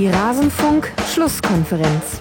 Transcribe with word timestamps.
Die 0.00 0.08
Rasenfunk-Schlusskonferenz. 0.08 2.20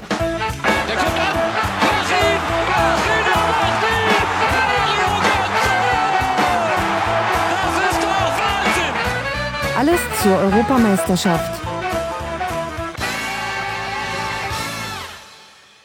Alles 9.77 9.99
zur 10.21 10.37
Europameisterschaft. 10.39 11.61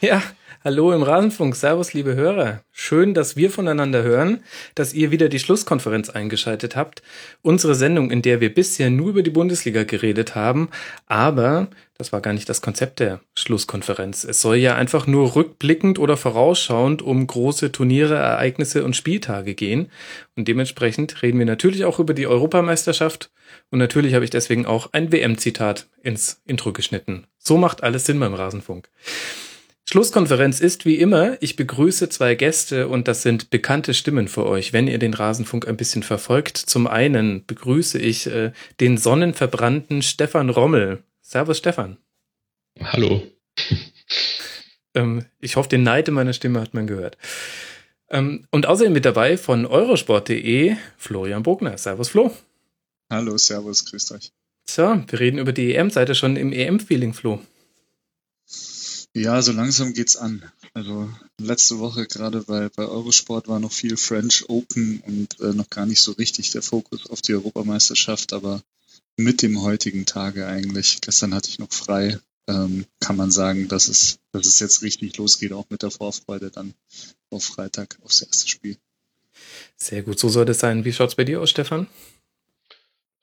Ja, 0.01 0.21
hallo 0.65 0.91
im 0.91 1.01
Rasenfunk. 1.01 1.55
Servus, 1.55 1.93
liebe 1.93 2.15
Hörer. 2.15 2.59
Schön, 2.87 3.15
dass 3.15 3.35
wir 3.35 3.49
voneinander 3.49 4.03
hören, 4.03 4.43
dass 4.75 4.93
ihr 4.93 5.09
wieder 5.09 5.27
die 5.27 5.39
Schlusskonferenz 5.39 6.11
eingeschaltet 6.11 6.75
habt. 6.75 7.01
Unsere 7.41 7.73
Sendung, 7.73 8.11
in 8.11 8.21
der 8.21 8.41
wir 8.41 8.53
bisher 8.53 8.91
nur 8.91 9.09
über 9.09 9.23
die 9.23 9.31
Bundesliga 9.31 9.85
geredet 9.85 10.35
haben, 10.35 10.69
aber 11.07 11.69
das 11.97 12.13
war 12.13 12.21
gar 12.21 12.33
nicht 12.33 12.47
das 12.47 12.61
Konzept 12.61 12.99
der 12.99 13.21
Schlusskonferenz. 13.35 14.23
Es 14.23 14.39
soll 14.39 14.57
ja 14.57 14.75
einfach 14.75 15.07
nur 15.07 15.35
rückblickend 15.35 15.97
oder 15.97 16.15
vorausschauend 16.15 17.01
um 17.01 17.25
große 17.25 17.71
Turniere, 17.71 18.17
Ereignisse 18.17 18.83
und 18.83 18.95
Spieltage 18.95 19.55
gehen. 19.55 19.89
Und 20.35 20.47
dementsprechend 20.47 21.23
reden 21.23 21.39
wir 21.39 21.47
natürlich 21.47 21.85
auch 21.85 21.97
über 21.97 22.13
die 22.13 22.27
Europameisterschaft. 22.27 23.31
Und 23.71 23.79
natürlich 23.79 24.13
habe 24.13 24.25
ich 24.25 24.29
deswegen 24.29 24.67
auch 24.67 24.93
ein 24.93 25.11
WM-Zitat 25.11 25.87
ins 26.03 26.39
Intro 26.45 26.71
geschnitten. 26.71 27.25
So 27.39 27.57
macht 27.57 27.81
alles 27.81 28.05
Sinn 28.05 28.19
beim 28.19 28.35
Rasenfunk. 28.35 28.89
Schlusskonferenz 29.87 30.61
ist 30.61 30.85
wie 30.85 30.95
immer, 30.95 31.37
ich 31.41 31.55
begrüße 31.55 32.09
zwei 32.09 32.33
Gäste 32.33 32.87
und 32.87 33.07
das 33.07 33.21
sind 33.21 33.51
bekannte 33.51 33.93
Stimmen 33.93 34.27
für 34.27 34.45
euch, 34.45 34.73
wenn 34.73 34.87
ihr 34.87 34.97
den 34.97 35.13
Rasenfunk 35.13 35.67
ein 35.67 35.77
bisschen 35.77 36.01
verfolgt. 36.01 36.57
Zum 36.57 36.87
einen 36.87 37.45
begrüße 37.45 37.99
ich 37.99 38.25
äh, 38.25 38.51
den 38.79 38.97
sonnenverbrannten 38.97 40.01
Stefan 40.01 40.49
Rommel. 40.49 41.03
Servus 41.21 41.59
Stefan. 41.59 41.97
Hallo. 42.79 43.23
Ähm, 44.97 45.25
ich 45.41 45.57
hoffe, 45.57 45.67
den 45.67 45.83
Neid 45.83 46.07
in 46.07 46.13
meiner 46.13 46.31
Stimme 46.31 46.61
hat 46.61 46.73
man 46.73 46.87
gehört. 46.87 47.17
Ähm, 48.09 48.47
und 48.49 48.65
außerdem 48.65 48.93
mit 48.93 49.03
dabei 49.03 49.35
von 49.35 49.65
eurosport.de 49.65 50.77
Florian 50.97 51.43
Bogner. 51.43 51.77
Servus 51.77 52.07
Flo. 52.07 52.33
Hallo, 53.11 53.37
Servus, 53.37 53.83
grüßt 53.83 54.13
euch. 54.13 54.31
So, 54.63 55.03
wir 55.05 55.19
reden 55.19 55.37
über 55.37 55.51
die 55.51 55.75
EM. 55.75 55.89
Seid 55.89 56.07
ihr 56.07 56.15
schon 56.15 56.37
im 56.37 56.53
EM-Feeling, 56.53 57.13
Flo? 57.13 57.41
Ja, 59.15 59.41
so 59.41 59.53
langsam 59.53 59.93
geht's 59.93 60.17
an. 60.17 60.43
Also 60.73 61.09
letzte 61.39 61.79
Woche 61.79 62.05
gerade 62.05 62.41
bei, 62.41 62.67
bei 62.67 62.83
Eurosport 62.83 63.47
war 63.47 63.61
noch 63.61 63.71
viel 63.71 63.95
French 63.95 64.49
Open 64.49 65.01
und 65.07 65.39
äh, 65.39 65.53
noch 65.53 65.69
gar 65.69 65.85
nicht 65.85 66.01
so 66.01 66.11
richtig 66.11 66.51
der 66.51 66.61
Fokus 66.61 67.09
auf 67.09 67.21
die 67.21 67.33
Europameisterschaft, 67.33 68.33
aber 68.33 68.61
mit 69.15 69.41
dem 69.41 69.61
heutigen 69.61 70.05
Tage 70.05 70.45
eigentlich, 70.47 70.99
gestern 70.99 71.33
hatte 71.33 71.49
ich 71.49 71.59
noch 71.59 71.71
frei, 71.71 72.19
ähm, 72.49 72.85
kann 72.99 73.15
man 73.15 73.31
sagen, 73.31 73.69
dass 73.69 73.87
es, 73.87 74.19
dass 74.33 74.47
es 74.47 74.59
jetzt 74.59 74.81
richtig 74.81 75.15
losgeht, 75.15 75.53
auch 75.53 75.69
mit 75.69 75.81
der 75.81 75.91
Vorfreude 75.91 76.51
dann 76.51 76.73
auf 77.29 77.45
Freitag 77.45 77.97
aufs 78.03 78.21
erste 78.21 78.49
Spiel. 78.49 78.75
Sehr 79.77 80.03
gut, 80.03 80.19
so 80.19 80.27
soll 80.27 80.43
das 80.43 80.59
sein. 80.59 80.83
Wie 80.83 80.91
schaut's 80.91 81.15
bei 81.15 81.23
dir 81.23 81.39
aus, 81.39 81.51
Stefan? 81.51 81.87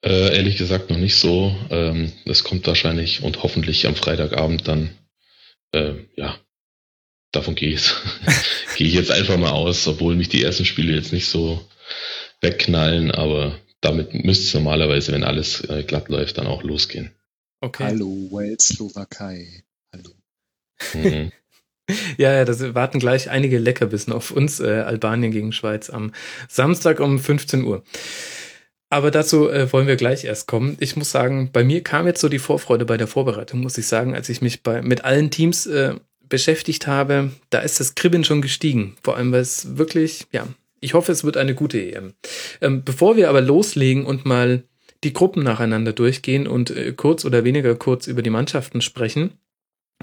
Äh, 0.00 0.34
ehrlich 0.36 0.56
gesagt 0.56 0.88
noch 0.88 0.96
nicht 0.96 1.16
so. 1.16 1.54
Ähm, 1.68 2.14
das 2.24 2.44
kommt 2.44 2.66
wahrscheinlich 2.66 3.22
und 3.22 3.42
hoffentlich 3.42 3.86
am 3.86 3.94
Freitagabend 3.94 4.66
dann. 4.66 4.96
Äh, 5.72 5.94
ja, 6.16 6.38
davon 7.32 7.54
gehe 7.54 7.70
ich, 7.70 7.90
gehe 8.76 8.86
ich 8.86 8.94
jetzt 8.94 9.10
einfach 9.10 9.36
mal 9.36 9.50
aus, 9.50 9.86
obwohl 9.88 10.14
mich 10.14 10.28
die 10.28 10.42
ersten 10.42 10.64
Spiele 10.64 10.94
jetzt 10.94 11.12
nicht 11.12 11.26
so 11.26 11.66
wegknallen, 12.40 13.10
aber 13.10 13.58
damit 13.80 14.14
müsste 14.14 14.44
es 14.44 14.54
normalerweise, 14.54 15.12
wenn 15.12 15.24
alles 15.24 15.64
äh, 15.68 15.82
glatt 15.82 16.08
läuft, 16.08 16.38
dann 16.38 16.46
auch 16.46 16.62
losgehen. 16.62 17.12
Okay. 17.60 17.84
Hallo, 17.84 18.28
Wales, 18.30 18.68
Slowakei. 18.68 19.64
Hallo. 19.92 20.10
Mhm. 20.94 21.32
Ja, 22.16 22.32
ja, 22.32 22.44
das 22.44 22.74
warten 22.74 23.00
gleich 23.00 23.28
einige 23.28 23.58
Leckerbissen 23.58 24.12
auf 24.12 24.30
uns, 24.30 24.60
äh, 24.60 24.82
Albanien 24.86 25.32
gegen 25.32 25.52
Schweiz 25.52 25.90
am 25.90 26.12
Samstag 26.48 27.00
um 27.00 27.18
15 27.18 27.64
Uhr. 27.64 27.82
Aber 28.92 29.10
dazu 29.10 29.48
äh, 29.48 29.72
wollen 29.72 29.86
wir 29.86 29.96
gleich 29.96 30.24
erst 30.24 30.46
kommen. 30.46 30.76
Ich 30.78 30.96
muss 30.96 31.10
sagen, 31.10 31.48
bei 31.50 31.64
mir 31.64 31.82
kam 31.82 32.06
jetzt 32.06 32.20
so 32.20 32.28
die 32.28 32.38
Vorfreude 32.38 32.84
bei 32.84 32.98
der 32.98 33.06
Vorbereitung, 33.06 33.60
muss 33.60 33.78
ich 33.78 33.86
sagen, 33.86 34.14
als 34.14 34.28
ich 34.28 34.42
mich 34.42 34.62
bei, 34.62 34.82
mit 34.82 35.02
allen 35.02 35.30
Teams 35.30 35.64
äh, 35.64 35.94
beschäftigt 36.28 36.86
habe, 36.86 37.30
da 37.48 37.60
ist 37.60 37.80
das 37.80 37.94
Kribbeln 37.94 38.22
schon 38.22 38.42
gestiegen. 38.42 38.94
Vor 39.02 39.16
allem, 39.16 39.32
weil 39.32 39.40
es 39.40 39.78
wirklich, 39.78 40.26
ja, 40.30 40.46
ich 40.80 40.92
hoffe, 40.92 41.10
es 41.10 41.24
wird 41.24 41.38
eine 41.38 41.54
gute 41.54 41.80
EM. 41.80 42.12
Ähm, 42.60 42.84
bevor 42.84 43.16
wir 43.16 43.30
aber 43.30 43.40
loslegen 43.40 44.04
und 44.04 44.26
mal 44.26 44.64
die 45.04 45.14
Gruppen 45.14 45.42
nacheinander 45.42 45.94
durchgehen 45.94 46.46
und 46.46 46.68
äh, 46.70 46.92
kurz 46.92 47.24
oder 47.24 47.44
weniger 47.44 47.74
kurz 47.76 48.06
über 48.06 48.20
die 48.20 48.28
Mannschaften 48.28 48.82
sprechen, 48.82 49.38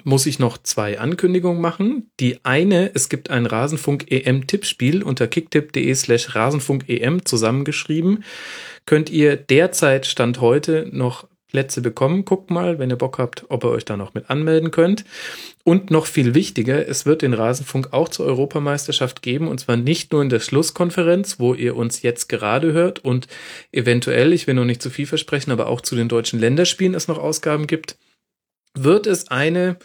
muss 0.04 0.26
ich 0.26 0.40
noch 0.40 0.58
zwei 0.58 1.00
Ankündigungen 1.00 1.62
machen. 1.62 2.10
Die 2.20 2.44
eine, 2.44 2.92
es 2.94 3.10
gibt 3.10 3.30
ein 3.30 3.46
Rasenfunk-EM-Tippspiel 3.46 5.04
unter 5.04 5.28
kicktipp.de 5.28 5.94
slash 5.94 6.36
Rasenfunk-EM 6.36 7.26
zusammengeschrieben. 7.26 8.24
Könnt 8.90 9.12
ihr 9.12 9.36
derzeit 9.36 10.08
Stand 10.08 10.42
heute 10.42 10.90
noch 10.92 11.28
Plätze 11.48 11.80
bekommen. 11.80 12.26
Guckt 12.26 12.50
mal, 12.50 12.80
wenn 12.80 12.90
ihr 12.90 12.96
Bock 12.96 13.20
habt, 13.20 13.46
ob 13.50 13.64
ihr 13.64 13.70
euch 13.70 13.86
da 13.86 13.96
noch 13.96 14.16
mit 14.16 14.32
anmelden 14.32 14.72
könnt. 14.72 15.06
Und 15.64 15.92
noch 15.92 16.08
viel 16.08 16.34
wichtiger, 16.34 16.88
es 16.88 17.06
wird 17.06 17.22
den 17.22 17.36
Rasenfunk 17.36 17.94
auch 17.94 18.10
zur 18.10 18.26
Europameisterschaft 18.26 19.22
geben 19.22 19.48
und 19.48 19.60
zwar 19.60 19.78
nicht 19.78 20.12
nur 20.12 20.24
in 20.24 20.30
der 20.30 20.40
Schlusskonferenz, 20.40 21.40
wo 21.40 21.54
ihr 21.54 21.76
uns 21.76 22.02
jetzt 22.02 22.30
gerade 22.30 22.74
hört 22.74 22.98
und 22.98 23.28
eventuell, 23.72 24.34
ich 24.34 24.48
will 24.48 24.56
noch 24.56 24.66
nicht 24.66 24.82
zu 24.82 24.90
viel 24.90 25.06
versprechen, 25.06 25.52
aber 25.52 25.68
auch 25.68 25.82
zu 25.82 25.96
den 25.96 26.10
deutschen 26.10 26.40
Länderspielen 26.40 26.96
es 26.96 27.08
noch 27.08 27.20
Ausgaben 27.20 27.68
gibt, 27.68 27.96
wird 28.74 29.06
es 29.06 29.28
eine, 29.28 29.78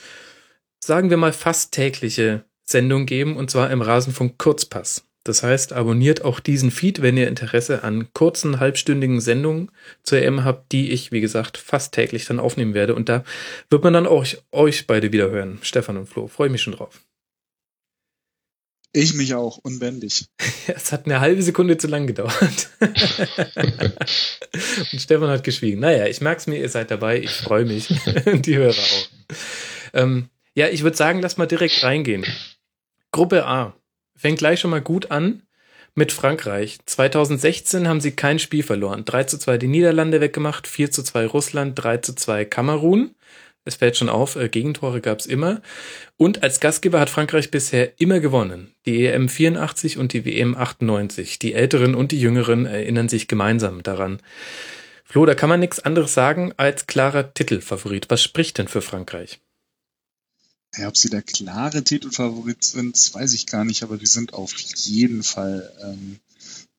sagen 0.83 1.11
wir 1.11 1.19
mal, 1.19 1.35
fast 1.35 1.75
tägliche 1.75 2.47
Sendung 2.63 3.05
geben 3.05 3.37
und 3.37 3.51
zwar 3.51 3.71
im 3.71 3.83
Rasenfunk 3.83 4.39
Kurzpass. 4.39 5.05
Das 5.25 5.43
heißt, 5.43 5.73
abonniert 5.73 6.23
auch 6.23 6.39
diesen 6.39 6.71
Feed, 6.71 7.01
wenn 7.01 7.17
ihr 7.17 7.29
Interesse 7.29 7.83
an 7.83 8.13
kurzen, 8.13 8.61
halbstündigen 8.61 9.21
Sendungen 9.21 9.71
zur 10.03 10.19
EM 10.19 10.45
habt, 10.45 10.71
die 10.71 10.91
ich, 10.91 11.13
wie 11.13 11.23
gesagt, 11.23 11.57
fast 11.57 11.95
täglich 11.95 12.27
dann 12.27 12.39
aufnehmen 12.39 12.75
werde. 12.75 12.95
Und 12.95 13.09
da 13.09 13.25
wird 13.71 13.83
man 13.83 13.95
dann 13.95 14.07
auch 14.07 14.27
euch 14.53 14.87
beide 14.87 15.13
wieder 15.13 15.31
hören, 15.31 15.59
Stefan 15.63 15.97
und 15.97 16.07
Flo. 16.07 16.27
Freue 16.27 16.51
mich 16.51 16.61
schon 16.61 16.75
drauf. 16.75 17.01
Ich 18.93 19.15
mich 19.15 19.35
auch, 19.35 19.59
unbändig. 19.59 20.27
Es 20.67 20.93
hat 20.93 21.07
eine 21.07 21.21
halbe 21.21 21.43
Sekunde 21.43 21.79
zu 21.79 21.89
lang 21.89 22.07
gedauert. 22.07 22.69
und 22.81 22.97
Stefan 25.01 25.29
hat 25.29 25.43
geschwiegen. 25.43 25.81
Naja, 25.81 26.07
ich 26.07 26.21
merk's 26.21 26.47
mir, 26.47 26.59
ihr 26.59 26.69
seid 26.69 26.91
dabei. 26.91 27.21
Ich 27.21 27.31
freue 27.31 27.65
mich. 27.65 27.89
Die 28.27 28.57
Hörer 28.57 28.73
auch. 28.73 29.09
Ähm, 29.95 30.29
ja, 30.55 30.69
ich 30.69 30.85
würde 30.85 30.97
sagen, 30.97 31.21
lass 31.21 31.37
mal 31.37 31.47
direkt 31.47 31.83
reingehen. 31.83 32.25
Gruppe 33.11 33.47
A 33.47 33.75
fängt 34.17 34.39
gleich 34.39 34.61
schon 34.61 34.71
mal 34.71 34.81
gut 34.81 35.11
an 35.11 35.43
mit 35.95 36.13
Frankreich. 36.13 36.79
2016 36.87 37.89
haben 37.89 38.01
sie 38.01 38.13
kein 38.13 38.39
Spiel 38.39 38.63
verloren. 38.63 39.05
3 39.05 39.25
zu 39.25 39.39
2 39.39 39.59
die 39.59 39.69
Niederlande 39.69 40.21
weggemacht, 40.21 40.67
4 40.67 40.91
zu 40.91 41.03
2 41.03 41.27
Russland, 41.27 41.75
3 41.77 41.99
zu 41.99 42.15
2 42.15 42.45
Kamerun. 42.45 43.15
Es 43.65 43.77
fällt 43.77 43.97
schon 43.97 44.11
auf, 44.11 44.37
äh, 44.37 44.49
Gegentore 44.49 45.01
gab 45.01 45.21
es 45.21 45.27
immer. 45.27 45.63
Und 46.17 46.43
als 46.43 46.61
Gastgeber 46.61 47.01
hat 47.01 47.09
Frankreich 47.09 47.51
bisher 47.51 47.99
immer 47.99 48.21
gewonnen. 48.21 48.75
Die 48.85 49.07
EM 49.07 49.29
84 49.29 49.97
und 49.97 50.13
die 50.13 50.25
WM 50.27 50.55
98. 50.55 51.39
Die 51.39 51.55
Älteren 51.55 51.95
und 51.95 52.13
die 52.13 52.21
Jüngeren 52.21 52.67
erinnern 52.67 53.09
sich 53.09 53.27
gemeinsam 53.27 53.83
daran. 53.83 54.21
Flo, 55.05 55.25
da 55.25 55.35
kann 55.35 55.49
man 55.49 55.61
nichts 55.61 55.81
anderes 55.81 56.13
sagen 56.13 56.53
als 56.57 56.87
klarer 56.87 57.33
Titelfavorit. 57.33 58.11
Was 58.11 58.23
spricht 58.23 58.59
denn 58.59 58.69
für 58.69 58.83
Frankreich? 58.83 59.41
Ja, 60.77 60.89
ob 60.89 60.97
sie 60.97 61.09
der 61.09 61.23
klare 61.23 61.85
Titelfavorit 61.85 62.65
sind, 62.65 63.15
weiß 63.15 63.33
ich 63.35 63.47
gar 63.47 63.65
nicht, 63.65 63.83
aber 63.83 63.97
die 63.97 64.07
sind 64.07 64.35
auf 64.35 64.57
jeden 64.59 65.23
Fall 65.23 65.73
ähm, 65.83 66.19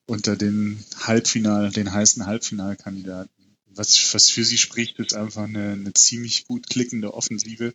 unter 0.05 0.35
den 0.35 0.83
Halbfinal, 0.99 1.71
den 1.71 1.91
heißen 1.91 2.25
Halbfinalkandidaten. 2.25 3.29
Was, 3.67 4.13
was 4.13 4.29
für 4.29 4.45
sie 4.45 4.57
spricht, 4.57 4.99
ist 4.99 5.13
einfach 5.13 5.43
eine, 5.43 5.73
eine 5.73 5.93
ziemlich 5.93 6.45
gut 6.45 6.69
klickende 6.69 7.13
Offensive, 7.13 7.73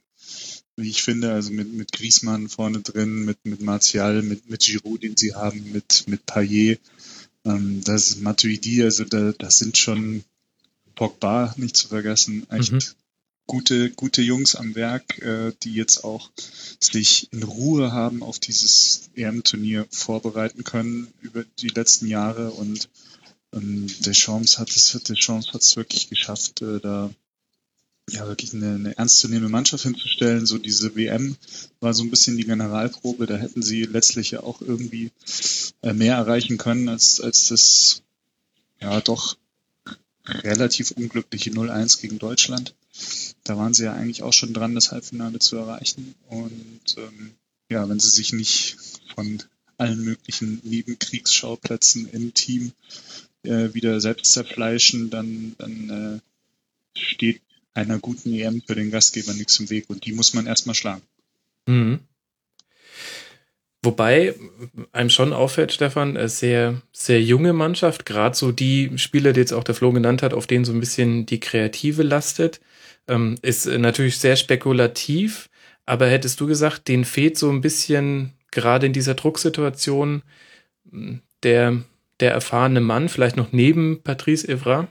wie 0.76 0.88
ich 0.88 1.02
finde, 1.02 1.32
also 1.32 1.50
mit, 1.50 1.72
mit 1.72 1.92
Griezmann 1.92 2.48
vorne 2.48 2.80
drin, 2.80 3.24
mit, 3.24 3.38
mit 3.44 3.60
Martial, 3.60 4.22
mit, 4.22 4.48
mit 4.48 4.62
Giroud, 4.62 5.02
den 5.02 5.16
sie 5.16 5.34
haben, 5.34 5.72
mit, 5.72 6.04
mit 6.06 6.24
Payet, 6.24 6.80
ähm, 7.44 7.82
das 7.84 8.08
ist 8.08 8.20
Matuidi, 8.20 8.82
also 8.82 9.04
da, 9.04 9.32
das 9.32 9.56
sind 9.56 9.78
schon 9.78 10.24
Pogba 10.94 11.54
nicht 11.56 11.76
zu 11.76 11.88
vergessen, 11.88 12.46
echt 12.50 12.72
Mhm. 12.72 12.80
Gute, 13.50 13.90
gute 13.90 14.22
Jungs 14.22 14.54
am 14.54 14.76
Werk, 14.76 15.18
äh, 15.18 15.52
die 15.64 15.74
jetzt 15.74 16.04
auch 16.04 16.30
sich 16.78 17.32
in 17.32 17.42
Ruhe 17.42 17.90
haben 17.90 18.22
auf 18.22 18.38
dieses 18.38 19.10
EM-Turnier 19.16 19.88
vorbereiten 19.90 20.62
können 20.62 21.08
über 21.20 21.44
die 21.58 21.66
letzten 21.66 22.06
Jahre 22.06 22.52
und 22.52 22.88
ähm, 23.52 23.88
Deschamps 24.06 24.60
hat 24.60 24.70
es, 24.70 24.96
Deschamps 25.02 25.52
hat 25.52 25.62
es 25.62 25.76
wirklich 25.76 26.08
geschafft, 26.08 26.62
äh, 26.62 26.78
da 26.78 27.10
ja 28.08 28.28
wirklich 28.28 28.54
eine, 28.54 28.76
eine 28.76 28.96
ernstzunehmende 28.96 29.50
Mannschaft 29.50 29.82
hinzustellen. 29.82 30.46
So 30.46 30.56
diese 30.58 30.94
WM 30.94 31.36
war 31.80 31.92
so 31.92 32.04
ein 32.04 32.10
bisschen 32.10 32.36
die 32.36 32.44
Generalprobe, 32.44 33.26
da 33.26 33.36
hätten 33.36 33.62
sie 33.62 33.82
letztlich 33.82 34.30
ja 34.30 34.44
auch 34.44 34.60
irgendwie 34.60 35.10
äh, 35.82 35.92
mehr 35.92 36.14
erreichen 36.14 36.56
können 36.56 36.88
als, 36.88 37.20
als 37.20 37.48
das 37.48 38.02
ja 38.80 39.00
doch 39.00 39.36
relativ 40.24 40.92
unglückliche 40.92 41.50
0-1 41.50 42.00
gegen 42.00 42.20
Deutschland. 42.20 42.74
Da 43.44 43.56
waren 43.56 43.74
sie 43.74 43.84
ja 43.84 43.94
eigentlich 43.94 44.22
auch 44.22 44.32
schon 44.32 44.52
dran, 44.52 44.74
das 44.74 44.92
Halbfinale 44.92 45.38
zu 45.38 45.56
erreichen. 45.56 46.14
Und 46.28 46.96
ähm, 46.96 47.32
ja, 47.68 47.88
wenn 47.88 48.00
sie 48.00 48.10
sich 48.10 48.32
nicht 48.32 48.76
von 49.14 49.42
allen 49.76 50.04
möglichen 50.04 50.60
Nebenkriegsschauplätzen 50.64 52.08
im 52.10 52.34
Team 52.34 52.72
äh, 53.42 53.72
wieder 53.72 54.00
selbst 54.00 54.32
zerfleischen, 54.32 55.10
dann, 55.10 55.54
dann 55.58 55.90
äh, 55.90 56.98
steht 56.98 57.40
einer 57.72 57.98
guten 57.98 58.32
EM 58.34 58.62
für 58.62 58.74
den 58.74 58.90
Gastgeber 58.90 59.32
nichts 59.32 59.58
im 59.58 59.70
Weg 59.70 59.88
und 59.88 60.04
die 60.04 60.12
muss 60.12 60.34
man 60.34 60.46
erstmal 60.46 60.74
schlagen. 60.74 61.02
Mhm. 61.66 62.00
Wobei 63.82 64.34
einem 64.92 65.08
schon 65.08 65.32
auffällt, 65.32 65.72
Stefan, 65.72 66.16
äh, 66.16 66.28
sehr, 66.28 66.82
sehr 66.92 67.22
junge 67.22 67.54
Mannschaft, 67.54 68.04
gerade 68.04 68.36
so 68.36 68.52
die 68.52 68.90
Spieler, 68.96 69.32
die 69.32 69.40
jetzt 69.40 69.52
auch 69.52 69.64
der 69.64 69.74
Flo 69.74 69.90
genannt 69.92 70.22
hat, 70.22 70.34
auf 70.34 70.46
denen 70.46 70.66
so 70.66 70.72
ein 70.72 70.80
bisschen 70.80 71.24
die 71.24 71.40
Kreative 71.40 72.02
lastet, 72.02 72.60
ähm, 73.08 73.36
ist 73.40 73.66
natürlich 73.66 74.18
sehr 74.18 74.36
spekulativ, 74.36 75.48
aber 75.86 76.08
hättest 76.08 76.40
du 76.40 76.46
gesagt, 76.46 76.88
denen 76.88 77.06
fehlt 77.06 77.38
so 77.38 77.50
ein 77.50 77.62
bisschen 77.62 78.34
gerade 78.50 78.86
in 78.86 78.92
dieser 78.92 79.14
Drucksituation 79.14 80.22
der, 81.42 81.82
der 82.20 82.32
erfahrene 82.32 82.80
Mann, 82.80 83.08
vielleicht 83.08 83.36
noch 83.36 83.52
neben 83.52 84.02
Patrice 84.02 84.46
Evra? 84.46 84.88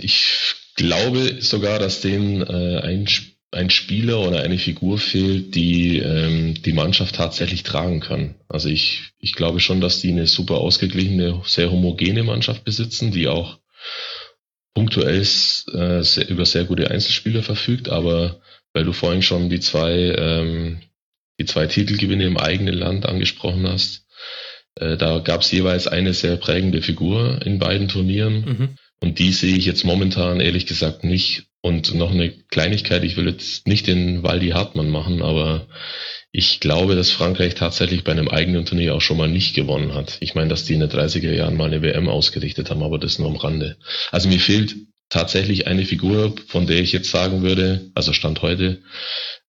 Ich 0.00 0.54
glaube 0.74 1.40
sogar, 1.40 1.78
dass 1.78 2.00
denen 2.00 2.42
äh, 2.42 2.80
ein, 2.80 3.08
ein 3.56 3.70
Spieler 3.70 4.20
oder 4.20 4.42
eine 4.42 4.58
Figur 4.58 4.98
fehlt, 4.98 5.54
die 5.54 5.98
ähm, 5.98 6.54
die 6.62 6.72
Mannschaft 6.72 7.16
tatsächlich 7.16 7.62
tragen 7.62 8.00
kann. 8.00 8.34
Also 8.48 8.68
ich, 8.68 9.12
ich 9.18 9.34
glaube 9.34 9.60
schon, 9.60 9.80
dass 9.80 10.00
die 10.00 10.10
eine 10.10 10.26
super 10.26 10.58
ausgeglichene, 10.58 11.42
sehr 11.44 11.70
homogene 11.70 12.22
Mannschaft 12.22 12.64
besitzen, 12.64 13.10
die 13.10 13.28
auch 13.28 13.58
punktuell 14.74 15.20
äh, 15.20 16.02
sehr, 16.02 16.28
über 16.28 16.44
sehr 16.44 16.64
gute 16.64 16.90
Einzelspieler 16.90 17.42
verfügt, 17.42 17.88
aber 17.88 18.40
weil 18.74 18.84
du 18.84 18.92
vorhin 18.92 19.22
schon 19.22 19.48
die 19.48 19.60
zwei, 19.60 20.14
ähm, 20.18 20.80
die 21.40 21.46
zwei 21.46 21.66
Titelgewinne 21.66 22.24
im 22.24 22.36
eigenen 22.36 22.74
Land 22.74 23.06
angesprochen 23.06 23.66
hast, 23.66 24.06
äh, 24.74 24.96
da 24.96 25.18
gab 25.20 25.40
es 25.40 25.50
jeweils 25.50 25.86
eine 25.86 26.12
sehr 26.12 26.36
prägende 26.36 26.82
Figur 26.82 27.40
in 27.44 27.58
beiden 27.58 27.88
Turnieren. 27.88 28.44
Mhm. 28.44 28.68
Und 29.00 29.18
die 29.18 29.32
sehe 29.32 29.56
ich 29.56 29.66
jetzt 29.66 29.84
momentan 29.84 30.40
ehrlich 30.40 30.66
gesagt 30.66 31.04
nicht. 31.04 31.46
Und 31.66 31.96
noch 31.96 32.12
eine 32.12 32.30
Kleinigkeit, 32.30 33.02
ich 33.02 33.16
will 33.16 33.26
jetzt 33.26 33.66
nicht 33.66 33.88
den 33.88 34.22
Waldi 34.22 34.50
Hartmann 34.50 34.88
machen, 34.88 35.20
aber 35.20 35.66
ich 36.30 36.60
glaube, 36.60 36.94
dass 36.94 37.10
Frankreich 37.10 37.56
tatsächlich 37.56 38.04
bei 38.04 38.12
einem 38.12 38.28
eigenen 38.28 38.66
Turnier 38.66 38.94
auch 38.94 39.00
schon 39.00 39.16
mal 39.16 39.28
nicht 39.28 39.56
gewonnen 39.56 39.92
hat. 39.92 40.16
Ich 40.20 40.36
meine, 40.36 40.48
dass 40.48 40.64
die 40.64 40.74
in 40.74 40.80
den 40.80 40.90
30er 40.90 41.32
Jahren 41.32 41.56
mal 41.56 41.64
eine 41.64 41.82
WM 41.82 42.08
ausgerichtet 42.08 42.70
haben, 42.70 42.84
aber 42.84 43.00
das 43.00 43.18
nur 43.18 43.26
am 43.26 43.34
Rande. 43.34 43.78
Also 44.12 44.28
mir 44.28 44.38
fehlt 44.38 44.76
tatsächlich 45.08 45.66
eine 45.66 45.84
Figur, 45.84 46.36
von 46.46 46.68
der 46.68 46.78
ich 46.78 46.92
jetzt 46.92 47.10
sagen 47.10 47.42
würde, 47.42 47.90
also 47.96 48.12
Stand 48.12 48.42
heute, 48.42 48.82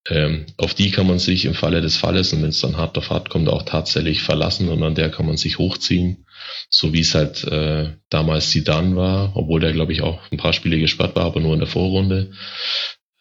ähm, 0.09 0.47
auf 0.57 0.73
die 0.73 0.89
kann 0.89 1.05
man 1.05 1.19
sich 1.19 1.45
im 1.45 1.53
Falle 1.53 1.81
des 1.81 1.97
Falles 1.97 2.33
und 2.33 2.41
wenn 2.41 2.49
es 2.49 2.61
dann 2.61 2.77
hart 2.77 2.97
auf 2.97 3.11
hart 3.11 3.29
kommt, 3.29 3.47
auch 3.47 3.61
tatsächlich 3.61 4.23
verlassen 4.23 4.69
und 4.69 4.81
an 4.81 4.95
der 4.95 5.11
kann 5.11 5.27
man 5.27 5.37
sich 5.37 5.59
hochziehen, 5.59 6.25
so 6.69 6.93
wie 6.93 7.01
es 7.01 7.15
halt 7.15 7.43
äh, 7.45 7.93
damals 8.09 8.51
Sidan 8.51 8.95
war, 8.95 9.35
obwohl 9.35 9.59
der 9.59 9.73
glaube 9.73 9.93
ich 9.93 10.01
auch 10.01 10.19
ein 10.31 10.37
paar 10.37 10.53
Spiele 10.53 10.79
gesperrt 10.79 11.15
war, 11.15 11.25
aber 11.25 11.39
nur 11.39 11.53
in 11.53 11.59
der 11.59 11.67
Vorrunde 11.67 12.31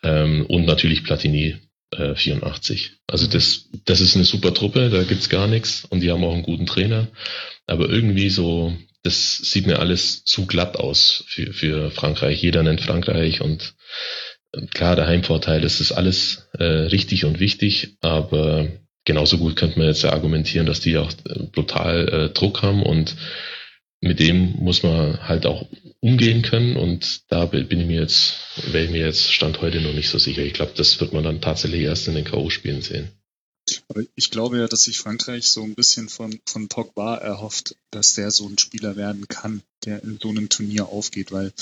ähm, 0.02 0.46
und 0.46 0.66
natürlich 0.66 1.04
Platini 1.04 1.56
äh, 1.92 2.14
84. 2.14 2.92
Also 3.06 3.26
das, 3.26 3.68
das 3.84 4.00
ist 4.00 4.16
eine 4.16 4.24
super 4.24 4.52
Truppe, 4.54 4.90
da 4.90 5.02
gibt's 5.04 5.28
gar 5.28 5.46
nichts 5.46 5.84
und 5.84 6.00
die 6.00 6.10
haben 6.10 6.24
auch 6.24 6.34
einen 6.34 6.42
guten 6.42 6.66
Trainer, 6.66 7.08
aber 7.66 7.88
irgendwie 7.88 8.30
so 8.30 8.76
das 9.06 9.38
sieht 9.38 9.68
mir 9.68 9.78
alles 9.78 10.24
zu 10.24 10.46
glatt 10.46 10.76
aus 10.76 11.24
für, 11.28 11.52
für 11.52 11.92
Frankreich. 11.92 12.42
Jeder 12.42 12.64
nennt 12.64 12.80
Frankreich 12.80 13.40
und 13.40 13.76
klar, 14.74 14.96
der 14.96 15.06
Heimvorteil, 15.06 15.60
das 15.60 15.80
ist 15.80 15.92
alles 15.92 16.48
äh, 16.58 16.64
richtig 16.64 17.24
und 17.24 17.40
wichtig, 17.40 17.96
aber 18.00 18.68
genauso 19.06 19.38
gut 19.38 19.56
könnte 19.56 19.78
man 19.78 19.88
jetzt 19.88 20.02
ja 20.02 20.12
argumentieren, 20.12 20.66
dass 20.66 20.80
die 20.80 20.98
auch 20.98 21.10
äh, 21.24 21.44
brutal 21.44 22.08
äh, 22.08 22.28
Druck 22.34 22.60
haben 22.60 22.82
und 22.82 23.16
mit 24.02 24.20
dem 24.20 24.56
muss 24.58 24.82
man 24.82 25.26
halt 25.26 25.46
auch 25.46 25.66
umgehen 26.00 26.42
können 26.42 26.76
und 26.76 27.22
da 27.30 27.46
bin 27.46 27.80
ich 27.80 27.86
mir 27.86 28.02
jetzt, 28.02 28.34
wäre 28.70 28.84
ich 28.84 28.90
mir 28.90 29.06
jetzt 29.06 29.32
Stand 29.32 29.62
heute 29.62 29.80
noch 29.80 29.94
nicht 29.94 30.10
so 30.10 30.18
sicher. 30.18 30.42
Ich 30.42 30.52
glaube, 30.52 30.72
das 30.76 31.00
wird 31.00 31.14
man 31.14 31.24
dann 31.24 31.40
tatsächlich 31.40 31.82
erst 31.82 32.06
in 32.06 32.14
den 32.14 32.24
K.O.-Spielen 32.24 32.82
sehen. 32.82 33.08
Ich 34.14 34.30
glaube 34.30 34.58
ja, 34.58 34.68
dass 34.68 34.84
sich 34.84 34.98
Frankreich 34.98 35.50
so 35.50 35.64
ein 35.64 35.74
bisschen 35.74 36.08
von, 36.08 36.38
von 36.46 36.68
Pogba 36.68 37.16
erhofft, 37.16 37.74
dass 37.90 38.14
der 38.14 38.30
so 38.30 38.48
ein 38.48 38.58
Spieler 38.58 38.94
werden 38.96 39.26
kann, 39.26 39.62
der 39.84 40.04
in 40.04 40.18
so 40.22 40.28
einem 40.28 40.48
Turnier 40.48 40.86
aufgeht, 40.86 41.32
weil 41.32 41.52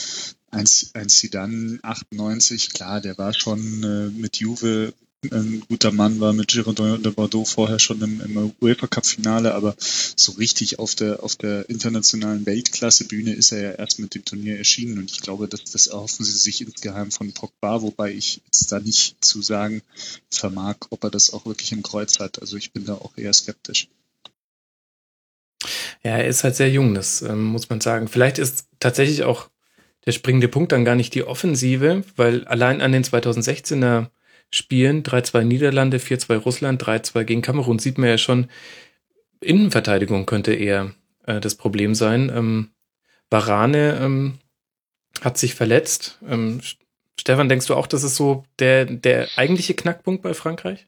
ein, 0.51 0.67
ein 0.93 1.09
Zidane 1.09 1.79
98, 1.83 2.75
klar, 2.75 3.01
der 3.01 3.17
war 3.17 3.33
schon 3.33 3.83
äh, 3.83 4.11
mit 4.11 4.37
Juve 4.37 4.93
ein 5.33 5.63
guter 5.69 5.93
Mann, 5.93 6.21
war 6.21 6.33
mit 6.33 6.49
Girondin 6.49 7.03
de 7.03 7.13
Bordeaux 7.13 7.45
vorher 7.45 7.79
schon 7.79 8.01
im, 8.03 8.21
im 8.21 8.53
UEFA 8.61 8.87
Cup 8.87 9.07
Finale, 9.07 9.55
aber 9.55 9.75
so 9.79 10.33
richtig 10.33 10.79
auf 10.79 10.95
der, 10.95 11.23
auf 11.23 11.37
der 11.37 11.69
internationalen 11.69 12.47
Weltklasse-Bühne 12.47 13.33
ist 13.33 13.53
er 13.53 13.63
ja 13.63 13.71
erst 13.73 13.99
mit 13.99 14.15
dem 14.15 14.25
Turnier 14.25 14.59
erschienen 14.59 14.99
und 14.99 15.11
ich 15.11 15.21
glaube, 15.21 15.49
dass 15.49 15.65
das 15.65 15.87
erhoffen 15.87 16.25
sie 16.25 16.33
sich 16.33 16.61
insgeheim 16.61 17.11
von 17.11 17.33
Pogba, 17.33 17.83
wobei 17.83 18.13
ich 18.13 18.41
jetzt 18.47 18.71
da 18.73 18.81
nicht 18.81 19.25
zu 19.25 19.43
sagen 19.43 19.83
vermag, 20.31 20.77
ob 20.91 21.05
er 21.05 21.11
das 21.11 21.33
auch 21.33 21.47
wirklich 21.47 21.73
im 21.73 21.83
Kreuz 21.83 22.19
hat. 22.19 22.41
Also 22.41 22.57
ich 22.57 22.73
bin 22.73 22.85
da 22.85 22.95
auch 22.95 23.17
eher 23.17 23.33
skeptisch. 23.33 23.89
Ja, 26.03 26.19
er 26.19 26.27
ist 26.27 26.45
halt 26.45 26.57
sehr 26.57 26.71
jung, 26.71 26.95
das 26.95 27.23
ähm, 27.23 27.45
muss 27.45 27.71
man 27.71 27.81
sagen. 27.81 28.09
Vielleicht 28.09 28.39
ist 28.39 28.67
tatsächlich 28.79 29.23
auch 29.23 29.49
der 30.05 30.13
springende 30.13 30.49
Punkt 30.49 30.73
dann 30.73 30.85
gar 30.85 30.97
nicht 30.97 31.15
die 31.15 31.25
Offensive, 31.25 32.05
weil 32.17 32.45
allein 32.45 32.81
an 32.81 32.93
den 32.93 33.05
2016er 33.05 34.09
Spielen, 34.55 35.03
3-2 35.03 35.43
Niederlande, 35.43 35.99
4-2 35.99 36.37
Russland, 36.37 36.81
3-2 36.81 37.25
gegen 37.25 37.43
Kamerun, 37.43 37.81
sieht 37.81 37.99
man 37.99 38.09
ja 38.09 38.19
schon, 38.19 38.49
Innenverteidigung 39.41 40.27
könnte 40.27 40.55
eher 40.55 40.95
äh, 41.27 41.41
das 41.41 41.57
Problem 41.57 41.97
sein. 41.97 42.31
Ähm, 42.33 42.71
Varane 43.31 43.99
ähm, 44.01 44.39
hat 45.21 45.39
sich 45.39 45.57
verletzt. 45.57 46.21
Ähm, 46.29 46.61
Stefan, 47.19 47.49
denkst 47.49 47.67
du 47.67 47.75
auch, 47.75 47.89
das 47.89 48.05
ist 48.05 48.15
so 48.15 48.45
der, 48.61 48.85
der 48.85 49.29
eigentliche 49.35 49.75
Knackpunkt 49.75 50.23
bei 50.23 50.35
Frankreich? 50.35 50.87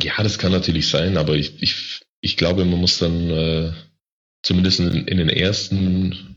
Ja, 0.00 0.22
das 0.22 0.38
kann 0.38 0.52
natürlich 0.52 0.88
sein, 0.88 1.16
aber 1.16 1.34
ich, 1.34 1.60
ich, 1.60 2.02
ich 2.20 2.36
glaube, 2.36 2.64
man 2.64 2.78
muss 2.78 2.98
dann 2.98 3.30
äh, 3.30 3.72
zumindest 4.42 4.78
in, 4.78 5.08
in 5.08 5.18
den 5.18 5.28
ersten 5.28 6.29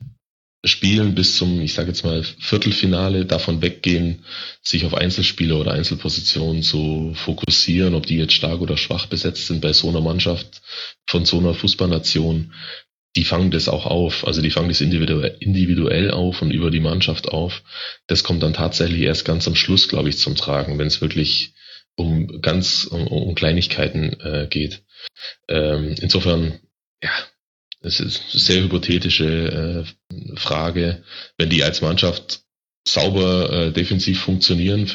Spielen 0.65 1.13
bis 1.13 1.36
zum, 1.36 1.60
ich 1.60 1.74
sage 1.74 1.89
jetzt 1.89 2.05
mal, 2.05 2.24
Viertelfinale 2.24 3.25
davon 3.25 3.62
weggehen, 3.62 4.24
sich 4.62 4.86
auf 4.86 4.93
Einzelspiele 4.93 5.58
oder 5.58 5.74
Einzelpositionen 5.74 6.63
zu 6.63 7.13
fokussieren, 7.15 7.96
ob 7.96 8.05
die 8.05 8.15
jetzt 8.15 8.34
stark 8.34 8.62
oder 8.62 8.77
schwach 8.77 9.08
besetzt 9.08 9.48
sind 9.48 9.60
bei 9.60 9.74
so 9.74 9.89
einer 9.89 10.00
Mannschaft 10.00 10.62
von 11.05 11.25
so 11.25 11.39
einer 11.39 11.53
Fußballnation. 11.53 12.53
Die 13.17 13.25
fangen 13.25 13.51
das 13.51 13.67
auch 13.67 13.86
auf, 13.86 14.25
also 14.25 14.41
die 14.41 14.51
fangen 14.51 14.70
das 14.70 14.79
individuell 14.79 16.12
auf 16.12 16.41
und 16.41 16.51
über 16.51 16.72
die 16.72 16.79
Mannschaft 16.79 17.27
auf. 17.27 17.62
Das 18.08 18.24
kommt 18.24 18.41
dann 18.41 18.53
tatsächlich 18.53 19.01
erst 19.01 19.25
ganz 19.25 19.48
am 19.48 19.55
Schluss, 19.55 19.89
glaube 19.89 20.10
ich, 20.10 20.17
zum 20.17 20.36
Tragen, 20.36 20.79
wenn 20.79 20.88
es 20.88 21.01
wirklich 21.01 21.53
um 21.96 22.41
ganz 22.41 22.86
um, 22.86 23.05
um 23.08 23.36
Kleinigkeiten 23.36 24.20
äh, 24.22 24.48
geht. 24.50 24.84
Ähm, 25.48 25.96
insofern, 26.00 26.60
ja, 27.03 27.12
das 27.83 27.99
ist 27.99 28.21
eine 28.31 28.39
sehr 28.39 28.63
hypothetische 28.63 29.85
äh, 30.11 30.37
Frage. 30.37 31.03
Wenn 31.37 31.49
die 31.49 31.63
als 31.63 31.81
Mannschaft 31.81 32.41
sauber 32.87 33.51
äh, 33.51 33.71
defensiv 33.71 34.21
funktionieren, 34.21 34.89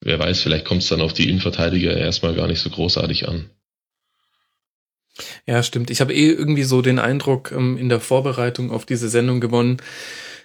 wer 0.00 0.18
weiß, 0.18 0.40
vielleicht 0.40 0.64
kommt 0.64 0.82
es 0.82 0.88
dann 0.88 1.00
auf 1.00 1.12
die 1.12 1.28
Innenverteidiger 1.28 1.96
erstmal 1.96 2.34
gar 2.34 2.46
nicht 2.46 2.60
so 2.60 2.70
großartig 2.70 3.28
an. 3.28 3.50
Ja, 5.46 5.62
stimmt. 5.64 5.90
Ich 5.90 6.00
habe 6.00 6.14
eh 6.14 6.30
irgendwie 6.30 6.62
so 6.62 6.80
den 6.80 7.00
Eindruck 7.00 7.52
ähm, 7.52 7.76
in 7.76 7.88
der 7.88 8.00
Vorbereitung 8.00 8.70
auf 8.70 8.86
diese 8.86 9.08
Sendung 9.08 9.40
gewonnen, 9.40 9.78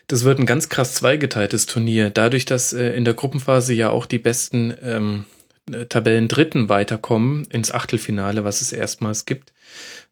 das 0.07 0.23
wird 0.23 0.39
ein 0.39 0.45
ganz 0.45 0.69
krass 0.69 0.95
zweigeteiltes 0.95 1.65
Turnier. 1.65 2.09
Dadurch, 2.09 2.45
dass 2.45 2.73
äh, 2.73 2.89
in 2.89 3.05
der 3.05 3.13
Gruppenphase 3.13 3.73
ja 3.73 3.89
auch 3.89 4.05
die 4.05 4.19
besten 4.19 4.73
ähm, 4.81 5.25
äh, 5.71 5.85
Tabellendritten 5.85 6.69
weiterkommen 6.69 7.45
ins 7.45 7.71
Achtelfinale, 7.71 8.43
was 8.43 8.62
es 8.62 8.73
erstmals 8.73 9.25
gibt. 9.25 9.53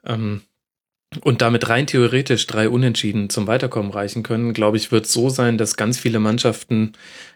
Ähm, 0.06 0.42
und 1.20 1.42
damit 1.42 1.68
rein 1.68 1.88
theoretisch 1.88 2.48
drei 2.48 2.70
Unentschieden 2.70 3.30
zum 3.30 3.46
Weiterkommen 3.46 3.92
reichen 3.92 4.24
können, 4.24 4.54
glaube 4.54 4.78
ich, 4.78 4.94
wird 4.94 5.06
so 5.06 5.30
sein, 5.30 5.58
dass 5.58 5.76
ganz 5.76 6.00
viele 6.00 6.20
Mannschaften, 6.20 6.94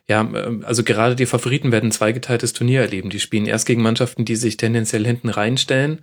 ja, 0.08 0.22
ähm, 0.22 0.64
also 0.66 0.84
gerade 0.84 1.16
die 1.16 1.26
Favoriten 1.26 1.74
werden 1.74 1.90
ein 1.90 1.92
zweigeteiltes 1.92 2.54
Turnier 2.54 2.82
erleben. 2.82 3.10
Die 3.10 3.20
spielen 3.20 3.46
erst 3.46 3.66
gegen 3.66 3.82
Mannschaften, 3.82 4.24
die 4.24 4.38
sich 4.38 4.56
tendenziell 4.56 5.06
hinten 5.06 5.28
reinstellen 5.28 6.00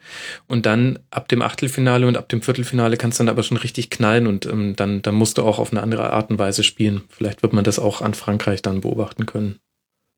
und 0.46 0.66
dann 0.66 0.98
ab 1.10 1.28
dem 1.28 1.40
Achtelfinale 1.40 2.06
und 2.06 2.18
ab 2.18 2.28
dem 2.28 2.42
Viertelfinale 2.42 2.98
kannst 2.98 3.18
du 3.18 3.24
dann 3.24 3.30
aber 3.30 3.42
schon 3.42 3.56
richtig 3.56 3.88
knallen 3.88 4.26
und 4.26 4.44
ähm, 4.44 4.76
dann, 4.76 5.00
dann 5.00 5.14
musst 5.14 5.38
du 5.38 5.42
auch 5.42 5.58
auf 5.58 5.72
eine 5.72 5.82
andere 5.82 6.12
Art 6.12 6.28
und 6.28 6.38
Weise 6.38 6.64
spielen. 6.64 7.02
Vielleicht 7.08 7.42
wird 7.42 7.54
man 7.54 7.64
das 7.64 7.78
auch 7.78 8.02
an 8.02 8.12
Frankreich 8.12 8.60
dann 8.60 8.82
beobachten 8.82 9.24
können. 9.24 9.58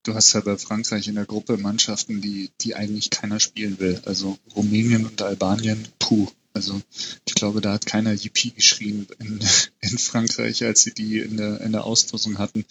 Du 0.03 0.15
hast 0.15 0.33
ja 0.33 0.41
bei 0.41 0.57
Frankreich 0.57 1.07
in 1.07 1.15
der 1.15 1.25
Gruppe 1.25 1.57
Mannschaften, 1.57 2.21
die, 2.21 2.51
die 2.61 2.75
eigentlich 2.75 3.11
keiner 3.11 3.39
spielen 3.39 3.79
will. 3.79 4.03
Also 4.05 4.39
Rumänien 4.55 5.07
und 5.07 5.23
Albanien, 5.23 5.87
puh 6.01 6.29
Also 6.55 6.81
ich 7.27 7.35
glaube, 7.35 7.61
da 7.61 7.73
hat 7.73 7.85
keiner 7.85 8.13
Yippie 8.13 8.53
geschrien 8.53 9.09
in, 9.19 9.41
in 9.81 9.99
Frankreich, 9.99 10.65
als 10.65 10.83
sie 10.83 10.95
die 10.95 11.19
in 11.19 11.37
der, 11.37 11.61
in 11.61 11.73
der 11.73 11.85
Auslosung 11.85 12.39
hatten. 12.39 12.65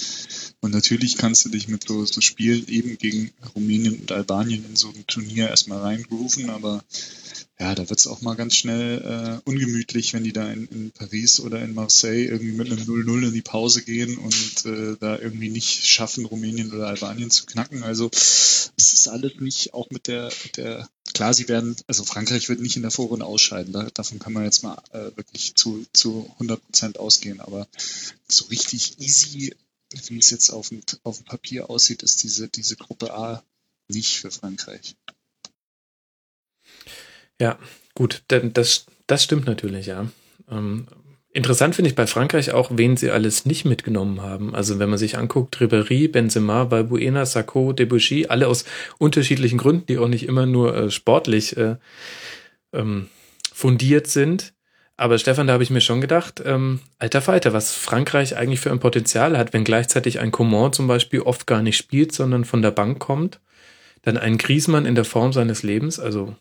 Und 0.61 0.71
natürlich 0.71 1.17
kannst 1.17 1.45
du 1.45 1.49
dich 1.49 1.67
mit 1.67 1.87
so, 1.87 2.05
so 2.05 2.21
Spielen 2.21 2.65
eben 2.67 2.97
gegen 2.97 3.31
Rumänien 3.53 3.99
und 3.99 4.11
Albanien 4.11 4.65
in 4.65 4.77
so 4.77 4.87
ein 4.87 5.05
Turnier 5.05 5.49
erstmal 5.49 5.79
reingrooven, 5.79 6.49
aber 6.49 6.83
ja, 7.59 7.75
da 7.75 7.89
wird's 7.89 8.07
auch 8.07 8.21
mal 8.21 8.35
ganz 8.35 8.55
schnell 8.55 9.41
äh, 9.45 9.49
ungemütlich, 9.49 10.13
wenn 10.13 10.23
die 10.23 10.33
da 10.33 10.51
in, 10.51 10.67
in 10.67 10.91
Paris 10.91 11.39
oder 11.39 11.61
in 11.61 11.73
Marseille 11.73 12.25
irgendwie 12.25 12.53
mit 12.53 12.71
einem 12.71 12.81
0-0 12.81 13.27
in 13.27 13.33
die 13.33 13.41
Pause 13.41 13.83
gehen 13.83 14.17
und 14.17 14.65
äh, 14.65 14.97
da 14.99 15.19
irgendwie 15.19 15.49
nicht 15.49 15.85
schaffen, 15.85 16.25
Rumänien 16.25 16.73
oder 16.73 16.87
Albanien 16.87 17.29
zu 17.29 17.45
knacken. 17.45 17.83
Also 17.83 18.09
es 18.11 18.71
ist 18.77 19.07
alles 19.07 19.33
nicht, 19.39 19.73
auch 19.73 19.89
mit 19.91 20.07
der, 20.07 20.31
mit 20.43 20.57
der 20.57 20.89
klar, 21.13 21.33
sie 21.33 21.47
werden, 21.47 21.75
also 21.87 22.03
Frankreich 22.03 22.49
wird 22.49 22.59
nicht 22.59 22.75
in 22.75 22.81
der 22.81 22.91
Vorrunde 22.91 23.25
ausscheiden. 23.25 23.73
Da, 23.73 23.89
davon 23.93 24.19
kann 24.19 24.33
man 24.33 24.43
jetzt 24.43 24.63
mal 24.63 24.81
äh, 24.91 25.15
wirklich 25.15 25.55
zu, 25.55 25.85
zu 25.93 26.29
100 26.33 26.63
Prozent 26.63 26.99
ausgehen. 26.99 27.39
Aber 27.39 27.67
so 28.27 28.45
richtig 28.45 28.99
easy, 28.99 29.55
wie 30.07 30.17
es 30.17 30.29
jetzt 30.29 30.49
auf 30.49 30.69
dem, 30.69 30.81
auf 31.03 31.17
dem 31.17 31.25
Papier 31.25 31.69
aussieht, 31.69 32.03
ist 32.03 32.23
diese, 32.23 32.47
diese 32.47 32.75
Gruppe 32.75 33.13
A 33.13 33.43
nicht 33.87 34.19
für 34.19 34.31
Frankreich. 34.31 34.95
Ja, 37.39 37.59
gut, 37.95 38.23
das, 38.27 38.85
das 39.07 39.23
stimmt 39.23 39.45
natürlich, 39.45 39.87
ja. 39.87 40.11
Ähm, 40.49 40.87
interessant 41.33 41.75
finde 41.75 41.89
ich 41.89 41.95
bei 41.95 42.07
Frankreich 42.07 42.51
auch, 42.51 42.71
wen 42.73 42.95
sie 42.95 43.11
alles 43.11 43.45
nicht 43.45 43.65
mitgenommen 43.65 44.21
haben. 44.21 44.55
Also 44.55 44.79
wenn 44.79 44.89
man 44.89 44.99
sich 44.99 45.17
anguckt, 45.17 45.57
Ribéry, 45.57 46.09
Benzema, 46.09 46.71
Valbuena, 46.71 47.25
Sarko, 47.25 47.73
Debuchy, 47.73 48.27
alle 48.27 48.47
aus 48.47 48.65
unterschiedlichen 48.99 49.57
Gründen, 49.57 49.87
die 49.87 49.97
auch 49.97 50.07
nicht 50.07 50.27
immer 50.27 50.45
nur 50.45 50.75
äh, 50.75 50.91
sportlich 50.91 51.57
äh, 51.57 51.75
ähm, 52.71 53.09
fundiert 53.53 54.07
sind. 54.07 54.53
Aber 54.95 55.17
Stefan, 55.17 55.47
da 55.47 55.53
habe 55.53 55.63
ich 55.63 55.71
mir 55.71 55.81
schon 55.81 56.01
gedacht, 56.01 56.41
ähm, 56.45 56.79
alter 56.99 57.21
Falter, 57.21 57.51
was 57.51 57.73
Frankreich 57.73 58.37
eigentlich 58.37 58.59
für 58.59 58.71
ein 58.71 58.79
Potenzial 58.79 59.37
hat, 59.37 59.51
wenn 59.51 59.63
gleichzeitig 59.63 60.19
ein 60.19 60.31
Coman 60.31 60.71
zum 60.71 60.87
Beispiel 60.87 61.21
oft 61.21 61.47
gar 61.47 61.63
nicht 61.63 61.77
spielt, 61.77 62.13
sondern 62.13 62.45
von 62.45 62.61
der 62.61 62.71
Bank 62.71 62.99
kommt, 62.99 63.39
dann 64.03 64.17
ein 64.17 64.37
Griesmann 64.37 64.85
in 64.85 64.93
der 64.93 65.05
Form 65.05 65.33
seines 65.33 65.63
Lebens, 65.63 65.99
also 65.99 66.35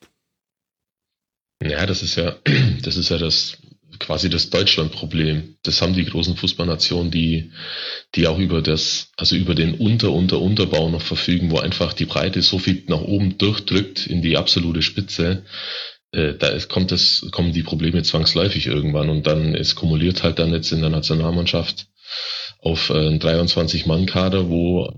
ja, 1.63 1.87
das 1.87 2.03
ist 2.03 2.17
ja, 2.17 2.37
das 2.83 2.97
ist 2.97 3.09
ja 3.09 3.19
das 3.19 3.59
quasi 4.03 4.29
das 4.29 4.51
Deutschland-Problem. 4.51 5.57
Das 5.63 5.81
haben 5.81 5.95
die 5.95 6.05
großen 6.05 6.37
Fußballnationen, 6.37 7.11
die, 7.11 7.53
die 8.15 8.27
auch 8.27 8.39
über 8.39 8.61
das, 8.61 9.11
also 9.17 9.37
über 9.37 9.55
den 9.55 9.75
Unter, 9.75 10.13
Unter, 10.13 10.41
Unterbau 10.41 10.91
noch 10.91 11.03
verfügen, 11.03 11.51
wo 11.51 11.59
einfach 11.59 11.93
die 11.93 12.05
Breite 12.05 12.43
so 12.43 12.59
viel 12.59 12.85
nach 12.89 13.01
oben 13.01 13.39
durchdrückt 13.39 14.07
in 14.07 14.23
die 14.23 14.37
absolute 14.37 14.83
Spitze. 14.83 15.45
Äh, 16.13 16.35
da 16.35 16.49
ist, 16.49 16.69
kommt 16.69 16.91
das, 16.91 17.27
kommen 17.31 17.53
die 17.53 17.63
Probleme 17.63 18.03
zwangsläufig 18.03 18.67
irgendwann 18.67 19.09
und 19.09 19.27
dann 19.27 19.55
es 19.55 19.75
kumuliert 19.75 20.23
halt 20.23 20.39
dann 20.39 20.53
jetzt 20.53 20.73
in 20.73 20.81
der 20.81 20.91
Nationalmannschaft 20.91 21.87
auf 22.59 22.91
äh, 22.91 22.95
einen 22.95 23.21
23-Mann-Kader, 23.21 24.51
wo 24.51 24.93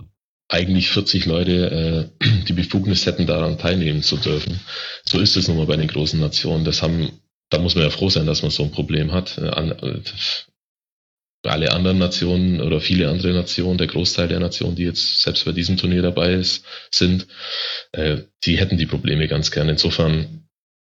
eigentlich 0.49 0.90
40 0.90 1.26
Leute 1.26 2.11
äh, 2.20 2.26
die 2.49 2.52
Befugnis 2.52 3.06
hätten, 3.06 3.26
daran 3.26 3.58
teilnehmen 3.58 4.02
zu 4.02 4.16
dürfen. 4.16 4.61
So 5.04 5.18
ist 5.18 5.37
es 5.37 5.49
nun 5.49 5.56
mal 5.56 5.66
bei 5.66 5.76
den 5.76 5.88
großen 5.88 6.20
Nationen. 6.20 6.64
Das 6.64 6.82
haben, 6.82 7.11
da 7.51 7.59
muss 7.59 7.75
man 7.75 7.85
ja 7.85 7.91
froh 7.91 8.11
sein, 8.11 8.27
dass 8.27 8.43
man 8.43 8.51
so 8.51 8.63
ein 8.63 8.73
Problem 8.73 9.13
hat. 9.13 9.39
Äh, 9.39 9.49
äh, 9.49 10.01
alle 11.47 11.73
anderen 11.73 11.99
Nationen 11.99 12.63
oder 12.63 12.81
viele 12.81 13.11
andere 13.11 13.35
Nationen, 13.35 13.77
der 13.77 13.87
Großteil 13.87 14.29
der 14.29 14.41
Nationen, 14.41 14.77
die 14.77 14.85
jetzt 14.85 15.21
selbst 15.21 15.45
bei 15.45 15.53
diesem 15.53 15.77
Turnier 15.77 16.01
dabei 16.01 16.33
ist, 16.33 16.65
sind, 16.91 17.27
äh, 17.93 18.23
die 18.45 18.59
hätten 18.59 18.79
die 18.79 18.87
Probleme 18.87 19.29
ganz 19.29 19.51
gern. 19.51 19.69
Insofern 19.69 20.49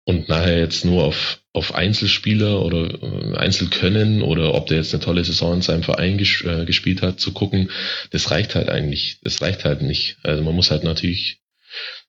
und 0.05 0.29
nachher 0.29 0.57
jetzt 0.57 0.85
nur 0.85 1.03
auf, 1.03 1.41
auf 1.51 1.75
Einzelspieler 1.75 2.63
oder 2.63 3.37
Einzelkönnen 3.37 4.21
oder 4.21 4.53
ob 4.53 4.67
der 4.67 4.77
jetzt 4.77 4.93
eine 4.93 5.03
tolle 5.03 5.25
Saison 5.25 5.55
in 5.55 5.61
seinem 5.61 5.83
Verein 5.83 6.17
ges 6.17 6.45
gespielt 6.65 7.01
hat, 7.01 7.19
zu 7.19 7.33
gucken, 7.33 7.71
das 8.11 8.31
reicht 8.31 8.55
halt 8.55 8.69
eigentlich, 8.69 9.19
das 9.23 9.41
reicht 9.41 9.65
halt 9.65 9.81
nicht. 9.81 10.15
Also 10.23 10.43
man 10.43 10.55
muss 10.55 10.71
halt 10.71 10.85
natürlich 10.85 11.41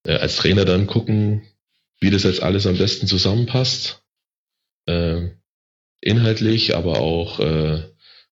als 0.04 0.37
Trainer 0.37 0.64
dann 0.64 0.87
gucken, 0.87 1.42
wie 2.00 2.11
das 2.11 2.23
jetzt 2.23 2.40
alles 2.40 2.68
am 2.68 2.76
besten 2.76 3.09
zusammenpasst. 3.09 4.00
Äh, 4.88 5.30
inhaltlich, 6.00 6.75
aber 6.75 7.00
auch 7.00 7.40
äh, 7.40 7.83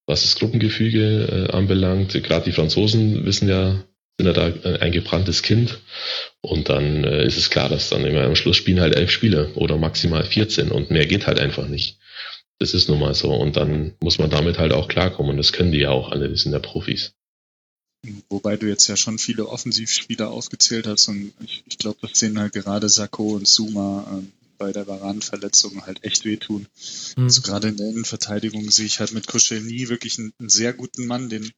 was 0.07 0.23
das 0.23 0.37
Gruppengefüge 0.37 1.49
äh, 1.51 1.53
anbelangt. 1.53 2.13
Gerade 2.23 2.45
die 2.45 2.53
Franzosen 2.53 3.27
wissen 3.27 3.49
ja, 3.49 3.85
sind 4.19 4.27
ja 4.27 4.33
da 4.33 4.79
ein 4.79 4.93
gebranntes 4.93 5.43
Kind. 5.43 5.81
Und 6.41 6.69
dann 6.69 7.05
ist 7.05 7.37
es 7.37 7.51
klar, 7.51 7.69
dass 7.69 7.91
dann 7.91 8.05
immer 8.05 8.23
am 8.23 8.37
Schluss 8.37 8.57
spielen 8.57 8.81
halt 8.81 8.95
elf 8.95 9.11
Spiele 9.11 9.53
oder 9.55 9.77
maximal 9.77 10.25
14 10.25 10.71
und 10.71 10.91
mehr 10.91 11.07
geht 11.07 11.27
halt 11.27 11.41
einfach 11.41 11.67
nicht. 11.69 11.99
Das 12.59 12.73
ist 12.73 12.89
nun 12.89 13.01
mal 13.01 13.15
so. 13.15 13.35
Und 13.35 13.57
dann 13.57 13.95
muss 14.01 14.19
man 14.19 14.31
damit 14.31 14.59
halt 14.59 14.73
auch 14.73 14.89
klarkommen. 14.89 15.33
Und 15.33 15.37
das 15.39 15.53
können 15.53 15.73
die 15.73 15.81
ja 15.81 15.91
auch 15.91 16.13
alle, 16.13 16.29
die 16.29 16.37
sind 16.37 16.53
ja 16.53 16.61
Profis. 16.61 17.15
Wobei 18.29 18.57
du 18.57 18.67
jetzt 18.67 18.87
ja 18.87 18.97
schon 18.97 19.19
viele 19.19 19.49
Offensivspieler 19.49 20.31
aufgezählt 20.31 20.87
hast 20.87 21.09
und 21.09 21.33
ich, 21.45 21.65
ich 21.67 21.79
glaube, 21.79 21.99
das 22.03 22.19
sehen 22.19 22.39
halt 22.39 22.53
gerade 22.53 22.89
Sakko 22.89 23.35
und 23.35 23.49
Suma 23.49 24.07
äh, 24.21 24.36
bei 24.57 24.73
der 24.73 24.87
Varan-Verletzung 24.87 25.87
halt 25.87 26.05
echt 26.05 26.25
wehtun. 26.25 26.67
Mhm. 27.17 27.25
Also 27.25 27.43
gerade 27.43 27.69
in 27.69 27.77
der 27.77 27.89
Innenverteidigung 27.89 28.71
sehe 28.71 28.87
ich 28.87 29.01
halt 29.01 29.13
mit 29.13 29.27
Koscielny 29.27 29.89
wirklich 29.89 30.19
einen, 30.19 30.33
einen 30.39 30.49
sehr 30.49 30.73
guten 30.73 31.07
Mann, 31.07 31.29
den 31.29 31.53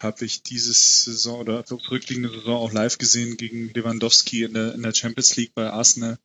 habe 0.00 0.24
ich 0.24 0.42
dieses 0.42 1.04
Saison 1.04 1.40
oder 1.40 1.64
zurückliegende 1.64 2.30
Saison 2.30 2.56
auch 2.56 2.72
live 2.72 2.98
gesehen 2.98 3.36
gegen 3.36 3.70
Lewandowski 3.74 4.44
in 4.44 4.54
der, 4.54 4.74
in 4.74 4.82
der 4.82 4.94
Champions 4.94 5.36
League 5.36 5.54
bei 5.54 5.70
Arsenal. 5.70 6.18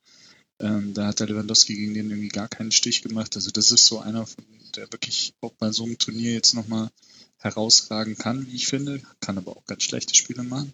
Ähm, 0.58 0.94
da 0.94 1.08
hat 1.08 1.20
der 1.20 1.26
Lewandowski 1.26 1.74
gegen 1.74 1.92
den 1.92 2.10
irgendwie 2.10 2.28
gar 2.28 2.48
keinen 2.48 2.72
Stich 2.72 3.02
gemacht. 3.02 3.36
Also 3.36 3.50
das 3.50 3.72
ist 3.72 3.84
so 3.84 4.00
einer, 4.00 4.26
von, 4.26 4.44
der 4.76 4.90
wirklich 4.92 5.34
auch 5.42 5.52
bei 5.52 5.70
so 5.72 5.84
einem 5.84 5.98
Turnier 5.98 6.32
jetzt 6.32 6.54
nochmal 6.54 6.90
herausragen 7.36 8.16
kann, 8.16 8.46
wie 8.46 8.56
ich 8.56 8.66
finde. 8.66 9.02
Kann 9.20 9.36
aber 9.36 9.56
auch 9.56 9.66
ganz 9.66 9.82
schlechte 9.82 10.14
Spiele 10.14 10.42
machen. 10.42 10.72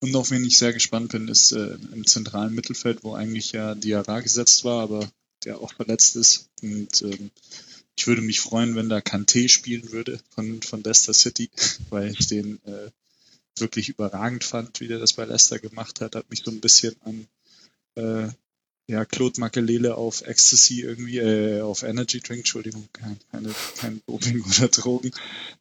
Und 0.00 0.14
auf 0.16 0.30
wen 0.30 0.44
ich 0.44 0.58
sehr 0.58 0.72
gespannt 0.72 1.12
bin, 1.12 1.28
ist 1.28 1.52
äh, 1.52 1.78
im 1.92 2.06
zentralen 2.06 2.54
Mittelfeld, 2.54 3.04
wo 3.04 3.14
eigentlich 3.14 3.52
ja 3.52 3.74
Diarra 3.74 4.20
gesetzt 4.20 4.64
war, 4.64 4.82
aber 4.82 5.10
der 5.44 5.60
auch 5.60 5.72
verletzt 5.72 6.16
ist. 6.16 6.50
Und 6.62 7.02
ähm, 7.02 7.30
ich 7.96 8.06
würde 8.06 8.22
mich 8.22 8.40
freuen, 8.40 8.74
wenn 8.76 8.88
da 8.88 8.98
Kanté 8.98 9.48
spielen 9.48 9.92
würde 9.92 10.20
von, 10.30 10.62
von 10.62 10.82
Leicester 10.82 11.14
City, 11.14 11.50
weil 11.90 12.10
ich 12.10 12.26
den 12.26 12.62
äh, 12.64 12.90
wirklich 13.58 13.88
überragend 13.88 14.44
fand, 14.44 14.80
wie 14.80 14.88
der 14.88 14.98
das 14.98 15.12
bei 15.14 15.24
Leicester 15.24 15.58
gemacht 15.58 16.00
hat. 16.00 16.16
Hat 16.16 16.28
mich 16.30 16.42
so 16.44 16.50
ein 16.50 16.60
bisschen 16.60 16.96
an 17.02 17.26
äh, 17.94 18.28
ja, 18.86 19.04
Claude 19.04 19.40
Makelele 19.40 19.94
auf 19.96 20.22
Ecstasy 20.22 20.82
irgendwie, 20.82 21.18
äh, 21.18 21.62
auf 21.62 21.82
Energy 21.82 22.20
Drink, 22.20 22.40
Entschuldigung, 22.40 22.88
kein, 22.92 23.18
keine, 23.30 23.54
kein 23.78 24.02
Doping 24.06 24.44
oder 24.58 24.68
Drogen, 24.68 25.10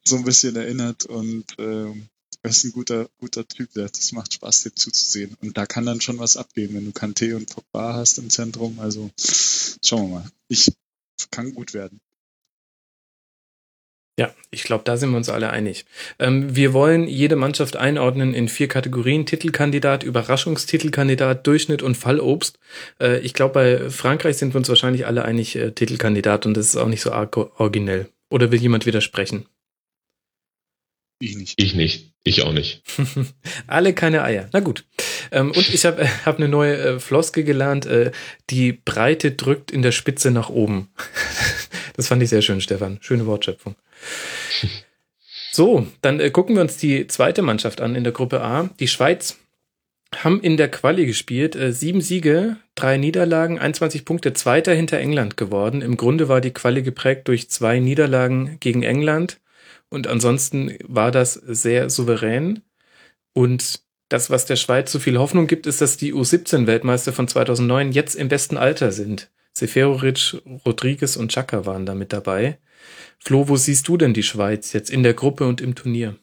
so 0.04 0.18
ein 0.18 0.26
bisschen 0.26 0.56
erinnert 0.56 1.06
und 1.06 1.46
ähm, 1.58 2.10
er 2.44 2.50
ist 2.50 2.66
ein 2.66 2.74
guter, 2.74 3.10
guter 3.20 3.48
Typ, 3.48 3.70
das 3.74 4.12
macht 4.12 4.34
Spaß, 4.34 4.64
dem 4.64 4.76
zuzusehen. 4.76 5.38
Und 5.42 5.58
da 5.58 5.66
kann 5.66 5.86
dann 5.86 6.02
schon 6.02 6.20
was 6.20 6.36
abgehen, 6.36 6.74
wenn 6.74 6.86
du 6.86 6.92
Kanté 6.92 7.36
und 7.36 7.50
Pogba 7.50 7.94
hast 7.94 8.18
im 8.18 8.30
Zentrum. 8.30 8.80
Also 8.80 9.10
schauen 9.18 10.12
wir 10.12 10.20
mal. 10.20 10.32
Ich 10.50 10.72
kann 11.32 11.54
gut 11.54 11.74
werden. 11.74 12.02
Ja, 14.20 14.32
ich 14.52 14.64
glaube, 14.64 14.84
da 14.84 14.98
sind 14.98 15.10
wir 15.10 15.18
uns 15.18 15.30
alle 15.30 15.50
einig. 15.50 15.86
Ähm, 16.20 16.56
wir 16.56 16.74
wollen 16.74 17.08
jede 17.08 17.36
Mannschaft 17.36 17.78
einordnen 17.78 18.36
in 18.36 18.48
vier 18.48 18.68
Kategorien. 18.68 19.26
Titelkandidat, 19.26 20.04
Überraschungstitelkandidat, 20.04 21.48
Durchschnitt 21.48 21.82
und 21.82 21.96
Fallobst. 21.96 22.60
Äh, 23.00 23.20
ich 23.22 23.34
glaube, 23.34 23.54
bei 23.54 23.90
Frankreich 23.90 24.38
sind 24.38 24.54
wir 24.54 24.60
uns 24.60 24.70
wahrscheinlich 24.70 25.08
alle 25.08 25.26
einig, 25.26 25.56
äh, 25.56 25.72
Titelkandidat 25.72 26.46
und 26.46 26.56
das 26.56 26.68
ist 26.68 26.76
auch 26.76 26.90
nicht 26.90 27.02
so 27.02 27.12
arg 27.12 27.36
originell. 27.38 28.10
Oder 28.30 28.52
will 28.52 28.62
jemand 28.62 28.86
widersprechen? 28.86 29.48
Ich 31.20 31.36
nicht. 31.36 31.60
Ich 31.60 31.74
nicht. 31.74 32.13
Ich 32.24 32.42
auch 32.44 32.54
nicht. 32.54 32.82
Alle 33.68 33.94
keine 33.94 34.24
Eier. 34.24 34.48
Na 34.54 34.62
gut. 34.62 34.86
Ähm, 35.32 35.52
und 35.52 35.74
ich 35.74 35.86
habe 35.86 36.08
hab 36.26 36.38
eine 36.38 36.48
neue 36.48 36.78
äh, 36.78 37.00
Floske 37.00 37.44
gelernt. 37.44 37.86
Äh, 37.86 38.12
die 38.50 38.72
Breite 38.72 39.32
drückt 39.32 39.72
in 39.72 39.82
der 39.82 39.92
Spitze 39.92 40.32
nach 40.32 40.50
oben. 40.50 40.90
das 41.96 42.08
fand 42.08 42.24
ich 42.24 42.30
sehr 42.30 42.42
schön, 42.42 42.62
Stefan. 42.62 42.98
Schöne 43.02 43.26
Wortschöpfung. 43.26 43.76
So, 45.52 45.86
dann 46.02 46.20
äh, 46.20 46.32
gucken 46.32 46.56
wir 46.56 46.62
uns 46.62 46.78
die 46.78 47.08
zweite 47.08 47.42
Mannschaft 47.42 47.82
an 47.82 47.96
in 47.96 48.04
der 48.04 48.14
Gruppe 48.14 48.42
A. 48.42 48.70
Die 48.80 48.88
Schweiz 48.88 49.38
haben 50.16 50.40
in 50.42 50.56
der 50.56 50.70
Quali 50.70 51.06
gespielt. 51.06 51.58
Äh, 51.58 51.74
sieben 51.74 52.00
Siege, 52.00 52.56
drei 52.76 52.96
Niederlagen, 52.96 53.60
21 53.60 54.06
Punkte, 54.06 54.32
zweiter 54.32 54.74
hinter 54.74 54.98
England 54.98 55.36
geworden. 55.36 55.82
Im 55.82 55.98
Grunde 55.98 56.30
war 56.30 56.40
die 56.40 56.52
Quali 56.52 56.84
geprägt 56.84 57.28
durch 57.28 57.50
zwei 57.50 57.80
Niederlagen 57.80 58.58
gegen 58.62 58.84
England 58.84 59.40
und 59.94 60.08
ansonsten 60.08 60.76
war 60.88 61.12
das 61.12 61.34
sehr 61.34 61.88
souverän. 61.92 62.64
Und 63.34 63.82
das, 64.10 64.32
was 64.32 64.46
der 64.46 64.56
Schweiz 64.56 64.92
so 64.92 64.98
viel 64.98 65.20
Hoffnung 65.20 65.46
gibt, 65.46 65.68
ist, 65.68 65.82
dass 65.82 65.98
die 65.98 66.16
U17-Weltmeister 66.16 67.14
von 67.14 67.28
2009 67.28 67.92
jetzt 67.92 68.16
im 68.16 68.28
besten 68.28 68.58
Alter 68.58 68.92
sind. 68.92 69.30
Seferovic, 69.54 70.42
Rodriguez 70.66 71.16
und 71.16 71.32
Chaka 71.32 71.68
waren 71.68 71.86
da 71.86 71.94
mit 71.94 72.12
dabei. 72.12 72.58
Flo, 73.20 73.48
wo 73.48 73.56
siehst 73.56 73.88
du 73.88 73.96
denn 73.96 74.16
die 74.16 74.24
Schweiz 74.24 74.74
jetzt 74.74 74.90
in 74.90 75.04
der 75.04 75.14
Gruppe 75.14 75.46
und 75.46 75.62
im 75.62 75.76
Turnier? 75.76 76.18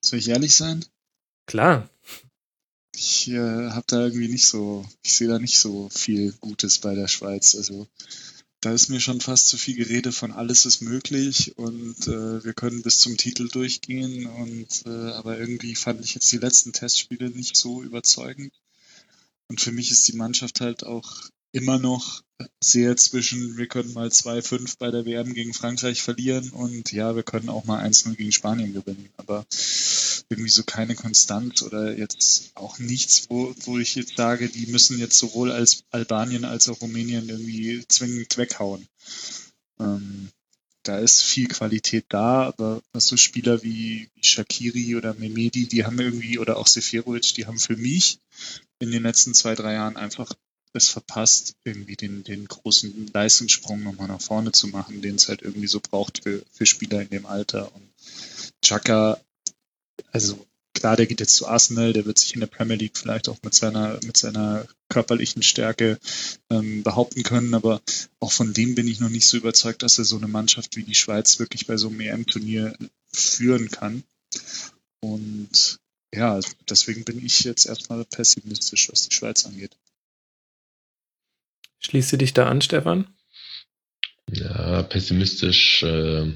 Soll 0.00 0.20
ich 0.20 0.28
ehrlich 0.28 0.54
sein? 0.54 0.84
Klar. 1.46 1.90
ich 2.94 3.28
äh, 3.28 3.70
habe 3.70 3.86
da 3.88 4.04
irgendwie 4.04 4.28
nicht 4.28 4.46
so, 4.46 4.86
ich 5.02 5.16
sehe 5.16 5.26
da 5.26 5.40
nicht 5.40 5.58
so 5.58 5.88
viel 5.88 6.32
Gutes 6.40 6.78
bei 6.78 6.94
der 6.94 7.08
Schweiz. 7.08 7.56
Also 7.56 7.88
da 8.64 8.72
ist 8.72 8.88
mir 8.88 9.00
schon 9.00 9.20
fast 9.20 9.48
zu 9.48 9.58
viel 9.58 9.76
Gerede 9.76 10.10
von 10.10 10.32
alles 10.32 10.64
ist 10.64 10.80
möglich 10.80 11.58
und 11.58 12.08
äh, 12.08 12.42
wir 12.42 12.54
können 12.54 12.80
bis 12.82 12.98
zum 12.98 13.18
Titel 13.18 13.48
durchgehen. 13.48 14.26
Und 14.26 14.84
äh, 14.86 15.12
aber 15.12 15.38
irgendwie 15.38 15.74
fand 15.74 16.02
ich 16.02 16.14
jetzt 16.14 16.32
die 16.32 16.38
letzten 16.38 16.72
Testspiele 16.72 17.28
nicht 17.28 17.56
so 17.56 17.82
überzeugend. 17.82 18.52
Und 19.48 19.60
für 19.60 19.72
mich 19.72 19.90
ist 19.90 20.08
die 20.08 20.16
Mannschaft 20.16 20.62
halt 20.62 20.84
auch 20.84 21.28
immer 21.52 21.78
noch 21.78 22.22
sehr 22.60 22.96
zwischen, 22.96 23.56
wir 23.56 23.66
können 23.66 23.92
mal 23.92 24.08
2-5 24.08 24.76
bei 24.78 24.90
der 24.90 25.04
WM 25.06 25.34
gegen 25.34 25.54
Frankreich 25.54 26.02
verlieren 26.02 26.50
und 26.50 26.92
ja, 26.92 27.14
wir 27.14 27.22
können 27.22 27.48
auch 27.48 27.64
mal 27.64 27.84
1-0 27.84 28.14
gegen 28.16 28.32
Spanien 28.32 28.72
gewinnen. 28.72 29.08
Aber 29.16 29.46
irgendwie 30.28 30.50
so 30.50 30.62
keine 30.64 30.94
Konstanz 30.94 31.62
oder 31.62 31.96
jetzt 31.96 32.52
auch 32.54 32.78
nichts, 32.78 33.28
wo, 33.28 33.54
wo 33.64 33.78
ich 33.78 33.94
jetzt 33.94 34.16
sage, 34.16 34.48
die 34.48 34.66
müssen 34.66 34.98
jetzt 34.98 35.18
sowohl 35.18 35.52
als 35.52 35.84
Albanien 35.90 36.44
als 36.44 36.68
auch 36.68 36.80
Rumänien 36.80 37.28
irgendwie 37.28 37.84
zwingend 37.88 38.36
weghauen. 38.36 38.88
Ähm, 39.78 40.30
da 40.82 40.98
ist 40.98 41.22
viel 41.22 41.48
Qualität 41.48 42.06
da, 42.10 42.46
aber 42.46 42.82
so 42.94 43.16
Spieler 43.16 43.62
wie 43.62 44.08
Shakiri 44.20 44.96
oder 44.96 45.14
Memedi, 45.14 45.66
die 45.66 45.84
haben 45.84 45.98
irgendwie, 45.98 46.38
oder 46.38 46.58
auch 46.58 46.66
Seferovic, 46.66 47.34
die 47.34 47.46
haben 47.46 47.58
für 47.58 47.76
mich 47.76 48.18
in 48.80 48.90
den 48.90 49.02
letzten 49.02 49.34
zwei, 49.34 49.54
drei 49.54 49.74
Jahren 49.74 49.96
einfach 49.96 50.34
es 50.74 50.88
verpasst, 50.88 51.54
irgendwie 51.64 51.96
den, 51.96 52.24
den 52.24 52.46
großen 52.46 53.10
Leistungssprung 53.12 53.82
nochmal 53.82 54.08
nach 54.08 54.20
vorne 54.20 54.52
zu 54.52 54.68
machen, 54.68 55.02
den 55.02 55.16
es 55.16 55.28
halt 55.28 55.42
irgendwie 55.42 55.66
so 55.68 55.80
braucht 55.80 56.22
für, 56.22 56.42
für 56.52 56.66
Spieler 56.66 57.02
in 57.02 57.10
dem 57.10 57.26
Alter. 57.26 57.74
Und 57.74 57.88
Chaka, 58.62 59.20
also 60.12 60.46
klar, 60.74 60.96
der 60.96 61.06
geht 61.06 61.20
jetzt 61.20 61.36
zu 61.36 61.46
Arsenal, 61.46 61.92
der 61.92 62.04
wird 62.04 62.18
sich 62.18 62.34
in 62.34 62.40
der 62.40 62.46
Premier 62.46 62.76
League 62.76 62.98
vielleicht 62.98 63.28
auch 63.28 63.38
mit 63.42 63.54
seiner, 63.54 63.98
mit 64.04 64.16
seiner 64.16 64.66
körperlichen 64.88 65.42
Stärke 65.42 65.98
ähm, 66.50 66.82
behaupten 66.82 67.22
können, 67.22 67.54
aber 67.54 67.80
auch 68.20 68.32
von 68.32 68.52
dem 68.52 68.74
bin 68.74 68.88
ich 68.88 69.00
noch 69.00 69.08
nicht 69.08 69.26
so 69.26 69.36
überzeugt, 69.36 69.82
dass 69.82 69.98
er 69.98 70.04
so 70.04 70.16
eine 70.16 70.28
Mannschaft 70.28 70.76
wie 70.76 70.82
die 70.82 70.94
Schweiz 70.94 71.38
wirklich 71.38 71.66
bei 71.66 71.76
so 71.76 71.88
einem 71.88 72.00
EM-Turnier 72.00 72.76
führen 73.12 73.70
kann. 73.70 74.02
Und 75.00 75.78
ja, 76.14 76.40
deswegen 76.68 77.04
bin 77.04 77.24
ich 77.24 77.40
jetzt 77.40 77.66
erstmal 77.66 78.04
pessimistisch, 78.04 78.90
was 78.90 79.08
die 79.08 79.14
Schweiz 79.14 79.46
angeht. 79.46 79.76
Schließt 81.84 82.12
du 82.14 82.16
dich 82.16 82.32
da 82.32 82.46
an, 82.46 82.62
Stefan? 82.62 83.06
Ja, 84.32 84.82
pessimistisch 84.82 85.82
äh, 85.82 86.22
äh, 86.22 86.32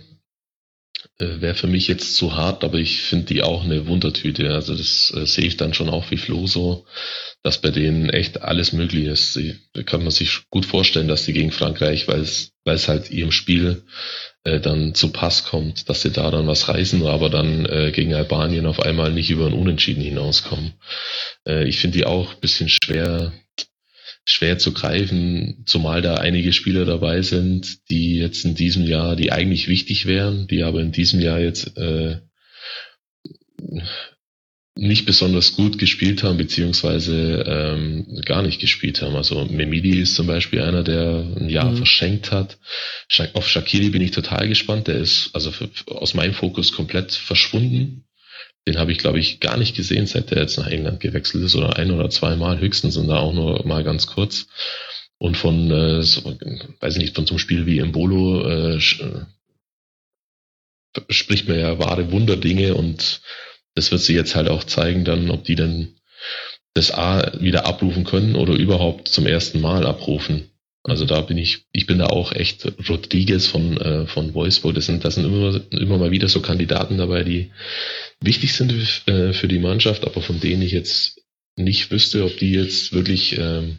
wäre 1.41 1.55
für 1.55 1.69
mich 1.69 1.89
jetzt 1.89 2.17
zu 2.17 2.37
hart, 2.37 2.65
aber 2.65 2.79
ich 2.79 3.01
finde 3.01 3.25
die 3.27 3.43
auch 3.43 3.65
eine 3.65 3.87
Wundertüte. 3.87 4.53
Also 4.53 4.77
das 4.77 5.11
äh, 5.17 5.25
sehe 5.25 5.47
ich 5.47 5.57
dann 5.57 5.73
schon 5.73 5.89
auch 5.89 6.11
wie 6.11 6.19
Flo 6.19 6.47
so, 6.47 6.85
dass 7.43 7.63
bei 7.63 7.71
denen 7.71 8.11
echt 8.11 8.43
alles 8.43 8.75
möglich 8.75 9.07
ist. 9.07 9.37
Die, 9.37 9.59
da 9.73 9.83
kann 9.85 10.03
man 10.03 10.11
sich 10.11 10.43
gut 10.51 10.67
vorstellen, 10.67 11.09
dass 11.09 11.25
die 11.25 11.33
gegen 11.33 11.51
Frankreich, 11.51 12.09
weil 12.09 12.21
es 12.21 12.53
weil 12.65 12.77
es 12.77 12.87
halt 12.87 13.11
ihrem 13.11 13.33
Spiel 13.33 13.85
äh, 14.45 14.61
dann 14.61 14.95
zu 14.95 15.11
Pass 15.11 15.45
kommt, 15.45 15.89
dass 15.89 16.03
sie 16.03 16.11
da 16.11 16.31
dann 16.31 16.47
was 16.47 16.69
reißen, 16.69 17.07
aber 17.07 17.31
dann 17.31 17.65
äh, 17.65 17.91
gegen 17.93 18.13
Albanien 18.13 18.67
auf 18.67 18.81
einmal 18.81 19.11
nicht 19.11 19.31
über 19.31 19.47
ein 19.47 19.55
Unentschieden 19.55 20.03
hinauskommen. 20.03 20.75
Äh, 21.47 21.67
ich 21.67 21.81
finde 21.81 21.97
die 21.97 22.05
auch 22.05 22.35
ein 22.35 22.41
bisschen 22.41 22.69
schwer 22.69 23.33
schwer 24.31 24.59
zu 24.59 24.75
greifen, 24.75 25.63
zumal 25.65 26.03
da 26.03 26.17
einige 26.17 26.53
Spieler 26.53 26.85
dabei 26.85 27.23
sind, 27.23 27.89
die 27.89 28.17
jetzt 28.17 28.45
in 28.45 28.55
diesem 28.55 28.85
Jahr, 28.85 29.17
die 29.17 29.33
eigentlich 29.33 29.69
wichtig 29.69 30.05
wären, 30.05 30.47
die 30.47 30.65
aber 30.65 30.81
in 30.83 30.93
diesem 30.93 31.21
Jahr 31.21 31.41
jetzt 31.41 31.79
äh, 31.79 32.19
nicht 34.77 35.07
besonders 35.07 35.57
gut 35.57 35.79
gespielt 35.79 36.23
haben, 36.23 36.37
beziehungsweise 36.37 37.43
ähm, 37.49 38.21
gar 38.27 38.43
nicht 38.43 38.61
gespielt 38.61 39.01
haben. 39.01 39.17
Also 39.17 39.47
Memidi 39.47 39.99
ist 39.99 40.15
zum 40.15 40.27
Beispiel 40.27 40.61
einer, 40.61 40.85
der 40.85 41.27
ein 41.41 41.49
Jahr 41.49 41.71
mhm. 41.71 41.77
verschenkt 41.79 42.31
hat. 42.31 42.59
Auf 43.33 43.49
Shakiri 43.49 43.89
bin 43.89 44.03
ich 44.03 44.11
total 44.11 44.47
gespannt. 44.47 44.89
Der 44.89 44.97
ist 44.97 45.31
also 45.33 45.51
für, 45.53 45.71
aus 45.87 46.13
meinem 46.13 46.35
Fokus 46.35 46.73
komplett 46.73 47.13
verschwunden. 47.13 48.05
Den 48.69 48.79
habe 48.79 48.93
ich, 48.93 48.99
glaube 48.99 49.19
ich, 49.19 49.41
gar 49.41 49.57
nicht 49.57 49.75
gesehen, 49.75 50.07
seit 50.07 50.31
der 50.31 50.43
jetzt 50.43 50.59
nach 50.59 50.67
England 50.67 51.01
gewechselt 51.01 51.43
ist 51.43 51.57
oder 51.57 51.77
ein 51.77 51.91
oder 51.91 52.11
zweimal 52.11 52.61
höchstens 52.61 52.99
und 52.99 53.09
da 53.09 53.17
auch 53.17 53.33
nur 53.33 53.67
mal 53.67 53.83
ganz 53.83 54.07
kurz. 54.07 54.47
Und 55.17 55.39
von, 55.39 55.71
äh, 55.71 56.03
so, 56.03 56.37
weiß 56.79 56.97
ich 56.97 57.01
nicht, 57.01 57.15
von 57.15 57.27
zum 57.27 57.39
Spiel 57.39 57.65
wie 57.65 57.79
Embolo 57.79 58.47
äh, 58.47 58.77
äh, 58.77 59.25
spricht 61.09 61.49
man 61.49 61.59
ja 61.59 61.79
wahre 61.79 62.13
Wunderdinge 62.13 62.75
und 62.75 63.23
das 63.75 63.91
wird 63.91 64.03
sie 64.03 64.15
jetzt 64.15 64.37
halt 64.37 64.51
auch 64.51 64.65
zeigen 64.65 65.07
dann, 65.07 65.31
ob 65.31 65.45
die 65.45 65.55
dann 65.55 65.95
das 66.75 66.91
A 66.93 67.41
wieder 67.41 67.65
abrufen 67.65 68.05
können 68.05 68.37
oder 68.37 68.53
überhaupt 68.53 69.09
zum 69.09 69.27
ersten 69.27 69.63
Mal 69.63 69.87
abrufen. 69.87 70.51
Also 70.91 71.05
da 71.05 71.21
bin 71.21 71.39
ich, 71.39 71.67
ich 71.73 71.87
bin 71.87 71.99
da 71.99 72.07
auch 72.07 72.33
echt 72.33 72.67
Rodriguez 72.89 73.47
von, 73.47 73.77
äh, 73.77 74.07
von 74.07 74.35
Wolfsburg. 74.35 74.75
Das 74.75 74.87
sind, 74.87 75.05
das 75.05 75.15
sind 75.15 75.25
immer, 75.25 75.61
immer 75.73 75.99
mal 75.99 76.11
wieder 76.11 76.29
so 76.29 76.41
Kandidaten 76.41 76.99
dabei, 76.99 77.25
die 77.25 77.51
wichtig 78.21 78.53
sind 78.53 78.73
äh, 79.07 79.33
für 79.33 79.49
die 79.49 79.59
Mannschaft, 79.59 80.05
aber 80.05 80.23
von 80.23 80.41
denen 80.41 80.63
ich 80.63 80.73
jetzt 80.73 81.21
nicht 81.57 81.91
wüsste, 81.91 82.25
ob 82.25 82.37
die 82.39 82.53
jetzt 82.53 82.93
wirklich 82.93 83.37
ähm, 83.39 83.79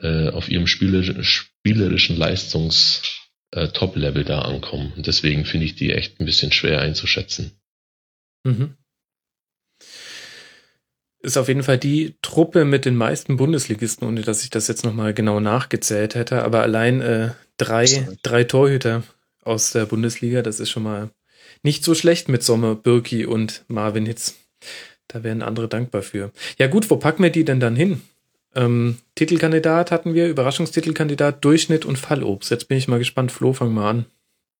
äh, 0.00 0.28
auf 0.30 0.48
ihrem 0.48 0.66
spielerischen, 0.66 1.22
spielerischen 1.22 2.16
Leistungs 2.16 3.02
äh, 3.50 3.68
da 3.68 4.40
ankommen. 4.40 4.92
Deswegen 4.96 5.44
finde 5.44 5.66
ich 5.66 5.74
die 5.74 5.92
echt 5.92 6.20
ein 6.20 6.26
bisschen 6.26 6.52
schwer 6.52 6.80
einzuschätzen. 6.80 7.52
Mhm 8.44 8.77
ist 11.20 11.36
auf 11.36 11.48
jeden 11.48 11.62
Fall 11.62 11.78
die 11.78 12.14
Truppe 12.22 12.64
mit 12.64 12.84
den 12.84 12.96
meisten 12.96 13.36
Bundesligisten, 13.36 14.06
ohne 14.06 14.22
dass 14.22 14.44
ich 14.44 14.50
das 14.50 14.68
jetzt 14.68 14.84
nochmal 14.84 15.14
genau 15.14 15.40
nachgezählt 15.40 16.14
hätte. 16.14 16.42
Aber 16.42 16.62
allein 16.62 17.00
äh, 17.00 17.30
drei, 17.56 18.08
drei 18.22 18.44
Torhüter 18.44 19.02
aus 19.42 19.72
der 19.72 19.86
Bundesliga, 19.86 20.42
das 20.42 20.60
ist 20.60 20.70
schon 20.70 20.84
mal 20.84 21.10
nicht 21.62 21.84
so 21.84 21.94
schlecht 21.94 22.28
mit 22.28 22.42
Sommer, 22.42 22.74
Birki 22.74 23.26
und 23.26 23.64
Marvin 23.68 24.06
Hitz. 24.06 24.36
Da 25.08 25.24
wären 25.24 25.42
andere 25.42 25.68
dankbar 25.68 26.02
für. 26.02 26.30
Ja 26.58 26.66
gut, 26.66 26.88
wo 26.90 26.96
packen 26.96 27.22
wir 27.22 27.30
die 27.30 27.44
denn 27.44 27.60
dann 27.60 27.74
hin? 27.74 28.02
Ähm, 28.54 28.98
Titelkandidat 29.14 29.90
hatten 29.90 30.14
wir, 30.14 30.28
Überraschungstitelkandidat, 30.28 31.44
Durchschnitt 31.44 31.84
und 31.84 31.96
Fallobst. 31.96 32.50
Jetzt 32.50 32.68
bin 32.68 32.78
ich 32.78 32.88
mal 32.88 32.98
gespannt. 32.98 33.32
Flo, 33.32 33.52
fang 33.52 33.72
mal 33.72 33.90
an. 33.90 34.06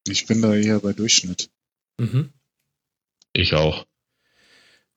Ich 0.07 0.27
bin 0.27 0.43
da 0.43 0.55
eher 0.55 0.81
bei 0.81 0.93
Durchschnitt. 0.93 1.51
Mhm. 1.99 2.31
Ich 3.33 3.55
auch. 3.55 3.87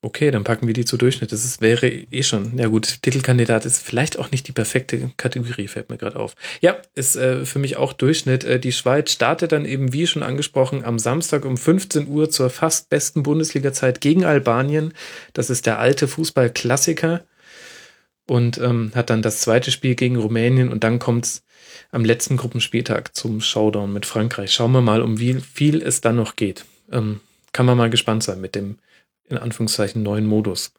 Okay, 0.03 0.31
dann 0.31 0.43
packen 0.43 0.65
wir 0.65 0.73
die 0.73 0.83
zu 0.83 0.97
Durchschnitt. 0.97 1.31
Das 1.31 1.45
ist, 1.45 1.61
wäre 1.61 1.87
eh 1.87 2.23
schon, 2.23 2.57
ja 2.57 2.67
gut, 2.67 3.03
Titelkandidat 3.03 3.65
ist 3.65 3.83
vielleicht 3.83 4.17
auch 4.17 4.31
nicht 4.31 4.47
die 4.47 4.51
perfekte 4.51 5.11
Kategorie, 5.15 5.67
fällt 5.67 5.91
mir 5.91 5.97
gerade 5.97 6.19
auf. 6.19 6.35
Ja, 6.59 6.77
ist 6.95 7.15
äh, 7.15 7.45
für 7.45 7.59
mich 7.59 7.77
auch 7.77 7.93
Durchschnitt. 7.93 8.43
Äh, 8.43 8.59
die 8.59 8.71
Schweiz 8.71 9.11
startet 9.11 9.51
dann 9.51 9.63
eben, 9.63 9.93
wie 9.93 10.07
schon 10.07 10.23
angesprochen, 10.23 10.83
am 10.83 10.97
Samstag 10.97 11.45
um 11.45 11.55
15 11.55 12.07
Uhr 12.07 12.31
zur 12.31 12.49
fast 12.49 12.89
besten 12.89 13.21
Bundesliga-Zeit 13.21 14.01
gegen 14.01 14.25
Albanien. 14.25 14.95
Das 15.33 15.51
ist 15.51 15.67
der 15.67 15.77
alte 15.77 16.07
Fußballklassiker. 16.07 17.23
Und 18.27 18.57
ähm, 18.57 18.91
hat 18.95 19.11
dann 19.11 19.21
das 19.21 19.41
zweite 19.41 19.69
Spiel 19.69 19.93
gegen 19.93 20.15
Rumänien 20.15 20.71
und 20.71 20.83
dann 20.83 20.97
kommt's 20.97 21.43
am 21.91 22.05
letzten 22.05 22.37
Gruppenspieltag 22.37 23.15
zum 23.15 23.39
Showdown 23.39 23.93
mit 23.93 24.07
Frankreich. 24.07 24.51
Schauen 24.51 24.71
wir 24.71 24.81
mal, 24.81 25.03
um 25.03 25.19
wie 25.19 25.39
viel 25.41 25.81
es 25.81 26.01
dann 26.01 26.15
noch 26.15 26.35
geht. 26.35 26.65
Ähm, 26.91 27.19
kann 27.51 27.67
man 27.67 27.77
mal 27.77 27.89
gespannt 27.89 28.23
sein 28.23 28.41
mit 28.41 28.55
dem 28.55 28.77
in 29.31 29.37
Anführungszeichen 29.37 30.03
neuen 30.03 30.25
Modus. 30.25 30.73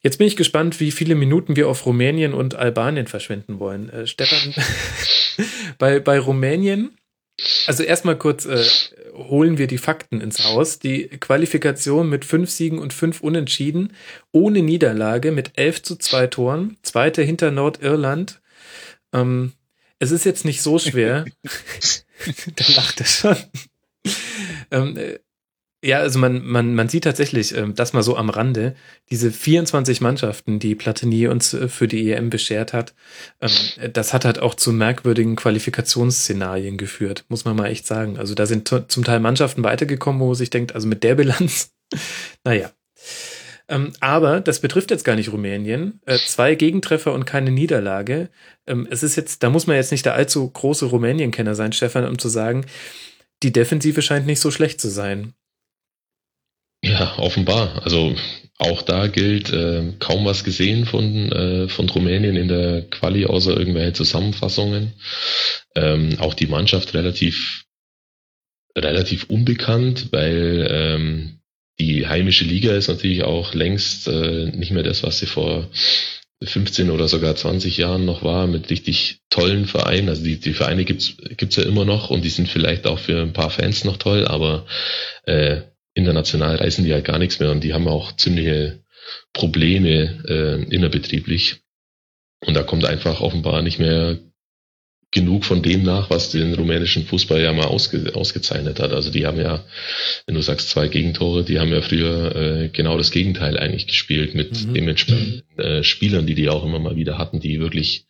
Jetzt 0.00 0.18
bin 0.18 0.26
ich 0.26 0.36
gespannt, 0.36 0.80
wie 0.80 0.90
viele 0.90 1.14
Minuten 1.14 1.56
wir 1.56 1.68
auf 1.68 1.84
Rumänien 1.84 2.32
und 2.32 2.54
Albanien 2.54 3.06
verschwenden 3.06 3.58
wollen. 3.58 3.90
Äh, 3.90 4.06
Stefan, 4.06 4.54
bei, 5.78 6.00
bei 6.00 6.18
Rumänien, 6.18 6.96
also 7.66 7.82
erstmal 7.82 8.16
kurz 8.16 8.44
äh, 8.46 8.64
holen 9.14 9.58
wir 9.58 9.66
die 9.66 9.78
Fakten 9.78 10.20
ins 10.20 10.44
Haus. 10.44 10.78
Die 10.78 11.08
Qualifikation 11.08 12.08
mit 12.08 12.24
fünf 12.24 12.50
Siegen 12.50 12.78
und 12.78 12.92
fünf 12.92 13.20
Unentschieden, 13.20 13.94
ohne 14.32 14.62
Niederlage, 14.62 15.32
mit 15.32 15.52
elf 15.56 15.82
zu 15.82 15.96
zwei 15.96 16.26
Toren, 16.26 16.76
zweite 16.82 17.22
hinter 17.22 17.50
Nordirland. 17.50 18.40
Ähm, 19.12 19.52
es 19.98 20.10
ist 20.10 20.24
jetzt 20.24 20.44
nicht 20.44 20.62
so 20.62 20.78
schwer. 20.78 21.24
da 22.56 22.64
lacht 22.74 23.00
er 23.00 23.06
schon. 23.06 23.36
ähm, 24.70 24.96
äh, 24.96 25.18
ja, 25.82 26.00
also 26.00 26.18
man, 26.18 26.44
man, 26.44 26.74
man 26.74 26.90
sieht 26.90 27.04
tatsächlich, 27.04 27.56
ähm, 27.56 27.74
das 27.74 27.94
mal 27.94 28.02
so 28.02 28.16
am 28.16 28.28
Rande, 28.28 28.74
diese 29.10 29.30
24 29.30 30.02
Mannschaften, 30.02 30.58
die 30.58 30.74
Platini 30.74 31.26
uns 31.26 31.54
äh, 31.54 31.68
für 31.68 31.88
die 31.88 32.10
EM 32.12 32.28
beschert 32.28 32.74
hat, 32.74 32.94
ähm, 33.40 33.50
das 33.92 34.12
hat 34.12 34.26
halt 34.26 34.40
auch 34.40 34.54
zu 34.54 34.72
merkwürdigen 34.72 35.36
Qualifikationsszenarien 35.36 36.76
geführt, 36.76 37.24
muss 37.28 37.46
man 37.46 37.56
mal 37.56 37.68
echt 37.68 37.86
sagen. 37.86 38.18
Also 38.18 38.34
da 38.34 38.44
sind 38.44 38.68
zum 38.68 39.04
Teil 39.04 39.20
Mannschaften 39.20 39.64
weitergekommen, 39.64 40.20
wo 40.20 40.26
man 40.26 40.34
sich 40.34 40.50
denkt, 40.50 40.74
also 40.74 40.86
mit 40.86 41.02
der 41.02 41.14
Bilanz, 41.14 41.72
naja. 42.44 42.70
Ähm, 43.68 43.92
aber 44.00 44.40
das 44.40 44.60
betrifft 44.60 44.90
jetzt 44.90 45.04
gar 45.04 45.16
nicht 45.16 45.32
Rumänien. 45.32 46.00
Äh, 46.04 46.18
zwei 46.18 46.56
Gegentreffer 46.56 47.14
und 47.14 47.24
keine 47.24 47.52
Niederlage. 47.52 48.28
Es 48.90 49.02
ist 49.02 49.16
jetzt, 49.16 49.42
da 49.42 49.50
muss 49.50 49.66
man 49.66 49.76
jetzt 49.76 49.92
nicht 49.92 50.04
der 50.04 50.14
allzu 50.14 50.48
große 50.48 50.86
Rumänien-Kenner 50.86 51.54
sein, 51.54 51.72
Stefan, 51.72 52.04
um 52.04 52.18
zu 52.18 52.28
sagen, 52.28 52.66
die 53.42 53.52
Defensive 53.52 54.02
scheint 54.02 54.26
nicht 54.26 54.40
so 54.40 54.50
schlecht 54.50 54.80
zu 54.80 54.88
sein. 54.88 55.34
Ja, 56.82 57.18
offenbar. 57.18 57.82
Also 57.84 58.14
auch 58.58 58.82
da 58.82 59.06
gilt, 59.06 59.52
äh, 59.52 59.92
kaum 59.98 60.24
was 60.24 60.44
gesehen 60.44 60.86
von, 60.86 61.32
äh, 61.32 61.68
von 61.68 61.88
Rumänien 61.88 62.36
in 62.36 62.48
der 62.48 62.82
Quali, 62.82 63.26
außer 63.26 63.56
irgendwelche 63.56 63.94
Zusammenfassungen. 63.94 64.92
Ähm, 65.74 66.16
auch 66.18 66.34
die 66.34 66.46
Mannschaft 66.46 66.94
relativ, 66.94 67.64
relativ 68.76 69.24
unbekannt, 69.24 70.08
weil 70.12 70.68
ähm, 70.70 71.40
die 71.78 72.06
heimische 72.06 72.44
Liga 72.44 72.72
ist 72.74 72.88
natürlich 72.88 73.24
auch 73.24 73.54
längst 73.54 74.08
äh, 74.08 74.50
nicht 74.54 74.72
mehr 74.72 74.82
das, 74.82 75.02
was 75.02 75.18
sie 75.18 75.26
vor 75.26 75.70
15 76.42 76.90
oder 76.90 77.08
sogar 77.08 77.36
20 77.36 77.76
Jahren 77.76 78.04
noch 78.06 78.22
war, 78.22 78.46
mit 78.46 78.70
richtig 78.70 79.20
tollen 79.30 79.66
Vereinen. 79.66 80.08
Also 80.08 80.22
die, 80.22 80.38
die 80.38 80.54
Vereine 80.54 80.84
gibt's 80.84 81.16
gibt's 81.36 81.56
ja 81.56 81.64
immer 81.64 81.84
noch 81.84 82.10
und 82.10 82.24
die 82.24 82.30
sind 82.30 82.48
vielleicht 82.48 82.86
auch 82.86 82.98
für 82.98 83.20
ein 83.20 83.32
paar 83.32 83.50
Fans 83.50 83.84
noch 83.84 83.98
toll, 83.98 84.26
aber 84.26 84.66
äh, 85.24 85.62
international 85.94 86.56
reißen 86.56 86.84
die 86.84 86.92
halt 86.92 87.04
gar 87.04 87.18
nichts 87.18 87.40
mehr 87.40 87.50
und 87.50 87.64
die 87.64 87.74
haben 87.74 87.88
auch 87.88 88.16
ziemliche 88.16 88.80
Probleme 89.32 90.22
äh, 90.28 90.74
innerbetrieblich. 90.74 91.56
Und 92.46 92.54
da 92.54 92.62
kommt 92.62 92.84
einfach 92.84 93.20
offenbar 93.20 93.62
nicht 93.62 93.78
mehr 93.78 94.18
genug 95.12 95.44
von 95.44 95.62
dem 95.62 95.82
nach, 95.82 96.08
was 96.08 96.30
den 96.30 96.54
rumänischen 96.54 97.04
Fußball 97.04 97.42
ja 97.42 97.52
mal 97.52 97.66
ausge, 97.66 98.14
ausgezeichnet 98.14 98.78
hat. 98.78 98.92
Also 98.92 99.10
die 99.10 99.26
haben 99.26 99.40
ja, 99.40 99.64
wenn 100.26 100.36
du 100.36 100.40
sagst 100.40 100.70
zwei 100.70 100.86
Gegentore, 100.86 101.42
die 101.42 101.58
haben 101.58 101.72
ja 101.72 101.82
früher 101.82 102.36
äh, 102.36 102.68
genau 102.68 102.96
das 102.96 103.10
Gegenteil 103.10 103.58
eigentlich 103.58 103.88
gespielt 103.88 104.34
mit 104.34 104.52
mhm. 104.52 104.74
dementsprechend 104.74 105.42
äh, 105.58 105.82
Spielern, 105.82 106.26
die 106.26 106.36
die 106.36 106.48
auch 106.48 106.64
immer 106.64 106.78
mal 106.78 106.94
wieder 106.94 107.18
hatten, 107.18 107.40
die 107.40 107.58
wirklich 107.58 108.06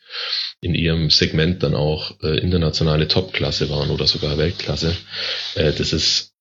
in 0.61 0.75
ihrem 0.75 1.09
Segment 1.09 1.63
dann 1.63 1.75
auch 1.75 2.21
äh, 2.23 2.39
internationale 2.39 3.09
Topklasse 3.09 3.71
waren 3.71 3.91
oder 3.91 4.07
sogar 4.07 4.37
Weltklasse. 4.37 4.95
Äh, 5.55 5.73
das 5.73 5.95
ist 5.95 6.35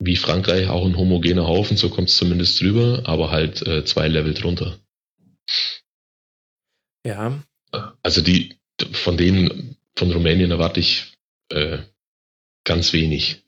wie 0.00 0.16
Frankreich 0.16 0.68
auch 0.68 0.84
ein 0.84 0.96
homogener 0.96 1.46
Haufen, 1.46 1.76
so 1.76 1.90
kommt 1.90 2.08
es 2.08 2.16
zumindest 2.16 2.60
drüber, 2.60 3.02
aber 3.04 3.30
halt 3.30 3.64
äh, 3.66 3.84
zwei 3.84 4.08
Level 4.08 4.34
drunter. 4.34 4.78
Ja. 7.06 7.42
Also 8.02 8.22
die, 8.22 8.58
von 8.92 9.16
denen, 9.16 9.76
von 9.94 10.10
Rumänien 10.10 10.50
erwarte 10.50 10.80
ich 10.80 11.12
äh, 11.50 11.78
ganz 12.64 12.92
wenig. 12.94 13.44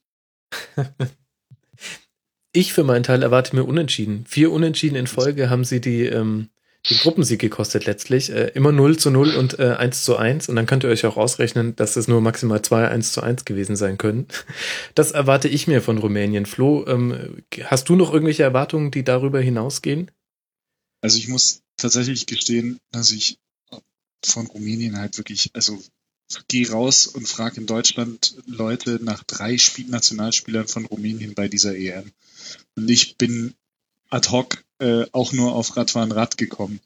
ich 2.52 2.74
für 2.74 2.84
meinen 2.84 3.02
Teil 3.02 3.22
erwarte 3.22 3.56
mir 3.56 3.64
Unentschieden. 3.64 4.26
Vier 4.26 4.52
Unentschieden 4.52 4.96
in 4.96 5.06
Folge 5.06 5.48
haben 5.48 5.64
sie 5.64 5.80
die, 5.80 6.04
ähm, 6.04 6.50
den 6.90 6.98
Gruppensieg 6.98 7.40
gekostet 7.40 7.86
letztlich. 7.86 8.30
Äh, 8.30 8.48
immer 8.54 8.72
0 8.72 8.98
zu 8.98 9.10
0 9.10 9.36
und 9.36 9.58
äh, 9.58 9.74
1 9.74 10.04
zu 10.04 10.16
1. 10.16 10.48
Und 10.48 10.56
dann 10.56 10.66
könnt 10.66 10.84
ihr 10.84 10.90
euch 10.90 11.06
auch 11.06 11.16
ausrechnen, 11.16 11.76
dass 11.76 11.96
es 11.96 12.08
nur 12.08 12.20
maximal 12.20 12.62
zwei 12.62 12.88
1 12.88 13.12
zu 13.12 13.22
1 13.22 13.44
gewesen 13.44 13.76
sein 13.76 13.98
können. 13.98 14.26
Das 14.94 15.12
erwarte 15.12 15.48
ich 15.48 15.66
mir 15.66 15.80
von 15.80 15.98
Rumänien. 15.98 16.46
Flo, 16.46 16.84
ähm, 16.86 17.42
hast 17.64 17.88
du 17.88 17.96
noch 17.96 18.12
irgendwelche 18.12 18.42
Erwartungen, 18.42 18.90
die 18.90 19.04
darüber 19.04 19.40
hinausgehen? 19.40 20.10
Also 21.00 21.18
ich 21.18 21.28
muss 21.28 21.62
tatsächlich 21.76 22.26
gestehen, 22.26 22.78
dass 22.90 23.10
ich 23.10 23.38
von 24.24 24.46
Rumänien 24.46 24.98
halt 24.98 25.18
wirklich, 25.18 25.50
also 25.54 25.82
geh 26.48 26.66
raus 26.68 27.06
und 27.06 27.26
frag 27.26 27.56
in 27.56 27.66
Deutschland 27.66 28.36
Leute 28.46 29.00
nach 29.02 29.24
drei 29.24 29.58
Spiel 29.58 29.88
Nationalspielern 29.88 30.68
von 30.68 30.86
Rumänien 30.86 31.34
bei 31.34 31.48
dieser 31.48 31.76
EM. 31.76 32.12
Und 32.76 32.88
ich 32.90 33.16
bin 33.16 33.54
ad 34.10 34.30
hoc 34.30 34.62
äh, 34.82 35.06
auch 35.12 35.32
nur 35.32 35.54
auf 35.54 35.76
Radwan 35.76 36.10
Rad 36.10 36.36
gekommen. 36.36 36.80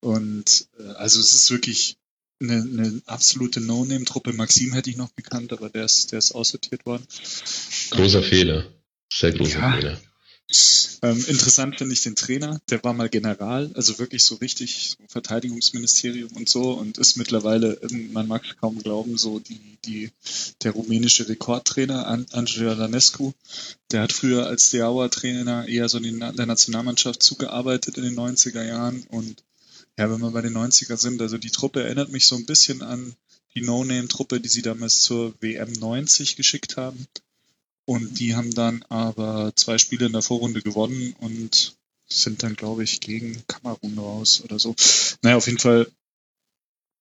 Und 0.00 0.66
äh, 0.78 0.92
also 0.94 1.20
es 1.20 1.34
ist 1.34 1.50
wirklich 1.50 1.96
eine, 2.40 2.54
eine 2.54 3.02
absolute 3.06 3.60
No-Name-Truppe. 3.60 4.32
Maxim 4.32 4.72
hätte 4.72 4.90
ich 4.90 4.96
noch 4.96 5.14
gekannt, 5.14 5.52
aber 5.52 5.68
der 5.68 5.84
ist, 5.84 6.12
der 6.12 6.20
ist 6.20 6.32
aussortiert 6.32 6.86
worden. 6.86 7.06
Großer 7.90 8.22
Fehler. 8.22 8.64
Sehr 9.12 9.32
großer 9.32 9.58
ja, 9.58 9.72
Fehler. 9.72 10.00
Ähm, 11.02 11.22
interessant 11.26 11.76
finde 11.76 11.92
ich 11.92 12.00
den 12.02 12.16
Trainer, 12.16 12.58
der 12.70 12.82
war 12.82 12.94
mal 12.94 13.10
General, 13.10 13.70
also 13.74 13.98
wirklich 13.98 14.24
so 14.24 14.36
richtig 14.36 14.96
so 14.98 15.04
Verteidigungsministerium 15.06 16.30
und 16.32 16.48
so 16.48 16.72
und 16.72 16.96
ist 16.96 17.16
mittlerweile, 17.16 17.78
man 18.12 18.26
mag 18.26 18.44
es 18.44 18.56
kaum 18.56 18.78
glauben, 18.82 19.18
so 19.18 19.38
die, 19.38 19.60
die, 19.84 20.10
der 20.62 20.72
rumänische 20.72 21.28
Rekordtrainer 21.28 22.06
Angela 22.06 22.74
Danescu. 22.74 23.32
Der 23.92 24.02
hat 24.02 24.12
früher 24.12 24.46
als 24.46 24.68
Steaua 24.68 25.08
Trainer 25.08 25.68
eher 25.68 25.88
so 25.88 25.98
in 25.98 26.20
der 26.20 26.46
Nationalmannschaft 26.46 27.22
zugearbeitet 27.22 27.98
in 27.98 28.04
den 28.04 28.16
90er 28.16 28.64
Jahren 28.64 29.04
und 29.10 29.44
ja, 29.98 30.10
wenn 30.10 30.20
wir 30.20 30.30
bei 30.30 30.42
den 30.42 30.56
90er 30.56 30.96
sind, 30.96 31.20
also 31.20 31.38
die 31.38 31.50
Truppe 31.50 31.82
erinnert 31.82 32.10
mich 32.10 32.26
so 32.26 32.36
ein 32.36 32.46
bisschen 32.46 32.82
an 32.82 33.14
die 33.54 33.62
No-Name-Truppe, 33.62 34.40
die 34.40 34.48
sie 34.48 34.62
damals 34.62 35.02
zur 35.02 35.34
WM 35.40 35.72
90 35.72 36.36
geschickt 36.36 36.76
haben. 36.76 37.06
Und 37.88 38.20
die 38.20 38.36
haben 38.36 38.52
dann 38.52 38.82
aber 38.90 39.54
zwei 39.56 39.78
Spiele 39.78 40.04
in 40.04 40.12
der 40.12 40.20
Vorrunde 40.20 40.60
gewonnen 40.60 41.16
und 41.20 41.74
sind 42.06 42.42
dann, 42.42 42.54
glaube 42.54 42.84
ich, 42.84 43.00
gegen 43.00 43.42
Kamerun 43.46 43.98
raus 43.98 44.42
oder 44.44 44.58
so. 44.58 44.76
Naja, 45.22 45.38
auf 45.38 45.46
jeden 45.46 45.58
Fall. 45.58 45.90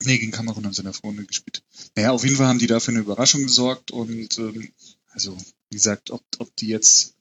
Nee, 0.03 0.17
gegen 0.17 0.31
Kamerun 0.31 0.63
haben 0.63 0.71
sie 0.71 0.79
in 0.79 0.85
der 0.85 0.93
Vorrunde 0.93 1.25
gespielt. 1.25 1.61
Naja, 1.95 2.11
auf 2.11 2.23
jeden 2.23 2.37
Fall 2.37 2.47
haben 2.47 2.59
die 2.59 2.67
dafür 2.67 2.93
eine 2.93 3.01
Überraschung 3.01 3.43
gesorgt 3.43 3.91
und 3.91 4.37
ähm, 4.37 4.71
also, 5.07 5.35
wie 5.69 5.75
gesagt, 5.75 6.09
ob, 6.09 6.23
ob 6.39 6.55
die 6.55 6.67
jetzt, 6.67 7.15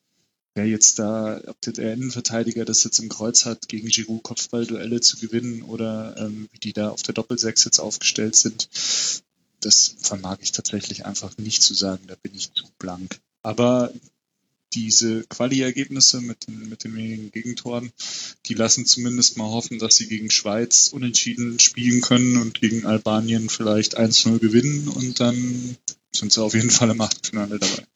wer 0.55 0.67
jetzt 0.69 1.01
da, 1.01 1.41
ob 1.49 1.61
der 1.61 1.93
Innenverteidiger 1.93 2.65
das 2.65 2.85
jetzt 2.85 3.01
im 3.01 3.09
Kreuz 3.09 3.47
hat, 3.47 3.67
gegen 3.67 3.89
Giroud 3.89 4.23
Kopfballduelle 4.23 5.01
zu 5.01 5.17
gewinnen 5.17 5.63
oder 5.63 6.15
ähm, 6.19 6.49
wie 6.53 6.61
die 6.61 6.73
da 6.73 6.91
auf 6.91 7.03
der 7.03 7.15
Doppelsechs 7.15 7.65
jetzt 7.65 7.81
aufgestellt 7.81 8.37
sind, 8.37 8.69
das 9.59 9.97
vermag 9.99 10.39
ich 10.41 10.53
tatsächlich 10.53 11.05
einfach 11.05 11.37
nicht 11.37 11.63
zu 11.63 11.75
sagen. 11.75 12.05
Da 12.07 12.15
bin 12.15 12.33
ich 12.33 12.53
zu 12.55 12.65
blank. 12.79 13.21
Aber 13.47 13.93
diese 14.73 15.23
Quali-Ergebnisse 15.23 16.21
mit 16.21 16.49
den, 16.49 16.69
mit 16.69 16.83
den 16.83 16.97
wenigen 16.97 17.31
Gegentoren, 17.31 17.93
die 18.47 18.55
lassen 18.55 18.87
zumindest 18.87 19.39
mal 19.39 19.49
hoffen, 19.49 19.79
dass 19.79 19.95
sie 19.95 20.09
gegen 20.09 20.33
Schweiz 20.33 20.89
unentschieden 20.89 21.61
spielen 21.61 22.01
können 22.01 22.39
und 22.39 22.61
gegen 22.61 22.85
Albanien 22.87 23.49
vielleicht 23.49 23.97
1-0 23.97 24.41
gewinnen 24.41 24.89
und 24.89 25.21
dann 25.21 25.77
sind 26.11 26.33
sie 26.33 26.43
auf 26.43 26.55
jeden 26.55 26.71
Fall 26.71 26.91
im 26.91 27.01
Achtelfinale 27.01 27.61
dabei. 27.61 27.87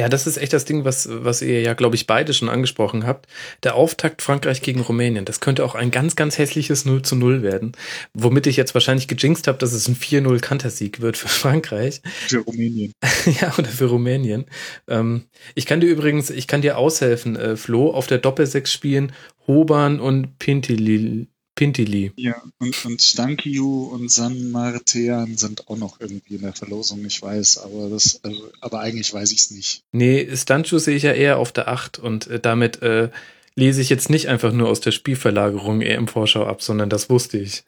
Ja, 0.00 0.08
das 0.08 0.26
ist 0.26 0.38
echt 0.38 0.54
das 0.54 0.64
Ding, 0.64 0.86
was, 0.86 1.10
was 1.10 1.42
ihr 1.42 1.60
ja, 1.60 1.74
glaube 1.74 1.94
ich, 1.94 2.06
beide 2.06 2.32
schon 2.32 2.48
angesprochen 2.48 3.06
habt. 3.06 3.26
Der 3.64 3.74
Auftakt 3.74 4.22
Frankreich 4.22 4.62
gegen 4.62 4.80
Rumänien, 4.80 5.26
das 5.26 5.40
könnte 5.40 5.62
auch 5.62 5.74
ein 5.74 5.90
ganz, 5.90 6.16
ganz 6.16 6.38
hässliches 6.38 6.86
0 6.86 7.02
zu 7.02 7.16
0 7.16 7.42
werden. 7.42 7.72
Womit 8.14 8.46
ich 8.46 8.56
jetzt 8.56 8.72
wahrscheinlich 8.72 9.08
gejinxt 9.08 9.46
habe, 9.46 9.58
dass 9.58 9.74
es 9.74 9.88
ein 9.88 9.96
4-0 9.96 10.40
Kantersieg 10.40 11.02
wird 11.02 11.18
für 11.18 11.28
Frankreich. 11.28 12.00
Für 12.28 12.38
Rumänien. 12.38 12.92
ja, 13.42 13.52
oder 13.58 13.68
für 13.68 13.90
Rumänien. 13.90 14.46
Ähm, 14.88 15.26
ich 15.54 15.66
kann 15.66 15.82
dir 15.82 15.90
übrigens, 15.90 16.30
ich 16.30 16.46
kann 16.46 16.62
dir 16.62 16.78
aushelfen, 16.78 17.36
äh, 17.36 17.56
Flo, 17.56 17.90
auf 17.90 18.06
der 18.06 18.16
Doppelsechs 18.16 18.72
spielen 18.72 19.12
Hoban 19.46 20.00
und 20.00 20.38
Pintilil. 20.38 21.26
Pintili. 21.60 22.10
Ja, 22.16 22.42
und, 22.58 22.86
und 22.86 23.02
Stankiu 23.02 23.82
und 23.92 24.10
San 24.10 24.50
Martean 24.50 25.36
sind 25.36 25.68
auch 25.68 25.76
noch 25.76 26.00
irgendwie 26.00 26.36
in 26.36 26.40
der 26.40 26.54
Verlosung, 26.54 27.04
ich 27.04 27.20
weiß, 27.20 27.58
aber 27.58 27.90
das, 27.90 28.18
also, 28.24 28.50
aber 28.62 28.80
eigentlich 28.80 29.12
weiß 29.12 29.30
ich 29.30 29.40
es 29.40 29.50
nicht. 29.50 29.82
Nee, 29.92 30.34
Stanchu 30.34 30.78
sehe 30.78 30.96
ich 30.96 31.02
ja 31.02 31.12
eher 31.12 31.36
auf 31.36 31.52
der 31.52 31.68
8 31.68 31.98
und 31.98 32.28
äh, 32.28 32.40
damit 32.40 32.80
äh, 32.80 33.10
lese 33.56 33.82
ich 33.82 33.90
jetzt 33.90 34.08
nicht 34.08 34.28
einfach 34.28 34.54
nur 34.54 34.70
aus 34.70 34.80
der 34.80 34.92
Spielverlagerung 34.92 35.82
eher 35.82 35.98
im 35.98 36.08
Vorschau 36.08 36.46
ab, 36.46 36.62
sondern 36.62 36.88
das 36.88 37.10
wusste 37.10 37.36
ich. 37.36 37.62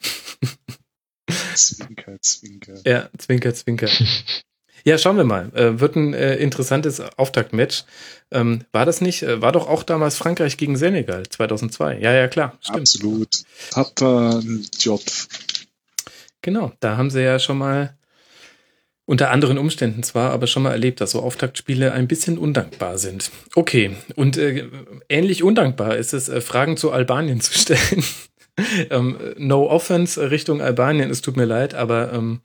zwinker, 1.54 2.16
zwinker. 2.22 2.80
Ja, 2.86 3.10
zwinker, 3.18 3.52
zwinker. 3.52 3.90
Ja, 4.84 4.98
schauen 4.98 5.16
wir 5.16 5.24
mal. 5.24 5.50
Äh, 5.54 5.80
wird 5.80 5.96
ein 5.96 6.14
äh, 6.14 6.36
interessantes 6.36 7.00
Auftaktmatch. 7.16 7.84
Ähm, 8.30 8.64
war 8.72 8.84
das 8.84 9.00
nicht? 9.00 9.22
Äh, 9.22 9.40
war 9.40 9.52
doch 9.52 9.68
auch 9.68 9.82
damals 9.82 10.16
Frankreich 10.16 10.56
gegen 10.56 10.76
Senegal 10.76 11.24
2002. 11.28 11.98
Ja, 11.98 12.12
ja, 12.12 12.28
klar. 12.28 12.58
Stimmt. 12.60 12.80
Absolut. 12.80 13.28
Papa, 13.70 14.40
Job. 14.78 15.02
Genau, 16.42 16.72
da 16.80 16.96
haben 16.96 17.10
sie 17.10 17.22
ja 17.22 17.38
schon 17.38 17.58
mal 17.58 17.96
unter 19.04 19.30
anderen 19.30 19.58
Umständen 19.58 20.02
zwar, 20.02 20.30
aber 20.30 20.46
schon 20.46 20.62
mal 20.62 20.72
erlebt, 20.72 21.00
dass 21.00 21.12
so 21.12 21.20
Auftaktspiele 21.20 21.92
ein 21.92 22.08
bisschen 22.08 22.38
undankbar 22.38 22.98
sind. 22.98 23.30
Okay, 23.54 23.96
und 24.16 24.36
äh, 24.36 24.68
ähnlich 25.08 25.42
undankbar 25.42 25.96
ist 25.96 26.14
es, 26.14 26.28
äh, 26.28 26.40
Fragen 26.40 26.76
zu 26.76 26.92
Albanien 26.92 27.40
zu 27.40 27.52
stellen. 27.52 28.04
ähm, 28.90 29.18
no 29.36 29.68
offense 29.68 30.30
Richtung 30.30 30.60
Albanien, 30.60 31.10
es 31.10 31.20
tut 31.20 31.36
mir 31.36 31.44
leid, 31.44 31.74
aber 31.74 32.12
ähm, 32.12 32.40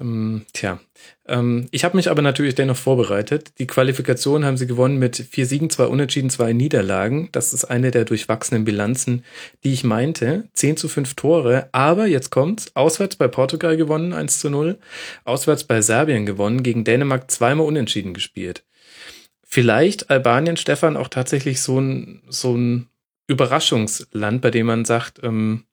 ähm, 0.00 0.46
tja, 0.52 0.80
ähm, 1.26 1.68
ich 1.70 1.84
habe 1.84 1.96
mich 1.96 2.10
aber 2.10 2.22
natürlich 2.22 2.54
dennoch 2.54 2.76
vorbereitet. 2.76 3.52
Die 3.58 3.66
Qualifikation 3.66 4.44
haben 4.44 4.56
sie 4.56 4.66
gewonnen 4.66 4.98
mit 4.98 5.16
vier 5.16 5.46
Siegen, 5.46 5.68
zwei 5.68 5.86
Unentschieden, 5.86 6.30
zwei 6.30 6.52
Niederlagen. 6.52 7.28
Das 7.32 7.52
ist 7.52 7.66
eine 7.66 7.90
der 7.90 8.04
durchwachsenen 8.04 8.64
Bilanzen, 8.64 9.24
die 9.62 9.72
ich 9.72 9.84
meinte. 9.84 10.48
Zehn 10.54 10.76
zu 10.76 10.88
fünf 10.88 11.14
Tore, 11.14 11.68
aber 11.72 12.06
jetzt 12.06 12.30
kommt's. 12.30 12.74
Auswärts 12.74 13.16
bei 13.16 13.28
Portugal 13.28 13.76
gewonnen, 13.76 14.12
1 14.12 14.40
zu 14.40 14.48
0. 14.50 14.78
Auswärts 15.24 15.64
bei 15.64 15.82
Serbien 15.82 16.24
gewonnen, 16.24 16.62
gegen 16.62 16.84
Dänemark 16.84 17.30
zweimal 17.30 17.66
unentschieden 17.66 18.14
gespielt. 18.14 18.64
Vielleicht 19.44 20.10
Albanien, 20.10 20.56
Stefan, 20.56 20.96
auch 20.96 21.08
tatsächlich 21.08 21.60
so 21.60 21.78
ein, 21.78 22.22
so 22.28 22.56
ein 22.56 22.88
Überraschungsland, 23.26 24.40
bei 24.40 24.50
dem 24.50 24.66
man 24.66 24.84
sagt, 24.84 25.20
ähm, 25.22 25.64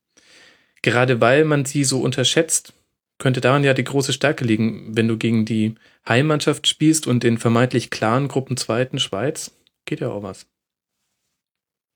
gerade 0.81 1.21
weil 1.21 1.45
man 1.45 1.65
sie 1.65 1.83
so 1.83 2.01
unterschätzt, 2.01 2.73
könnte 3.17 3.41
daran 3.41 3.63
ja 3.63 3.73
die 3.73 3.83
große 3.83 4.13
Stärke 4.13 4.45
liegen, 4.45 4.95
wenn 4.95 5.07
du 5.07 5.17
gegen 5.17 5.45
die 5.45 5.75
Heimmannschaft 6.07 6.67
spielst 6.67 7.07
und 7.07 7.23
den 7.23 7.37
vermeintlich 7.37 7.89
klaren 7.89 8.27
Gruppenzweiten 8.27 8.99
Schweiz. 8.99 9.51
Geht 9.85 10.01
ja 10.01 10.09
auch 10.09 10.23
was. 10.23 10.45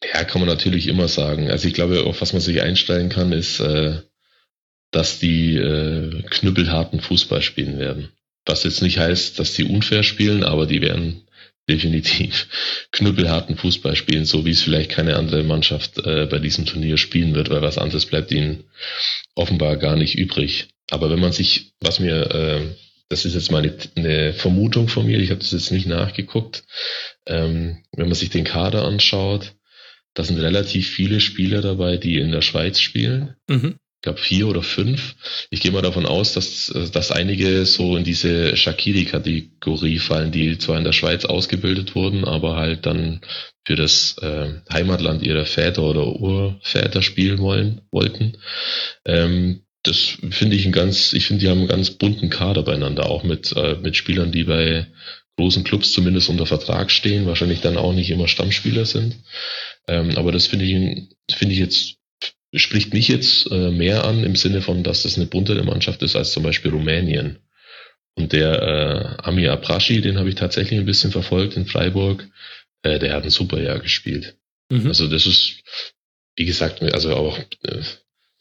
Ja, 0.04 0.24
kann 0.24 0.42
man 0.42 0.50
natürlich 0.50 0.88
immer 0.88 1.08
sagen. 1.08 1.52
Also 1.52 1.68
ich 1.68 1.74
glaube, 1.74 2.04
auf 2.06 2.22
was 2.22 2.34
man 2.34 2.42
sich 2.42 2.62
einstellen 2.62 3.10
kann, 3.10 3.32
ist, 3.32 3.60
äh, 3.60 4.02
dass 4.90 5.20
die 5.20 5.56
äh, 5.56 6.24
knüppelharten 6.24 7.00
Fußball 7.00 7.42
spielen 7.42 7.78
werden. 7.78 8.10
Was 8.46 8.64
jetzt 8.64 8.82
nicht 8.82 8.98
heißt, 8.98 9.40
dass 9.40 9.54
die 9.54 9.64
unfair 9.64 10.04
spielen, 10.04 10.44
aber 10.44 10.66
die 10.66 10.82
werden 10.82 11.28
definitiv 11.70 12.88
knüppelharten 12.92 13.56
Fußball 13.56 13.96
spielen, 13.96 14.26
so 14.26 14.44
wie 14.46 14.52
es 14.52 14.64
vielleicht 14.64 14.90
keine 14.90 15.16
andere 15.16 15.44
Mannschaft 15.44 16.00
äh, 16.00 16.26
bei 16.26 16.40
diesem 16.40 16.66
Turnier 16.66 16.98
spielen 16.98 17.36
wird, 17.36 17.50
weil 17.50 17.62
was 17.62 17.78
anderes 17.78 18.08
bleibt 18.08 18.32
ihnen 18.32 18.64
offenbar 19.36 19.78
gar 19.78 19.96
nicht 19.96 20.18
übrig. 20.18 20.70
Aber 20.92 21.10
wenn 21.10 21.20
man 21.20 21.32
sich, 21.32 21.72
was 21.80 22.00
mir, 22.00 22.30
äh, 22.32 22.62
das 23.10 23.26
ist 23.26 23.34
jetzt 23.34 23.50
mal 23.50 23.64
eine, 23.64 23.74
eine 23.96 24.34
Vermutung 24.34 24.90
von 24.90 25.08
mir, 25.08 25.20
ich 25.20 25.32
habe 25.32 25.40
das 25.40 25.52
jetzt 25.52 25.72
nicht 25.72 25.88
nachgeguckt, 25.88 26.64
ähm, 27.26 27.84
wenn 27.94 28.08
man 28.08 28.16
sich 28.16 28.30
den 28.30 28.44
Kader 28.44 28.84
anschaut, 28.86 29.54
da 30.14 30.24
sind 30.24 30.38
relativ 30.40 30.90
viele 30.90 31.22
Spieler 31.22 31.62
dabei, 31.62 31.96
die 31.96 32.18
in 32.18 32.32
der 32.32 32.42
Schweiz 32.42 32.82
spielen. 32.82 33.36
Mhm. 33.48 33.78
Ich 33.98 34.04
glaube 34.04 34.20
vier 34.20 34.48
oder 34.48 34.64
fünf. 34.64 35.16
Ich 35.50 35.62
gehe 35.62 35.72
mal 35.72 35.84
davon 35.84 36.06
aus, 36.06 36.34
dass, 36.34 36.74
dass 36.92 37.12
einige 37.12 37.66
so 37.66 37.96
in 37.96 38.04
diese 38.04 38.58
Shakiri-Kategorie 38.58 40.00
fallen, 40.00 40.32
die 40.32 40.58
zwar 40.58 40.78
in 40.78 40.84
der 40.84 40.92
Schweiz 40.92 41.24
ausgebildet 41.24 41.96
wurden, 41.96 42.26
aber 42.26 42.56
halt 42.56 42.86
dann 42.86 43.22
für 43.66 43.76
das 43.76 44.18
äh, 44.18 44.56
Heimatland 44.74 45.22
ihrer 45.22 45.46
Väter 45.46 45.84
oder 45.84 46.08
Urväter 46.08 47.02
spielen 47.02 47.40
wollen, 47.40 47.82
wollten. 47.92 48.38
Ähm, 49.06 49.62
das 49.84 50.17
finde 50.30 50.56
ich 50.56 50.65
ein 50.65 50.72
ganz, 50.72 51.13
ich 51.13 51.26
finde, 51.26 51.41
die 51.41 51.50
haben 51.50 51.60
einen 51.60 51.67
ganz 51.67 51.91
bunten 51.91 52.30
Kader 52.30 52.63
beieinander, 52.63 53.08
auch 53.10 53.24
mit, 53.24 53.56
äh, 53.56 53.76
mit 53.76 53.96
Spielern, 53.96 54.32
die 54.32 54.44
bei 54.44 54.88
großen 55.38 55.63
Clubs 55.63 55.91
zumindest 55.91 56.30
unter 56.30 56.46
Vertrag 56.46 56.91
stehen, 56.91 57.26
wahrscheinlich 57.26 57.62
dann 57.62 57.78
auch 57.78 57.94
nicht 57.94 58.12
immer 58.12 58.28
Stammspieler 58.28 58.86
sind. 58.86 59.15
Ähm, 59.88 60.17
aber 60.17 60.32
das 60.32 60.48
finde 60.48 60.65
ich, 60.65 61.15
finde 61.34 61.54
ich 61.54 61.60
jetzt, 61.60 61.96
spricht 62.54 62.94
mich 62.94 63.08
jetzt 63.08 63.50
äh, 63.50 63.72
mehr 63.72 64.04
an 64.04 64.24
im 64.24 64.36
Sinne 64.36 64.62
von, 64.62 64.84
dass 64.84 65.04
das 65.04 65.17
eine 65.17 65.26
buntere 65.26 65.63
Mannschaft 65.63 66.04
ist 66.04 66.15
als 66.15 66.32
zum 66.32 66.44
Beispiel 66.44 66.72
Rumänien. 66.72 67.39
Und 68.15 68.34
der 68.34 68.62
äh, 68.62 69.24
Ami 69.24 69.48
Aprashi, 69.48 70.02
den 70.02 70.20
habe 70.20 70.30
ich 70.30 70.36
tatsächlich 70.36 70.80
ein 70.80 70.86
bisschen 70.86 71.12
verfolgt 71.12 71.56
in 71.56 71.65
Freiburg, 71.65 72.28
äh, 72.84 73.00
der 73.00 73.13
hat 73.13 73.24
ein 73.24 73.30
super 73.30 73.62
Jahr 73.62 73.80
gespielt. 73.80 74.36
Mhm. 74.70 74.88
Also 74.88 75.08
das 75.08 75.26
ist, 75.26 75.63
wie 76.36 76.46
gesagt, 76.46 76.82
also 76.82 77.15
auch, 77.15 77.39
äh, 77.63 77.82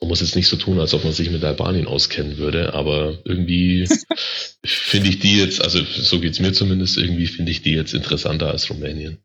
man 0.00 0.08
muss 0.08 0.20
jetzt 0.20 0.36
nicht 0.36 0.48
so 0.48 0.56
tun, 0.56 0.80
als 0.80 0.94
ob 0.94 1.04
man 1.04 1.12
sich 1.12 1.30
mit 1.30 1.44
Albanien 1.44 1.86
auskennen 1.86 2.38
würde, 2.38 2.72
aber 2.74 3.18
irgendwie 3.24 3.86
finde 4.64 5.08
ich 5.10 5.18
die 5.18 5.36
jetzt, 5.38 5.62
also 5.62 5.82
so 5.84 6.20
geht's 6.20 6.40
mir 6.40 6.52
zumindest, 6.52 6.96
irgendwie 6.96 7.26
finde 7.26 7.52
ich 7.52 7.62
die 7.62 7.72
jetzt 7.72 7.92
interessanter 7.94 8.50
als 8.50 8.70
Rumänien. 8.70 9.18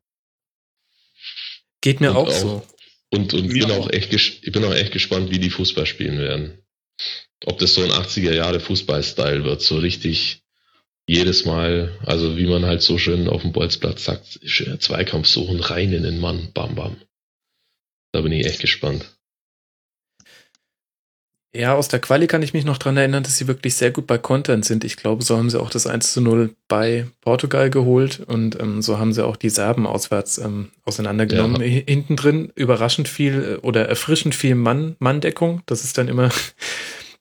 Geht 1.81 2.01
mir 2.01 2.11
Und 2.11 2.17
auch, 2.17 2.27
auch- 2.27 2.31
so. 2.31 2.67
Und, 3.11 3.33
und 3.33 3.47
Mir 3.47 3.67
bin 3.67 3.71
auch. 3.77 3.85
auch 3.87 3.89
echt, 3.91 4.11
ich 4.13 4.51
bin 4.51 4.65
auch 4.65 4.73
echt 4.73 4.91
gespannt, 4.91 5.29
wie 5.31 5.39
die 5.39 5.51
Fußball 5.51 5.85
spielen 5.85 6.17
werden. 6.17 6.57
Ob 7.45 7.59
das 7.59 7.73
so 7.75 7.81
ein 7.83 7.91
80er 7.91 8.33
Jahre 8.33 8.59
Fußball-Style 8.59 9.45
wird, 9.45 9.61
so 9.61 9.77
richtig 9.77 10.41
jedes 11.07 11.45
Mal, 11.45 11.97
also 12.03 12.35
wie 12.35 12.47
man 12.47 12.65
halt 12.65 12.81
so 12.81 12.97
schön 12.97 13.29
auf 13.29 13.43
dem 13.43 13.53
Bolzplatz 13.53 14.03
sagt, 14.03 14.39
Zweikampf 14.79 15.27
suchen, 15.27 15.59
rein 15.61 15.93
in 15.93 16.03
den 16.03 16.19
Mann, 16.19 16.51
bam, 16.53 16.75
bam. 16.75 16.97
Da 18.11 18.21
bin 18.21 18.31
ich 18.31 18.45
echt 18.47 18.59
gespannt. 18.59 19.14
Ja, 21.55 21.73
aus 21.73 21.87
der 21.87 21.99
Quali 21.99 22.27
kann 22.27 22.41
ich 22.41 22.53
mich 22.53 22.65
noch 22.65 22.77
dran 22.77 22.97
erinnern, 22.97 23.23
dass 23.23 23.37
sie 23.37 23.47
wirklich 23.47 23.75
sehr 23.75 23.91
gut 23.91 24.07
bei 24.07 24.17
Content 24.17 24.65
sind. 24.65 24.83
Ich 24.83 24.97
glaube, 24.97 25.23
so 25.23 25.37
haben 25.37 25.49
sie 25.49 25.59
auch 25.59 25.69
das 25.69 25.87
1 25.87 26.11
zu 26.11 26.19
0 26.19 26.53
bei 26.67 27.07
Portugal 27.21 27.69
geholt 27.69 28.19
und 28.19 28.59
ähm, 28.59 28.81
so 28.81 28.99
haben 28.99 29.13
sie 29.13 29.25
auch 29.25 29.37
die 29.37 29.49
Serben 29.49 29.87
auswärts 29.87 30.37
ähm, 30.37 30.71
auseinandergenommen. 30.83 31.61
Ja. 31.61 31.67
Hinten 31.67 32.17
drin 32.17 32.51
überraschend 32.55 33.07
viel 33.07 33.57
äh, 33.61 33.65
oder 33.65 33.87
erfrischend 33.87 34.35
viel 34.35 34.55
Mann, 34.55 34.97
Manndeckung. 34.99 35.61
Das 35.65 35.85
ist 35.85 35.97
dann 35.97 36.09
immer, 36.09 36.29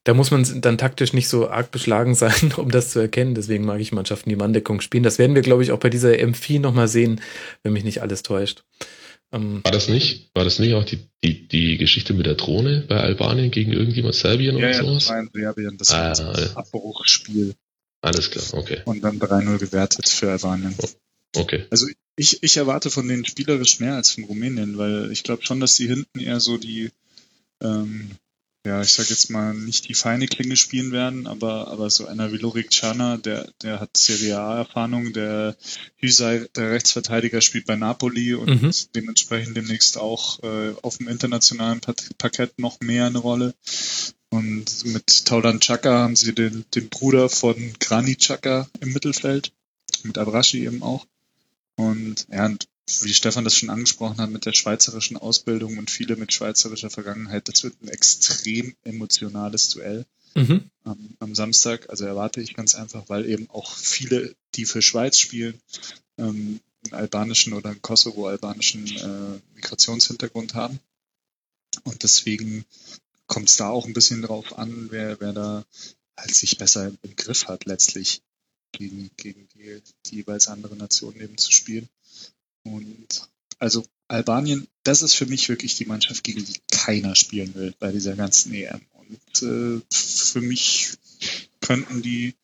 da 0.03 0.15
muss 0.15 0.33
man 0.33 0.45
dann 0.61 0.79
taktisch 0.79 1.13
nicht 1.13 1.29
so 1.29 1.49
arg 1.49 1.71
beschlagen 1.71 2.17
sein, 2.17 2.53
um 2.57 2.73
das 2.73 2.91
zu 2.91 2.99
erkennen. 2.99 3.37
Deswegen 3.37 3.65
mag 3.65 3.81
ich 3.81 3.93
Mannschaften, 3.93 4.31
die 4.31 4.37
Manndeckung 4.37 4.81
spielen. 4.81 5.05
Das 5.05 5.19
werden 5.21 5.37
wir, 5.37 5.43
glaube 5.43 5.63
ich, 5.63 5.71
auch 5.71 5.79
bei 5.79 5.91
dieser 5.91 6.11
M4 6.11 6.59
nochmal 6.59 6.89
sehen, 6.89 7.21
wenn 7.63 7.73
mich 7.73 7.85
nicht 7.85 8.03
alles 8.03 8.25
täuscht. 8.25 8.65
Ähm, 9.35 9.65
War 9.65 9.73
das 9.73 9.89
nicht, 9.89 10.31
war 10.35 10.45
das 10.45 10.59
nicht 10.61 10.75
auch 10.75 10.85
die, 10.85 11.01
die, 11.25 11.49
die 11.49 11.77
Geschichte 11.77 12.15
mit 12.15 12.27
der 12.27 12.35
Drohne 12.37 12.85
bei 12.89 12.99
Albanien 13.01 13.51
gegen 13.51 13.73
irgendjemand, 13.73 14.15
Serbien 14.15 14.57
Ja, 14.57 14.59
oder 14.59 14.71
ja, 14.71 14.79
das 14.79 14.87
sowas? 14.87 15.09
war 15.09 15.21
in 15.21 15.31
Serbien, 15.35 15.77
das 15.79 15.91
Ah, 15.91 16.17
war 16.19 16.33
das 16.33 16.41
ja. 16.41 16.57
Abbruchspiel 16.57 17.55
Alles 18.01 18.31
klar, 18.31 18.45
okay, 18.53 18.83
und 18.85 19.03
dann 19.03 19.19
3-0 19.19 19.59
gewertet 19.59 20.09
für 20.09 20.31
Albanien. 20.31 20.75
okay. 21.37 21.65
Also 21.71 21.87
ich, 22.17 22.43
ich 22.45 22.57
erwarte 22.57 22.91
von 22.91 23.09
denen 23.09 23.25
spielerisch 23.25 23.81
mehr 23.81 23.97
als 23.97 24.13
von 24.13 24.25
Rumänien, 24.25 24.79
weil 24.79 25.11
ich 25.11 25.25
glaube 25.25 25.45
schon, 25.45 25.59
dass 25.59 25.75
die 25.75 25.89
hinten 25.89 26.21
eher 26.21 26.39
so 26.39 26.57
die, 26.57 26.91
ähm, 27.61 28.13
ja, 28.67 28.81
ich 28.81 28.93
sag 28.93 29.11
jetzt 29.11 29.29
mal, 29.31 29.53
nicht 29.53 29.89
die 29.89 29.95
feine 29.95 30.27
Klinge 30.27 30.57
spielen 30.57 30.91
werden, 30.91 31.27
aber, 31.27 31.69
aber 31.69 31.91
so 31.91 32.07
einer 32.07 32.33
wie 32.33 32.39
Lorik 32.39 32.71
Czana, 32.71 33.19
der, 33.19 33.51
der 33.63 33.79
hat 33.81 33.97
Serie 33.97 34.39
A-Erfahrung, 34.41 35.13
der 35.13 35.55
Hüsei, 35.97 36.47
der 36.57 36.71
Rechtsverteidiger, 36.71 37.43
spielt 37.43 37.67
bei 37.67 37.77
Napoli 37.77 38.35
und 38.35 38.63
Mhm. 38.63 38.71
dementsprechend 38.95 39.57
demnächst 39.57 39.99
auch 39.99 40.43
äh, 40.43 40.73
auf 40.83 40.97
dem 40.99 41.09
internationalen 41.09 41.81
Parkett 42.17 42.59
noch 42.59 42.81
mehr 42.81 43.07
eine 43.07 43.19
Rolle. 43.19 43.55
Und 44.31 44.85
mit 44.87 45.27
Taulan 45.27 45.61
Chaka 45.61 45.99
haben 45.99 46.17
sie 46.17 46.35
den, 46.35 46.65
den 46.75 46.89
Bruder 46.89 47.29
von 47.29 47.75
Granit 47.81 48.21
Chaka 48.21 48.69
im 48.81 48.93
Mittelfeld, 48.93 49.53
mit 50.03 50.17
Abrashi 50.19 50.65
eben 50.65 50.83
auch. 50.83 51.07
Und 51.77 52.27
ja, 52.33 52.47
und 52.47 52.67
wie 53.01 53.15
Stefan 53.15 53.45
das 53.45 53.57
schon 53.57 53.71
angesprochen 53.71 54.19
hat, 54.19 54.31
mit 54.31 54.47
der 54.47 54.53
schweizerischen 54.53 55.17
Ausbildung 55.17 55.79
und 55.79 55.91
viele 55.91 56.17
mit 56.17 56.33
schweizerischer 56.33 56.91
Vergangenheit, 56.91 57.49
das 57.49 57.63
wird 57.63 57.75
ein 57.83 57.89
extrem 57.89 58.75
emotionales 58.85 59.71
Duell 59.71 60.05
mhm. 60.35 60.71
am, 60.85 61.17
am 61.19 61.35
Samstag. 61.35 61.89
Also 61.89 62.05
erwarte 62.05 62.41
ich 62.41 62.55
ganz 62.55 62.75
einfach, 62.75 63.05
weil 63.09 63.29
eben 63.29 63.49
auch 63.51 63.75
viele, 63.75 64.35
die 64.55 64.67
für 64.67 64.83
Schweiz 64.83 65.19
spielen, 65.19 65.59
ähm, 66.19 66.61
einen 66.85 66.95
albanischen 66.95 67.55
oder 67.55 67.71
einen 67.71 67.83
Kosovo-albanischen 67.83 68.87
äh, 68.87 69.41
Migrationshintergrund 69.55 70.55
haben. 70.55 70.79
Und 71.85 72.03
deswegen 72.03 72.65
kommt 73.27 73.49
es 73.49 73.57
da 73.57 73.71
auch 73.71 73.87
ein 73.87 73.95
bisschen 73.95 74.23
drauf 74.23 74.59
an, 74.59 74.89
wer, 74.91 75.21
wer 75.21 75.33
da 75.33 75.65
halt 76.17 76.35
sich 76.35 76.59
besser 76.59 76.93
im 77.03 77.17
Griff 77.17 77.49
hat, 77.49 77.65
letztlich 77.65 78.23
gegen, 78.73 79.11
gegen 79.17 79.49
die, 79.55 79.81
die 80.07 80.17
jeweils 80.17 80.49
andere 80.49 80.77
Nation 80.77 81.19
eben 81.21 81.39
zu 81.39 81.51
spielen. 81.51 81.89
Und 82.65 83.29
also 83.59 83.85
Albanien, 84.09 84.67
das 84.83 85.03
ist 85.03 85.15
für 85.15 85.27
mich 85.27 85.49
wirklich 85.49 85.77
die 85.77 85.87
Mannschaft, 85.87 86.25
gegen 86.25 86.45
die 86.45 86.61
keiner 86.71 87.15
spielen 87.15 87.55
will 87.55 87.75
bei 87.79 87.93
dieser 87.93 88.17
ganzen 88.17 88.53
EM. 88.53 88.81
Und 88.93 89.43
äh, 89.43 89.81
für 89.91 90.41
mich 90.41 90.93
könnten 91.61 92.03
die 92.03 92.35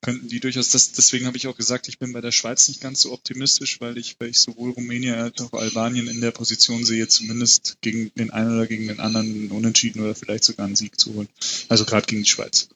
könnten 0.00 0.28
die 0.28 0.38
durchaus 0.38 0.70
das 0.70 0.92
deswegen 0.92 1.26
habe 1.26 1.36
ich 1.36 1.48
auch 1.48 1.56
gesagt, 1.56 1.88
ich 1.88 1.98
bin 1.98 2.12
bei 2.12 2.20
der 2.20 2.30
Schweiz 2.30 2.68
nicht 2.68 2.80
ganz 2.80 3.00
so 3.00 3.12
optimistisch, 3.12 3.80
weil 3.80 3.98
ich 3.98 4.16
weil 4.20 4.28
ich 4.28 4.38
sowohl 4.38 4.70
Rumänien 4.70 5.14
als 5.14 5.40
auch 5.40 5.52
Albanien 5.54 6.06
in 6.06 6.20
der 6.20 6.30
Position 6.30 6.84
sehe, 6.84 7.08
zumindest 7.08 7.78
gegen 7.80 8.12
den 8.14 8.30
einen 8.30 8.54
oder 8.54 8.66
gegen 8.66 8.86
den 8.86 9.00
anderen 9.00 9.26
einen 9.26 9.50
Unentschieden 9.50 10.00
oder 10.00 10.14
vielleicht 10.14 10.44
sogar 10.44 10.66
einen 10.66 10.76
Sieg 10.76 11.00
zu 11.00 11.14
holen. 11.14 11.28
Also 11.68 11.84
gerade 11.84 12.06
gegen 12.06 12.22
die 12.22 12.30
Schweiz. 12.30 12.68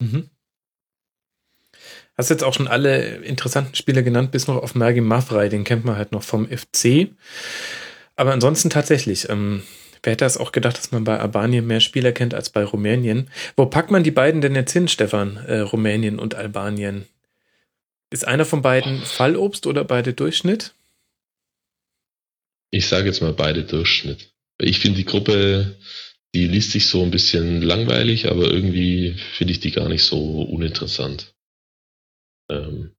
Mhm. 0.00 0.28
Hast 2.22 2.30
jetzt 2.30 2.44
auch 2.44 2.54
schon 2.54 2.68
alle 2.68 3.16
interessanten 3.16 3.74
Spieler 3.74 4.04
genannt, 4.04 4.30
bis 4.30 4.46
noch 4.46 4.54
auf 4.54 4.76
Mergi 4.76 5.00
Mavrei, 5.00 5.48
den 5.48 5.64
kennt 5.64 5.84
man 5.84 5.96
halt 5.96 6.12
noch 6.12 6.22
vom 6.22 6.46
FC. 6.46 7.08
Aber 8.14 8.32
ansonsten 8.32 8.70
tatsächlich, 8.70 9.28
ähm, 9.28 9.64
wer 10.04 10.12
hätte 10.12 10.24
das 10.24 10.36
auch 10.36 10.52
gedacht, 10.52 10.78
dass 10.78 10.92
man 10.92 11.02
bei 11.02 11.18
Albanien 11.18 11.66
mehr 11.66 11.80
Spieler 11.80 12.12
kennt 12.12 12.32
als 12.32 12.50
bei 12.50 12.62
Rumänien? 12.62 13.28
Wo 13.56 13.66
packt 13.66 13.90
man 13.90 14.04
die 14.04 14.12
beiden 14.12 14.40
denn 14.40 14.54
jetzt 14.54 14.70
hin, 14.70 14.86
Stefan? 14.86 15.36
Äh, 15.36 15.58
Rumänien 15.62 16.20
und 16.20 16.36
Albanien? 16.36 17.06
Ist 18.10 18.24
einer 18.24 18.44
von 18.44 18.62
beiden 18.62 19.00
Fallobst 19.00 19.66
oder 19.66 19.82
beide 19.82 20.12
Durchschnitt? 20.12 20.74
Ich 22.70 22.86
sage 22.86 23.06
jetzt 23.06 23.20
mal 23.20 23.32
beide 23.32 23.64
Durchschnitt. 23.64 24.30
Ich 24.58 24.78
finde 24.78 24.98
die 24.98 25.06
Gruppe, 25.06 25.74
die 26.36 26.46
liest 26.46 26.70
sich 26.70 26.86
so 26.86 27.02
ein 27.02 27.10
bisschen 27.10 27.62
langweilig, 27.62 28.30
aber 28.30 28.44
irgendwie 28.44 29.16
finde 29.36 29.54
ich 29.54 29.58
die 29.58 29.72
gar 29.72 29.88
nicht 29.88 30.04
so 30.04 30.42
uninteressant. 30.42 31.34
Ähm, 32.52 32.94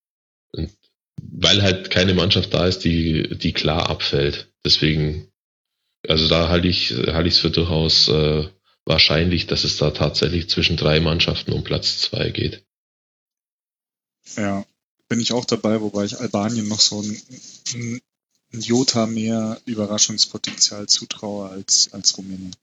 weil 1.21 1.61
halt 1.61 1.89
keine 1.89 2.13
Mannschaft 2.13 2.53
da 2.53 2.67
ist, 2.67 2.79
die, 2.79 3.37
die 3.37 3.53
klar 3.53 3.89
abfällt. 3.89 4.51
Deswegen, 4.65 5.31
also 6.07 6.27
da 6.27 6.49
halte 6.49 6.67
ich 6.67 6.91
halte 6.91 7.29
es 7.29 7.39
für 7.39 7.51
durchaus 7.51 8.07
äh, 8.07 8.47
wahrscheinlich, 8.85 9.47
dass 9.47 9.63
es 9.63 9.77
da 9.77 9.91
tatsächlich 9.91 10.49
zwischen 10.49 10.77
drei 10.77 10.99
Mannschaften 10.99 11.53
um 11.53 11.63
Platz 11.63 11.99
zwei 11.99 12.29
geht. 12.29 12.63
Ja, 14.35 14.65
bin 15.07 15.19
ich 15.19 15.33
auch 15.33 15.45
dabei, 15.45 15.81
wobei 15.81 16.05
ich 16.05 16.19
Albanien 16.19 16.67
noch 16.67 16.79
so 16.79 17.01
ein, 17.01 17.21
ein, 17.73 18.01
ein 18.53 18.61
Jota 18.61 19.05
mehr 19.05 19.61
Überraschungspotenzial 19.65 20.87
zutraue 20.87 21.49
als, 21.49 21.93
als 21.93 22.17
Rumänien. 22.17 22.55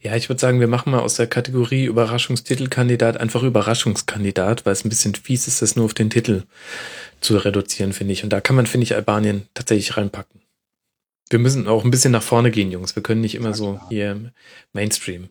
Ja, 0.00 0.16
ich 0.16 0.28
würde 0.28 0.40
sagen, 0.40 0.60
wir 0.60 0.66
machen 0.68 0.90
mal 0.90 1.00
aus 1.00 1.14
der 1.16 1.26
Kategorie 1.26 1.84
Überraschungstitelkandidat 1.84 3.16
einfach 3.16 3.42
Überraschungskandidat, 3.42 4.66
weil 4.66 4.72
es 4.72 4.84
ein 4.84 4.88
bisschen 4.88 5.14
fies 5.14 5.46
ist, 5.46 5.62
das 5.62 5.76
nur 5.76 5.84
auf 5.84 5.94
den 5.94 6.10
Titel 6.10 6.44
zu 7.20 7.36
reduzieren, 7.36 7.92
finde 7.92 8.12
ich. 8.12 8.24
Und 8.24 8.30
da 8.30 8.40
kann 8.40 8.56
man, 8.56 8.66
finde 8.66 8.84
ich, 8.84 8.94
Albanien 8.94 9.46
tatsächlich 9.54 9.96
reinpacken. 9.96 10.40
Wir 11.30 11.38
müssen 11.38 11.68
auch 11.68 11.84
ein 11.84 11.90
bisschen 11.90 12.12
nach 12.12 12.22
vorne 12.22 12.50
gehen, 12.50 12.72
Jungs. 12.72 12.96
Wir 12.96 13.02
können 13.02 13.20
nicht 13.20 13.34
immer 13.34 13.50
Ja, 13.50 13.54
so 13.54 13.72
klar. 13.74 13.86
hier 13.90 14.32
Mainstream. 14.72 15.28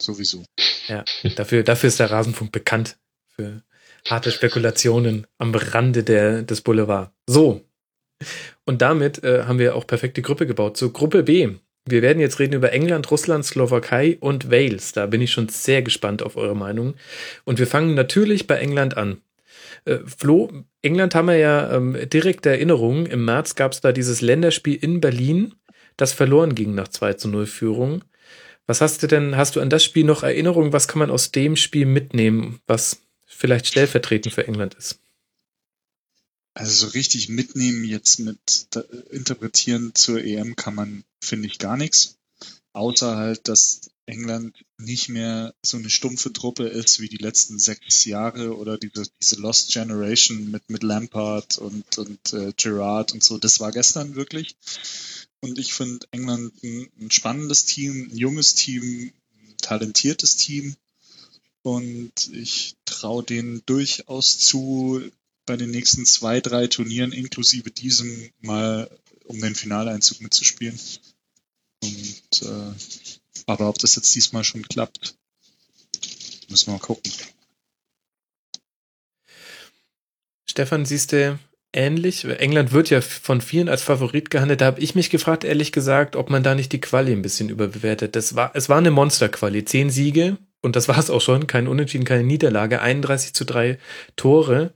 Sowieso. 0.00 0.44
Ja, 0.86 1.04
dafür, 1.36 1.62
dafür 1.62 1.88
ist 1.88 1.98
der 2.00 2.10
Rasenfunk 2.10 2.52
bekannt. 2.52 2.98
Für 3.28 3.62
harte 4.08 4.30
Spekulationen 4.32 5.26
am 5.38 5.54
Rande 5.54 6.04
der, 6.04 6.42
des 6.42 6.60
Boulevard. 6.60 7.12
So. 7.26 7.62
Und 8.64 8.82
damit 8.82 9.24
äh, 9.24 9.44
haben 9.44 9.58
wir 9.58 9.74
auch 9.76 9.86
perfekte 9.86 10.20
Gruppe 10.22 10.46
gebaut. 10.46 10.76
So, 10.76 10.90
Gruppe 10.90 11.22
B. 11.22 11.54
Wir 11.86 12.02
werden 12.02 12.20
jetzt 12.20 12.38
reden 12.38 12.54
über 12.54 12.72
England, 12.72 13.10
Russland, 13.10 13.44
Slowakei 13.44 14.18
und 14.20 14.50
Wales. 14.50 14.92
Da 14.92 15.06
bin 15.06 15.20
ich 15.20 15.32
schon 15.32 15.48
sehr 15.48 15.82
gespannt 15.82 16.22
auf 16.22 16.36
eure 16.36 16.56
Meinung. 16.56 16.94
Und 17.44 17.58
wir 17.58 17.66
fangen 17.66 17.94
natürlich 17.94 18.46
bei 18.46 18.56
England 18.56 18.96
an. 18.96 19.22
Äh, 19.84 19.98
Flo, 20.04 20.50
England 20.82 21.14
haben 21.14 21.28
wir 21.28 21.36
ja 21.36 21.72
ähm, 21.72 21.96
direkte 22.08 22.50
Erinnerungen. 22.50 23.06
Im 23.06 23.24
März 23.24 23.54
gab 23.54 23.72
es 23.72 23.80
da 23.80 23.92
dieses 23.92 24.20
Länderspiel 24.20 24.76
in 24.76 25.00
Berlin, 25.00 25.54
das 25.96 26.12
verloren 26.12 26.54
ging 26.54 26.74
nach 26.74 26.88
2 26.88 27.14
zu 27.14 27.28
0 27.28 27.46
Führung. 27.46 28.04
Was 28.66 28.80
hast 28.80 29.02
du 29.02 29.06
denn, 29.06 29.36
hast 29.36 29.56
du 29.56 29.60
an 29.60 29.70
das 29.70 29.84
Spiel 29.84 30.04
noch 30.04 30.22
Erinnerungen? 30.22 30.72
Was 30.72 30.88
kann 30.88 31.00
man 31.00 31.10
aus 31.10 31.32
dem 31.32 31.56
Spiel 31.56 31.86
mitnehmen, 31.86 32.60
was 32.66 33.02
vielleicht 33.26 33.66
stellvertretend 33.66 34.34
für 34.34 34.46
England 34.46 34.74
ist? 34.74 34.99
Also 36.60 36.88
so 36.88 36.92
richtig 36.92 37.30
mitnehmen 37.30 37.84
jetzt 37.84 38.18
mit 38.18 38.68
interpretieren 39.10 39.94
zur 39.94 40.22
EM 40.22 40.56
kann 40.56 40.74
man, 40.74 41.04
finde 41.22 41.46
ich, 41.46 41.58
gar 41.58 41.78
nichts. 41.78 42.18
Außer 42.74 43.16
halt, 43.16 43.48
dass 43.48 43.90
England 44.04 44.54
nicht 44.76 45.08
mehr 45.08 45.54
so 45.64 45.78
eine 45.78 45.88
stumpfe 45.88 46.34
Truppe 46.34 46.66
ist 46.66 47.00
wie 47.00 47.08
die 47.08 47.16
letzten 47.16 47.58
sechs 47.58 48.04
Jahre 48.04 48.58
oder 48.58 48.76
diese, 48.76 49.04
diese 49.22 49.36
Lost 49.36 49.72
Generation 49.72 50.50
mit, 50.50 50.68
mit 50.68 50.82
Lampard 50.82 51.56
und, 51.56 51.96
und 51.96 52.32
äh, 52.34 52.52
Gerrard 52.54 53.12
und 53.12 53.24
so. 53.24 53.38
Das 53.38 53.60
war 53.60 53.72
gestern 53.72 54.14
wirklich. 54.14 54.54
Und 55.40 55.58
ich 55.58 55.72
finde 55.72 56.06
England 56.10 56.52
ein, 56.62 56.90
ein 57.00 57.10
spannendes 57.10 57.64
Team, 57.64 58.10
ein 58.12 58.16
junges 58.18 58.54
Team, 58.54 59.12
ein 59.32 59.56
talentiertes 59.62 60.36
Team. 60.36 60.76
Und 61.62 62.30
ich 62.34 62.76
traue 62.84 63.22
denen 63.22 63.62
durchaus 63.64 64.38
zu, 64.38 65.02
bei 65.46 65.56
den 65.56 65.70
nächsten 65.70 66.06
zwei, 66.06 66.40
drei 66.40 66.66
Turnieren 66.66 67.12
inklusive 67.12 67.70
diesem 67.70 68.30
mal 68.40 68.90
um 69.24 69.40
den 69.40 69.54
Finaleinzug 69.54 70.20
mitzuspielen. 70.20 70.78
Und 71.82 72.42
äh, 72.42 72.74
aber 73.46 73.68
ob 73.68 73.78
das 73.78 73.96
jetzt 73.96 74.14
diesmal 74.14 74.44
schon 74.44 74.62
klappt, 74.62 75.16
müssen 76.48 76.68
wir 76.68 76.74
mal 76.74 76.80
gucken. 76.80 77.12
Stefan, 80.48 80.84
siehst 80.84 81.12
du 81.12 81.38
ähnlich? 81.72 82.24
England 82.24 82.72
wird 82.72 82.90
ja 82.90 83.00
von 83.00 83.40
vielen 83.40 83.68
als 83.68 83.82
Favorit 83.82 84.30
gehandelt. 84.30 84.60
Da 84.60 84.66
habe 84.66 84.80
ich 84.80 84.94
mich 84.94 85.10
gefragt, 85.10 85.44
ehrlich 85.44 85.72
gesagt, 85.72 86.16
ob 86.16 86.28
man 86.28 86.42
da 86.42 86.54
nicht 86.54 86.72
die 86.72 86.80
Quali 86.80 87.12
ein 87.12 87.22
bisschen 87.22 87.48
überbewertet. 87.48 88.16
Das 88.16 88.34
war, 88.34 88.50
es 88.54 88.68
war 88.68 88.78
eine 88.78 88.90
Monster-Quali. 88.90 89.64
Zehn 89.64 89.90
Siege 89.90 90.36
und 90.60 90.76
das 90.76 90.88
war 90.88 90.98
es 90.98 91.10
auch 91.10 91.20
schon. 91.20 91.46
Kein 91.46 91.68
Unentschieden, 91.68 92.04
keine 92.04 92.24
Niederlage. 92.24 92.82
31 92.82 93.32
zu 93.32 93.44
drei 93.44 93.78
Tore. 94.16 94.72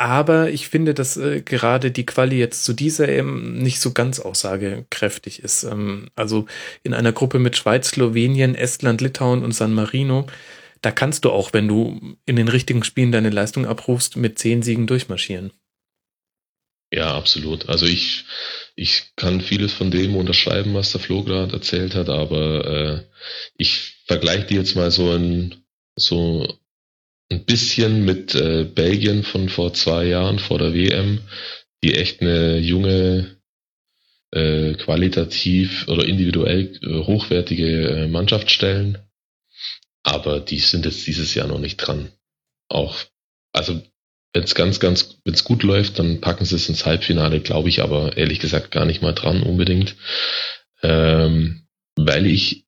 Aber 0.00 0.50
ich 0.50 0.68
finde, 0.68 0.94
dass 0.94 1.16
äh, 1.16 1.42
gerade 1.42 1.90
die 1.90 2.06
Quali 2.06 2.38
jetzt 2.38 2.64
zu 2.64 2.72
dieser 2.72 3.08
eben 3.08 3.58
nicht 3.58 3.80
so 3.80 3.92
ganz 3.92 4.20
aussagekräftig 4.20 5.42
ist. 5.42 5.64
Ähm, 5.64 6.08
also 6.14 6.46
in 6.84 6.94
einer 6.94 7.12
Gruppe 7.12 7.40
mit 7.40 7.56
Schweiz, 7.56 7.88
Slowenien, 7.90 8.54
Estland, 8.54 9.00
Litauen 9.00 9.42
und 9.42 9.52
San 9.52 9.74
Marino, 9.74 10.28
da 10.82 10.92
kannst 10.92 11.24
du 11.24 11.30
auch, 11.30 11.52
wenn 11.52 11.66
du 11.66 12.16
in 12.26 12.36
den 12.36 12.46
richtigen 12.46 12.84
Spielen 12.84 13.10
deine 13.10 13.30
Leistung 13.30 13.66
abrufst, 13.66 14.16
mit 14.16 14.38
zehn 14.38 14.62
Siegen 14.62 14.86
durchmarschieren. 14.86 15.52
Ja, 16.92 17.16
absolut. 17.16 17.68
Also 17.68 17.84
ich, 17.84 18.24
ich 18.76 19.12
kann 19.16 19.40
vieles 19.40 19.72
von 19.72 19.90
dem 19.90 20.14
unterschreiben, 20.14 20.74
was 20.74 20.92
der 20.92 21.00
Flo 21.00 21.24
gerade 21.24 21.52
erzählt 21.52 21.96
hat, 21.96 22.08
aber 22.08 22.64
äh, 22.64 23.04
ich 23.56 23.96
vergleiche 24.06 24.46
die 24.46 24.54
jetzt 24.54 24.76
mal 24.76 24.92
so 24.92 25.10
ein, 25.10 25.56
so 25.96 26.57
ein 27.30 27.44
bisschen 27.44 28.04
mit 28.04 28.34
äh, 28.34 28.64
Belgien 28.64 29.22
von 29.22 29.48
vor 29.48 29.74
zwei 29.74 30.06
Jahren, 30.06 30.38
vor 30.38 30.58
der 30.58 30.74
WM, 30.74 31.20
die 31.82 31.94
echt 31.94 32.22
eine 32.22 32.58
junge, 32.58 33.38
äh, 34.30 34.74
qualitativ 34.74 35.88
oder 35.88 36.04
individuell 36.04 36.78
äh, 36.82 37.04
hochwertige 37.04 37.88
äh, 37.88 38.08
Mannschaft 38.08 38.50
stellen. 38.50 38.98
Aber 40.02 40.40
die 40.40 40.58
sind 40.58 40.84
jetzt 40.84 41.06
dieses 41.06 41.34
Jahr 41.34 41.48
noch 41.48 41.58
nicht 41.58 41.76
dran. 41.76 42.10
Auch, 42.68 42.96
also 43.52 43.82
wenn 44.32 44.44
es 44.44 44.54
ganz, 44.54 44.80
ganz, 44.80 45.20
wenn 45.24 45.34
es 45.34 45.44
gut 45.44 45.62
läuft, 45.62 45.98
dann 45.98 46.20
packen 46.20 46.44
sie 46.44 46.56
es 46.56 46.68
ins 46.68 46.86
Halbfinale, 46.86 47.40
glaube 47.40 47.68
ich, 47.68 47.82
aber 47.82 48.16
ehrlich 48.16 48.38
gesagt 48.40 48.70
gar 48.70 48.84
nicht 48.84 49.02
mal 49.02 49.14
dran 49.14 49.42
unbedingt. 49.42 49.96
Ähm, 50.82 51.66
weil 51.96 52.26
ich 52.26 52.66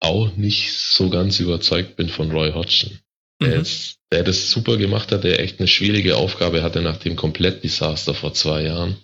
auch 0.00 0.36
nicht 0.36 0.72
so 0.72 1.08
ganz 1.08 1.40
überzeugt 1.40 1.96
bin 1.96 2.08
von 2.08 2.30
Roy 2.30 2.52
Hodgson. 2.52 2.98
Der, 3.40 3.48
Mhm. 3.48 3.54
jetzt, 3.58 3.98
der 4.12 4.24
das 4.24 4.50
super 4.50 4.76
gemacht 4.76 5.12
hat, 5.12 5.24
der 5.24 5.40
echt 5.40 5.58
eine 5.58 5.68
schwierige 5.68 6.16
Aufgabe 6.16 6.62
hatte 6.62 6.80
nach 6.80 6.96
dem 6.96 7.16
Komplettdesaster 7.16 8.14
vor 8.14 8.32
zwei 8.34 8.62
Jahren. 8.62 8.96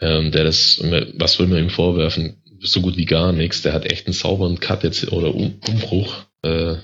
Ähm, 0.00 0.30
der 0.30 0.44
das, 0.44 0.80
was 1.14 1.38
will 1.38 1.48
man 1.48 1.58
ihm 1.58 1.70
vorwerfen? 1.70 2.42
So 2.60 2.80
gut 2.80 2.96
wie 2.96 3.04
gar 3.04 3.32
nichts. 3.32 3.62
Der 3.62 3.72
hat 3.72 3.84
echt 3.84 4.06
einen 4.06 4.14
sauberen 4.14 4.60
Cut 4.60 4.84
jetzt 4.84 5.12
oder 5.12 5.34
um, 5.34 5.60
Umbruch, 5.66 6.24
äh, 6.42 6.76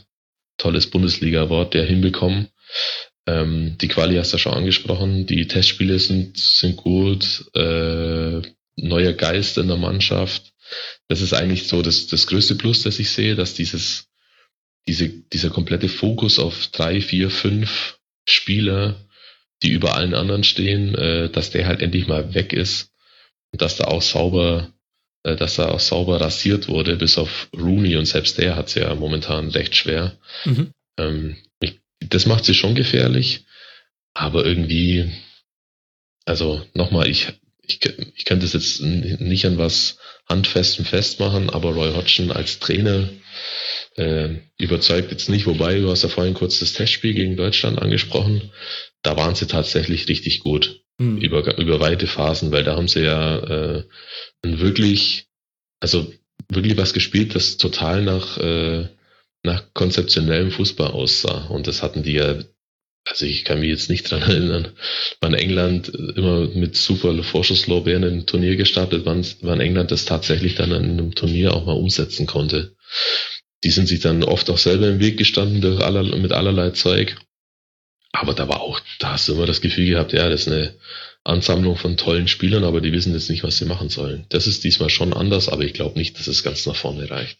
tolles 0.59 0.89
Bundesliga-Wort, 0.89 1.75
der 1.75 1.85
hinbekommen. 1.85 2.49
Ähm, 3.27 3.77
die 3.81 3.89
Quali 3.89 4.17
hast 4.17 4.33
du 4.35 4.39
schon 4.39 4.55
angesprochen. 4.55 5.27
Die 5.27 5.47
Testspiele 5.47 5.99
sind, 5.99 6.37
sind 6.37 6.77
gut. 6.77 7.45
Äh, 7.55 8.43
neuer 8.77 9.13
Geist 9.13 9.57
in 9.59 9.69
der 9.69 9.77
Mannschaft. 9.77 10.53
Das 11.09 11.21
ist 11.21 11.33
eigentlich 11.33 11.69
so 11.69 11.83
das, 11.83 12.07
das 12.09 12.27
größte 12.27 12.57
Plus, 12.57 12.83
das 12.83 12.99
ich 12.99 13.11
sehe, 13.11 13.35
dass 13.37 13.55
dieses, 13.55 14.07
diese, 14.87 15.09
dieser 15.09 15.51
komplette 15.51 15.89
Fokus 15.89 16.39
auf 16.39 16.69
drei, 16.69 17.01
vier, 17.01 17.31
fünf 17.31 17.99
Spieler, 18.27 18.97
die 19.63 19.71
über 19.71 19.95
allen 19.97 20.15
anderen 20.15 20.45
stehen, 20.45 20.95
äh, 20.95 21.31
dass 21.31 21.51
der 21.51 21.67
halt 21.67 21.83
endlich 21.83 22.07
mal 22.07 22.35
weg 22.35 22.53
ist 22.53 22.91
und 23.53 23.63
dass 23.63 23.77
da 23.77 23.85
auch 23.85 24.03
sauber, 24.03 24.73
äh, 25.23 25.37
dass 25.37 25.57
da 25.57 25.69
auch 25.69 25.81
sauber 25.81 26.21
rasiert 26.21 26.69
wurde, 26.69 26.97
bis 26.97 27.19
auf 27.19 27.49
Rooney 27.57 27.97
und 27.97 28.07
selbst 28.07 28.39
der 28.39 28.57
hat 28.57 28.69
es 28.69 28.75
ja 28.75 28.95
momentan 28.95 29.49
recht 29.51 29.75
schwer. 29.75 30.19
Mhm. 30.45 30.71
Ähm, 30.99 31.37
ich, 31.61 31.81
das 32.01 32.27
macht 32.27 32.45
sie 32.45 32.55
schon 32.55 32.75
gefährlich, 32.75 33.45
aber 34.13 34.45
irgendwie, 34.45 35.11
also 36.27 36.67
nochmal, 36.75 37.09
ich, 37.09 37.29
ich, 37.63 37.81
ich 38.17 38.25
könnte 38.27 38.45
es 38.45 38.53
jetzt 38.53 38.81
nicht 38.83 39.47
an 39.47 39.57
was 39.57 39.99
Handfestem 40.29 40.85
festmachen, 40.85 41.51
aber 41.51 41.71
Roy 41.71 41.93
Hodgson 41.95 42.31
als 42.31 42.59
Trainer 42.59 43.09
äh, 43.97 44.37
überzeugt 44.59 45.11
jetzt 45.11 45.29
nicht, 45.29 45.47
wobei 45.47 45.79
du 45.79 45.91
hast 45.91 46.03
ja 46.03 46.09
vorhin 46.09 46.35
kurz 46.35 46.61
das 46.61 46.73
Testspiel 46.73 47.15
gegen 47.15 47.37
Deutschland 47.37 47.81
angesprochen, 47.81 48.51
da 49.03 49.17
waren 49.17 49.35
sie 49.35 49.47
tatsächlich 49.47 50.09
richtig 50.09 50.41
gut 50.41 50.85
Mhm. 50.99 51.19
über, 51.19 51.59
über 51.59 51.81
weite 51.81 52.07
Phasen, 52.07 52.53
weil 52.53 52.65
da 52.65 52.77
haben 52.77 52.89
sie 52.89 53.03
ja 53.03 53.39
äh, 53.39 53.85
wirklich, 54.45 55.27
also 55.81 56.13
wirklich 56.49 56.77
was 56.77 56.93
gespielt, 56.93 57.35
das 57.35 57.57
total 57.57 58.03
nach, 58.03 58.39
äh, 58.39 58.89
nach 59.43 59.75
konzeptionellem 59.75 60.53
Fußball 60.53 60.93
aussah. 60.93 61.47
Und 61.49 61.67
das 61.67 61.83
hatten 61.83 62.05
die 62.05 62.13
ja, 62.13 62.39
also 63.07 63.27
ich 63.27 63.45
kann 63.45 63.61
mich 63.61 63.71
jetzt 63.71 63.91
nicht 63.91 64.09
dran 64.09 64.23
erinnern, 64.29 64.69
wann 65.21 65.35
England 65.35 65.89
immer 65.89 66.47
mit 66.49 66.77
super 66.77 67.23
Vorschusslorbeeren 67.25 68.05
in 68.05 68.15
ein 68.21 68.27
Turnier 68.27 68.55
gestartet, 68.55 69.05
wann, 69.05 69.27
wann 69.41 69.61
England 69.61 69.91
das 69.91 70.05
tatsächlich 70.05 70.55
dann 70.55 70.71
in 70.71 70.85
einem 70.85 71.15
Turnier 71.15 71.55
auch 71.55 71.67
mal 71.67 71.73
umsetzen 71.73 72.27
konnte. 72.27 72.77
Die 73.65 73.71
sind 73.71 73.89
sich 73.89 74.01
dann 74.01 74.23
oft 74.23 74.51
auch 74.51 74.59
selber 74.59 74.89
im 74.89 75.01
Weg 75.01 75.17
gestanden 75.17 75.61
durch 75.61 75.81
aller, 75.81 76.03
mit 76.17 76.33
allerlei 76.33 76.71
Zeug. 76.71 77.17
Aber 78.13 78.35
da 78.35 78.49
war 78.49 78.61
auch, 78.61 78.81
da 79.01 79.13
hast 79.13 79.27
du 79.29 79.35
immer 79.35 79.47
das 79.47 79.61
Gefühl 79.61 79.87
gehabt, 79.89 80.13
ja, 80.13 80.29
das 80.29 80.43
ist 80.43 80.53
eine 80.53 80.75
Ansammlung 81.25 81.77
von 81.77 81.97
tollen 81.97 82.29
Spielern, 82.29 82.63
aber 82.63 82.81
die 82.81 82.93
wissen 82.93 83.15
jetzt 83.15 83.31
nicht, 83.31 83.43
was 83.43 83.57
sie 83.57 83.65
machen 83.65 83.89
sollen. 83.89 84.27
Das 84.29 84.47
ist 84.47 84.63
diesmal 84.63 84.91
schon 84.91 85.13
anders, 85.13 85.49
aber 85.49 85.65
ich 85.65 85.73
glaube 85.73 85.99
nicht, 85.99 86.19
dass 86.19 86.27
es 86.27 86.45
ganz 86.45 86.67
nach 86.67 86.77
vorne 86.77 87.11
reicht. 87.11 87.39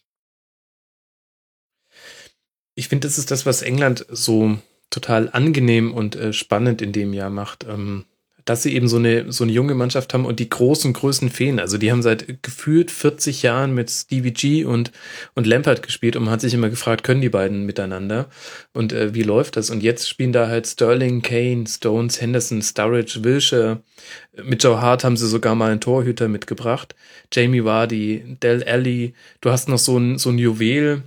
Ich 2.75 2.89
finde, 2.89 3.07
das 3.07 3.19
ist 3.19 3.31
das, 3.31 3.47
was 3.47 3.63
England 3.63 4.05
so 4.09 4.59
total 4.91 5.29
angenehm 5.31 5.93
und 5.93 6.17
äh, 6.17 6.33
spannend 6.33 6.83
in 6.83 6.93
dem 6.93 7.13
Jahr 7.13 7.31
macht. 7.31 7.65
Ähm, 7.65 8.07
dass 8.45 8.63
sie 8.63 8.75
eben 8.75 8.89
so 8.89 8.97
eine, 8.97 9.33
so 9.33 9.45
eine 9.45 9.53
junge 9.53 9.75
Mannschaft 9.75 10.13
haben 10.13 10.27
und 10.27 10.39
die 10.39 10.49
großen 10.49 10.93
Größen 10.93 11.31
fehlen. 11.31 11.59
Also 11.59 11.79
die 11.79 11.91
haben 11.91 12.03
seit 12.03 12.43
gefühlt 12.43 12.91
40 12.91 13.43
Jahren 13.43 13.75
mit 13.75 13.91
Stevie 13.91 14.33
G 14.33 14.65
und, 14.65 14.93
und 15.35 15.47
Lampard 15.47 15.83
gespielt 15.83 16.17
und 16.17 16.25
man 16.25 16.33
hat 16.33 16.43
sich 16.43 16.53
immer 16.53 16.69
gefragt, 16.69 17.05
können 17.05 17.23
die 17.23 17.31
beiden 17.31 17.65
miteinander? 17.65 18.29
Und 18.75 18.93
äh, 18.93 19.15
wie 19.15 19.23
läuft 19.23 19.57
das? 19.57 19.71
Und 19.71 19.83
jetzt 19.83 20.09
spielen 20.09 20.33
da 20.33 20.49
halt 20.49 20.67
Sterling, 20.67 21.23
Kane, 21.23 21.65
Stones, 21.67 22.21
Henderson, 22.21 22.61
Sturridge, 22.61 23.25
Wilshire. 23.25 23.83
Mit 24.43 24.63
Joe 24.63 24.81
Hart 24.81 25.05
haben 25.05 25.17
sie 25.17 25.29
sogar 25.29 25.55
mal 25.55 25.71
einen 25.71 25.81
Torhüter 25.81 26.29
mitgebracht. 26.29 26.95
Jamie 27.33 27.65
Vardy, 27.65 28.37
Del 28.43 28.63
Alli. 28.65 29.15
Du 29.41 29.51
hast 29.51 29.69
noch 29.69 29.79
so 29.79 29.99
ein, 29.99 30.19
so 30.19 30.31
ein 30.31 30.39
Juwel 30.39 31.03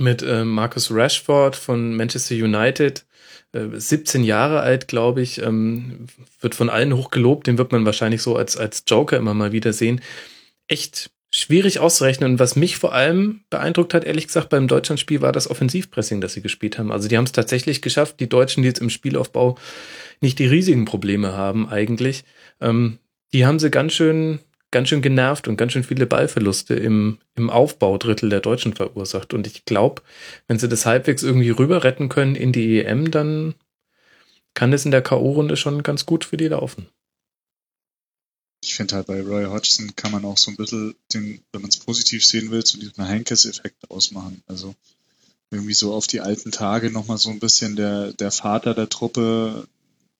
mit 0.00 0.22
äh, 0.22 0.44
Marcus 0.44 0.90
Rashford 0.92 1.56
von 1.56 1.96
Manchester 1.96 2.34
United. 2.34 3.04
17 3.52 4.24
Jahre 4.24 4.60
alt, 4.60 4.88
glaube 4.88 5.22
ich, 5.22 5.42
ähm, 5.42 6.06
wird 6.40 6.54
von 6.54 6.68
allen 6.68 6.94
hoch 6.94 7.10
gelobt. 7.10 7.46
Den 7.46 7.58
wird 7.58 7.72
man 7.72 7.86
wahrscheinlich 7.86 8.22
so 8.22 8.36
als, 8.36 8.56
als 8.56 8.84
Joker 8.86 9.16
immer 9.16 9.34
mal 9.34 9.52
wieder 9.52 9.72
sehen. 9.72 10.00
echt 10.68 11.10
schwierig 11.30 11.78
auszurechnen. 11.78 12.32
Und 12.32 12.38
was 12.38 12.56
mich 12.56 12.76
vor 12.78 12.94
allem 12.94 13.42
beeindruckt 13.50 13.94
hat, 13.94 14.04
ehrlich 14.04 14.26
gesagt, 14.26 14.48
beim 14.48 14.68
Deutschlandspiel 14.68 15.20
war 15.20 15.32
das 15.32 15.50
Offensivpressing, 15.50 16.20
das 16.20 16.32
sie 16.32 16.42
gespielt 16.42 16.78
haben. 16.78 16.90
Also 16.90 17.08
die 17.08 17.16
haben 17.16 17.24
es 17.24 17.32
tatsächlich 17.32 17.82
geschafft, 17.82 18.20
die 18.20 18.28
Deutschen, 18.28 18.62
die 18.62 18.68
jetzt 18.68 18.80
im 18.80 18.90
Spielaufbau 18.90 19.58
nicht 20.20 20.38
die 20.38 20.46
riesigen 20.46 20.84
Probleme 20.84 21.32
haben 21.32 21.68
eigentlich, 21.68 22.24
ähm, 22.60 22.98
die 23.32 23.44
haben 23.44 23.58
sie 23.58 23.70
ganz 23.70 23.92
schön, 23.92 24.40
ganz 24.70 24.88
schön 24.88 25.02
genervt 25.02 25.48
und 25.48 25.56
ganz 25.56 25.72
schön 25.72 25.84
viele 25.84 26.06
Ballverluste 26.06 26.74
im, 26.74 27.18
im 27.36 27.50
Aufbaudrittel 27.50 28.28
der 28.28 28.40
Deutschen 28.40 28.74
verursacht. 28.74 29.32
Und 29.32 29.46
ich 29.46 29.64
glaube, 29.64 30.02
wenn 30.46 30.58
sie 30.58 30.68
das 30.68 30.86
halbwegs 30.86 31.22
irgendwie 31.22 31.50
rüber 31.50 31.84
retten 31.84 32.08
können 32.08 32.34
in 32.34 32.52
die 32.52 32.80
EM, 32.80 33.10
dann 33.10 33.54
kann 34.54 34.72
es 34.72 34.84
in 34.84 34.90
der 34.90 35.02
K.O.-Runde 35.02 35.56
schon 35.56 35.82
ganz 35.82 36.04
gut 36.04 36.24
für 36.24 36.36
die 36.36 36.48
laufen. 36.48 36.88
Ich 38.62 38.74
finde 38.74 38.96
halt 38.96 39.06
bei 39.06 39.22
Roy 39.22 39.44
Hodgson 39.44 39.94
kann 39.94 40.10
man 40.10 40.24
auch 40.24 40.36
so 40.36 40.50
ein 40.50 40.56
bisschen 40.56 40.96
den, 41.14 41.40
wenn 41.52 41.62
man 41.62 41.70
es 41.70 41.76
positiv 41.76 42.26
sehen 42.26 42.50
will, 42.50 42.66
so 42.66 42.78
diesen 42.78 43.06
Heinkes-Effekt 43.06 43.88
ausmachen. 43.90 44.42
Also 44.46 44.74
irgendwie 45.50 45.74
so 45.74 45.94
auf 45.94 46.06
die 46.06 46.20
alten 46.20 46.50
Tage 46.50 46.90
nochmal 46.90 47.18
so 47.18 47.30
ein 47.30 47.38
bisschen 47.38 47.76
der, 47.76 48.12
der 48.12 48.32
Vater 48.32 48.74
der 48.74 48.88
Truppe 48.88 49.66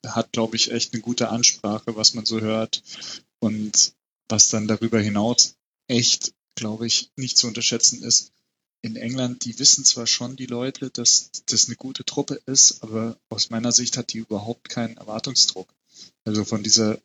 hat, 0.07 0.33
glaube 0.33 0.57
ich, 0.57 0.71
echt 0.71 0.95
eine 0.95 1.03
gute 1.03 1.29
Ansprache, 1.29 1.97
was 1.97 2.15
man 2.15 2.25
so 2.25 2.41
hört. 2.41 2.83
Und 3.41 3.93
was 4.29 4.49
dann 4.49 4.69
darüber 4.69 5.01
hinaus 5.01 5.55
echt, 5.87 6.33
glaube 6.55 6.87
ich, 6.87 7.11
nicht 7.17 7.39
zu 7.39 7.47
unterschätzen 7.47 8.03
ist, 8.03 8.33
in 8.81 8.97
England, 8.97 9.45
die 9.45 9.59
wissen 9.59 9.85
zwar 9.85 10.07
schon 10.07 10.37
die 10.37 10.47
Leute, 10.47 10.91
dass 10.91 11.31
das 11.47 11.67
eine 11.67 11.77
gute 11.77 12.05
Truppe 12.05 12.41
ist, 12.47 12.83
aber 12.83 13.19
aus 13.29 13.51
meiner 13.51 13.73
Sicht 13.73 13.97
hat 13.97 14.13
die 14.13 14.19
überhaupt 14.19 14.69
keinen 14.69 14.97
Erwartungsdruck. 14.97 15.69
Also 16.25 16.45
von 16.45 16.63
dieser 16.63 17.01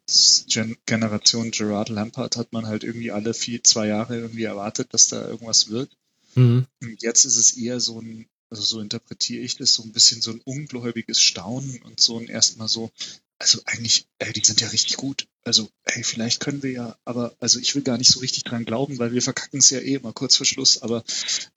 Gen 0.48 0.78
Generation 0.86 1.52
Gerard 1.52 1.90
Lampard 1.90 2.38
hat 2.38 2.54
man 2.54 2.68
halt 2.68 2.84
irgendwie 2.84 3.12
alle 3.12 3.34
vier, 3.34 3.64
zwei 3.64 3.88
Jahre 3.88 4.18
irgendwie 4.20 4.44
erwartet, 4.44 4.94
dass 4.94 5.08
da 5.08 5.28
irgendwas 5.28 5.70
wird. 5.70 5.90
Mhm. 6.36 6.68
Und 6.82 7.02
jetzt 7.02 7.26
ist 7.26 7.38
es 7.38 7.58
eher 7.58 7.80
so 7.80 8.00
ein, 8.00 8.28
also 8.50 8.62
so 8.62 8.80
interpretiere 8.80 9.44
ich 9.44 9.56
das, 9.56 9.74
so 9.74 9.84
ein 9.84 9.94
bisschen 9.94 10.22
so 10.22 10.32
ein 10.32 10.42
ungläubiges 10.42 11.22
Staunen 11.22 11.82
und 11.84 12.00
so 12.00 12.20
ein 12.20 12.28
erstmal 12.28 12.68
so, 12.68 12.92
also 13.40 13.62
eigentlich, 13.66 14.06
ey, 14.20 14.32
die 14.34 14.46
sind 14.46 14.62
ja 14.62 14.68
richtig 14.68 14.98
gut. 14.98 15.28
Also, 15.46 15.70
ey, 15.84 16.04
vielleicht 16.04 16.40
können 16.40 16.64
wir 16.64 16.72
ja, 16.72 16.98
aber, 17.04 17.36
also 17.40 17.60
ich 17.60 17.76
will 17.76 17.82
gar 17.82 17.98
nicht 17.98 18.12
so 18.12 18.20
richtig 18.20 18.44
dran 18.44 18.66
glauben, 18.66 18.98
weil 19.00 19.14
wir 19.14 19.22
verkacken 19.22 19.60
es 19.60 19.70
ja 19.70 19.80
eh 19.80 19.96
immer 19.96 20.14
kurz 20.14 20.38
vor 20.38 20.46
Schluss, 20.46 20.82
aber 20.82 21.04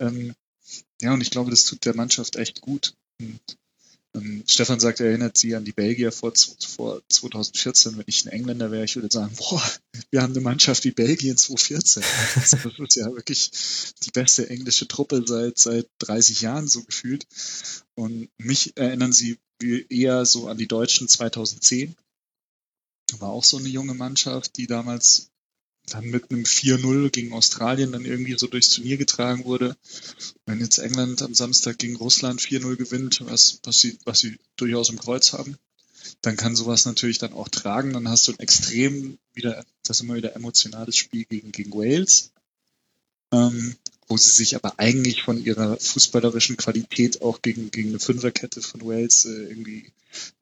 ähm, 0.00 0.34
ja, 1.00 1.12
und 1.12 1.20
ich 1.20 1.30
glaube, 1.30 1.50
das 1.50 1.64
tut 1.64 1.84
der 1.84 1.94
Mannschaft 1.94 2.36
echt 2.36 2.60
gut. 2.60 2.94
Und 3.20 3.40
ähm, 4.16 4.44
Stefan 4.46 4.80
sagt, 4.80 5.00
er 5.00 5.08
erinnert 5.08 5.36
sie 5.36 5.54
an 5.54 5.64
die 5.64 5.72
Belgier 5.72 6.10
vor, 6.10 6.32
vor 6.66 7.02
2014. 7.08 7.98
Wenn 7.98 8.04
ich 8.06 8.24
ein 8.24 8.32
Engländer 8.32 8.70
wäre, 8.70 8.84
ich 8.84 8.96
würde 8.96 9.08
sagen, 9.12 9.34
boah, 9.36 9.62
wir 10.10 10.22
haben 10.22 10.32
eine 10.32 10.40
Mannschaft 10.40 10.84
wie 10.84 10.90
Belgien 10.90 11.36
2014. 11.36 12.02
Also 12.36 12.56
das 12.56 12.78
ist 12.78 12.96
ja 12.96 13.12
wirklich 13.12 13.50
die 14.04 14.10
beste 14.10 14.48
englische 14.48 14.88
Truppe 14.88 15.22
seit, 15.26 15.58
seit 15.58 15.86
30 15.98 16.40
Jahren 16.40 16.68
so 16.68 16.82
gefühlt. 16.82 17.26
Und 17.94 18.28
mich 18.38 18.76
erinnern 18.76 19.12
sie 19.12 19.38
eher 19.88 20.26
so 20.26 20.48
an 20.48 20.58
die 20.58 20.68
Deutschen 20.68 21.08
2010. 21.08 21.94
War 23.18 23.30
auch 23.30 23.44
so 23.44 23.58
eine 23.58 23.68
junge 23.68 23.94
Mannschaft, 23.94 24.56
die 24.56 24.66
damals 24.66 25.30
dann 25.88 26.06
mit 26.06 26.30
einem 26.30 26.42
4-0 26.42 27.10
gegen 27.10 27.32
Australien 27.32 27.92
dann 27.92 28.04
irgendwie 28.04 28.36
so 28.36 28.46
durchs 28.46 28.70
Turnier 28.70 28.96
getragen 28.96 29.44
wurde. 29.44 29.76
Wenn 30.44 30.60
jetzt 30.60 30.78
England 30.78 31.22
am 31.22 31.34
Samstag 31.34 31.78
gegen 31.78 31.96
Russland 31.96 32.40
4-0 32.40 32.76
gewinnt, 32.76 33.20
was, 33.26 33.60
was, 33.62 33.80
sie, 33.80 33.98
was 34.04 34.18
sie 34.18 34.38
durchaus 34.56 34.88
im 34.90 34.98
Kreuz 34.98 35.32
haben, 35.32 35.56
dann 36.22 36.36
kann 36.36 36.56
sowas 36.56 36.86
natürlich 36.86 37.18
dann 37.18 37.32
auch 37.32 37.48
tragen. 37.48 37.92
Dann 37.92 38.08
hast 38.08 38.26
du 38.26 38.32
ein 38.32 38.40
extrem 38.40 39.18
wieder, 39.34 39.64
das 39.82 39.98
ist 39.98 40.02
immer 40.02 40.14
wieder 40.14 40.34
emotionales 40.34 40.96
Spiel 40.96 41.24
gegen, 41.24 41.52
gegen 41.52 41.72
Wales, 41.72 42.32
ähm, 43.32 43.76
wo 44.08 44.16
sie 44.16 44.30
sich 44.30 44.56
aber 44.56 44.78
eigentlich 44.78 45.22
von 45.22 45.42
ihrer 45.42 45.78
fußballerischen 45.78 46.56
Qualität 46.56 47.22
auch 47.22 47.42
gegen, 47.42 47.70
gegen 47.70 47.90
eine 47.90 48.00
Fünferkette 48.00 48.62
von 48.62 48.82
Wales 48.82 49.24
äh, 49.24 49.30
irgendwie 49.30 49.92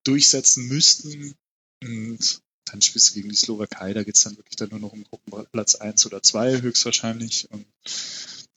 durchsetzen 0.04 0.68
müssten. 0.68 1.34
Und 1.82 2.40
du 2.80 3.14
gegen 3.14 3.28
die 3.28 3.36
Slowakei, 3.36 3.92
da 3.92 4.04
geht's 4.04 4.24
dann 4.24 4.36
wirklich 4.36 4.56
dann 4.56 4.70
nur 4.70 4.80
noch 4.80 4.92
um 4.92 5.04
Gruppenplatz 5.04 5.74
eins 5.76 6.06
oder 6.06 6.22
zwei 6.22 6.60
höchstwahrscheinlich. 6.60 7.48
Und 7.50 7.66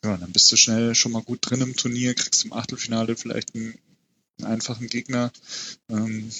ja, 0.03 0.17
dann 0.17 0.31
bist 0.31 0.51
du 0.51 0.55
schnell 0.55 0.95
schon 0.95 1.11
mal 1.11 1.23
gut 1.23 1.39
drin 1.41 1.61
im 1.61 1.75
Turnier, 1.75 2.13
kriegst 2.13 2.45
im 2.45 2.53
Achtelfinale 2.53 3.15
vielleicht 3.15 3.55
einen, 3.55 3.77
einen 4.37 4.47
einfachen 4.47 4.87
Gegner. 4.87 5.31
Ähm, 5.89 6.31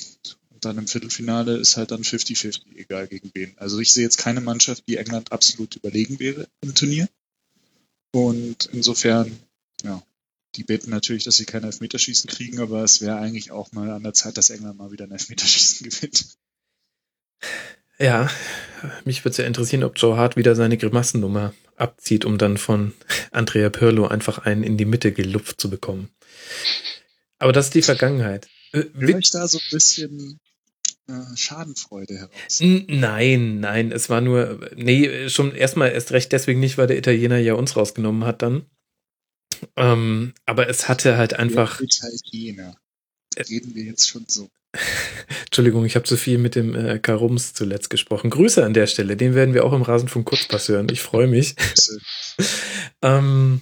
und 0.49 0.65
dann 0.65 0.77
im 0.77 0.87
Viertelfinale 0.87 1.57
ist 1.57 1.77
halt 1.77 1.91
dann 1.91 2.01
50-50, 2.01 2.75
egal 2.77 3.07
gegen 3.07 3.29
wen. 3.33 3.53
Also 3.57 3.79
ich 3.79 3.93
sehe 3.93 4.03
jetzt 4.03 4.17
keine 4.17 4.41
Mannschaft, 4.41 4.83
die 4.87 4.97
England 4.97 5.31
absolut 5.31 5.75
überlegen 5.75 6.19
wäre 6.19 6.47
im 6.61 6.73
Turnier. 6.73 7.07
Und 8.11 8.67
insofern, 8.73 9.37
ja, 9.83 10.01
die 10.55 10.63
beten 10.63 10.89
natürlich, 10.89 11.23
dass 11.23 11.35
sie 11.35 11.45
kein 11.45 11.63
Elfmeterschießen 11.63 12.29
kriegen, 12.29 12.59
aber 12.59 12.83
es 12.83 13.01
wäre 13.01 13.17
eigentlich 13.17 13.51
auch 13.51 13.71
mal 13.71 13.91
an 13.91 14.01
der 14.01 14.13
Zeit, 14.13 14.37
dass 14.37 14.49
England 14.49 14.79
mal 14.79 14.91
wieder 14.91 15.05
ein 15.05 15.11
Elfmeterschießen 15.11 15.87
gewinnt. 15.89 16.25
Ja, 17.99 18.29
mich 19.05 19.25
würde 19.25 19.35
sehr 19.35 19.47
interessieren, 19.47 19.83
ob 19.83 19.97
Joe 19.97 20.17
Hart 20.17 20.35
wieder 20.35 20.55
seine 20.55 20.77
Grimassennummer 20.77 21.53
abzieht, 21.75 22.25
um 22.25 22.37
dann 22.37 22.57
von 22.57 22.93
Andrea 23.31 23.69
Pirlo 23.69 24.07
einfach 24.07 24.39
einen 24.39 24.63
in 24.63 24.77
die 24.77 24.85
Mitte 24.85 25.11
gelupft 25.11 25.59
zu 25.59 25.69
bekommen. 25.69 26.09
Aber 27.39 27.53
das 27.53 27.67
ist 27.67 27.75
die 27.75 27.81
Vergangenheit. 27.81 28.47
Äh, 28.73 28.83
Höre 28.93 29.19
ich 29.19 29.31
da 29.31 29.47
so 29.47 29.59
ein 29.59 29.69
bisschen 29.71 30.39
äh, 31.07 31.35
Schadenfreude 31.35 32.15
heraus? 32.15 32.59
Nein, 32.59 33.59
nein, 33.59 33.91
es 33.91 34.09
war 34.09 34.21
nur, 34.21 34.69
nee, 34.75 35.29
schon 35.29 35.53
erstmal 35.55 35.91
erst 35.91 36.11
recht 36.11 36.31
deswegen 36.31 36.59
nicht, 36.59 36.77
weil 36.77 36.87
der 36.87 36.97
Italiener 36.97 37.37
ja 37.37 37.53
uns 37.53 37.75
rausgenommen 37.75 38.25
hat 38.25 38.41
dann. 38.41 38.65
Ähm, 39.75 40.33
aber 40.45 40.69
es 40.69 40.87
hatte 40.87 41.17
halt 41.17 41.33
einfach. 41.33 41.77
Der 41.77 42.13
Italiener. 42.13 42.77
Reden 43.49 43.75
wir 43.75 43.83
jetzt 43.83 44.07
schon 44.07 44.25
so. 44.27 44.49
Entschuldigung, 45.45 45.85
ich 45.85 45.95
habe 45.95 46.05
zu 46.05 46.17
viel 46.17 46.37
mit 46.37 46.55
dem 46.55 46.75
äh, 46.75 46.99
Karums 46.99 47.53
zuletzt 47.53 47.89
gesprochen. 47.89 48.29
Grüße 48.29 48.63
an 48.63 48.73
der 48.73 48.87
Stelle, 48.87 49.17
den 49.17 49.35
werden 49.35 49.53
wir 49.53 49.65
auch 49.65 49.73
im 49.73 49.81
Rasenfunk 49.81 50.25
Kurzpass 50.27 50.69
hören. 50.69 50.87
Ich 50.91 51.01
freue 51.01 51.27
mich. 51.27 51.55
ähm, 53.01 53.61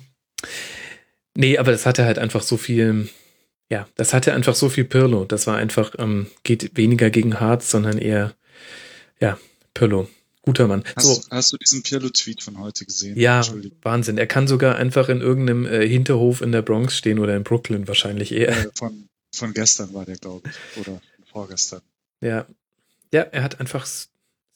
nee, 1.36 1.58
aber 1.58 1.72
das 1.72 1.86
hatte 1.86 2.06
halt 2.06 2.20
einfach 2.20 2.42
so 2.42 2.58
viel, 2.58 3.10
ja, 3.70 3.88
das 3.96 4.14
hatte 4.14 4.34
einfach 4.34 4.56
so 4.56 4.70
viel 4.70 4.86
Pirlo. 4.86 5.26
Das 5.26 5.48
war 5.48 5.58
einfach, 5.58 5.96
ähm, 5.98 6.28
geht 6.44 6.76
weniger 6.78 7.10
gegen 7.10 7.40
Harz, 7.40 7.72
sondern 7.72 7.98
eher, 7.98 8.34
ja, 9.20 9.38
Pirlo. 9.74 10.08
Guter 10.46 10.68
Mann. 10.68 10.84
Hast, 10.96 11.06
so. 11.06 11.22
hast 11.32 11.54
du 11.54 11.58
diesen 11.58 11.82
Pirlo-Tweet 11.82 12.44
von 12.44 12.60
heute 12.60 12.86
gesehen? 12.86 13.20
Ja, 13.20 13.42
Wahnsinn. 13.82 14.20
Er 14.20 14.28
kann 14.28 14.48
sogar 14.48 14.76
einfach 14.76 15.10
in 15.10 15.20
irgendeinem 15.20 15.66
äh, 15.66 15.88
Hinterhof 15.88 16.42
in 16.42 16.52
der 16.52 16.62
Bronx 16.62 16.96
stehen 16.96 17.18
oder 17.18 17.36
in 17.36 17.44
Brooklyn 17.44 17.88
wahrscheinlich 17.88 18.32
eher. 18.32 18.50
Äh, 18.50 18.70
von, 18.76 19.10
von 19.38 19.54
gestern 19.54 19.94
war 19.94 20.06
der, 20.06 20.18
glaube 20.18 20.50
ich. 20.50 20.82
Oder 20.82 21.02
vorgestern. 21.32 21.82
Ja. 22.22 22.46
Ja, 23.14 23.22
er 23.22 23.44
hat 23.44 23.60
einfach 23.60 23.86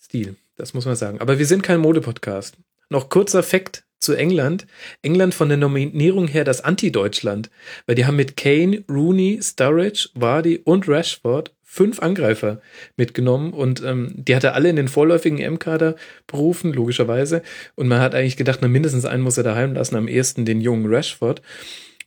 Stil. 0.02 0.36
Das 0.56 0.74
muss 0.74 0.86
man 0.86 0.96
sagen. 0.96 1.22
Aber 1.22 1.40
wir 1.40 1.46
sind 1.46 1.62
kein 1.62 1.80
Mode-Podcast. 1.80 2.56
Noch 2.90 3.10
kurzer 3.10 3.44
Fakt 3.44 3.84
zu 4.00 4.14
England. 4.14 4.66
England 5.02 5.34
von 5.34 5.50
der 5.50 5.58
Nominierung 5.58 6.28
her 6.28 6.44
das 6.44 6.62
Anti-Deutschland. 6.62 7.50
Weil 7.86 7.96
die 7.96 8.06
haben 8.06 8.16
mit 8.16 8.36
Kane, 8.36 8.84
Rooney, 8.90 9.40
Sturridge, 9.42 10.10
Vardy 10.16 10.62
und 10.64 10.88
Rashford 10.88 11.54
fünf 11.72 12.02
Angreifer 12.02 12.62
mitgenommen 12.98 13.54
und 13.54 13.84
ähm, 13.84 14.12
die 14.16 14.36
hat 14.36 14.44
er 14.44 14.56
alle 14.56 14.70
in 14.70 14.76
den 14.76 14.88
vorläufigen 14.88 15.38
M-Kader 15.38 15.96
berufen, 16.26 16.74
logischerweise. 16.74 17.44
Und 17.76 17.88
man 17.88 18.00
hat 18.00 18.16
eigentlich 18.16 18.38
gedacht, 18.38 18.60
na 18.64 18.68
mindestens 18.68 19.06
einen 19.06 19.22
muss 19.22 19.38
er 19.38 19.44
daheim 19.44 19.76
lassen, 19.76 19.96
am 19.96 20.08
ehesten 20.08 20.46
den 20.46 20.62
jungen 20.62 20.92
Rashford. 20.92 21.44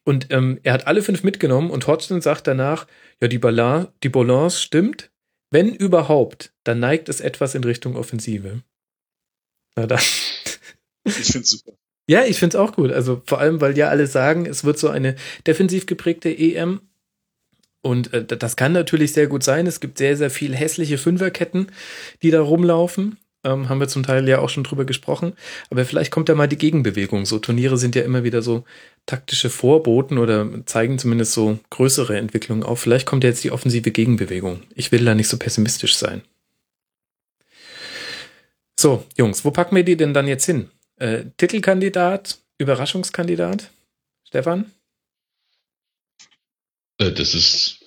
Und 0.04 0.28
ähm, 0.30 0.58
er 0.62 0.72
hat 0.72 0.86
alle 0.86 1.02
fünf 1.02 1.22
mitgenommen 1.22 1.70
und 1.70 1.86
Hodgson 1.86 2.20
sagt 2.20 2.46
danach, 2.46 2.86
ja, 3.20 3.28
die, 3.28 3.38
Balance, 3.38 3.92
die 4.02 4.08
Balance 4.08 4.60
stimmt. 4.60 5.10
Wenn 5.50 5.74
überhaupt, 5.74 6.52
dann 6.64 6.80
neigt 6.80 7.08
es 7.08 7.20
etwas 7.20 7.54
in 7.54 7.62
Richtung 7.62 7.94
Offensive. 7.94 8.62
Na 9.76 9.86
dann. 9.86 10.00
Ich 11.04 11.32
finde 11.32 11.46
super. 11.46 11.72
Ja, 12.08 12.24
ich 12.24 12.38
finde 12.38 12.56
es 12.56 12.60
auch 12.60 12.74
gut. 12.74 12.90
Also 12.90 13.22
vor 13.26 13.38
allem, 13.38 13.60
weil 13.60 13.76
ja 13.78 13.88
alle 13.88 14.06
sagen, 14.06 14.46
es 14.46 14.64
wird 14.64 14.78
so 14.78 14.88
eine 14.88 15.14
defensiv 15.46 15.86
geprägte 15.86 16.30
EM. 16.30 16.80
Und 17.80 18.12
äh, 18.12 18.24
das 18.24 18.56
kann 18.56 18.72
natürlich 18.72 19.12
sehr 19.12 19.26
gut 19.26 19.42
sein. 19.42 19.66
Es 19.66 19.80
gibt 19.80 19.98
sehr, 19.98 20.16
sehr 20.16 20.30
viel 20.30 20.54
hässliche 20.54 20.98
Fünferketten, 20.98 21.70
die 22.22 22.30
da 22.30 22.40
rumlaufen. 22.40 23.18
Ähm, 23.44 23.68
haben 23.68 23.80
wir 23.80 23.88
zum 23.88 24.04
Teil 24.04 24.28
ja 24.28 24.38
auch 24.38 24.48
schon 24.48 24.62
drüber 24.62 24.84
gesprochen. 24.84 25.32
Aber 25.68 25.84
vielleicht 25.84 26.12
kommt 26.12 26.28
da 26.28 26.34
mal 26.34 26.46
die 26.46 26.58
Gegenbewegung. 26.58 27.26
So 27.26 27.38
Turniere 27.38 27.76
sind 27.76 27.96
ja 27.96 28.02
immer 28.02 28.22
wieder 28.22 28.40
so 28.40 28.64
taktische 29.04 29.50
Vorboten 29.50 30.18
oder 30.18 30.64
zeigen 30.66 30.98
zumindest 30.98 31.32
so 31.32 31.58
größere 31.70 32.16
Entwicklungen 32.16 32.62
auf. 32.62 32.80
Vielleicht 32.80 33.06
kommt 33.06 33.24
ja 33.24 33.30
jetzt 33.30 33.42
die 33.42 33.50
offensive 33.50 33.90
Gegenbewegung. 33.90 34.62
Ich 34.76 34.92
will 34.92 35.04
da 35.04 35.14
nicht 35.14 35.28
so 35.28 35.38
pessimistisch 35.38 35.96
sein. 35.96 36.22
So, 38.78 39.04
Jungs, 39.16 39.44
wo 39.44 39.50
packen 39.50 39.76
wir 39.76 39.84
die 39.84 39.96
denn 39.96 40.14
dann 40.14 40.28
jetzt 40.28 40.44
hin? 40.44 40.70
Äh, 40.96 41.24
Titelkandidat, 41.36 42.38
Überraschungskandidat? 42.58 43.70
Stefan? 44.24 44.70
Äh, 46.98 47.12
das 47.12 47.34
ist 47.34 47.81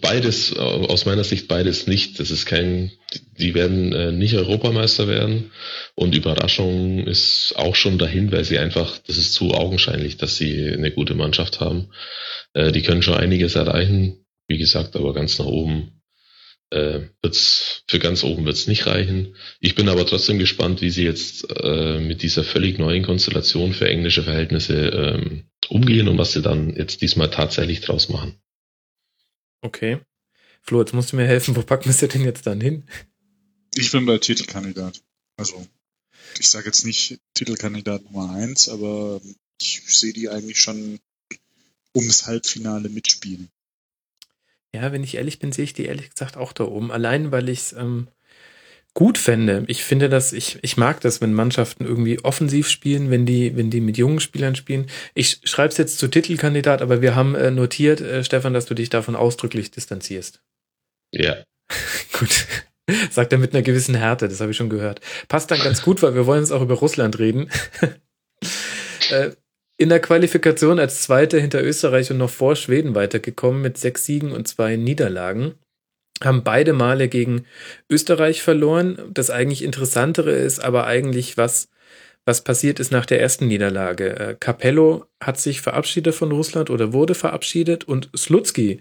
beides, 0.00 0.54
aus 0.56 1.06
meiner 1.06 1.24
Sicht 1.24 1.48
beides 1.48 1.86
nicht. 1.86 2.20
Das 2.20 2.30
ist 2.30 2.44
kein, 2.44 2.92
die 3.38 3.54
werden 3.54 3.92
äh, 3.92 4.12
nicht 4.12 4.34
Europameister 4.34 5.08
werden 5.08 5.52
und 5.94 6.14
Überraschung 6.14 7.06
ist 7.06 7.54
auch 7.56 7.74
schon 7.74 7.98
dahin, 7.98 8.30
weil 8.30 8.44
sie 8.44 8.58
einfach, 8.58 8.98
das 8.98 9.16
ist 9.16 9.32
zu 9.32 9.52
augenscheinlich, 9.54 10.18
dass 10.18 10.36
sie 10.36 10.70
eine 10.70 10.90
gute 10.90 11.14
Mannschaft 11.14 11.60
haben. 11.60 11.88
Äh, 12.52 12.72
die 12.72 12.82
können 12.82 13.02
schon 13.02 13.14
einiges 13.14 13.54
erreichen, 13.54 14.26
wie 14.48 14.58
gesagt, 14.58 14.96
aber 14.96 15.14
ganz 15.14 15.38
nach 15.38 15.46
oben 15.46 16.02
äh, 16.72 17.00
wird's, 17.22 17.84
für 17.86 17.98
ganz 17.98 18.24
oben 18.24 18.44
wird's 18.44 18.66
nicht 18.66 18.86
reichen. 18.86 19.36
Ich 19.60 19.74
bin 19.74 19.88
aber 19.88 20.06
trotzdem 20.06 20.38
gespannt, 20.38 20.82
wie 20.82 20.90
sie 20.90 21.04
jetzt 21.04 21.46
äh, 21.50 21.98
mit 22.00 22.22
dieser 22.22 22.44
völlig 22.44 22.78
neuen 22.78 23.02
Konstellation 23.02 23.72
für 23.72 23.88
englische 23.88 24.22
Verhältnisse 24.22 24.88
ähm, 24.88 25.44
umgehen 25.68 26.08
und 26.08 26.18
was 26.18 26.32
sie 26.32 26.42
dann 26.42 26.74
jetzt 26.76 27.00
diesmal 27.02 27.30
tatsächlich 27.30 27.80
draus 27.80 28.08
machen. 28.08 28.36
Okay. 29.62 30.00
Flo, 30.60 30.80
jetzt 30.80 30.92
musst 30.92 31.12
du 31.12 31.16
mir 31.16 31.26
helfen, 31.26 31.56
wo 31.56 31.62
packen 31.62 31.92
wir 31.98 32.08
denn 32.08 32.24
jetzt 32.24 32.46
dann 32.46 32.60
hin? 32.60 32.84
Ich 33.74 33.90
bin 33.90 34.04
bei 34.04 34.18
Titelkandidat. 34.18 35.02
Also, 35.36 35.66
ich 36.38 36.48
sage 36.50 36.66
jetzt 36.66 36.84
nicht 36.84 37.20
Titelkandidat 37.34 38.04
Nummer 38.04 38.30
eins, 38.34 38.68
aber 38.68 39.20
ich 39.60 39.82
sehe 39.86 40.12
die 40.12 40.28
eigentlich 40.28 40.60
schon 40.60 41.00
ums 41.96 42.26
Halbfinale 42.26 42.88
mitspielen. 42.88 43.48
Ja, 44.74 44.92
wenn 44.92 45.04
ich 45.04 45.14
ehrlich 45.14 45.38
bin, 45.38 45.52
sehe 45.52 45.64
ich 45.64 45.74
die 45.74 45.84
ehrlich 45.84 46.10
gesagt 46.10 46.36
auch 46.36 46.52
da 46.52 46.64
oben. 46.64 46.90
Allein, 46.90 47.30
weil 47.30 47.48
ich 47.48 47.60
es 47.60 47.72
ähm, 47.72 48.08
gut 48.94 49.16
fände. 49.18 49.64
Ich 49.68 49.84
finde 49.84 50.08
das, 50.08 50.32
ich, 50.32 50.58
ich 50.62 50.76
mag 50.76 51.00
das, 51.00 51.20
wenn 51.20 51.32
Mannschaften 51.32 51.84
irgendwie 51.84 52.22
offensiv 52.22 52.68
spielen, 52.68 53.10
wenn 53.10 53.24
die, 53.24 53.56
wenn 53.56 53.70
die 53.70 53.80
mit 53.80 53.96
jungen 53.96 54.20
Spielern 54.20 54.54
spielen. 54.54 54.86
Ich 55.14 55.40
schreibe 55.44 55.68
es 55.68 55.78
jetzt 55.78 55.98
zu 55.98 56.08
Titelkandidat, 56.08 56.82
aber 56.82 57.00
wir 57.00 57.14
haben 57.14 57.34
äh, 57.34 57.50
notiert, 57.50 58.00
äh, 58.00 58.22
Stefan, 58.22 58.52
dass 58.52 58.66
du 58.66 58.74
dich 58.74 58.90
davon 58.90 59.16
ausdrücklich 59.16 59.70
distanzierst. 59.70 60.42
Ja. 61.10 61.36
gut. 62.18 62.46
Sagt 63.10 63.32
er 63.32 63.38
mit 63.38 63.54
einer 63.54 63.62
gewissen 63.62 63.94
Härte, 63.94 64.28
das 64.28 64.40
habe 64.40 64.50
ich 64.50 64.56
schon 64.56 64.68
gehört. 64.68 65.00
Passt 65.28 65.50
dann 65.50 65.60
ganz 65.60 65.82
gut, 65.82 66.02
weil 66.02 66.14
wir 66.14 66.26
wollen 66.26 66.40
jetzt 66.40 66.50
auch 66.50 66.62
über 66.62 66.74
Russland 66.74 67.18
reden. 67.18 67.48
äh, 69.10 69.30
in 69.78 69.88
der 69.88 70.00
Qualifikation 70.00 70.78
als 70.78 71.02
Zweiter 71.02 71.40
hinter 71.40 71.62
Österreich 71.62 72.10
und 72.10 72.18
noch 72.18 72.30
vor 72.30 72.56
Schweden 72.56 72.94
weitergekommen 72.94 73.62
mit 73.62 73.78
sechs 73.78 74.04
Siegen 74.04 74.32
und 74.32 74.46
zwei 74.46 74.76
Niederlagen. 74.76 75.54
Haben 76.24 76.44
beide 76.44 76.72
Male 76.72 77.08
gegen 77.08 77.44
Österreich 77.90 78.42
verloren. 78.42 78.98
Das 79.10 79.30
eigentlich 79.30 79.62
Interessantere 79.62 80.32
ist 80.32 80.60
aber 80.60 80.86
eigentlich, 80.86 81.36
was, 81.36 81.68
was 82.24 82.42
passiert 82.44 82.80
ist 82.80 82.92
nach 82.92 83.06
der 83.06 83.20
ersten 83.20 83.48
Niederlage. 83.48 84.18
Äh, 84.18 84.36
Capello 84.38 85.06
hat 85.20 85.38
sich 85.38 85.60
verabschiedet 85.60 86.14
von 86.14 86.32
Russland 86.32 86.70
oder 86.70 86.92
wurde 86.92 87.14
verabschiedet 87.14 87.84
und 87.84 88.10
Slutsky 88.16 88.80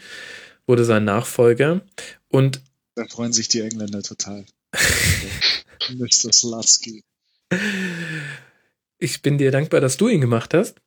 wurde 0.68 0.86
sein 0.86 1.06
Nachfolger. 1.06 1.82
Und 2.30 2.62
da 2.96 3.06
freuen 3.08 3.34
sich 3.34 3.48
die 3.48 3.62
Engländer 3.62 4.04
total. 4.04 4.46
Mr. 5.90 6.32
Slutsky. 6.32 7.04
Ich 8.98 9.22
bin 9.22 9.38
dir 9.38 9.52
dankbar, 9.52 9.82
dass 9.82 9.98
du 9.98 10.08
ihn 10.08 10.22
gemacht 10.22 10.54
hast. 10.54 10.80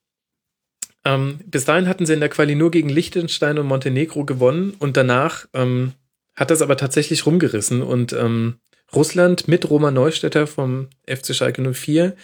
Ähm, 1.04 1.40
bis 1.46 1.64
dahin 1.64 1.88
hatten 1.88 2.06
sie 2.06 2.14
in 2.14 2.20
der 2.20 2.28
Quali 2.28 2.54
nur 2.54 2.70
gegen 2.70 2.88
Liechtenstein 2.88 3.58
und 3.58 3.66
Montenegro 3.66 4.24
gewonnen 4.24 4.74
und 4.78 4.96
danach 4.96 5.46
ähm, 5.52 5.92
hat 6.36 6.50
das 6.50 6.62
aber 6.62 6.76
tatsächlich 6.76 7.26
rumgerissen 7.26 7.82
und 7.82 8.12
ähm, 8.12 8.58
Russland 8.94 9.48
mit 9.48 9.68
Roman 9.70 9.94
Neustädter 9.94 10.46
vom 10.46 10.88
FC 11.06 11.34
Schalke 11.34 11.62
04 11.72 12.16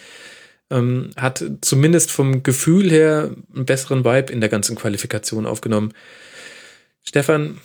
ähm, 0.70 1.10
hat 1.16 1.44
zumindest 1.60 2.10
vom 2.10 2.42
Gefühl 2.42 2.90
her 2.90 3.34
einen 3.54 3.66
besseren 3.66 4.04
Vibe 4.04 4.32
in 4.32 4.40
der 4.40 4.48
ganzen 4.48 4.76
Qualifikation 4.76 5.46
aufgenommen. 5.46 5.92
Stefan, 7.02 7.60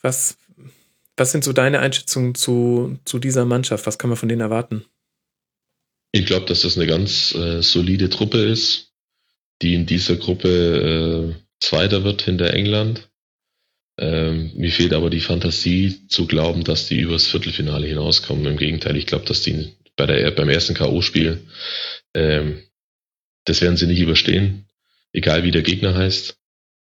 was, 0.00 0.36
was 1.16 1.32
sind 1.32 1.42
so 1.42 1.52
deine 1.52 1.80
Einschätzungen 1.80 2.34
zu, 2.34 2.98
zu 3.04 3.18
dieser 3.18 3.44
Mannschaft? 3.44 3.86
Was 3.86 3.98
kann 3.98 4.10
man 4.10 4.16
von 4.16 4.28
denen 4.28 4.40
erwarten? 4.40 4.84
Ich 6.12 6.26
glaube, 6.26 6.46
dass 6.46 6.62
das 6.62 6.76
eine 6.76 6.86
ganz 6.86 7.34
äh, 7.34 7.60
solide 7.60 8.08
Truppe 8.08 8.38
ist, 8.38 8.92
die 9.62 9.74
in 9.74 9.86
dieser 9.86 10.16
Gruppe 10.16 11.34
äh, 11.36 11.42
Zweiter 11.60 12.04
wird 12.04 12.22
hinter 12.22 12.52
England. 12.52 13.10
Ähm, 13.98 14.52
mir 14.54 14.70
fehlt 14.70 14.92
aber 14.92 15.08
die 15.08 15.20
Fantasie 15.20 16.06
zu 16.08 16.26
glauben, 16.26 16.64
dass 16.64 16.86
die 16.86 17.00
übers 17.00 17.26
Viertelfinale 17.26 17.86
hinauskommen. 17.86 18.46
Im 18.46 18.58
Gegenteil, 18.58 18.96
ich 18.96 19.06
glaube, 19.06 19.24
dass 19.24 19.42
die 19.42 19.72
bei 19.96 20.06
der, 20.06 20.30
beim 20.32 20.48
ersten 20.50 20.74
K.O.-Spiel, 20.74 21.38
ähm, 22.14 22.62
das 23.44 23.62
werden 23.62 23.76
sie 23.76 23.86
nicht 23.86 24.00
überstehen, 24.00 24.66
egal 25.12 25.44
wie 25.44 25.50
der 25.50 25.62
Gegner 25.62 25.94
heißt. 25.94 26.36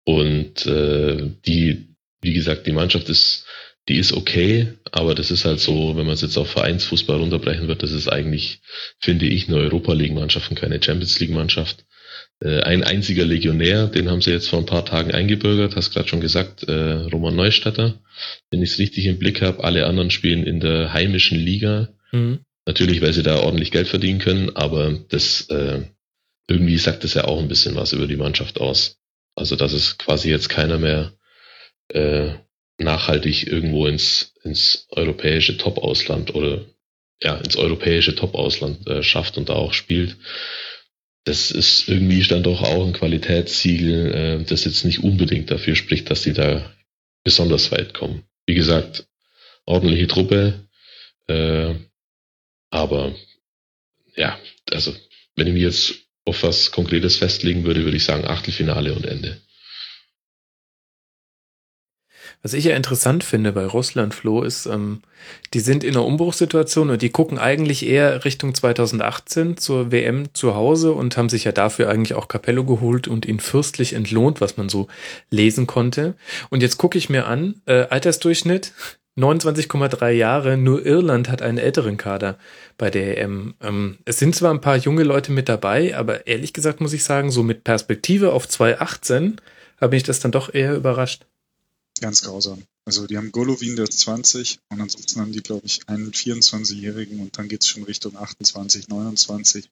Und 0.04 0.66
äh, 0.66 1.30
die, 1.46 1.88
wie 2.20 2.32
gesagt, 2.32 2.66
die 2.66 2.72
Mannschaft 2.72 3.08
ist, 3.08 3.46
die 3.88 3.96
ist 3.96 4.12
okay, 4.12 4.74
aber 4.92 5.14
das 5.14 5.32
ist 5.32 5.44
halt 5.44 5.58
so, 5.58 5.96
wenn 5.96 6.06
man 6.06 6.14
es 6.14 6.22
jetzt 6.22 6.36
auf 6.36 6.50
Vereinsfußball 6.50 7.18
runterbrechen 7.18 7.66
wird, 7.66 7.82
das 7.82 7.90
ist 7.90 8.08
eigentlich, 8.08 8.60
finde 9.00 9.26
ich, 9.26 9.48
eine 9.48 9.56
Europa 9.56 9.92
League-Mannschaft 9.92 10.50
und 10.50 10.60
keine 10.60 10.80
Champions 10.80 11.18
League-Mannschaft. 11.18 11.84
Äh, 12.42 12.62
ein 12.62 12.82
einziger 12.82 13.24
Legionär, 13.24 13.86
den 13.86 14.10
haben 14.10 14.20
sie 14.20 14.32
jetzt 14.32 14.48
vor 14.48 14.58
ein 14.58 14.66
paar 14.66 14.84
Tagen 14.84 15.12
eingebürgert, 15.12 15.76
hast 15.76 15.92
gerade 15.92 16.08
schon 16.08 16.20
gesagt, 16.20 16.64
äh, 16.64 16.72
Roman 16.72 17.36
Neustatter, 17.36 17.94
wenn 18.50 18.62
ich 18.62 18.70
es 18.70 18.78
richtig 18.78 19.06
im 19.06 19.18
Blick 19.18 19.42
habe. 19.42 19.62
Alle 19.62 19.86
anderen 19.86 20.10
spielen 20.10 20.44
in 20.44 20.58
der 20.58 20.92
heimischen 20.92 21.38
Liga. 21.38 21.88
Mhm. 22.10 22.40
Natürlich, 22.66 23.00
weil 23.00 23.12
sie 23.12 23.22
da 23.22 23.38
ordentlich 23.40 23.70
Geld 23.70 23.88
verdienen 23.88 24.18
können, 24.18 24.56
aber 24.56 24.98
das 25.08 25.48
äh, 25.50 25.82
irgendwie 26.48 26.78
sagt 26.78 27.04
das 27.04 27.14
ja 27.14 27.24
auch 27.24 27.40
ein 27.40 27.48
bisschen 27.48 27.76
was 27.76 27.92
über 27.92 28.06
die 28.06 28.16
Mannschaft 28.16 28.60
aus. 28.60 28.98
Also 29.36 29.56
dass 29.56 29.72
es 29.72 29.98
quasi 29.98 30.30
jetzt 30.30 30.48
keiner 30.48 30.78
mehr 30.78 31.12
äh, 31.88 32.30
nachhaltig 32.78 33.46
irgendwo 33.46 33.86
ins, 33.86 34.34
ins 34.42 34.86
europäische 34.90 35.56
Top-Ausland 35.56 36.34
oder 36.34 36.64
ja, 37.22 37.36
ins 37.36 37.56
europäische 37.56 38.16
Top-Ausland 38.16 38.86
äh, 38.88 39.02
schafft 39.02 39.38
und 39.38 39.48
da 39.48 39.54
auch 39.54 39.72
spielt 39.72 40.16
das 41.24 41.50
ist 41.50 41.88
irgendwie 41.88 42.22
dann 42.22 42.42
doch 42.42 42.62
auch 42.62 42.86
ein 42.86 42.92
Qualitätssiegel, 42.92 44.14
äh, 44.14 44.44
das 44.44 44.64
jetzt 44.64 44.84
nicht 44.84 45.02
unbedingt 45.02 45.50
dafür 45.50 45.76
spricht, 45.76 46.10
dass 46.10 46.22
die 46.22 46.32
da 46.32 46.72
besonders 47.24 47.70
weit 47.70 47.94
kommen. 47.94 48.24
Wie 48.46 48.54
gesagt, 48.54 49.06
ordentliche 49.64 50.08
Truppe, 50.08 50.68
äh, 51.28 51.74
aber 52.70 53.14
ja, 54.16 54.38
also 54.70 54.94
wenn 55.36 55.46
ich 55.46 55.54
mir 55.54 55.62
jetzt 55.62 55.94
auf 56.24 56.42
was 56.42 56.70
Konkretes 56.70 57.16
festlegen 57.16 57.64
würde, 57.64 57.84
würde 57.84 57.96
ich 57.96 58.04
sagen 58.04 58.24
Achtelfinale 58.24 58.92
und 58.94 59.06
Ende. 59.06 59.40
Was 62.42 62.54
ich 62.54 62.64
ja 62.64 62.74
interessant 62.74 63.22
finde 63.22 63.52
bei 63.52 63.64
Russland, 63.64 64.14
Flo, 64.14 64.42
ist, 64.42 64.66
ähm, 64.66 65.02
die 65.54 65.60
sind 65.60 65.84
in 65.84 65.90
einer 65.90 66.04
Umbruchssituation 66.04 66.90
und 66.90 67.00
die 67.00 67.10
gucken 67.10 67.38
eigentlich 67.38 67.86
eher 67.86 68.24
Richtung 68.24 68.52
2018 68.52 69.56
zur 69.56 69.92
WM 69.92 70.34
zu 70.34 70.56
Hause 70.56 70.90
und 70.92 71.16
haben 71.16 71.28
sich 71.28 71.44
ja 71.44 71.52
dafür 71.52 71.88
eigentlich 71.88 72.14
auch 72.14 72.26
Capello 72.26 72.64
geholt 72.64 73.06
und 73.06 73.26
ihn 73.26 73.38
fürstlich 73.38 73.92
entlohnt, 73.92 74.40
was 74.40 74.56
man 74.56 74.68
so 74.68 74.88
lesen 75.30 75.68
konnte. 75.68 76.14
Und 76.50 76.62
jetzt 76.62 76.78
gucke 76.78 76.98
ich 76.98 77.08
mir 77.08 77.26
an, 77.26 77.62
äh, 77.66 77.86
Altersdurchschnitt 77.88 78.72
29,3 79.16 80.10
Jahre, 80.10 80.56
nur 80.56 80.84
Irland 80.84 81.28
hat 81.28 81.42
einen 81.42 81.58
älteren 81.58 81.96
Kader 81.96 82.38
bei 82.76 82.90
der 82.90 83.18
EM. 83.18 83.54
Ähm, 83.60 83.98
es 84.04 84.18
sind 84.18 84.34
zwar 84.34 84.52
ein 84.52 84.60
paar 84.60 84.78
junge 84.78 85.04
Leute 85.04 85.30
mit 85.30 85.48
dabei, 85.48 85.96
aber 85.96 86.26
ehrlich 86.26 86.52
gesagt 86.52 86.80
muss 86.80 86.92
ich 86.92 87.04
sagen, 87.04 87.30
so 87.30 87.44
mit 87.44 87.62
Perspektive 87.62 88.32
auf 88.32 88.48
2018 88.48 89.40
habe 89.80 89.96
ich 89.96 90.02
das 90.02 90.18
dann 90.18 90.32
doch 90.32 90.52
eher 90.52 90.74
überrascht. 90.74 91.26
Ganz 92.02 92.22
grausam. 92.22 92.60
Also 92.84 93.06
die 93.06 93.16
haben 93.16 93.30
Golovin, 93.30 93.76
der 93.76 93.84
ist 93.84 94.00
20 94.00 94.58
und 94.70 94.80
ansonsten 94.80 95.20
haben 95.20 95.30
die, 95.30 95.40
glaube 95.40 95.64
ich, 95.66 95.88
einen 95.88 96.10
24-Jährigen 96.10 97.20
und 97.20 97.38
dann 97.38 97.46
geht 97.46 97.62
es 97.62 97.68
schon 97.68 97.84
Richtung 97.84 98.16
28, 98.16 98.88
29. 98.88 99.70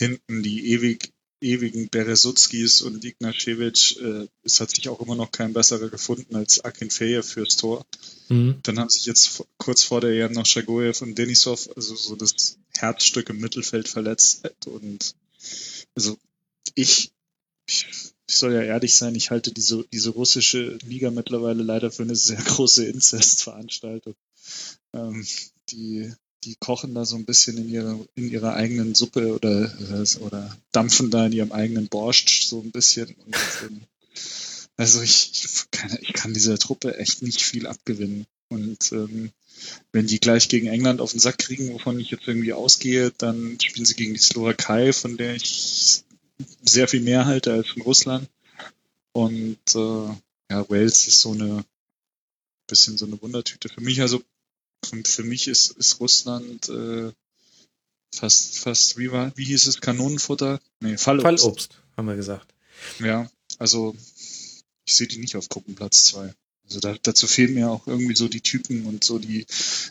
Hinten 0.00 0.42
die 0.42 0.72
ewig, 0.72 1.12
ewigen 1.40 1.88
Beresutskis 1.88 2.82
und 2.82 3.04
Ignacevic. 3.04 4.00
Äh, 4.00 4.26
es 4.42 4.58
hat 4.58 4.70
sich 4.70 4.88
auch 4.88 4.98
immer 4.98 5.14
noch 5.14 5.30
kein 5.30 5.52
besserer 5.52 5.90
gefunden 5.90 6.34
als 6.34 6.58
Akinfeev 6.58 7.24
fürs 7.24 7.54
Tor. 7.54 7.86
Mhm. 8.28 8.58
Dann 8.64 8.80
haben 8.80 8.90
sich 8.90 9.06
jetzt 9.06 9.44
kurz 9.56 9.84
vor 9.84 10.00
der 10.00 10.10
EM 10.10 10.32
noch 10.32 10.46
Shagoyev 10.46 11.02
und 11.02 11.16
Denisov, 11.16 11.70
also 11.76 11.94
so 11.94 12.16
das 12.16 12.58
Herzstück 12.76 13.30
im 13.30 13.38
Mittelfeld 13.38 13.86
verletzt. 13.86 14.42
Und 14.66 15.14
also 15.94 16.18
ich, 16.74 17.12
ich 17.68 17.86
ich 18.30 18.38
soll 18.38 18.54
ja 18.54 18.62
ehrlich 18.62 18.94
sein, 18.94 19.16
ich 19.16 19.32
halte 19.32 19.50
diese, 19.50 19.84
diese 19.92 20.10
russische 20.10 20.78
Liga 20.86 21.10
mittlerweile 21.10 21.64
leider 21.64 21.90
für 21.90 22.04
eine 22.04 22.14
sehr 22.14 22.36
große 22.40 22.86
Inzestveranstaltung. 22.86 24.14
Ähm, 24.94 25.26
die, 25.70 26.12
die 26.44 26.54
kochen 26.60 26.94
da 26.94 27.04
so 27.04 27.16
ein 27.16 27.24
bisschen 27.24 27.58
in 27.58 27.68
ihrer, 27.68 27.98
in 28.14 28.30
ihrer 28.30 28.54
eigenen 28.54 28.94
Suppe 28.94 29.34
oder, 29.34 29.72
oder 30.20 30.56
dampfen 30.70 31.10
da 31.10 31.26
in 31.26 31.32
ihrem 31.32 31.50
eigenen 31.50 31.88
Borscht 31.88 32.44
so 32.44 32.60
ein 32.60 32.70
bisschen. 32.70 33.12
Und, 33.26 33.36
ähm, 33.64 33.80
also 34.76 35.02
ich, 35.02 35.32
ich, 35.34 35.70
kann, 35.72 35.98
ich 36.00 36.12
kann 36.12 36.32
dieser 36.32 36.56
Truppe 36.56 36.98
echt 36.98 37.22
nicht 37.22 37.42
viel 37.42 37.66
abgewinnen. 37.66 38.26
Und 38.48 38.92
ähm, 38.92 39.32
wenn 39.90 40.06
die 40.06 40.20
gleich 40.20 40.48
gegen 40.48 40.68
England 40.68 41.00
auf 41.00 41.10
den 41.10 41.20
Sack 41.20 41.38
kriegen, 41.38 41.72
wovon 41.72 41.98
ich 41.98 42.12
jetzt 42.12 42.28
irgendwie 42.28 42.52
ausgehe, 42.52 43.12
dann 43.18 43.58
spielen 43.60 43.86
sie 43.86 43.94
gegen 43.94 44.14
die 44.14 44.20
Slowakei, 44.20 44.92
von 44.92 45.16
der 45.16 45.34
ich 45.34 46.04
sehr 46.62 46.88
viel 46.88 47.00
mehr 47.00 47.26
halte 47.26 47.52
als 47.52 47.68
in 47.74 47.82
Russland. 47.82 48.28
Und 49.12 49.58
äh, 49.74 50.14
ja, 50.50 50.68
Wales 50.68 51.06
ist 51.06 51.20
so 51.20 51.32
eine 51.32 51.64
bisschen 52.70 52.96
so 52.96 53.06
eine 53.06 53.20
Wundertüte. 53.20 53.68
Für 53.68 53.80
mich 53.80 54.00
also, 54.00 54.22
für, 55.04 55.24
mich 55.24 55.48
ist, 55.48 55.72
ist 55.72 56.00
Russland 56.00 56.68
äh, 56.68 57.12
fast, 58.14 58.58
fast, 58.58 58.96
wie 58.96 59.12
war, 59.12 59.36
wie 59.36 59.44
hieß 59.44 59.66
es, 59.66 59.80
Kanonenfutter? 59.80 60.60
Nee, 60.80 60.96
Fallobst. 60.96 61.42
Fallobst, 61.42 61.70
haben 61.96 62.06
wir 62.06 62.16
gesagt. 62.16 62.54
Ja, 63.00 63.30
also 63.58 63.94
ich 64.86 64.94
sehe 64.94 65.06
die 65.06 65.18
nicht 65.18 65.36
auf 65.36 65.48
Gruppenplatz 65.48 66.04
zwei. 66.04 66.34
Also 66.70 66.78
da, 66.78 66.96
dazu 67.02 67.26
fehlen 67.26 67.54
mir 67.54 67.68
auch 67.68 67.88
irgendwie 67.88 68.14
so 68.14 68.28
die 68.28 68.42
Typen 68.42 68.86
und 68.86 69.02
so 69.02 69.18
die, 69.18 69.44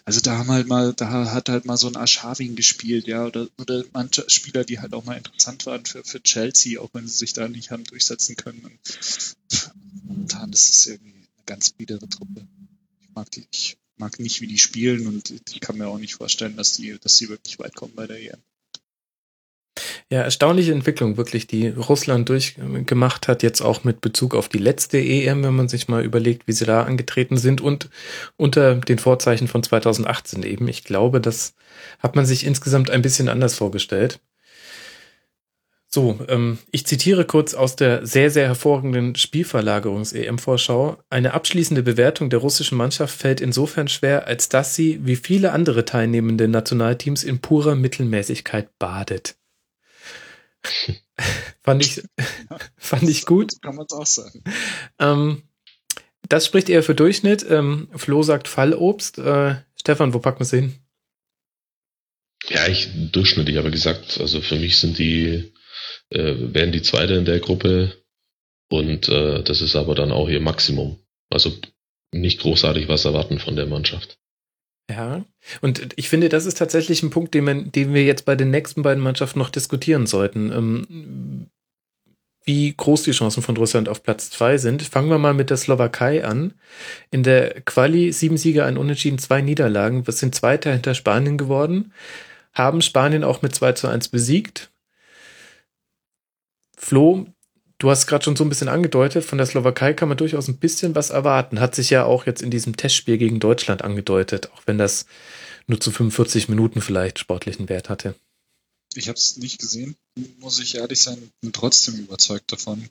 also 0.05 0.21
da 0.21 0.37
haben 0.37 0.49
halt 0.49 0.67
mal, 0.67 0.93
da 0.93 1.29
hat 1.29 1.49
halt 1.49 1.65
mal 1.65 1.75
so 1.75 1.87
ein 1.87 1.97
Aschavin 1.97 2.55
gespielt, 2.55 3.05
ja, 3.05 3.25
oder, 3.25 3.49
oder 3.57 3.83
manche 3.91 4.29
Spieler, 4.29 4.63
die 4.63 4.79
halt 4.79 4.93
auch 4.93 5.03
mal 5.03 5.17
interessant 5.17 5.65
waren 5.65 5.85
für, 5.85 6.05
für 6.05 6.23
Chelsea, 6.23 6.79
auch 6.79 6.89
wenn 6.93 7.05
sie 7.05 7.17
sich 7.17 7.33
da 7.33 7.49
nicht 7.49 7.71
haben 7.71 7.83
durchsetzen 7.83 8.37
können. 8.37 8.61
Und 8.63 8.79
pff, 8.87 9.71
momentan 10.05 10.53
ist 10.53 10.69
es 10.69 10.87
irgendwie 10.87 11.15
eine 11.15 11.45
ganz 11.45 11.71
biedere 11.71 12.07
Truppe. 12.07 12.47
Ich 13.01 13.09
mag 13.13 13.29
die, 13.31 13.45
ich 13.51 13.77
mag 13.97 14.17
nicht, 14.17 14.39
wie 14.39 14.47
die 14.47 14.57
spielen 14.57 15.05
und 15.07 15.31
ich 15.31 15.59
kann 15.59 15.77
mir 15.77 15.87
auch 15.89 15.99
nicht 15.99 16.15
vorstellen, 16.15 16.55
dass 16.55 16.77
die, 16.77 16.97
dass 16.97 17.17
sie 17.17 17.27
wirklich 17.27 17.59
weit 17.59 17.75
kommen 17.75 17.93
bei 17.93 18.07
der 18.07 18.21
EM. 18.21 18.41
Ja, 20.09 20.21
erstaunliche 20.21 20.71
Entwicklung 20.71 21.17
wirklich, 21.17 21.47
die 21.47 21.69
Russland 21.69 22.29
durchgemacht 22.29 23.27
hat, 23.27 23.43
jetzt 23.43 23.61
auch 23.61 23.83
mit 23.83 24.01
Bezug 24.01 24.35
auf 24.35 24.49
die 24.49 24.57
letzte 24.57 24.97
EM, 24.97 25.43
wenn 25.43 25.55
man 25.55 25.67
sich 25.67 25.87
mal 25.87 26.03
überlegt, 26.03 26.47
wie 26.47 26.53
sie 26.53 26.65
da 26.65 26.83
angetreten 26.83 27.37
sind 27.37 27.61
und 27.61 27.89
unter 28.37 28.75
den 28.75 28.99
Vorzeichen 28.99 29.47
von 29.47 29.63
2018 29.63 30.43
eben. 30.43 30.67
Ich 30.67 30.83
glaube, 30.83 31.21
das 31.21 31.53
hat 31.99 32.15
man 32.15 32.25
sich 32.25 32.45
insgesamt 32.45 32.89
ein 32.89 33.01
bisschen 33.01 33.29
anders 33.29 33.55
vorgestellt. 33.55 34.19
So, 35.91 36.19
ähm, 36.27 36.59
ich 36.69 36.85
zitiere 36.85 37.25
kurz 37.25 37.55
aus 37.55 37.75
der 37.75 38.05
sehr, 38.05 38.29
sehr 38.29 38.45
hervorragenden 38.45 39.15
Spielverlagerungs-EM-Vorschau. 39.15 40.97
Eine 41.09 41.33
abschließende 41.33 41.81
Bewertung 41.81 42.29
der 42.29 42.39
russischen 42.39 42.77
Mannschaft 42.77 43.19
fällt 43.19 43.41
insofern 43.41 43.87
schwer, 43.87 44.27
als 44.27 44.49
dass 44.49 44.75
sie, 44.75 44.99
wie 45.03 45.15
viele 45.15 45.51
andere 45.51 45.85
teilnehmende 45.85 46.47
Nationalteams, 46.47 47.23
in 47.23 47.39
purer 47.39 47.73
Mittelmäßigkeit 47.73 48.77
badet. 48.77 49.38
fand 51.61 51.85
ich, 51.85 52.03
fand 52.77 53.09
ich 53.09 53.25
gut. 53.25 53.61
Kann 53.61 53.75
man 53.75 53.85
es 53.89 53.93
auch 53.93 54.05
sagen. 54.05 54.43
Ähm, 54.99 55.43
das 56.27 56.45
spricht 56.45 56.69
eher 56.69 56.83
für 56.83 56.95
Durchschnitt. 56.95 57.45
Ähm, 57.49 57.89
Flo 57.95 58.23
sagt 58.23 58.47
Fallobst. 58.47 59.17
Äh, 59.17 59.55
Stefan, 59.75 60.13
wo 60.13 60.19
packen 60.19 60.39
wir 60.39 60.43
es 60.43 60.51
hin? 60.51 60.75
Ja, 62.47 62.67
ich 62.67 62.89
durchschnittlich, 63.11 63.57
aber 63.57 63.69
gesagt, 63.69 64.19
also 64.19 64.41
für 64.41 64.55
mich 64.55 64.77
sind 64.77 64.97
die, 64.97 65.53
äh, 66.09 66.35
werden 66.53 66.71
die 66.71 66.81
Zweite 66.81 67.15
in 67.15 67.25
der 67.25 67.39
Gruppe 67.39 67.97
und 68.69 69.09
äh, 69.09 69.43
das 69.43 69.61
ist 69.61 69.75
aber 69.75 69.95
dann 69.95 70.11
auch 70.11 70.29
ihr 70.29 70.39
Maximum. 70.39 70.99
Also 71.29 71.51
nicht 72.11 72.39
großartig 72.39 72.87
was 72.87 73.05
erwarten 73.05 73.39
von 73.39 73.55
der 73.55 73.65
Mannschaft. 73.65 74.17
Ja, 74.89 75.23
und 75.61 75.93
ich 75.97 76.09
finde, 76.09 76.29
das 76.29 76.47
ist 76.47 76.57
tatsächlich 76.57 77.03
ein 77.03 77.11
Punkt, 77.11 77.35
den, 77.35 77.43
man, 77.43 77.71
den 77.71 77.93
wir 77.93 78.03
jetzt 78.03 78.25
bei 78.25 78.35
den 78.35 78.49
nächsten 78.49 78.81
beiden 78.81 79.03
Mannschaften 79.03 79.37
noch 79.37 79.51
diskutieren 79.51 80.07
sollten. 80.07 80.51
Ähm, 80.51 81.47
wie 82.43 82.73
groß 82.75 83.03
die 83.03 83.11
Chancen 83.11 83.43
von 83.43 83.55
Russland 83.57 83.87
auf 83.87 84.01
Platz 84.01 84.31
zwei 84.31 84.57
sind. 84.57 84.81
Fangen 84.81 85.11
wir 85.11 85.19
mal 85.19 85.35
mit 85.35 85.51
der 85.51 85.57
Slowakei 85.57 86.25
an. 86.25 86.55
In 87.11 87.21
der 87.21 87.61
Quali 87.61 88.11
sieben 88.11 88.37
Sieger, 88.37 88.65
ein 88.65 88.77
Unentschieden, 88.77 89.19
zwei 89.19 89.41
Niederlagen. 89.41 90.07
Wir 90.07 90.13
sind 90.13 90.33
Zweiter 90.33 90.71
hinter 90.71 90.95
Spanien 90.95 91.37
geworden. 91.37 91.93
Haben 92.53 92.81
Spanien 92.81 93.23
auch 93.23 93.43
mit 93.43 93.53
2 93.53 93.73
zu 93.73 93.87
1 93.87 94.07
besiegt. 94.07 94.71
Flo, 96.75 97.27
Du 97.79 97.89
hast 97.89 98.07
gerade 98.07 98.25
schon 98.25 98.35
so 98.35 98.43
ein 98.43 98.49
bisschen 98.49 98.67
angedeutet, 98.67 99.23
von 99.23 99.37
der 99.37 99.47
Slowakei 99.47 99.93
kann 99.93 100.09
man 100.09 100.17
durchaus 100.17 100.49
ein 100.49 100.57
bisschen 100.57 100.95
was 100.95 101.11
erwarten. 101.11 101.61
Hat 101.61 101.75
sich 101.75 101.89
ja 101.89 102.03
auch 102.03 102.25
jetzt 102.25 102.41
in 102.41 102.51
diesem 102.51 102.75
Testspiel 102.75 103.17
gegen 103.17 103.39
Deutschland 103.39 103.83
angedeutet, 103.83 104.51
auch 104.51 104.63
wenn 104.65 104.77
das 104.77 105.05
nur 105.65 105.79
zu 105.79 105.89
45 105.89 106.49
Minuten 106.49 106.81
vielleicht 106.81 107.19
sportlichen 107.19 107.69
Wert 107.69 107.87
hatte. 107.87 108.15
Ich 108.95 109.07
habe 109.07 109.17
es 109.17 109.37
nicht 109.37 109.59
gesehen, 109.59 109.95
muss 110.39 110.59
ich 110.59 110.75
ehrlich 110.75 110.99
sein, 110.99 111.31
bin 111.39 111.53
trotzdem 111.53 111.95
überzeugt 111.95 112.51
davon, 112.51 112.89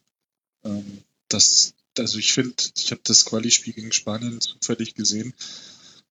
ähm, 0.64 1.02
dass, 1.28 1.74
also 1.98 2.16
ich 2.16 2.32
finde, 2.32 2.54
ich 2.74 2.90
habe 2.90 3.02
das 3.04 3.26
Quali-Spiel 3.26 3.74
gegen 3.74 3.92
Spanien 3.92 4.40
zufällig 4.40 4.94
gesehen. 4.94 5.34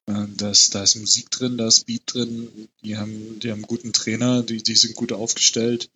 Äh, 0.05 0.25
dass, 0.35 0.69
da 0.69 0.83
ist 0.83 0.97
Musik 0.97 1.31
drin, 1.31 1.57
da 1.57 1.67
ist 1.67 1.87
Beat 1.87 2.03
drin, 2.13 2.69
die 2.83 2.97
haben, 2.97 3.39
die 3.39 3.49
haben 3.49 3.59
einen 3.59 3.67
guten 3.67 3.93
Trainer, 3.93 4.43
die, 4.43 4.61
die 4.61 4.75
sind 4.75 4.93
gut 4.93 5.13
aufgestellt 5.13 5.89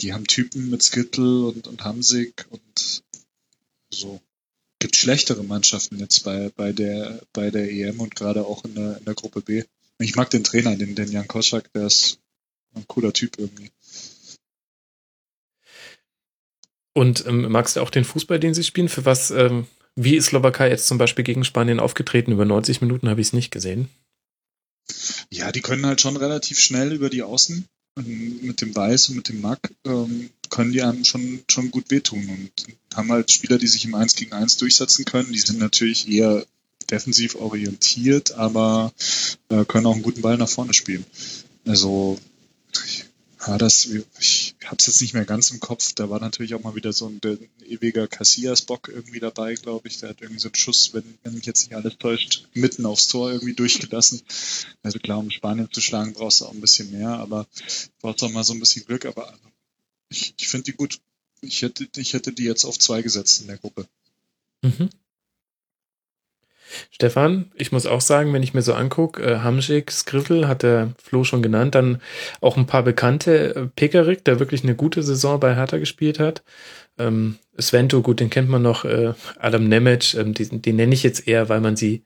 die 0.00 0.12
haben 0.12 0.26
Typen 0.26 0.70
mit 0.70 0.82
Skittle 0.82 1.46
und, 1.46 1.66
und 1.66 1.84
Hamsik 1.84 2.46
und 2.50 3.02
so. 3.90 4.20
Gibt 4.78 4.96
schlechtere 4.96 5.44
Mannschaften 5.44 5.98
jetzt 5.98 6.24
bei, 6.24 6.50
bei 6.56 6.72
der, 6.72 7.22
bei 7.32 7.50
der 7.50 7.70
EM 7.70 8.00
und 8.00 8.16
gerade 8.16 8.44
auch 8.44 8.64
in 8.64 8.74
der, 8.74 8.98
in 8.98 9.04
der 9.04 9.14
Gruppe 9.14 9.40
B. 9.40 9.64
Ich 9.98 10.16
mag 10.16 10.30
den 10.30 10.42
Trainer, 10.42 10.76
den, 10.76 10.94
den 10.94 11.12
Jan 11.12 11.28
Koschak, 11.28 11.72
der 11.72 11.86
ist 11.86 12.18
ein 12.74 12.86
cooler 12.88 13.12
Typ 13.12 13.38
irgendwie. 13.38 13.70
Und 16.94 17.24
ähm, 17.26 17.50
magst 17.50 17.76
du 17.76 17.80
auch 17.80 17.90
den 17.90 18.04
Fußball, 18.04 18.40
den 18.40 18.54
sie 18.54 18.64
spielen? 18.64 18.88
Für 18.88 19.04
was, 19.04 19.30
ähm, 19.30 19.66
wie 19.94 20.16
ist 20.16 20.26
Slowakei 20.26 20.68
jetzt 20.68 20.86
zum 20.86 20.98
Beispiel 20.98 21.24
gegen 21.24 21.44
Spanien 21.44 21.80
aufgetreten? 21.80 22.32
Über 22.32 22.44
90 22.44 22.80
Minuten 22.80 23.08
habe 23.08 23.20
ich 23.20 23.28
es 23.28 23.32
nicht 23.32 23.50
gesehen. 23.50 23.88
Ja, 25.30 25.52
die 25.52 25.62
können 25.62 25.86
halt 25.86 26.00
schon 26.00 26.16
relativ 26.16 26.58
schnell 26.58 26.92
über 26.92 27.08
die 27.08 27.22
Außen 27.22 27.66
mit 27.96 28.60
dem 28.60 28.74
Weiß 28.74 29.08
und 29.08 29.16
mit 29.16 29.28
dem 29.28 29.40
Mack 29.40 29.72
ähm, 29.84 30.30
können 30.48 30.72
die 30.72 30.82
einem 30.82 31.04
schon, 31.04 31.42
schon 31.50 31.70
gut 31.70 31.90
wehtun 31.90 32.28
und 32.28 32.76
haben 32.94 33.10
halt 33.10 33.30
Spieler, 33.30 33.58
die 33.58 33.66
sich 33.66 33.84
im 33.84 33.94
1 33.94 34.16
gegen 34.16 34.32
1 34.32 34.56
durchsetzen 34.58 35.04
können. 35.04 35.32
Die 35.32 35.40
sind 35.40 35.58
natürlich 35.58 36.08
eher 36.08 36.44
defensiv 36.90 37.36
orientiert, 37.36 38.32
aber 38.32 38.92
äh, 39.48 39.64
können 39.64 39.86
auch 39.86 39.94
einen 39.94 40.02
guten 40.02 40.22
Ball 40.22 40.36
nach 40.36 40.48
vorne 40.48 40.74
spielen. 40.74 41.04
Also 41.66 42.18
ja, 43.46 43.58
das, 43.58 43.86
ich 44.20 44.54
habe 44.64 44.76
es 44.78 44.86
jetzt 44.86 45.00
nicht 45.00 45.14
mehr 45.14 45.24
ganz 45.24 45.50
im 45.50 45.58
Kopf. 45.58 45.92
Da 45.94 46.08
war 46.08 46.20
natürlich 46.20 46.54
auch 46.54 46.62
mal 46.62 46.76
wieder 46.76 46.92
so 46.92 47.08
ein, 47.08 47.20
ein 47.24 47.48
ewiger 47.66 48.06
Casillas-Bock 48.06 48.88
irgendwie 48.88 49.18
dabei, 49.18 49.54
glaube 49.54 49.88
ich. 49.88 49.98
Der 49.98 50.10
hat 50.10 50.20
irgendwie 50.20 50.40
so 50.40 50.48
einen 50.48 50.54
Schuss, 50.54 50.94
wenn, 50.94 51.02
wenn 51.22 51.34
mich 51.34 51.46
jetzt 51.46 51.68
nicht 51.68 51.76
alles 51.76 51.98
täuscht, 51.98 52.48
mitten 52.54 52.86
aufs 52.86 53.08
Tor 53.08 53.32
irgendwie 53.32 53.54
durchgelassen. 53.54 54.22
Also 54.82 54.98
klar, 55.00 55.18
um 55.18 55.30
Spanien 55.30 55.68
zu 55.72 55.80
schlagen, 55.80 56.12
brauchst 56.12 56.40
du 56.40 56.46
auch 56.46 56.52
ein 56.52 56.60
bisschen 56.60 56.92
mehr, 56.92 57.10
aber 57.10 57.48
brauchst 58.00 58.22
auch 58.22 58.30
mal 58.30 58.44
so 58.44 58.52
ein 58.52 58.60
bisschen 58.60 58.84
Glück. 58.84 59.06
Aber 59.06 59.36
ich, 60.08 60.34
ich 60.38 60.48
finde 60.48 60.64
die 60.64 60.76
gut. 60.76 61.00
Ich 61.40 61.62
hätte, 61.62 61.88
ich 61.96 62.12
hätte 62.12 62.32
die 62.32 62.44
jetzt 62.44 62.64
auf 62.64 62.78
zwei 62.78 63.02
gesetzt 63.02 63.40
in 63.40 63.48
der 63.48 63.58
Gruppe. 63.58 63.88
Mhm. 64.62 64.88
Stefan, 66.90 67.50
ich 67.54 67.72
muss 67.72 67.86
auch 67.86 68.00
sagen, 68.00 68.32
wenn 68.32 68.42
ich 68.42 68.54
mir 68.54 68.62
so 68.62 68.74
angucke, 68.74 69.22
äh, 69.22 69.38
Hamsik, 69.38 69.90
Skriffel 69.90 70.48
hat 70.48 70.62
der 70.62 70.92
Flo 71.02 71.24
schon 71.24 71.42
genannt, 71.42 71.74
dann 71.74 72.00
auch 72.40 72.56
ein 72.56 72.66
paar 72.66 72.82
bekannte, 72.82 73.54
äh, 73.54 73.66
Pekarik, 73.66 74.24
der 74.24 74.40
wirklich 74.40 74.62
eine 74.62 74.74
gute 74.74 75.02
Saison 75.02 75.40
bei 75.40 75.54
Hertha 75.54 75.78
gespielt 75.78 76.18
hat. 76.18 76.42
Ähm, 76.98 77.38
Svento, 77.60 78.02
gut, 78.02 78.20
den 78.20 78.30
kennt 78.30 78.48
man 78.48 78.62
noch, 78.62 78.84
äh, 78.84 79.14
Adam 79.38 79.64
Nemec, 79.68 80.14
ähm, 80.14 80.34
den, 80.34 80.62
den 80.62 80.76
nenne 80.76 80.94
ich 80.94 81.02
jetzt 81.02 81.26
eher, 81.28 81.48
weil 81.48 81.60
man 81.60 81.76
sie 81.76 82.04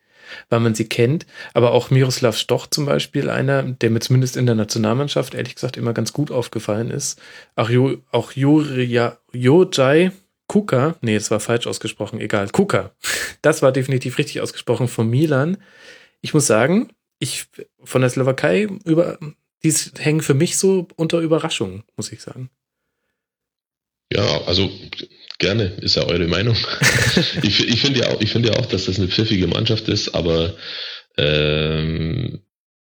weil 0.48 0.60
man 0.60 0.74
sie 0.74 0.88
kennt, 0.88 1.26
aber 1.54 1.72
auch 1.72 1.90
Miroslav 1.90 2.36
Stoch 2.36 2.66
zum 2.66 2.86
Beispiel, 2.86 3.30
einer, 3.30 3.62
der 3.62 3.90
mir 3.90 4.00
zumindest 4.00 4.36
in 4.36 4.46
der 4.46 4.54
Nationalmannschaft 4.54 5.34
ehrlich 5.34 5.54
gesagt 5.54 5.76
immer 5.76 5.92
ganz 5.92 6.12
gut 6.12 6.30
aufgefallen 6.30 6.90
ist. 6.90 7.20
Auch, 7.54 7.70
jo, 7.70 7.98
auch 8.10 8.32
Jojai, 8.32 10.10
Kuka, 10.46 10.96
nee, 11.00 11.16
es 11.16 11.30
war 11.30 11.40
falsch 11.40 11.66
ausgesprochen, 11.66 12.20
egal, 12.20 12.48
Kuka, 12.50 12.92
das 13.42 13.62
war 13.62 13.72
definitiv 13.72 14.18
richtig 14.18 14.40
ausgesprochen 14.40 14.88
von 14.88 15.08
Milan. 15.08 15.58
Ich 16.20 16.34
muss 16.34 16.46
sagen, 16.46 16.90
ich 17.18 17.46
von 17.82 18.00
der 18.00 18.10
Slowakei 18.10 18.68
über, 18.84 19.18
die 19.64 19.72
hängen 19.98 20.20
für 20.20 20.34
mich 20.34 20.56
so 20.56 20.86
unter 20.96 21.20
Überraschung, 21.20 21.82
muss 21.96 22.12
ich 22.12 22.20
sagen. 22.20 22.50
Ja, 24.12 24.42
also 24.42 24.70
gerne, 25.38 25.64
ist 25.80 25.96
ja 25.96 26.04
eure 26.04 26.28
Meinung. 26.28 26.56
ich 27.42 27.68
ich 27.68 27.80
finde 27.80 28.00
ja, 28.00 28.08
auch, 28.08 28.20
ich 28.20 28.30
finde 28.30 28.50
ja 28.50 28.58
auch, 28.58 28.66
dass 28.66 28.86
das 28.86 28.98
eine 28.98 29.08
pfiffige 29.08 29.48
Mannschaft 29.48 29.88
ist, 29.88 30.14
aber 30.14 30.54
ähm, 31.16 32.40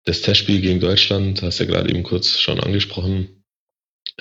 das 0.06 0.22
Testspiel 0.22 0.62
gegen 0.62 0.80
Deutschland, 0.80 1.42
hast 1.44 1.60
du 1.60 1.66
ja 1.66 1.70
gerade 1.70 1.90
eben 1.90 2.04
kurz 2.04 2.40
schon 2.40 2.60
angesprochen, 2.60 3.41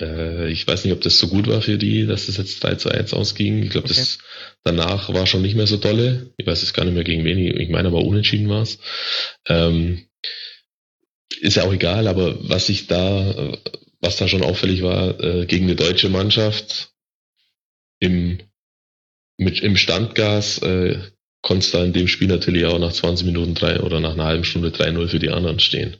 äh, 0.01 0.49
ich 0.51 0.67
weiß 0.67 0.83
nicht, 0.83 0.93
ob 0.93 1.01
das 1.01 1.19
so 1.19 1.27
gut 1.27 1.47
war 1.47 1.61
für 1.61 1.77
die, 1.77 2.05
dass 2.05 2.25
das 2.25 2.37
jetzt 2.37 2.63
3 2.63 2.75
zu 2.75 2.89
1 2.89 3.13
ausging. 3.13 3.63
Ich 3.63 3.69
glaube, 3.69 3.85
okay. 3.85 3.97
das 3.97 4.17
danach 4.63 5.13
war 5.13 5.27
schon 5.27 5.41
nicht 5.41 5.55
mehr 5.55 5.67
so 5.67 5.77
dolle. 5.77 6.31
Ich 6.37 6.45
weiß 6.45 6.61
jetzt 6.61 6.73
gar 6.73 6.83
nicht 6.85 6.95
mehr 6.95 7.03
gegen 7.03 7.23
wen. 7.23 7.37
Ich 7.37 7.69
meine 7.69 7.87
aber 7.87 8.03
unentschieden 8.03 8.49
war 8.49 8.63
es. 8.63 8.79
Ähm, 9.47 10.05
ist 11.39 11.57
ja 11.57 11.63
auch 11.63 11.73
egal, 11.73 12.07
aber 12.07 12.37
was 12.49 12.69
ich 12.69 12.87
da, 12.87 13.57
was 13.99 14.17
da 14.17 14.27
schon 14.27 14.43
auffällig 14.43 14.83
war, 14.83 15.19
äh, 15.19 15.45
gegen 15.45 15.65
eine 15.65 15.75
deutsche 15.75 16.09
Mannschaft 16.09 16.91
im, 17.99 18.39
mit, 19.37 19.61
im 19.61 19.77
Standgas, 19.77 20.59
äh, 20.59 20.99
konntest 21.41 21.73
da 21.73 21.83
in 21.83 21.93
dem 21.93 22.07
Spiel 22.07 22.27
natürlich 22.27 22.65
auch 22.65 22.79
nach 22.79 22.93
20 22.93 23.25
Minuten 23.25 23.55
drei 23.55 23.79
oder 23.79 23.99
nach 23.99 24.13
einer 24.13 24.25
halben 24.25 24.43
Stunde 24.43 24.69
3-0 24.69 25.07
für 25.07 25.19
die 25.19 25.29
anderen 25.29 25.59
stehen. 25.59 25.97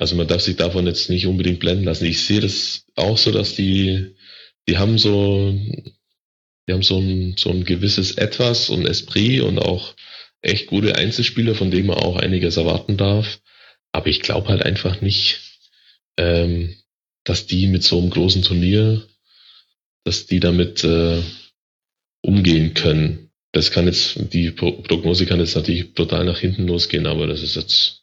Also 0.00 0.16
man 0.16 0.26
darf 0.26 0.40
sich 0.40 0.56
davon 0.56 0.86
jetzt 0.86 1.10
nicht 1.10 1.26
unbedingt 1.26 1.60
blenden 1.60 1.84
lassen. 1.84 2.06
Ich 2.06 2.22
sehe 2.22 2.40
das 2.40 2.86
auch 2.96 3.18
so, 3.18 3.32
dass 3.32 3.54
die, 3.54 4.14
die 4.66 4.78
haben 4.78 4.98
so 4.98 5.54
die 6.70 6.74
haben 6.74 6.82
so 6.84 7.00
ein, 7.00 7.34
so 7.36 7.50
ein 7.50 7.64
gewisses 7.64 8.12
Etwas 8.12 8.70
und 8.70 8.86
Esprit 8.86 9.40
und 9.40 9.58
auch 9.58 9.96
echt 10.40 10.68
gute 10.68 10.94
Einzelspieler, 10.94 11.56
von 11.56 11.72
denen 11.72 11.88
man 11.88 11.98
auch 11.98 12.14
einiges 12.14 12.56
erwarten 12.56 12.96
darf. 12.96 13.40
Aber 13.90 14.06
ich 14.06 14.20
glaube 14.20 14.46
halt 14.48 14.62
einfach 14.62 15.00
nicht, 15.00 15.40
ähm, 16.16 16.76
dass 17.24 17.48
die 17.48 17.66
mit 17.66 17.82
so 17.82 17.98
einem 17.98 18.10
großen 18.10 18.42
Turnier, 18.42 19.04
dass 20.04 20.26
die 20.26 20.38
damit 20.38 20.84
äh, 20.84 21.20
umgehen 22.22 22.74
können. 22.74 23.30
Das 23.50 23.72
kann 23.72 23.86
jetzt, 23.86 24.32
die 24.32 24.52
Prognose 24.52 25.26
kann 25.26 25.40
jetzt 25.40 25.56
natürlich 25.56 25.92
brutal 25.92 26.24
nach 26.24 26.38
hinten 26.38 26.68
losgehen, 26.68 27.08
aber 27.08 27.26
das 27.26 27.42
ist 27.42 27.56
jetzt, 27.56 27.99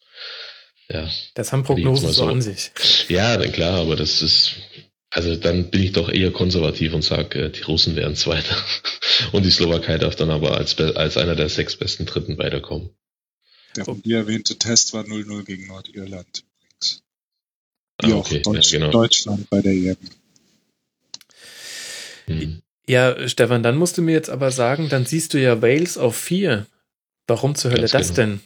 ja. 0.89 1.09
Das 1.33 1.51
haben 1.51 1.63
Prognosen 1.63 2.11
so 2.11 2.25
an 2.25 2.41
sich. 2.41 2.71
Ja, 3.09 3.38
dann 3.38 3.51
klar, 3.51 3.79
aber 3.79 3.95
das 3.95 4.21
ist, 4.21 4.55
also 5.09 5.35
dann 5.35 5.69
bin 5.69 5.83
ich 5.83 5.91
doch 5.91 6.09
eher 6.09 6.31
konservativ 6.31 6.93
und 6.93 7.03
sage, 7.03 7.45
äh, 7.45 7.49
die 7.49 7.61
Russen 7.61 7.95
wären 7.95 8.15
Zweiter 8.15 8.55
und 9.31 9.43
die 9.43 9.51
Slowakei 9.51 9.97
darf 9.97 10.15
dann 10.15 10.29
aber 10.29 10.57
als, 10.57 10.79
als 10.79 11.17
einer 11.17 11.35
der 11.35 11.49
sechs 11.49 11.75
besten 11.75 12.05
Dritten 12.05 12.38
weiterkommen. 12.38 12.89
Der 13.75 13.85
von 13.85 14.01
dir 14.01 14.17
erwähnte 14.17 14.57
Test 14.57 14.93
war 14.93 15.03
0-0 15.03 15.43
gegen 15.43 15.67
Nordirland 15.67 16.43
übrigens. 16.43 17.03
Wie 18.01 18.13
ah, 18.13 18.15
okay. 18.15 18.41
auch 18.45 18.53
Deutsch, 18.53 18.71
ja, 18.71 18.79
genau. 18.79 18.91
Deutschland 18.91 19.49
bei 19.49 19.61
der 19.61 19.73
EM. 19.73 19.97
Hm. 22.25 22.61
Ja, 22.88 23.27
Stefan, 23.27 23.63
dann 23.63 23.77
musst 23.77 23.97
du 23.97 24.01
mir 24.01 24.13
jetzt 24.13 24.29
aber 24.29 24.51
sagen, 24.51 24.88
dann 24.89 25.05
siehst 25.05 25.33
du 25.33 25.41
ja 25.41 25.61
Wales 25.61 25.97
auf 25.97 26.15
vier. 26.15 26.67
Warum 27.27 27.55
zur 27.55 27.71
Hölle 27.71 27.81
Ganz 27.81 27.91
das 27.91 28.15
genau. 28.15 28.15
denn? 28.15 28.41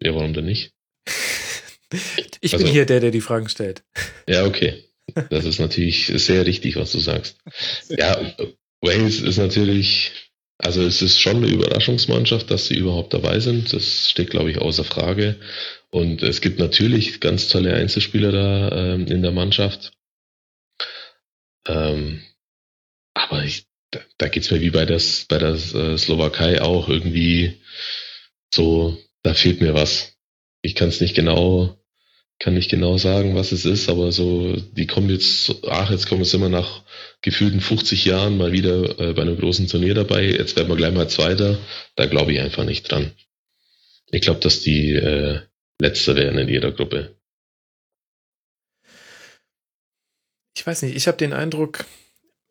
Ja, 0.00 0.14
warum 0.14 0.34
denn 0.34 0.44
nicht? 0.44 0.72
Ich 2.40 2.52
also, 2.52 2.64
bin 2.64 2.72
hier 2.72 2.86
der, 2.86 3.00
der 3.00 3.10
die 3.10 3.20
Fragen 3.20 3.48
stellt. 3.48 3.82
Ja, 4.28 4.44
okay. 4.44 4.84
Das 5.30 5.44
ist 5.44 5.58
natürlich 5.58 6.06
sehr 6.06 6.46
richtig, 6.46 6.76
was 6.76 6.92
du 6.92 6.98
sagst. 6.98 7.38
Ja, 7.88 8.34
Wales 8.80 9.20
ist 9.20 9.38
natürlich, 9.38 10.12
also 10.58 10.82
es 10.82 11.02
ist 11.02 11.18
schon 11.18 11.38
eine 11.38 11.48
Überraschungsmannschaft, 11.48 12.50
dass 12.50 12.66
sie 12.66 12.76
überhaupt 12.76 13.14
dabei 13.14 13.40
sind. 13.40 13.72
Das 13.72 14.10
steht, 14.10 14.30
glaube 14.30 14.50
ich, 14.50 14.58
außer 14.58 14.84
Frage. 14.84 15.36
Und 15.90 16.22
es 16.22 16.40
gibt 16.40 16.58
natürlich 16.58 17.20
ganz 17.20 17.48
tolle 17.48 17.74
Einzelspieler 17.74 18.32
da 18.32 18.94
ähm, 18.94 19.06
in 19.06 19.22
der 19.22 19.32
Mannschaft. 19.32 19.92
Ähm, 21.66 22.22
aber 23.14 23.44
ich, 23.44 23.64
da, 23.90 24.00
da 24.18 24.28
geht's 24.28 24.50
mir 24.50 24.60
wie 24.60 24.70
bei, 24.70 24.84
das, 24.84 25.24
bei 25.28 25.38
der 25.38 25.54
äh, 25.54 25.96
Slowakei 25.96 26.60
auch 26.60 26.88
irgendwie 26.88 27.60
so, 28.52 28.98
da 29.22 29.34
fehlt 29.34 29.60
mir 29.60 29.74
was. 29.74 30.16
Ich 30.62 30.74
kann 30.74 30.88
es 30.88 31.00
nicht 31.00 31.14
genau, 31.14 31.77
kann 32.38 32.54
nicht 32.54 32.70
genau 32.70 32.98
sagen, 32.98 33.34
was 33.34 33.50
es 33.52 33.64
ist, 33.64 33.88
aber 33.88 34.12
so, 34.12 34.54
die 34.72 34.86
kommen 34.86 35.10
jetzt, 35.10 35.56
ach, 35.68 35.90
jetzt 35.90 36.08
kommen 36.08 36.24
wir 36.24 36.34
immer 36.34 36.48
nach 36.48 36.82
gefühlten 37.20 37.60
50 37.60 38.04
Jahren 38.04 38.36
mal 38.36 38.52
wieder 38.52 38.98
äh, 39.00 39.12
bei 39.12 39.22
einem 39.22 39.36
großen 39.36 39.66
Turnier 39.66 39.94
dabei. 39.94 40.24
Jetzt 40.24 40.56
werden 40.56 40.68
wir 40.68 40.76
gleich 40.76 40.94
mal 40.94 41.08
Zweiter. 41.08 41.58
Da 41.96 42.06
glaube 42.06 42.32
ich 42.32 42.40
einfach 42.40 42.64
nicht 42.64 42.90
dran. 42.90 43.12
Ich 44.10 44.20
glaube, 44.20 44.40
dass 44.40 44.60
die 44.60 44.92
äh, 44.92 45.40
Letzte 45.80 46.16
werden 46.16 46.38
in 46.38 46.48
ihrer 46.48 46.72
Gruppe. 46.72 47.16
Ich 50.56 50.66
weiß 50.66 50.82
nicht, 50.82 50.96
ich 50.96 51.06
habe 51.06 51.18
den 51.18 51.32
Eindruck, 51.32 51.84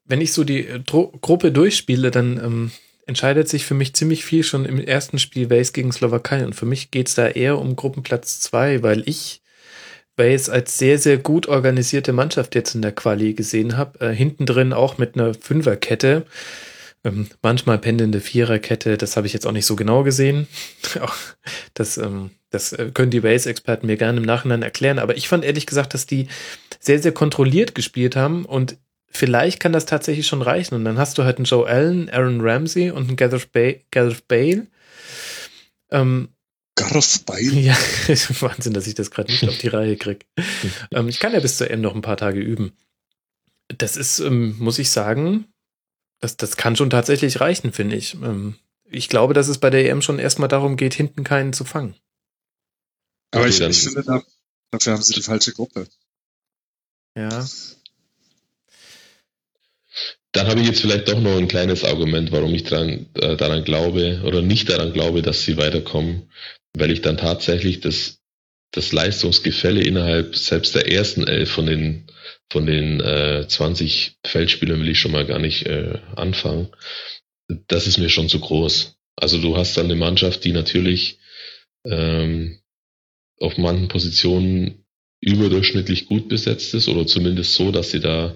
wenn 0.05 0.21
ich 0.21 0.33
so 0.33 0.43
die 0.43 0.67
äh, 0.67 0.79
Dro 0.79 1.11
Gruppe 1.21 1.51
durchspiele, 1.51 2.11
dann 2.11 2.37
ähm, 2.37 2.71
entscheidet 3.05 3.47
sich 3.47 3.65
für 3.65 3.73
mich 3.73 3.93
ziemlich 3.95 4.25
viel 4.25 4.43
schon 4.43 4.65
im 4.65 4.79
ersten 4.79 5.17
Spiel 5.17 5.49
Wales 5.49 5.71
gegen 5.71 5.93
Slowakei. 5.93 6.45
Und 6.45 6.53
für 6.53 6.65
mich 6.65 6.91
geht's 6.91 7.15
da 7.15 7.27
eher 7.27 7.57
um 7.57 7.77
Gruppenplatz 7.77 8.41
zwei, 8.41 8.83
weil 8.83 9.03
ich 9.07 9.41
Wales 10.17 10.49
als 10.49 10.77
sehr, 10.77 10.97
sehr 10.97 11.17
gut 11.17 11.47
organisierte 11.47 12.11
Mannschaft 12.13 12.55
jetzt 12.55 12.75
in 12.75 12.81
der 12.81 12.91
Quali 12.91 13.33
gesehen 13.33 13.77
habe. 13.77 13.99
Äh, 13.99 14.13
hinten 14.13 14.45
drin 14.45 14.73
auch 14.73 14.97
mit 14.97 15.15
einer 15.15 15.33
Fünferkette. 15.33 16.25
Ähm, 17.03 17.27
manchmal 17.41 17.77
pendelnde 17.77 18.19
Viererkette, 18.19 18.97
das 18.97 19.15
habe 19.15 19.27
ich 19.27 19.33
jetzt 19.33 19.45
auch 19.45 19.51
nicht 19.51 19.67
so 19.67 19.75
genau 19.75 20.03
gesehen. 20.03 20.47
das, 21.73 21.97
ähm, 21.97 22.31
das 22.49 22.73
äh, 22.73 22.91
können 22.93 23.11
die 23.11 23.23
Wales-Experten 23.23 23.87
mir 23.87 23.97
gerne 23.97 24.19
im 24.19 24.25
Nachhinein 24.25 24.63
erklären. 24.63 24.99
Aber 24.99 25.15
ich 25.15 25.27
fand 25.27 25.45
ehrlich 25.45 25.67
gesagt, 25.67 25.93
dass 25.93 26.05
die 26.05 26.27
sehr, 26.79 26.99
sehr 26.99 27.11
kontrolliert 27.11 27.75
gespielt 27.75 28.15
haben 28.15 28.45
und 28.45 28.77
vielleicht 29.09 29.59
kann 29.59 29.73
das 29.73 29.85
tatsächlich 29.85 30.27
schon 30.27 30.41
reichen. 30.41 30.75
Und 30.75 30.85
dann 30.85 30.97
hast 30.97 31.17
du 31.17 31.23
halt 31.23 31.37
einen 31.37 31.45
Joe 31.45 31.67
Allen, 31.67 32.09
Aaron 32.09 32.41
Ramsey 32.41 32.91
und 32.91 33.07
einen 33.07 33.15
Gareth, 33.15 33.51
ba 33.51 33.73
Gareth 33.91 34.27
Bale. 34.27 34.67
Ähm, 35.91 36.29
Gareth 36.77 37.25
Bale? 37.25 37.59
Ja, 37.59 37.75
Wahnsinn, 38.39 38.73
dass 38.73 38.87
ich 38.87 38.93
das 38.95 39.11
gerade 39.11 39.31
nicht 39.31 39.47
auf 39.49 39.57
die 39.57 39.67
Reihe 39.67 39.97
kriege. 39.97 40.25
ähm, 40.91 41.09
ich 41.09 41.19
kann 41.19 41.33
ja 41.33 41.39
bis 41.39 41.57
zur 41.57 41.69
EM 41.69 41.81
noch 41.81 41.95
ein 41.95 42.01
paar 42.01 42.17
Tage 42.17 42.39
üben. 42.39 42.71
Das 43.67 43.97
ist, 43.97 44.19
ähm, 44.19 44.55
muss 44.59 44.79
ich 44.79 44.91
sagen, 44.91 45.45
das, 46.21 46.37
das 46.37 46.55
kann 46.55 46.75
schon 46.75 46.89
tatsächlich 46.89 47.41
reichen, 47.41 47.73
finde 47.73 47.97
ich. 47.97 48.13
Ähm, 48.13 48.55
ich 48.89 49.09
glaube, 49.09 49.33
dass 49.33 49.49
es 49.49 49.57
bei 49.57 49.69
der 49.69 49.89
EM 49.89 50.01
schon 50.01 50.19
erstmal 50.19 50.47
darum 50.47 50.77
geht, 50.77 50.93
hinten 50.93 51.23
keinen 51.23 51.51
zu 51.51 51.65
fangen. 51.65 51.95
Aber 53.31 53.47
ich, 53.47 53.59
ich 53.59 53.79
finde, 53.79 54.23
dafür 54.71 54.93
haben 54.93 55.01
sie 55.01 55.13
die 55.13 55.21
falsche 55.21 55.51
Gruppe. 55.51 55.87
Ja. 57.17 57.45
Dann 60.31 60.47
habe 60.47 60.59
ich 60.59 60.67
jetzt 60.67 60.81
vielleicht 60.81 61.07
doch 61.07 61.19
noch 61.19 61.35
ein 61.35 61.47
kleines 61.47 61.83
Argument, 61.83 62.31
warum 62.31 62.53
ich 62.53 62.63
dran, 62.63 63.07
äh, 63.15 63.35
daran 63.35 63.63
glaube 63.63 64.21
oder 64.23 64.43
nicht 64.43 64.69
daran 64.69 64.93
glaube, 64.93 65.23
dass 65.23 65.41
sie 65.41 65.57
weiterkommen, 65.57 66.29
weil 66.79 66.91
ich 66.91 67.01
dann 67.01 67.17
tatsächlich 67.17 67.79
das, 67.79 68.19
das 68.71 68.91
Leistungsgefälle 68.91 69.81
innerhalb 69.81 70.35
selbst 70.35 70.75
der 70.75 70.91
ersten 70.91 71.27
elf 71.27 71.51
von 71.51 71.65
den 71.65 72.07
von 72.49 72.65
den 72.65 73.01
äh, 73.01 73.45
20 73.47 74.19
Feldspielern 74.25 74.79
will 74.79 74.89
ich 74.89 74.99
schon 74.99 75.11
mal 75.11 75.25
gar 75.25 75.39
nicht 75.39 75.65
äh, 75.65 75.99
anfangen. 76.15 76.69
Das 77.67 77.87
ist 77.87 77.97
mir 77.97 78.09
schon 78.09 78.29
zu 78.29 78.39
groß. 78.39 78.97
Also 79.17 79.41
du 79.41 79.57
hast 79.57 79.75
dann 79.75 79.85
eine 79.85 79.95
Mannschaft, 79.95 80.45
die 80.45 80.53
natürlich 80.53 81.19
ähm, 81.85 82.59
auf 83.39 83.57
manchen 83.57 83.87
Positionen 83.89 84.85
überdurchschnittlich 85.19 86.05
gut 86.05 86.29
besetzt 86.29 86.73
ist 86.73 86.87
oder 86.87 87.07
zumindest 87.07 87.55
so, 87.55 87.71
dass 87.71 87.91
sie 87.91 87.99
da 87.99 88.35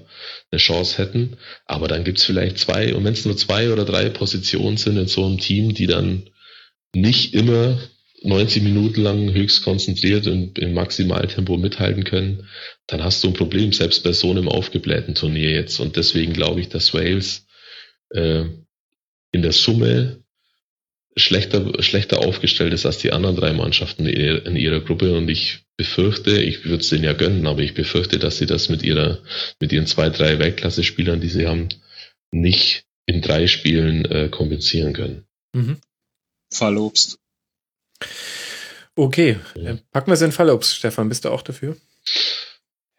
eine 0.49 0.59
Chance 0.59 0.97
hätten. 0.97 1.37
Aber 1.65 1.87
dann 1.87 2.03
gibt's 2.03 2.23
vielleicht 2.23 2.57
zwei, 2.57 2.95
und 2.95 3.03
wenn 3.03 3.13
es 3.13 3.25
nur 3.25 3.37
zwei 3.37 3.71
oder 3.71 3.85
drei 3.85 4.09
Positionen 4.09 4.77
sind 4.77 4.97
in 4.97 5.07
so 5.07 5.25
einem 5.25 5.37
Team, 5.37 5.73
die 5.73 5.87
dann 5.87 6.29
nicht 6.93 7.33
immer 7.33 7.79
90 8.23 8.63
Minuten 8.63 9.01
lang 9.01 9.33
höchst 9.33 9.63
konzentriert 9.63 10.27
und 10.27 10.59
im 10.59 10.73
Maximaltempo 10.73 11.57
mithalten 11.57 12.03
können, 12.03 12.47
dann 12.87 13.03
hast 13.03 13.23
du 13.23 13.29
ein 13.29 13.33
Problem, 13.33 13.73
selbst 13.73 14.03
bei 14.03 14.13
so 14.13 14.29
einem 14.29 14.47
aufgeblähten 14.47 15.15
Turnier 15.15 15.51
jetzt. 15.51 15.79
Und 15.79 15.95
deswegen 15.95 16.33
glaube 16.33 16.61
ich, 16.61 16.69
dass 16.69 16.93
Wales 16.93 17.47
äh, 18.09 18.45
in 19.31 19.41
der 19.41 19.53
Summe 19.53 20.23
schlechter, 21.15 21.81
schlechter 21.81 22.19
aufgestellt 22.19 22.73
ist 22.73 22.85
als 22.85 22.99
die 22.99 23.11
anderen 23.11 23.35
drei 23.35 23.53
Mannschaften 23.53 24.05
in 24.05 24.55
ihrer 24.55 24.81
Gruppe 24.81 25.17
und 25.17 25.29
ich 25.29 25.59
befürchte, 25.77 26.39
ich 26.39 26.63
würde 26.65 26.81
es 26.81 26.89
denen 26.89 27.03
ja 27.03 27.13
gönnen, 27.13 27.47
aber 27.47 27.61
ich 27.61 27.73
befürchte, 27.73 28.19
dass 28.19 28.37
sie 28.37 28.45
das 28.45 28.69
mit 28.69 28.83
ihrer, 28.83 29.19
mit 29.59 29.71
ihren 29.71 29.87
zwei, 29.87 30.09
drei 30.09 30.37
Weltklasse-Spielern, 30.39 31.19
die 31.19 31.27
sie 31.27 31.47
haben, 31.47 31.69
nicht 32.31 32.85
in 33.07 33.21
drei 33.21 33.47
Spielen 33.47 34.05
äh, 34.05 34.29
kompensieren 34.29 34.93
können. 34.93 35.25
Mhm. 35.53 35.77
Fallobst. 36.53 37.20
Okay, 38.95 39.39
ja. 39.55 39.71
Äh, 39.71 39.77
packen 39.91 40.07
wir 40.07 40.15
es 40.15 40.21
in 40.21 40.31
Fallobst, 40.31 40.75
Stefan, 40.75 41.09
bist 41.09 41.25
du 41.25 41.29
auch 41.29 41.41
dafür? 41.41 41.77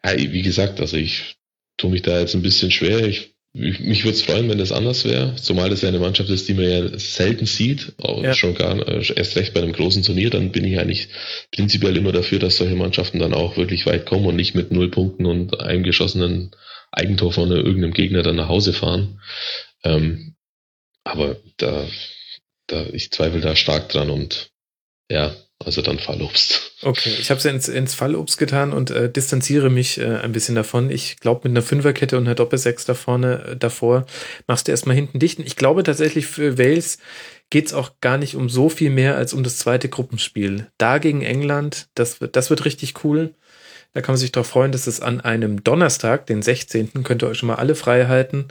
Ja, 0.03 0.17
wie 0.17 0.41
gesagt, 0.41 0.79
also 0.79 0.97
ich 0.97 1.37
tue 1.77 1.89
mich 1.91 2.01
da 2.01 2.19
jetzt 2.19 2.33
ein 2.33 2.41
bisschen 2.41 2.71
schwer. 2.71 3.05
Ich 3.07 3.33
mich 3.55 4.03
würde 4.03 4.15
es 4.15 4.23
freuen, 4.23 4.49
wenn 4.49 4.57
das 4.57 4.71
anders 4.71 5.05
wäre, 5.05 5.35
zumal 5.35 5.69
das 5.69 5.83
ja 5.83 5.89
eine 5.89 5.99
Mannschaft 5.99 6.31
ist, 6.31 6.47
die 6.47 6.55
man 6.55 6.67
ja 6.67 6.97
selten 6.97 7.45
sieht, 7.45 7.93
auch 8.01 8.23
ja. 8.23 8.33
schon 8.33 8.55
gar 8.55 8.75
äh, 8.87 9.03
erst 9.15 9.35
recht 9.35 9.53
bei 9.53 9.61
einem 9.61 9.73
großen 9.73 10.01
Turnier, 10.01 10.31
dann 10.31 10.51
bin 10.51 10.65
ich 10.65 10.79
eigentlich 10.79 11.09
prinzipiell 11.51 11.95
immer 11.95 12.11
dafür, 12.11 12.39
dass 12.39 12.57
solche 12.57 12.75
Mannschaften 12.75 13.19
dann 13.19 13.35
auch 13.35 13.55
wirklich 13.55 13.85
weit 13.85 14.07
kommen 14.07 14.25
und 14.25 14.35
nicht 14.35 14.55
mit 14.55 14.71
null 14.71 14.89
Punkten 14.89 15.27
und 15.27 15.59
einem 15.59 15.83
geschossenen 15.83 16.55
Eigentor 16.91 17.31
von 17.31 17.51
irgendeinem 17.51 17.93
Gegner 17.93 18.23
dann 18.23 18.37
nach 18.37 18.47
Hause 18.47 18.73
fahren. 18.73 19.21
Ähm, 19.83 20.35
aber 21.03 21.37
da, 21.57 21.87
da, 22.65 22.87
ich 22.91 23.11
zweifle 23.11 23.41
da 23.41 23.55
stark 23.55 23.89
dran 23.89 24.09
und 24.09 24.49
ja, 25.13 25.31
also 25.63 25.83
dann 25.83 25.99
Fallobst. 25.99 26.73
Okay, 26.81 27.15
ich 27.19 27.29
habe 27.29 27.37
es 27.37 27.45
ins, 27.45 27.67
ins 27.67 27.93
Fallobst 27.93 28.39
getan 28.39 28.73
und 28.73 28.89
äh, 28.89 29.11
distanziere 29.11 29.69
mich 29.69 29.99
äh, 29.99 30.17
ein 30.17 30.31
bisschen 30.31 30.55
davon. 30.55 30.89
Ich 30.89 31.17
glaube, 31.17 31.47
mit 31.47 31.55
einer 31.55 31.65
Fünferkette 31.65 32.17
und 32.17 32.25
einer 32.25 32.33
Doppelsechs 32.33 32.85
da 32.85 32.95
vorne 32.95 33.43
äh, 33.45 33.55
davor 33.55 34.07
machst 34.47 34.67
du 34.67 34.71
erstmal 34.71 34.95
hinten 34.95 35.19
dichten. 35.19 35.43
Ich 35.43 35.55
glaube 35.55 35.83
tatsächlich 35.83 36.25
für 36.25 36.57
Wales 36.57 36.97
geht 37.51 37.67
es 37.67 37.73
auch 37.73 37.91
gar 38.01 38.17
nicht 38.17 38.35
um 38.35 38.49
so 38.49 38.69
viel 38.69 38.89
mehr 38.89 39.15
als 39.15 39.33
um 39.33 39.43
das 39.43 39.57
zweite 39.57 39.87
Gruppenspiel. 39.87 40.67
Da 40.79 40.97
gegen 40.97 41.21
England, 41.21 41.89
das 41.93 42.19
wird, 42.19 42.35
das 42.35 42.49
wird 42.49 42.65
richtig 42.65 43.03
cool. 43.03 43.35
Da 43.93 44.01
kann 44.01 44.13
man 44.13 44.19
sich 44.19 44.31
darauf 44.31 44.47
freuen, 44.47 44.71
dass 44.71 44.87
es 44.87 44.99
an 44.99 45.21
einem 45.21 45.63
Donnerstag, 45.63 46.25
den 46.25 46.41
16., 46.41 47.03
könnt 47.03 47.21
ihr 47.21 47.27
euch 47.27 47.37
schon 47.37 47.47
mal 47.47 47.55
alle 47.55 47.75
frei 47.75 48.07
halten. 48.07 48.47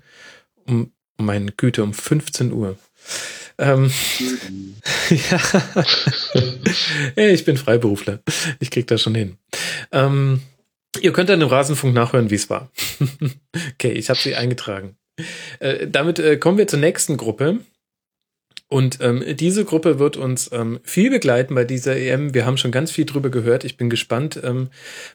Um 0.68 0.92
meine 1.16 1.50
Güte, 1.50 1.82
um 1.82 1.92
15 1.92 2.52
Uhr. 2.52 2.78
Ähm, 3.58 3.90
ja. 5.10 5.40
hey, 7.16 7.32
ich 7.32 7.44
bin 7.44 7.56
Freiberufler. 7.56 8.20
Ich 8.60 8.70
krieg 8.70 8.86
das 8.86 9.02
schon 9.02 9.14
hin. 9.14 9.36
Ähm, 9.90 10.40
ihr 11.00 11.12
könnt 11.12 11.28
dann 11.28 11.40
im 11.40 11.48
Rasenfunk 11.48 11.94
nachhören, 11.94 12.30
wie 12.30 12.36
es 12.36 12.50
war. 12.50 12.70
okay, 13.74 13.92
ich 13.92 14.08
habe 14.08 14.18
sie 14.18 14.34
eingetragen. 14.34 14.96
Äh, 15.60 15.86
damit 15.88 16.18
äh, 16.18 16.36
kommen 16.36 16.58
wir 16.58 16.66
zur 16.66 16.78
nächsten 16.78 17.16
Gruppe. 17.16 17.60
Und 18.68 19.00
ähm, 19.02 19.22
diese 19.36 19.66
Gruppe 19.66 19.98
wird 19.98 20.16
uns 20.16 20.50
ähm, 20.50 20.80
viel 20.82 21.10
begleiten 21.10 21.54
bei 21.54 21.64
dieser 21.64 21.94
EM. 21.94 22.32
Wir 22.32 22.46
haben 22.46 22.56
schon 22.56 22.70
ganz 22.70 22.90
viel 22.90 23.04
drüber 23.04 23.28
gehört. 23.28 23.64
Ich 23.64 23.76
bin 23.76 23.90
gespannt, 23.90 24.40
ähm, 24.42 24.70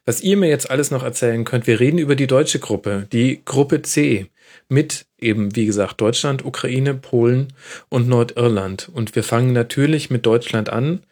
was 0.05 0.21
ihr 0.21 0.37
mir 0.37 0.47
jetzt 0.47 0.69
alles 0.69 0.91
noch 0.91 1.01
erzählen 1.01 1.43
könnt. 1.43 1.65
Wir 1.65 1.79
reden 1.79 1.97
über 1.97 2.15
die 2.15 2.27
deutsche 2.27 2.59
Gruppe, 2.59 3.07
die 3.11 3.41
Gruppe 3.45 3.81
C, 3.81 4.27
mit 4.69 5.05
eben, 5.17 5.55
wie 5.55 5.65
gesagt, 5.65 6.01
Deutschland, 6.01 6.43
Ukraine, 6.45 6.93
Polen 6.93 7.53
und 7.89 8.07
Nordirland. 8.07 8.89
Und 8.89 9.15
wir 9.15 9.23
fangen 9.23 9.53
natürlich 9.53 10.09
mit 10.09 10.25
Deutschland 10.25 10.69
an. 10.69 11.05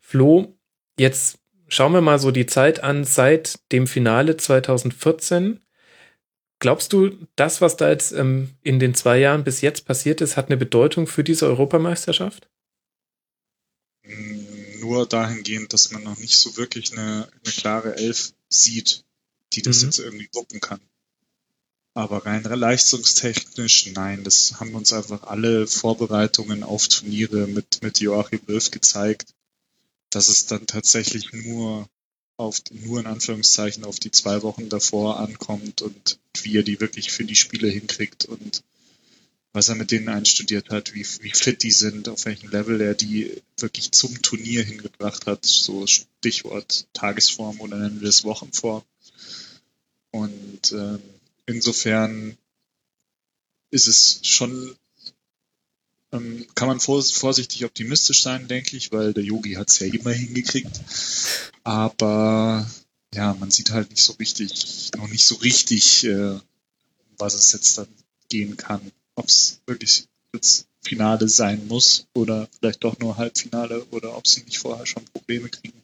Flo, 0.00 0.56
jetzt 0.98 1.38
schauen 1.68 1.92
wir 1.92 2.00
mal 2.00 2.18
so 2.18 2.30
die 2.30 2.46
Zeit 2.46 2.82
an 2.82 3.04
seit 3.04 3.60
dem 3.72 3.86
Finale 3.86 4.36
2014. 4.36 5.60
Glaubst 6.58 6.92
du, 6.92 7.10
das, 7.36 7.60
was 7.60 7.76
da 7.76 7.90
jetzt 7.90 8.12
ähm, 8.12 8.50
in 8.62 8.78
den 8.78 8.94
zwei 8.94 9.18
Jahren 9.18 9.44
bis 9.44 9.60
jetzt 9.60 9.84
passiert 9.84 10.20
ist, 10.20 10.36
hat 10.36 10.46
eine 10.46 10.56
Bedeutung 10.56 11.06
für 11.06 11.22
diese 11.22 11.46
Europameisterschaft? 11.46 12.48
Nur 14.80 15.06
dahingehend, 15.06 15.72
dass 15.72 15.90
man 15.90 16.02
noch 16.02 16.18
nicht 16.18 16.38
so 16.38 16.56
wirklich 16.56 16.92
eine, 16.92 17.28
eine 17.44 17.52
klare 17.52 17.96
Elf 17.96 18.32
sieht, 18.48 19.04
die 19.52 19.62
das 19.62 19.80
mhm. 19.80 19.88
jetzt 19.88 19.98
irgendwie 19.98 20.28
wuppen 20.32 20.60
kann. 20.60 20.80
Aber 21.96 22.26
rein 22.26 22.42
leistungstechnisch, 22.42 23.86
nein, 23.94 24.22
das 24.22 24.60
haben 24.60 24.74
uns 24.74 24.92
einfach 24.92 25.22
alle 25.22 25.66
Vorbereitungen 25.66 26.62
auf 26.62 26.88
Turniere 26.88 27.46
mit, 27.46 27.82
mit 27.82 28.00
Joachim 28.00 28.40
Löw 28.46 28.70
gezeigt, 28.70 29.32
dass 30.10 30.28
es 30.28 30.44
dann 30.44 30.66
tatsächlich 30.66 31.32
nur 31.32 31.88
auf, 32.36 32.60
nur 32.70 33.00
in 33.00 33.06
Anführungszeichen 33.06 33.86
auf 33.86 33.98
die 33.98 34.10
zwei 34.10 34.42
Wochen 34.42 34.68
davor 34.68 35.18
ankommt 35.20 35.80
und 35.80 36.18
wie 36.42 36.58
er 36.58 36.62
die 36.62 36.80
wirklich 36.80 37.12
für 37.12 37.24
die 37.24 37.34
Spiele 37.34 37.68
hinkriegt 37.68 38.26
und 38.26 38.62
was 39.54 39.70
er 39.70 39.76
mit 39.76 39.90
denen 39.90 40.10
einstudiert 40.10 40.68
hat, 40.68 40.92
wie, 40.92 41.06
wie 41.22 41.32
fit 41.32 41.62
die 41.62 41.70
sind, 41.70 42.10
auf 42.10 42.26
welchem 42.26 42.50
Level 42.50 42.78
er 42.82 42.92
die 42.92 43.40
wirklich 43.56 43.92
zum 43.92 44.20
Turnier 44.20 44.62
hingebracht 44.62 45.24
hat, 45.24 45.46
so 45.46 45.86
Stichwort 45.86 46.88
Tagesform 46.92 47.58
oder 47.62 47.78
nennen 47.78 48.02
wir 48.02 48.10
es 48.10 48.24
Wochenform. 48.24 48.82
Und 50.10 50.72
äh, 50.72 50.98
insofern 51.46 52.36
ist 53.70 53.86
es 53.86 54.20
schon, 54.22 54.76
ähm, 56.12 56.46
kann 56.54 56.68
man 56.68 56.80
vorsichtig 56.80 57.64
optimistisch 57.64 58.22
sein, 58.22 58.48
denke 58.48 58.76
ich, 58.76 58.92
weil 58.92 59.12
der 59.12 59.24
Yogi 59.24 59.54
hat 59.54 59.70
es 59.70 59.78
ja 59.78 59.86
immer 59.86 60.12
hingekriegt. 60.12 60.80
Aber 61.64 62.68
ja, 63.14 63.34
man 63.34 63.50
sieht 63.50 63.70
halt 63.70 63.90
nicht 63.90 64.02
so 64.02 64.12
richtig, 64.14 64.90
noch 64.96 65.08
nicht 65.08 65.24
so 65.24 65.36
richtig, 65.36 66.04
äh, 66.04 66.38
was 67.18 67.34
es 67.34 67.52
jetzt 67.52 67.78
dann 67.78 67.88
gehen 68.28 68.56
kann. 68.56 68.92
Ob 69.14 69.28
es 69.28 69.60
wirklich 69.66 70.06
jetzt 70.32 70.66
Finale 70.82 71.28
sein 71.28 71.66
muss 71.66 72.06
oder 72.14 72.48
vielleicht 72.58 72.84
doch 72.84 72.98
nur 72.98 73.16
Halbfinale 73.16 73.84
oder 73.86 74.16
ob 74.16 74.26
sie 74.26 74.42
nicht 74.42 74.58
vorher 74.58 74.86
schon 74.86 75.04
Probleme 75.06 75.48
kriegen. 75.48 75.82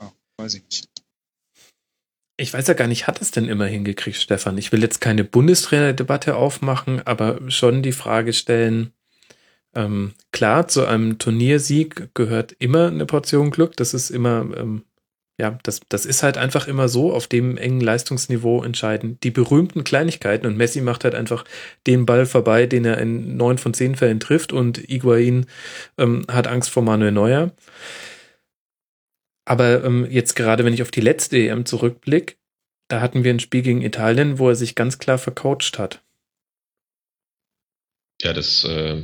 Ja, 0.00 0.12
weiß 0.36 0.54
ich 0.54 0.64
nicht. 0.64 0.95
Ich 2.38 2.52
weiß 2.52 2.66
ja 2.66 2.74
gar 2.74 2.86
nicht, 2.86 3.06
hat 3.06 3.22
es 3.22 3.30
denn 3.30 3.48
immer 3.48 3.66
hingekriegt, 3.66 4.18
Stefan? 4.18 4.58
Ich 4.58 4.70
will 4.70 4.82
jetzt 4.82 5.00
keine 5.00 5.24
Bundestrainer-Debatte 5.24 6.36
aufmachen, 6.36 7.00
aber 7.06 7.40
schon 7.48 7.82
die 7.82 7.92
Frage 7.92 8.34
stellen, 8.34 8.92
ähm, 9.74 10.12
klar, 10.32 10.68
zu 10.68 10.86
einem 10.86 11.18
Turniersieg 11.18 12.08
gehört 12.14 12.52
immer 12.58 12.88
eine 12.88 13.06
Portion 13.06 13.50
Glück. 13.50 13.76
Das 13.76 13.94
ist 13.94 14.10
immer, 14.10 14.46
ähm, 14.56 14.84
ja, 15.38 15.58
das, 15.62 15.80
das 15.88 16.06
ist 16.06 16.22
halt 16.22 16.38
einfach 16.38 16.66
immer 16.66 16.88
so 16.88 17.12
auf 17.12 17.26
dem 17.26 17.58
engen 17.58 17.80
Leistungsniveau 17.80 18.62
entscheiden. 18.62 19.18
Die 19.22 19.30
berühmten 19.30 19.84
Kleinigkeiten 19.84 20.46
und 20.46 20.56
Messi 20.56 20.80
macht 20.80 21.04
halt 21.04 21.14
einfach 21.14 21.44
den 21.86 22.06
Ball 22.06 22.24
vorbei, 22.24 22.66
den 22.66 22.86
er 22.86 22.98
in 22.98 23.36
neun 23.36 23.58
von 23.58 23.74
zehn 23.74 23.96
Fällen 23.96 24.20
trifft 24.20 24.52
und 24.52 24.90
Iguain 24.90 25.46
ähm, 25.98 26.24
hat 26.28 26.48
Angst 26.48 26.70
vor 26.70 26.82
Manuel 26.82 27.12
Neuer. 27.12 27.52
Aber 29.46 29.84
ähm, 29.84 30.06
jetzt 30.10 30.34
gerade, 30.34 30.64
wenn 30.64 30.74
ich 30.74 30.82
auf 30.82 30.90
die 30.90 31.00
letzte 31.00 31.38
EM 31.38 31.64
zurückblicke, 31.64 32.34
da 32.88 33.00
hatten 33.00 33.24
wir 33.24 33.32
ein 33.32 33.40
Spiel 33.40 33.62
gegen 33.62 33.82
Italien, 33.82 34.38
wo 34.38 34.48
er 34.48 34.56
sich 34.56 34.74
ganz 34.74 34.98
klar 34.98 35.18
vercoacht 35.18 35.78
hat. 35.78 36.02
Ja, 38.20 38.32
das 38.32 38.64
äh, 38.64 39.02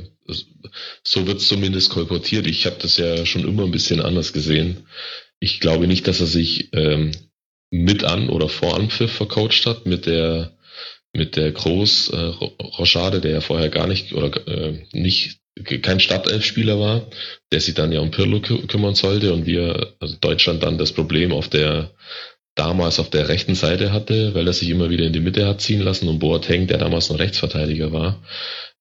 so 1.03 1.27
wird 1.27 1.37
es 1.37 1.47
zumindest 1.47 1.89
kolportiert. 1.89 2.47
Ich 2.47 2.65
habe 2.65 2.77
das 2.79 2.97
ja 2.97 3.25
schon 3.25 3.47
immer 3.47 3.63
ein 3.63 3.71
bisschen 3.71 4.01
anders 4.01 4.33
gesehen. 4.33 4.87
Ich 5.39 5.59
glaube 5.59 5.87
nicht, 5.87 6.07
dass 6.07 6.19
er 6.19 6.27
sich 6.27 6.69
ähm, 6.73 7.11
mit 7.69 8.03
an 8.03 8.29
oder 8.29 8.49
vor 8.49 8.75
Anpfiff 8.75 9.11
vercoacht 9.11 9.65
hat 9.65 9.85
mit 9.85 10.05
der 10.05 10.57
mit 11.15 11.35
der 11.35 11.51
Groß 11.51 12.09
äh, 12.09 12.17
Rochade, 12.17 13.21
der 13.21 13.31
ja 13.31 13.41
vorher 13.41 13.69
gar 13.69 13.87
nicht 13.87 14.13
oder 14.13 14.47
äh, 14.47 14.87
nicht 14.93 15.39
kein 15.81 15.99
Startelfspieler 15.99 16.79
war, 16.79 17.07
der 17.51 17.61
sich 17.61 17.75
dann 17.75 17.91
ja 17.91 17.99
um 17.99 18.11
Pirlo 18.11 18.41
kü 18.41 18.65
kümmern 18.67 18.95
sollte 18.95 19.33
und 19.33 19.45
wir, 19.45 19.93
also 19.99 20.15
Deutschland 20.19 20.63
dann 20.63 20.77
das 20.77 20.91
Problem 20.91 21.31
auf 21.31 21.47
der 21.47 21.91
damals 22.55 22.99
auf 22.99 23.09
der 23.09 23.29
rechten 23.29 23.55
Seite 23.55 23.91
hatte, 23.91 24.33
weil 24.35 24.47
er 24.47 24.53
sich 24.53 24.69
immer 24.69 24.89
wieder 24.89 25.05
in 25.05 25.13
die 25.13 25.19
Mitte 25.19 25.47
hat 25.47 25.61
ziehen 25.61 25.81
lassen 25.81 26.07
und 26.07 26.19
Boateng, 26.19 26.67
der 26.67 26.77
damals 26.77 27.09
noch 27.09 27.19
Rechtsverteidiger 27.19 27.91
war, 27.91 28.23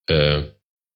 äh, 0.06 0.42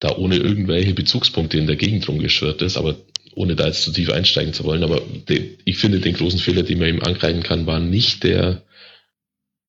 da 0.01 0.17
ohne 0.17 0.37
irgendwelche 0.37 0.93
Bezugspunkte 0.93 1.59
in 1.59 1.67
der 1.67 1.77
Gegend 1.77 2.07
rumgeschwirrt 2.07 2.61
ist, 2.63 2.77
aber 2.77 2.97
ohne 3.35 3.55
da 3.55 3.67
jetzt 3.67 3.83
zu 3.83 3.93
tief 3.93 4.11
einsteigen 4.11 4.53
zu 4.53 4.65
wollen. 4.65 4.83
Aber 4.83 5.01
de, 5.29 5.57
ich 5.65 5.79
finde, 5.79 6.01
den 6.01 6.15
großen 6.15 6.39
Fehler, 6.39 6.63
den 6.63 6.79
man 6.79 6.89
ihm 6.89 7.03
angreifen 7.03 7.43
kann, 7.43 7.67
war 7.67 7.81
nicht 7.81 8.25
der, 8.25 8.63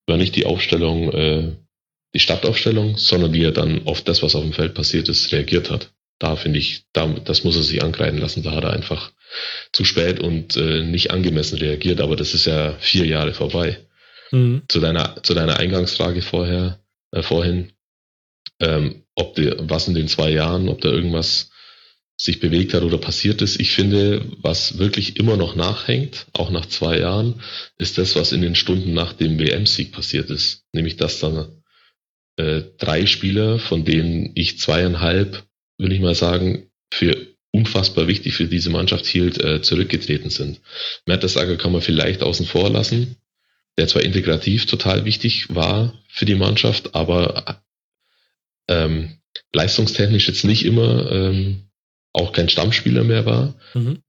war 0.06 0.16
nicht 0.16 0.36
die 0.36 0.46
Aufstellung, 0.46 1.12
äh, 1.12 1.52
die 2.14 2.20
Startaufstellung, 2.20 2.96
sondern 2.96 3.32
wie 3.32 3.44
er 3.44 3.52
dann 3.52 3.86
auf 3.86 4.02
das, 4.02 4.22
was 4.22 4.34
auf 4.34 4.42
dem 4.42 4.52
Feld 4.52 4.74
passiert 4.74 5.08
ist, 5.08 5.32
reagiert 5.32 5.70
hat. 5.70 5.92
Da 6.18 6.36
finde 6.36 6.58
ich, 6.58 6.84
da, 6.92 7.06
das 7.06 7.44
muss 7.44 7.56
er 7.56 7.62
sich 7.62 7.82
angreifen 7.82 8.18
lassen. 8.18 8.42
Da 8.42 8.52
hat 8.52 8.64
er 8.64 8.72
einfach 8.72 9.12
zu 9.72 9.84
spät 9.84 10.20
und 10.20 10.56
äh, 10.56 10.82
nicht 10.82 11.10
angemessen 11.10 11.58
reagiert. 11.58 12.00
Aber 12.00 12.16
das 12.16 12.34
ist 12.34 12.46
ja 12.46 12.76
vier 12.80 13.06
Jahre 13.06 13.34
vorbei. 13.34 13.78
Mhm. 14.32 14.62
Zu 14.68 14.80
deiner, 14.80 15.22
zu 15.22 15.34
deiner 15.34 15.58
Eingangsfrage 15.58 16.22
vorher, 16.22 16.80
äh, 17.12 17.22
vorhin, 17.22 17.72
ähm, 18.60 19.04
ob 19.14 19.34
die, 19.36 19.52
was 19.58 19.88
in 19.88 19.94
den 19.94 20.08
zwei 20.08 20.30
Jahren, 20.30 20.68
ob 20.68 20.80
da 20.80 20.90
irgendwas 20.90 21.50
sich 22.20 22.40
bewegt 22.40 22.74
hat 22.74 22.82
oder 22.82 22.98
passiert 22.98 23.42
ist. 23.42 23.60
Ich 23.60 23.70
finde, 23.70 24.24
was 24.38 24.78
wirklich 24.78 25.18
immer 25.18 25.36
noch 25.36 25.54
nachhängt, 25.54 26.26
auch 26.32 26.50
nach 26.50 26.66
zwei 26.66 26.98
Jahren, 26.98 27.40
ist 27.78 27.96
das, 27.96 28.16
was 28.16 28.32
in 28.32 28.42
den 28.42 28.56
Stunden 28.56 28.92
nach 28.92 29.12
dem 29.12 29.38
WM-Sieg 29.38 29.92
passiert 29.92 30.28
ist. 30.28 30.64
Nämlich, 30.72 30.96
dass 30.96 31.20
dann 31.20 31.62
äh, 32.36 32.62
drei 32.78 33.06
Spieler, 33.06 33.60
von 33.60 33.84
denen 33.84 34.32
ich 34.34 34.58
zweieinhalb, 34.58 35.44
will 35.78 35.92
ich 35.92 36.00
mal 36.00 36.14
sagen, 36.14 36.70
für 36.92 37.16
unfassbar 37.52 38.08
wichtig 38.08 38.34
für 38.34 38.46
diese 38.46 38.70
Mannschaft 38.70 39.06
hielt, 39.06 39.42
äh, 39.42 39.62
zurückgetreten 39.62 40.30
sind. 40.30 40.60
Mertesager 41.06 41.56
kann 41.56 41.72
man 41.72 41.80
vielleicht 41.80 42.22
außen 42.22 42.46
vor 42.46 42.70
lassen, 42.70 43.16
der 43.78 43.88
zwar 43.88 44.02
integrativ 44.02 44.66
total 44.66 45.04
wichtig 45.04 45.54
war 45.54 45.94
für 46.08 46.24
die 46.24 46.34
Mannschaft, 46.34 46.94
aber 46.94 47.62
ähm, 48.68 49.18
leistungstechnisch 49.52 50.28
jetzt 50.28 50.44
nicht 50.44 50.64
immer 50.64 51.10
ähm, 51.10 51.68
auch 52.12 52.32
kein 52.32 52.48
Stammspieler 52.48 53.04
mehr 53.04 53.24
war. 53.24 53.54
Mhm. 53.74 54.02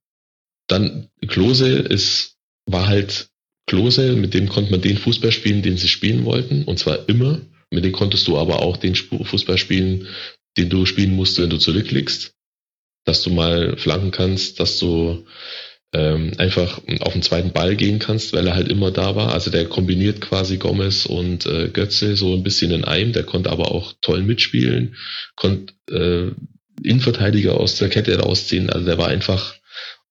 Dann 0.67 1.09
Klose 1.27 1.77
ist, 1.77 2.37
war 2.65 2.87
halt 2.87 3.29
Klose, 3.67 4.13
mit 4.13 4.33
dem 4.33 4.49
konnte 4.49 4.71
man 4.71 4.81
den 4.81 4.97
Fußball 4.97 5.31
spielen, 5.31 5.61
den 5.61 5.77
sie 5.77 5.87
spielen 5.87 6.25
wollten, 6.25 6.63
und 6.63 6.79
zwar 6.79 7.07
immer. 7.07 7.41
Mit 7.71 7.85
dem 7.85 7.91
konntest 7.91 8.27
du 8.27 8.37
aber 8.37 8.63
auch 8.63 8.77
den 8.77 8.95
Fußball 8.95 9.59
spielen, 9.59 10.07
den 10.59 10.69
du 10.69 10.85
spielen 10.85 11.15
musst, 11.15 11.39
wenn 11.39 11.49
du 11.49 11.57
zurückliegst. 11.57 12.33
Dass 13.05 13.23
du 13.23 13.29
mal 13.31 13.77
flanken 13.77 14.11
kannst, 14.11 14.59
dass 14.59 14.77
du 14.77 15.25
ähm, 15.93 16.33
einfach 16.37 16.81
auf 16.99 17.13
den 17.13 17.23
zweiten 17.23 17.51
Ball 17.51 17.75
gehen 17.75 17.97
kannst, 17.97 18.33
weil 18.33 18.45
er 18.45 18.55
halt 18.55 18.67
immer 18.67 18.91
da 18.91 19.15
war. 19.15 19.33
Also 19.33 19.49
der 19.49 19.65
kombiniert 19.65 20.21
quasi 20.21 20.57
Gomez 20.57 21.05
und 21.05 21.45
äh, 21.45 21.69
Götze 21.69 22.15
so 22.15 22.35
ein 22.35 22.43
bisschen 22.43 22.71
in 22.71 22.83
einem. 22.83 23.13
Der 23.13 23.23
konnte 23.23 23.49
aber 23.49 23.71
auch 23.71 23.93
toll 24.01 24.21
mitspielen, 24.21 24.95
konnte 25.35 25.73
äh, 25.89 26.31
Innenverteidiger 26.83 27.59
aus 27.59 27.75
der 27.75 27.89
Kette 27.89 28.19
rausziehen. 28.19 28.69
Also 28.69 28.85
der 28.85 28.97
war 28.97 29.07
einfach, 29.07 29.55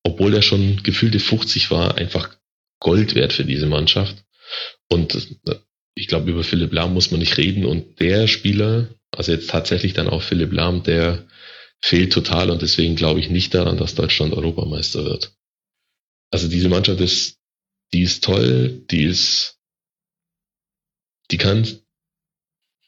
obwohl 0.03 0.33
er 0.33 0.41
schon 0.41 0.83
gefühlte 0.83 1.19
50 1.19 1.71
war, 1.71 1.97
einfach 1.97 2.29
Gold 2.79 3.15
wert 3.15 3.33
für 3.33 3.45
diese 3.45 3.65
Mannschaft. 3.65 4.17
Und 4.89 5.15
äh, 5.47 5.55
ich 5.95 6.07
glaube, 6.07 6.29
über 6.31 6.43
Philipp 6.43 6.73
Lahm 6.73 6.93
muss 6.93 7.11
man 7.11 7.19
nicht 7.19 7.37
reden. 7.37 7.65
Und 7.65 7.99
der 7.99 8.27
Spieler, 8.27 8.89
also 9.19 9.31
jetzt 9.31 9.49
tatsächlich 9.49 9.93
dann 9.93 10.09
auch 10.09 10.23
Philipp 10.23 10.51
Lahm, 10.51 10.81
der 10.83 11.27
fehlt 11.81 12.11
total 12.11 12.49
und 12.49 12.61
deswegen 12.61 12.95
glaube 12.95 13.19
ich 13.19 13.29
nicht 13.29 13.53
daran, 13.53 13.77
dass 13.77 13.95
Deutschland 13.95 14.33
Europameister 14.33 15.05
wird 15.05 15.33
also 16.31 16.47
diese 16.47 16.69
Mannschaft 16.69 17.01
ist, 17.01 17.39
die 17.93 18.03
ist 18.03 18.23
toll, 18.23 18.83
die 18.91 19.03
ist, 19.03 19.57
die 21.31 21.37
kann 21.37 21.67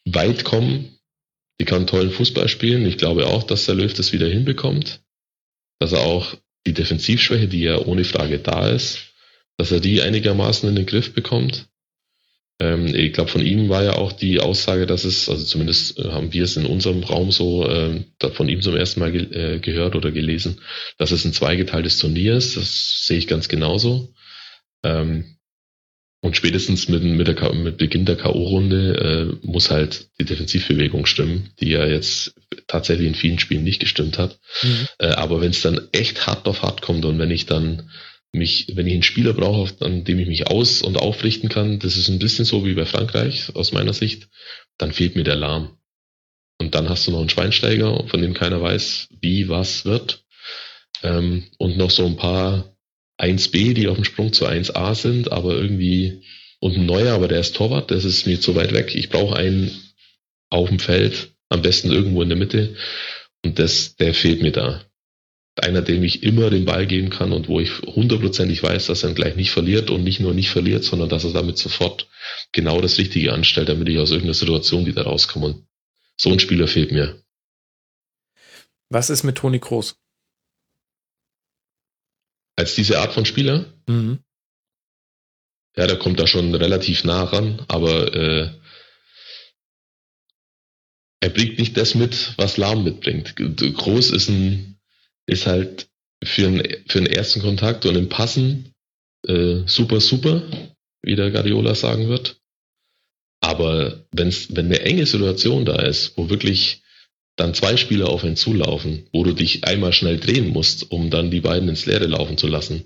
weit 0.06 0.44
kommen, 0.44 1.00
die 1.60 1.66
kann 1.66 1.88
tollen 1.88 2.12
Fußball 2.12 2.48
spielen. 2.48 2.86
Ich 2.86 2.98
glaube 2.98 3.28
auch, 3.28 3.44
dass 3.44 3.66
der 3.66 3.76
Löw 3.76 3.94
das 3.94 4.14
wieder 4.14 4.28
hinbekommt, 4.28 5.04
dass 5.80 5.92
er 5.92 6.02
auch 6.02 6.36
die 6.66 6.74
Defensivschwäche, 6.74 7.48
die 7.48 7.62
ja 7.62 7.80
ohne 7.80 8.04
Frage 8.04 8.40
da 8.40 8.70
ist, 8.70 9.14
dass 9.58 9.72
er 9.72 9.80
die 9.80 10.02
einigermaßen 10.02 10.70
in 10.70 10.76
den 10.76 10.86
Griff 10.86 11.14
bekommt. 11.14 11.68
Ähm, 12.62 12.94
ich 12.94 13.14
glaube, 13.14 13.32
von 13.32 13.44
ihm 13.44 13.70
war 13.70 13.84
ja 13.84 13.94
auch 13.94 14.12
die 14.12 14.40
Aussage, 14.40 14.86
dass 14.86 15.04
es, 15.04 15.28
also 15.28 15.44
zumindest 15.44 15.98
äh, 15.98 16.10
haben 16.12 16.32
wir 16.32 16.44
es 16.44 16.58
in 16.58 16.68
unserem 16.68 17.04
Raum 17.04 17.32
so 17.32 17.68
äh, 17.68 18.04
von 18.34 18.48
ihm 18.50 18.62
zum 18.62 18.76
ersten 18.76 19.00
Mal 19.00 19.12
ge 19.12 19.24
äh, 19.56 19.60
gehört 19.60 19.96
oder 19.96 20.12
gelesen, 20.12 20.62
dass 21.00 21.12
es 21.12 21.26
ein 21.26 21.34
zweigeteiltes 21.34 21.98
Turnier 21.98 22.36
ist. 22.36 22.58
Das 22.58 23.08
sehe 23.08 23.18
ich 23.18 23.26
ganz 23.26 23.48
genauso. 23.48 24.14
Ähm, 24.84 25.38
und 26.24 26.38
spätestens 26.38 26.88
mit, 26.88 27.02
mit, 27.02 27.28
der, 27.28 27.54
mit 27.54 27.78
Beginn 27.78 28.06
der 28.06 28.16
K.O.-Runde 28.16 28.94
äh, 28.94 29.48
muss 29.48 29.72
halt 29.72 30.10
die 30.20 30.26
Defensivbewegung 30.26 31.08
stimmen, 31.08 31.50
die 31.60 31.70
ja 31.70 31.88
jetzt 31.88 32.36
tatsächlich 32.68 33.08
in 33.08 33.16
vielen 33.16 33.40
Spielen 33.40 33.64
nicht 33.64 33.80
gestimmt 33.80 34.20
hat. 34.20 34.40
Mhm. 34.62 34.88
Äh, 35.00 35.08
aber 35.08 35.42
wenn 35.42 35.50
es 35.50 35.64
dann 35.64 35.82
echt 35.94 36.28
hart 36.28 36.48
auf 36.48 36.62
hart 36.62 36.84
kommt 36.84 37.06
und 37.06 37.18
wenn 37.18 37.32
ich 37.32 37.48
dann 37.48 37.90
mich, 38.34 38.68
wenn 38.76 38.88
ich 38.88 38.94
einen 38.94 39.04
Spieler 39.04 39.34
brauche, 39.34 39.74
an 39.84 40.04
dem 40.04 40.20
ich 40.20 40.28
mich 40.28 40.48
aus- 40.48 40.82
und 40.82 40.98
aufrichten 40.98 41.50
kann, 41.50 41.80
das 41.80 41.98
ist 41.98 42.10
ein 42.10 42.20
bisschen 42.20 42.46
so 42.46 42.66
wie 42.66 42.74
bei 42.74 42.86
Frankreich 42.86 43.56
aus 43.56 43.72
meiner 43.72 43.94
Sicht, 43.94 44.30
dann 44.78 44.94
fehlt 44.94 45.16
mir 45.16 45.24
der 45.24 45.36
Lahm. 45.36 45.78
Und 46.60 46.76
dann 46.76 46.90
hast 46.90 47.08
du 47.08 47.12
noch 47.12 47.20
einen 47.20 47.30
Schweinsteiger, 47.30 48.08
von 48.08 48.22
dem 48.22 48.34
keiner 48.34 48.62
weiß, 48.62 49.10
wie 49.20 49.50
was 49.50 49.86
wird. 49.86 50.24
Ähm, 51.04 51.46
und 51.58 51.78
noch 51.78 51.92
so 51.92 52.06
ein 52.06 52.16
paar 52.16 52.76
1b, 53.20 53.74
die 53.74 53.88
auf 53.88 53.96
dem 53.96 54.06
Sprung 54.06 54.32
zu 54.32 54.48
1a 54.48 54.96
sind, 54.96 55.32
aber 55.32 55.54
irgendwie 55.54 56.24
und 56.60 56.78
ein 56.78 56.86
neuer, 56.86 57.14
aber 57.14 57.28
der 57.28 57.40
ist 57.40 57.56
Torwart, 57.56 57.90
das 57.90 58.06
ist 58.06 58.28
mir 58.28 58.40
zu 58.40 58.56
weit 58.56 58.72
weg. 58.72 58.94
Ich 58.94 59.10
brauche 59.10 59.36
einen 59.36 59.72
auf 60.52 60.70
dem 60.70 60.80
Feld, 60.80 61.34
am 61.50 61.64
besten 61.64 61.92
irgendwo 61.92 62.22
in 62.22 62.30
der 62.30 62.38
Mitte. 62.38 62.76
Und 63.44 63.58
das, 63.58 63.96
der 63.96 64.14
fehlt 64.14 64.44
mir 64.44 64.52
da 64.52 64.86
einer, 65.62 65.82
dem 65.82 66.04
ich 66.04 66.24
immer 66.24 66.50
den 66.50 66.66
Ball 66.66 66.88
geben 66.88 67.10
kann 67.10 67.32
und 67.32 67.48
wo 67.48 67.60
ich 67.60 67.82
hundertprozentig 67.82 68.62
weiß, 68.64 68.88
dass 68.88 69.04
er 69.04 69.10
ihn 69.10 69.16
gleich 69.16 69.36
nicht 69.36 69.52
verliert 69.52 69.90
und 69.90 70.04
nicht 70.04 70.20
nur 70.20 70.34
nicht 70.34 70.50
verliert, 70.50 70.84
sondern 70.84 71.10
dass 71.10 71.24
er 71.24 71.34
damit 71.34 71.58
sofort 71.58 72.10
genau 72.52 72.82
das 72.82 72.98
Richtige 72.98 73.34
anstellt, 73.34 73.70
damit 73.70 73.90
ich 73.90 74.00
aus 74.00 74.12
irgendeiner 74.12 74.34
Situation 74.34 74.86
wieder 74.86 75.04
rauskomme. 75.04 75.46
Und 75.48 75.68
so 76.18 76.32
ein 76.32 76.40
Spieler 76.40 76.68
fehlt 76.68 76.92
mir. 76.92 77.24
Was 78.90 79.10
ist 79.10 79.24
mit 79.24 79.38
Toni 79.38 79.60
Kroos? 79.60 79.96
Als 82.58 82.76
diese 82.76 83.00
Art 83.00 83.14
von 83.14 83.26
Spieler? 83.26 83.74
Mhm. 83.88 84.20
Ja, 85.78 85.88
der 85.88 85.98
kommt 85.98 86.20
da 86.20 86.28
schon 86.28 86.54
relativ 86.54 87.06
nah 87.06 87.24
ran, 87.24 87.64
aber 87.70 88.14
äh, 88.14 88.50
er 91.22 91.30
bringt 91.30 91.60
nicht 91.60 91.78
das 91.78 91.96
mit, 91.96 92.34
was 92.38 92.58
Lahm 92.58 92.84
mitbringt. 92.84 93.36
Groß 93.38 94.12
ist 94.12 94.28
ein 94.28 94.71
ist 95.28 95.48
halt 95.48 95.88
für, 96.24 96.48
einen, 96.48 96.64
für 96.88 97.00
einen 97.00 97.08
ersten 97.08 97.42
Kontakt 97.42 97.86
und 97.86 97.96
im 97.96 98.10
Passen 98.10 98.74
äh, 99.28 99.62
super, 99.66 100.00
super, 100.00 100.44
wie 101.04 101.16
der 101.16 101.32
Guardiola 101.32 101.76
sagen 101.76 102.10
wird. 102.10 102.38
Aber 103.44 104.06
wenn's, 104.12 104.56
wenn 104.56 104.68
eine 104.68 104.82
enge 104.82 105.06
Situation 105.06 105.66
da 105.66 105.82
ist, 105.82 106.16
wo 106.18 106.30
wirklich 106.30 106.84
dann 107.38 107.54
zwei 107.54 107.76
Spieler 107.78 108.10
auf 108.10 108.24
ihn 108.24 108.36
zulaufen, 108.36 109.08
wo 109.14 109.24
du 109.24 109.34
dich 109.34 109.64
einmal 109.64 109.94
schnell 109.94 110.20
drehen 110.20 110.50
musst, 110.50 110.92
um 110.92 111.10
dann 111.10 111.32
die 111.32 111.42
beiden 111.42 111.70
ins 111.70 111.86
Leere 111.86 112.06
laufen 112.06 112.38
zu 112.38 112.48
lassen, 112.48 112.86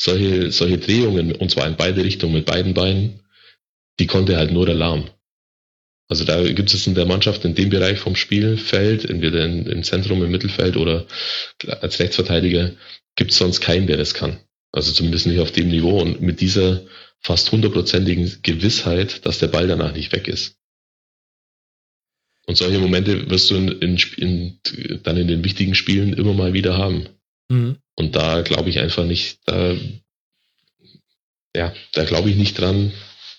solche, 0.00 0.52
solche 0.52 0.78
Drehungen, 0.78 1.32
und 1.32 1.50
zwar 1.50 1.66
in 1.66 1.76
beide 1.76 2.02
Richtungen 2.02 2.32
mit 2.32 2.46
beiden 2.46 2.72
Beinen, 2.72 3.20
die 3.98 4.06
konnte 4.06 4.38
halt 4.38 4.52
nur 4.52 4.64
der 4.64 4.74
Lahm. 4.74 5.10
Also 6.10 6.24
da 6.24 6.42
gibt 6.42 6.74
es 6.74 6.86
in 6.88 6.96
der 6.96 7.06
Mannschaft 7.06 7.44
in 7.44 7.54
dem 7.54 7.70
Bereich 7.70 8.00
vom 8.00 8.16
Spielfeld, 8.16 9.04
entweder 9.04 9.44
in, 9.44 9.64
im 9.66 9.84
Zentrum, 9.84 10.24
im 10.24 10.30
Mittelfeld 10.32 10.76
oder 10.76 11.06
als 11.80 12.00
Rechtsverteidiger, 12.00 12.72
gibt 13.14 13.30
es 13.30 13.38
sonst 13.38 13.60
keinen, 13.60 13.86
der 13.86 13.96
das 13.96 14.12
kann. 14.12 14.40
Also 14.72 14.90
zumindest 14.90 15.28
nicht 15.28 15.38
auf 15.38 15.52
dem 15.52 15.68
Niveau 15.68 16.00
und 16.00 16.20
mit 16.20 16.40
dieser 16.40 16.82
fast 17.20 17.52
hundertprozentigen 17.52 18.38
Gewissheit, 18.42 19.24
dass 19.24 19.38
der 19.38 19.46
Ball 19.46 19.68
danach 19.68 19.94
nicht 19.94 20.10
weg 20.12 20.26
ist. 20.26 20.56
Und 22.46 22.56
solche 22.56 22.80
Momente 22.80 23.30
wirst 23.30 23.48
du 23.52 23.54
in, 23.54 23.68
in, 23.68 23.96
in, 24.16 24.58
dann 25.04 25.16
in 25.16 25.28
den 25.28 25.44
wichtigen 25.44 25.76
Spielen 25.76 26.12
immer 26.12 26.34
mal 26.34 26.54
wieder 26.54 26.76
haben. 26.76 27.08
Mhm. 27.48 27.76
Und 27.94 28.16
da 28.16 28.40
glaube 28.40 28.68
ich 28.68 28.80
einfach 28.80 29.04
nicht, 29.04 29.38
da, 29.46 29.76
ja, 31.54 31.72
da 31.92 32.04
glaube 32.04 32.30
ich 32.30 32.36
nicht 32.36 32.58
dran, 32.58 32.92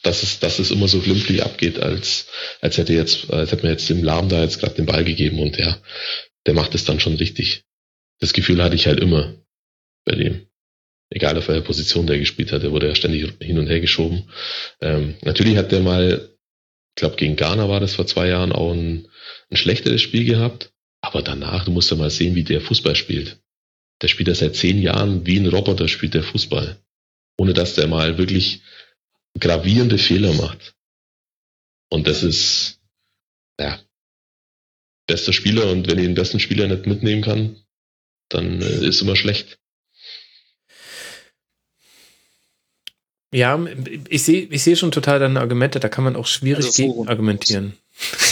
dass 0.04 0.24
es, 0.24 0.39
dass 0.39 0.60
es 0.60 0.72
immer 0.72 0.88
so 0.88 0.99
glimpflich 0.99 1.43
abgeht, 1.43 1.80
als, 1.80 2.28
als 2.60 2.78
hätte 2.78 2.93
jetzt, 2.93 3.32
als 3.32 3.52
hätte 3.52 3.64
man 3.64 3.74
jetzt 3.74 3.89
dem 3.89 4.04
Lahm 4.04 4.30
da 4.30 4.41
jetzt 4.41 4.60
gerade 4.60 4.76
den 4.76 4.86
Ball 4.86 5.04
gegeben 5.04 5.39
und 5.39 5.58
der, 5.58 5.82
der 6.45 6.54
macht 6.54 6.74
es 6.76 6.86
dann 6.86 6.99
schon 6.99 7.16
richtig. 7.16 7.64
Das 8.20 8.34
Gefühl 8.34 8.64
hatte 8.64 8.76
ich 8.76 8.88
halt 8.88 8.99
immer 8.99 9.36
bei 10.06 10.16
dem. 10.16 10.47
Egal 11.10 11.38
auf 11.38 11.49
welcher 11.49 11.62
Position 11.62 12.08
der 12.08 12.20
gespielt 12.20 12.52
hat, 12.52 12.64
der 12.64 12.72
wurde 12.72 12.88
ja 12.88 12.95
ständig 12.95 13.34
hin 13.41 13.60
und 13.60 13.68
her 13.68 13.82
geschoben. 13.82 14.30
Ähm, 14.80 15.16
natürlich 15.22 15.58
hat 15.58 15.72
der 15.72 15.82
mal, 15.82 16.30
ich 16.95 16.95
glaube 16.95 17.18
gegen 17.18 17.36
Ghana 17.36 17.68
war 17.68 17.80
das 17.80 17.95
vor 17.95 18.08
zwei 18.08 18.28
Jahren 18.28 18.52
auch 18.52 18.74
ein, 18.74 19.08
ein 19.49 19.58
schlechteres 19.58 20.02
Spiel 20.02 20.26
gehabt, 20.26 20.72
aber 21.02 21.22
danach, 21.22 21.66
du 21.66 21.72
musst 21.72 21.91
ja 21.91 21.97
mal 21.97 22.10
sehen, 22.10 22.36
wie 22.36 22.43
der 22.43 22.62
Fußball 22.62 22.95
spielt. 22.95 23.39
Der 24.02 24.08
spielt 24.08 24.30
ja 24.30 24.36
seit 24.36 24.56
zehn 24.56 24.82
Jahren 24.82 25.26
wie 25.26 25.38
ein 25.38 25.47
Roboter 25.47 25.88
spielt 25.88 26.14
der 26.14 26.24
Fußball. 26.24 26.78
Ohne 27.38 27.54
dass 27.54 27.76
der 27.76 27.88
mal 27.88 28.18
wirklich 28.18 28.62
gravierende 29.39 29.97
Fehler 29.97 30.34
macht. 30.34 30.75
Und 31.89 32.07
das 32.07 32.23
ist, 32.23 32.79
ja, 33.59 33.79
bester 35.07 35.34
Spieler 35.34 35.69
und 35.71 35.88
wenn 35.88 35.99
ich 35.99 36.05
den 36.05 36.15
besten 36.15 36.39
Spieler 36.39 36.67
nicht 36.67 36.88
mitnehmen 36.88 37.21
kann, 37.21 37.57
dann 38.29 38.61
äh, 38.61 38.88
ist 38.88 39.01
immer 39.01 39.15
schlecht. 39.15 39.59
Ja, 43.34 43.59
ich 44.09 44.23
sehe 44.23 44.43
ich 44.43 44.63
sehe 44.63 44.75
schon 44.75 44.91
total 44.91 45.19
deine 45.19 45.39
Argumente, 45.39 45.79
da 45.79 45.88
kann 45.88 46.03
man 46.03 46.17
auch 46.17 46.27
schwierig 46.27 46.65
also 46.65 46.84
gegen 46.84 47.07
argumentieren. 47.07 47.77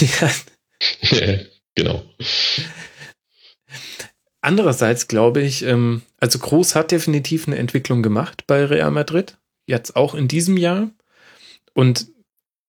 ja. 1.02 1.38
genau. 1.74 2.04
Andererseits 4.42 5.08
glaube 5.08 5.42
ich, 5.42 5.62
ähm, 5.62 6.02
also 6.18 6.38
Groß 6.38 6.74
hat 6.74 6.92
definitiv 6.92 7.46
eine 7.46 7.56
Entwicklung 7.56 8.02
gemacht 8.02 8.44
bei 8.46 8.64
Real 8.64 8.90
Madrid 8.90 9.36
jetzt 9.70 9.96
auch 9.96 10.14
in 10.14 10.28
diesem 10.28 10.56
Jahr. 10.56 10.90
Und 11.72 12.08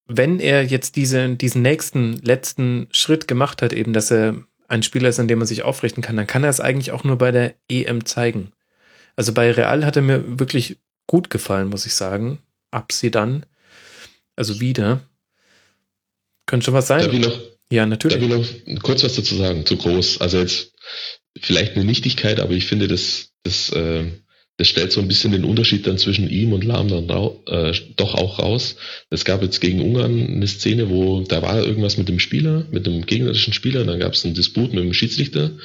wenn 0.08 0.40
er 0.40 0.64
jetzt 0.64 0.96
diese, 0.96 1.36
diesen 1.36 1.62
nächsten, 1.62 2.18
letzten 2.22 2.88
Schritt 2.92 3.28
gemacht 3.28 3.62
hat, 3.62 3.74
eben, 3.74 3.94
dass 3.94 4.12
er 4.12 4.44
ein 4.68 4.84
Spieler 4.84 5.10
ist, 5.10 5.20
an 5.20 5.28
dem 5.28 5.40
man 5.40 5.48
sich 5.48 5.64
aufrichten 5.64 6.02
kann, 6.02 6.16
dann 6.16 6.28
kann 6.28 6.44
er 6.44 6.50
es 6.50 6.62
eigentlich 6.62 6.92
auch 6.92 7.04
nur 7.04 7.18
bei 7.18 7.32
der 7.32 7.56
EM 7.70 8.06
zeigen. 8.06 8.52
Also 9.16 9.34
bei 9.34 9.52
Real 9.52 9.86
hat 9.86 9.98
er 9.98 10.02
mir 10.02 10.40
wirklich 10.40 10.78
gut 11.08 11.30
gefallen, 11.30 11.68
muss 11.68 11.86
ich 11.86 11.94
sagen. 11.94 12.40
Ab 12.72 12.94
sie 12.94 13.12
dann. 13.12 13.46
Also 14.38 14.62
wieder. 14.62 15.02
Könnte 16.46 16.66
schon 16.66 16.74
was 16.74 16.88
sein. 16.88 17.02
Darf 17.02 17.14
ich 17.14 17.20
noch, 17.20 17.40
ja, 17.72 17.86
natürlich. 17.86 18.18
Darf 18.18 18.50
ich 18.66 18.74
noch 18.74 18.82
kurz 18.82 19.04
was 19.04 19.16
dazu 19.16 19.36
sagen, 19.36 19.66
zu 19.66 19.76
groß. 19.76 20.22
Also 20.22 20.40
jetzt 20.40 20.74
vielleicht 21.40 21.76
eine 21.76 21.84
Nichtigkeit, 21.84 22.40
aber 22.40 22.54
ich 22.54 22.66
finde, 22.66 22.88
das, 22.88 23.34
das 23.44 23.72
äh, 23.72 24.06
das 24.62 24.68
stellt 24.68 24.92
so 24.92 25.02
ein 25.02 25.08
bisschen 25.08 25.32
den 25.32 25.44
Unterschied 25.44 25.88
dann 25.88 25.98
zwischen 25.98 26.30
ihm 26.30 26.54
und 26.54 26.64
Lahm 26.64 26.88
dann 26.88 27.10
äh, 27.48 27.74
doch 27.96 28.14
auch 28.14 28.38
raus. 28.38 28.76
Es 29.10 29.26
gab 29.26 29.42
jetzt 29.42 29.60
gegen 29.60 29.82
Ungarn 29.82 30.36
eine 30.36 30.46
Szene, 30.46 30.92
wo 30.92 31.22
da 31.22 31.42
war 31.42 31.66
irgendwas 31.66 31.98
mit 31.98 32.08
dem 32.08 32.20
Spieler, 32.20 32.68
mit 32.70 32.86
dem 32.86 33.08
gegnerischen 33.08 33.54
Spieler, 33.54 33.86
dann 33.86 34.00
gab 34.00 34.14
es 34.14 34.24
einen 34.24 34.36
Disput 34.36 34.72
mit 34.72 34.84
dem 34.84 34.94
Schiedsrichter 34.94 35.58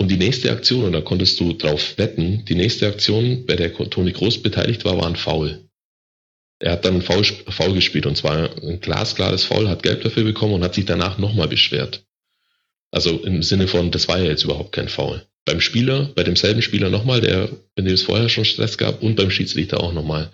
und 0.00 0.10
die 0.10 0.16
nächste 0.16 0.50
Aktion, 0.50 0.82
und 0.82 0.94
da 0.94 1.00
konntest 1.00 1.38
du 1.38 1.52
drauf 1.52 1.96
wetten, 1.96 2.44
die 2.46 2.56
nächste 2.56 2.88
Aktion, 2.88 3.46
bei 3.46 3.54
der 3.54 3.72
Toni 3.72 4.10
Groß 4.10 4.42
beteiligt 4.42 4.84
war, 4.84 4.96
war 4.96 5.06
ein 5.06 5.14
Foul. 5.14 5.68
Er 6.58 6.72
hat 6.72 6.84
dann 6.84 6.96
ein 6.96 7.02
Foul, 7.02 7.22
Foul 7.22 7.74
gespielt 7.74 8.04
und 8.04 8.16
zwar 8.16 8.50
ein 8.64 8.80
glasklares 8.80 9.44
Foul, 9.44 9.68
hat 9.68 9.84
Gelb 9.84 10.02
dafür 10.02 10.24
bekommen 10.24 10.54
und 10.54 10.64
hat 10.64 10.74
sich 10.74 10.86
danach 10.86 11.18
nochmal 11.18 11.46
beschwert. 11.46 12.04
Also 12.90 13.16
im 13.18 13.44
Sinne 13.44 13.68
von, 13.68 13.92
das 13.92 14.08
war 14.08 14.18
ja 14.18 14.24
jetzt 14.24 14.42
überhaupt 14.42 14.72
kein 14.72 14.88
Foul 14.88 15.24
beim 15.44 15.60
Spieler, 15.60 16.10
bei 16.14 16.24
demselben 16.24 16.62
Spieler 16.62 16.90
nochmal, 16.90 17.20
der, 17.20 17.50
in 17.76 17.84
dem 17.84 17.94
es 17.94 18.02
vorher 18.02 18.28
schon 18.28 18.44
Stress 18.44 18.78
gab, 18.78 19.02
und 19.02 19.16
beim 19.16 19.30
Schiedsrichter 19.30 19.80
auch 19.80 19.92
nochmal. 19.92 20.30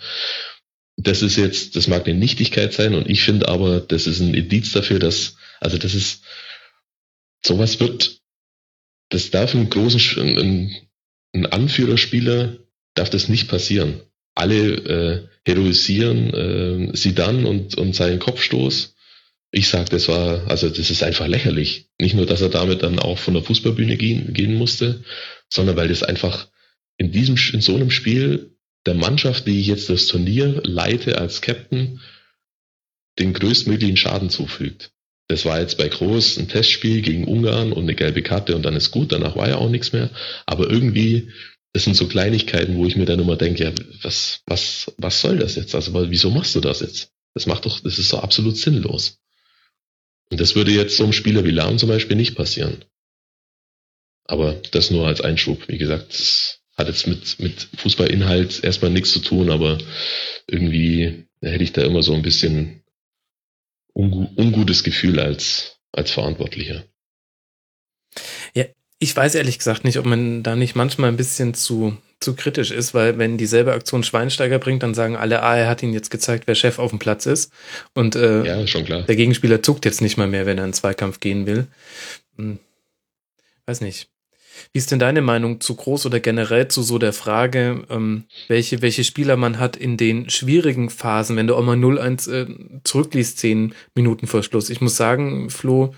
Das 0.96 1.22
ist 1.22 1.36
jetzt, 1.36 1.76
das 1.76 1.88
mag 1.88 2.06
eine 2.06 2.18
Nichtigkeit 2.18 2.72
sein, 2.72 2.94
und 2.94 3.08
ich 3.08 3.22
finde 3.22 3.48
aber, 3.48 3.80
das 3.80 4.06
ist 4.06 4.20
ein 4.20 4.34
Indiz 4.34 4.72
dafür, 4.72 4.98
dass, 4.98 5.36
also 5.58 5.78
das 5.78 5.94
ist, 5.94 6.22
sowas 7.44 7.80
wird, 7.80 8.20
das 9.08 9.30
darf 9.30 9.54
ein 9.54 9.68
großen, 9.70 10.38
ein, 10.38 10.76
ein 11.34 11.46
Anführerspieler 11.46 12.58
darf 12.94 13.10
das 13.10 13.28
nicht 13.28 13.48
passieren. 13.48 14.00
Alle 14.34 14.74
äh, 14.74 15.28
heroisieren 15.44 16.34
äh, 16.92 16.96
sie 16.96 17.14
dann 17.14 17.46
und, 17.46 17.76
und 17.76 17.94
seinen 17.94 18.20
Kopfstoß 18.20 18.94
ich 19.52 19.68
sag, 19.68 19.90
das 19.90 20.08
war, 20.08 20.48
also 20.48 20.68
das 20.68 20.90
ist 20.90 21.02
einfach 21.02 21.26
lächerlich. 21.26 21.88
Nicht 21.98 22.14
nur, 22.14 22.26
dass 22.26 22.40
er 22.40 22.50
damit 22.50 22.82
dann 22.82 22.98
auch 22.98 23.18
von 23.18 23.34
der 23.34 23.42
Fußballbühne 23.42 23.96
gehen, 23.96 24.32
gehen 24.32 24.54
musste, 24.54 25.02
sondern 25.48 25.76
weil 25.76 25.88
das 25.88 26.02
einfach 26.02 26.48
in 26.98 27.10
diesem, 27.10 27.36
in 27.52 27.60
so 27.60 27.74
einem 27.74 27.90
Spiel 27.90 28.56
der 28.86 28.94
Mannschaft, 28.94 29.46
die 29.46 29.60
ich 29.60 29.66
jetzt 29.66 29.90
das 29.90 30.06
Turnier 30.06 30.60
leite 30.64 31.18
als 31.18 31.40
Captain, 31.40 32.00
den 33.18 33.32
größtmöglichen 33.32 33.96
Schaden 33.96 34.30
zufügt. 34.30 34.92
Das 35.28 35.44
war 35.44 35.60
jetzt 35.60 35.78
bei 35.78 35.88
Groß 35.88 36.38
ein 36.38 36.48
Testspiel 36.48 37.02
gegen 37.02 37.24
Ungarn 37.24 37.72
und 37.72 37.84
eine 37.84 37.94
gelbe 37.94 38.22
Karte 38.22 38.56
und 38.56 38.62
dann 38.62 38.76
ist 38.76 38.90
gut, 38.90 39.12
danach 39.12 39.36
war 39.36 39.48
ja 39.48 39.56
auch 39.56 39.68
nichts 39.68 39.92
mehr. 39.92 40.10
Aber 40.46 40.68
irgendwie, 40.70 41.30
das 41.72 41.84
sind 41.84 41.94
so 41.94 42.08
Kleinigkeiten, 42.08 42.76
wo 42.76 42.86
ich 42.86 42.96
mir 42.96 43.04
dann 43.04 43.20
immer 43.20 43.36
denke, 43.36 43.64
ja, 43.64 43.72
was, 44.02 44.42
was, 44.46 44.92
was 44.96 45.20
soll 45.20 45.38
das 45.38 45.54
jetzt? 45.56 45.74
Also, 45.74 45.92
wieso 46.10 46.30
machst 46.30 46.54
du 46.54 46.60
das 46.60 46.80
jetzt? 46.80 47.12
Das 47.34 47.46
macht 47.46 47.64
doch, 47.64 47.78
das 47.80 47.98
ist 47.98 48.08
so 48.08 48.18
absolut 48.18 48.56
sinnlos. 48.56 49.19
Und 50.30 50.40
das 50.40 50.54
würde 50.54 50.70
jetzt 50.70 50.96
so 50.96 51.04
einem 51.04 51.12
Spieler 51.12 51.44
wie 51.44 51.50
Lahm 51.50 51.78
zum 51.78 51.88
Beispiel 51.88 52.16
nicht 52.16 52.36
passieren. 52.36 52.84
Aber 54.24 54.54
das 54.70 54.90
nur 54.90 55.06
als 55.06 55.20
Einschub. 55.20 55.66
Wie 55.68 55.78
gesagt, 55.78 56.12
das 56.12 56.60
hat 56.76 56.86
jetzt 56.86 57.06
mit, 57.06 57.38
mit 57.40 57.68
Fußballinhalt 57.76 58.62
erstmal 58.62 58.90
nichts 58.90 59.12
zu 59.12 59.18
tun, 59.18 59.50
aber 59.50 59.78
irgendwie 60.46 61.26
hätte 61.42 61.64
ich 61.64 61.72
da 61.72 61.82
immer 61.82 62.02
so 62.02 62.14
ein 62.14 62.22
bisschen 62.22 62.82
ungu 63.92 64.28
ungutes 64.36 64.84
Gefühl 64.84 65.18
als, 65.18 65.78
als 65.92 66.10
Verantwortlicher. 66.12 66.84
Ja, 68.54 68.66
ich 68.98 69.14
weiß 69.14 69.34
ehrlich 69.34 69.58
gesagt 69.58 69.84
nicht, 69.84 69.98
ob 69.98 70.06
man 70.06 70.42
da 70.42 70.56
nicht 70.56 70.76
manchmal 70.76 71.10
ein 71.10 71.16
bisschen 71.16 71.54
zu, 71.54 71.96
zu 72.20 72.36
kritisch 72.36 72.70
ist, 72.70 72.92
weil 72.92 73.18
wenn 73.18 73.38
dieselbe 73.38 73.72
Aktion 73.72 74.02
Schweinsteiger 74.02 74.58
bringt, 74.58 74.82
dann 74.82 74.94
sagen 74.94 75.16
alle, 75.16 75.42
ah, 75.42 75.56
er 75.56 75.68
hat 75.68 75.82
ihn 75.82 75.94
jetzt 75.94 76.10
gezeigt, 76.10 76.46
wer 76.46 76.54
Chef 76.54 76.78
auf 76.78 76.90
dem 76.90 76.98
Platz 76.98 77.26
ist. 77.26 77.50
Und 77.94 78.14
äh, 78.14 78.44
ja, 78.44 78.66
schon 78.66 78.84
klar. 78.84 79.02
der 79.02 79.16
Gegenspieler 79.16 79.62
zuckt 79.62 79.86
jetzt 79.86 80.02
nicht 80.02 80.18
mal 80.18 80.26
mehr, 80.26 80.44
wenn 80.44 80.58
er 80.58 80.66
in 80.66 80.74
Zweikampf 80.74 81.20
gehen 81.20 81.46
will. 81.46 81.66
Hm. 82.36 82.58
Weiß 83.66 83.80
nicht. 83.80 84.08
Wie 84.72 84.78
ist 84.78 84.90
denn 84.90 84.98
deine 84.98 85.22
Meinung 85.22 85.60
zu 85.60 85.74
groß 85.74 86.06
oder 86.06 86.20
generell 86.20 86.68
zu 86.68 86.82
so 86.82 86.98
der 86.98 87.14
Frage, 87.14 87.84
ähm, 87.88 88.24
welche, 88.48 88.82
welche 88.82 89.04
Spieler 89.04 89.36
man 89.36 89.58
hat 89.58 89.76
in 89.76 89.96
den 89.96 90.28
schwierigen 90.28 90.90
Phasen, 90.90 91.36
wenn 91.36 91.46
du 91.46 91.54
auch 91.54 91.64
mal 91.64 91.76
0-1 91.76 92.30
äh, 92.30 92.80
zurückliest, 92.84 93.38
zehn 93.38 93.74
Minuten 93.94 94.26
vor 94.26 94.42
Schluss? 94.42 94.68
Ich 94.68 94.82
muss 94.82 94.96
sagen, 94.96 95.48
Flo, 95.48 95.94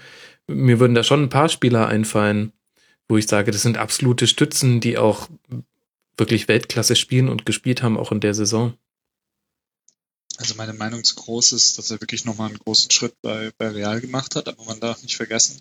mir 0.46 0.78
würden 0.78 0.94
da 0.94 1.02
schon 1.02 1.24
ein 1.24 1.28
paar 1.28 1.48
Spieler 1.48 1.88
einfallen, 1.88 2.52
wo 3.08 3.16
ich 3.16 3.26
sage, 3.26 3.50
das 3.50 3.62
sind 3.62 3.78
absolute 3.78 4.26
Stützen, 4.26 4.80
die 4.80 4.98
auch 4.98 5.28
wirklich 6.16 6.48
Weltklasse 6.48 6.96
spielen 6.96 7.28
und 7.28 7.46
gespielt 7.46 7.82
haben, 7.82 7.96
auch 7.96 8.12
in 8.12 8.20
der 8.20 8.34
Saison. 8.34 8.74
Also 10.38 10.54
meine 10.54 10.72
Meinung 10.72 11.04
zu 11.04 11.14
Groß 11.14 11.52
ist, 11.52 11.78
dass 11.78 11.90
er 11.90 12.00
wirklich 12.00 12.24
nochmal 12.24 12.48
einen 12.48 12.58
großen 12.58 12.90
Schritt 12.90 13.20
bei, 13.22 13.52
bei 13.58 13.68
Real 13.68 14.00
gemacht 14.00 14.34
hat, 14.34 14.48
aber 14.48 14.64
man 14.64 14.80
darf 14.80 15.02
nicht 15.02 15.16
vergessen, 15.16 15.60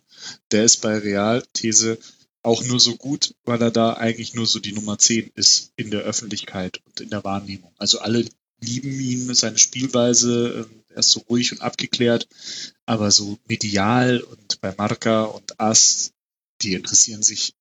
der 0.52 0.64
ist 0.64 0.78
bei 0.78 0.98
Real, 0.98 1.44
These, 1.54 2.00
auch 2.42 2.64
nur 2.64 2.80
so 2.80 2.96
gut, 2.96 3.36
weil 3.44 3.62
er 3.62 3.72
da 3.72 3.94
eigentlich 3.94 4.34
nur 4.34 4.48
so 4.48 4.60
die 4.60 4.74
Nummer 4.74 4.98
10 4.98 5.32
ist 5.36 5.74
in 5.76 5.92
der 5.92 6.02
Öffentlichkeit 6.02 6.82
und 6.86 7.02
in 7.02 7.10
der 7.10 7.24
Wahrnehmung. 7.24 7.72
Also 7.78 8.00
alle 8.00 8.26
lieben 8.62 9.00
ihn, 9.00 9.34
seine 9.34 9.58
Spielweise, 9.58 10.68
ähm, 10.72 10.84
er 10.90 10.98
ist 10.98 11.12
so 11.12 11.20
ruhig 11.22 11.52
und 11.52 11.62
abgeklärt, 11.62 12.28
aber 12.86 13.12
so 13.12 13.38
medial 13.48 14.22
und 14.22 14.62
bei 14.62 14.74
Marca 14.78 15.24
und 15.24 15.60
Ast, 15.60 16.14
die 16.62 16.74
interessieren 16.74 17.24
sich 17.24 17.54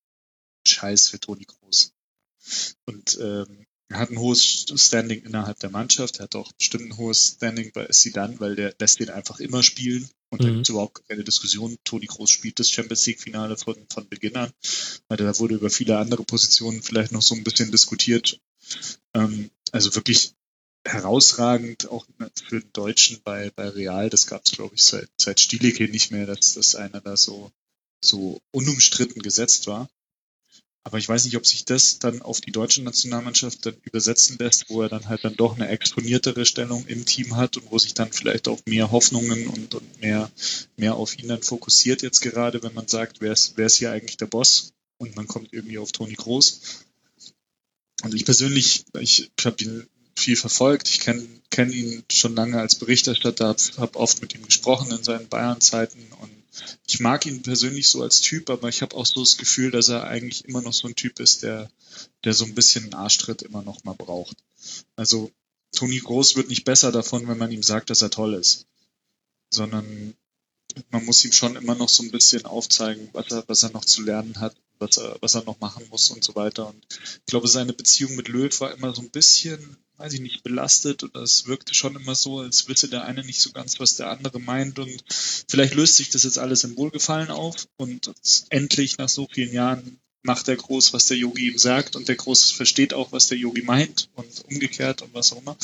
scheiß 0.67 1.09
für 1.09 1.21
Toni 1.21 1.45
Groß. 1.45 1.60
Und 2.87 3.19
ähm, 3.21 3.67
er 3.89 3.99
hat 3.99 4.11
ein 4.11 4.19
hohes 4.19 4.67
Standing 4.77 5.23
innerhalb 5.25 5.59
der 5.59 5.71
Mannschaft, 5.71 6.19
er 6.19 6.25
hat 6.25 6.37
auch 6.37 6.53
bestimmt 6.53 6.87
ein 6.87 6.97
hohes 6.97 7.35
Standing 7.37 7.73
bei 7.73 7.89
Sidan, 7.91 8.39
weil 8.39 8.55
der 8.55 8.75
lässt 8.79 9.01
den 9.01 9.11
einfach 9.11 9.41
immer 9.41 9.65
spielen 9.65 10.09
und 10.31 10.41
mhm. 10.41 10.45
da 10.45 10.53
gibt 10.53 10.63
es 10.63 10.69
überhaupt 10.69 11.09
keine 11.09 11.25
Diskussion. 11.25 11.77
Toni 11.85 12.07
Groß 12.07 12.31
spielt 12.31 12.61
das 12.61 12.71
Champions 12.71 13.05
League-Finale 13.07 13.57
von, 13.57 13.75
von 13.93 14.09
Beginn 14.09 14.37
an. 14.37 14.53
weil 15.09 15.19
Da 15.19 15.39
wurde 15.39 15.57
über 15.57 15.71
viele 15.71 15.99
andere 15.99 16.25
Positionen 16.25 16.83
vielleicht 16.83 17.13
noch 17.13 17.23
so 17.23 17.35
ein 17.35 17.45
bisschen 17.45 17.73
diskutiert. 17.73 18.41
Ähm, 19.15 19.51
also 19.73 19.95
wirklich 19.97 20.35
herausragend, 20.87 21.89
auch 21.91 22.07
für 22.45 22.61
den 22.61 22.73
Deutschen 22.73 23.21
bei, 23.23 23.51
bei 23.51 23.69
Real. 23.69 24.09
Das 24.09 24.27
gab 24.27 24.45
es, 24.45 24.53
glaube 24.53 24.77
ich, 24.77 24.85
seit, 24.85 25.09
seit 25.21 25.41
Stielicke 25.41 25.89
nicht 25.89 26.11
mehr, 26.13 26.27
dass 26.27 26.55
das 26.55 26.77
einer 26.77 27.01
da 27.01 27.17
so, 27.17 27.51
so 28.03 28.41
unumstritten 28.53 29.21
gesetzt 29.23 29.67
war. 29.67 29.91
Aber 30.83 30.97
ich 30.97 31.09
weiß 31.09 31.25
nicht, 31.25 31.37
ob 31.37 31.47
sich 31.47 31.67
das 31.67 31.99
dann 31.99 32.23
auf 32.23 32.41
die 32.41 32.53
deutsche 32.53 32.83
Nationalmannschaft 32.83 33.67
dann 33.67 33.77
übersetzen 33.83 34.39
lässt, 34.39 34.71
wo 34.71 34.81
er 34.83 34.89
dann 34.89 35.09
halt 35.09 35.25
dann 35.25 35.37
doch 35.37 35.55
eine 35.55 35.69
exponiertere 35.69 36.47
Stellung 36.47 36.87
im 36.87 37.05
Team 37.05 37.37
hat 37.37 37.59
und 37.59 37.71
wo 37.71 37.79
sich 37.79 37.93
dann 37.93 38.13
vielleicht 38.13 38.49
auch 38.49 38.61
mehr 38.65 38.91
Hoffnungen 38.91 39.47
und, 39.47 39.75
und 39.75 40.01
mehr, 40.01 40.31
mehr 40.77 40.95
auf 40.95 41.19
ihn 41.19 41.29
dann 41.29 41.43
fokussiert 41.43 42.01
jetzt 42.01 42.21
gerade, 42.21 42.63
wenn 42.63 42.73
man 42.73 42.89
sagt, 42.89 43.21
wer 43.21 43.33
ist, 43.33 43.57
wer 43.57 43.67
ist 43.67 43.77
hier 43.77 43.93
eigentlich 43.93 44.17
der 44.17 44.27
Boss? 44.27 44.73
Und 44.97 45.17
man 45.17 45.27
kommt 45.27 45.53
irgendwie 45.53 45.79
auf 45.79 45.93
Toni 45.93 46.15
Groß. 46.15 46.61
Und 48.03 48.15
ich 48.15 48.25
persönlich, 48.25 48.85
ich 48.99 49.31
habe 49.45 49.63
ihn 49.63 49.87
viel 50.17 50.37
verfolgt. 50.37 50.89
Ich 50.89 51.01
kenne 51.01 51.27
kenn 51.51 51.73
ihn 51.73 52.05
schon 52.11 52.35
lange 52.37 52.59
als 52.59 52.77
Berichterstatter, 52.77 53.49
habe 53.49 53.61
hab 53.79 53.97
oft 53.97 54.23
mit 54.23 54.35
ihm 54.35 54.45
gesprochen 54.45 54.91
in 54.93 55.03
seinen 55.03 55.29
Bayern-Zeiten 55.29 56.01
und 56.21 56.31
ich 56.87 57.01
mag 57.01 57.27
ihn 57.27 57.43
persönlich 57.43 57.89
so 57.89 58.03
als 58.03 58.21
Typ, 58.21 58.51
aber 58.51 58.69
ich 58.69 58.83
habe 58.83 58.97
auch 58.97 59.07
so 59.07 59.21
das 59.21 59.37
Gefühl, 59.37 59.71
dass 59.71 59.89
er 59.89 60.05
eigentlich 60.05 60.45
immer 60.45 60.63
noch 60.63 60.73
so 60.73 60.89
ein 60.89 60.97
Typ 60.97 61.21
ist, 61.21 61.43
der, 61.43 61.71
der 62.25 62.35
so 62.35 62.45
ein 62.45 62.55
bisschen 62.55 62.85
einen 62.85 62.95
Arschtritt 62.95 63.43
immer 63.43 63.63
noch 63.63 63.85
mal 63.85 63.95
braucht. 63.95 64.37
Also 64.97 65.31
Toni 65.73 65.99
Groß 65.99 66.37
wird 66.37 66.49
nicht 66.49 66.65
besser 66.65 66.93
davon, 66.93 67.29
wenn 67.29 67.39
man 67.39 67.53
ihm 67.53 67.63
sagt, 67.63 67.91
dass 67.91 68.03
er 68.03 68.11
toll 68.11 68.35
ist, 68.35 68.67
sondern 69.51 70.15
man 70.91 71.05
muss 71.05 71.25
ihm 71.25 71.33
schon 71.33 71.57
immer 71.57 71.75
noch 71.75 71.89
so 71.89 72.03
ein 72.03 72.11
bisschen 72.11 72.45
aufzeigen, 72.45 73.09
was 73.13 73.31
er, 73.31 73.45
was 73.47 73.63
er 73.63 73.71
noch 73.71 73.85
zu 73.85 74.03
lernen 74.03 74.39
hat, 74.41 74.55
was 74.79 74.97
er, 74.97 75.17
was 75.21 75.35
er 75.35 75.45
noch 75.45 75.61
machen 75.61 75.87
muss 75.91 76.11
und 76.11 76.25
so 76.25 76.35
weiter. 76.35 76.69
Und 76.69 76.87
ich 76.91 77.27
glaube, 77.27 77.49
seine 77.49 77.73
Beziehung 77.73 78.17
mit 78.17 78.29
Löw 78.29 78.61
war 78.61 78.73
immer 78.73 78.95
so 78.95 79.03
ein 79.03 79.11
bisschen 79.11 79.77
weiß 80.01 80.15
ich 80.15 80.21
nicht, 80.21 80.43
belastet 80.43 81.03
und 81.03 81.15
es 81.17 81.47
wirkte 81.47 81.75
schon 81.75 81.95
immer 81.95 82.15
so, 82.15 82.39
als 82.39 82.69
wisse 82.69 82.89
der 82.89 83.05
eine 83.05 83.23
nicht 83.23 83.41
so 83.41 83.53
ganz, 83.53 83.79
was 83.81 83.97
der 83.97 84.11
andere 84.11 84.41
meint 84.41 84.79
und 84.79 85.05
vielleicht 85.47 85.75
löst 85.75 85.97
sich 85.97 86.09
das 86.09 86.23
jetzt 86.23 86.39
alles 86.39 86.65
im 86.65 86.77
Wohlgefallen 86.79 87.31
auf 87.31 87.69
und 87.77 88.11
endlich 88.49 88.97
nach 88.97 89.11
so 89.11 89.29
vielen 89.31 89.53
Jahren 89.53 90.01
macht 90.23 90.49
der 90.49 90.57
Groß, 90.57 90.95
was 90.95 91.05
der 91.05 91.19
Yogi 91.19 91.49
ihm 91.49 91.59
sagt 91.59 91.97
und 91.97 92.09
der 92.09 92.17
Groß 92.17 92.51
versteht 92.51 92.95
auch, 92.95 93.13
was 93.13 93.27
der 93.27 93.37
Yogi 93.37 93.61
meint 93.61 94.09
und 94.15 94.45
umgekehrt 94.47 95.03
und 95.03 95.13
was 95.13 95.33
auch 95.33 95.43
immer. 95.43 95.57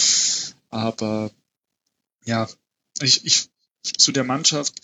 Aber 0.68 1.30
ja, 2.26 2.47
ich, 3.01 3.24
ich 3.24 3.49
zu 3.82 4.12
der 4.12 4.24
Mannschaft 4.24 4.74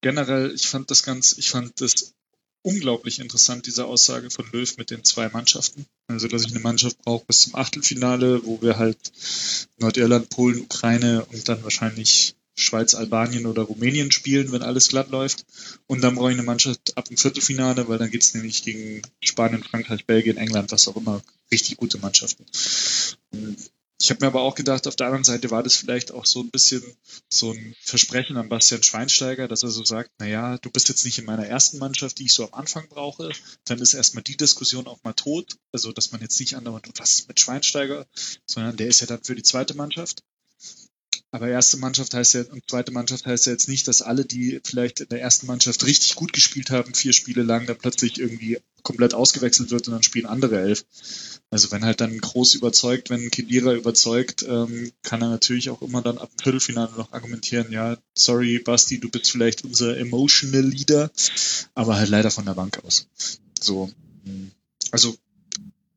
generell, 0.00 0.54
ich 0.54 0.68
fand 0.68 0.90
das 0.90 1.02
ganz, 1.02 1.36
ich 1.36 1.50
fand 1.50 1.82
das 1.82 2.14
unglaublich 2.62 3.18
interessant, 3.18 3.66
diese 3.66 3.86
Aussage 3.86 4.30
von 4.30 4.46
Löw 4.52 4.76
mit 4.78 4.90
den 4.90 5.04
zwei 5.04 5.28
Mannschaften. 5.28 5.86
Also, 6.06 6.28
dass 6.28 6.44
ich 6.44 6.50
eine 6.50 6.60
Mannschaft 6.60 6.98
brauche 7.02 7.24
bis 7.26 7.42
zum 7.42 7.54
Achtelfinale, 7.54 8.44
wo 8.44 8.62
wir 8.62 8.78
halt 8.78 8.98
Nordirland, 9.78 10.28
Polen, 10.30 10.60
Ukraine 10.60 11.24
und 11.26 11.48
dann 11.48 11.62
wahrscheinlich 11.64 12.34
Schweiz, 12.54 12.94
Albanien 12.94 13.46
oder 13.46 13.62
Rumänien 13.62 14.12
spielen, 14.12 14.52
wenn 14.52 14.62
alles 14.62 14.88
glatt 14.88 15.10
läuft. 15.10 15.44
Und 15.86 16.02
dann 16.02 16.14
brauche 16.14 16.30
ich 16.30 16.36
eine 16.38 16.46
Mannschaft 16.46 16.96
ab 16.96 17.06
dem 17.06 17.16
Viertelfinale, 17.16 17.88
weil 17.88 17.98
dann 17.98 18.10
geht's 18.10 18.34
nämlich 18.34 18.62
gegen 18.62 19.02
Spanien, 19.20 19.64
Frankreich, 19.64 20.04
Belgien, 20.04 20.36
England, 20.36 20.70
was 20.70 20.86
auch 20.88 20.96
immer, 20.96 21.22
richtig 21.50 21.78
gute 21.78 21.98
Mannschaften. 21.98 22.44
Und 23.30 23.56
ich 24.02 24.10
habe 24.10 24.24
mir 24.24 24.26
aber 24.26 24.42
auch 24.42 24.56
gedacht, 24.56 24.88
auf 24.88 24.96
der 24.96 25.06
anderen 25.06 25.22
Seite 25.22 25.52
war 25.52 25.62
das 25.62 25.76
vielleicht 25.76 26.10
auch 26.10 26.26
so 26.26 26.40
ein 26.40 26.50
bisschen 26.50 26.82
so 27.28 27.52
ein 27.52 27.76
Versprechen 27.80 28.36
an 28.36 28.48
Bastian 28.48 28.82
Schweinsteiger, 28.82 29.46
dass 29.46 29.62
er 29.62 29.70
so 29.70 29.84
sagt, 29.84 30.10
naja, 30.18 30.58
du 30.58 30.70
bist 30.70 30.88
jetzt 30.88 31.04
nicht 31.04 31.18
in 31.18 31.24
meiner 31.24 31.46
ersten 31.46 31.78
Mannschaft, 31.78 32.18
die 32.18 32.24
ich 32.24 32.34
so 32.34 32.44
am 32.44 32.54
Anfang 32.54 32.88
brauche, 32.88 33.30
dann 33.64 33.78
ist 33.78 33.94
erstmal 33.94 34.24
die 34.24 34.36
Diskussion 34.36 34.88
auch 34.88 34.98
mal 35.04 35.12
tot. 35.12 35.56
Also, 35.70 35.92
dass 35.92 36.10
man 36.10 36.20
jetzt 36.20 36.40
nicht 36.40 36.56
andauernd, 36.56 36.88
was 36.96 37.10
ist 37.10 37.28
mit 37.28 37.38
Schweinsteiger, 37.38 38.06
sondern 38.44 38.76
der 38.76 38.88
ist 38.88 39.00
ja 39.00 39.06
dann 39.06 39.22
für 39.22 39.36
die 39.36 39.44
zweite 39.44 39.74
Mannschaft. 39.74 40.24
Aber 41.30 41.48
erste 41.48 41.76
Mannschaft 41.76 42.12
heißt 42.12 42.34
ja 42.34 42.42
und 42.50 42.68
zweite 42.68 42.90
Mannschaft 42.90 43.24
heißt 43.24 43.46
ja 43.46 43.52
jetzt 43.52 43.68
nicht, 43.68 43.86
dass 43.86 44.02
alle, 44.02 44.24
die 44.24 44.60
vielleicht 44.64 45.00
in 45.00 45.08
der 45.08 45.20
ersten 45.20 45.46
Mannschaft 45.46 45.86
richtig 45.86 46.16
gut 46.16 46.32
gespielt 46.32 46.70
haben, 46.70 46.92
vier 46.92 47.12
Spiele 47.12 47.42
lang, 47.42 47.66
dann 47.66 47.78
plötzlich 47.78 48.18
irgendwie 48.18 48.58
komplett 48.82 49.14
ausgewechselt 49.14 49.70
wird 49.70 49.86
und 49.86 49.94
dann 49.94 50.02
spielen 50.02 50.26
andere 50.26 50.60
elf. 50.60 50.84
Also 51.50 51.70
wenn 51.70 51.84
halt 51.84 52.00
dann 52.00 52.18
groß 52.18 52.54
überzeugt, 52.54 53.10
wenn 53.10 53.30
Kedira 53.30 53.74
überzeugt, 53.74 54.42
ähm, 54.48 54.90
kann 55.02 55.20
er 55.20 55.28
natürlich 55.28 55.70
auch 55.70 55.82
immer 55.82 56.00
dann 56.00 56.18
ab 56.18 56.30
dem 56.30 56.42
Viertelfinale 56.42 56.92
noch 56.96 57.12
argumentieren, 57.12 57.70
ja, 57.70 57.98
sorry 58.14 58.58
Basti, 58.58 58.98
du 58.98 59.10
bist 59.10 59.30
vielleicht 59.30 59.64
unser 59.64 59.96
emotional 59.98 60.64
Leader, 60.64 61.10
aber 61.74 61.96
halt 61.96 62.08
leider 62.08 62.30
von 62.30 62.46
der 62.46 62.54
Bank 62.54 62.82
aus. 62.84 63.06
So, 63.60 63.90
hm. 64.24 64.50
also 64.90 65.16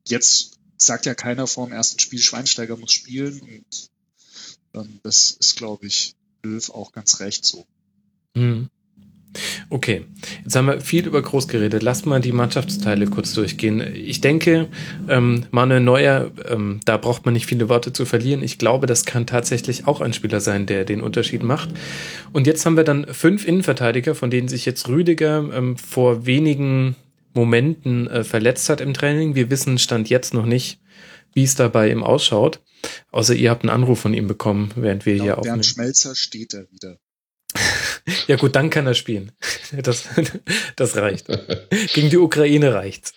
jetzt 0.08 0.60
sagt 0.78 1.06
ja 1.06 1.16
keiner 1.16 1.48
vor 1.48 1.68
dem 1.68 1.74
ersten 1.74 2.00
Spiel, 2.00 2.20
Schweinsteiger 2.20 2.78
muss 2.78 2.92
spielen 2.92 3.40
und 3.40 3.90
dann 4.74 5.00
das 5.04 5.32
ist, 5.32 5.56
glaube 5.56 5.88
ich, 5.88 6.16
Löw 6.44 6.70
auch 6.70 6.92
ganz 6.92 7.20
recht 7.20 7.46
so. 7.46 7.66
Mhm. 8.36 8.70
Okay, 9.70 10.06
jetzt 10.44 10.56
haben 10.56 10.68
wir 10.68 10.82
viel 10.82 11.08
über 11.08 11.22
Groß 11.22 11.48
geredet. 11.48 11.84
Lasst 11.84 12.06
mal 12.06 12.22
die 12.22 12.32
Mannschaftsteile 12.32 13.08
kurz 13.08 13.34
durchgehen. 13.34 13.82
Ich 13.94 14.22
denke, 14.22 14.68
ähm, 15.08 15.46
Manuel 15.52 15.82
Neuer, 15.82 16.32
ähm, 16.48 16.80
da 16.86 16.98
braucht 16.98 17.26
man 17.26 17.34
nicht 17.34 17.46
viele 17.46 17.70
Worte 17.70 17.94
zu 17.94 18.06
verlieren. 18.06 18.44
Ich 18.44 18.58
glaube, 18.58 18.88
das 18.88 19.06
kann 19.06 19.28
tatsächlich 19.28 19.88
auch 19.88 20.02
ein 20.02 20.14
Spieler 20.14 20.40
sein, 20.40 20.66
der 20.66 20.86
den 20.86 21.02
Unterschied 21.02 21.44
macht. 21.44 21.70
Und 22.34 22.48
jetzt 22.48 22.66
haben 22.66 22.78
wir 22.78 22.84
dann 22.84 23.06
fünf 23.14 23.48
Innenverteidiger, 23.48 24.16
von 24.16 24.30
denen 24.30 24.48
sich 24.48 24.66
jetzt 24.66 24.88
Rüdiger 24.88 25.50
ähm, 25.54 25.78
vor 25.78 26.26
wenigen 26.26 26.96
Momenten 27.34 28.08
äh, 28.08 28.24
verletzt 28.24 28.70
hat 28.70 28.82
im 28.82 28.94
Training. 28.94 29.36
Wir 29.36 29.50
wissen 29.50 29.78
Stand 29.78 30.10
jetzt 30.10 30.34
noch 30.34 30.46
nicht, 30.46 30.80
wie 31.34 31.44
es 31.44 31.56
dabei 31.56 31.92
ihm 31.92 32.04
ausschaut. 32.04 32.62
Außer 33.12 33.36
ihr 33.36 33.50
habt 33.50 33.64
einen 33.64 33.72
Anruf 33.72 34.00
von 34.00 34.14
ihm 34.14 34.28
bekommen, 34.28 34.72
während 34.76 35.06
wir 35.06 35.14
genau, 35.14 35.24
hier 35.24 35.38
aufnehmen. 35.38 35.56
Bernd 35.56 35.66
Schmelzer 35.66 36.16
steht 36.16 36.54
da 36.54 36.64
wieder. 36.72 36.98
Ja 38.28 38.36
gut, 38.36 38.56
dann 38.56 38.70
kann 38.70 38.88
er 38.88 38.94
spielen. 38.94 39.32
Das, 39.82 40.08
das 40.76 40.96
reicht. 40.96 41.28
Gegen 41.94 42.10
die 42.10 42.18
Ukraine 42.18 42.74
reicht's. 42.74 43.14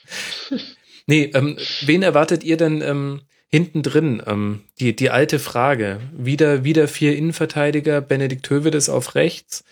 Nee, 1.07 1.31
ähm, 1.35 1.57
wen 1.83 2.03
erwartet 2.03 2.45
ihr 2.45 2.57
denn 2.57 2.83
ähm, 2.83 3.23
hinten 3.49 3.83
drin, 3.83 4.23
ähm, 4.27 4.65
die, 4.79 4.95
die 4.95 5.11
alte 5.11 5.39
Frage. 5.39 6.01
Wieder, 6.13 6.65
wieder 6.65 6.89
vier 6.89 7.17
Innenverteidiger, 7.17 8.01
Benedikt 8.01 8.49
Hövedes 8.51 8.89
auf 8.89 9.15
rechts 9.15 9.65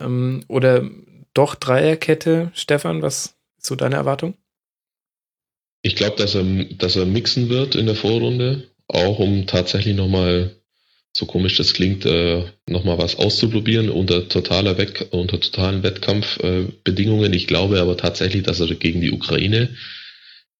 ähm, 0.00 0.44
oder 0.48 0.88
doch 1.34 1.54
Dreierkette. 1.54 2.50
Stefan, 2.54 3.02
was 3.02 3.36
ist 3.58 3.66
so 3.66 3.76
deine 3.76 3.96
Erwartung? 3.96 4.34
Ich 5.82 5.96
glaube, 5.96 6.16
dass 6.16 6.34
er, 6.34 6.44
dass 6.76 6.96
er 6.96 7.06
mixen 7.06 7.48
wird 7.48 7.74
in 7.74 7.86
der 7.86 7.94
Vorrunde, 7.94 8.68
auch 8.88 9.18
um 9.18 9.46
tatsächlich 9.46 9.96
nochmal, 9.96 10.56
so 11.12 11.26
komisch 11.26 11.56
das 11.56 11.74
klingt, 11.74 12.06
äh, 12.06 12.44
nochmal 12.68 12.98
was 12.98 13.16
auszuprobieren 13.16 13.90
unter 13.90 14.28
totaler 14.28 14.78
Wett 14.78 15.08
unter 15.10 15.40
totalen 15.40 15.82
Wettkampfbedingungen. 15.82 17.32
Äh, 17.32 17.36
ich 17.36 17.46
glaube 17.46 17.80
aber 17.80 17.96
tatsächlich, 17.96 18.44
dass 18.44 18.60
er 18.60 18.72
gegen 18.74 19.00
die 19.00 19.10
Ukraine, 19.10 19.70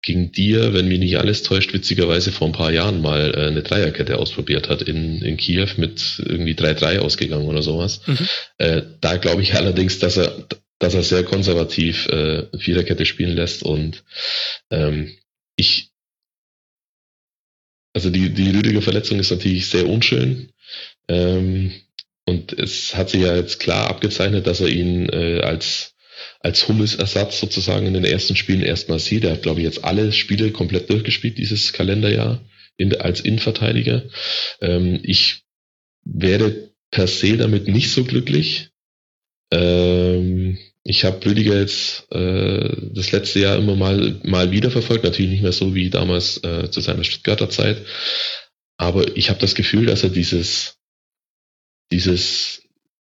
gegen 0.02 0.32
dir, 0.32 0.72
wenn 0.72 0.88
mich 0.88 0.98
nicht 0.98 1.18
alles 1.18 1.42
täuscht, 1.42 1.72
witzigerweise 1.72 2.32
vor 2.32 2.48
ein 2.48 2.52
paar 2.52 2.72
Jahren 2.72 3.00
mal 3.00 3.32
äh, 3.34 3.46
eine 3.48 3.62
Dreierkette 3.62 4.18
ausprobiert 4.18 4.68
hat 4.68 4.82
in, 4.82 5.22
in 5.22 5.36
Kiew 5.36 5.68
mit 5.76 6.20
irgendwie 6.24 6.54
3-3 6.54 6.98
ausgegangen 6.98 7.46
oder 7.46 7.62
sowas. 7.62 8.00
Mhm. 8.06 8.28
Äh, 8.58 8.82
da 9.00 9.16
glaube 9.16 9.42
ich 9.42 9.54
allerdings, 9.54 9.98
dass 9.98 10.16
er 10.16 10.46
dass 10.80 10.94
er 10.94 11.02
sehr 11.02 11.24
konservativ 11.24 12.06
äh, 12.08 12.46
Viererkette 12.58 13.04
spielen 13.04 13.36
lässt 13.36 13.62
und 13.62 14.02
ähm, 14.70 15.12
ich 15.54 15.90
also 17.92 18.10
die, 18.10 18.30
die 18.30 18.50
Rüdiger 18.50 18.82
Verletzung 18.82 19.18
ist 19.18 19.30
natürlich 19.30 19.66
sehr 19.66 19.88
unschön. 19.88 20.52
Ähm, 21.08 21.72
und 22.26 22.52
es 22.52 22.94
hat 22.94 23.10
sich 23.10 23.22
ja 23.22 23.34
jetzt 23.34 23.58
klar 23.58 23.88
abgezeichnet, 23.88 24.46
dass 24.46 24.60
er 24.60 24.68
ihn 24.68 25.08
äh, 25.08 25.40
als, 25.40 25.94
als 26.40 26.68
Hummels-Ersatz 26.68 27.40
sozusagen 27.40 27.86
in 27.86 27.94
den 27.94 28.04
ersten 28.04 28.36
Spielen 28.36 28.62
erstmal 28.62 29.00
sieht. 29.00 29.24
Er 29.24 29.32
hat, 29.32 29.42
glaube 29.42 29.60
ich, 29.60 29.64
jetzt 29.64 29.84
alle 29.84 30.12
Spiele 30.12 30.52
komplett 30.52 30.90
durchgespielt, 30.90 31.38
dieses 31.38 31.72
Kalenderjahr, 31.72 32.40
in, 32.76 32.94
als 33.00 33.20
Innenverteidiger. 33.20 34.04
Ähm, 34.60 35.00
ich 35.02 35.42
werde 36.04 36.70
per 36.90 37.06
se 37.06 37.36
damit 37.36 37.68
nicht 37.68 37.90
so 37.90 38.04
glücklich. 38.04 38.70
Ähm, 39.50 40.58
ich 40.82 41.04
habe 41.04 41.24
Rüdiger 41.24 41.58
jetzt 41.58 42.10
äh, 42.10 42.74
das 42.94 43.12
letzte 43.12 43.40
Jahr 43.40 43.56
immer 43.56 43.76
mal, 43.76 44.18
mal 44.24 44.50
wieder 44.50 44.70
verfolgt, 44.70 45.04
natürlich 45.04 45.30
nicht 45.30 45.42
mehr 45.42 45.52
so 45.52 45.74
wie 45.74 45.90
damals 45.90 46.42
äh, 46.42 46.70
zu 46.70 46.80
seiner 46.80 47.04
Stuttgarter 47.04 47.50
Zeit. 47.50 47.84
Aber 48.78 49.16
ich 49.16 49.28
habe 49.28 49.40
das 49.40 49.54
Gefühl, 49.54 49.86
dass 49.86 50.02
er 50.02 50.08
dieses, 50.08 50.78
dieses 51.92 52.62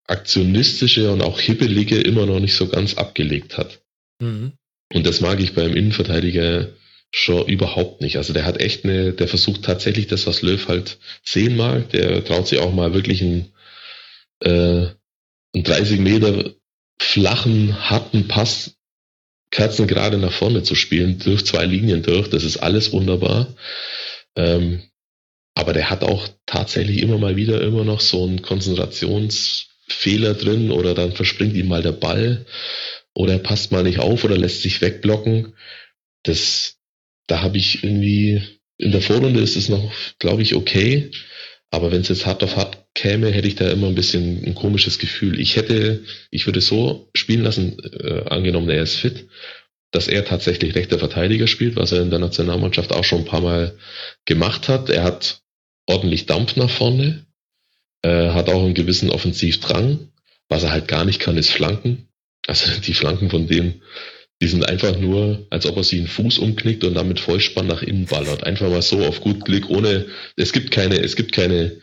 aktionistische 0.07 1.11
und 1.11 1.21
auch 1.21 1.39
hibbelige 1.39 2.01
immer 2.01 2.25
noch 2.25 2.39
nicht 2.39 2.55
so 2.55 2.67
ganz 2.67 2.95
abgelegt 2.95 3.57
hat. 3.57 3.81
Mhm. 4.19 4.53
Und 4.93 5.05
das 5.05 5.21
mag 5.21 5.39
ich 5.39 5.53
beim 5.53 5.75
Innenverteidiger 5.75 6.69
schon 7.11 7.47
überhaupt 7.47 8.01
nicht. 8.01 8.17
Also 8.17 8.33
der 8.33 8.45
hat 8.45 8.59
echt 8.59 8.85
eine, 8.85 9.13
der 9.13 9.27
versucht 9.27 9.63
tatsächlich 9.63 10.07
das, 10.07 10.25
was 10.25 10.41
Löw 10.41 10.67
halt 10.67 10.97
sehen 11.23 11.57
mag. 11.57 11.89
Der 11.91 12.23
traut 12.25 12.47
sich 12.47 12.59
auch 12.59 12.73
mal 12.73 12.93
wirklich 12.93 13.21
ein, 13.21 13.51
äh, 14.39 14.87
ein 15.53 15.63
30 15.63 15.99
Meter 15.99 16.55
flachen, 17.01 17.89
harten 17.89 18.27
Pass 18.27 18.77
Kerzen 19.49 19.87
gerade 19.87 20.17
nach 20.17 20.31
vorne 20.31 20.63
zu 20.63 20.75
spielen, 20.75 21.19
durch 21.19 21.45
zwei 21.45 21.65
Linien 21.65 22.03
durch, 22.03 22.29
das 22.29 22.43
ist 22.43 22.57
alles 22.57 22.93
wunderbar. 22.93 23.53
Ähm, 24.37 24.83
aber 25.55 25.73
der 25.73 25.89
hat 25.89 26.03
auch 26.03 26.29
tatsächlich 26.45 27.01
immer 27.01 27.17
mal 27.17 27.35
wieder 27.35 27.61
immer 27.61 27.83
noch 27.83 27.99
so 27.99 28.23
einen 28.25 28.41
Konzentrationsfehler 28.41 30.35
drin 30.35 30.71
oder 30.71 30.93
dann 30.93 31.11
verspringt 31.11 31.55
ihm 31.55 31.67
mal 31.67 31.81
der 31.81 31.91
Ball 31.91 32.45
oder 33.13 33.33
er 33.33 33.39
passt 33.39 33.73
mal 33.73 33.83
nicht 33.83 33.99
auf 33.99 34.23
oder 34.23 34.37
lässt 34.37 34.61
sich 34.61 34.79
wegblocken. 34.79 35.53
Das, 36.23 36.77
da 37.27 37.41
habe 37.41 37.57
ich 37.57 37.83
irgendwie, 37.83 38.41
in 38.77 38.93
der 38.93 39.01
Vorrunde 39.01 39.41
ist 39.41 39.57
es 39.57 39.67
noch, 39.67 39.91
glaube 40.19 40.43
ich, 40.43 40.55
okay. 40.55 41.11
Aber 41.71 41.91
wenn 41.91 42.01
es 42.01 42.09
jetzt 42.09 42.25
hart 42.25 42.43
auf 42.43 42.57
hart 42.57 42.85
käme, 42.93 43.31
hätte 43.31 43.47
ich 43.47 43.55
da 43.55 43.69
immer 43.69 43.87
ein 43.87 43.95
bisschen 43.95 44.43
ein 44.45 44.55
komisches 44.55 44.99
Gefühl. 44.99 45.39
Ich 45.39 45.55
hätte, 45.55 46.03
ich 46.29 46.45
würde 46.45 46.59
so 46.59 47.09
spielen 47.13 47.43
lassen, 47.43 47.79
äh, 47.79 48.25
angenommen 48.29 48.69
er 48.69 48.83
ist 48.83 48.97
fit, 48.97 49.27
dass 49.91 50.09
er 50.09 50.25
tatsächlich 50.25 50.75
rechter 50.75 50.99
Verteidiger 50.99 51.47
spielt, 51.47 51.77
was 51.77 51.93
er 51.93 52.01
in 52.01 52.09
der 52.09 52.19
Nationalmannschaft 52.19 52.91
auch 52.91 53.05
schon 53.05 53.19
ein 53.19 53.25
paar 53.25 53.41
Mal 53.41 53.77
gemacht 54.25 54.67
hat. 54.67 54.89
Er 54.89 55.03
hat 55.03 55.41
ordentlich 55.87 56.25
Dampf 56.25 56.57
nach 56.57 56.69
vorne, 56.69 57.25
äh, 58.01 58.29
hat 58.31 58.49
auch 58.49 58.63
einen 58.63 58.73
gewissen 58.73 59.09
Offensivdrang. 59.09 60.11
Was 60.49 60.63
er 60.63 60.71
halt 60.71 60.89
gar 60.89 61.05
nicht 61.05 61.21
kann, 61.21 61.37
ist 61.37 61.51
Flanken. 61.51 62.09
Also 62.47 62.69
die 62.85 62.93
Flanken 62.93 63.29
von 63.29 63.47
dem, 63.47 63.81
die 64.41 64.47
sind 64.47 64.67
einfach 64.67 64.97
nur, 64.97 65.45
als 65.51 65.67
ob 65.67 65.77
er 65.77 65.83
sich 65.83 65.99
einen 65.99 66.07
Fuß 66.07 66.39
umknickt 66.39 66.83
und 66.83 66.95
damit 66.95 67.19
Vollspann 67.19 67.67
nach 67.67 67.83
innen 67.83 68.07
ballert. 68.07 68.43
Einfach 68.43 68.69
mal 68.69 68.81
so 68.81 69.05
auf 69.05 69.21
gut 69.21 69.45
Glück, 69.45 69.69
ohne, 69.69 70.07
es 70.35 70.51
gibt 70.51 70.71
keine, 70.71 70.99
es 70.99 71.15
gibt 71.15 71.31
keine, 71.31 71.77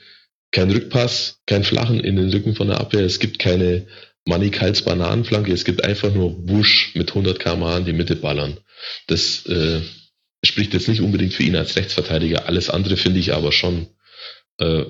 kein 0.51 0.71
Rückpass, 0.71 1.39
kein 1.47 1.63
Flachen 1.63 2.01
in 2.01 2.17
den 2.17 2.31
Rücken 2.31 2.57
von 2.57 2.67
der 2.67 2.81
Abwehr, 2.81 3.03
es 3.03 3.21
gibt 3.21 3.39
keine 3.39 3.87
Manikals 4.27 4.83
Bananenflanke, 4.83 5.53
es 5.53 5.65
gibt 5.65 5.85
einfach 5.85 6.13
nur 6.13 6.49
Wusch 6.49 6.95
mit 6.95 7.11
100 7.11 7.39
km 7.39 7.63
in 7.79 7.85
die 7.85 7.93
Mitte 7.93 8.17
ballern. 8.17 8.59
Das 9.07 9.47
äh, 9.47 9.81
spricht 10.45 10.75
jetzt 10.75 10.89
nicht 10.89 11.01
unbedingt 11.01 11.35
für 11.35 11.45
ihn 11.45 11.57
als 11.57 11.77
Rechtsverteidiger. 11.77 12.47
Alles 12.47 12.71
andere 12.71 12.97
finde 12.97 13.21
ich 13.21 13.35
aber 13.35 13.53
schon. 13.53 13.87
Äh, 14.59 14.85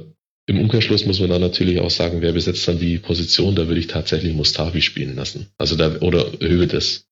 Im 0.47 0.61
Umkehrschluss 0.61 1.05
muss 1.05 1.21
man 1.21 1.29
dann 1.29 1.43
natürlich 1.43 1.81
auch 1.81 1.91
sagen, 1.91 2.23
wer 2.23 2.33
besetzt 2.33 2.67
dann 2.67 2.79
die 2.79 2.99
Position, 2.99 3.55
da 3.55 3.69
würde 3.69 3.81
ich 3.81 3.89
tatsächlich 3.89 4.33
Mustafi 4.33 4.81
spielen 4.81 5.17
lassen. 5.17 5.51
Also 5.59 5.77
da, 5.77 6.01
oder 6.01 6.33
Hövedes. 6.41 7.08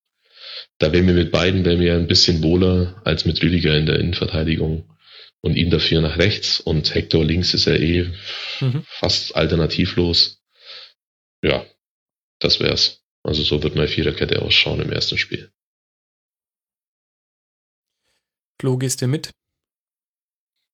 Da 0.79 0.93
wäre 0.93 1.03
mir 1.03 1.15
mit 1.15 1.33
beiden 1.33 1.65
wäre 1.65 1.79
mir 1.79 1.95
ein 1.95 2.07
bisschen 2.07 2.43
wohler 2.43 3.01
als 3.05 3.25
mit 3.25 3.43
Rüdiger 3.43 3.77
in 3.77 3.87
der 3.87 3.99
Innenverteidigung 3.99 4.89
und 5.41 5.57
ihn 5.57 5.71
dafür 5.71 6.01
nach 6.03 6.19
rechts 6.19 6.61
und 6.61 6.95
Hector 6.95 7.25
links 7.25 7.55
ist 7.55 7.67
er 7.67 7.81
eh 7.81 8.13
mhm. 8.61 8.85
fast 8.87 9.37
alternativlos. 9.37 10.43
Ja, 11.43 11.65
das 12.41 12.61
wär's. 12.61 13.03
Also 13.23 13.43
so 13.43 13.63
wird 13.63 13.75
meine 13.75 13.89
Viererkette 13.89 14.43
ausschauen 14.43 14.81
im 14.81 14.93
ersten 14.93 15.19
Spiel. 15.19 15.51
Flo, 18.61 18.77
gehst 18.77 19.03
du 19.03 19.07
mit? 19.07 19.31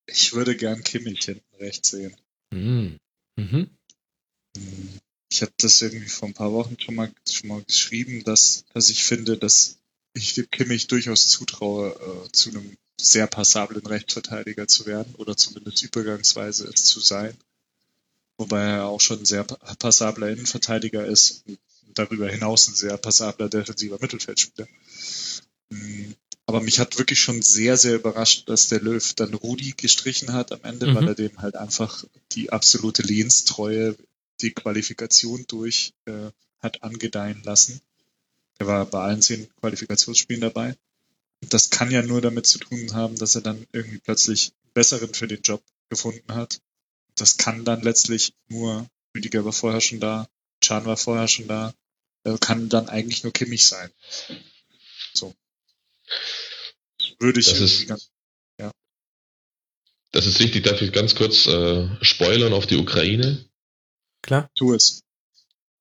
Ich 0.07 0.33
würde 0.33 0.55
gern 0.55 0.83
Kimmich 0.83 1.25
hinten 1.25 1.55
rechts 1.57 1.91
sehen. 1.91 2.15
Mhm. 2.51 2.97
Mhm. 3.35 3.69
Ich 5.31 5.41
habe 5.41 5.53
das 5.57 5.81
irgendwie 5.81 6.09
vor 6.09 6.27
ein 6.27 6.33
paar 6.33 6.51
Wochen 6.51 6.79
schon 6.79 6.95
mal, 6.95 7.11
schon 7.27 7.49
mal 7.49 7.63
geschrieben, 7.63 8.23
dass, 8.23 8.65
dass 8.73 8.89
ich 8.89 9.03
finde, 9.03 9.37
dass 9.37 9.79
ich 10.13 10.33
dem 10.33 10.49
Kimmich 10.49 10.87
durchaus 10.87 11.27
zutraue, 11.27 11.91
äh, 11.91 12.31
zu 12.31 12.49
einem 12.49 12.77
sehr 12.99 13.27
passablen 13.27 13.85
Rechtsverteidiger 13.85 14.67
zu 14.67 14.85
werden 14.85 15.15
oder 15.15 15.35
zumindest 15.35 15.83
übergangsweise 15.83 16.69
es 16.73 16.85
zu 16.85 16.99
sein. 16.99 17.35
Wobei 18.37 18.61
er 18.61 18.85
auch 18.85 19.01
schon 19.01 19.19
ein 19.19 19.25
sehr 19.25 19.43
passabler 19.43 20.29
Innenverteidiger 20.29 21.05
ist 21.05 21.43
und 21.47 21.59
darüber 21.93 22.29
hinaus 22.29 22.67
ein 22.67 22.75
sehr 22.75 22.97
passabler 22.97 23.49
defensiver 23.49 23.97
Mittelfeldspieler. 23.99 24.67
Mm, 25.69 26.13
aber 26.45 26.61
mich 26.61 26.79
hat 26.79 26.97
wirklich 26.97 27.19
schon 27.19 27.41
sehr, 27.41 27.77
sehr 27.77 27.95
überrascht, 27.95 28.49
dass 28.49 28.67
der 28.69 28.81
Löw 28.81 29.13
dann 29.13 29.33
Rudi 29.33 29.73
gestrichen 29.77 30.33
hat 30.33 30.51
am 30.51 30.59
Ende, 30.63 30.87
mhm. 30.87 30.95
weil 30.95 31.07
er 31.09 31.15
dem 31.15 31.41
halt 31.41 31.55
einfach 31.55 32.03
die 32.33 32.51
absolute 32.51 33.01
Lehnstreue, 33.01 33.95
die 34.41 34.51
Qualifikation 34.51 35.45
durch 35.47 35.93
äh, 36.05 36.31
hat 36.59 36.83
angedeihen 36.83 37.41
lassen. 37.43 37.81
Er 38.63 38.67
war 38.67 38.85
bei 38.85 38.99
allen 39.01 39.21
zehn 39.21 39.53
Qualifikationsspielen 39.59 40.39
dabei. 40.39 40.77
Das 41.49 41.69
kann 41.69 41.91
ja 41.91 42.01
nur 42.01 42.21
damit 42.21 42.47
zu 42.47 42.59
tun 42.59 42.93
haben, 42.93 43.17
dass 43.17 43.35
er 43.35 43.41
dann 43.41 43.67
irgendwie 43.73 43.99
plötzlich 43.99 44.53
einen 44.53 44.73
besseren 44.73 45.13
für 45.13 45.27
den 45.27 45.41
Job 45.41 45.61
gefunden 45.89 46.33
hat. 46.33 46.61
Das 47.15 47.35
kann 47.35 47.65
dann 47.65 47.81
letztlich 47.81 48.33
nur, 48.47 48.87
Rüdiger 49.13 49.43
war 49.43 49.51
vorher 49.51 49.81
schon 49.81 49.99
da, 49.99 50.29
Chan 50.61 50.85
war 50.85 50.95
vorher 50.95 51.27
schon 51.27 51.49
da, 51.49 51.73
kann 52.39 52.69
dann 52.69 52.87
eigentlich 52.87 53.23
nur 53.23 53.33
Kimmich 53.33 53.65
sein. 53.65 53.91
So. 55.13 55.35
Würde 57.19 57.41
ich 57.41 57.47
das 57.47 57.59
ist, 57.59 57.87
ganz, 57.87 58.11
ja. 58.61 58.71
Das 60.13 60.25
ist 60.25 60.39
richtig, 60.39 60.63
darf 60.63 60.81
ich 60.81 60.93
ganz 60.93 61.15
kurz 61.15 61.47
äh, 61.47 61.89
spoilern 62.01 62.53
auf 62.53 62.65
die 62.65 62.77
Ukraine? 62.77 63.43
Klar. 64.21 64.49
Tu 64.55 64.73
es. 64.73 65.03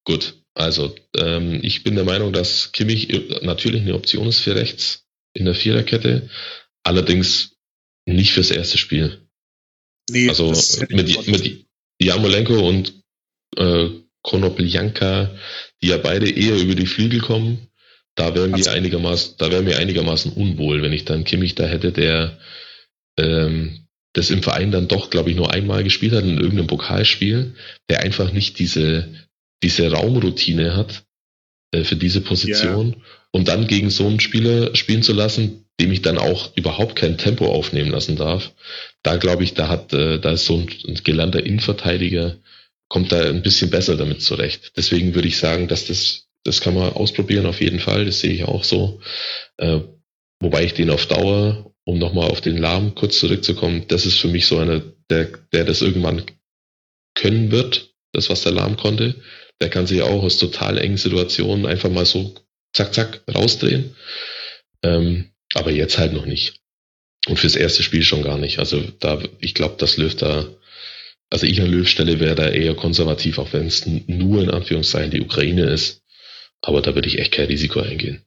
Gut, 0.02 0.41
also 0.54 0.94
ähm, 1.16 1.60
ich 1.62 1.82
bin 1.82 1.94
der 1.94 2.04
Meinung, 2.04 2.32
dass 2.32 2.72
Kimmich 2.72 3.08
natürlich 3.42 3.82
eine 3.82 3.94
Option 3.94 4.28
ist 4.28 4.40
für 4.40 4.54
rechts 4.54 5.06
in 5.34 5.44
der 5.44 5.54
Viererkette. 5.54 6.28
Allerdings 6.82 7.56
nicht 8.06 8.32
fürs 8.32 8.50
erste 8.50 8.78
Spiel. 8.78 9.26
Nee, 10.10 10.28
also 10.28 10.52
mit, 10.88 11.26
mit 11.26 11.66
Jamolenko 12.00 12.68
und 12.68 12.92
äh, 13.56 13.88
Konoplyanka, 14.22 15.36
die 15.82 15.88
ja 15.88 15.96
beide 15.96 16.28
eher 16.30 16.56
über 16.56 16.74
die 16.74 16.86
Flügel 16.86 17.20
kommen, 17.20 17.68
da 18.14 18.34
wären 18.34 18.56
wir 18.56 18.70
einigermaßen, 18.70 19.36
da 19.38 19.50
wären 19.50 19.66
wir 19.66 19.78
einigermaßen 19.78 20.32
unwohl, 20.32 20.82
wenn 20.82 20.92
ich 20.92 21.04
dann 21.04 21.24
Kimmich 21.24 21.54
da 21.54 21.64
hätte, 21.66 21.92
der 21.92 22.38
ähm, 23.18 23.86
das 24.12 24.30
im 24.30 24.42
Verein 24.42 24.70
dann 24.70 24.88
doch, 24.88 25.08
glaube 25.08 25.30
ich, 25.30 25.36
nur 25.36 25.52
einmal 25.52 25.84
gespielt 25.84 26.12
hat 26.12 26.24
in 26.24 26.36
irgendeinem 26.36 26.66
Pokalspiel, 26.66 27.54
der 27.88 28.00
einfach 28.00 28.32
nicht 28.32 28.58
diese 28.58 29.08
diese 29.62 29.90
Raumroutine 29.90 30.76
hat 30.76 31.04
äh, 31.72 31.84
für 31.84 31.96
diese 31.96 32.20
Position 32.20 32.88
yeah 32.90 33.02
und 33.32 33.48
dann 33.48 33.66
gegen 33.66 33.90
so 33.90 34.06
einen 34.06 34.20
Spieler 34.20 34.76
spielen 34.76 35.02
zu 35.02 35.12
lassen, 35.12 35.64
dem 35.80 35.90
ich 35.90 36.02
dann 36.02 36.18
auch 36.18 36.54
überhaupt 36.54 36.96
kein 36.96 37.18
Tempo 37.18 37.46
aufnehmen 37.46 37.90
lassen 37.90 38.16
darf, 38.16 38.52
da 39.02 39.16
glaube 39.16 39.42
ich, 39.42 39.54
da 39.54 39.68
hat, 39.68 39.92
äh, 39.92 40.20
da 40.20 40.32
ist 40.32 40.44
so 40.44 40.58
ein, 40.58 40.68
ein 40.86 41.00
gelernter 41.02 41.44
Innenverteidiger, 41.44 42.36
kommt 42.88 43.10
da 43.10 43.22
ein 43.22 43.42
bisschen 43.42 43.70
besser 43.70 43.96
damit 43.96 44.22
zurecht. 44.22 44.72
Deswegen 44.76 45.14
würde 45.14 45.28
ich 45.28 45.38
sagen, 45.38 45.66
dass 45.66 45.86
das, 45.86 46.28
das 46.44 46.60
kann 46.60 46.74
man 46.74 46.92
ausprobieren 46.92 47.46
auf 47.46 47.60
jeden 47.60 47.80
Fall. 47.80 48.04
Das 48.04 48.20
sehe 48.20 48.32
ich 48.32 48.44
auch 48.44 48.64
so. 48.64 49.00
Äh, 49.56 49.80
wobei 50.40 50.64
ich 50.64 50.74
den 50.74 50.90
auf 50.90 51.06
Dauer, 51.06 51.72
um 51.84 51.98
nochmal 51.98 52.30
auf 52.30 52.42
den 52.42 52.58
Lahm 52.58 52.94
kurz 52.94 53.18
zurückzukommen, 53.18 53.86
das 53.88 54.04
ist 54.04 54.18
für 54.18 54.28
mich 54.28 54.46
so 54.46 54.58
einer, 54.58 54.82
der, 55.08 55.30
der 55.52 55.64
das 55.64 55.80
irgendwann 55.80 56.22
können 57.14 57.50
wird, 57.50 57.94
das 58.12 58.28
was 58.28 58.42
der 58.42 58.52
Lahm 58.52 58.76
konnte. 58.76 59.16
Der 59.62 59.70
kann 59.70 59.86
sich 59.86 60.02
auch 60.02 60.24
aus 60.24 60.38
total 60.38 60.76
engen 60.76 60.96
Situationen 60.96 61.66
einfach 61.66 61.88
mal 61.88 62.04
so 62.04 62.34
zack, 62.72 62.92
zack 62.92 63.22
rausdrehen. 63.32 63.94
Ähm, 64.82 65.30
aber 65.54 65.70
jetzt 65.70 65.98
halt 65.98 66.12
noch 66.12 66.26
nicht. 66.26 66.60
Und 67.28 67.38
fürs 67.38 67.54
erste 67.54 67.84
Spiel 67.84 68.02
schon 68.02 68.24
gar 68.24 68.38
nicht. 68.38 68.58
Also 68.58 68.80
da, 68.98 69.22
ich 69.38 69.54
glaube, 69.54 69.76
dass 69.78 69.98
Löw 69.98 70.12
da, 70.16 70.52
also 71.30 71.46
ich 71.46 71.60
an 71.60 71.70
Löw 71.70 71.88
Stelle 71.88 72.18
wäre 72.18 72.34
da 72.34 72.48
eher 72.48 72.74
konservativ, 72.74 73.38
auch 73.38 73.52
wenn 73.52 73.68
es 73.68 73.86
nur 73.86 74.42
in 74.42 74.50
Anführungszeichen 74.50 75.12
die 75.12 75.20
Ukraine 75.20 75.70
ist. 75.70 76.02
Aber 76.60 76.82
da 76.82 76.96
würde 76.96 77.06
ich 77.06 77.20
echt 77.20 77.30
kein 77.30 77.46
Risiko 77.46 77.78
eingehen. 77.78 78.24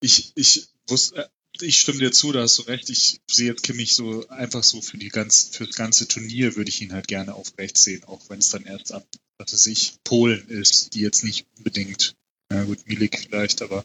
Ich, 0.00 0.30
ich 0.36 0.68
wusste, 0.86 1.28
ich 1.60 1.80
stimme 1.80 1.98
dir 1.98 2.12
zu, 2.12 2.30
da 2.30 2.42
hast 2.42 2.58
du 2.58 2.62
recht. 2.62 2.88
Ich 2.90 3.20
sehe 3.28 3.48
jetzt 3.48 3.64
Kimmich 3.64 3.96
so 3.96 4.28
einfach 4.28 4.62
so 4.62 4.80
für 4.80 4.98
die 4.98 5.08
ganze, 5.08 5.50
für 5.50 5.66
das 5.66 5.74
ganze 5.74 6.06
Turnier 6.06 6.54
würde 6.54 6.68
ich 6.68 6.80
ihn 6.80 6.92
halt 6.92 7.08
gerne 7.08 7.34
auf 7.34 7.58
rechts 7.58 7.82
sehen, 7.82 8.04
auch 8.04 8.20
wenn 8.28 8.38
es 8.38 8.50
dann 8.50 8.64
erst 8.64 8.92
ab, 8.92 9.04
was 9.38 9.52
weiß 9.52 9.66
ich, 9.66 9.94
Polen 10.04 10.48
ist, 10.48 10.94
die 10.94 11.00
jetzt 11.00 11.24
nicht 11.24 11.46
unbedingt, 11.56 12.16
ja 12.52 12.64
gut, 12.64 12.86
Milik 12.86 13.18
vielleicht, 13.18 13.62
aber 13.62 13.84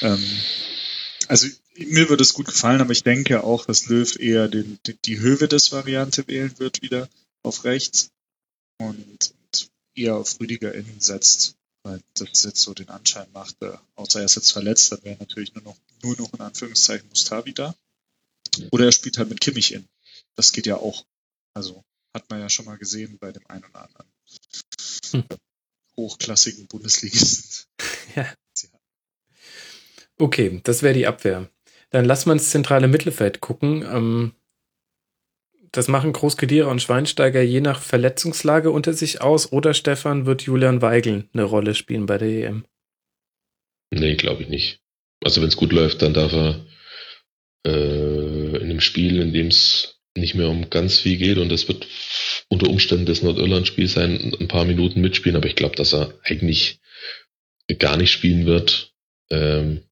ähm, 0.00 0.24
also 1.28 1.48
mir 1.76 2.08
würde 2.08 2.22
es 2.22 2.34
gut 2.34 2.46
gefallen, 2.46 2.80
aber 2.80 2.92
ich 2.92 3.02
denke 3.04 3.44
auch, 3.44 3.66
dass 3.66 3.86
Löw 3.86 4.18
eher 4.18 4.48
den, 4.48 4.78
die, 5.04 5.20
Höhe 5.20 5.48
des 5.48 5.72
Variante 5.72 6.26
wählen 6.26 6.58
wird 6.58 6.82
wieder 6.82 7.08
auf 7.42 7.64
rechts 7.64 8.10
und, 8.78 8.98
und 8.98 9.70
eher 9.94 10.16
auf 10.16 10.40
Rüdiger 10.40 10.74
innen 10.74 11.00
setzt, 11.00 11.56
weil 11.82 12.00
das 12.14 12.42
jetzt 12.42 12.60
so 12.60 12.74
den 12.74 12.88
Anschein 12.88 13.30
macht, 13.32 13.56
außer 13.94 14.20
er 14.20 14.26
ist 14.26 14.36
jetzt 14.36 14.52
verletzt, 14.52 14.92
dann 14.92 15.02
wäre 15.04 15.18
natürlich 15.18 15.54
nur 15.54 15.64
noch, 15.64 15.76
nur 16.02 16.16
noch 16.18 16.32
in 16.34 16.40
Anführungszeichen 16.40 17.08
Mustavi 17.08 17.52
da. 17.52 17.74
Oder 18.70 18.86
er 18.86 18.92
spielt 18.92 19.18
halt 19.18 19.30
mit 19.30 19.40
Kimmich 19.40 19.72
in. 19.72 19.88
Das 20.34 20.52
geht 20.52 20.66
ja 20.66 20.76
auch. 20.76 21.06
Also 21.54 21.84
hat 22.14 22.28
man 22.28 22.40
ja 22.40 22.50
schon 22.50 22.66
mal 22.66 22.76
gesehen 22.76 23.18
bei 23.18 23.32
dem 23.32 23.46
einen 23.46 23.64
oder 23.64 23.82
anderen 23.82 24.11
hm. 25.12 25.24
hochklassigen 25.96 26.66
Bundesligisten. 26.66 27.66
Ja. 28.14 28.26
Okay, 30.18 30.60
das 30.64 30.82
wäre 30.82 30.92
die 30.92 31.06
Abwehr. 31.06 31.48
Dann 31.90 32.04
lass 32.04 32.26
mal 32.26 32.34
ins 32.34 32.50
zentrale 32.50 32.88
Mittelfeld 32.88 33.40
gucken. 33.40 33.82
Ähm, 33.82 34.32
das 35.72 35.88
machen 35.88 36.12
Großkedierer 36.12 36.68
und 36.68 36.82
Schweinsteiger 36.82 37.40
je 37.40 37.62
nach 37.62 37.80
Verletzungslage 37.80 38.70
unter 38.70 38.92
sich 38.92 39.22
aus 39.22 39.52
oder 39.52 39.72
Stefan 39.72 40.26
wird 40.26 40.42
Julian 40.42 40.82
Weigel 40.82 41.28
eine 41.32 41.44
Rolle 41.44 41.74
spielen 41.74 42.04
bei 42.04 42.18
der 42.18 42.28
EM? 42.28 42.64
Nee, 43.90 44.16
glaube 44.16 44.42
ich 44.42 44.48
nicht. 44.48 44.80
Also 45.24 45.40
wenn 45.40 45.48
es 45.48 45.56
gut 45.56 45.72
läuft, 45.72 46.02
dann 46.02 46.14
darf 46.14 46.32
er 46.32 46.66
äh, 47.66 48.56
in 48.56 48.62
einem 48.62 48.80
Spiel, 48.80 49.20
in 49.20 49.32
dem 49.32 49.46
es 49.48 50.01
nicht 50.16 50.34
mehr 50.34 50.48
um 50.48 50.68
ganz 50.70 50.98
viel 50.98 51.16
geht 51.16 51.38
und 51.38 51.50
es 51.52 51.68
wird 51.68 51.86
unter 52.48 52.68
Umständen 52.68 53.06
das 53.06 53.22
Nordirland-Spiel 53.22 53.88
sein, 53.88 54.34
ein 54.38 54.48
paar 54.48 54.64
Minuten 54.64 55.00
mitspielen, 55.00 55.36
aber 55.36 55.48
ich 55.48 55.56
glaube, 55.56 55.76
dass 55.76 55.94
er 55.94 56.14
eigentlich 56.24 56.80
gar 57.78 57.96
nicht 57.96 58.10
spielen 58.10 58.46
wird. 58.46 58.92
Ähm, 59.30 59.82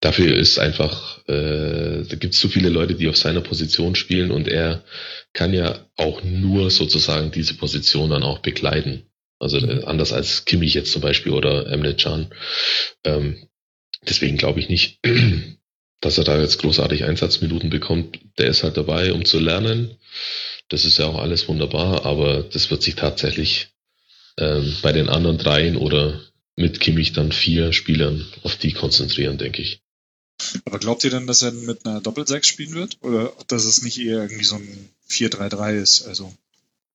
dafür 0.00 0.36
ist 0.36 0.58
einfach, 0.58 1.18
äh, 1.28 2.02
da 2.02 2.16
gibt 2.16 2.34
es 2.34 2.40
zu 2.40 2.48
viele 2.48 2.70
Leute, 2.70 2.94
die 2.94 3.08
auf 3.08 3.16
seiner 3.16 3.40
Position 3.40 3.94
spielen 3.94 4.30
und 4.30 4.48
er 4.48 4.84
kann 5.32 5.54
ja 5.54 5.86
auch 5.96 6.22
nur 6.24 6.70
sozusagen 6.70 7.30
diese 7.30 7.54
Position 7.54 8.10
dann 8.10 8.24
auch 8.24 8.40
begleiten. 8.40 9.04
Also 9.38 9.58
äh, 9.58 9.84
anders 9.84 10.12
als 10.12 10.44
Kimmich 10.44 10.74
jetzt 10.74 10.92
zum 10.92 11.02
Beispiel 11.02 11.32
oder 11.32 11.66
Emre 11.68 11.94
Can. 11.94 12.32
Ähm, 13.04 13.48
deswegen 14.08 14.36
glaube 14.36 14.60
ich 14.60 14.68
nicht, 14.68 14.98
dass 16.02 16.18
er 16.18 16.24
da 16.24 16.38
jetzt 16.38 16.58
großartig 16.58 17.04
Einsatzminuten 17.04 17.70
bekommt. 17.70 18.18
Der 18.36 18.48
ist 18.48 18.64
halt 18.64 18.76
dabei, 18.76 19.14
um 19.14 19.24
zu 19.24 19.38
lernen. 19.38 19.96
Das 20.68 20.84
ist 20.84 20.98
ja 20.98 21.06
auch 21.06 21.18
alles 21.18 21.48
wunderbar, 21.48 22.04
aber 22.04 22.42
das 22.42 22.70
wird 22.70 22.82
sich 22.82 22.96
tatsächlich 22.96 23.68
ähm, 24.36 24.76
bei 24.82 24.92
den 24.92 25.08
anderen 25.08 25.38
dreien 25.38 25.76
oder 25.76 26.20
mit 26.56 26.80
Kimmich 26.80 27.12
dann 27.12 27.32
vier 27.32 27.72
Spielern 27.72 28.26
auf 28.42 28.56
die 28.56 28.72
konzentrieren, 28.72 29.38
denke 29.38 29.62
ich. 29.62 29.80
Aber 30.64 30.78
glaubt 30.78 31.04
ihr 31.04 31.10
denn, 31.10 31.26
dass 31.26 31.42
er 31.42 31.52
mit 31.52 31.86
einer 31.86 32.00
Doppelsechs 32.00 32.48
spielen 32.48 32.74
wird? 32.74 32.98
Oder 33.02 33.32
dass 33.46 33.64
es 33.64 33.82
nicht 33.82 33.98
eher 33.98 34.22
irgendwie 34.22 34.44
so 34.44 34.56
ein 34.56 34.88
4-3-3 35.08 35.80
ist? 35.80 36.06
Also 36.06 36.34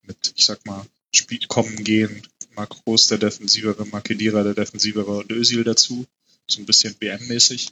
mit, 0.02 0.34
ich 0.36 0.46
sag 0.46 0.66
mal, 0.66 0.86
Spiel 1.16 1.40
kommen, 1.48 1.84
gehen, 1.84 2.24
Mark 2.56 2.72
Groß 2.72 3.08
der 3.08 3.20
Defensivere, 3.20 3.86
Makedira 3.86 4.44
der 4.44 4.54
Defensivere 4.54 5.12
und 5.12 5.32
Özil 5.32 5.64
dazu. 5.64 6.06
So 6.48 6.60
ein 6.60 6.66
bisschen 6.66 6.96
BM-mäßig. 6.96 7.70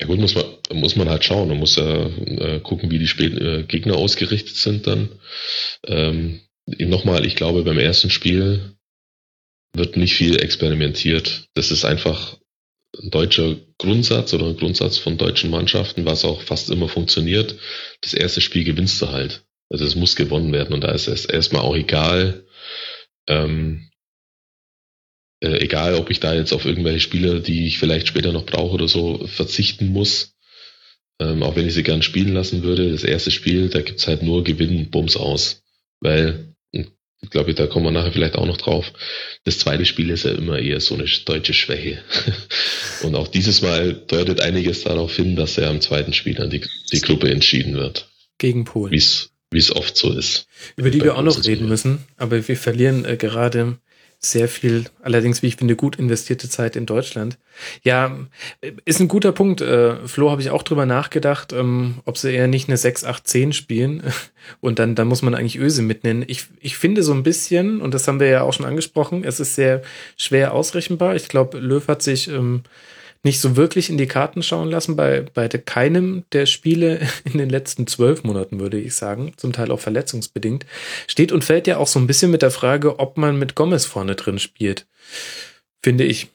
Ja 0.00 0.06
gut, 0.06 0.18
muss 0.18 0.34
man, 0.34 0.44
muss 0.72 0.96
man 0.96 1.08
halt 1.08 1.24
schauen. 1.24 1.48
Man 1.48 1.58
muss 1.58 1.76
ja 1.76 2.06
äh, 2.06 2.60
gucken, 2.60 2.90
wie 2.90 2.98
die 2.98 3.06
Spät 3.06 3.38
äh, 3.40 3.62
Gegner 3.62 3.96
ausgerichtet 3.96 4.56
sind 4.56 4.86
dann. 4.86 5.08
Ähm, 5.86 6.40
Nochmal, 6.66 7.24
ich 7.24 7.36
glaube, 7.36 7.62
beim 7.62 7.78
ersten 7.78 8.10
Spiel 8.10 8.76
wird 9.72 9.96
nicht 9.96 10.14
viel 10.14 10.40
experimentiert. 10.40 11.48
Das 11.54 11.70
ist 11.70 11.84
einfach 11.84 12.38
ein 13.00 13.10
deutscher 13.10 13.56
Grundsatz 13.78 14.34
oder 14.34 14.46
ein 14.46 14.56
Grundsatz 14.56 14.98
von 14.98 15.16
deutschen 15.16 15.50
Mannschaften, 15.50 16.06
was 16.06 16.24
auch 16.24 16.42
fast 16.42 16.70
immer 16.70 16.88
funktioniert. 16.88 17.56
Das 18.00 18.14
erste 18.14 18.40
Spiel 18.40 18.64
gewinnst 18.64 19.00
du 19.00 19.10
halt. 19.10 19.44
Also 19.68 19.84
es 19.84 19.94
muss 19.94 20.16
gewonnen 20.16 20.52
werden 20.52 20.74
und 20.74 20.82
da 20.82 20.90
ist 20.90 21.06
es 21.06 21.24
erstmal 21.24 21.62
auch 21.62 21.76
egal, 21.76 22.46
ähm, 23.28 23.90
äh, 25.40 25.58
egal 25.58 25.94
ob 25.94 26.10
ich 26.10 26.20
da 26.20 26.34
jetzt 26.34 26.52
auf 26.52 26.64
irgendwelche 26.64 27.00
Spieler, 27.00 27.40
die 27.40 27.66
ich 27.66 27.78
vielleicht 27.78 28.08
später 28.08 28.32
noch 28.32 28.46
brauche 28.46 28.74
oder 28.74 28.88
so, 28.88 29.26
verzichten 29.26 29.88
muss. 29.88 30.34
Ähm, 31.18 31.42
auch 31.42 31.56
wenn 31.56 31.66
ich 31.66 31.74
sie 31.74 31.82
gern 31.82 32.02
spielen 32.02 32.34
lassen 32.34 32.62
würde. 32.62 32.90
Das 32.90 33.02
erste 33.02 33.30
Spiel, 33.30 33.68
da 33.68 33.80
gibt's 33.80 34.06
halt 34.06 34.22
nur 34.22 34.44
Gewinn, 34.44 34.90
Bums 34.90 35.16
aus. 35.16 35.62
Weil 36.00 36.54
ich 37.26 37.30
glaube, 37.30 37.54
da 37.54 37.66
kommen 37.66 37.86
wir 37.86 37.90
nachher 37.90 38.12
vielleicht 38.12 38.36
auch 38.36 38.46
noch 38.46 38.58
drauf. 38.58 38.92
Das 39.44 39.58
zweite 39.58 39.84
Spiel 39.84 40.10
ist 40.10 40.24
ja 40.24 40.32
immer 40.32 40.58
eher 40.58 40.80
so 40.80 40.94
eine 40.94 41.06
deutsche 41.24 41.54
Schwäche. 41.54 42.02
Und 43.02 43.14
auch 43.14 43.28
dieses 43.28 43.62
Mal 43.62 43.94
deutet 43.94 44.40
einiges 44.40 44.84
darauf 44.84 45.16
hin, 45.16 45.34
dass 45.34 45.58
er 45.58 45.70
am 45.70 45.80
zweiten 45.80 46.12
Spiel 46.12 46.34
dann 46.34 46.50
die, 46.50 46.62
die 46.92 47.00
Gruppe 47.00 47.30
entschieden 47.30 47.74
wird. 47.74 48.08
Gegen 48.38 48.64
Polen. 48.64 48.92
Wie 48.92 49.58
es 49.58 49.74
oft 49.74 49.96
so 49.96 50.12
ist. 50.12 50.46
Über 50.76 50.90
die 50.90 51.02
wir 51.02 51.16
auch 51.16 51.22
noch 51.22 51.42
reden 51.44 51.68
müssen, 51.68 52.04
aber 52.16 52.46
wir 52.46 52.56
verlieren 52.56 53.04
äh, 53.04 53.16
gerade 53.16 53.78
sehr 54.18 54.48
viel, 54.48 54.84
allerdings, 55.02 55.42
wie 55.42 55.46
ich 55.46 55.56
finde, 55.56 55.76
gut 55.76 55.96
investierte 55.96 56.48
Zeit 56.48 56.74
in 56.74 56.86
Deutschland. 56.86 57.38
Ja, 57.82 58.16
ist 58.84 59.00
ein 59.00 59.08
guter 59.08 59.32
Punkt. 59.32 59.60
Äh, 59.60 60.06
Flo, 60.06 60.30
habe 60.30 60.40
ich 60.40 60.50
auch 60.50 60.62
drüber 60.62 60.86
nachgedacht, 60.86 61.52
ähm, 61.52 61.96
ob 62.04 62.18
sie 62.18 62.32
eher 62.32 62.48
nicht 62.48 62.68
eine 62.68 62.76
6-8-10 62.76 63.52
spielen. 63.52 64.02
Und 64.60 64.78
dann, 64.78 64.94
dann 64.94 65.08
muss 65.08 65.22
man 65.22 65.34
eigentlich 65.34 65.58
Öse 65.58 65.82
mitnehmen. 65.82 66.24
Ich, 66.26 66.46
ich 66.60 66.76
finde 66.76 67.02
so 67.02 67.12
ein 67.12 67.22
bisschen, 67.22 67.80
und 67.80 67.94
das 67.94 68.06
haben 68.06 68.20
wir 68.20 68.28
ja 68.28 68.42
auch 68.42 68.52
schon 68.52 68.64
angesprochen, 68.64 69.24
es 69.24 69.40
ist 69.40 69.56
sehr 69.56 69.82
schwer 70.16 70.54
ausrechenbar. 70.54 71.16
Ich 71.16 71.28
glaube, 71.28 71.58
Löw 71.58 71.86
hat 71.88 72.00
sich 72.00 72.28
ähm, 72.28 72.62
nicht 73.26 73.40
so 73.40 73.56
wirklich 73.56 73.90
in 73.90 73.98
die 73.98 74.06
Karten 74.06 74.42
schauen 74.42 74.70
lassen 74.70 74.94
bei, 74.96 75.20
bei 75.20 75.48
keinem 75.48 76.24
der 76.32 76.46
Spiele 76.46 77.06
in 77.24 77.38
den 77.38 77.50
letzten 77.50 77.86
zwölf 77.86 78.22
Monaten, 78.22 78.60
würde 78.60 78.80
ich 78.80 78.94
sagen, 78.94 79.34
zum 79.36 79.52
Teil 79.52 79.70
auch 79.70 79.80
verletzungsbedingt. 79.80 80.64
Steht 81.06 81.32
und 81.32 81.44
fällt 81.44 81.66
ja 81.66 81.76
auch 81.76 81.88
so 81.88 81.98
ein 81.98 82.06
bisschen 82.06 82.30
mit 82.30 82.42
der 82.42 82.52
Frage, 82.52 82.98
ob 83.00 83.18
man 83.18 83.38
mit 83.38 83.54
Gomez 83.54 83.84
vorne 83.84 84.14
drin 84.14 84.38
spielt, 84.38 84.86
finde 85.82 86.04
ich. 86.04 86.28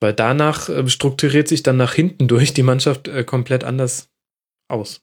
Weil 0.00 0.14
danach 0.14 0.70
äh, 0.70 0.88
strukturiert 0.88 1.46
sich 1.46 1.62
dann 1.62 1.76
nach 1.76 1.92
hinten 1.92 2.26
durch 2.26 2.54
die 2.54 2.62
Mannschaft 2.62 3.06
äh, 3.06 3.22
komplett 3.22 3.62
anders 3.62 4.08
aus. 4.66 5.02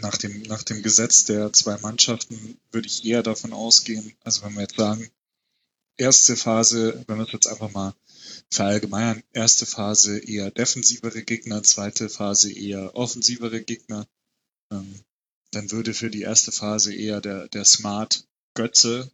Nach 0.00 0.18
dem, 0.18 0.42
nach 0.42 0.62
dem 0.62 0.82
Gesetz 0.82 1.24
der 1.24 1.52
zwei 1.54 1.78
Mannschaften 1.78 2.58
würde 2.70 2.86
ich 2.86 3.06
eher 3.06 3.22
davon 3.22 3.52
ausgehen, 3.54 4.12
also 4.22 4.44
wenn 4.44 4.54
wir 4.54 4.62
jetzt 4.62 4.76
sagen, 4.76 5.10
erste 5.98 6.36
Phase, 6.36 7.04
wenn 7.06 7.18
wir 7.18 7.26
es 7.26 7.32
jetzt 7.32 7.46
einfach 7.46 7.72
mal 7.72 7.94
verallgemeinern, 8.50 9.22
erste 9.32 9.66
Phase 9.66 10.18
eher 10.18 10.50
defensivere 10.50 11.22
Gegner, 11.22 11.62
zweite 11.62 12.08
Phase 12.08 12.52
eher 12.52 12.94
offensivere 12.94 13.62
Gegner. 13.62 14.06
Ähm, 14.72 15.00
dann 15.50 15.70
würde 15.70 15.94
für 15.94 16.10
die 16.10 16.22
erste 16.22 16.52
Phase 16.52 16.94
eher 16.94 17.20
der, 17.20 17.48
der 17.48 17.64
Smart 17.64 18.26
Götze 18.54 19.10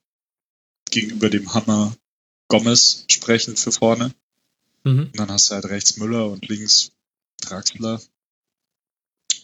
gegenüber 0.91 1.31
dem 1.31 1.53
Hammer 1.55 1.97
Gomez 2.49 3.05
sprechen 3.09 3.57
für 3.57 3.73
vorne. 3.73 4.15
Mhm. 4.85 5.07
Und 5.07 5.19
dann 5.19 5.31
hast 5.31 5.51
du 5.51 5.55
halt 5.55 5.67
rechts 5.67 5.97
Müller 5.97 6.31
und 6.31 6.49
links 6.49 6.93
Draxler 7.41 8.01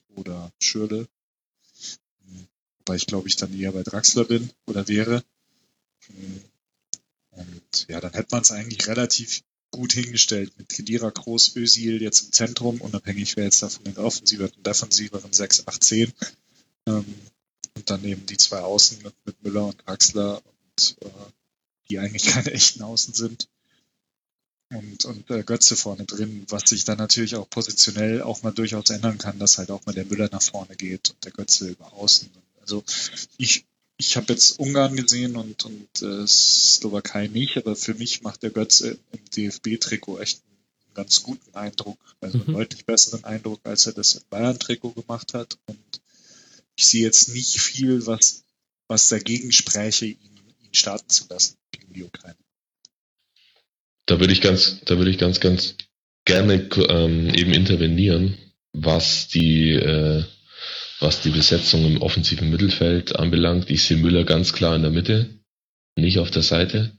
oder 0.08 0.52
Schürle. 0.60 1.08
Wobei 2.78 2.96
ich 2.96 3.06
glaube 3.06 3.28
ich 3.28 3.36
dann 3.36 3.58
eher 3.58 3.72
bei 3.72 3.82
Draxler 3.82 4.24
bin 4.24 4.50
oder 4.66 4.86
wäre. 4.88 5.24
Und 7.40 7.86
ja, 7.88 8.00
dann 8.00 8.12
hätte 8.12 8.28
man 8.30 8.42
es 8.42 8.50
eigentlich 8.50 8.86
relativ 8.86 9.42
gut 9.70 9.92
hingestellt 9.92 10.52
mit 10.58 10.68
Kedira, 10.68 11.10
Groß, 11.10 11.56
Özil 11.56 12.02
jetzt 12.02 12.22
im 12.22 12.32
Zentrum, 12.32 12.80
unabhängig 12.80 13.36
wer 13.36 13.44
jetzt 13.44 13.62
davon 13.62 13.84
den 13.84 13.98
offensiveren, 13.98 14.62
defensiveren 14.62 15.32
6, 15.32 15.68
8, 15.68 15.84
10. 15.84 16.12
Ähm, 16.86 17.04
und 17.76 17.88
dann 17.88 18.04
eben 18.04 18.26
die 18.26 18.36
zwei 18.36 18.60
Außen 18.60 19.02
mit, 19.02 19.14
mit 19.24 19.42
Müller 19.42 19.66
und 19.66 19.86
Draxler 19.86 20.42
und 20.44 20.96
äh, 21.02 21.08
die 21.88 21.98
eigentlich 21.98 22.24
keine 22.26 22.52
echten 22.52 22.82
Außen 22.82 23.14
sind. 23.14 23.48
Und, 24.72 25.04
und 25.04 25.30
äh, 25.30 25.42
Götze 25.42 25.74
vorne 25.76 26.04
drin, 26.04 26.44
was 26.48 26.68
sich 26.68 26.84
dann 26.84 26.98
natürlich 26.98 27.34
auch 27.34 27.48
positionell 27.50 28.22
auch 28.22 28.42
mal 28.42 28.52
durchaus 28.52 28.90
ändern 28.90 29.18
kann, 29.18 29.38
dass 29.40 29.58
halt 29.58 29.70
auch 29.70 29.84
mal 29.84 29.92
der 29.92 30.04
Müller 30.04 30.28
nach 30.30 30.42
vorne 30.42 30.76
geht 30.76 31.10
und 31.10 31.24
der 31.24 31.32
Götze 31.32 31.68
über 31.68 31.92
außen. 31.92 32.30
Also 32.60 32.84
ich, 33.36 33.64
ich 34.00 34.16
habe 34.16 34.32
jetzt 34.32 34.58
Ungarn 34.58 34.96
gesehen 34.96 35.36
und, 35.36 35.64
und 35.66 36.02
äh, 36.02 36.26
Slowakei 36.26 37.26
nicht, 37.28 37.58
aber 37.58 37.76
für 37.76 37.92
mich 37.94 38.22
macht 38.22 38.42
der 38.42 38.50
Götze 38.50 38.98
im 39.12 39.20
DFB-Trikot 39.36 40.18
echt 40.20 40.40
einen 40.86 40.94
ganz 40.94 41.22
guten 41.22 41.54
Eindruck, 41.54 41.98
also 42.22 42.38
einen 42.38 42.48
Mhm. 42.48 42.52
deutlich 42.54 42.86
besseren 42.86 43.24
Eindruck, 43.24 43.60
als 43.64 43.86
er 43.86 43.92
das 43.92 44.14
im 44.14 44.22
Bayern-Trikot 44.30 44.92
gemacht 44.92 45.34
hat. 45.34 45.58
Und 45.66 46.00
ich 46.76 46.86
sehe 46.86 47.02
jetzt 47.02 47.28
nicht 47.28 47.60
viel, 47.60 48.06
was, 48.06 48.42
was 48.88 49.08
dagegen 49.08 49.52
spräche, 49.52 50.06
ihn, 50.06 50.18
ihn 50.62 50.74
starten 50.74 51.10
zu 51.10 51.26
lassen 51.28 51.56
gegen 51.70 51.92
die 51.92 52.04
Ukraine. 52.04 52.36
Da 54.06 54.18
würde 54.18 54.32
ich 54.32 54.40
ganz, 54.40 54.80
da 54.86 54.96
würde 54.96 55.10
ich 55.10 55.18
ganz, 55.18 55.40
ganz 55.40 55.74
gerne 56.24 56.68
ähm, 56.88 57.34
eben 57.34 57.52
intervenieren, 57.52 58.38
was 58.72 59.28
die, 59.28 59.72
äh, 59.72 60.24
was 61.00 61.22
die 61.22 61.30
Besetzung 61.30 61.84
im 61.86 62.02
offensiven 62.02 62.50
Mittelfeld 62.50 63.16
anbelangt. 63.16 63.70
Ich 63.70 63.82
sehe 63.84 63.96
Müller 63.96 64.24
ganz 64.24 64.52
klar 64.52 64.76
in 64.76 64.82
der 64.82 64.90
Mitte, 64.90 65.30
nicht 65.96 66.18
auf 66.18 66.30
der 66.30 66.42
Seite. 66.42 66.92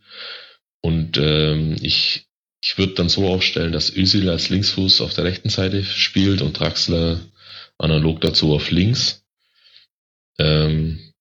Und 0.82 1.18
ähm, 1.18 1.76
ich, 1.82 2.26
ich 2.62 2.78
würde 2.78 2.96
dann 2.96 3.10
so 3.10 3.28
aufstellen, 3.28 3.72
dass 3.72 3.96
Özil 3.96 4.30
als 4.30 4.50
Linksfuß 4.50 5.02
auf 5.02 5.14
der 5.14 5.26
rechten 5.26 5.50
Seite 5.50 5.84
spielt 5.84 6.42
und 6.42 6.60
Draxler 6.60 7.20
analog 7.78 8.22
dazu 8.22 8.54
auf 8.54 8.72
links. 8.72 9.24
Ähm, 10.40 11.14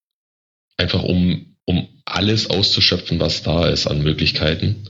einfach 0.79 1.03
um, 1.03 1.57
um 1.67 1.89
alles 2.07 2.49
auszuschöpfen, 2.49 3.21
was 3.21 3.43
da 3.43 3.69
ist 3.69 3.87
an 3.87 4.03
Möglichkeiten. 4.03 4.89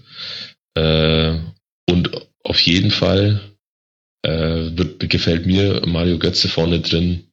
Äh, 0.75 1.39
und 1.89 2.11
auf 2.45 2.61
jeden 2.61 2.93
Fall 2.93 3.41
äh, 4.23 4.31
wird, 4.31 5.11
gefällt 5.11 5.47
mir 5.47 5.83
Mario 5.87 6.19
Götze 6.19 6.49
vorne 6.49 6.81
drin 6.81 7.30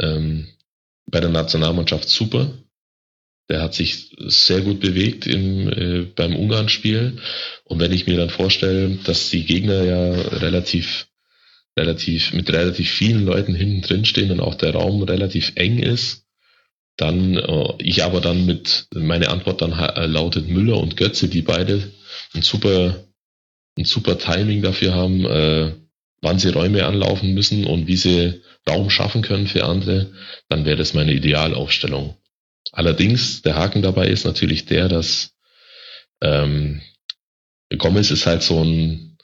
ähm, 0.00 0.48
bei 1.06 1.20
der 1.20 1.30
Nationalmannschaft 1.30 2.08
super. 2.08 2.50
Der 3.48 3.62
hat 3.62 3.74
sich 3.74 4.16
sehr 4.18 4.60
gut 4.60 4.80
bewegt 4.80 5.26
im, 5.26 5.68
äh, 5.68 6.02
beim 6.14 6.36
Ungarn-Spiel. 6.36 7.18
Und 7.64 7.80
wenn 7.80 7.92
ich 7.92 8.06
mir 8.06 8.16
dann 8.16 8.30
vorstelle, 8.30 8.96
dass 9.04 9.30
die 9.30 9.44
Gegner 9.44 9.82
ja 9.82 10.12
relativ, 10.38 11.08
relativ, 11.76 12.32
mit 12.32 12.52
relativ 12.52 12.88
vielen 12.90 13.24
Leuten 13.24 13.54
hinten 13.54 13.82
drin 13.82 14.04
stehen 14.04 14.30
und 14.30 14.40
auch 14.40 14.54
der 14.54 14.74
Raum 14.74 15.02
relativ 15.02 15.52
eng 15.56 15.80
ist, 15.80 16.26
dann, 16.96 17.36
äh, 17.36 17.74
ich 17.78 18.04
aber 18.04 18.20
dann 18.20 18.46
mit, 18.46 18.86
meine 18.94 19.30
Antwort 19.30 19.62
dann 19.62 19.76
ha- 19.76 20.04
lautet 20.04 20.48
Müller 20.48 20.78
und 20.78 20.96
Götze, 20.96 21.28
die 21.28 21.42
beide 21.42 21.90
ein 22.34 22.42
super, 22.42 23.04
ein 23.76 23.84
super 23.84 24.18
Timing 24.18 24.62
dafür 24.62 24.94
haben, 24.94 25.24
äh, 25.24 25.72
wann 26.22 26.38
sie 26.38 26.50
Räume 26.50 26.86
anlaufen 26.86 27.34
müssen 27.34 27.64
und 27.64 27.86
wie 27.88 27.96
sie 27.96 28.42
Raum 28.68 28.90
schaffen 28.90 29.22
können 29.22 29.46
für 29.46 29.64
andere, 29.64 30.12
dann 30.48 30.64
wäre 30.64 30.76
das 30.76 30.94
meine 30.94 31.12
Idealaufstellung. 31.12 32.16
Allerdings, 32.72 33.42
der 33.42 33.56
Haken 33.56 33.82
dabei 33.82 34.06
ist 34.08 34.24
natürlich 34.24 34.66
der, 34.66 34.88
dass 34.88 35.32
ähm, 36.20 36.82
Gomez 37.78 38.10
ist 38.10 38.26
halt 38.26 38.42
so 38.42 38.62
ein, 38.62 39.16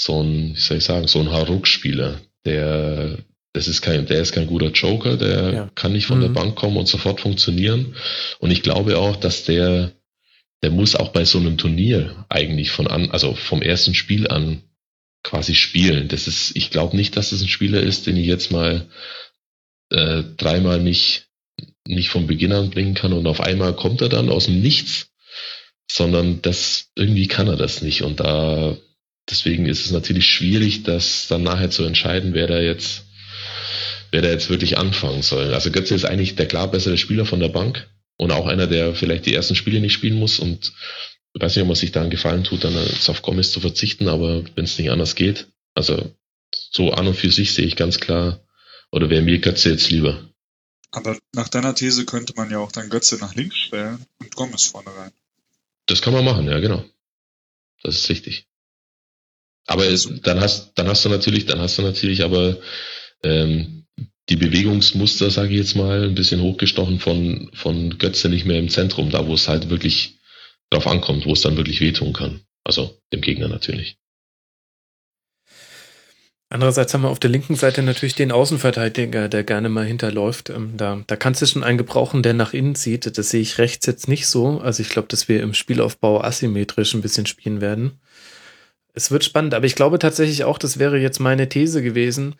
so 0.00 0.22
ein, 0.22 0.54
wie 0.56 0.60
soll 0.60 0.78
ich 0.78 0.84
sagen, 0.84 1.06
so 1.06 1.20
ein 1.20 1.30
Haruk-Spieler, 1.30 2.20
der 2.44 3.18
das 3.54 3.68
ist 3.68 3.82
kein, 3.82 4.06
der 4.06 4.20
ist 4.22 4.32
kein 4.32 4.46
guter 4.46 4.70
Joker, 4.70 5.18
der 5.18 5.52
Ja. 5.52 5.70
kann 5.74 5.92
nicht 5.92 6.06
von 6.06 6.20
der 6.20 6.30
Mhm. 6.30 6.34
Bank 6.34 6.54
kommen 6.56 6.78
und 6.78 6.88
sofort 6.88 7.20
funktionieren. 7.20 7.94
Und 8.38 8.50
ich 8.50 8.62
glaube 8.62 8.96
auch, 8.96 9.16
dass 9.16 9.44
der, 9.44 9.92
der 10.62 10.70
muss 10.70 10.96
auch 10.96 11.10
bei 11.10 11.26
so 11.26 11.38
einem 11.38 11.58
Turnier 11.58 12.24
eigentlich 12.30 12.70
von 12.70 12.86
an, 12.86 13.10
also 13.10 13.34
vom 13.34 13.60
ersten 13.60 13.92
Spiel 13.94 14.26
an 14.28 14.62
quasi 15.22 15.54
spielen. 15.54 16.08
Das 16.08 16.26
ist, 16.26 16.56
ich 16.56 16.70
glaube 16.70 16.96
nicht, 16.96 17.16
dass 17.16 17.32
es 17.32 17.42
ein 17.42 17.48
Spieler 17.48 17.80
ist, 17.80 18.06
den 18.06 18.16
ich 18.16 18.26
jetzt 18.26 18.50
mal 18.50 18.88
äh, 19.90 20.22
dreimal 20.36 20.80
nicht 20.80 21.28
nicht 21.86 22.10
von 22.10 22.26
Beginn 22.26 22.52
an 22.52 22.70
bringen 22.70 22.94
kann 22.94 23.12
und 23.12 23.26
auf 23.26 23.40
einmal 23.40 23.74
kommt 23.74 24.00
er 24.00 24.08
dann 24.08 24.28
aus 24.28 24.46
dem 24.46 24.60
Nichts, 24.60 25.10
sondern 25.90 26.40
das 26.42 26.90
irgendwie 26.94 27.26
kann 27.26 27.48
er 27.48 27.56
das 27.56 27.82
nicht 27.82 28.02
und 28.02 28.20
da 28.20 28.76
deswegen 29.28 29.66
ist 29.66 29.84
es 29.84 29.92
natürlich 29.92 30.26
schwierig, 30.26 30.84
das 30.84 31.26
dann 31.28 31.42
nachher 31.42 31.70
zu 31.70 31.84
entscheiden, 31.84 32.34
wer 32.34 32.46
da 32.46 32.60
jetzt 32.60 33.04
wer 34.10 34.22
da 34.22 34.28
jetzt 34.28 34.50
wirklich 34.50 34.78
anfangen 34.78 35.22
soll. 35.22 35.54
Also 35.54 35.70
Götze 35.70 35.94
ist 35.94 36.04
eigentlich 36.04 36.36
der 36.36 36.46
klar 36.46 36.70
bessere 36.70 36.98
Spieler 36.98 37.24
von 37.24 37.40
der 37.40 37.48
Bank 37.48 37.88
und 38.18 38.30
auch 38.30 38.46
einer, 38.46 38.66
der 38.66 38.94
vielleicht 38.94 39.26
die 39.26 39.34
ersten 39.34 39.54
Spiele 39.54 39.80
nicht 39.80 39.94
spielen 39.94 40.18
muss 40.18 40.38
und 40.38 40.72
ich 41.34 41.42
weiß 41.42 41.56
nicht, 41.56 41.62
ob 41.62 41.68
man 41.68 41.76
sich 41.76 41.92
da 41.92 42.00
einen 42.02 42.10
Gefallen 42.10 42.44
tut, 42.44 42.64
dann 42.64 42.76
auf 42.76 43.22
Gomez 43.22 43.52
zu 43.52 43.60
verzichten, 43.60 44.08
aber 44.08 44.44
wenn 44.54 44.64
es 44.64 44.78
nicht 44.78 44.90
anders 44.90 45.14
geht, 45.14 45.48
also 45.74 46.14
so 46.70 46.92
an 46.92 47.06
und 47.06 47.14
für 47.14 47.30
sich 47.30 47.54
sehe 47.54 47.66
ich 47.66 47.76
ganz 47.76 48.00
klar, 48.00 48.40
oder 48.90 49.08
wäre 49.08 49.22
mir 49.22 49.38
Götze 49.38 49.70
jetzt 49.70 49.90
lieber. 49.90 50.28
Aber 50.90 51.18
nach 51.34 51.48
deiner 51.48 51.74
These 51.74 52.04
könnte 52.04 52.34
man 52.36 52.50
ja 52.50 52.58
auch 52.58 52.72
dann 52.72 52.90
Götze 52.90 53.16
nach 53.16 53.34
links 53.34 53.56
stellen 53.56 54.04
und 54.18 54.34
Gomez 54.34 54.66
vorne 54.66 54.94
rein. 54.94 55.12
Das 55.86 56.02
kann 56.02 56.12
man 56.12 56.24
machen, 56.24 56.46
ja, 56.46 56.60
genau. 56.60 56.84
Das 57.82 57.96
ist 57.96 58.10
richtig. 58.10 58.46
Aber 59.66 59.86
es, 59.86 60.08
dann 60.22 60.40
hast, 60.40 60.72
dann 60.74 60.88
hast 60.88 61.04
du 61.04 61.08
natürlich, 61.08 61.46
dann 61.46 61.60
hast 61.60 61.78
du 61.78 61.82
natürlich 61.82 62.22
aber 62.24 62.58
ähm, 63.22 63.86
die 64.28 64.36
Bewegungsmuster, 64.36 65.30
sage 65.30 65.50
ich 65.52 65.58
jetzt 65.58 65.76
mal, 65.76 66.04
ein 66.04 66.14
bisschen 66.14 66.42
hochgestochen 66.42 67.00
von, 67.00 67.50
von 67.54 67.98
Götze 67.98 68.28
nicht 68.28 68.44
mehr 68.44 68.58
im 68.58 68.68
Zentrum, 68.68 69.10
da 69.10 69.26
wo 69.26 69.34
es 69.34 69.48
halt 69.48 69.70
wirklich 69.70 70.18
drauf 70.72 70.86
ankommt, 70.86 71.26
wo 71.26 71.32
es 71.32 71.42
dann 71.42 71.56
wirklich 71.56 71.80
wehtun 71.80 72.12
kann. 72.12 72.40
Also 72.64 72.98
dem 73.12 73.20
Gegner 73.20 73.48
natürlich. 73.48 73.96
Andererseits 76.52 76.92
haben 76.92 77.00
wir 77.00 77.08
auf 77.08 77.18
der 77.18 77.30
linken 77.30 77.54
Seite 77.54 77.82
natürlich 77.82 78.14
den 78.14 78.30
Außenverteidiger, 78.30 79.30
der 79.30 79.42
gerne 79.42 79.70
mal 79.70 79.86
hinterläuft. 79.86 80.50
Ähm, 80.50 80.76
Da, 80.76 81.02
da 81.06 81.16
kannst 81.16 81.40
du 81.40 81.46
schon 81.46 81.64
einen 81.64 81.78
gebrauchen, 81.78 82.22
der 82.22 82.34
nach 82.34 82.52
innen 82.52 82.74
zieht. 82.74 83.16
Das 83.16 83.30
sehe 83.30 83.40
ich 83.40 83.56
rechts 83.56 83.86
jetzt 83.86 84.06
nicht 84.06 84.26
so. 84.26 84.60
Also 84.60 84.82
ich 84.82 84.90
glaube, 84.90 85.08
dass 85.08 85.28
wir 85.28 85.42
im 85.42 85.54
Spielaufbau 85.54 86.22
asymmetrisch 86.22 86.92
ein 86.92 87.00
bisschen 87.00 87.24
spielen 87.24 87.62
werden. 87.62 88.00
Es 88.94 89.10
wird 89.10 89.24
spannend, 89.24 89.54
aber 89.54 89.64
ich 89.64 89.74
glaube 89.74 89.98
tatsächlich 89.98 90.44
auch, 90.44 90.58
das 90.58 90.78
wäre 90.78 90.98
jetzt 90.98 91.18
meine 91.18 91.48
These 91.48 91.82
gewesen, 91.82 92.34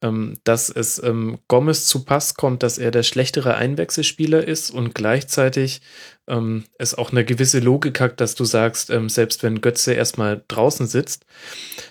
ähm, 0.00 0.38
dass 0.42 0.70
es 0.70 1.02
ähm, 1.02 1.38
Gomez 1.48 1.84
zu 1.84 2.04
Pass 2.04 2.34
kommt, 2.34 2.62
dass 2.62 2.78
er 2.78 2.90
der 2.90 3.02
schlechtere 3.02 3.56
Einwechselspieler 3.56 4.46
ist 4.46 4.70
und 4.70 4.94
gleichzeitig 4.94 5.82
ähm, 6.26 6.64
es 6.78 6.94
auch 6.94 7.12
eine 7.12 7.26
gewisse 7.26 7.60
Logik 7.60 8.00
hat, 8.00 8.22
dass 8.22 8.34
du 8.34 8.44
sagst, 8.44 8.90
selbst 9.08 9.42
wenn 9.42 9.60
Götze 9.60 9.92
erstmal 9.92 10.42
draußen 10.48 10.86
sitzt, 10.86 11.26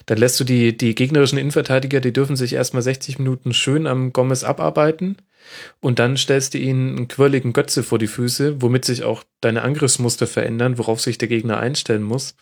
dann 0.08 0.18
lässt 0.18 0.40
du 0.40 0.44
die, 0.44 0.76
die 0.76 0.96
gegnerischen 0.96 1.38
Innenverteidiger, 1.38 2.00
die 2.00 2.14
dürfen 2.14 2.36
sich 2.36 2.54
erstmal 2.54 2.82
60 2.82 3.20
Minuten 3.20 3.54
schön 3.54 3.86
am 3.86 4.14
Gomez 4.14 4.44
abarbeiten 4.44 5.18
und 5.80 6.00
dann 6.00 6.18
stellst 6.18 6.54
du 6.54 6.58
ihnen 6.58 6.98
einen 6.98 7.08
quirligen 7.08 7.54
Götze 7.54 7.84
vor 7.84 8.00
die 8.00 8.08
Füße, 8.08 8.62
womit 8.62 8.86
sich 8.86 9.04
auch 9.04 9.24
deine 9.42 9.62
Angriffsmuster 9.62 10.28
verändern, 10.28 10.78
worauf 10.78 11.02
sich 11.02 11.18
der 11.18 11.28
Gegner 11.28 11.60
einstellen 11.60 12.04
muss. 12.04 12.36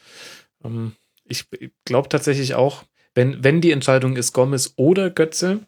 Ähm, 0.64 0.94
ich 1.28 1.48
glaube 1.86 2.10
tatsächlich 2.10 2.56
auch, 2.56 2.84
wenn, 3.14 3.44
wenn 3.44 3.62
die 3.62 3.72
Entscheidung 3.72 4.18
ist 4.18 4.34
Gomez 4.34 4.74
oder 4.76 5.10
Götze, 5.10 5.66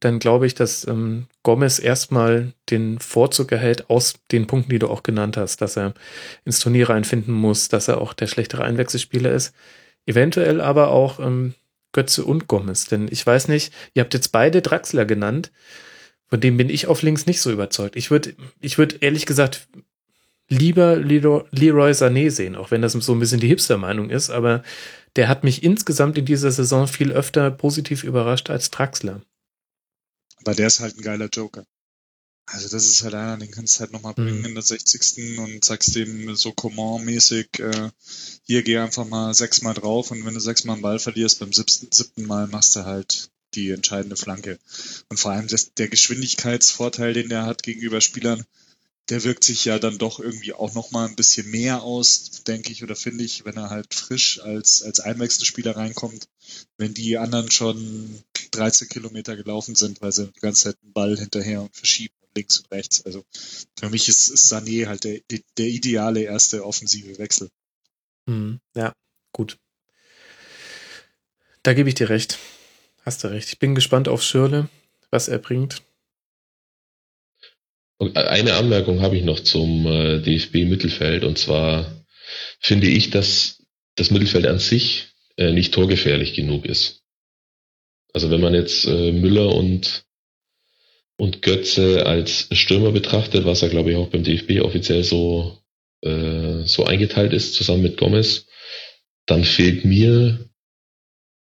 dann 0.00 0.18
glaube 0.18 0.46
ich, 0.46 0.54
dass 0.54 0.86
ähm, 0.86 1.28
Gomez 1.42 1.78
erstmal 1.78 2.52
den 2.70 2.98
Vorzug 2.98 3.52
erhält 3.52 3.88
aus 3.88 4.14
den 4.32 4.46
Punkten, 4.46 4.70
die 4.70 4.78
du 4.78 4.88
auch 4.88 5.02
genannt 5.02 5.36
hast, 5.36 5.62
dass 5.62 5.76
er 5.76 5.94
ins 6.44 6.58
Turnier 6.58 6.90
reinfinden 6.90 7.32
muss, 7.32 7.68
dass 7.68 7.88
er 7.88 8.00
auch 8.00 8.12
der 8.12 8.26
schlechtere 8.26 8.64
Einwechselspieler 8.64 9.32
ist. 9.32 9.54
Eventuell 10.04 10.60
aber 10.60 10.90
auch 10.90 11.20
ähm, 11.20 11.54
Götze 11.92 12.24
und 12.24 12.48
Gomez, 12.48 12.86
denn 12.86 13.08
ich 13.10 13.24
weiß 13.26 13.48
nicht, 13.48 13.72
ihr 13.94 14.02
habt 14.02 14.12
jetzt 14.12 14.32
beide 14.32 14.60
Draxler 14.60 15.06
genannt, 15.06 15.52
von 16.26 16.40
dem 16.40 16.56
bin 16.56 16.68
ich 16.68 16.88
auf 16.88 17.02
links 17.02 17.26
nicht 17.26 17.40
so 17.40 17.50
überzeugt. 17.50 17.96
Ich 17.96 18.10
würde 18.10 18.34
ich 18.60 18.76
würd 18.76 19.02
ehrlich 19.02 19.24
gesagt 19.24 19.68
lieber 20.48 20.96
Leroy, 20.96 21.44
Leroy 21.50 21.92
Sané 21.92 22.30
sehen, 22.30 22.56
auch 22.56 22.70
wenn 22.70 22.82
das 22.82 22.92
so 22.92 23.12
ein 23.12 23.20
bisschen 23.20 23.40
die 23.40 23.48
Hipster-Meinung 23.48 24.10
ist, 24.10 24.30
aber 24.30 24.62
der 25.16 25.28
hat 25.28 25.44
mich 25.44 25.62
insgesamt 25.62 26.18
in 26.18 26.24
dieser 26.24 26.50
Saison 26.50 26.86
viel 26.88 27.12
öfter 27.12 27.50
positiv 27.50 28.04
überrascht 28.04 28.50
als 28.50 28.70
Draxler. 28.70 29.22
Aber 30.42 30.54
der 30.54 30.66
ist 30.66 30.80
halt 30.80 30.96
ein 30.98 31.02
geiler 31.02 31.28
Joker. 31.28 31.64
Also 32.46 32.68
das 32.68 32.84
ist 32.84 33.02
halt 33.02 33.14
einer, 33.14 33.38
den 33.38 33.50
kannst 33.50 33.76
du 33.76 33.80
halt 33.80 33.92
nochmal 33.92 34.12
bringen 34.12 34.40
Mhm. 34.40 34.44
in 34.44 34.54
der 34.54 34.62
60. 34.62 35.38
und 35.38 35.64
sagst 35.64 35.94
dem 35.96 36.36
so 36.36 36.52
Coman-mäßig, 36.52 37.58
äh, 37.60 37.90
hier 38.42 38.62
geh 38.62 38.76
einfach 38.76 39.06
mal 39.06 39.32
sechsmal 39.32 39.72
drauf 39.72 40.10
und 40.10 40.26
wenn 40.26 40.34
du 40.34 40.40
sechsmal 40.40 40.74
einen 40.74 40.82
Ball 40.82 40.98
verlierst, 40.98 41.40
beim 41.40 41.54
siebten, 41.54 41.88
siebten 41.90 42.26
Mal 42.26 42.46
machst 42.48 42.76
du 42.76 42.84
halt 42.84 43.30
die 43.54 43.70
entscheidende 43.70 44.16
Flanke. 44.16 44.58
Und 45.08 45.18
vor 45.18 45.30
allem 45.32 45.46
das, 45.48 45.72
der 45.74 45.88
Geschwindigkeitsvorteil, 45.88 47.14
den 47.14 47.30
der 47.30 47.46
hat 47.46 47.62
gegenüber 47.62 48.02
Spielern, 48.02 48.44
der 49.10 49.22
wirkt 49.24 49.44
sich 49.44 49.64
ja 49.66 49.78
dann 49.78 49.98
doch 49.98 50.18
irgendwie 50.18 50.54
auch 50.54 50.74
nochmal 50.74 51.08
ein 51.08 51.16
bisschen 51.16 51.50
mehr 51.50 51.82
aus, 51.82 52.42
denke 52.46 52.72
ich, 52.72 52.82
oder 52.82 52.96
finde 52.96 53.24
ich, 53.24 53.44
wenn 53.44 53.56
er 53.56 53.70
halt 53.70 53.92
frisch 53.92 54.40
als, 54.40 54.82
als 54.82 55.00
Einwechselspieler 55.00 55.76
reinkommt, 55.76 56.28
wenn 56.78 56.94
die 56.94 57.18
anderen 57.18 57.50
schon 57.50 58.22
13 58.52 58.88
Kilometer 58.88 59.36
gelaufen 59.36 59.74
sind, 59.74 60.00
weil 60.00 60.12
sie 60.12 60.28
die 60.28 60.40
ganze 60.40 60.64
Zeit 60.64 60.78
einen 60.82 60.92
Ball 60.92 61.18
hinterher 61.18 61.62
und 61.62 61.76
verschieben 61.76 62.14
links 62.34 62.58
und 62.58 62.70
rechts. 62.70 63.04
Also 63.04 63.24
für 63.78 63.90
mich 63.90 64.08
ist, 64.08 64.28
ist 64.28 64.52
Sané 64.52 64.86
halt 64.86 65.04
der, 65.04 65.20
der 65.58 65.66
ideale 65.66 66.22
erste 66.22 66.64
offensive 66.64 67.18
Wechsel. 67.18 67.50
Hm, 68.26 68.60
ja, 68.74 68.92
gut. 69.32 69.58
Da 71.62 71.74
gebe 71.74 71.88
ich 71.88 71.94
dir 71.94 72.08
recht. 72.08 72.38
Hast 73.04 73.22
du 73.22 73.28
recht. 73.28 73.48
Ich 73.48 73.58
bin 73.58 73.74
gespannt 73.74 74.08
auf 74.08 74.22
Schirle, 74.22 74.68
was 75.10 75.28
er 75.28 75.38
bringt. 75.38 75.82
Eine 77.98 78.54
Anmerkung 78.54 79.02
habe 79.02 79.16
ich 79.16 79.24
noch 79.24 79.40
zum 79.40 79.86
äh, 79.86 80.20
DFB-Mittelfeld 80.20 81.24
und 81.24 81.38
zwar 81.38 82.04
finde 82.58 82.88
ich, 82.88 83.10
dass 83.10 83.62
das 83.94 84.10
Mittelfeld 84.10 84.46
an 84.46 84.58
sich 84.58 85.08
äh, 85.36 85.52
nicht 85.52 85.72
torgefährlich 85.72 86.34
genug 86.34 86.64
ist. 86.64 87.02
Also 88.12 88.30
wenn 88.30 88.40
man 88.40 88.54
jetzt 88.54 88.86
äh, 88.86 89.12
Müller 89.12 89.54
und 89.54 90.04
und 91.16 91.42
Götze 91.42 92.06
als 92.06 92.48
Stürmer 92.52 92.90
betrachtet, 92.90 93.44
was 93.44 93.62
er 93.62 93.68
glaube 93.68 93.92
ich 93.92 93.96
auch 93.96 94.08
beim 94.08 94.24
DFB 94.24 94.60
offiziell 94.62 95.04
so 95.04 95.58
äh, 96.02 96.66
so 96.66 96.84
eingeteilt 96.84 97.32
ist, 97.32 97.54
zusammen 97.54 97.82
mit 97.82 97.96
Gomez, 97.96 98.46
dann 99.26 99.44
fehlt 99.44 99.84
mir 99.84 100.50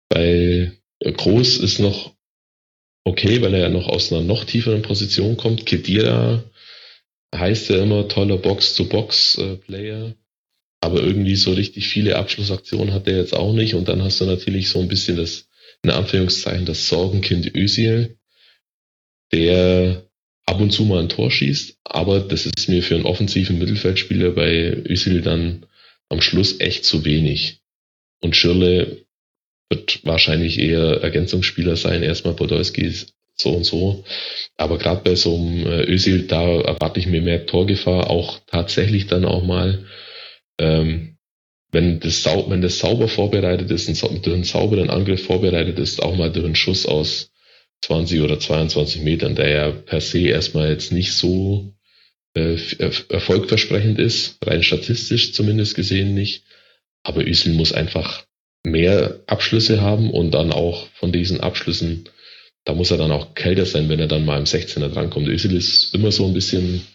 bei 0.08 0.72
Groß 1.02 1.58
ist 1.58 1.78
noch 1.78 2.14
okay, 3.04 3.40
weil 3.42 3.54
er 3.54 3.60
ja 3.60 3.68
noch 3.68 3.88
aus 3.88 4.12
einer 4.12 4.22
noch 4.22 4.44
tieferen 4.44 4.82
Position 4.82 5.36
kommt. 5.36 5.66
Kedira 5.66 6.44
heißt 7.34 7.70
ja 7.70 7.82
immer 7.82 8.08
toller 8.08 8.36
Box-to-Box-Player. 8.38 10.14
Aber 10.82 11.02
irgendwie 11.02 11.36
so 11.36 11.52
richtig 11.52 11.88
viele 11.88 12.16
Abschlussaktionen 12.16 12.94
hat 12.94 13.06
er 13.06 13.18
jetzt 13.18 13.34
auch 13.34 13.52
nicht. 13.52 13.74
Und 13.74 13.88
dann 13.88 14.02
hast 14.02 14.20
du 14.20 14.24
natürlich 14.24 14.70
so 14.70 14.80
ein 14.80 14.88
bisschen 14.88 15.16
das, 15.16 15.48
in 15.82 15.90
Anführungszeichen, 15.90 16.64
das 16.64 16.88
Sorgenkind 16.88 17.54
Özil, 17.54 18.16
der 19.32 20.06
ab 20.46 20.60
und 20.60 20.72
zu 20.72 20.84
mal 20.84 21.00
ein 21.00 21.10
Tor 21.10 21.30
schießt. 21.30 21.78
Aber 21.84 22.20
das 22.20 22.46
ist 22.46 22.68
mir 22.68 22.82
für 22.82 22.94
einen 22.94 23.04
offensiven 23.04 23.58
Mittelfeldspieler 23.58 24.30
bei 24.30 24.72
Özil 24.88 25.20
dann 25.20 25.66
am 26.08 26.20
Schluss 26.20 26.60
echt 26.60 26.84
zu 26.84 27.04
wenig. 27.04 27.60
Und 28.22 28.34
Schirle 28.34 29.04
wird 29.70 30.04
wahrscheinlich 30.04 30.58
eher 30.58 31.00
Ergänzungsspieler 31.02 31.76
sein. 31.76 32.02
Erstmal 32.02 32.34
Podolski 32.34 32.92
so 33.36 33.50
und 33.50 33.64
so. 33.64 34.04
Aber 34.56 34.78
gerade 34.78 35.02
bei 35.02 35.14
so 35.14 35.36
einem 35.36 35.66
äh, 35.66 35.84
Özil, 35.90 36.26
da 36.26 36.42
erwarte 36.42 37.00
ich 37.00 37.06
mir 37.06 37.22
mehr 37.22 37.46
Torgefahr, 37.46 38.10
auch 38.10 38.40
tatsächlich 38.46 39.06
dann 39.06 39.24
auch 39.24 39.42
mal, 39.42 39.86
ähm, 40.58 41.16
wenn 41.72 42.00
das, 42.00 42.22
sau 42.22 42.50
wenn 42.50 42.62
das 42.62 42.80
sauber 42.80 43.08
vorbereitet 43.08 43.70
ist, 43.70 43.88
ein, 43.88 44.22
durch 44.22 44.34
einen 44.34 44.44
sauberen 44.44 44.90
Angriff 44.90 45.24
vorbereitet 45.24 45.78
ist, 45.78 46.02
auch 46.02 46.16
mal 46.16 46.30
durch 46.30 46.44
einen 46.44 46.56
Schuss 46.56 46.84
aus 46.84 47.30
20 47.82 48.20
oder 48.20 48.38
22 48.38 49.02
Metern, 49.02 49.36
der 49.36 49.48
ja 49.48 49.70
per 49.70 50.00
se 50.00 50.20
erstmal 50.20 50.70
jetzt 50.70 50.92
nicht 50.92 51.12
so 51.14 51.72
äh, 52.34 52.56
erfolgversprechend 53.08 53.98
ist, 53.98 54.38
rein 54.44 54.62
statistisch 54.62 55.32
zumindest 55.32 55.74
gesehen 55.76 56.14
nicht. 56.14 56.44
Aber 57.02 57.26
Özil 57.26 57.54
muss 57.54 57.72
einfach 57.72 58.24
mehr 58.64 59.20
Abschlüsse 59.26 59.80
haben 59.80 60.10
und 60.10 60.32
dann 60.32 60.52
auch 60.52 60.88
von 60.94 61.12
diesen 61.12 61.40
Abschlüssen, 61.40 62.08
da 62.64 62.74
muss 62.74 62.90
er 62.90 62.98
dann 62.98 63.12
auch 63.12 63.34
kälter 63.34 63.66
sein, 63.66 63.88
wenn 63.88 64.00
er 64.00 64.08
dann 64.08 64.24
mal 64.24 64.38
im 64.38 64.44
16er 64.44 64.88
drankommt. 64.88 65.28
Özil 65.28 65.56
ist 65.56 65.94
immer 65.94 66.12
so 66.12 66.26
ein 66.26 66.34
bisschen 66.34 66.86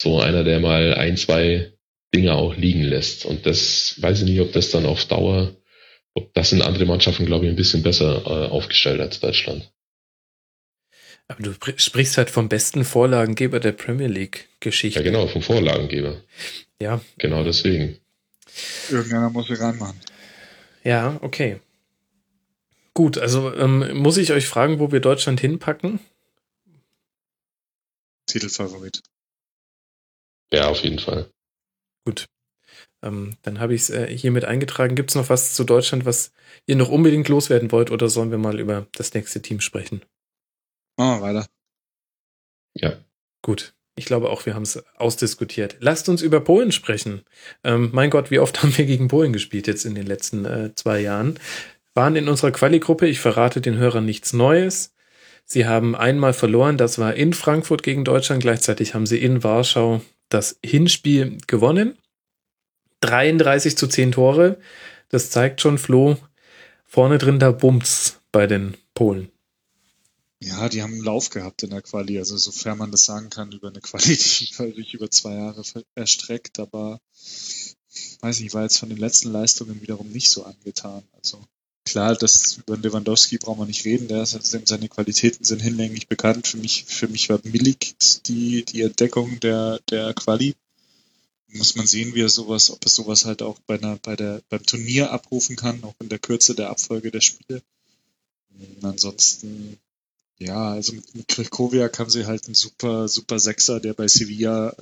so 0.00 0.20
einer, 0.20 0.44
der 0.44 0.60
mal 0.60 0.94
ein, 0.94 1.16
zwei 1.16 1.72
Dinge 2.14 2.34
auch 2.34 2.56
liegen 2.56 2.82
lässt. 2.82 3.24
Und 3.24 3.46
das 3.46 3.96
weiß 4.00 4.22
ich 4.22 4.28
nicht, 4.28 4.40
ob 4.40 4.52
das 4.52 4.70
dann 4.70 4.86
auf 4.86 5.04
Dauer, 5.06 5.56
ob 6.14 6.32
das 6.34 6.52
in 6.52 6.62
andere 6.62 6.84
Mannschaften, 6.84 7.26
glaube 7.26 7.46
ich, 7.46 7.50
ein 7.50 7.56
bisschen 7.56 7.82
besser 7.82 8.22
äh, 8.26 8.48
aufgestellt 8.48 9.00
als 9.00 9.20
Deutschland. 9.20 9.70
Aber 11.28 11.42
du 11.42 11.54
sprichst 11.76 12.16
halt 12.16 12.30
vom 12.30 12.48
besten 12.48 12.84
Vorlagengeber 12.84 13.60
der 13.60 13.72
Premier 13.72 14.06
League-Geschichte. 14.06 15.00
Ja, 15.00 15.04
genau, 15.04 15.26
vom 15.26 15.42
Vorlagengeber. 15.42 16.22
Ja. 16.80 17.02
Genau 17.18 17.44
deswegen. 17.44 17.98
Irgendeiner 18.90 19.28
muss 19.28 19.46
hier 19.46 19.60
reinmachen. 19.60 20.00
Ja, 20.84 21.18
okay. 21.22 21.60
Gut, 22.94 23.18
also 23.18 23.54
ähm, 23.54 23.96
muss 23.96 24.16
ich 24.16 24.32
euch 24.32 24.46
fragen, 24.48 24.80
wo 24.80 24.90
wir 24.90 25.00
Deutschland 25.00 25.40
hinpacken? 25.40 26.00
Titelfavorit. 28.26 29.02
Ja, 30.52 30.68
auf 30.68 30.82
jeden 30.82 30.98
Fall. 30.98 31.30
Gut. 32.04 32.26
Ähm, 33.02 33.36
dann 33.42 33.60
habe 33.60 33.74
ich 33.74 33.82
es 33.82 33.90
äh, 33.90 34.06
hiermit 34.08 34.44
eingetragen. 34.44 34.96
Gibt 34.96 35.10
es 35.10 35.14
noch 35.14 35.28
was 35.28 35.54
zu 35.54 35.64
Deutschland, 35.64 36.04
was 36.04 36.32
ihr 36.66 36.76
noch 36.76 36.88
unbedingt 36.88 37.28
loswerden 37.28 37.70
wollt, 37.70 37.90
oder 37.90 38.08
sollen 38.08 38.30
wir 38.30 38.38
mal 38.38 38.58
über 38.58 38.86
das 38.92 39.14
nächste 39.14 39.40
Team 39.42 39.60
sprechen? 39.60 40.02
Machen 40.96 41.20
wir 41.20 41.22
weiter. 41.22 41.46
Ja. 42.74 42.98
Gut. 43.42 43.74
Ich 43.98 44.04
glaube 44.04 44.30
auch, 44.30 44.46
wir 44.46 44.54
haben 44.54 44.62
es 44.62 44.80
ausdiskutiert. 44.96 45.76
Lasst 45.80 46.08
uns 46.08 46.22
über 46.22 46.38
Polen 46.38 46.70
sprechen. 46.70 47.22
Ähm, 47.64 47.90
mein 47.92 48.10
Gott, 48.10 48.30
wie 48.30 48.38
oft 48.38 48.62
haben 48.62 48.78
wir 48.78 48.86
gegen 48.86 49.08
Polen 49.08 49.32
gespielt 49.32 49.66
jetzt 49.66 49.84
in 49.84 49.96
den 49.96 50.06
letzten 50.06 50.44
äh, 50.44 50.72
zwei 50.76 51.00
Jahren? 51.00 51.40
Waren 51.94 52.14
in 52.14 52.28
unserer 52.28 52.52
Quali-Gruppe, 52.52 53.08
ich 53.08 53.18
verrate 53.18 53.60
den 53.60 53.76
Hörern 53.76 54.04
nichts 54.04 54.32
Neues. 54.32 54.94
Sie 55.44 55.66
haben 55.66 55.96
einmal 55.96 56.32
verloren, 56.32 56.76
das 56.76 57.00
war 57.00 57.14
in 57.14 57.32
Frankfurt 57.32 57.82
gegen 57.82 58.04
Deutschland. 58.04 58.40
Gleichzeitig 58.40 58.94
haben 58.94 59.06
sie 59.06 59.18
in 59.18 59.42
Warschau 59.42 60.00
das 60.28 60.60
Hinspiel 60.64 61.38
gewonnen. 61.48 61.98
33 63.00 63.76
zu 63.76 63.88
10 63.88 64.12
Tore. 64.12 64.58
Das 65.08 65.30
zeigt 65.30 65.60
schon, 65.60 65.76
Flo, 65.76 66.18
vorne 66.86 67.18
drin 67.18 67.40
da 67.40 67.50
Bums 67.50 68.20
bei 68.30 68.46
den 68.46 68.76
Polen. 68.94 69.32
Ja, 70.40 70.68
die 70.68 70.82
haben 70.82 70.92
einen 70.92 71.02
Lauf 71.02 71.30
gehabt 71.30 71.64
in 71.64 71.70
der 71.70 71.82
Quali, 71.82 72.18
also 72.18 72.36
sofern 72.36 72.78
man 72.78 72.92
das 72.92 73.04
sagen 73.04 73.28
kann, 73.28 73.50
über 73.50 73.68
eine 73.68 73.80
Quali, 73.80 74.04
die 74.06 74.14
sich 74.14 74.94
über 74.94 75.10
zwei 75.10 75.34
Jahre 75.34 75.62
erstreckt, 75.94 76.60
aber 76.60 77.00
weiß 78.20 78.40
nicht, 78.40 78.54
war 78.54 78.62
jetzt 78.62 78.78
von 78.78 78.88
den 78.88 78.98
letzten 78.98 79.32
Leistungen 79.32 79.80
wiederum 79.82 80.10
nicht 80.10 80.30
so 80.30 80.44
angetan. 80.44 81.02
Also 81.12 81.42
klar, 81.84 82.14
das 82.14 82.58
über 82.58 82.76
Lewandowski 82.76 83.38
brauchen 83.38 83.60
wir 83.60 83.66
nicht 83.66 83.84
reden, 83.84 84.06
der 84.08 84.22
ist, 84.22 84.38
seine 84.68 84.88
Qualitäten 84.88 85.44
sind 85.44 85.60
hinlänglich 85.60 86.06
bekannt. 86.06 86.46
Für 86.46 86.58
mich, 86.58 86.84
für 86.84 87.08
mich 87.08 87.28
war 87.28 87.40
Milik 87.42 87.96
die, 88.26 88.64
die 88.64 88.82
Entdeckung 88.82 89.40
der, 89.40 89.80
der 89.90 90.14
Quali. 90.14 90.54
Muss 91.50 91.76
man 91.76 91.86
sehen, 91.86 92.14
wie 92.14 92.20
er 92.20 92.28
sowas, 92.28 92.70
ob 92.70 92.84
er 92.84 92.90
sowas 92.90 93.24
halt 93.24 93.42
auch 93.42 93.58
bei 93.60 93.76
einer, 93.76 93.96
bei 93.96 94.16
der, 94.16 94.42
beim 94.50 94.64
Turnier 94.64 95.10
abrufen 95.10 95.56
kann, 95.56 95.82
auch 95.82 95.94
in 96.00 96.10
der 96.10 96.18
Kürze 96.18 96.54
der 96.54 96.68
Abfolge 96.68 97.10
der 97.10 97.22
Spiele. 97.22 97.62
Ansonsten 98.82 99.78
ja, 100.38 100.72
also 100.72 100.92
mit, 100.92 101.14
mit 101.14 101.28
Krikowiak 101.28 101.98
haben 101.98 102.10
sie 102.10 102.26
halt 102.26 102.46
einen 102.46 102.54
super, 102.54 103.08
super 103.08 103.38
Sechser, 103.38 103.80
der 103.80 103.94
bei 103.94 104.06
Sevilla 104.08 104.74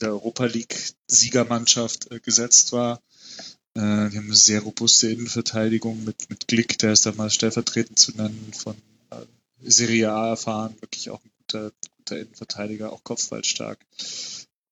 der 0.00 0.10
Europa 0.10 0.46
League 0.46 0.94
Siegermannschaft 1.06 2.10
äh, 2.10 2.20
gesetzt 2.20 2.72
war. 2.72 3.00
Äh, 3.74 4.10
die 4.10 4.18
haben 4.18 4.26
eine 4.26 4.36
sehr 4.36 4.60
robuste 4.60 5.10
Innenverteidigung 5.10 6.04
mit, 6.04 6.28
mit 6.28 6.48
Glick, 6.48 6.78
der 6.78 6.92
ist 6.92 7.06
da 7.06 7.12
mal 7.12 7.30
stellvertretend 7.30 7.98
zu 7.98 8.12
nennen, 8.12 8.52
von 8.52 8.76
äh, 9.10 9.24
Serie 9.62 10.12
A 10.12 10.30
erfahren, 10.30 10.74
wirklich 10.80 11.10
auch 11.10 11.24
ein 11.24 11.30
guter, 11.38 11.72
guter 11.96 12.18
Innenverteidiger, 12.18 12.92
auch 12.92 13.04
kopfballstark. 13.04 13.78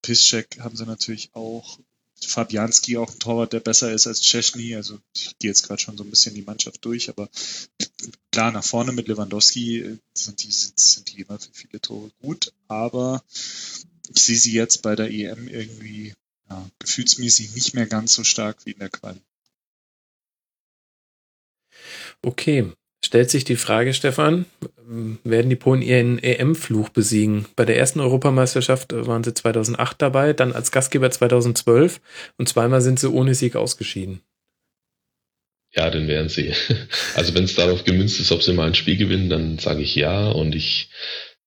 Piszczek 0.02 0.58
haben 0.60 0.76
sie 0.76 0.86
natürlich 0.86 1.30
auch. 1.34 1.78
Fabianski 2.26 2.96
auch 2.96 3.10
ein 3.10 3.18
Torwart, 3.18 3.52
der 3.52 3.60
besser 3.60 3.92
ist 3.92 4.06
als 4.06 4.20
Czechny. 4.20 4.76
Also 4.76 4.98
ich 5.14 5.38
gehe 5.38 5.50
jetzt 5.50 5.66
gerade 5.66 5.80
schon 5.80 5.96
so 5.96 6.04
ein 6.04 6.10
bisschen 6.10 6.34
die 6.34 6.42
Mannschaft 6.42 6.84
durch, 6.84 7.08
aber 7.08 7.28
klar, 8.30 8.52
nach 8.52 8.64
vorne 8.64 8.92
mit 8.92 9.08
Lewandowski 9.08 9.80
äh, 9.80 9.98
sind 10.14 10.42
die, 10.42 10.52
sind, 10.52 10.78
sind 10.78 11.12
die 11.12 11.22
immer 11.22 11.38
für 11.38 11.52
viele 11.52 11.80
Tore 11.80 12.10
gut, 12.20 12.52
aber 12.68 13.24
ich 14.08 14.22
sehe 14.22 14.36
sie 14.36 14.52
jetzt 14.52 14.82
bei 14.82 14.96
der 14.96 15.10
EM 15.10 15.48
irgendwie 15.48 16.14
ja, 16.48 16.68
gefühlsmäßig 16.78 17.54
nicht 17.54 17.74
mehr 17.74 17.86
ganz 17.86 18.14
so 18.14 18.24
stark 18.24 18.66
wie 18.66 18.72
in 18.72 18.78
der 18.78 18.90
Quali. 18.90 19.20
Okay, 22.22 22.72
stellt 23.10 23.28
sich 23.28 23.42
die 23.42 23.56
Frage, 23.56 23.92
Stefan, 23.92 24.46
werden 25.24 25.50
die 25.50 25.56
Polen 25.56 25.82
ihren 25.82 26.20
EM-Fluch 26.20 26.90
besiegen? 26.90 27.46
Bei 27.56 27.64
der 27.64 27.76
ersten 27.76 27.98
Europameisterschaft 27.98 28.92
waren 28.92 29.24
sie 29.24 29.34
2008 29.34 30.00
dabei, 30.00 30.32
dann 30.32 30.52
als 30.52 30.70
Gastgeber 30.70 31.10
2012 31.10 32.00
und 32.38 32.48
zweimal 32.48 32.80
sind 32.80 33.00
sie 33.00 33.10
ohne 33.10 33.34
Sieg 33.34 33.56
ausgeschieden. 33.56 34.20
Ja, 35.74 35.90
dann 35.90 36.06
wären 36.06 36.28
sie. 36.28 36.52
Also 37.16 37.34
wenn 37.34 37.42
es 37.42 37.56
darauf 37.56 37.82
gemünzt 37.82 38.20
ist, 38.20 38.30
ob 38.30 38.44
sie 38.44 38.52
mal 38.52 38.68
ein 38.68 38.76
Spiel 38.76 38.96
gewinnen, 38.96 39.28
dann 39.28 39.58
sage 39.58 39.82
ich 39.82 39.96
ja. 39.96 40.30
Und 40.30 40.54
ich 40.54 40.90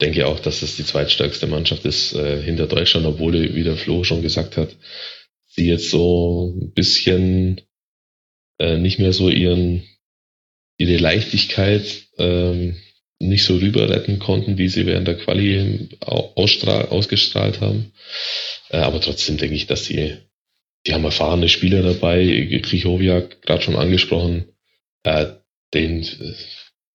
denke 0.02 0.28
auch, 0.28 0.42
dass 0.42 0.64
es 0.64 0.76
die 0.76 0.84
zweitstärkste 0.84 1.48
Mannschaft 1.48 1.86
ist 1.86 2.14
äh, 2.14 2.42
hinter 2.42 2.68
Deutschland, 2.68 3.06
obwohl, 3.06 3.56
wie 3.56 3.64
der 3.64 3.78
Flo 3.78 4.04
schon 4.04 4.22
gesagt 4.22 4.58
hat, 4.58 4.76
sie 5.46 5.70
jetzt 5.70 5.90
so 5.90 6.54
ein 6.58 6.74
bisschen 6.74 7.62
äh, 8.60 8.76
nicht 8.76 9.00
mehr 9.00 9.14
so 9.14 9.30
ihren 9.30 9.84
ihre 10.84 10.98
Leichtigkeit 10.98 12.04
ähm, 12.18 12.76
nicht 13.20 13.44
so 13.46 13.56
rüber 13.58 13.90
retten 13.90 14.20
konnten, 14.20 14.58
wie 14.58 14.68
sie 14.68 14.86
während 14.86 15.08
der 15.08 15.18
Quali 15.18 15.90
ausgestrahlt 16.02 17.62
haben. 17.62 17.94
Äh, 18.70 18.78
aber 18.78 19.00
trotzdem 19.02 19.38
denke 19.38 19.56
ich, 19.56 19.68
dass 19.68 19.86
sie 19.86 20.18
die 20.86 20.94
haben 20.94 21.06
erfahrene 21.06 21.48
Spieler 21.48 21.82
dabei, 21.82 22.60
Krichowiak 22.62 23.42
gerade 23.42 23.62
schon 23.62 23.78
angesprochen, 23.78 24.50
äh, 25.04 25.28
den, 25.74 26.06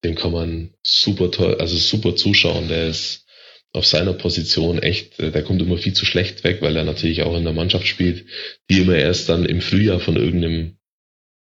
den 0.04 0.14
kann 0.14 0.32
man 0.32 0.74
super 0.82 1.30
toll, 1.30 1.56
also 1.58 1.76
super 1.78 2.14
zuschauen. 2.14 2.68
Der 2.68 2.88
ist, 2.88 3.24
auf 3.72 3.86
seiner 3.86 4.14
Position 4.14 4.78
echt, 4.78 5.18
äh, 5.20 5.30
der 5.30 5.42
kommt 5.42 5.60
immer 5.60 5.76
viel 5.76 5.92
zu 5.92 6.04
schlecht 6.04 6.44
weg, 6.44 6.62
weil 6.62 6.76
er 6.76 6.84
natürlich 6.84 7.22
auch 7.22 7.36
in 7.36 7.44
der 7.44 7.52
Mannschaft 7.52 7.86
spielt, 7.86 8.26
die 8.70 8.80
immer 8.80 8.96
erst 8.96 9.28
dann 9.28 9.44
im 9.44 9.60
Frühjahr 9.60 10.00
von 10.00 10.16
irgendeinem 10.16 10.77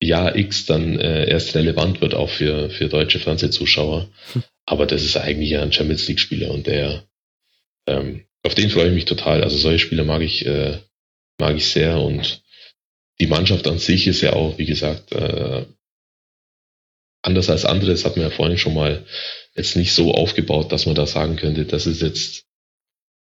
Jahr 0.06 0.36
X 0.36 0.66
dann 0.66 1.00
äh, 1.00 1.30
erst 1.30 1.56
relevant 1.56 2.02
wird, 2.02 2.14
auch 2.14 2.30
für, 2.30 2.70
für 2.70 2.88
deutsche 2.88 3.20
Fernsehzuschauer. 3.20 4.10
Hm. 4.34 4.44
Aber 4.66 4.86
das 4.86 5.04
ist 5.04 5.18
eigentlich 5.18 5.52
ja 5.52 5.62
ein 5.62 5.72
Champions 5.72 6.08
League-Spieler 6.08 6.52
und 6.52 6.68
der, 6.68 7.04
ähm, 7.88 8.26
auf 8.44 8.56
den 8.56 8.70
freue 8.70 8.88
ich 8.88 8.94
mich 8.94 9.06
total. 9.06 9.44
Also 9.44 9.58
solche 9.58 9.80
Spieler 9.86 10.04
mag 10.04 10.22
ich, 10.22 10.46
äh, 10.46 10.78
mag 11.40 11.56
ich 11.56 11.68
sehr 11.68 12.00
und 12.00 12.44
die 13.20 13.28
Mannschaft 13.28 13.68
an 13.68 13.80
sich 13.80 14.08
ist 14.08 14.22
ja 14.22 14.34
auch, 14.34 14.58
wie 14.58 14.66
gesagt, 14.66 15.12
äh, 15.12 15.66
anders 17.22 17.50
als 17.50 17.66
andere, 17.66 17.92
das 17.92 18.06
hat 18.06 18.18
man 18.18 18.26
ja 18.26 18.32
vorhin 18.32 18.58
schon 18.58 18.74
mal 18.74 19.06
jetzt 19.56 19.76
nicht 19.76 19.94
so 19.94 20.14
aufgebaut, 20.14 20.72
dass 20.72 20.86
man 20.86 20.96
da 20.96 21.06
sagen 21.06 21.36
könnte, 21.36 21.66
das 21.66 21.86
ist 21.86 22.02
jetzt 22.02 22.46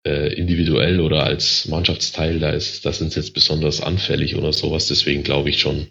äh, 0.05 0.33
individuell 0.33 0.99
oder 0.99 1.23
als 1.23 1.65
Mannschaftsteil, 1.67 2.39
da 2.39 2.49
ist, 2.49 2.85
da 2.85 2.91
sind 2.91 3.13
sie 3.13 3.19
jetzt 3.19 3.33
besonders 3.33 3.81
anfällig 3.81 4.35
oder 4.35 4.51
sowas. 4.51 4.87
Deswegen 4.87 5.23
glaube 5.23 5.49
ich 5.49 5.59
schon, 5.59 5.87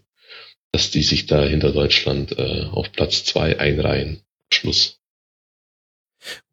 dass 0.73 0.91
die 0.91 1.03
sich 1.03 1.27
da 1.27 1.45
hinter 1.45 1.73
Deutschland 1.73 2.37
äh, 2.39 2.65
auf 2.71 2.91
Platz 2.93 3.25
zwei 3.25 3.59
einreihen. 3.59 4.23
Schluss. 4.53 4.99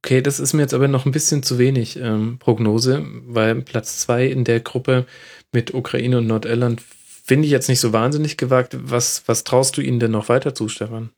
Okay, 0.04 0.22
das 0.22 0.40
ist 0.40 0.54
mir 0.54 0.62
jetzt 0.64 0.74
aber 0.74 0.88
noch 0.88 1.06
ein 1.06 1.12
bisschen 1.12 1.44
zu 1.44 1.58
wenig 1.58 1.98
ähm, 1.98 2.40
Prognose, 2.40 3.06
weil 3.28 3.62
Platz 3.62 4.00
zwei 4.00 4.26
in 4.26 4.44
der 4.44 4.60
Gruppe 4.60 5.06
mit 5.52 5.74
Ukraine 5.74 6.18
und 6.18 6.28
Nordirland 6.28 6.82
finde 6.82 7.46
ich 7.46 7.52
jetzt 7.52 7.70
nicht 7.70 7.80
so 7.80 7.94
wahnsinnig 7.94 8.38
gewagt. 8.38 8.76
Was, 8.80 9.24
was 9.28 9.44
traust 9.44 9.78
du 9.78 9.82
ihnen 9.82 10.00
denn 10.00 10.12
noch 10.12 10.30
weiter 10.30 10.56
zu, 10.56 10.68
Stefan? 10.68 11.12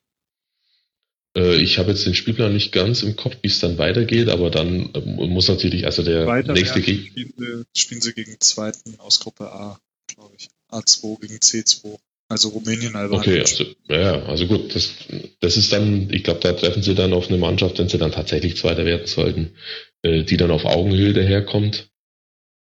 Äh, 1.36 1.56
ich 1.56 1.78
habe 1.78 1.92
jetzt 1.92 2.06
den 2.06 2.16
Spielplan 2.16 2.54
nicht 2.54 2.72
ganz 2.72 3.04
im 3.04 3.16
Kopf, 3.16 3.38
wie 3.42 3.48
es 3.48 3.60
dann 3.60 3.78
weitergeht, 3.78 4.28
aber 4.28 4.50
dann 4.50 4.94
äh, 4.94 5.00
muss 5.00 5.48
natürlich, 5.48 5.86
also 5.86 6.04
der 6.04 6.28
Weiter 6.28 6.54
nächste 6.54 6.82
Gegner. 6.82 7.10
Spielen, 7.10 7.66
spielen 7.76 8.02
sie 8.02 8.14
gegen 8.14 8.40
zweiten 8.40 9.00
aus 9.00 9.20
Gruppe 9.22 9.52
A, 9.52 9.80
glaube 10.08 10.36
ich. 10.38 10.50
A2 10.70 11.22
gegen 11.22 11.38
C2. 11.38 11.98
Also 12.32 12.48
Rumänien, 12.48 12.96
Albanien. 12.96 13.20
Okay, 13.20 13.40
also, 13.42 13.66
ja, 13.90 14.24
also 14.24 14.48
gut, 14.48 14.74
das, 14.74 14.94
das 15.42 15.58
ist 15.58 15.74
dann, 15.74 16.10
ich 16.12 16.24
glaube, 16.24 16.40
da 16.40 16.54
treffen 16.54 16.82
sie 16.82 16.96
dann 16.96 17.12
auf 17.12 17.28
eine 17.28 17.38
Mannschaft, 17.38 17.78
wenn 17.78 17.90
sie 17.90 17.98
dann 17.98 18.14
tatsächlich 18.14 18.56
Zweiter 18.56 18.86
werden 18.86 19.06
sollten, 19.06 19.56
äh, 20.02 20.24
die 20.24 20.38
dann 20.38 20.50
auf 20.50 20.64
Augenhöhe 20.64 21.12
daherkommt. 21.12 21.90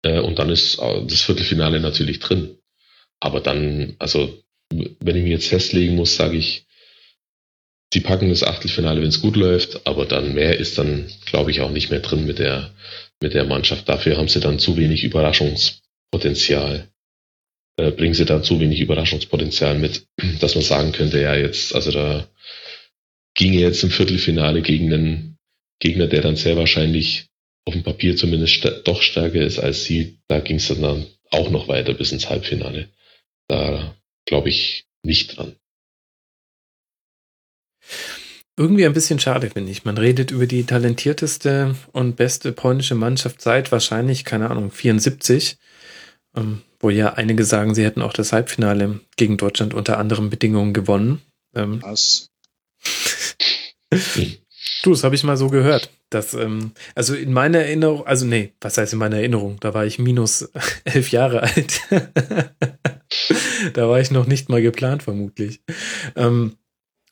Äh, 0.03 0.19
und 0.19 0.37
dann 0.37 0.51
ist 0.51 0.77
äh, 0.77 1.03
das 1.07 1.23
Viertelfinale 1.23 1.79
natürlich 1.79 2.19
drin. 2.19 2.59
Aber 3.19 3.39
dann, 3.39 3.95
also, 3.97 4.43
wenn 4.69 5.15
ich 5.15 5.23
mich 5.23 5.31
jetzt 5.31 5.47
festlegen 5.47 5.95
muss, 5.95 6.15
sage 6.15 6.37
ich, 6.37 6.67
die 7.93 8.01
packen 8.01 8.29
das 8.29 8.43
Achtelfinale, 8.43 9.01
wenn 9.01 9.09
es 9.09 9.21
gut 9.21 9.37
läuft, 9.37 9.87
aber 9.87 10.05
dann 10.05 10.35
mehr 10.35 10.59
ist 10.59 10.77
dann, 10.77 11.11
glaube 11.25 11.49
ich, 11.49 11.61
auch 11.61 11.71
nicht 11.71 11.89
mehr 11.89 12.01
drin 12.01 12.27
mit 12.27 12.37
der, 12.37 12.75
mit 13.23 13.33
der 13.33 13.45
Mannschaft. 13.45 13.89
Dafür 13.89 14.17
haben 14.17 14.27
sie 14.27 14.39
dann 14.39 14.59
zu 14.59 14.77
wenig 14.77 15.03
Überraschungspotenzial. 15.03 16.89
Äh, 17.77 17.91
bringen 17.91 18.15
sie 18.15 18.25
dann 18.25 18.43
zu 18.43 18.59
wenig 18.59 18.79
Überraschungspotenzial 18.79 19.77
mit, 19.77 20.07
dass 20.39 20.55
man 20.55 20.63
sagen 20.63 20.91
könnte, 20.91 21.21
ja, 21.21 21.35
jetzt, 21.35 21.75
also 21.75 21.91
da 21.91 22.27
ginge 23.35 23.59
jetzt 23.59 23.83
im 23.83 23.91
Viertelfinale 23.91 24.61
gegen 24.61 24.91
einen 24.91 25.37
Gegner, 25.79 26.07
der 26.07 26.21
dann 26.21 26.35
sehr 26.35 26.57
wahrscheinlich 26.57 27.27
auf 27.65 27.73
dem 27.73 27.83
Papier 27.83 28.15
zumindest 28.15 28.55
st 28.55 28.87
doch 28.87 29.01
stärker 29.01 29.41
ist 29.41 29.59
als 29.59 29.83
sie. 29.83 30.19
Da 30.27 30.39
ging 30.39 30.55
es 30.57 30.69
dann 30.69 31.05
auch 31.29 31.49
noch 31.51 31.67
weiter 31.67 31.93
bis 31.93 32.11
ins 32.11 32.29
Halbfinale. 32.29 32.89
Da 33.47 33.95
glaube 34.25 34.49
ich 34.49 34.85
nicht 35.03 35.37
dran. 35.37 35.55
Irgendwie 38.59 38.87
ein 38.87 38.93
bisschen 38.93 39.19
schade, 39.19 39.51
finde 39.51 39.71
ich. 39.71 39.85
Man 39.85 39.99
redet 39.99 40.31
über 40.31 40.47
die 40.47 40.63
talentierteste 40.63 41.75
und 41.91 42.15
beste 42.15 42.51
polnische 42.51 42.95
Mannschaft 42.95 43.39
seit 43.39 43.71
wahrscheinlich, 43.71 44.25
keine 44.25 44.49
Ahnung, 44.49 44.71
74. 44.71 45.57
Ähm, 46.37 46.61
wo 46.79 46.89
ja 46.89 47.13
einige 47.13 47.43
sagen, 47.43 47.73
sie 47.73 47.83
hätten 47.83 48.01
auch 48.01 48.13
das 48.13 48.33
Halbfinale 48.33 48.99
gegen 49.15 49.37
Deutschland 49.37 49.73
unter 49.73 49.97
anderen 49.97 50.29
Bedingungen 50.29 50.73
gewonnen. 50.73 51.21
Ähm, 51.55 51.81
Was? 51.81 52.29
du, 54.83 54.91
das 54.91 55.03
habe 55.03 55.15
ich 55.15 55.23
mal 55.23 55.37
so 55.37 55.49
gehört. 55.49 55.89
Dass, 56.09 56.33
ähm, 56.33 56.71
also 56.95 57.15
in 57.15 57.33
meiner 57.33 57.59
Erinnerung, 57.59 58.05
also 58.07 58.25
nee, 58.25 58.53
was 58.61 58.77
heißt 58.77 58.93
in 58.93 58.99
meiner 58.99 59.17
Erinnerung? 59.17 59.57
Da 59.59 59.73
war 59.73 59.85
ich 59.85 59.99
minus 59.99 60.49
elf 60.85 61.11
Jahre 61.11 61.43
alt. 61.43 61.81
da 63.73 63.89
war 63.89 63.99
ich 63.99 64.11
noch 64.11 64.27
nicht 64.27 64.47
mal 64.47 64.61
geplant, 64.61 65.03
vermutlich. 65.03 65.61
Ähm, 66.15 66.55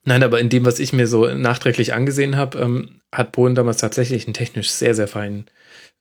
Nein, 0.07 0.21
aber 0.21 0.39
in 0.39 0.49
dem, 0.49 0.65
was 0.65 0.77
ich 0.77 0.93
mir 0.93 1.07
so 1.07 1.25
nachträglich 1.33 1.93
angesehen 1.93 2.37
habe, 2.37 2.59
ähm, 2.59 3.01
hat 3.11 3.31
Polen 3.31 3.55
damals 3.55 3.77
tatsächlich 3.77 4.27
einen 4.27 4.35
technisch 4.35 4.69
sehr, 4.69 4.93
sehr 4.93 5.07
feinen 5.07 5.47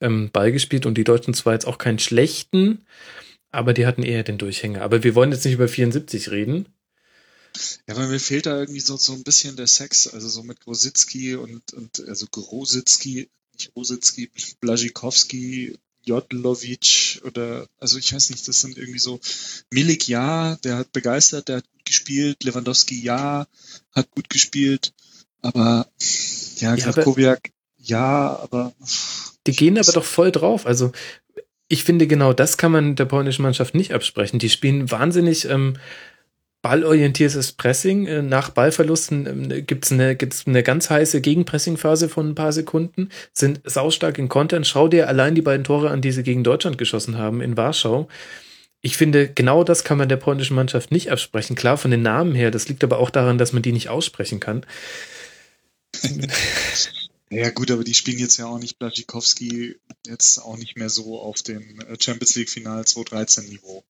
ähm, 0.01 0.29
Ball 0.31 0.51
gespielt 0.51 0.85
und 0.85 0.97
die 0.97 1.03
Deutschen 1.03 1.33
zwar 1.33 1.53
jetzt 1.53 1.65
auch 1.65 1.77
keinen 1.77 1.99
schlechten, 1.99 2.85
aber 3.51 3.73
die 3.73 3.85
hatten 3.85 4.03
eher 4.03 4.23
den 4.23 4.37
Durchhänger. 4.37 4.81
Aber 4.81 5.03
wir 5.03 5.15
wollen 5.15 5.31
jetzt 5.31 5.45
nicht 5.45 5.53
über 5.53 5.67
74 5.67 6.31
reden. 6.31 6.67
Ja, 7.87 7.95
weil 7.95 8.07
mir 8.09 8.19
fehlt 8.19 8.47
da 8.47 8.59
irgendwie 8.59 8.81
so, 8.81 8.97
so 8.97 9.13
ein 9.13 9.23
bisschen 9.23 9.55
der 9.55 9.67
Sex, 9.67 10.07
also 10.07 10.27
so 10.27 10.43
mit 10.43 10.59
Grosicki 10.59 11.35
und, 11.35 11.73
und 11.73 12.05
also 12.07 12.27
Grosicki, 12.29 13.29
nicht 13.53 13.73
Grosicki, 13.73 14.29
Blazikowski, 14.59 15.77
Jodlovic 16.03 17.21
oder, 17.23 17.67
also 17.79 17.97
ich 17.97 18.13
weiß 18.13 18.29
nicht, 18.29 18.45
das 18.47 18.59
sind 18.59 18.77
irgendwie 18.77 18.99
so, 18.99 19.21
Milik 19.71 20.07
ja, 20.09 20.57
der 20.57 20.77
hat 20.77 20.91
begeistert, 20.91 21.47
der 21.47 21.57
hat 21.57 21.71
gut 21.71 21.85
gespielt, 21.85 22.43
Lewandowski 22.43 23.01
ja, 23.01 23.47
hat 23.93 24.11
gut 24.11 24.29
gespielt, 24.29 24.93
aber 25.41 25.89
ja, 26.57 26.75
ja 26.75 26.91
Krakowiak 26.91 27.51
ja, 27.85 28.39
aber. 28.39 28.73
Die 29.47 29.55
gehen 29.55 29.77
aber 29.77 29.91
doch 29.91 30.03
voll 30.03 30.31
drauf. 30.31 30.65
Also 30.65 30.91
ich 31.67 31.83
finde 31.83 32.07
genau 32.07 32.33
das 32.33 32.57
kann 32.57 32.71
man 32.71 32.95
der 32.95 33.05
polnischen 33.05 33.41
Mannschaft 33.41 33.75
nicht 33.75 33.93
absprechen. 33.93 34.39
Die 34.39 34.49
spielen 34.49 34.91
wahnsinnig 34.91 35.49
ähm, 35.49 35.75
ballorientiertes 36.61 37.51
Pressing. 37.53 38.07
Äh, 38.07 38.21
nach 38.23 38.49
Ballverlusten 38.49 39.27
ähm, 39.27 39.65
gibt's 39.67 39.91
eine, 39.91 40.15
gibt's 40.15 40.45
eine 40.47 40.63
ganz 40.63 40.89
heiße 40.89 41.21
Gegenpressingphase 41.21 42.09
von 42.09 42.29
ein 42.29 42.35
paar 42.35 42.51
Sekunden, 42.51 43.09
sind 43.33 43.61
saustark 43.65 44.17
in 44.17 44.29
Kontern. 44.29 44.63
Schau 44.63 44.87
dir 44.87 45.07
allein 45.07 45.35
die 45.35 45.43
beiden 45.43 45.63
Tore 45.63 45.91
an, 45.91 46.01
die 46.01 46.11
sie 46.11 46.23
gegen 46.23 46.43
Deutschland 46.43 46.79
geschossen 46.79 47.19
haben 47.19 47.41
in 47.41 47.55
Warschau. 47.55 48.07
Ich 48.81 48.97
finde, 48.97 49.27
genau 49.29 49.63
das 49.63 49.83
kann 49.83 49.99
man 49.99 50.09
der 50.09 50.17
polnischen 50.17 50.55
Mannschaft 50.55 50.91
nicht 50.91 51.11
absprechen. 51.11 51.55
Klar, 51.55 51.77
von 51.77 51.91
den 51.91 52.01
Namen 52.01 52.33
her, 52.33 52.49
das 52.51 52.67
liegt 52.67 52.83
aber 52.83 52.97
auch 52.99 53.11
daran, 53.11 53.37
dass 53.37 53.53
man 53.53 53.61
die 53.61 53.71
nicht 53.71 53.89
aussprechen 53.89 54.39
kann. 54.39 54.65
Ja 57.31 57.49
gut, 57.49 57.71
aber 57.71 57.83
die 57.83 57.93
spielen 57.93 58.19
jetzt 58.19 58.37
ja 58.37 58.45
auch 58.45 58.59
nicht 58.59 58.77
Blaschikowski 58.77 59.77
jetzt 60.05 60.37
auch 60.39 60.57
nicht 60.57 60.77
mehr 60.77 60.89
so 60.89 61.19
auf 61.19 61.41
dem 61.41 61.79
äh, 61.81 61.97
Champions 61.99 62.35
League 62.35 62.49
Final 62.49 62.85
2013 62.85 63.49
Niveau. 63.49 63.83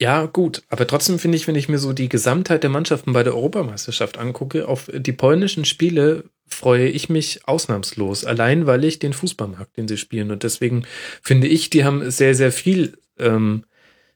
Ja, 0.00 0.26
gut, 0.26 0.62
aber 0.68 0.86
trotzdem 0.86 1.18
finde 1.18 1.36
ich, 1.36 1.46
wenn 1.46 1.54
ich 1.54 1.68
mir 1.68 1.78
so 1.78 1.92
die 1.92 2.08
Gesamtheit 2.08 2.62
der 2.62 2.70
Mannschaften 2.70 3.12
bei 3.12 3.22
der 3.22 3.34
Europameisterschaft 3.34 4.18
angucke, 4.18 4.66
auf 4.66 4.90
die 4.92 5.12
polnischen 5.12 5.64
Spiele 5.64 6.24
freue 6.46 6.88
ich 6.88 7.08
mich 7.08 7.46
ausnahmslos, 7.46 8.24
allein 8.24 8.66
weil 8.66 8.84
ich 8.84 8.98
den 8.98 9.12
Fußball 9.12 9.48
mag, 9.48 9.72
den 9.74 9.88
sie 9.88 9.96
spielen. 9.96 10.30
Und 10.30 10.42
deswegen 10.42 10.84
finde 11.22 11.46
ich, 11.46 11.70
die 11.70 11.84
haben 11.84 12.10
sehr, 12.10 12.34
sehr 12.34 12.52
viel 12.52 12.98
ähm, 13.18 13.64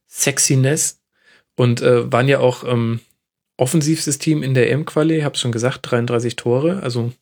Sexiness 0.09 1.01
und 1.57 1.81
äh, 1.81 2.11
waren 2.13 2.29
ja 2.29 2.41
auch 2.41 2.65
ähm, 2.65 3.01
offensivstes 3.57 4.19
Team 4.19 4.43
in 4.43 4.55
der 4.55 4.71
M-Quali, 4.71 5.21
habe 5.21 5.39
schon 5.39 5.53
gesagt, 5.53 5.91
33 5.91 6.37
Tore, 6.37 6.83
also 6.83 7.13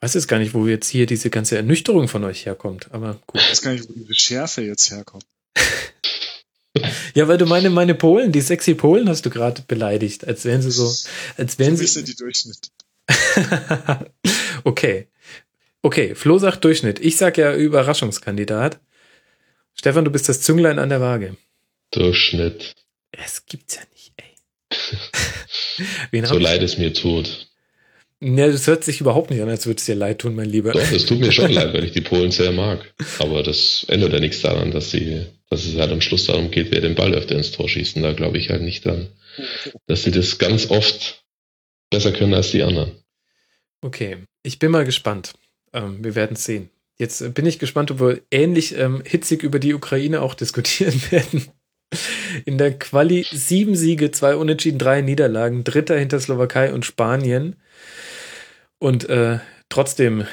weiß 0.00 0.14
jetzt 0.14 0.28
gar 0.28 0.38
nicht, 0.38 0.54
wo 0.54 0.66
jetzt 0.66 0.88
hier 0.88 1.06
diese 1.06 1.30
ganze 1.30 1.56
Ernüchterung 1.56 2.08
von 2.08 2.24
euch 2.24 2.46
herkommt, 2.46 2.92
aber 2.92 3.20
gut. 3.26 3.40
Ich 3.40 3.50
weiß 3.50 3.62
gar 3.62 3.72
nicht, 3.72 3.88
wo 3.88 3.92
diese 3.92 4.14
Schärfe 4.14 4.62
jetzt 4.62 4.90
herkommt. 4.90 5.26
ja, 7.14 7.28
weil 7.28 7.38
du 7.38 7.46
meine, 7.46 7.70
meine 7.70 7.94
Polen, 7.94 8.32
die 8.32 8.40
sexy 8.40 8.74
Polen 8.74 9.08
hast 9.08 9.26
du 9.26 9.30
gerade 9.30 9.62
beleidigt, 9.62 10.26
als 10.26 10.44
wären 10.44 10.62
sie 10.62 10.70
so, 10.70 10.92
als 11.36 11.58
wären 11.58 11.76
sie. 11.76 11.86
sind 11.86 12.08
die 12.08 12.16
Durchschnitt. 12.16 12.70
okay. 14.64 15.08
Okay, 15.82 16.14
Flo 16.14 16.38
sagt 16.38 16.64
Durchschnitt. 16.64 17.00
Ich 17.00 17.16
sag 17.16 17.38
ja 17.38 17.54
Überraschungskandidat. 17.54 18.80
Stefan, 19.74 20.04
du 20.04 20.10
bist 20.10 20.28
das 20.28 20.42
Zünglein 20.42 20.78
an 20.78 20.90
der 20.90 21.00
Waage. 21.00 21.36
Durchschnitt. 21.90 22.74
Es 23.12 23.46
gibt's 23.46 23.76
ja 23.76 23.82
nicht, 23.92 24.12
ey. 26.12 26.26
so 26.26 26.38
leid 26.38 26.62
es 26.62 26.78
mir 26.78 26.92
tut. 26.92 27.49
Ja, 28.22 28.48
das 28.48 28.66
hört 28.66 28.84
sich 28.84 29.00
überhaupt 29.00 29.30
nicht 29.30 29.40
an, 29.40 29.48
als 29.48 29.66
würde 29.66 29.78
es 29.78 29.86
dir 29.86 29.94
leid 29.94 30.18
tun, 30.18 30.34
mein 30.34 30.48
Lieber. 30.48 30.72
Doch, 30.72 30.92
es 30.92 31.06
tut 31.06 31.20
mir 31.20 31.32
schon 31.32 31.50
leid, 31.52 31.72
weil 31.72 31.84
ich 31.84 31.92
die 31.92 32.02
Polen 32.02 32.30
sehr 32.30 32.52
mag. 32.52 32.92
Aber 33.18 33.42
das 33.42 33.84
ändert 33.88 34.12
ja 34.12 34.20
nichts 34.20 34.42
daran, 34.42 34.70
dass 34.70 34.90
sie, 34.90 35.24
dass 35.48 35.64
es 35.64 35.76
halt 35.76 35.90
am 35.90 36.02
Schluss 36.02 36.26
darum 36.26 36.50
geht, 36.50 36.70
wer 36.70 36.82
den 36.82 36.94
Ball 36.94 37.14
öfter 37.14 37.34
ins 37.34 37.50
Tor 37.50 37.68
schießt. 37.68 37.96
Und 37.96 38.02
da 38.02 38.12
glaube 38.12 38.36
ich 38.36 38.50
halt 38.50 38.62
nicht 38.62 38.84
dran, 38.84 39.08
dass 39.86 40.02
sie 40.02 40.10
das 40.10 40.38
ganz 40.38 40.70
oft 40.70 41.24
besser 41.88 42.12
können 42.12 42.34
als 42.34 42.50
die 42.50 42.62
anderen. 42.62 42.92
Okay, 43.80 44.18
ich 44.42 44.58
bin 44.58 44.70
mal 44.70 44.84
gespannt. 44.84 45.32
Ähm, 45.72 46.04
wir 46.04 46.14
werden 46.14 46.36
sehen. 46.36 46.68
Jetzt 46.98 47.32
bin 47.32 47.46
ich 47.46 47.58
gespannt, 47.58 47.90
ob 47.90 48.00
wir 48.00 48.20
ähnlich 48.30 48.76
ähm, 48.76 49.02
hitzig 49.06 49.42
über 49.42 49.58
die 49.58 49.72
Ukraine 49.72 50.20
auch 50.20 50.34
diskutieren 50.34 51.00
werden. 51.10 51.46
In 52.44 52.58
der 52.58 52.78
Quali 52.78 53.26
sieben 53.30 53.74
Siege, 53.74 54.10
zwei 54.10 54.36
Unentschieden, 54.36 54.78
drei 54.78 55.00
Niederlagen, 55.00 55.64
Dritter 55.64 55.98
hinter 55.98 56.20
Slowakei 56.20 56.72
und 56.72 56.84
Spanien. 56.84 57.56
Und 58.80 59.08
äh, 59.10 59.38
trotzdem 59.68 60.26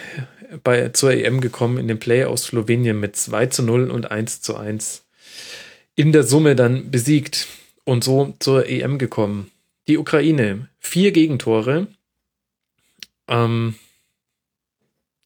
bei, 0.63 0.89
zur 0.89 1.11
EM 1.11 1.41
gekommen 1.41 1.77
in 1.77 1.87
den 1.87 1.99
Play 1.99 2.23
aus 2.23 2.45
Slowenien 2.45 2.99
mit 2.99 3.15
2 3.15 3.47
zu 3.47 3.61
0 3.61 3.91
und 3.91 4.09
1 4.09 4.41
zu 4.41 4.55
1. 4.55 5.05
In 5.95 6.13
der 6.13 6.23
Summe 6.23 6.55
dann 6.55 6.89
besiegt 6.89 7.47
und 7.83 8.03
so 8.03 8.35
zur 8.39 8.67
EM 8.67 8.97
gekommen. 8.97 9.51
Die 9.87 9.97
Ukraine, 9.97 10.69
vier 10.79 11.11
Gegentore, 11.11 11.87
ähm, 13.27 13.75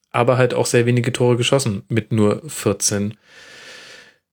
aber 0.09 0.37
halt 0.37 0.55
auch 0.55 0.65
sehr 0.65 0.85
wenige 0.87 1.13
Tore 1.13 1.37
geschossen 1.37 1.83
mit 1.89 2.11
nur 2.11 2.41
14. 2.49 3.17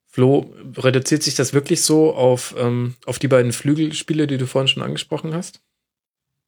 Flo, 0.07 0.51
reduziert 0.75 1.21
sich 1.21 1.35
das 1.35 1.53
wirklich 1.53 1.83
so 1.83 2.13
auf, 2.13 2.55
ähm, 2.57 2.95
auf 3.05 3.19
die 3.19 3.27
beiden 3.27 3.53
Flügelspiele, 3.53 4.25
die 4.25 4.37
du 4.37 4.47
vorhin 4.47 4.67
schon 4.67 4.83
angesprochen 4.83 5.35
hast? 5.35 5.61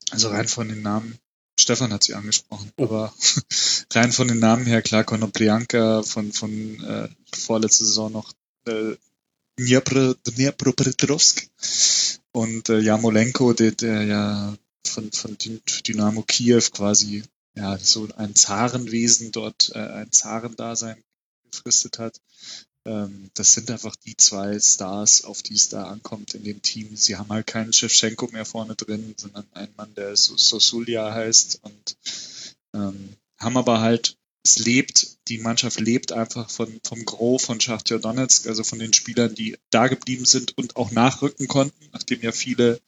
Also 0.10 0.30
rein 0.30 0.48
von 0.48 0.68
den 0.68 0.82
Namen, 0.82 1.20
Stefan 1.62 1.94
hat 1.94 2.04
sie 2.04 2.14
angesprochen, 2.16 2.72
aber 2.78 3.14
rein 3.94 4.12
von 4.12 4.28
den 4.28 4.40
Namen 4.40 4.66
her, 4.66 4.82
klar, 4.82 5.04
Konoplyanka 5.04 6.04
von, 6.04 6.32
von 6.34 6.84
äh, 6.84 7.10
vorletzte 7.34 7.86
Saison 7.86 8.12
noch 8.12 8.34
äh, 8.66 8.96
Dnipro, 9.60 10.16
Dnipropetrovsk 10.28 11.48
und 12.32 12.70
äh, 12.70 12.80
Jamolenko, 12.80 13.54
der, 13.54 13.72
der 13.72 14.04
ja 14.04 14.58
von, 14.86 15.12
von 15.12 15.38
Dynamo 15.88 16.24
Kiew 16.24 16.64
quasi 16.72 17.24
ja 17.56 17.78
so 17.78 18.08
ein 18.16 18.36
Zarenwesen 18.36 19.32
dort, 19.32 19.72
äh, 19.76 19.80
ein 19.80 20.12
Zarendasein 20.12 21.04
gefristet 21.52 22.00
hat. 22.00 22.20
Ähm, 22.86 23.30
das 23.34 23.54
sind 23.54 23.70
einfach 23.70 23.96
die 23.96 24.18
zwei 24.18 24.60
Stars, 24.60 25.24
auf 25.24 25.44
die 25.44 25.54
es 25.54 25.70
da 25.70 25.86
ankommt 25.86 26.34
in 26.34 26.44
dem 26.44 26.62
Team. 26.62 26.96
Sie 26.96 27.16
haben 27.16 27.30
halt 27.30 27.48
keinen 27.48 27.74
Shevchenko 27.74 28.30
mehr 28.32 28.46
vorne 28.46 28.76
drin, 28.76 29.14
sondern 29.18 29.46
einen 29.54 29.74
Mann, 29.78 29.94
der 29.96 30.16
Sosulia 30.16 31.14
heißt 31.14 31.60
und 31.64 31.98
ähm, 32.74 33.16
haben 33.38 33.58
aber 33.58 33.82
halt, 33.82 34.18
es 34.44 34.58
lebt, 34.58 35.20
die 35.28 35.38
Mannschaft 35.38 35.80
lebt 35.80 36.12
einfach 36.12 36.50
von, 36.50 36.80
vom 36.84 37.06
Gros 37.06 37.46
von 37.46 37.62
Schachtja 37.62 38.00
Donetsk, 38.00 38.48
also 38.48 38.64
von 38.64 38.80
den 38.80 38.94
Spielern, 38.94 39.36
die 39.36 39.58
da 39.70 39.88
geblieben 39.88 40.26
sind 40.26 40.58
und 40.58 40.78
auch 40.78 40.90
nachrücken 40.90 41.48
konnten, 41.48 41.90
nachdem 41.94 42.22
ja 42.22 42.32
viele, 42.32 42.82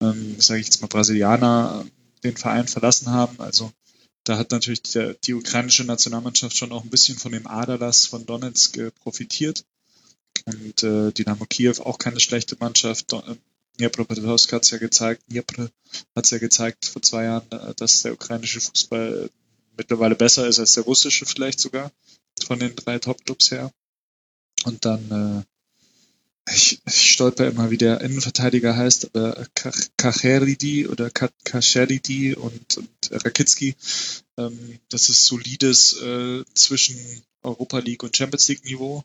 ähm, 0.00 0.40
sage 0.40 0.60
ich 0.60 0.66
jetzt 0.66 0.80
mal, 0.80 0.86
Brasilianer 0.86 1.84
den 2.22 2.36
Verein 2.36 2.68
verlassen 2.68 3.10
haben. 3.10 3.40
Also 3.40 3.72
da 4.24 4.38
hat 4.38 4.50
natürlich 4.52 4.82
die, 4.82 5.14
die 5.24 5.34
ukrainische 5.34 5.84
Nationalmannschaft 5.84 6.56
schon 6.56 6.72
auch 6.72 6.84
ein 6.84 6.90
bisschen 6.90 7.18
von 7.18 7.32
dem 7.32 7.46
Aderlass 7.46 8.06
von 8.06 8.24
Donetsk 8.24 8.76
äh, 8.78 8.90
profitiert. 8.90 9.64
Und 10.44 10.82
äh, 10.82 11.12
Dynamo 11.12 11.44
Kiew 11.46 11.80
auch 11.80 11.98
keine 11.98 12.20
schlechte 12.20 12.56
Mannschaft. 12.58 13.12
Äh, 13.12 13.36
Dnipropetrovsk 13.78 14.52
hat 14.52 14.64
es 14.64 14.70
ja 14.70 14.78
gezeigt, 14.78 15.22
Dnipro 15.30 15.68
hat 16.14 16.24
es 16.24 16.30
ja 16.30 16.38
gezeigt 16.38 16.84
vor 16.84 17.02
zwei 17.02 17.24
Jahren, 17.24 17.50
äh, 17.50 17.74
dass 17.74 18.02
der 18.02 18.12
ukrainische 18.12 18.60
Fußball 18.60 19.30
mittlerweile 19.76 20.14
besser 20.14 20.46
ist 20.46 20.58
als 20.58 20.72
der 20.72 20.84
russische 20.84 21.26
vielleicht 21.26 21.60
sogar 21.60 21.90
von 22.44 22.58
den 22.58 22.76
drei 22.76 22.98
Top-Clubs 22.98 23.50
her. 23.50 23.72
Und 24.64 24.84
dann 24.84 25.44
ich, 26.48 26.80
ich 26.86 27.10
stolper 27.12 27.46
immer, 27.46 27.70
wie 27.70 27.78
der 27.78 28.00
Innenverteidiger 28.00 28.76
heißt, 28.76 29.14
aber 29.14 29.46
Kacheridi 29.96 30.88
oder 30.88 31.10
Kacheridi 31.10 32.34
und, 32.34 32.78
und 32.78 33.24
Rakitski. 33.24 33.76
Ähm, 34.36 34.78
das 34.88 35.08
ist 35.08 35.26
solides 35.26 36.00
äh, 36.00 36.44
zwischen 36.54 36.98
Europa 37.42 37.78
League 37.78 38.02
und 38.02 38.16
Champions 38.16 38.48
League 38.48 38.64
Niveau. 38.64 39.04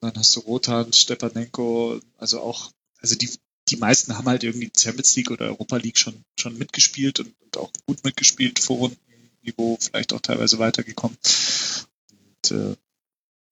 Dann 0.00 0.14
hast 0.16 0.34
du 0.36 0.40
Rotan, 0.40 0.92
Stepanenko, 0.92 2.00
also 2.18 2.40
auch, 2.40 2.72
also 3.00 3.16
die, 3.16 3.30
die 3.68 3.76
meisten 3.76 4.16
haben 4.16 4.28
halt 4.28 4.44
irgendwie 4.44 4.70
Champions 4.76 5.14
League 5.16 5.30
oder 5.30 5.46
Europa 5.46 5.76
League 5.76 5.98
schon, 5.98 6.24
schon 6.38 6.58
mitgespielt 6.58 7.20
und, 7.20 7.34
und 7.40 7.56
auch 7.56 7.70
gut 7.86 8.04
mitgespielt, 8.04 8.58
Vorrundenniveau, 8.58 9.78
vielleicht 9.80 10.12
auch 10.12 10.20
teilweise 10.20 10.58
weitergekommen. 10.58 11.16
Und 12.10 12.50
äh, 12.50 12.76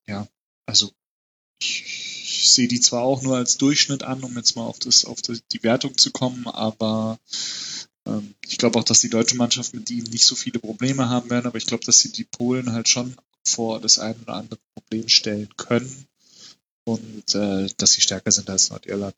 ja, 0.07 0.27
also 0.67 0.91
ich, 1.61 1.85
ich 2.39 2.51
sehe 2.53 2.69
die 2.69 2.81
zwar 2.81 3.03
auch 3.03 3.23
nur 3.23 3.37
als 3.37 3.59
Durchschnitt 3.59 4.05
an, 4.05 4.23
um 4.23 4.37
jetzt 4.37 4.57
mal 4.57 4.65
auf, 4.65 4.79
das, 4.79 5.05
auf 5.05 5.21
die 5.23 5.63
Wertung 5.63 5.99
zu 5.99 6.11
kommen, 6.11 6.47
aber 6.47 7.19
ähm, 8.07 8.35
ich 8.47 8.59
glaube 8.59 8.79
auch, 8.79 8.85
dass 8.85 9.01
die 9.01 9.11
deutsche 9.11 9.37
Mannschaft 9.37 9.75
mit 9.75 9.91
ihnen 9.91 10.09
nicht 10.11 10.25
so 10.25 10.35
viele 10.35 10.59
Probleme 10.59 11.09
haben 11.09 11.31
werden, 11.31 11.47
aber 11.47 11.59
ich 11.59 11.67
glaube, 11.67 11.85
dass 11.85 11.99
sie 11.99 12.13
die 12.13 12.25
Polen 12.25 12.73
halt 12.73 12.89
schon 12.89 13.15
vor 13.47 13.81
das 13.81 13.99
ein 13.99 14.17
oder 14.23 14.35
andere 14.35 14.59
Problem 14.75 15.09
stellen 15.09 15.49
können 15.57 16.07
und 16.85 17.35
äh, 17.35 17.69
dass 17.77 17.93
sie 17.93 18.01
stärker 18.01 18.31
sind 18.31 18.49
als 18.51 18.71
Nordirland. 18.71 19.17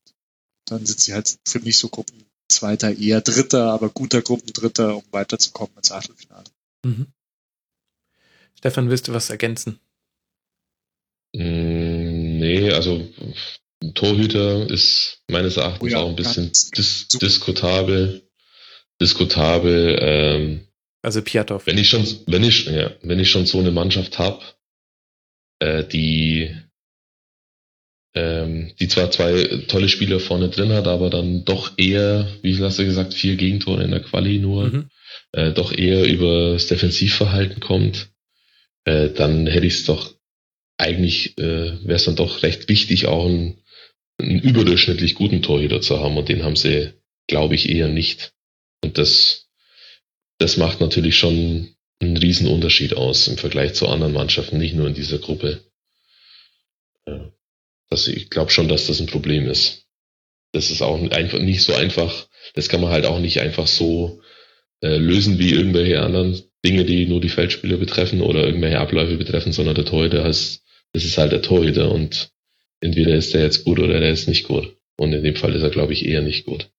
Dann 0.66 0.86
sind 0.86 1.01
sie 1.01 1.12
halt 1.12 1.38
für 1.47 1.60
mich 1.60 1.78
so 1.78 1.88
Gruppenzweiter, 1.88 2.97
eher 2.97 3.20
Dritter, 3.20 3.72
aber 3.72 3.90
guter 3.90 4.22
Gruppendritter, 4.22 4.97
um 4.97 5.05
weiterzukommen 5.10 5.76
ins 5.76 5.92
Achtelfinale. 5.92 6.44
Mhm. 6.84 7.06
Stefan, 8.56 8.88
willst 8.88 9.09
du 9.09 9.12
was 9.12 9.30
ergänzen? 9.30 9.78
Mm, 11.34 11.90
Nee, 12.41 12.71
also 12.71 13.07
Torhüter 13.95 14.69
ist 14.69 15.23
meines 15.29 15.57
Erachtens 15.57 15.83
oh 15.83 15.87
ja, 15.87 15.99
auch 15.99 16.09
ein 16.09 16.17
bisschen 16.17 16.51
dis 16.77 17.09
diskutabel. 17.09 18.23
Diskutabel. 19.01 19.99
Ähm, 20.01 20.61
also 21.03 21.23
Piatov. 21.23 21.67
Wenn 21.67 21.79
ich 21.79 21.89
schon, 21.89 22.07
wenn 22.27 22.45
ich, 22.45 22.67
ja, 22.67 22.91
wenn 23.03 23.21
ich 23.21 23.31
schon 23.31 23.47
so 23.47 23.59
eine 23.59 23.71
Mannschaft 23.71 24.19
habe, 24.19 24.43
äh, 25.61 25.85
die 25.85 26.55
ähm, 28.15 28.73
die 28.81 28.89
zwar 28.89 29.11
zwei 29.11 29.45
tolle 29.69 29.89
Spieler 29.89 30.21
vorne 30.21 30.49
drin 30.49 30.73
hat, 30.73 30.89
aber 30.89 31.11
dann 31.11 31.45
doch 31.45 31.79
eher, 31.79 32.27
wie 32.43 32.59
hast 32.59 32.79
du 32.79 32.85
gesagt, 32.85 33.15
vier 33.15 33.37
Gegentore 33.37 33.85
in 33.85 33.93
der 33.93 34.01
Quali 34.01 34.39
nur, 34.39 34.65
mhm. 34.65 34.89
äh, 35.33 35.53
doch 35.53 35.73
eher 35.73 36.05
über 36.07 36.55
das 36.55 36.67
Defensivverhalten 36.67 37.61
kommt, 37.61 38.09
äh, 38.85 39.11
dann 39.11 39.47
hätte 39.47 39.67
ich 39.67 39.75
es 39.75 39.85
doch 39.85 40.12
eigentlich 40.81 41.39
äh, 41.39 41.78
wäre 41.85 41.97
es 41.97 42.05
dann 42.05 42.16
doch 42.16 42.43
recht 42.43 42.69
wichtig, 42.69 43.07
auch 43.07 43.27
einen, 43.27 43.62
einen 44.19 44.40
überdurchschnittlich 44.40 45.15
guten 45.15 45.43
Torhüter 45.43 45.81
zu 45.81 46.01
haben 46.01 46.16
und 46.16 46.28
den 46.28 46.43
haben 46.43 46.57
sie, 46.57 46.93
glaube 47.27 47.55
ich, 47.55 47.69
eher 47.69 47.89
nicht. 47.89 48.32
Und 48.82 48.98
das, 48.98 49.48
das 50.39 50.57
macht 50.57 50.81
natürlich 50.81 51.19
schon 51.19 51.74
einen 52.01 52.16
riesen 52.16 52.48
Unterschied 52.48 52.97
aus 52.97 53.28
im 53.28 53.36
Vergleich 53.36 53.74
zu 53.74 53.89
anderen 53.89 54.15
Mannschaften, 54.15 54.59
nicht 54.59 54.74
nur 54.74 54.89
in 54.89 54.94
dieser 54.94 55.19
Gruppe. 55.19 55.61
Das, 57.90 58.09
ich 58.09 58.31
glaube 58.31 58.51
schon, 58.51 58.69
dass 58.69 58.86
das 58.86 59.01
ein 59.01 59.07
Problem 59.07 59.48
ist. 59.48 59.85
Das 60.52 60.70
ist 60.70 60.82
auch 60.82 60.98
einfach 61.11 61.39
nicht 61.39 61.62
so 61.62 61.74
einfach. 61.74 62.27
Das 62.55 62.69
kann 62.69 62.81
man 62.81 62.90
halt 62.90 63.05
auch 63.05 63.19
nicht 63.19 63.40
einfach 63.40 63.66
so 63.66 64.20
äh, 64.82 64.97
lösen 64.97 65.39
wie 65.39 65.52
irgendwelche 65.52 66.01
anderen 66.01 66.43
Dinge, 66.65 66.85
die 66.85 67.07
nur 67.07 67.20
die 67.20 67.28
Feldspieler 67.28 67.77
betreffen 67.77 68.23
oder 68.23 68.44
irgendwelche 68.44 68.78
Abläufe 68.78 69.16
betreffen, 69.16 69.52
sondern 69.52 69.74
der 69.74 69.85
Torhüter 69.85 70.24
heißt 70.24 70.62
das 70.93 71.05
ist 71.05 71.19
halt 71.19 71.33
der 71.33 71.43
Torhüter 71.43 71.93
und 71.93 72.33
entweder 72.81 73.15
ist 73.15 73.35
der 73.35 73.43
jetzt 73.43 73.65
gut 73.65 73.79
oder 73.79 74.01
der 74.01 74.11
ist 74.11 74.29
nicht 74.29 74.47
gut. 74.47 74.77
Und 74.97 75.12
in 75.12 75.23
dem 75.23 75.37
Fall 75.37 75.55
ist 75.55 75.62
er, 75.62 75.71
glaube 75.71 75.93
ich, 75.93 76.05
eher 76.05 76.23
nicht 76.23 76.45
gut. 76.45 76.71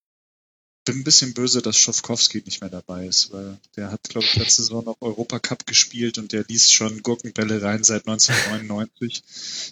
Bin 0.85 0.97
ein 0.97 1.03
bisschen 1.03 1.33
böse, 1.33 1.61
dass 1.61 1.77
Schofkowski 1.77 2.41
nicht 2.43 2.61
mehr 2.61 2.69
dabei 2.69 3.05
ist, 3.05 3.31
weil 3.31 3.57
der 3.75 3.91
hat, 3.91 4.01
glaube 4.09 4.25
ich, 4.25 4.35
letzte 4.35 4.63
Saison 4.63 4.83
noch 4.83 4.97
Europacup 4.99 5.67
gespielt 5.67 6.17
und 6.17 6.31
der 6.31 6.43
ließ 6.47 6.71
schon 6.71 7.03
Gurkenbälle 7.03 7.61
rein 7.61 7.83
seit 7.83 8.07
1999, 8.07 9.21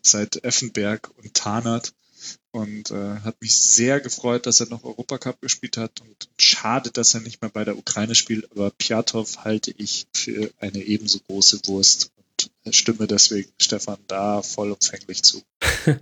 seit 0.03 0.43
Effenberg 0.43 1.09
und 1.17 1.33
Tarnert 1.33 1.93
und 2.51 2.91
äh, 2.91 3.19
hat 3.21 3.41
mich 3.41 3.55
sehr 3.55 3.99
gefreut, 3.99 4.45
dass 4.45 4.59
er 4.59 4.69
noch 4.69 4.83
Europacup 4.83 5.41
gespielt 5.41 5.77
hat 5.77 6.01
und 6.01 6.29
schade, 6.37 6.91
dass 6.91 7.13
er 7.13 7.21
nicht 7.21 7.41
mehr 7.41 7.49
bei 7.49 7.63
der 7.63 7.77
Ukraine 7.77 8.15
spielt, 8.15 8.51
aber 8.51 8.69
Piatov 8.71 9.37
halte 9.43 9.73
ich 9.77 10.07
für 10.13 10.51
eine 10.59 10.79
ebenso 10.79 11.19
große 11.19 11.61
Wurst 11.65 12.11
stimme 12.73 13.07
deswegen 13.07 13.51
Stefan 13.59 13.99
da 14.07 14.41
vollumfänglich 14.41 15.23
zu. 15.23 15.43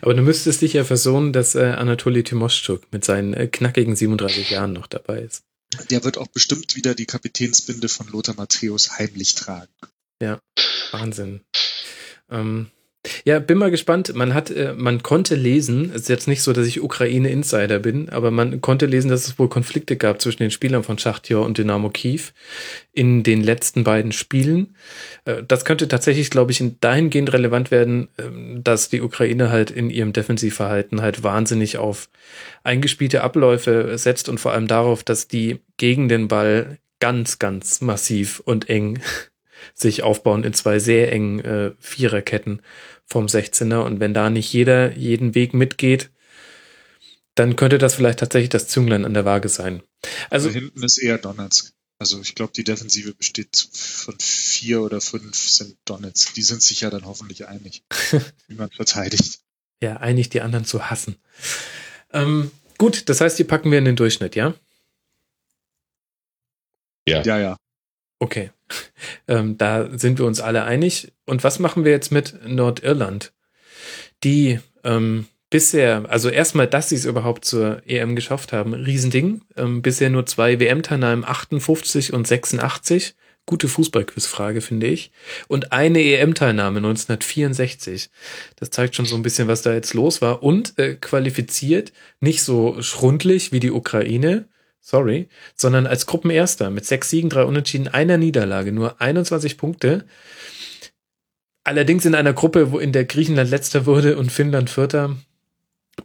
Aber 0.00 0.14
du 0.14 0.22
müsstest 0.22 0.62
dich 0.62 0.72
ja 0.72 0.84
versohnen, 0.84 1.32
dass 1.32 1.54
äh, 1.54 1.74
Anatoly 1.76 2.24
Timoschuk 2.24 2.82
mit 2.92 3.04
seinen 3.04 3.34
äh, 3.34 3.46
knackigen 3.46 3.94
37 3.94 4.50
Jahren 4.50 4.72
noch 4.72 4.86
dabei 4.88 5.20
ist. 5.20 5.44
Der 5.90 6.02
wird 6.02 6.18
auch 6.18 6.26
bestimmt 6.28 6.74
wieder 6.76 6.94
die 6.94 7.06
Kapitänsbinde 7.06 7.88
von 7.88 8.08
Lothar 8.08 8.34
Matthäus 8.34 8.98
heimlich 8.98 9.34
tragen. 9.34 9.72
Ja, 10.20 10.40
Wahnsinn. 10.90 11.42
Ähm, 12.30 12.70
ja, 13.24 13.38
bin 13.38 13.58
mal 13.58 13.70
gespannt. 13.70 14.12
Man 14.14 14.34
hat, 14.34 14.50
äh, 14.50 14.74
man 14.76 15.02
konnte 15.02 15.34
lesen, 15.34 15.90
es 15.94 16.02
ist 16.02 16.08
jetzt 16.08 16.28
nicht 16.28 16.42
so, 16.42 16.52
dass 16.52 16.66
ich 16.66 16.82
Ukraine-Insider 16.82 17.78
bin, 17.78 18.08
aber 18.08 18.30
man 18.30 18.60
konnte 18.60 18.86
lesen, 18.86 19.08
dass 19.08 19.26
es 19.26 19.38
wohl 19.38 19.48
Konflikte 19.48 19.96
gab 19.96 20.20
zwischen 20.20 20.42
den 20.42 20.50
Spielern 20.50 20.82
von 20.82 20.98
Schachtjor 20.98 21.44
und 21.44 21.58
Dynamo 21.58 21.90
Kiew 21.90 22.20
in 22.92 23.22
den 23.22 23.42
letzten 23.42 23.84
beiden 23.84 24.12
Spielen. 24.12 24.74
Äh, 25.24 25.42
das 25.46 25.64
könnte 25.64 25.86
tatsächlich, 25.88 26.30
glaube 26.30 26.50
ich, 26.50 26.62
dahingehend 26.80 27.32
relevant 27.32 27.70
werden, 27.70 28.08
ähm, 28.18 28.62
dass 28.64 28.88
die 28.88 29.00
Ukraine 29.00 29.50
halt 29.50 29.70
in 29.70 29.90
ihrem 29.90 30.12
Defensivverhalten 30.12 31.00
halt 31.00 31.22
wahnsinnig 31.22 31.78
auf 31.78 32.08
eingespielte 32.64 33.22
Abläufe 33.22 33.96
setzt 33.96 34.28
und 34.28 34.38
vor 34.38 34.52
allem 34.52 34.66
darauf, 34.66 35.04
dass 35.04 35.28
die 35.28 35.60
gegen 35.76 36.08
den 36.08 36.28
Ball 36.28 36.78
ganz, 37.00 37.38
ganz 37.38 37.80
massiv 37.80 38.40
und 38.40 38.68
eng 38.68 38.98
sich 39.74 40.02
aufbauen 40.02 40.44
in 40.44 40.54
zwei 40.54 40.78
sehr 40.78 41.12
engen 41.12 41.40
äh, 41.40 41.72
Viererketten 41.78 42.62
vom 43.04 43.26
16er. 43.26 43.80
Und 43.80 44.00
wenn 44.00 44.14
da 44.14 44.30
nicht 44.30 44.52
jeder 44.52 44.96
jeden 44.96 45.34
Weg 45.34 45.54
mitgeht, 45.54 46.10
dann 47.34 47.56
könnte 47.56 47.78
das 47.78 47.94
vielleicht 47.94 48.18
tatsächlich 48.18 48.50
das 48.50 48.68
Zünglein 48.68 49.04
an 49.04 49.14
der 49.14 49.24
Waage 49.24 49.48
sein. 49.48 49.82
Also, 50.30 50.48
also 50.48 50.58
hinten 50.58 50.82
ist 50.82 50.98
eher 50.98 51.18
Donetsk. 51.18 51.72
Also 52.00 52.20
ich 52.20 52.36
glaube, 52.36 52.52
die 52.54 52.64
Defensive 52.64 53.12
besteht 53.12 53.56
von 53.72 54.14
vier 54.20 54.82
oder 54.82 55.00
fünf 55.00 55.36
sind 55.36 55.76
Donets. 55.84 56.32
Die 56.32 56.42
sind 56.42 56.62
sich 56.62 56.82
ja 56.82 56.90
dann 56.90 57.04
hoffentlich 57.04 57.48
einig, 57.48 57.82
wie 58.46 58.54
man 58.54 58.70
verteidigt. 58.70 59.40
Ja, 59.82 59.96
einig, 59.96 60.28
die 60.28 60.40
anderen 60.40 60.64
zu 60.64 60.90
hassen. 60.90 61.16
Ähm, 62.12 62.50
gut, 62.78 63.08
das 63.08 63.20
heißt, 63.20 63.38
die 63.38 63.44
packen 63.44 63.70
wir 63.70 63.78
in 63.78 63.84
den 63.84 63.96
Durchschnitt, 63.96 64.36
ja? 64.36 64.54
Ja, 67.08 67.22
Ja, 67.22 67.38
ja. 67.38 67.56
Okay. 68.18 68.50
Ähm, 69.28 69.56
da 69.58 69.88
sind 69.96 70.18
wir 70.18 70.26
uns 70.26 70.40
alle 70.40 70.64
einig. 70.64 71.12
Und 71.26 71.44
was 71.44 71.58
machen 71.58 71.84
wir 71.84 71.92
jetzt 71.92 72.10
mit 72.10 72.46
Nordirland? 72.46 73.32
Die 74.24 74.60
ähm, 74.84 75.26
bisher, 75.50 76.04
also 76.08 76.28
erstmal, 76.28 76.66
dass 76.66 76.88
sie 76.88 76.96
es 76.96 77.04
überhaupt 77.04 77.44
zur 77.44 77.82
EM 77.86 78.16
geschafft 78.16 78.52
haben, 78.52 78.74
Riesending. 78.74 79.42
Ähm, 79.56 79.82
bisher 79.82 80.10
nur 80.10 80.26
zwei 80.26 80.60
WM-Teilnahmen, 80.60 81.24
58 81.24 82.12
und 82.12 82.26
86. 82.26 83.14
Gute 83.46 83.68
Fußballquizfrage, 83.68 84.60
finde 84.60 84.88
ich. 84.88 85.10
Und 85.46 85.72
eine 85.72 86.02
EM-Teilnahme 86.02 86.78
1964. 86.78 88.10
Das 88.56 88.70
zeigt 88.70 88.94
schon 88.94 89.06
so 89.06 89.16
ein 89.16 89.22
bisschen, 89.22 89.48
was 89.48 89.62
da 89.62 89.72
jetzt 89.72 89.94
los 89.94 90.20
war. 90.20 90.42
Und 90.42 90.78
äh, 90.78 90.96
qualifiziert, 90.96 91.92
nicht 92.20 92.42
so 92.42 92.82
schrundlich 92.82 93.52
wie 93.52 93.60
die 93.60 93.70
Ukraine, 93.70 94.48
sorry, 94.80 95.28
sondern 95.54 95.86
als 95.86 96.06
Gruppenerster 96.06 96.70
mit 96.70 96.86
sechs 96.86 97.10
Siegen, 97.10 97.30
drei 97.30 97.44
Unentschieden, 97.44 97.88
einer 97.88 98.16
Niederlage, 98.18 98.72
nur 98.72 99.00
21 99.00 99.56
Punkte. 99.58 100.06
Allerdings 101.64 102.04
in 102.06 102.14
einer 102.14 102.32
Gruppe, 102.32 102.72
wo 102.72 102.78
in 102.78 102.92
der 102.92 103.04
Griechenland 103.04 103.50
letzter 103.50 103.84
wurde 103.84 104.16
und 104.16 104.32
Finnland 104.32 104.70
vierter. 104.70 105.16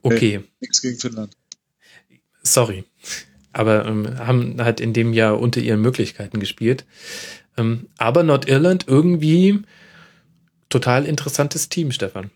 Okay, 0.02 0.44
Nichts 0.60 0.82
gegen 0.82 0.98
Finnland. 1.00 1.38
sorry. 2.41 2.84
Aber 3.54 3.86
ähm, 3.86 4.18
haben 4.18 4.62
halt 4.64 4.80
in 4.80 4.94
dem 4.94 5.14
Jahr 5.14 5.40
unter 5.40 5.62
ihren 5.62 5.80
Möglichkeiten 5.82 6.40
gespielt. 6.40 6.86
Ähm, 7.56 7.88
aber 7.98 8.24
Nordirland 8.24 8.88
irgendwie 8.88 9.60
total 10.70 11.06
interessantes 11.06 11.70
Team, 11.70 11.91
Stefan. 11.91 12.32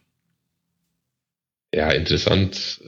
ja, 1.74 1.92
interessant. 1.92 2.82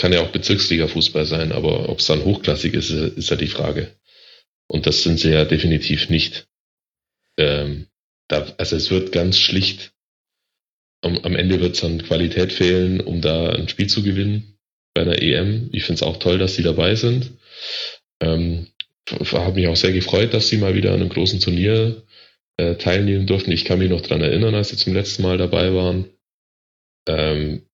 Kann 0.00 0.14
ja 0.14 0.22
auch 0.22 0.32
Bezirksliga-Fußball 0.32 1.26
sein, 1.26 1.52
aber 1.52 1.90
ob 1.90 1.98
es 1.98 2.06
dann 2.06 2.24
hochklassig 2.24 2.72
ist, 2.72 2.88
ist 2.88 3.28
ja 3.28 3.36
die 3.36 3.48
Frage. 3.48 3.94
Und 4.66 4.86
das 4.86 5.02
sind 5.02 5.20
sie 5.20 5.30
ja 5.30 5.44
definitiv 5.44 6.08
nicht. 6.08 6.48
Ähm, 7.36 7.86
da, 8.26 8.50
also 8.56 8.76
es 8.76 8.90
wird 8.90 9.12
ganz 9.12 9.38
schlicht. 9.38 9.92
Am, 11.02 11.18
am 11.18 11.36
Ende 11.36 11.60
wird 11.60 11.76
es 11.76 11.84
an 11.84 12.02
Qualität 12.02 12.50
fehlen, 12.50 13.02
um 13.02 13.20
da 13.20 13.50
ein 13.50 13.68
Spiel 13.68 13.88
zu 13.88 14.02
gewinnen 14.02 14.58
bei 14.94 15.02
einer 15.02 15.20
EM. 15.20 15.68
Ich 15.72 15.84
finde 15.84 15.96
es 15.96 16.02
auch 16.02 16.16
toll, 16.16 16.38
dass 16.38 16.54
sie 16.54 16.62
dabei 16.62 16.94
sind. 16.94 17.32
Ähm, 18.22 18.68
habe 19.10 19.60
mich 19.60 19.68
auch 19.68 19.76
sehr 19.76 19.92
gefreut, 19.92 20.32
dass 20.32 20.48
sie 20.48 20.56
mal 20.56 20.74
wieder 20.74 20.94
an 20.94 21.00
einem 21.00 21.10
großen 21.10 21.40
Turnier 21.40 22.06
äh, 22.56 22.76
teilnehmen 22.76 23.26
durften. 23.26 23.52
Ich 23.52 23.66
kann 23.66 23.80
mich 23.80 23.90
noch 23.90 24.00
dran 24.00 24.22
erinnern, 24.22 24.54
als 24.54 24.70
sie 24.70 24.78
zum 24.78 24.94
letzten 24.94 25.24
Mal 25.24 25.36
dabei 25.36 25.74
waren. 25.74 26.08
Ähm, 27.06 27.66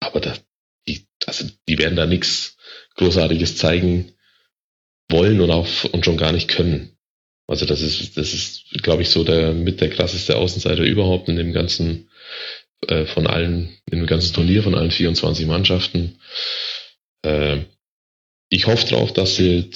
aber 0.00 0.20
da, 0.20 0.34
die, 0.34 0.49
also 1.30 1.46
die 1.68 1.78
werden 1.78 1.96
da 1.96 2.06
nichts 2.06 2.56
Großartiges 2.96 3.56
zeigen 3.56 4.12
wollen 5.08 5.40
und 5.40 5.50
auch 5.50 5.68
und 5.92 6.04
schon 6.04 6.16
gar 6.16 6.32
nicht 6.32 6.48
können. 6.48 6.96
Also 7.46 7.66
das 7.66 7.80
ist, 7.80 8.16
das 8.16 8.34
ist, 8.34 8.64
glaube 8.82 9.02
ich, 9.02 9.10
so 9.10 9.24
der 9.24 9.52
mit 9.52 9.80
der 9.80 9.90
krasseste 9.90 10.36
Außenseiter 10.36 10.82
überhaupt 10.82 11.28
in 11.28 11.36
dem 11.36 11.52
ganzen 11.52 12.10
äh, 12.86 13.06
von 13.06 13.26
allen, 13.26 13.76
in 13.90 14.00
dem 14.00 14.06
ganzen 14.06 14.34
Turnier 14.34 14.62
von 14.62 14.74
allen 14.74 14.90
24 14.90 15.46
Mannschaften. 15.46 16.18
Äh, 17.22 17.58
ich 18.48 18.66
hoffe 18.66 18.88
drauf, 18.88 19.12
dass 19.12 19.36
sie 19.36 19.70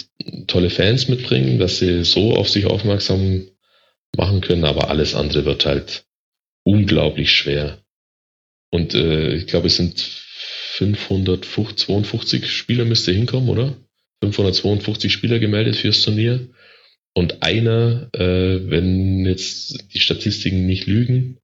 tolle 0.48 0.70
Fans 0.70 1.08
mitbringen, 1.08 1.58
dass 1.58 1.78
sie 1.78 2.04
so 2.04 2.34
auf 2.34 2.48
sich 2.48 2.66
aufmerksam 2.66 3.48
machen 4.16 4.40
können, 4.40 4.64
aber 4.64 4.90
alles 4.90 5.14
andere 5.14 5.44
wird 5.44 5.66
halt 5.66 6.04
unglaublich 6.64 7.32
schwer. 7.32 7.78
Und 8.70 8.94
äh, 8.94 9.34
ich 9.34 9.46
glaube, 9.46 9.68
es 9.68 9.76
sind 9.76 10.24
552 10.76 12.50
Spieler 12.50 12.84
müsste 12.84 13.12
hinkommen, 13.12 13.48
oder? 13.48 13.76
552 14.20 15.12
Spieler 15.12 15.38
gemeldet 15.38 15.76
fürs 15.76 16.02
Turnier. 16.02 16.48
Und 17.14 17.44
einer, 17.44 18.08
äh, 18.12 18.68
wenn 18.68 19.24
jetzt 19.24 19.84
die 19.94 20.00
Statistiken 20.00 20.66
nicht 20.66 20.86
lügen, 20.86 21.38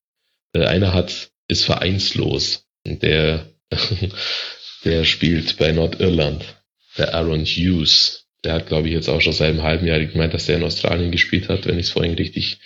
äh, 0.52 0.64
einer 0.64 0.92
hat, 0.94 1.30
ist 1.46 1.64
vereinslos. 1.64 2.66
Der, 2.84 3.46
der 4.84 5.04
spielt 5.04 5.58
bei 5.58 5.70
Nordirland. 5.70 6.44
Der 6.98 7.14
Aaron 7.14 7.44
Hughes. 7.44 8.26
Der 8.42 8.54
hat, 8.54 8.66
glaube 8.66 8.88
ich, 8.88 8.94
jetzt 8.94 9.08
auch 9.08 9.20
schon 9.20 9.32
seit 9.32 9.50
einem 9.50 9.62
halben 9.62 9.86
Jahr 9.86 10.00
gemeint, 10.00 10.34
dass 10.34 10.46
der 10.46 10.56
in 10.56 10.64
Australien 10.64 11.12
gespielt 11.12 11.48
hat, 11.48 11.66
wenn 11.66 11.78
ich 11.78 11.86
es 11.86 11.92
vorhin 11.92 12.14
richtig 12.14 12.58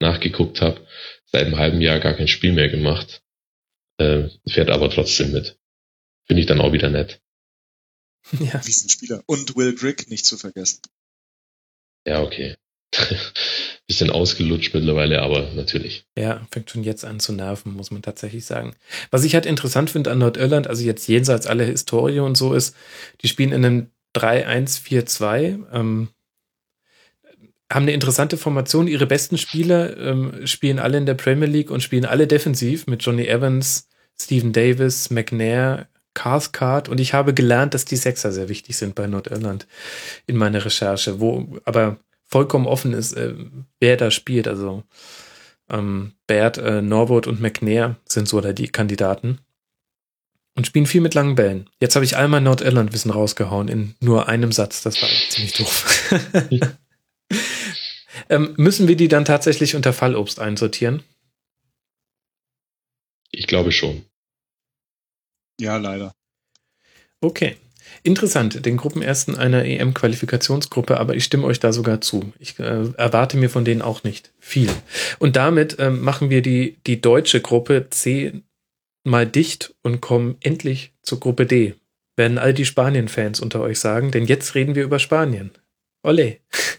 nachgeguckt 0.00 0.60
habe. 0.60 0.86
Seit 1.24 1.46
einem 1.46 1.56
halben 1.56 1.80
Jahr 1.80 2.00
gar 2.00 2.14
kein 2.14 2.28
Spiel 2.28 2.52
mehr 2.52 2.68
gemacht. 2.68 3.22
Äh, 3.96 4.28
fährt 4.46 4.70
aber 4.70 4.90
trotzdem 4.90 5.32
mit. 5.32 5.59
Finde 6.30 6.42
ich 6.42 6.46
dann 6.46 6.60
auch 6.60 6.72
wieder 6.72 6.90
nett. 6.90 7.20
Ja. 8.38 8.60
Riesenspieler. 8.60 9.24
Und 9.26 9.56
Will 9.56 9.74
Grigg 9.74 10.08
nicht 10.08 10.24
zu 10.24 10.36
vergessen. 10.36 10.80
Ja, 12.06 12.22
okay. 12.22 12.54
Bisschen 13.88 14.10
ausgelutscht 14.10 14.72
mittlerweile, 14.72 15.22
aber 15.22 15.50
natürlich. 15.54 16.04
Ja, 16.16 16.46
fängt 16.52 16.70
schon 16.70 16.84
jetzt 16.84 17.04
an 17.04 17.18
zu 17.18 17.32
nerven, 17.32 17.74
muss 17.74 17.90
man 17.90 18.02
tatsächlich 18.02 18.46
sagen. 18.46 18.76
Was 19.10 19.24
ich 19.24 19.34
halt 19.34 19.44
interessant 19.44 19.90
finde 19.90 20.12
an 20.12 20.18
Nordirland, 20.18 20.68
also 20.68 20.84
jetzt 20.84 21.08
jenseits 21.08 21.48
aller 21.48 21.64
Historie 21.64 22.20
und 22.20 22.36
so 22.36 22.54
ist, 22.54 22.76
die 23.22 23.28
spielen 23.28 23.50
in 23.50 23.64
einem 23.64 23.90
3-1-4-2, 24.14 25.72
ähm, 25.72 26.10
haben 27.72 27.82
eine 27.82 27.92
interessante 27.92 28.36
Formation. 28.36 28.86
Ihre 28.86 29.06
besten 29.08 29.36
Spieler 29.36 29.96
ähm, 29.96 30.46
spielen 30.46 30.78
alle 30.78 30.98
in 30.98 31.06
der 31.06 31.14
Premier 31.14 31.48
League 31.48 31.72
und 31.72 31.82
spielen 31.82 32.04
alle 32.04 32.28
defensiv 32.28 32.86
mit 32.86 33.02
Johnny 33.02 33.26
Evans, 33.26 33.88
Stephen 34.16 34.52
Davis, 34.52 35.10
McNair, 35.10 35.89
Cathcart 36.14 36.88
und 36.88 37.00
ich 37.00 37.14
habe 37.14 37.34
gelernt, 37.34 37.74
dass 37.74 37.84
die 37.84 37.96
Sechser 37.96 38.32
sehr 38.32 38.48
wichtig 38.48 38.76
sind 38.76 38.94
bei 38.94 39.06
Nordirland 39.06 39.66
in 40.26 40.36
meiner 40.36 40.64
Recherche, 40.64 41.20
wo 41.20 41.58
aber 41.64 41.98
vollkommen 42.26 42.66
offen 42.66 42.92
ist, 42.92 43.12
äh, 43.12 43.34
wer 43.78 43.96
da 43.96 44.10
spielt. 44.10 44.48
Also 44.48 44.84
ähm, 45.68 46.12
Baird, 46.26 46.58
äh, 46.58 46.82
Norwood 46.82 47.26
und 47.26 47.40
McNair 47.40 47.96
sind 48.08 48.28
so 48.28 48.40
da 48.40 48.52
die 48.52 48.68
Kandidaten 48.68 49.38
und 50.56 50.66
spielen 50.66 50.86
viel 50.86 51.00
mit 51.00 51.14
langen 51.14 51.36
Bällen. 51.36 51.70
Jetzt 51.80 51.94
habe 51.94 52.04
ich 52.04 52.16
all 52.16 52.28
mein 52.28 52.42
Nordirland-Wissen 52.42 53.10
rausgehauen 53.10 53.68
in 53.68 53.94
nur 54.00 54.28
einem 54.28 54.52
Satz. 54.52 54.82
Das 54.82 55.00
war 55.00 55.08
ziemlich 55.28 55.54
doof. 55.54 56.14
ähm, 58.28 58.54
müssen 58.56 58.88
wir 58.88 58.96
die 58.96 59.08
dann 59.08 59.24
tatsächlich 59.24 59.74
unter 59.74 59.92
Fallobst 59.92 60.40
einsortieren? 60.40 61.02
Ich 63.30 63.46
glaube 63.46 63.70
schon. 63.72 64.04
Ja, 65.60 65.76
leider. 65.76 66.12
Okay. 67.20 67.56
Interessant, 68.02 68.64
den 68.64 68.76
Gruppenersten 68.76 69.36
einer 69.36 69.64
EM-Qualifikationsgruppe, 69.64 70.98
aber 70.98 71.16
ich 71.16 71.24
stimme 71.24 71.44
euch 71.44 71.60
da 71.60 71.72
sogar 71.72 72.00
zu. 72.00 72.32
Ich 72.38 72.58
äh, 72.58 72.84
erwarte 72.96 73.36
mir 73.36 73.50
von 73.50 73.64
denen 73.64 73.82
auch 73.82 74.04
nicht 74.04 74.32
viel. 74.38 74.70
Und 75.18 75.36
damit 75.36 75.76
ähm, 75.78 76.00
machen 76.00 76.30
wir 76.30 76.40
die, 76.40 76.78
die 76.86 77.00
deutsche 77.00 77.40
Gruppe 77.40 77.88
C 77.90 78.42
mal 79.04 79.26
dicht 79.26 79.74
und 79.82 80.00
kommen 80.00 80.36
endlich 80.40 80.92
zur 81.02 81.20
Gruppe 81.20 81.46
D. 81.46 81.74
Werden 82.16 82.38
all 82.38 82.54
die 82.54 82.64
Spanien-Fans 82.64 83.40
unter 83.40 83.60
euch 83.60 83.80
sagen, 83.80 84.10
denn 84.10 84.24
jetzt 84.24 84.54
reden 84.54 84.74
wir 84.74 84.84
über 84.84 84.98
Spanien. 84.98 85.50
Olle. 86.02 86.38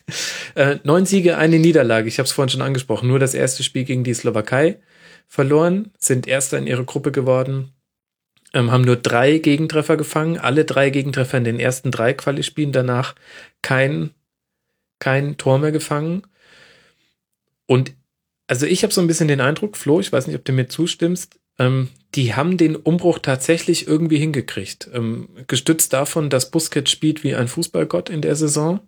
äh, 0.56 0.78
neun 0.84 1.06
Siege, 1.06 1.38
eine 1.38 1.60
Niederlage. 1.60 2.08
Ich 2.08 2.18
habe 2.18 2.26
es 2.26 2.32
vorhin 2.32 2.50
schon 2.50 2.62
angesprochen. 2.62 3.08
Nur 3.08 3.20
das 3.20 3.34
erste 3.34 3.64
Spiel 3.64 3.84
gegen 3.84 4.04
die 4.04 4.14
Slowakei 4.14 4.80
verloren, 5.28 5.92
sind 5.98 6.28
Erster 6.28 6.58
in 6.58 6.68
ihre 6.68 6.84
Gruppe 6.84 7.12
geworden, 7.12 7.74
ähm, 8.54 8.72
haben 8.72 8.84
nur 8.84 8.98
drei 8.98 9.38
Gegentreffer 9.38 9.98
gefangen, 9.98 10.38
alle 10.38 10.66
drei 10.66 10.90
Gegentreffer 10.90 11.38
in 11.38 11.44
den 11.44 11.60
ersten 11.60 11.92
drei 11.92 12.14
Quali-Spielen, 12.14 12.72
danach 12.72 13.16
kein, 13.62 14.12
kein 15.00 15.38
Tor 15.38 15.60
mehr 15.60 15.72
gefangen. 15.72 16.24
Und 17.66 17.94
also 18.48 18.66
ich 18.66 18.84
habe 18.84 18.94
so 18.94 19.02
ein 19.02 19.08
bisschen 19.08 19.30
den 19.30 19.42
Eindruck, 19.42 19.78
Flo, 19.78 20.00
ich 20.00 20.12
weiß 20.12 20.28
nicht, 20.28 20.36
ob 20.36 20.44
du 20.44 20.52
mir 20.52 20.68
zustimmst, 20.68 21.40
ähm, 21.58 21.90
die 22.16 22.34
haben 22.34 22.58
den 22.58 22.76
Umbruch 22.76 23.20
tatsächlich 23.20 23.88
irgendwie 23.88 24.18
hingekriegt. 24.18 24.90
Ähm, 24.94 25.30
gestützt 25.48 25.94
davon, 25.94 26.30
dass 26.30 26.52
Busquets 26.52 26.92
spielt 26.92 27.24
wie 27.24 27.36
ein 27.36 27.48
Fußballgott 27.48 28.10
in 28.10 28.22
der 28.22 28.36
Saison 28.36 28.82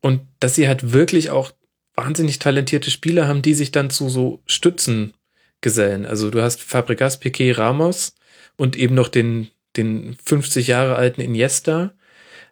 und 0.00 0.20
dass 0.38 0.54
sie 0.54 0.68
halt 0.68 0.92
wirklich 0.92 1.30
auch 1.30 1.52
wahnsinnig 1.94 2.38
talentierte 2.38 2.90
Spieler 2.90 3.26
haben, 3.26 3.42
die 3.42 3.54
sich 3.54 3.72
dann 3.72 3.90
zu 3.90 4.08
so 4.08 4.42
Stützen 4.46 5.14
gesellen. 5.60 6.06
Also 6.06 6.30
du 6.30 6.42
hast 6.42 6.60
Fabregas, 6.62 7.18
Piquet, 7.18 7.52
Ramos 7.52 8.14
und 8.56 8.76
eben 8.76 8.94
noch 8.94 9.08
den, 9.08 9.50
den 9.76 10.16
50 10.24 10.66
Jahre 10.66 10.96
alten 10.96 11.20
Iniesta. 11.20 11.94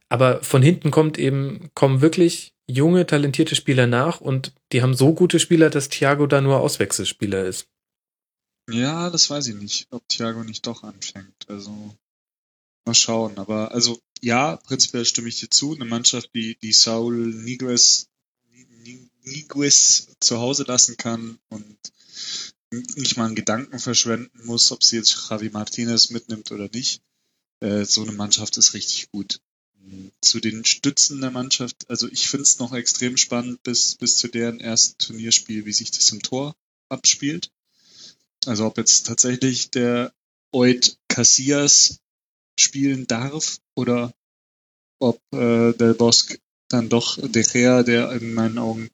Aber 0.08 0.42
von 0.42 0.62
hinten 0.62 0.90
kommt 0.90 1.18
eben, 1.18 1.70
kommen 1.74 2.00
wirklich 2.00 2.52
junge, 2.66 3.06
talentierte 3.06 3.54
Spieler 3.54 3.86
nach 3.86 4.20
und 4.20 4.52
die 4.72 4.82
haben 4.82 4.94
so 4.94 5.14
gute 5.14 5.38
Spieler, 5.38 5.70
dass 5.70 5.88
Thiago 5.88 6.26
da 6.26 6.40
nur 6.40 6.60
Auswechselspieler 6.60 7.44
ist. 7.44 7.66
Ja, 8.70 9.10
das 9.10 9.28
weiß 9.30 9.48
ich 9.48 9.54
nicht, 9.56 9.88
ob 9.90 10.06
Thiago 10.08 10.44
nicht 10.44 10.66
doch 10.66 10.82
anfängt. 10.84 11.48
Also 11.48 11.94
Mal 12.84 12.94
schauen. 12.94 13.38
Aber 13.38 13.72
also 13.72 14.00
ja, 14.20 14.56
prinzipiell 14.56 15.04
stimme 15.04 15.28
ich 15.28 15.40
dir 15.40 15.50
zu. 15.50 15.74
Eine 15.74 15.84
Mannschaft, 15.84 16.30
die, 16.34 16.56
die 16.62 16.72
Saul 16.72 17.14
Niguez, 17.14 18.08
Niguez 19.22 20.16
zu 20.20 20.38
Hause 20.38 20.64
lassen 20.64 20.96
kann 20.96 21.38
und 21.48 21.76
nicht 22.70 23.16
mal 23.16 23.26
einen 23.26 23.34
Gedanken 23.34 23.78
verschwenden 23.78 24.44
muss, 24.44 24.70
ob 24.70 24.84
sie 24.84 24.96
jetzt 24.96 25.28
Javi 25.28 25.50
Martinez 25.50 26.10
mitnimmt 26.10 26.50
oder 26.52 26.68
nicht. 26.72 27.02
Äh, 27.60 27.84
so 27.84 28.02
eine 28.02 28.12
Mannschaft 28.12 28.56
ist 28.56 28.74
richtig 28.74 29.10
gut. 29.10 29.40
Zu 30.20 30.40
den 30.40 30.64
Stützen 30.64 31.20
der 31.20 31.30
Mannschaft, 31.30 31.88
also 31.88 32.06
ich 32.08 32.28
finde 32.28 32.42
es 32.42 32.58
noch 32.58 32.72
extrem 32.72 33.16
spannend 33.16 33.62
bis, 33.62 33.96
bis 33.96 34.18
zu 34.18 34.28
deren 34.28 34.60
ersten 34.60 34.98
Turnierspiel, 34.98 35.64
wie 35.64 35.72
sich 35.72 35.90
das 35.90 36.10
im 36.10 36.22
Tor 36.22 36.54
abspielt. 36.88 37.50
Also 38.46 38.66
ob 38.66 38.78
jetzt 38.78 39.06
tatsächlich 39.06 39.70
der 39.70 40.12
Oid 40.52 40.98
Casillas 41.08 42.00
spielen 42.58 43.06
darf 43.06 43.58
oder 43.74 44.12
ob 44.98 45.20
äh, 45.32 45.72
der 45.72 45.94
Bosk 45.94 46.38
dann 46.68 46.88
doch 46.88 47.18
De 47.20 47.42
Gea, 47.42 47.82
der 47.82 48.12
in 48.12 48.34
meinen 48.34 48.58
Augen 48.58 48.90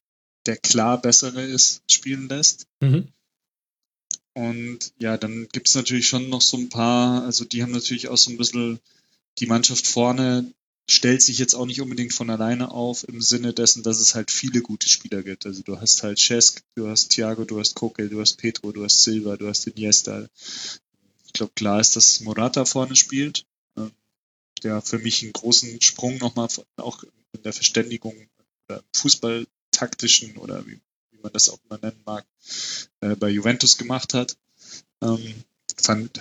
der 0.47 0.57
klar 0.57 1.01
bessere 1.01 1.45
ist, 1.45 1.83
spielen 1.91 2.29
lässt. 2.29 2.67
Mhm. 2.81 3.09
Und 4.37 4.93
ja, 4.99 5.17
dann 5.17 5.49
gibt's 5.51 5.75
natürlich 5.75 6.07
schon 6.07 6.29
noch 6.29 6.43
so 6.43 6.59
ein 6.59 6.69
paar, 6.69 7.25
also 7.25 7.47
die 7.47 7.63
haben 7.63 7.73
natürlich 7.73 8.09
auch 8.09 8.19
so 8.19 8.31
ein 8.31 8.37
bisschen 8.37 8.81
die 9.39 9.47
Mannschaft 9.47 9.87
vorne 9.87 10.53
stellt 10.89 11.23
sich 11.23 11.39
jetzt 11.39 11.55
auch 11.55 11.65
nicht 11.65 11.81
unbedingt 11.81 12.13
von 12.13 12.29
alleine 12.29 12.71
auf 12.71 13.09
im 13.09 13.23
Sinne 13.23 13.55
dessen, 13.55 13.83
dass 13.83 13.99
es 13.99 14.15
halt 14.15 14.31
viele 14.31 14.61
gute 14.61 14.89
Spieler 14.89 15.23
gibt. 15.23 15.47
Also 15.47 15.63
du 15.63 15.81
hast 15.81 16.03
halt 16.03 16.19
Cesc, 16.19 16.63
du 16.75 16.89
hast 16.89 17.09
Thiago, 17.09 17.45
du 17.45 17.59
hast 17.59 17.75
Koke, 17.75 18.11
du 18.11 18.21
hast 18.21 18.37
Petro, 18.37 18.73
du 18.73 18.85
hast 18.85 19.03
Silva, 19.03 19.39
du 19.39 19.49
hast 19.49 19.67
Iniesta. 19.67 20.29
Ich 21.25 21.33
glaube, 21.33 21.53
klar 21.57 21.81
ist, 21.81 21.97
dass 21.97 22.21
Morata 22.21 22.67
vorne 22.67 22.95
spielt, 22.95 23.47
äh, 23.77 23.89
der 24.63 24.81
für 24.83 24.99
mich 24.99 25.23
einen 25.23 25.33
großen 25.33 25.81
Sprung 25.81 26.19
nochmal 26.19 26.49
auch 26.77 27.03
in 27.33 27.43
der 27.43 27.55
Verständigung 27.55 28.15
oder 28.69 28.85
Fußballtaktischen 28.93 30.37
oder 30.37 30.67
wie 30.67 30.79
man 31.27 31.33
das 31.33 31.51
auch 31.51 31.59
immer 31.69 31.79
nennen 31.83 32.01
mag, 32.07 32.25
äh, 33.01 33.17
bei 33.17 33.29
Juventus 33.29 33.77
gemacht 33.77 34.15
hat. 34.15 34.37
Ähm, 35.03 35.35
fand, 35.77 36.19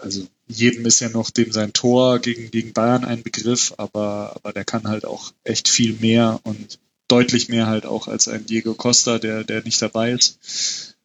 also 0.00 0.26
jedem 0.48 0.86
ist 0.86 1.00
ja 1.00 1.08
noch 1.08 1.30
dem 1.30 1.52
sein 1.52 1.72
Tor 1.72 2.18
gegen, 2.18 2.50
gegen 2.50 2.72
Bayern 2.72 3.04
ein 3.04 3.22
Begriff, 3.22 3.74
aber, 3.76 4.32
aber 4.36 4.52
der 4.52 4.64
kann 4.64 4.88
halt 4.88 5.04
auch 5.04 5.32
echt 5.44 5.68
viel 5.68 5.94
mehr 5.94 6.40
und 6.44 6.78
deutlich 7.08 7.48
mehr 7.48 7.66
halt 7.66 7.86
auch 7.86 8.08
als 8.08 8.28
ein 8.28 8.46
Diego 8.46 8.74
Costa, 8.74 9.18
der, 9.18 9.44
der 9.44 9.62
nicht 9.62 9.80
dabei 9.80 10.12
ist. 10.12 10.96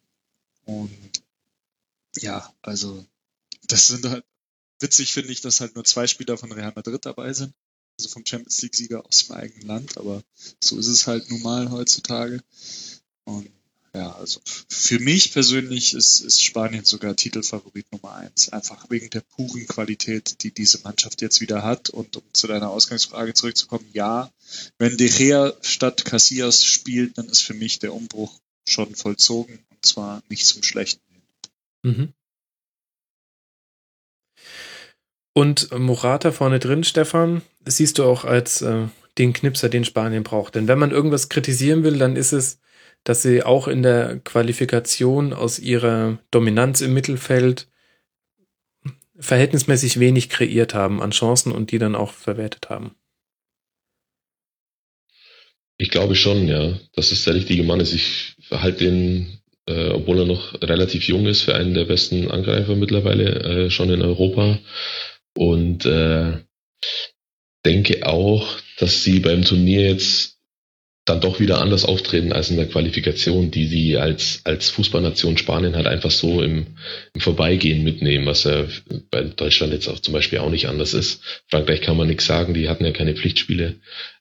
Und 0.64 0.90
ja, 2.16 2.52
also 2.62 3.04
das 3.68 3.86
sind 3.86 4.06
halt 4.06 4.24
witzig, 4.80 5.12
finde 5.12 5.32
ich, 5.32 5.40
dass 5.40 5.60
halt 5.60 5.74
nur 5.74 5.84
zwei 5.84 6.06
Spieler 6.06 6.36
von 6.36 6.52
Real 6.52 6.72
Madrid 6.74 7.04
dabei 7.06 7.32
sind. 7.32 7.54
Also 7.98 8.08
vom 8.08 8.24
Champions 8.26 8.62
League-Sieger 8.62 9.04
aus 9.06 9.26
dem 9.26 9.36
eigenen 9.36 9.66
Land, 9.66 9.98
aber 9.98 10.22
so 10.60 10.78
ist 10.78 10.86
es 10.86 11.06
halt 11.06 11.30
nun 11.30 11.42
mal 11.42 11.70
heutzutage. 11.70 12.42
Und 13.24 13.50
ja, 13.94 14.12
also 14.12 14.40
für 14.68 14.98
mich 15.00 15.32
persönlich 15.32 15.92
ist, 15.92 16.20
ist 16.20 16.42
Spanien 16.42 16.84
sogar 16.84 17.14
Titelfavorit 17.14 17.92
Nummer 17.92 18.14
eins. 18.14 18.48
Einfach 18.48 18.88
wegen 18.88 19.10
der 19.10 19.20
puren 19.20 19.66
Qualität, 19.66 20.42
die 20.42 20.50
diese 20.50 20.80
Mannschaft 20.82 21.20
jetzt 21.20 21.42
wieder 21.42 21.62
hat. 21.62 21.90
Und 21.90 22.16
um 22.16 22.22
zu 22.32 22.46
deiner 22.46 22.70
Ausgangsfrage 22.70 23.34
zurückzukommen, 23.34 23.86
ja, 23.92 24.30
wenn 24.78 24.96
De 24.96 25.10
Gea 25.10 25.52
statt 25.60 26.06
Casillas 26.06 26.64
spielt, 26.64 27.18
dann 27.18 27.28
ist 27.28 27.42
für 27.42 27.54
mich 27.54 27.80
der 27.80 27.92
Umbruch 27.92 28.40
schon 28.66 28.94
vollzogen. 28.94 29.58
Und 29.70 29.84
zwar 29.84 30.22
nicht 30.30 30.46
zum 30.46 30.62
Schlechten. 30.62 31.02
Mhm. 31.82 32.14
Und 35.34 35.70
Morata 35.78 36.32
vorne 36.32 36.60
drin, 36.60 36.84
Stefan, 36.84 37.42
siehst 37.66 37.98
du 37.98 38.04
auch 38.04 38.24
als 38.24 38.62
äh, 38.62 38.88
den 39.18 39.32
Knipser, 39.34 39.68
den 39.68 39.84
Spanien 39.84 40.24
braucht. 40.24 40.54
Denn 40.54 40.68
wenn 40.68 40.78
man 40.78 40.90
irgendwas 40.90 41.28
kritisieren 41.28 41.84
will, 41.84 41.98
dann 41.98 42.16
ist 42.16 42.32
es, 42.32 42.58
dass 43.04 43.22
sie 43.22 43.42
auch 43.42 43.68
in 43.68 43.82
der 43.82 44.20
Qualifikation 44.20 45.32
aus 45.32 45.58
ihrer 45.58 46.18
Dominanz 46.30 46.80
im 46.80 46.94
Mittelfeld 46.94 47.68
verhältnismäßig 49.18 50.00
wenig 50.00 50.28
kreiert 50.28 50.74
haben 50.74 51.02
an 51.02 51.10
Chancen 51.10 51.52
und 51.52 51.70
die 51.70 51.78
dann 51.78 51.94
auch 51.94 52.12
verwertet 52.12 52.70
haben. 52.70 52.94
Ich 55.78 55.90
glaube 55.90 56.14
schon, 56.14 56.46
ja, 56.48 56.78
dass 56.94 57.12
es 57.12 57.24
der 57.24 57.34
richtige 57.34 57.64
Mann 57.64 57.80
ist. 57.80 57.92
Ich 57.92 58.36
halte 58.50 58.84
den, 58.84 59.40
äh, 59.66 59.88
obwohl 59.88 60.20
er 60.20 60.26
noch 60.26 60.60
relativ 60.62 61.08
jung 61.08 61.26
ist, 61.26 61.42
für 61.42 61.54
einen 61.54 61.74
der 61.74 61.86
besten 61.86 62.30
Angreifer 62.30 62.76
mittlerweile 62.76 63.64
äh, 63.66 63.70
schon 63.70 63.90
in 63.90 64.02
Europa. 64.02 64.58
Und 65.34 65.84
äh, 65.86 66.38
denke 67.64 68.06
auch, 68.06 68.58
dass 68.78 69.02
sie 69.02 69.20
beim 69.20 69.44
Turnier 69.44 69.88
jetzt 69.90 70.31
dann 71.04 71.20
doch 71.20 71.40
wieder 71.40 71.60
anders 71.60 71.84
auftreten 71.84 72.32
als 72.32 72.50
in 72.50 72.56
der 72.56 72.68
Qualifikation, 72.68 73.50
die 73.50 73.66
sie 73.66 73.96
als, 73.96 74.42
als 74.44 74.70
Fußballnation 74.70 75.36
Spanien 75.36 75.74
halt 75.74 75.88
einfach 75.88 76.12
so 76.12 76.42
im, 76.42 76.66
im 77.12 77.20
Vorbeigehen 77.20 77.82
mitnehmen, 77.82 78.26
was 78.26 78.44
ja 78.44 78.66
bei 79.10 79.22
Deutschland 79.22 79.72
jetzt 79.72 79.88
auch 79.88 79.98
zum 79.98 80.14
Beispiel 80.14 80.38
auch 80.38 80.50
nicht 80.50 80.68
anders 80.68 80.94
ist. 80.94 81.22
Frankreich 81.48 81.80
kann 81.80 81.96
man 81.96 82.06
nichts 82.06 82.26
sagen, 82.26 82.54
die 82.54 82.68
hatten 82.68 82.84
ja 82.84 82.92
keine 82.92 83.14
Pflichtspiele. 83.14 83.80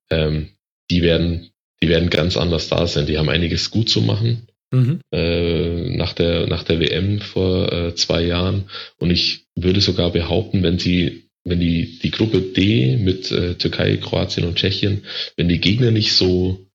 Ähm, 0.09 0.49
die 0.89 1.03
werden, 1.03 1.51
die 1.83 1.87
werden 1.87 2.09
ganz 2.09 2.35
anders 2.35 2.67
da 2.67 2.87
sein. 2.87 3.05
Die 3.05 3.19
haben 3.19 3.29
einiges 3.29 3.69
gut 3.69 3.89
zu 3.89 4.01
machen. 4.01 4.47
Mhm. 4.73 5.01
Äh, 5.13 5.95
nach 5.97 6.13
der 6.13 6.47
nach 6.47 6.63
der 6.63 6.79
WM 6.79 7.19
vor 7.19 7.71
äh, 7.71 7.93
zwei 7.93 8.23
Jahren 8.23 8.69
und 8.99 9.11
ich 9.11 9.43
würde 9.53 9.81
sogar 9.81 10.11
behaupten, 10.11 10.63
wenn 10.63 10.79
sie 10.79 11.23
wenn 11.43 11.59
die 11.59 11.99
die 11.99 12.11
Gruppe 12.11 12.39
D 12.39 12.95
mit 12.95 13.29
äh, 13.31 13.55
Türkei, 13.55 13.97
Kroatien 13.97 14.45
und 14.47 14.55
Tschechien, 14.55 15.03
wenn 15.35 15.49
die 15.49 15.59
Gegner 15.59 15.91
nicht 15.91 16.13
so 16.13 16.70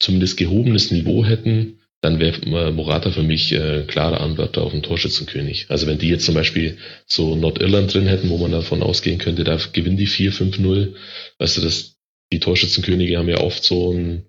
zumindest 0.00 0.36
gehobenes 0.36 0.90
Niveau 0.90 1.24
hätten, 1.24 1.78
dann 2.00 2.20
wäre 2.20 2.40
äh, 2.42 2.70
Morata 2.70 3.10
für 3.10 3.22
mich 3.22 3.52
äh, 3.52 3.84
klarer 3.86 4.20
Anwärter 4.20 4.62
auf 4.62 4.72
den 4.72 4.82
Torschützenkönig. 4.82 5.66
Also 5.68 5.86
wenn 5.86 5.98
die 5.98 6.08
jetzt 6.08 6.24
zum 6.24 6.34
Beispiel 6.34 6.78
so 7.06 7.34
Nordirland 7.34 7.92
drin 7.92 8.06
hätten, 8.06 8.30
wo 8.30 8.38
man 8.38 8.52
davon 8.52 8.82
ausgehen 8.82 9.18
könnte, 9.18 9.42
da 9.42 9.58
gewinnen 9.72 9.96
die 9.96 10.06
4-5-0, 10.06 10.94
weißt 11.38 11.56
du, 11.56 11.60
das, 11.62 11.96
die 12.32 12.38
Torschützenkönige 12.38 13.18
haben 13.18 13.28
ja 13.28 13.40
oft 13.40 13.64
so 13.64 13.92
ein, 13.92 14.26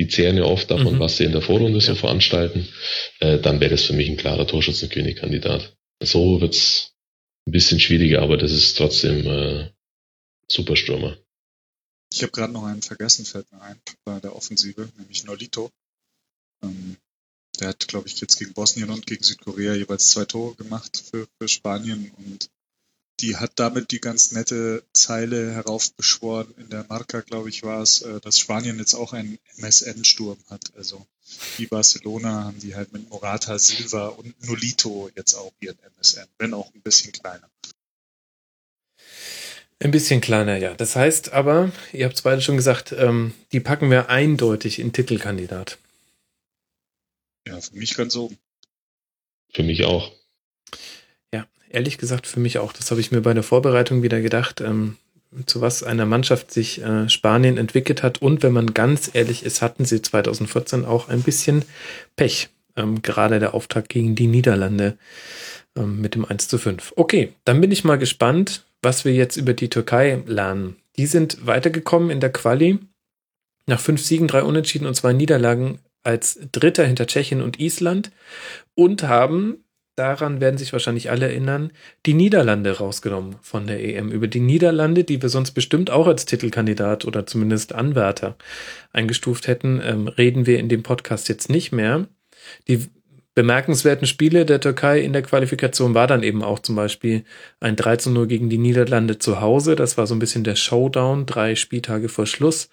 die 0.00 0.08
zehren 0.08 0.38
ja 0.38 0.44
oft 0.44 0.70
davon, 0.70 0.94
mhm. 0.94 1.00
was 1.00 1.18
sie 1.18 1.24
in 1.24 1.32
der 1.32 1.42
Vorrunde 1.42 1.78
ja. 1.78 1.84
so 1.84 1.94
veranstalten, 1.94 2.68
äh, 3.20 3.38
dann 3.38 3.60
wäre 3.60 3.72
das 3.72 3.84
für 3.84 3.92
mich 3.92 4.08
ein 4.08 4.16
klarer 4.16 4.46
Torschützenkönig-Kandidat. 4.46 5.74
So 6.02 6.40
wird's 6.40 6.94
ein 7.46 7.52
bisschen 7.52 7.78
schwieriger, 7.78 8.22
aber 8.22 8.38
das 8.38 8.52
ist 8.52 8.78
trotzdem 8.78 9.26
äh, 9.26 9.68
Superstürmer. 10.50 11.18
Ich 12.12 12.22
habe 12.22 12.32
gerade 12.32 12.52
noch 12.52 12.64
einen 12.64 12.82
vergessen, 12.82 13.24
fällt 13.24 13.50
mir 13.52 13.62
ein, 13.62 13.80
bei 14.04 14.20
der 14.20 14.36
Offensive, 14.36 14.88
nämlich 14.98 15.24
Nolito. 15.24 15.70
Ähm, 16.62 16.96
der 17.58 17.68
hat, 17.68 17.88
glaube 17.88 18.08
ich, 18.08 18.20
jetzt 18.20 18.38
gegen 18.38 18.52
Bosnien 18.52 18.90
und 18.90 19.06
gegen 19.06 19.24
Südkorea 19.24 19.74
jeweils 19.74 20.10
zwei 20.10 20.24
Tore 20.24 20.54
gemacht 20.56 21.02
für, 21.10 21.26
für 21.38 21.48
Spanien 21.48 22.10
und 22.16 22.50
die 23.20 23.36
hat 23.36 23.52
damit 23.56 23.92
die 23.92 24.00
ganz 24.00 24.32
nette 24.32 24.84
Zeile 24.92 25.52
heraufbeschworen. 25.52 26.52
In 26.56 26.70
der 26.70 26.84
Marca, 26.88 27.20
glaube 27.20 27.48
ich, 27.48 27.62
war 27.62 27.80
es, 27.80 28.02
äh, 28.02 28.20
dass 28.20 28.38
Spanien 28.38 28.78
jetzt 28.78 28.94
auch 28.94 29.12
einen 29.12 29.38
MSN-Sturm 29.56 30.38
hat. 30.50 30.72
Also 30.76 31.06
wie 31.56 31.66
Barcelona 31.66 32.44
haben 32.44 32.58
die 32.58 32.74
halt 32.74 32.92
mit 32.92 33.08
Morata, 33.08 33.58
Silva 33.58 34.08
und 34.08 34.34
Nolito 34.44 35.08
jetzt 35.14 35.34
auch 35.34 35.52
ihren 35.60 35.78
MSN, 35.96 36.26
wenn 36.38 36.52
auch 36.52 36.74
ein 36.74 36.82
bisschen 36.82 37.12
kleiner. 37.12 37.48
Ein 39.82 39.90
bisschen 39.90 40.20
kleiner, 40.20 40.56
ja. 40.58 40.74
Das 40.74 40.94
heißt 40.94 41.32
aber, 41.32 41.72
ihr 41.92 42.04
habt 42.04 42.14
es 42.14 42.22
beide 42.22 42.40
schon 42.40 42.56
gesagt, 42.56 42.94
ähm, 42.96 43.34
die 43.50 43.58
packen 43.58 43.90
wir 43.90 44.10
eindeutig 44.10 44.78
in 44.78 44.92
Titelkandidat. 44.92 45.78
Ja, 47.48 47.60
für 47.60 47.74
mich 47.74 47.96
ganz 47.96 48.14
oben. 48.14 48.38
Für 49.52 49.64
mich 49.64 49.84
auch. 49.84 50.12
Ja, 51.34 51.46
ehrlich 51.68 51.98
gesagt, 51.98 52.28
für 52.28 52.38
mich 52.38 52.58
auch. 52.58 52.72
Das 52.72 52.92
habe 52.92 53.00
ich 53.00 53.10
mir 53.10 53.22
bei 53.22 53.34
der 53.34 53.42
Vorbereitung 53.42 54.04
wieder 54.04 54.20
gedacht, 54.20 54.60
ähm, 54.60 54.98
zu 55.46 55.60
was 55.60 55.82
einer 55.82 56.06
Mannschaft 56.06 56.52
sich 56.52 56.80
äh, 56.80 57.08
Spanien 57.08 57.58
entwickelt 57.58 58.04
hat. 58.04 58.22
Und 58.22 58.44
wenn 58.44 58.52
man 58.52 58.74
ganz 58.74 59.10
ehrlich 59.12 59.44
ist, 59.44 59.62
hatten 59.62 59.84
sie 59.84 60.00
2014 60.00 60.84
auch 60.84 61.08
ein 61.08 61.22
bisschen 61.22 61.64
Pech. 62.14 62.50
Ähm, 62.76 63.02
gerade 63.02 63.40
der 63.40 63.52
Auftakt 63.52 63.88
gegen 63.88 64.14
die 64.14 64.28
Niederlande 64.28 64.96
ähm, 65.76 66.00
mit 66.00 66.14
dem 66.14 66.24
1 66.24 66.46
zu 66.46 66.58
5. 66.58 66.92
Okay, 66.94 67.32
dann 67.44 67.60
bin 67.60 67.72
ich 67.72 67.82
mal 67.82 67.98
gespannt, 67.98 68.64
was 68.82 69.04
wir 69.04 69.14
jetzt 69.14 69.36
über 69.36 69.54
die 69.54 69.70
Türkei 69.70 70.22
lernen. 70.26 70.76
Die 70.96 71.06
sind 71.06 71.46
weitergekommen 71.46 72.10
in 72.10 72.20
der 72.20 72.32
Quali 72.32 72.78
nach 73.66 73.80
fünf 73.80 74.02
Siegen, 74.02 74.28
drei 74.28 74.42
Unentschieden 74.42 74.86
und 74.86 74.94
zwei 74.94 75.12
Niederlagen 75.12 75.78
als 76.02 76.40
Dritter 76.50 76.84
hinter 76.84 77.06
Tschechien 77.06 77.40
und 77.40 77.60
Island 77.60 78.10
und 78.74 79.04
haben, 79.04 79.64
daran 79.94 80.40
werden 80.40 80.58
sich 80.58 80.72
wahrscheinlich 80.72 81.10
alle 81.10 81.26
erinnern, 81.26 81.70
die 82.06 82.14
Niederlande 82.14 82.78
rausgenommen 82.78 83.36
von 83.40 83.66
der 83.66 83.82
EM. 83.84 84.10
Über 84.10 84.26
die 84.26 84.40
Niederlande, 84.40 85.04
die 85.04 85.22
wir 85.22 85.28
sonst 85.28 85.52
bestimmt 85.52 85.90
auch 85.90 86.08
als 86.08 86.24
Titelkandidat 86.24 87.04
oder 87.04 87.24
zumindest 87.26 87.72
Anwärter 87.72 88.36
eingestuft 88.92 89.46
hätten, 89.46 89.80
ähm, 89.84 90.08
reden 90.08 90.46
wir 90.46 90.58
in 90.58 90.68
dem 90.68 90.82
Podcast 90.82 91.28
jetzt 91.28 91.48
nicht 91.48 91.70
mehr. 91.70 92.08
Die 92.66 92.88
bemerkenswerten 93.34 94.06
Spiele 94.06 94.44
der 94.44 94.60
Türkei 94.60 95.00
in 95.00 95.12
der 95.12 95.22
Qualifikation 95.22 95.94
war 95.94 96.06
dann 96.06 96.22
eben 96.22 96.42
auch 96.42 96.58
zum 96.58 96.76
Beispiel 96.76 97.24
ein 97.60 97.76
3 97.76 97.96
zu 97.96 98.10
0 98.10 98.26
gegen 98.26 98.50
die 98.50 98.58
Niederlande 98.58 99.18
zu 99.18 99.40
Hause. 99.40 99.76
Das 99.76 99.96
war 99.96 100.06
so 100.06 100.14
ein 100.14 100.18
bisschen 100.18 100.44
der 100.44 100.56
Showdown, 100.56 101.26
drei 101.26 101.54
Spieltage 101.54 102.08
vor 102.08 102.26
Schluss. 102.26 102.68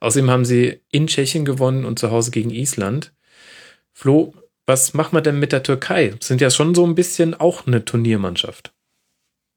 Außerdem 0.00 0.30
haben 0.30 0.44
sie 0.44 0.80
in 0.90 1.06
Tschechien 1.06 1.44
gewonnen 1.44 1.84
und 1.84 1.98
zu 1.98 2.10
Hause 2.10 2.30
gegen 2.30 2.50
Island. 2.50 3.12
Flo, 3.92 4.34
was 4.66 4.94
macht 4.94 5.12
man 5.12 5.24
denn 5.24 5.38
mit 5.38 5.52
der 5.52 5.62
Türkei? 5.62 6.14
Sind 6.20 6.40
ja 6.40 6.50
schon 6.50 6.74
so 6.74 6.86
ein 6.86 6.94
bisschen 6.94 7.34
auch 7.34 7.66
eine 7.66 7.84
Turniermannschaft. 7.84 8.72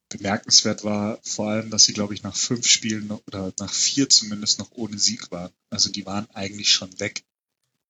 Bemerkenswert 0.09 0.83
war 0.83 1.19
vor 1.21 1.49
allem, 1.49 1.69
dass 1.69 1.83
sie, 1.83 1.93
glaube 1.93 2.13
ich, 2.13 2.23
nach 2.23 2.35
fünf 2.35 2.65
Spielen 2.65 3.11
oder 3.27 3.51
nach 3.59 3.71
vier 3.71 4.09
zumindest 4.09 4.59
noch 4.59 4.71
ohne 4.71 4.97
Sieg 4.97 5.31
waren. 5.31 5.51
Also 5.69 5.91
die 5.91 6.05
waren 6.05 6.27
eigentlich 6.33 6.71
schon 6.71 6.99
weg 6.99 7.23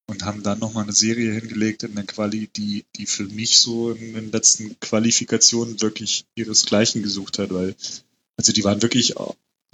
und 0.08 0.24
haben 0.24 0.42
dann 0.42 0.60
nochmal 0.60 0.84
eine 0.84 0.94
Serie 0.94 1.34
hingelegt 1.34 1.84
in 1.84 1.96
der 1.96 2.06
Quali, 2.06 2.48
die, 2.48 2.86
die 2.96 3.06
für 3.06 3.26
mich 3.26 3.60
so 3.60 3.92
in 3.92 4.14
den 4.14 4.32
letzten 4.32 4.80
Qualifikationen 4.80 5.82
wirklich 5.82 6.26
ihresgleichen 6.36 7.04
gesucht 7.04 7.40
hat, 7.40 7.54
weil, 7.54 7.76
also 8.38 8.54
die 8.54 8.64
waren 8.64 8.82
wirklich 8.82 9.16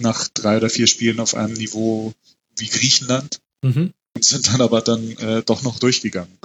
nach 0.00 0.28
drei 0.28 0.56
oder 0.56 0.68
vier 0.68 0.88
Spielen 0.88 1.20
auf 1.20 1.34
einem 1.34 1.54
Niveau 1.54 2.12
wie 2.56 2.66
Griechenland 2.66 3.40
mhm. 3.62 3.92
und 4.14 4.24
sind 4.24 4.48
dann 4.48 4.60
aber 4.60 4.80
dann 4.80 5.16
äh, 5.18 5.42
doch 5.42 5.62
noch 5.62 5.78
durchgegangen. 5.78 6.36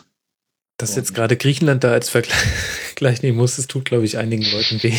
Dass 0.77 0.95
jetzt 0.95 1.13
gerade 1.13 1.35
Griechenland 1.35 1.83
da 1.83 1.91
als 1.91 2.09
Vergleich 2.09 3.21
nehmen 3.21 3.37
muss, 3.37 3.57
das 3.57 3.67
tut, 3.67 3.83
glaube 3.85 4.05
ich, 4.05 4.17
einigen 4.17 4.45
Leuten 4.49 4.81
weh. 4.81 4.95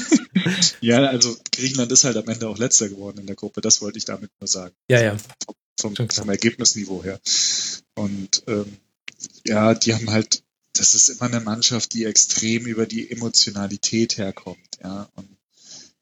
ja, 0.80 1.04
also 1.04 1.36
Griechenland 1.52 1.92
ist 1.92 2.04
halt 2.04 2.16
am 2.16 2.28
Ende 2.28 2.48
auch 2.48 2.56
letzter 2.56 2.88
geworden 2.88 3.18
in 3.18 3.26
der 3.26 3.36
Gruppe, 3.36 3.60
das 3.60 3.82
wollte 3.82 3.98
ich 3.98 4.06
damit 4.06 4.30
nur 4.40 4.48
sagen. 4.48 4.74
Ja, 4.88 5.02
ja. 5.02 5.18
Vom, 5.18 5.54
vom 5.80 6.28
Ergebnisniveau 6.28 7.02
her. 7.02 7.20
Und 7.94 8.42
ähm, 8.46 8.76
ja, 9.44 9.74
die 9.74 9.94
haben 9.94 10.10
halt, 10.10 10.42
das 10.72 10.94
ist 10.94 11.08
immer 11.08 11.24
eine 11.24 11.40
Mannschaft, 11.40 11.92
die 11.92 12.04
extrem 12.04 12.66
über 12.66 12.86
die 12.86 13.10
Emotionalität 13.10 14.18
herkommt, 14.18 14.78
ja. 14.82 15.08
Und 15.16 15.28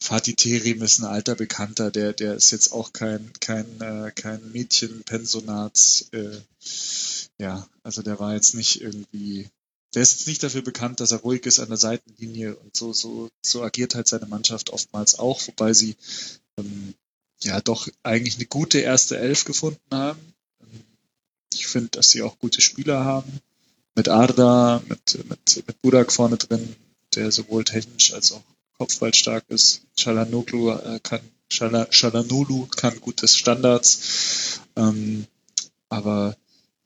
Fatih 0.00 0.34
Terim 0.34 0.82
ist 0.82 1.00
ein 1.00 1.06
alter 1.06 1.34
Bekannter, 1.34 1.90
der, 1.90 2.12
der 2.12 2.34
ist 2.34 2.52
jetzt 2.52 2.72
auch 2.72 2.92
kein, 2.92 3.32
kein, 3.40 3.80
äh, 3.80 4.12
kein 4.14 4.52
Mädchenpensionats, 4.52 6.08
äh, 6.12 6.40
ja, 7.38 7.68
also 7.82 8.02
der 8.02 8.18
war 8.20 8.34
jetzt 8.34 8.54
nicht 8.54 8.80
irgendwie, 8.80 9.48
der 9.94 10.02
ist 10.02 10.12
jetzt 10.12 10.28
nicht 10.28 10.42
dafür 10.42 10.62
bekannt, 10.62 11.00
dass 11.00 11.12
er 11.12 11.18
ruhig 11.18 11.46
ist 11.46 11.58
an 11.58 11.68
der 11.68 11.78
Seitenlinie 11.78 12.54
und 12.56 12.76
so, 12.76 12.92
so, 12.92 13.28
so 13.44 13.62
agiert 13.62 13.94
halt 13.94 14.06
seine 14.06 14.26
Mannschaft 14.26 14.70
oftmals 14.70 15.18
auch, 15.18 15.44
wobei 15.48 15.72
sie 15.72 15.96
ähm, 16.58 16.94
ja 17.42 17.60
doch 17.60 17.88
eigentlich 18.02 18.36
eine 18.36 18.46
gute 18.46 18.78
erste 18.80 19.18
Elf 19.18 19.44
gefunden 19.44 19.80
haben. 19.92 20.20
Ich 21.52 21.66
finde, 21.66 21.90
dass 21.90 22.10
sie 22.10 22.22
auch 22.22 22.38
gute 22.38 22.60
Spieler 22.60 23.04
haben. 23.04 23.40
Mit 23.94 24.08
Arda, 24.08 24.82
mit, 24.88 25.28
mit, 25.28 25.64
mit 25.66 25.82
Budak 25.82 26.12
vorne 26.12 26.36
drin, 26.36 26.76
der 27.14 27.32
sowohl 27.32 27.64
technisch 27.64 28.12
als 28.12 28.32
auch 28.32 28.42
kopfballstark 28.78 29.44
ist. 29.48 29.82
Chalanoglu 29.96 30.70
äh, 30.70 31.00
kann, 31.02 31.20
Chalanolu 31.48 32.66
kann 32.66 33.00
gutes 33.00 33.36
Standards. 33.36 34.60
Ähm, 34.76 35.26
aber 35.88 36.36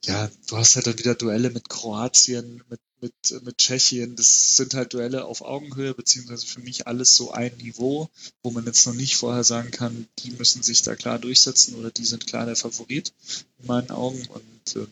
ja, 0.05 0.29
du 0.47 0.57
hast 0.57 0.75
halt 0.75 0.87
dann 0.87 0.99
wieder 0.99 1.15
Duelle 1.15 1.49
mit 1.49 1.69
Kroatien, 1.69 2.63
mit, 2.69 2.79
mit, 3.03 3.43
mit 3.43 3.57
Tschechien. 3.57 4.15
Das 4.15 4.55
sind 4.55 4.73
halt 4.73 4.93
Duelle 4.93 5.25
auf 5.25 5.41
Augenhöhe, 5.41 5.93
beziehungsweise 5.93 6.47
für 6.47 6.61
mich 6.61 6.87
alles 6.87 7.15
so 7.15 7.31
ein 7.31 7.55
Niveau, 7.57 8.09
wo 8.41 8.51
man 8.51 8.65
jetzt 8.65 8.87
noch 8.87 8.93
nicht 8.93 9.17
vorher 9.17 9.43
sagen 9.43 9.71
kann, 9.71 10.07
die 10.19 10.31
müssen 10.31 10.63
sich 10.63 10.81
da 10.81 10.95
klar 10.95 11.19
durchsetzen 11.19 11.75
oder 11.75 11.91
die 11.91 12.05
sind 12.05 12.25
klar 12.25 12.45
der 12.45 12.55
Favorit 12.55 13.13
in 13.59 13.67
meinen 13.67 13.91
Augen. 13.91 14.25
Und 14.27 14.75
ähm, 14.77 14.87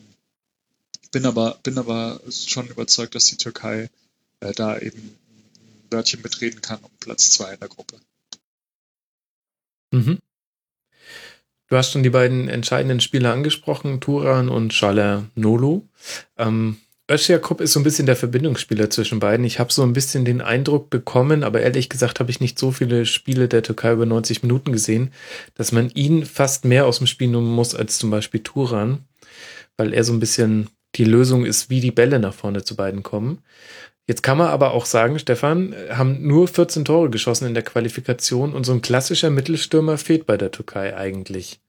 bin 1.10 1.24
aber, 1.24 1.58
bin 1.62 1.78
aber 1.78 2.20
schon 2.30 2.68
überzeugt, 2.68 3.14
dass 3.14 3.24
die 3.24 3.36
Türkei 3.36 3.88
äh, 4.40 4.52
da 4.52 4.78
eben 4.78 4.98
ein 4.98 5.90
Wörtchen 5.90 6.20
mitreden 6.22 6.60
kann 6.60 6.80
um 6.82 6.90
Platz 7.00 7.30
zwei 7.30 7.54
in 7.54 7.60
der 7.60 7.68
Gruppe. 7.68 7.98
Mhm. 9.90 10.18
Du 11.68 11.76
hast 11.78 11.92
schon 11.92 12.02
die 12.02 12.10
beiden 12.10 12.48
entscheidenden 12.48 13.00
Spieler 13.00 13.32
angesprochen, 13.32 14.02
Turan 14.02 14.50
und 14.50 14.74
Schaller 14.74 15.30
Nolu. 15.34 15.88
Ähm, 16.36 16.76
Özjakob 17.10 17.60
ist 17.60 17.72
so 17.72 17.80
ein 17.80 17.82
bisschen 17.82 18.06
der 18.06 18.16
Verbindungsspieler 18.16 18.88
zwischen 18.88 19.18
beiden. 19.18 19.44
Ich 19.44 19.58
habe 19.58 19.72
so 19.72 19.82
ein 19.82 19.92
bisschen 19.92 20.24
den 20.24 20.40
Eindruck 20.40 20.88
bekommen, 20.88 21.42
aber 21.42 21.60
ehrlich 21.60 21.88
gesagt 21.88 22.20
habe 22.20 22.30
ich 22.30 22.40
nicht 22.40 22.58
so 22.58 22.70
viele 22.70 23.06
Spiele 23.06 23.48
der 23.48 23.62
Türkei 23.62 23.92
über 23.92 24.06
90 24.06 24.42
Minuten 24.42 24.72
gesehen, 24.72 25.12
dass 25.54 25.72
man 25.72 25.90
ihn 25.90 26.24
fast 26.24 26.64
mehr 26.64 26.86
aus 26.86 26.98
dem 26.98 27.06
Spiel 27.06 27.28
nehmen 27.28 27.52
muss 27.52 27.74
als 27.74 27.98
zum 27.98 28.10
Beispiel 28.10 28.40
Turan, 28.40 29.04
weil 29.76 29.92
er 29.92 30.04
so 30.04 30.12
ein 30.12 30.20
bisschen 30.20 30.68
die 30.94 31.04
Lösung 31.04 31.44
ist, 31.44 31.70
wie 31.70 31.80
die 31.80 31.90
Bälle 31.90 32.18
nach 32.18 32.34
vorne 32.34 32.62
zu 32.62 32.76
beiden 32.76 33.02
kommen. 33.02 33.42
Jetzt 34.06 34.22
kann 34.22 34.38
man 34.38 34.48
aber 34.48 34.72
auch 34.72 34.84
sagen, 34.84 35.18
Stefan, 35.18 35.74
haben 35.90 36.26
nur 36.26 36.48
14 36.48 36.84
Tore 36.84 37.10
geschossen 37.10 37.46
in 37.46 37.54
der 37.54 37.62
Qualifikation 37.62 38.52
und 38.52 38.64
so 38.64 38.72
ein 38.72 38.82
klassischer 38.82 39.30
Mittelstürmer 39.30 39.96
fehlt 39.96 40.26
bei 40.26 40.36
der 40.36 40.50
Türkei 40.50 40.96
eigentlich. 40.96 41.60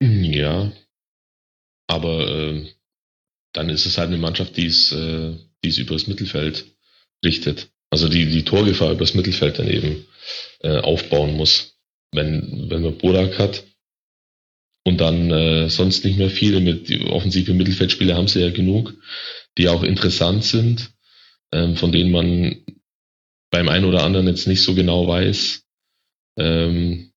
Ja, 0.00 0.70
aber 1.88 2.28
äh, 2.28 2.66
dann 3.58 3.70
ist 3.70 3.86
es 3.86 3.98
halt 3.98 4.06
eine 4.08 4.18
Mannschaft, 4.18 4.56
die 4.56 4.66
es, 4.66 4.92
äh, 4.92 5.34
die 5.64 5.68
es 5.68 5.78
übers 5.78 6.06
Mittelfeld 6.06 6.64
richtet. 7.24 7.70
Also 7.90 8.08
die 8.08 8.26
die 8.26 8.44
Torgefahr 8.44 8.92
übers 8.92 9.14
Mittelfeld 9.14 9.58
dann 9.58 9.68
eben 9.68 10.06
äh, 10.60 10.78
aufbauen 10.78 11.36
muss. 11.36 11.74
Wenn, 12.12 12.70
wenn 12.70 12.82
man 12.82 12.96
Bodak 12.98 13.36
hat 13.40 13.64
und 14.84 15.00
dann 15.00 15.32
äh, 15.32 15.68
sonst 15.68 16.04
nicht 16.04 16.18
mehr 16.18 16.30
viele 16.30 16.60
mit 16.60 16.88
offensive 17.06 17.52
Mittelfeldspieler 17.52 18.14
haben 18.14 18.28
sie 18.28 18.40
ja 18.40 18.50
genug, 18.50 18.94
die 19.58 19.68
auch 19.68 19.82
interessant 19.82 20.44
sind, 20.44 20.92
ähm, 21.52 21.74
von 21.74 21.90
denen 21.90 22.12
man 22.12 22.64
beim 23.50 23.68
einen 23.68 23.86
oder 23.86 24.04
anderen 24.04 24.28
jetzt 24.28 24.46
nicht 24.46 24.62
so 24.62 24.76
genau 24.76 25.08
weiß, 25.08 25.64
ähm, 26.38 27.10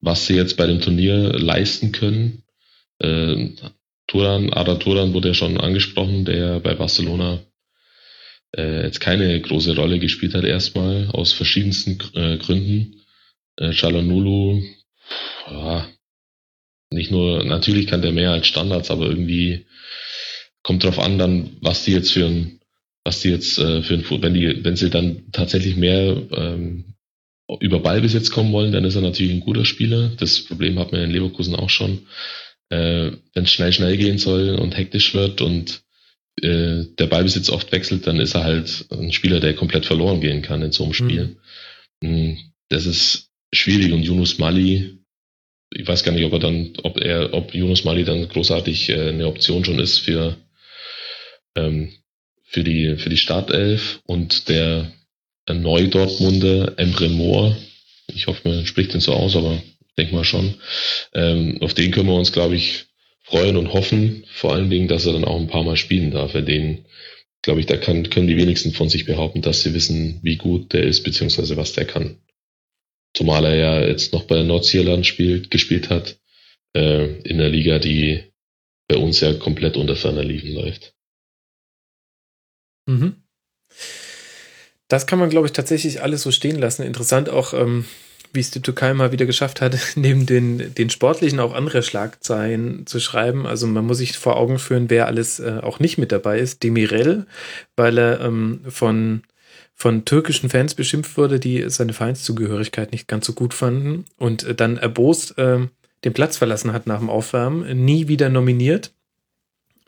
was 0.00 0.26
sie 0.26 0.34
jetzt 0.34 0.58
bei 0.58 0.66
dem 0.66 0.82
Turnier 0.82 1.32
leisten 1.32 1.92
können. 1.92 2.44
Äh, 2.98 3.52
Turan, 4.08 4.52
Ada 4.52 4.76
Turan 4.76 5.12
wurde 5.12 5.28
ja 5.28 5.34
schon 5.34 5.58
angesprochen, 5.58 6.24
der 6.24 6.60
bei 6.60 6.74
Barcelona 6.74 7.40
äh, 8.56 8.82
jetzt 8.82 9.00
keine 9.00 9.40
große 9.40 9.76
Rolle 9.76 9.98
gespielt 9.98 10.34
hat 10.34 10.44
erstmal, 10.44 11.08
aus 11.12 11.32
verschiedensten 11.32 11.98
äh, 12.14 12.38
Gründen. 12.38 13.02
Äh, 13.56 13.72
Chalanulu, 13.72 14.62
ja, 15.50 15.88
nicht 16.90 17.10
nur, 17.10 17.44
natürlich 17.44 17.86
kann 17.86 18.02
der 18.02 18.12
mehr 18.12 18.32
als 18.32 18.46
Standards, 18.46 18.90
aber 18.90 19.06
irgendwie 19.06 19.66
kommt 20.62 20.84
drauf 20.84 20.98
an, 20.98 21.18
dann, 21.18 21.56
was 21.60 21.84
die 21.84 21.92
jetzt 21.92 22.12
für 22.12 22.26
ein, 22.26 22.60
was 23.04 23.20
die 23.20 23.28
jetzt 23.28 23.58
äh, 23.58 23.82
für 23.82 23.94
ein, 23.94 24.22
wenn 24.22 24.34
die, 24.34 24.64
wenn 24.64 24.76
sie 24.76 24.90
dann 24.90 25.30
tatsächlich 25.32 25.76
mehr 25.76 26.16
ähm, 26.32 26.94
über 27.60 27.80
Ballbesitz 27.80 28.30
kommen 28.30 28.52
wollen, 28.52 28.72
dann 28.72 28.84
ist 28.84 28.96
er 28.96 29.02
natürlich 29.02 29.32
ein 29.32 29.40
guter 29.40 29.64
Spieler. 29.64 30.10
Das 30.18 30.44
Problem 30.44 30.78
hat 30.78 30.92
man 30.92 31.02
in 31.02 31.10
Leverkusen 31.10 31.54
auch 31.54 31.70
schon. 31.70 32.06
Äh, 32.70 33.12
wenn 33.34 33.44
es 33.44 33.50
schnell, 33.50 33.72
schnell 33.72 33.96
gehen 33.96 34.18
soll 34.18 34.56
und 34.56 34.76
hektisch 34.76 35.14
wird 35.14 35.40
und 35.40 35.82
äh, 36.42 36.84
der 36.98 37.06
Ballbesitz 37.06 37.50
oft 37.50 37.72
wechselt, 37.72 38.06
dann 38.06 38.20
ist 38.20 38.34
er 38.34 38.44
halt 38.44 38.86
ein 38.90 39.12
Spieler, 39.12 39.40
der 39.40 39.54
komplett 39.54 39.86
verloren 39.86 40.20
gehen 40.20 40.42
kann 40.42 40.62
in 40.62 40.72
so 40.72 40.84
einem 40.84 40.92
Spiel. 40.92 41.36
Mhm. 42.00 42.38
Das 42.68 42.86
ist 42.86 43.30
schwierig 43.52 43.92
und 43.92 44.02
Yunus 44.02 44.38
Mali, 44.38 44.98
ich 45.70 45.86
weiß 45.86 46.04
gar 46.04 46.12
nicht, 46.12 46.24
ob 46.24 46.32
er 46.32 46.38
dann, 46.38 46.74
ob 46.82 46.98
er, 46.98 47.34
ob 47.34 47.54
Yunus 47.54 47.84
Mali 47.84 48.04
dann 48.04 48.28
großartig 48.28 48.90
äh, 48.90 49.08
eine 49.08 49.26
Option 49.26 49.64
schon 49.64 49.78
ist 49.78 49.98
für 49.98 50.36
ähm, 51.56 51.92
für 52.44 52.64
die 52.64 52.96
für 52.96 53.10
die 53.10 53.16
Startelf 53.16 54.00
und 54.04 54.48
der 54.48 54.92
Neu-Dortmunder 55.50 56.78
Emre 56.78 57.08
Moore. 57.08 57.56
Ich 58.14 58.26
hoffe, 58.26 58.48
man 58.48 58.66
spricht 58.66 58.94
den 58.94 59.00
so 59.00 59.12
aus, 59.12 59.36
aber 59.36 59.62
denk 59.98 60.12
mal 60.12 60.24
schon. 60.24 60.54
Ähm, 61.12 61.58
auf 61.60 61.74
den 61.74 61.90
können 61.90 62.08
wir 62.08 62.14
uns, 62.14 62.32
glaube 62.32 62.56
ich, 62.56 62.86
freuen 63.24 63.56
und 63.56 63.72
hoffen. 63.72 64.24
Vor 64.32 64.54
allen 64.54 64.70
Dingen, 64.70 64.88
dass 64.88 65.06
er 65.06 65.12
dann 65.12 65.24
auch 65.24 65.38
ein 65.38 65.48
paar 65.48 65.64
Mal 65.64 65.76
spielen 65.76 66.10
darf. 66.10 66.32
Für 66.32 66.42
den, 66.42 66.86
glaube 67.42 67.60
ich, 67.60 67.66
da 67.66 67.76
kann, 67.76 68.08
können 68.08 68.28
die 68.28 68.36
wenigsten 68.36 68.72
von 68.72 68.88
sich 68.88 69.04
behaupten, 69.04 69.42
dass 69.42 69.62
sie 69.62 69.74
wissen, 69.74 70.20
wie 70.22 70.36
gut 70.36 70.72
der 70.72 70.84
ist, 70.84 71.02
beziehungsweise 71.02 71.56
was 71.56 71.72
der 71.72 71.84
kann. 71.84 72.18
Zumal 73.14 73.44
er 73.44 73.56
ja 73.56 73.86
jetzt 73.86 74.12
noch 74.12 74.24
bei 74.24 74.42
Nordirland 74.42 75.06
spielt, 75.06 75.50
gespielt 75.50 75.90
hat, 75.90 76.18
äh, 76.74 77.06
in 77.22 77.38
der 77.38 77.48
Liga, 77.48 77.78
die 77.78 78.22
bei 78.86 78.96
uns 78.96 79.20
ja 79.20 79.34
komplett 79.34 79.76
unter 79.76 79.96
ferner 79.96 80.24
Liegen 80.24 80.54
läuft. 80.54 80.94
Mhm. 82.86 83.22
Das 84.88 85.06
kann 85.06 85.18
man, 85.18 85.28
glaube 85.28 85.46
ich, 85.46 85.52
tatsächlich 85.52 86.02
alles 86.02 86.22
so 86.22 86.30
stehen 86.30 86.58
lassen. 86.58 86.82
Interessant 86.82 87.28
auch, 87.28 87.52
ähm, 87.52 87.84
wie 88.32 88.40
es 88.40 88.50
die 88.50 88.62
Türkei 88.62 88.94
mal 88.94 89.12
wieder 89.12 89.26
geschafft 89.26 89.60
hat, 89.60 89.76
neben 89.96 90.26
den, 90.26 90.74
den 90.74 90.90
sportlichen 90.90 91.40
auch 91.40 91.54
andere 91.54 91.82
Schlagzeilen 91.82 92.86
zu 92.86 93.00
schreiben. 93.00 93.46
Also 93.46 93.66
man 93.66 93.86
muss 93.86 93.98
sich 93.98 94.16
vor 94.18 94.36
Augen 94.36 94.58
führen, 94.58 94.90
wer 94.90 95.06
alles 95.06 95.40
äh, 95.40 95.60
auch 95.62 95.80
nicht 95.80 95.98
mit 95.98 96.12
dabei 96.12 96.38
ist. 96.38 96.62
Demirel, 96.62 97.26
weil 97.76 97.98
er 97.98 98.20
ähm, 98.20 98.60
von, 98.68 99.22
von 99.74 100.04
türkischen 100.04 100.50
Fans 100.50 100.74
beschimpft 100.74 101.16
wurde, 101.16 101.40
die 101.40 101.68
seine 101.68 101.92
Vereinszugehörigkeit 101.92 102.92
nicht 102.92 103.08
ganz 103.08 103.26
so 103.26 103.32
gut 103.32 103.54
fanden 103.54 104.04
und 104.16 104.44
äh, 104.44 104.54
dann 104.54 104.76
erbost 104.76 105.38
äh, 105.38 105.66
den 106.04 106.12
Platz 106.12 106.36
verlassen 106.36 106.72
hat 106.72 106.86
nach 106.86 107.00
dem 107.00 107.10
Aufwärmen, 107.10 107.84
nie 107.84 108.08
wieder 108.08 108.28
nominiert. 108.28 108.92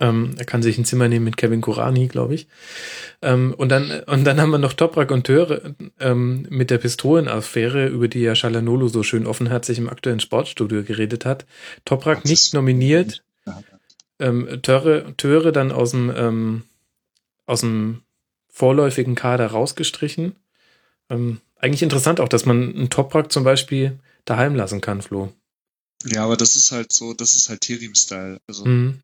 Ähm, 0.00 0.34
er 0.38 0.46
kann 0.46 0.62
sich 0.62 0.78
ein 0.78 0.86
Zimmer 0.86 1.08
nehmen 1.08 1.26
mit 1.26 1.36
Kevin 1.36 1.60
Kurani, 1.60 2.08
glaube 2.08 2.34
ich. 2.34 2.48
Ähm, 3.20 3.54
und 3.56 3.68
dann 3.68 4.00
und 4.06 4.24
dann 4.24 4.40
haben 4.40 4.50
wir 4.50 4.58
noch 4.58 4.72
Toprak 4.72 5.10
und 5.10 5.24
Töre 5.24 5.74
ähm, 6.00 6.46
mit 6.48 6.70
der 6.70 6.78
Pistolenaffäre, 6.78 7.86
über 7.86 8.08
die 8.08 8.20
ja 8.20 8.34
Shalanolo 8.34 8.88
so 8.88 9.02
schön 9.02 9.26
offenherzig 9.26 9.78
im 9.78 9.90
aktuellen 9.90 10.20
Sportstudio 10.20 10.82
geredet 10.82 11.26
hat. 11.26 11.46
Toprak 11.84 12.24
nicht 12.24 12.54
nominiert, 12.54 13.22
ähm, 14.18 14.60
Töre, 14.62 15.14
Töre 15.18 15.52
dann 15.52 15.70
aus 15.70 15.90
dem 15.90 16.10
ähm, 16.16 16.62
aus 17.46 17.60
dem 17.60 18.02
vorläufigen 18.48 19.14
Kader 19.14 19.48
rausgestrichen. 19.48 20.34
Ähm, 21.10 21.40
eigentlich 21.56 21.82
interessant 21.82 22.20
auch, 22.20 22.28
dass 22.28 22.46
man 22.46 22.74
einen 22.74 22.90
Toprak 22.90 23.30
zum 23.30 23.44
Beispiel 23.44 23.98
daheim 24.24 24.54
lassen 24.54 24.80
kann, 24.80 25.02
Flo. 25.02 25.32
Ja, 26.04 26.24
aber 26.24 26.36
das 26.36 26.54
ist 26.54 26.72
halt 26.72 26.92
so, 26.92 27.12
das 27.12 27.36
ist 27.36 27.50
halt 27.50 27.60
Terim-Style. 27.60 28.40
Also 28.46 28.64
Mhm. 28.64 29.02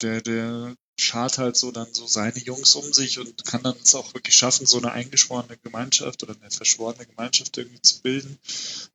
Der, 0.00 0.20
der 0.20 0.76
schart 0.98 1.38
halt 1.38 1.56
so 1.56 1.72
dann 1.72 1.92
so 1.92 2.06
seine 2.06 2.38
Jungs 2.38 2.74
um 2.76 2.92
sich 2.92 3.18
und 3.18 3.44
kann 3.44 3.62
dann 3.62 3.74
es 3.82 3.94
auch 3.94 4.14
wirklich 4.14 4.34
schaffen, 4.34 4.66
so 4.66 4.78
eine 4.78 4.92
eingeschworene 4.92 5.56
Gemeinschaft 5.62 6.22
oder 6.22 6.36
eine 6.40 6.50
verschworene 6.50 7.04
Gemeinschaft 7.06 7.58
irgendwie 7.58 7.82
zu 7.82 8.00
bilden. 8.00 8.38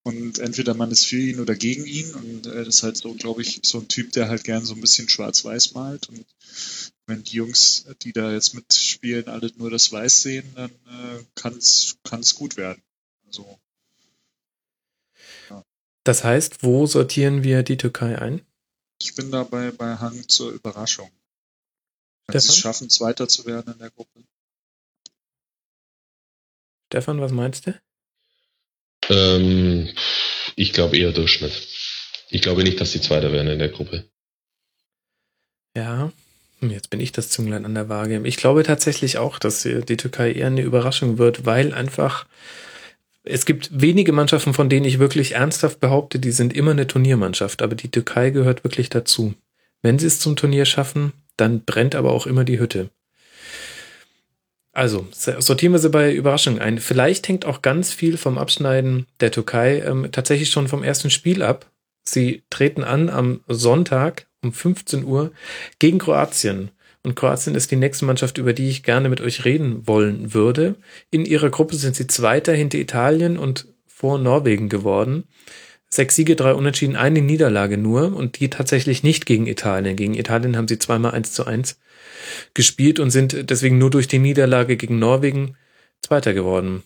Und 0.03 0.39
entweder 0.39 0.73
man 0.73 0.91
ist 0.91 1.05
für 1.05 1.19
ihn 1.19 1.39
oder 1.39 1.55
gegen 1.55 1.85
ihn. 1.85 2.13
Und 2.13 2.45
er 2.45 2.65
ist 2.65 2.83
halt 2.83 2.97
so, 2.97 3.13
glaube 3.13 3.41
ich, 3.41 3.59
so 3.63 3.79
ein 3.79 3.87
Typ, 3.87 4.11
der 4.13 4.29
halt 4.29 4.43
gern 4.43 4.65
so 4.65 4.73
ein 4.73 4.81
bisschen 4.81 5.09
schwarz-weiß 5.09 5.73
malt. 5.73 6.07
Und 6.09 6.25
wenn 7.05 7.23
die 7.23 7.35
Jungs, 7.35 7.85
die 8.01 8.13
da 8.13 8.31
jetzt 8.31 8.53
mitspielen, 8.53 9.27
alle 9.27 9.51
nur 9.57 9.69
das 9.69 9.91
Weiß 9.91 10.21
sehen, 10.21 10.45
dann 10.55 10.71
äh, 10.71 11.23
kann 11.35 11.57
es 11.57 12.35
gut 12.35 12.55
werden. 12.55 12.81
Also 13.27 13.59
Das 16.05 16.23
heißt, 16.23 16.63
wo 16.63 16.85
sortieren 16.85 17.43
wir 17.43 17.61
die 17.61 17.77
Türkei 17.77 18.17
ein? 18.17 18.41
Ich 19.01 19.15
bin 19.15 19.31
dabei 19.31 19.71
bei 19.71 19.95
Hang 19.95 20.27
zur 20.27 20.51
Überraschung. 20.51 21.11
Wenn 22.27 22.39
sie 22.39 22.47
Stefan? 22.47 22.55
es 22.55 22.57
schaffen, 22.57 22.89
Zweiter 22.89 23.27
zu 23.27 23.45
werden 23.45 23.73
in 23.73 23.79
der 23.79 23.89
Gruppe. 23.89 24.23
Stefan, 26.87 27.21
was 27.21 27.31
meinst 27.31 27.67
du? 27.67 27.79
Ähm, 29.09 29.93
ich 30.55 30.73
glaube 30.73 30.97
eher 30.97 31.11
Durchschnitt. 31.11 31.53
Ich 32.29 32.41
glaube 32.41 32.63
nicht, 32.63 32.79
dass 32.79 32.91
die 32.91 33.01
Zweiter 33.01 33.31
werden 33.31 33.47
in 33.47 33.59
der 33.59 33.69
Gruppe. 33.69 34.09
Ja, 35.75 36.11
hm, 36.59 36.71
jetzt 36.71 36.89
bin 36.89 36.99
ich 36.99 37.11
das 37.11 37.29
Zünglein 37.29 37.65
an 37.65 37.75
der 37.75 37.89
Waage. 37.89 38.21
Ich 38.25 38.37
glaube 38.37 38.63
tatsächlich 38.63 39.17
auch, 39.17 39.39
dass 39.39 39.63
die 39.63 39.97
Türkei 39.97 40.33
eher 40.33 40.47
eine 40.47 40.61
Überraschung 40.61 41.17
wird, 41.17 41.45
weil 41.45 41.73
einfach 41.73 42.25
es 43.23 43.45
gibt 43.45 43.69
wenige 43.71 44.11
Mannschaften, 44.11 44.53
von 44.53 44.69
denen 44.69 44.85
ich 44.85 44.99
wirklich 44.99 45.33
ernsthaft 45.35 45.79
behaupte, 45.79 46.19
die 46.19 46.31
sind 46.31 46.53
immer 46.53 46.71
eine 46.71 46.87
Turniermannschaft, 46.87 47.61
aber 47.61 47.75
die 47.75 47.91
Türkei 47.91 48.29
gehört 48.29 48.63
wirklich 48.63 48.89
dazu. 48.89 49.33
Wenn 49.81 49.99
sie 49.99 50.07
es 50.07 50.19
zum 50.19 50.35
Turnier 50.35 50.65
schaffen, 50.65 51.13
dann 51.37 51.63
brennt 51.63 51.95
aber 51.95 52.11
auch 52.11 52.27
immer 52.27 52.43
die 52.43 52.59
Hütte. 52.59 52.89
Also, 54.71 55.07
sortieren 55.11 55.73
wir 55.73 55.79
sie 55.79 55.89
bei 55.89 56.13
Überraschung 56.13 56.59
ein. 56.59 56.77
Vielleicht 56.77 57.27
hängt 57.27 57.45
auch 57.45 57.61
ganz 57.61 57.91
viel 57.91 58.17
vom 58.17 58.37
Abschneiden 58.37 59.07
der 59.19 59.31
Türkei 59.31 59.79
ähm, 59.79 60.09
tatsächlich 60.11 60.51
schon 60.51 60.67
vom 60.67 60.83
ersten 60.83 61.09
Spiel 61.09 61.41
ab. 61.43 61.69
Sie 62.07 62.43
treten 62.49 62.83
an 62.83 63.09
am 63.09 63.41
Sonntag 63.47 64.27
um 64.41 64.53
15 64.53 65.03
Uhr 65.03 65.31
gegen 65.79 65.99
Kroatien. 65.99 66.71
Und 67.03 67.15
Kroatien 67.15 67.55
ist 67.55 67.71
die 67.71 67.77
nächste 67.77 68.05
Mannschaft, 68.05 68.37
über 68.37 68.53
die 68.53 68.69
ich 68.69 68.83
gerne 68.83 69.09
mit 69.09 69.21
euch 69.21 69.45
reden 69.45 69.87
wollen 69.87 70.33
würde. 70.33 70.75
In 71.11 71.25
ihrer 71.25 71.49
Gruppe 71.49 71.75
sind 71.75 71.95
sie 71.95 72.07
Zweiter 72.07 72.53
hinter 72.53 72.77
Italien 72.77 73.37
und 73.37 73.67
vor 73.87 74.17
Norwegen 74.17 74.69
geworden. 74.69 75.23
Sechs 75.89 76.15
Siege, 76.15 76.35
drei 76.35 76.53
Unentschieden, 76.53 76.95
eine 76.95 77.21
Niederlage 77.21 77.77
nur 77.77 78.15
und 78.15 78.39
die 78.39 78.49
tatsächlich 78.49 79.01
nicht 79.01 79.25
gegen 79.25 79.47
Italien. 79.47 79.95
Gegen 79.95 80.13
Italien 80.13 80.55
haben 80.55 80.67
sie 80.67 80.77
zweimal 80.77 81.11
eins 81.11 81.33
zu 81.33 81.45
eins 81.45 81.79
gespielt 82.53 82.99
und 82.99 83.09
sind 83.09 83.49
deswegen 83.49 83.77
nur 83.77 83.89
durch 83.89 84.07
die 84.07 84.19
Niederlage 84.19 84.77
gegen 84.77 84.99
Norwegen 84.99 85.55
Zweiter 86.01 86.33
geworden. 86.33 86.83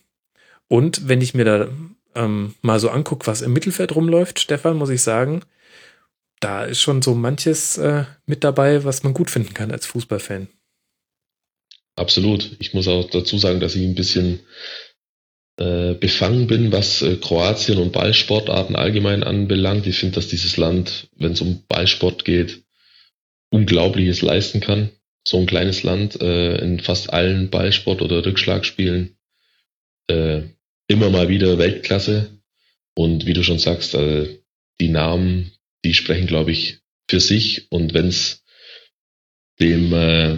Und 0.68 1.08
wenn 1.08 1.22
ich 1.22 1.34
mir 1.34 1.46
da 1.46 1.68
ähm, 2.16 2.56
mal 2.62 2.80
so 2.80 2.90
angucke, 2.90 3.28
was 3.28 3.42
im 3.42 3.54
Mittelfeld 3.54 3.96
rumläuft, 3.96 4.40
Stefan, 4.40 4.78
muss 4.78 4.90
ich 4.90 5.02
sagen, 5.02 5.42
da 6.44 6.64
ist 6.64 6.82
schon 6.82 7.02
so 7.02 7.16
manches 7.16 7.78
äh, 7.78 8.06
mit 8.26 8.44
dabei, 8.44 8.84
was 8.84 9.04
man 9.04 9.14
gut 9.14 9.30
finden 9.30 9.54
kann 9.54 9.72
als 9.72 9.86
Fußballfan. 9.86 10.48
Absolut. 11.96 12.56
Ich 12.60 12.74
muss 12.74 12.88
auch 12.88 13.10
dazu 13.10 13.38
sagen, 13.38 13.60
dass 13.60 13.76
ich 13.76 13.84
ein 13.84 13.96
bisschen 13.96 14.40
äh, 15.58 15.94
befangen 15.94 16.48
bin, 16.48 16.72
was 16.72 17.02
äh, 17.02 17.18
Kroatien 17.18 17.78
und 17.78 17.92
Ballsportarten 17.92 18.76
allgemein 18.76 19.24
anbelangt. 19.24 19.86
Ich 19.86 20.00
finde, 20.00 20.16
dass 20.16 20.28
dieses 20.28 20.58
Land, 20.58 21.10
wenn 21.16 21.34
es 21.34 21.42
um 21.42 21.64
Ballsport 21.68 22.26
geht, 22.26 22.64
Unglaubliches 23.52 24.24
leisten 24.24 24.62
kann. 24.62 24.90
So 25.26 25.38
ein 25.38 25.46
kleines 25.46 25.84
Land 25.84 26.20
äh, 26.22 26.58
in 26.58 26.80
fast 26.80 27.14
allen 27.14 27.52
Ballsport- 27.52 28.02
oder 28.02 28.26
Rückschlagspielen 28.26 29.16
äh, 30.08 30.42
immer 30.88 31.10
mal 31.10 31.30
wieder 31.30 31.58
Weltklasse. 31.58 32.42
Und 32.96 33.26
wie 33.26 33.34
du 33.34 33.44
schon 33.44 33.60
sagst, 33.60 33.94
äh, 33.94 34.40
die 34.82 34.90
Namen, 34.90 35.52
die 35.84 35.94
sprechen, 35.94 36.28
glaube 36.28 36.52
ich, 36.52 36.80
für 37.10 37.20
sich. 37.20 37.72
Und 37.72 37.94
wenn 37.94 38.08
es 38.08 38.44
dem, 39.60 39.94
äh, 39.94 40.38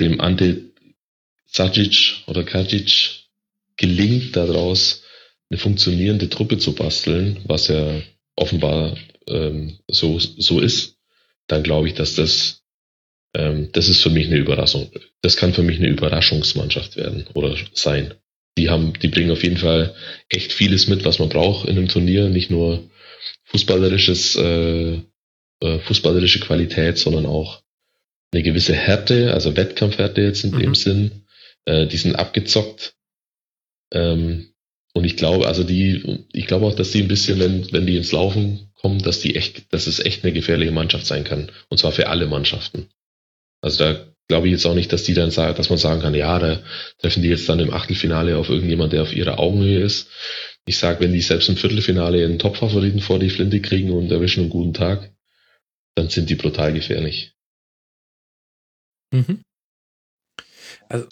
dem 0.00 0.20
Ante 0.20 0.72
Sajic 1.46 2.22
oder 2.26 2.44
Kajic 2.44 3.24
gelingt, 3.76 4.36
daraus 4.36 5.02
eine 5.50 5.58
funktionierende 5.58 6.28
Truppe 6.28 6.58
zu 6.58 6.74
basteln, 6.74 7.38
was 7.46 7.68
ja 7.68 8.02
offenbar 8.36 8.96
ähm, 9.28 9.78
so, 9.88 10.18
so 10.18 10.60
ist, 10.60 10.96
dann 11.46 11.62
glaube 11.62 11.88
ich, 11.88 11.94
dass 11.94 12.14
das, 12.14 12.62
ähm, 13.34 13.70
das 13.72 13.88
ist 13.88 14.02
für 14.02 14.10
mich 14.10 14.26
eine 14.26 14.38
Überraschung. 14.38 14.90
Das 15.22 15.36
kann 15.36 15.54
für 15.54 15.62
mich 15.62 15.78
eine 15.78 15.88
Überraschungsmannschaft 15.88 16.96
werden 16.96 17.26
oder 17.34 17.56
sein. 17.72 18.14
Die 18.56 18.70
haben, 18.70 18.92
die 19.00 19.08
bringen 19.08 19.30
auf 19.30 19.42
jeden 19.42 19.56
Fall 19.56 19.94
echt 20.28 20.52
vieles 20.52 20.86
mit, 20.86 21.04
was 21.04 21.18
man 21.18 21.28
braucht 21.28 21.68
in 21.68 21.76
einem 21.76 21.88
Turnier. 21.88 22.28
Nicht 22.28 22.50
nur 22.50 22.88
fußballerisches, 23.44 24.36
äh, 24.36 25.00
äh, 25.60 25.78
fußballerische 25.80 26.40
Qualität, 26.40 26.98
sondern 26.98 27.26
auch 27.26 27.62
eine 28.32 28.42
gewisse 28.42 28.74
Härte, 28.74 29.32
also 29.32 29.56
Wettkampfhärte 29.56 30.20
jetzt 30.20 30.44
in 30.44 30.50
Mhm. 30.52 30.58
dem 30.60 30.74
Sinn. 30.74 31.24
Äh, 31.66 31.86
die 31.86 31.96
sind 31.96 32.16
abgezockt. 32.16 32.94
Ähm, 33.92 34.48
und 34.92 35.04
ich 35.04 35.16
glaube, 35.16 35.46
also 35.46 35.64
die, 35.64 36.24
ich 36.32 36.46
glaube 36.46 36.66
auch, 36.66 36.74
dass 36.74 36.90
die 36.92 37.02
ein 37.02 37.08
bisschen, 37.08 37.38
wenn, 37.40 37.72
wenn 37.72 37.86
die 37.86 37.96
ins 37.96 38.12
Laufen 38.12 38.70
kommen, 38.74 39.00
dass 39.02 39.20
die 39.20 39.34
echt, 39.36 39.72
dass 39.72 39.86
es 39.86 39.98
echt 39.98 40.24
eine 40.24 40.32
gefährliche 40.32 40.72
Mannschaft 40.72 41.06
sein 41.06 41.24
kann. 41.24 41.50
Und 41.68 41.78
zwar 41.78 41.92
für 41.92 42.08
alle 42.08 42.26
Mannschaften. 42.26 42.88
Also 43.60 43.84
da 43.84 44.06
glaube 44.28 44.46
ich 44.48 44.52
jetzt 44.52 44.66
auch 44.66 44.74
nicht, 44.74 44.92
dass 44.92 45.04
die 45.04 45.14
dann 45.14 45.30
sagen, 45.30 45.56
dass 45.56 45.68
man 45.70 45.78
sagen 45.78 46.00
kann, 46.02 46.14
ja, 46.14 46.38
da 46.38 46.62
treffen 46.98 47.22
die 47.22 47.28
jetzt 47.28 47.48
dann 47.48 47.60
im 47.60 47.72
Achtelfinale 47.72 48.36
auf 48.36 48.48
irgendjemand, 48.50 48.92
der 48.92 49.02
auf 49.02 49.14
ihrer 49.14 49.38
Augenhöhe 49.38 49.80
ist. 49.80 50.08
Ich 50.66 50.78
sage, 50.78 51.00
wenn 51.00 51.12
die 51.12 51.20
selbst 51.20 51.48
im 51.48 51.56
Viertelfinale 51.56 52.24
einen 52.24 52.38
Topfavoriten 52.38 53.00
vor 53.00 53.18
die 53.18 53.30
Flinte 53.30 53.60
kriegen 53.60 53.90
und 53.90 54.10
erwischen 54.10 54.40
einen 54.40 54.50
guten 54.50 54.72
Tag, 54.72 55.12
dann 55.94 56.08
sind 56.08 56.30
die 56.30 56.34
brutal 56.34 56.72
gefährlich. 56.72 57.34
Mhm. 59.12 59.42
Also, 60.88 61.06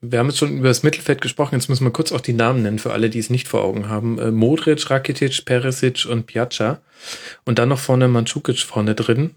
wir 0.00 0.18
haben 0.18 0.28
jetzt 0.28 0.38
schon 0.38 0.58
über 0.58 0.68
das 0.68 0.82
Mittelfeld 0.82 1.20
gesprochen, 1.20 1.56
jetzt 1.56 1.68
müssen 1.68 1.84
wir 1.84 1.90
kurz 1.90 2.12
auch 2.12 2.20
die 2.20 2.32
Namen 2.32 2.62
nennen 2.62 2.78
für 2.78 2.92
alle, 2.92 3.10
die 3.10 3.18
es 3.18 3.30
nicht 3.30 3.48
vor 3.48 3.62
Augen 3.62 3.88
haben. 3.88 4.18
Äh, 4.18 4.30
Modric, 4.30 4.90
Rakitic, 4.90 5.44
Perisic 5.44 6.06
und 6.06 6.26
Piazza. 6.26 6.80
Und 7.44 7.58
dann 7.58 7.68
noch 7.68 7.78
vorne 7.78 8.08
Mandzukic 8.08 8.60
vorne 8.60 8.94
drin. 8.94 9.34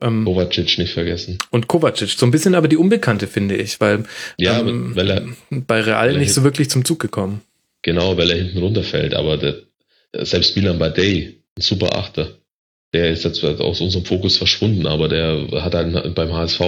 Ähm, 0.00 0.24
Kovacic 0.24 0.78
nicht 0.78 0.92
vergessen. 0.92 1.38
Und 1.50 1.68
Kovacic. 1.68 2.10
So 2.10 2.26
ein 2.26 2.32
bisschen 2.32 2.54
aber 2.54 2.68
die 2.68 2.76
Unbekannte, 2.76 3.28
finde 3.28 3.56
ich, 3.56 3.80
weil 3.80 4.04
Ja, 4.38 4.60
ähm, 4.60 4.94
weil 4.96 5.10
er, 5.10 5.26
bei 5.50 5.80
Real 5.80 6.18
nicht 6.18 6.34
so 6.34 6.42
wirklich 6.42 6.68
zum 6.68 6.84
Zug 6.84 6.98
gekommen. 6.98 7.42
Genau, 7.82 8.16
weil 8.16 8.30
er 8.30 8.36
hinten 8.38 8.58
runterfällt, 8.58 9.14
aber 9.14 9.36
der, 9.36 9.62
selbst 10.24 10.56
Milan 10.56 10.78
Badei, 10.78 11.34
ein 11.56 11.62
super 11.62 11.96
Achter, 11.96 12.38
der 12.92 13.10
ist 13.10 13.24
jetzt 13.24 13.42
aus 13.42 13.80
unserem 13.80 14.04
Fokus 14.04 14.36
verschwunden, 14.36 14.86
aber 14.86 15.08
der 15.08 15.48
hat 15.62 15.74
dann 15.74 16.14
beim 16.14 16.32
HSV, 16.32 16.60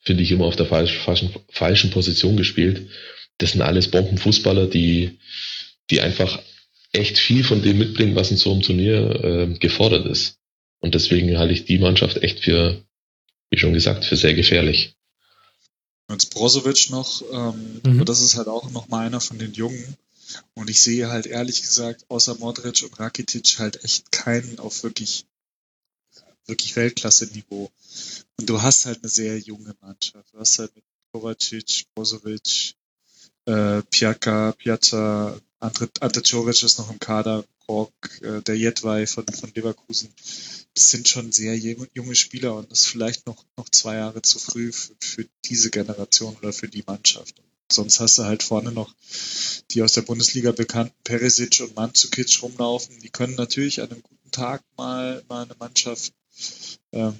finde 0.00 0.22
ich, 0.22 0.32
immer 0.32 0.46
auf 0.46 0.56
der 0.56 0.66
falsch, 0.66 0.98
falschen, 0.98 1.30
falschen 1.50 1.90
Position 1.90 2.36
gespielt. 2.36 2.88
Das 3.38 3.52
sind 3.52 3.62
alles 3.62 3.88
Bombenfußballer, 3.88 4.66
die, 4.66 5.18
die 5.90 6.00
einfach 6.00 6.40
echt 6.92 7.16
viel 7.16 7.44
von 7.44 7.62
dem 7.62 7.78
mitbringen, 7.78 8.16
was 8.16 8.30
in 8.30 8.36
so 8.36 8.52
einem 8.52 8.62
Turnier 8.62 9.24
äh, 9.24 9.58
gefordert 9.58 10.06
ist. 10.06 10.38
Und 10.80 10.94
deswegen 10.96 11.38
halte 11.38 11.54
ich 11.54 11.64
die 11.64 11.78
Mannschaft 11.78 12.22
echt 12.22 12.40
für, 12.40 12.82
wie 13.50 13.58
schon 13.58 13.72
gesagt, 13.72 14.04
für 14.04 14.16
sehr 14.16 14.34
gefährlich. 14.34 14.94
Jetzt 16.10 16.34
Brozovic 16.34 16.90
noch, 16.90 17.22
ähm, 17.32 17.80
Mhm. 17.84 17.96
aber 17.96 18.04
das 18.04 18.20
ist 18.20 18.36
halt 18.36 18.48
auch 18.48 18.70
noch 18.72 18.88
mal 18.88 19.06
einer 19.06 19.20
von 19.20 19.38
den 19.38 19.52
Jungen. 19.52 19.96
Und 20.54 20.70
ich 20.70 20.82
sehe 20.82 21.10
halt 21.10 21.26
ehrlich 21.26 21.62
gesagt, 21.62 22.04
außer 22.08 22.36
Modric 22.36 22.82
und 22.82 22.98
Rakitic 22.98 23.58
halt 23.58 23.84
echt 23.84 24.12
keinen 24.12 24.58
auf 24.58 24.82
wirklich, 24.82 25.26
wirklich 26.46 26.76
Weltklasse-Niveau. 26.76 27.70
Und 28.38 28.48
du 28.48 28.62
hast 28.62 28.86
halt 28.86 29.00
eine 29.02 29.08
sehr 29.08 29.38
junge 29.38 29.74
Mannschaft. 29.80 30.32
Du 30.32 30.38
hast 30.38 30.58
halt 30.58 30.74
mit 30.74 30.84
Kovacic, 31.12 31.86
Brozovic, 31.94 32.74
äh, 33.46 33.82
Piaka, 33.82 34.52
Piazza, 34.52 35.38
Ante, 35.58 35.88
ist 36.00 36.78
noch 36.78 36.90
im 36.90 36.98
Kader, 36.98 37.44
Borg, 37.66 37.92
äh, 38.22 38.42
der 38.42 38.56
Jedwai 38.56 39.06
von, 39.06 39.26
von 39.26 39.52
Leverkusen. 39.54 40.12
Das 40.74 40.88
sind 40.88 41.08
schon 41.08 41.32
sehr 41.32 41.56
junge 41.56 42.14
Spieler 42.14 42.56
und 42.56 42.72
ist 42.72 42.86
vielleicht 42.86 43.26
noch, 43.26 43.44
noch 43.56 43.68
zwei 43.68 43.96
Jahre 43.96 44.22
zu 44.22 44.38
früh 44.38 44.72
für, 44.72 44.94
für 45.00 45.28
diese 45.44 45.70
Generation 45.70 46.36
oder 46.36 46.52
für 46.52 46.68
die 46.68 46.82
Mannschaft. 46.86 47.40
Sonst 47.72 48.00
hast 48.00 48.18
du 48.18 48.24
halt 48.24 48.42
vorne 48.42 48.72
noch 48.72 48.94
die 49.70 49.82
aus 49.82 49.92
der 49.92 50.02
Bundesliga 50.02 50.52
bekannten 50.52 50.94
Perisic 51.04 51.60
und 51.60 51.76
Mandzukic 51.76 52.42
rumlaufen. 52.42 52.98
Die 53.00 53.10
können 53.10 53.34
natürlich 53.34 53.80
an 53.80 53.90
einem 53.90 54.02
guten 54.02 54.30
Tag 54.30 54.62
mal, 54.76 55.22
mal 55.28 55.44
eine 55.44 55.54
Mannschaft, 55.58 56.12
ähm, 56.92 57.18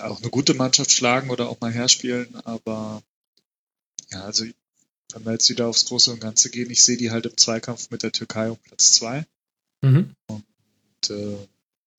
auch 0.00 0.20
eine 0.20 0.30
gute 0.30 0.54
Mannschaft 0.54 0.90
schlagen 0.90 1.30
oder 1.30 1.48
auch 1.48 1.60
mal 1.60 1.72
herspielen. 1.72 2.34
Aber 2.44 3.02
ja, 4.10 4.24
also 4.24 4.44
wenn 5.12 5.24
wir 5.24 5.32
jetzt 5.32 5.50
wieder 5.50 5.66
aufs 5.66 5.86
Große 5.86 6.10
und 6.12 6.20
Ganze 6.20 6.50
gehen, 6.50 6.70
ich 6.70 6.82
sehe 6.82 6.96
die 6.96 7.10
halt 7.10 7.26
im 7.26 7.36
Zweikampf 7.36 7.90
mit 7.90 8.02
der 8.02 8.12
Türkei 8.12 8.50
um 8.50 8.58
Platz 8.58 8.92
zwei. 8.92 9.26
Mhm. 9.82 10.14
Und 10.26 11.10
äh, 11.10 11.36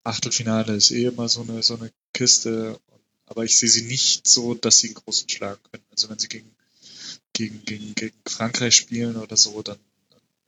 Achtelfinale 0.04 0.76
ist 0.76 0.92
eh 0.92 1.06
immer 1.06 1.30
so 1.30 1.42
eine, 1.42 1.64
so 1.64 1.76
eine 1.76 1.92
Kiste. 2.14 2.80
Aber 3.26 3.44
ich 3.44 3.58
sehe 3.58 3.70
sie 3.70 3.84
nicht 3.84 4.28
so, 4.28 4.54
dass 4.54 4.80
sie 4.80 4.88
einen 4.88 4.96
großen 4.96 5.28
schlagen 5.30 5.62
können. 5.72 5.84
Also 5.92 6.10
wenn 6.10 6.20
sie 6.20 6.30
gegen 6.30 6.50
gegen, 7.38 7.64
gegen, 7.66 7.94
gegen 7.94 8.16
Frankreich 8.28 8.76
spielen 8.76 9.16
oder 9.16 9.38
so, 9.38 9.62
dann, 9.62 9.78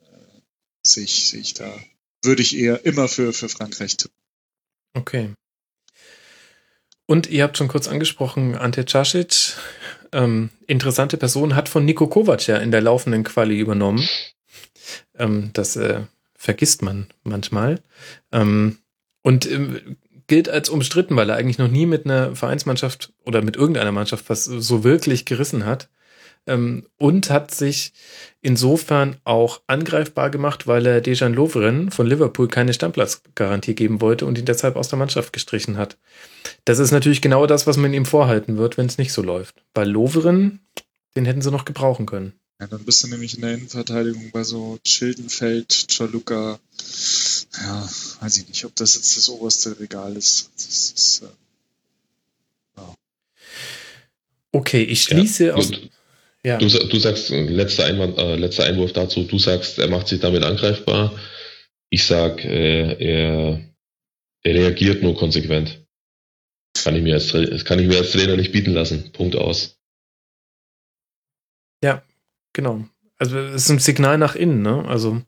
äh, 0.02 0.42
sehe 0.84 1.04
ich, 1.04 1.30
sehe 1.30 1.40
ich 1.40 1.54
da, 1.54 1.72
würde 2.24 2.42
ich 2.42 2.58
eher 2.58 2.84
immer 2.86 3.08
für, 3.08 3.32
für 3.32 3.48
Frankreich 3.48 3.98
tippen. 3.98 4.18
Okay. 4.96 5.30
Und 7.06 7.28
ihr 7.28 7.44
habt 7.44 7.58
schon 7.58 7.68
kurz 7.68 7.88
angesprochen, 7.88 8.56
Ante 8.56 8.84
Casic, 8.86 9.54
ähm, 10.12 10.50
interessante 10.66 11.18
Person, 11.18 11.56
hat 11.56 11.70
von 11.70 11.86
Nico 11.86 12.08
Kovac 12.08 12.48
ja 12.48 12.58
in 12.58 12.72
der 12.72 12.82
laufenden 12.82 13.24
Quali 13.24 13.60
übernommen. 13.60 14.08
Ähm, 15.16 15.52
das 15.54 15.76
äh, 15.76 16.02
vergisst 16.36 16.82
man 16.82 17.08
manchmal. 17.24 17.82
Ähm, 18.32 18.80
und 19.22 19.50
ähm, 19.50 19.98
gilt 20.26 20.50
als 20.50 20.70
umstritten, 20.70 21.16
weil 21.16 21.30
er 21.30 21.36
eigentlich 21.36 21.58
noch 21.60 21.68
nie 21.68 21.86
mit 21.86 22.06
einer 22.06 22.36
Vereinsmannschaft 22.36 23.14
oder 23.26 23.44
mit 23.44 23.56
irgendeiner 23.56 23.92
Mannschaft 23.92 24.30
was 24.30 24.46
so 24.46 24.84
wirklich 24.84 25.26
gerissen 25.26 25.66
hat 25.66 25.90
ähm, 26.50 26.86
und 26.98 27.30
hat 27.30 27.54
sich 27.54 27.94
insofern 28.42 29.18
auch 29.24 29.62
angreifbar 29.68 30.30
gemacht, 30.30 30.68
weil 30.68 30.86
er 30.86 31.02
Dejan 31.02 31.34
Lovren 31.34 31.92
von 31.92 32.08
Liverpool 32.08 32.48
keine 32.48 32.74
Stammplatzgarantie 32.74 33.76
geben 33.76 34.02
wollte 34.02 34.26
und 34.26 34.38
ihn 34.38 34.46
deshalb 34.46 34.76
aus 34.76 34.90
der 34.90 35.00
Mannschaft 35.00 35.32
gestrichen 35.32 35.78
hat. 35.78 35.98
Das 36.66 36.80
ist 36.80 36.92
natürlich 36.92 37.22
genau 37.22 37.46
das, 37.46 37.68
was 37.68 37.78
man 37.78 37.94
ihm 37.94 38.06
vorhalten 38.06 38.58
wird, 38.58 38.78
wenn 38.78 38.88
es 38.88 38.98
nicht 38.98 39.14
so 39.14 39.22
läuft. 39.22 39.64
Bei 39.74 39.84
Lovren, 39.84 40.60
den 41.16 41.26
hätten 41.26 41.42
sie 41.42 41.52
noch 41.52 41.66
gebrauchen 41.66 42.06
können. 42.06 42.34
Ja, 42.60 42.68
dann 42.68 42.84
bist 42.84 43.04
du 43.04 43.08
nämlich 43.08 43.36
in 43.36 43.42
der 43.42 43.54
Innenverteidigung 43.54 44.32
bei 44.32 44.44
so 44.44 44.80
Schildenfeld, 44.86 45.88
Chaluka. 45.90 46.60
Ja, 47.58 47.90
weiß 48.20 48.38
ich 48.38 48.48
nicht, 48.50 48.66
ob 48.66 48.76
das 48.76 48.96
jetzt 48.96 49.16
das 49.16 49.30
oberste 49.30 49.80
Regal 49.80 50.16
ist. 50.18 50.50
Das 50.56 50.92
ist 50.92 51.24
äh, 51.24 51.28
ja. 52.78 52.96
Okay, 54.52 54.84
ich 54.84 55.04
schließe 55.04 55.48
ja, 55.48 55.54
aus. 55.54 55.72
Ja. 56.44 56.58
Du, 56.58 56.68
du 56.68 57.00
sagst, 57.00 57.30
letzter, 57.30 57.86
Einwand, 57.86 58.18
äh, 58.18 58.36
letzter 58.36 58.64
Einwurf 58.64 58.94
dazu, 58.94 59.24
du 59.24 59.38
sagst, 59.38 59.78
er 59.78 59.90
macht 59.90 60.08
sich 60.08 60.22
damit 60.22 60.44
angreifbar. 60.44 61.20
Ich 61.90 62.06
sag, 62.06 62.46
äh, 62.46 62.94
er, 62.94 63.60
er 64.44 64.56
reagiert 64.56 65.04
nur 65.04 65.16
konsequent. 65.16 65.86
Kann 66.84 66.96
ich, 66.96 67.02
mir 67.02 67.16
als, 67.16 67.32
kann 67.66 67.80
ich 67.80 67.88
mir 67.88 67.98
als 67.98 68.12
Trainer 68.12 68.38
nicht 68.38 68.54
bieten 68.54 68.72
lassen. 68.72 69.12
Punkt 69.12 69.36
aus. 69.36 69.78
Ja, 71.84 72.04
genau. 72.54 72.88
Also 73.18 73.38
es 73.38 73.64
ist 73.64 73.70
ein 73.70 73.80
Signal 73.80 74.18
nach 74.18 74.36
innen, 74.36 74.62
ne? 74.62 74.86
Also. 74.88 75.22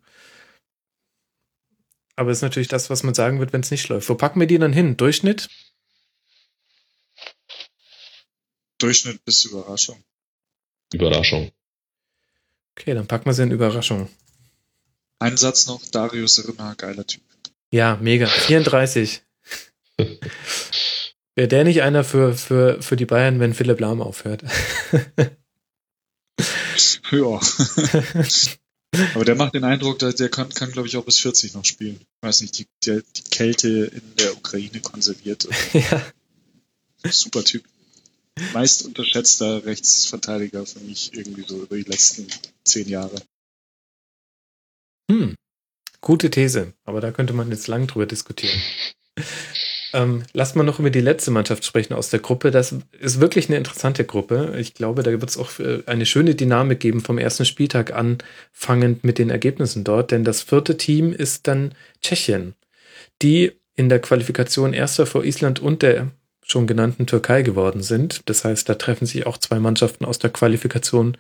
Aber 2.16 2.32
es 2.32 2.38
ist 2.38 2.44
natürlich 2.44 2.68
das, 2.68 2.90
was 2.90 3.04
man 3.04 3.14
sagen 3.14 3.40
wird, 3.40 3.52
wenn 3.52 3.62
es 3.62 3.72
nicht 3.72 3.90
läuft. 3.90 4.08
Wo 4.08 4.16
packen 4.16 4.40
wir 4.40 4.48
die 4.48 4.60
dann 4.60 4.72
hin? 4.72 4.96
Durchschnitt? 4.96 5.50
Durchschnitt 8.80 9.26
bis 9.26 9.44
Überraschung. 9.46 10.04
Überraschung. 10.94 11.52
Okay, 12.78 12.94
dann 12.94 13.08
packen 13.08 13.26
wir 13.26 13.34
sie 13.34 13.44
in 13.44 13.52
Überraschung. 13.52 14.10
Ein 15.20 15.38
Satz 15.38 15.68
noch, 15.68 15.82
Darius 15.92 16.48
Rimmer, 16.48 16.74
geiler 16.76 17.06
Typ. 17.06 17.22
Ja, 17.70 17.98
mega. 18.02 18.28
34. 18.28 19.22
Wäre 21.36 21.48
der 21.48 21.64
nicht 21.64 21.84
einer 21.84 22.04
für, 22.04 22.34
für, 22.34 22.82
für 22.82 22.96
die 22.96 23.06
Bayern, 23.06 23.40
wenn 23.40 23.54
Philipp 23.54 23.80
Lahm 23.80 24.02
aufhört? 24.02 24.44
ja. 27.12 27.40
Aber 29.14 29.24
der 29.24 29.36
macht 29.36 29.54
den 29.54 29.64
Eindruck, 29.64 30.00
der, 30.00 30.12
der 30.12 30.28
kann, 30.28 30.50
kann 30.50 30.72
glaube 30.72 30.88
ich, 30.88 30.98
auch 30.98 31.06
bis 31.06 31.20
40 31.20 31.54
noch 31.54 31.64
spielen. 31.64 32.00
Ich 32.02 32.28
weiß 32.28 32.42
nicht, 32.42 32.58
die, 32.60 32.68
die, 32.84 33.02
die 33.16 33.24
Kälte 33.30 33.70
in 33.70 34.16
der 34.18 34.36
Ukraine 34.36 34.82
konserviert. 34.82 35.48
ja. 35.74 36.02
Super 37.10 37.44
Typ 37.44 37.64
meist 38.54 38.86
unterschätzter 38.86 39.66
Rechtsverteidiger 39.66 40.66
für 40.66 40.80
mich 40.80 41.14
irgendwie 41.14 41.44
so 41.48 41.64
über 41.64 41.76
die 41.76 41.84
letzten 41.84 42.28
zehn 42.64 42.88
Jahre. 42.88 43.22
Hm, 45.10 45.36
gute 46.00 46.30
These, 46.30 46.74
aber 46.86 47.02
da 47.02 47.12
könnte 47.12 47.34
man 47.34 47.50
jetzt 47.50 47.68
lang 47.68 47.88
drüber 47.88 48.06
diskutieren. 48.06 48.60
ähm, 49.94 50.24
lasst 50.34 50.56
mal 50.56 50.64
noch 50.64 50.80
über 50.80 50.90
die 50.90 51.02
letzte 51.02 51.32
Mannschaft 51.32 51.66
sprechen 51.66 51.94
aus 51.94 52.10
der 52.10 52.20
Gruppe. 52.20 52.52
Das 52.52 52.74
ist 53.00 53.20
wirklich 53.20 53.50
eine 53.50 53.58
interessante 53.58 54.06
Gruppe. 54.06 54.56
Ich 54.58 54.74
glaube, 54.74 55.04
da 55.04 55.12
wird 55.12 55.30
es 55.30 55.38
auch 55.38 55.60
äh, 55.60 55.84
eine 55.86 56.06
schöne 56.06 56.36
Dynamik 56.36 56.80
geben 56.80 57.02
vom 57.02 57.18
ersten 57.18 57.46
Spieltag 57.46 57.94
anfangend 57.94 59.04
mit 59.04 59.18
den 59.18 59.30
Ergebnissen 59.30 59.84
dort, 59.84 60.12
denn 60.12 60.24
das 60.24 60.42
vierte 60.42 60.78
Team 60.78 61.12
ist 61.12 61.48
dann 61.48 61.76
Tschechien, 62.02 62.56
die 63.22 63.52
in 63.76 63.90
der 63.90 64.00
Qualifikation 64.00 64.74
erster 64.74 65.06
vor 65.06 65.24
Island 65.24 65.60
und 65.60 65.82
der 65.82 66.12
schon 66.52 66.68
genannten 66.68 67.08
Türkei 67.08 67.42
geworden 67.42 67.82
sind. 67.82 68.22
Das 68.30 68.46
heißt, 68.46 68.68
da 68.70 68.76
treffen 68.76 69.06
sich 69.06 69.26
auch 69.26 69.38
zwei 69.38 69.60
Mannschaften 69.60 70.06
aus 70.06 70.20
der 70.20 70.30
Qualifikation 70.30 71.18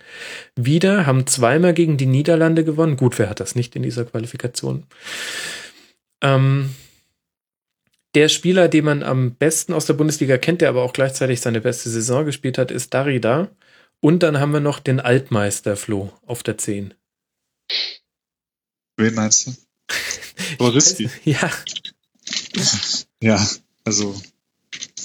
wieder, 0.55 1.05
haben 1.05 1.25
zweimal 1.25 1.73
gegen 1.73 1.97
die 1.97 2.05
Niederlande 2.05 2.63
gewonnen. 2.63 2.97
Gut, 2.97 3.17
wer 3.17 3.29
hat 3.29 3.39
das 3.39 3.55
nicht 3.55 3.75
in 3.75 3.83
dieser 3.83 4.05
Qualifikation? 4.05 4.85
Ähm, 6.21 6.75
der 8.13 8.27
Spieler, 8.29 8.67
den 8.67 8.85
man 8.85 9.03
am 9.03 9.35
besten 9.35 9.73
aus 9.73 9.85
der 9.85 9.93
Bundesliga 9.93 10.37
kennt, 10.37 10.61
der 10.61 10.69
aber 10.69 10.83
auch 10.83 10.93
gleichzeitig 10.93 11.39
seine 11.41 11.61
beste 11.61 11.89
Saison 11.89 12.25
gespielt 12.25 12.57
hat, 12.57 12.69
ist 12.69 12.93
Darida. 12.93 13.49
Und 14.01 14.23
dann 14.23 14.39
haben 14.39 14.51
wir 14.51 14.59
noch 14.59 14.79
den 14.79 14.99
Altmeister 14.99 15.77
Flo 15.77 16.11
auf 16.25 16.43
der 16.43 16.57
10. 16.57 16.93
Wen 18.97 19.15
meinst 19.15 19.47
du? 19.47 19.51
Borowski. 20.57 21.09
ja. 21.23 21.49
Ja, 23.21 23.47
also 23.85 24.19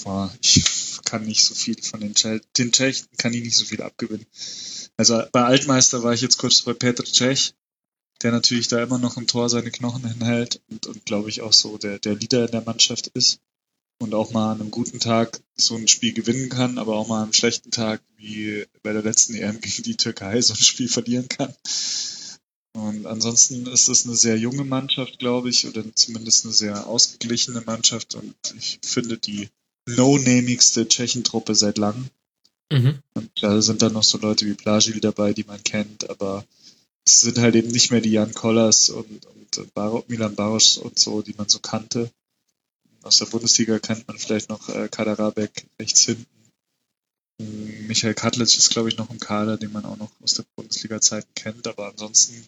war. 0.06 0.32
Ich 0.40 0.64
kann 1.04 1.24
nicht 1.24 1.44
so 1.44 1.54
viel 1.54 1.80
von 1.82 2.00
den, 2.00 2.14
Tschech 2.14 2.42
den 2.56 2.72
Tschechen 2.72 3.06
kann 3.18 3.34
ich 3.34 3.42
nicht 3.42 3.56
so 3.56 3.64
viel 3.64 3.82
abgewinnen. 3.82 4.26
Also 4.96 5.22
bei 5.32 5.44
Altmeister 5.44 6.02
war 6.02 6.14
ich 6.14 6.22
jetzt 6.22 6.38
kurz 6.38 6.62
bei 6.62 6.72
Petr 6.72 7.04
Tschech, 7.04 7.54
der 8.22 8.32
natürlich 8.32 8.68
da 8.68 8.82
immer 8.82 8.98
noch 8.98 9.16
im 9.16 9.26
Tor 9.26 9.48
seine 9.50 9.70
Knochen 9.70 10.06
hinhält 10.08 10.62
und, 10.70 10.86
und 10.86 11.04
glaube 11.04 11.28
ich 11.28 11.42
auch 11.42 11.52
so 11.52 11.76
der, 11.76 11.98
der 11.98 12.14
Leader 12.14 12.46
in 12.46 12.52
der 12.52 12.62
Mannschaft 12.62 13.08
ist 13.08 13.40
und 13.98 14.14
auch 14.14 14.32
mal 14.32 14.52
an 14.52 14.60
einem 14.60 14.70
guten 14.70 15.00
Tag 15.00 15.40
so 15.56 15.76
ein 15.76 15.88
Spiel 15.88 16.12
gewinnen 16.12 16.48
kann, 16.48 16.78
aber 16.78 16.96
auch 16.96 17.08
mal 17.08 17.18
an 17.18 17.24
einem 17.24 17.32
schlechten 17.32 17.70
Tag 17.70 18.02
wie 18.16 18.64
bei 18.82 18.92
der 18.92 19.02
letzten 19.02 19.34
EM 19.34 19.60
gegen 19.60 19.82
die 19.82 19.96
Türkei 19.96 20.40
so 20.40 20.54
ein 20.54 20.58
Spiel 20.58 20.88
verlieren 20.88 21.28
kann. 21.28 21.54
Und 22.72 23.06
ansonsten 23.06 23.66
ist 23.66 23.88
es 23.88 24.04
eine 24.04 24.16
sehr 24.16 24.36
junge 24.36 24.64
Mannschaft, 24.64 25.18
glaube 25.18 25.48
ich, 25.48 25.66
oder 25.66 25.82
zumindest 25.94 26.44
eine 26.44 26.52
sehr 26.52 26.86
ausgeglichene 26.86 27.62
Mannschaft. 27.62 28.14
Und 28.14 28.34
ich 28.58 28.80
finde, 28.82 29.16
die 29.16 29.48
no-namigste 29.86 30.88
Tschechentruppe 30.88 31.54
seit 31.54 31.78
langem. 31.78 32.08
Mhm. 32.70 32.98
Und 33.14 33.30
da 33.40 33.62
sind 33.62 33.82
dann 33.82 33.92
noch 33.92 34.02
so 34.02 34.18
Leute 34.18 34.46
wie 34.46 34.54
Plagil 34.54 35.00
dabei, 35.00 35.32
die 35.32 35.44
man 35.44 35.62
kennt, 35.62 36.10
aber 36.10 36.44
es 37.04 37.20
sind 37.20 37.38
halt 37.38 37.54
eben 37.54 37.70
nicht 37.70 37.92
mehr 37.92 38.00
die 38.00 38.10
Jan 38.10 38.34
Kollers 38.34 38.90
und, 38.90 39.26
und 39.26 39.74
Bar 39.74 40.02
Milan 40.08 40.34
Baros 40.34 40.76
und 40.76 40.98
so, 40.98 41.22
die 41.22 41.34
man 41.38 41.48
so 41.48 41.60
kannte. 41.60 42.10
Aus 43.02 43.18
der 43.18 43.26
Bundesliga 43.26 43.78
kennt 43.78 44.08
man 44.08 44.18
vielleicht 44.18 44.48
noch 44.48 44.68
äh, 44.68 44.88
Kaderabek 44.88 45.66
rechts 45.78 46.04
hinten. 46.04 46.26
Michael 47.38 48.14
Katlitsch 48.14 48.56
ist, 48.56 48.70
glaube 48.70 48.88
ich, 48.88 48.96
noch 48.96 49.10
im 49.10 49.20
Kader, 49.20 49.56
den 49.56 49.72
man 49.72 49.84
auch 49.84 49.96
noch 49.96 50.10
aus 50.22 50.34
der 50.34 50.44
Bundesliga-Zeiten 50.56 51.28
kennt, 51.34 51.66
aber 51.66 51.88
ansonsten, 51.88 52.46